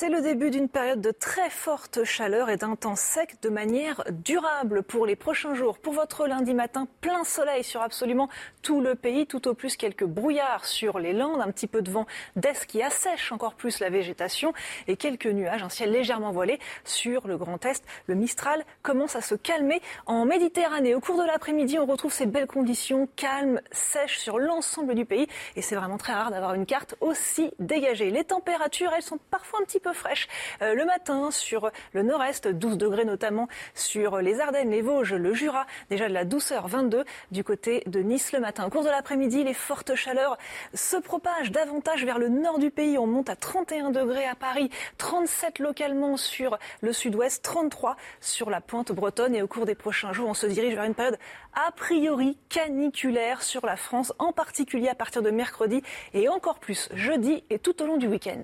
C'est 0.01 0.09
le 0.09 0.23
début 0.23 0.49
d'une 0.49 0.67
période 0.67 0.99
de 0.99 1.11
très 1.11 1.51
forte 1.51 2.03
chaleur 2.05 2.49
et 2.49 2.57
d'un 2.57 2.75
temps 2.75 2.95
sec 2.95 3.35
de 3.43 3.49
manière 3.49 4.03
durable 4.09 4.81
pour 4.81 5.05
les 5.05 5.15
prochains 5.15 5.53
jours. 5.53 5.77
Pour 5.77 5.93
votre 5.93 6.25
lundi 6.25 6.55
matin, 6.55 6.87
plein 7.01 7.23
soleil 7.23 7.63
sur 7.63 7.83
absolument 7.83 8.27
tout 8.63 8.81
le 8.81 8.95
pays, 8.95 9.27
tout 9.27 9.47
au 9.47 9.53
plus 9.53 9.77
quelques 9.77 10.05
brouillards 10.05 10.65
sur 10.65 10.97
les 10.97 11.13
Landes, 11.13 11.39
un 11.39 11.51
petit 11.51 11.67
peu 11.67 11.83
de 11.83 11.91
vent 11.91 12.07
d'est 12.35 12.65
qui 12.65 12.81
assèche 12.81 13.31
encore 13.31 13.53
plus 13.53 13.79
la 13.79 13.91
végétation 13.91 14.53
et 14.87 14.97
quelques 14.97 15.27
nuages, 15.27 15.61
un 15.61 15.69
ciel 15.69 15.91
légèrement 15.91 16.31
voilé 16.31 16.57
sur 16.83 17.27
le 17.27 17.37
Grand 17.37 17.63
Est. 17.63 17.83
Le 18.07 18.15
Mistral 18.15 18.65
commence 18.81 19.15
à 19.15 19.21
se 19.21 19.35
calmer 19.35 19.83
en 20.07 20.25
Méditerranée. 20.25 20.95
Au 20.95 20.99
cours 20.99 21.19
de 21.19 21.27
l'après-midi, 21.27 21.77
on 21.77 21.85
retrouve 21.85 22.11
ces 22.11 22.25
belles 22.25 22.47
conditions 22.47 23.07
calmes, 23.15 23.61
sèches 23.71 24.17
sur 24.17 24.39
l'ensemble 24.39 24.95
du 24.95 25.05
pays 25.05 25.27
et 25.55 25.61
c'est 25.61 25.75
vraiment 25.75 25.97
très 25.97 26.13
rare 26.13 26.31
d'avoir 26.31 26.55
une 26.55 26.65
carte 26.65 26.95
aussi 27.01 27.51
dégagée. 27.59 28.09
Les 28.09 28.23
températures, 28.23 28.93
elles 28.97 29.03
sont 29.03 29.19
parfois 29.29 29.59
un 29.61 29.65
petit 29.65 29.79
peu 29.79 29.90
fraîche 29.93 30.27
euh, 30.61 30.73
le 30.73 30.85
matin 30.85 31.31
sur 31.31 31.71
le 31.93 32.03
nord-est, 32.03 32.47
12 32.47 32.77
degrés 32.77 33.05
notamment 33.05 33.47
sur 33.73 34.17
les 34.17 34.39
Ardennes, 34.39 34.71
les 34.71 34.81
Vosges, 34.81 35.13
le 35.13 35.33
Jura. 35.33 35.65
Déjà 35.89 36.07
de 36.07 36.13
la 36.13 36.25
douceur, 36.25 36.67
22 36.67 37.03
du 37.31 37.43
côté 37.43 37.83
de 37.85 37.99
Nice 37.99 38.31
le 38.31 38.39
matin. 38.39 38.65
Au 38.65 38.69
cours 38.69 38.83
de 38.83 38.89
l'après-midi, 38.89 39.43
les 39.43 39.53
fortes 39.53 39.95
chaleurs 39.95 40.37
se 40.73 40.97
propagent 40.97 41.51
davantage 41.51 42.05
vers 42.05 42.19
le 42.19 42.29
nord 42.29 42.59
du 42.59 42.71
pays. 42.71 42.97
On 42.97 43.07
monte 43.07 43.29
à 43.29 43.35
31 43.35 43.91
degrés 43.91 44.25
à 44.25 44.35
Paris, 44.35 44.69
37 44.97 45.59
localement 45.59 46.17
sur 46.17 46.57
le 46.81 46.93
sud-ouest, 46.93 47.43
33 47.43 47.97
sur 48.19 48.49
la 48.49 48.61
pointe 48.61 48.91
bretonne. 48.91 49.35
Et 49.35 49.41
au 49.41 49.47
cours 49.47 49.65
des 49.65 49.75
prochains 49.75 50.13
jours, 50.13 50.29
on 50.29 50.33
se 50.33 50.45
dirige 50.47 50.75
vers 50.75 50.83
une 50.83 50.95
période 50.95 51.17
a 51.53 51.71
priori 51.71 52.37
caniculaire 52.49 53.41
sur 53.41 53.65
la 53.65 53.75
France, 53.75 54.13
en 54.19 54.31
particulier 54.31 54.89
à 54.89 54.95
partir 54.95 55.21
de 55.21 55.31
mercredi 55.31 55.81
et 56.13 56.29
encore 56.29 56.59
plus 56.59 56.89
jeudi 56.93 57.43
et 57.49 57.59
tout 57.59 57.81
au 57.81 57.85
long 57.85 57.97
du 57.97 58.07
week-end. 58.07 58.43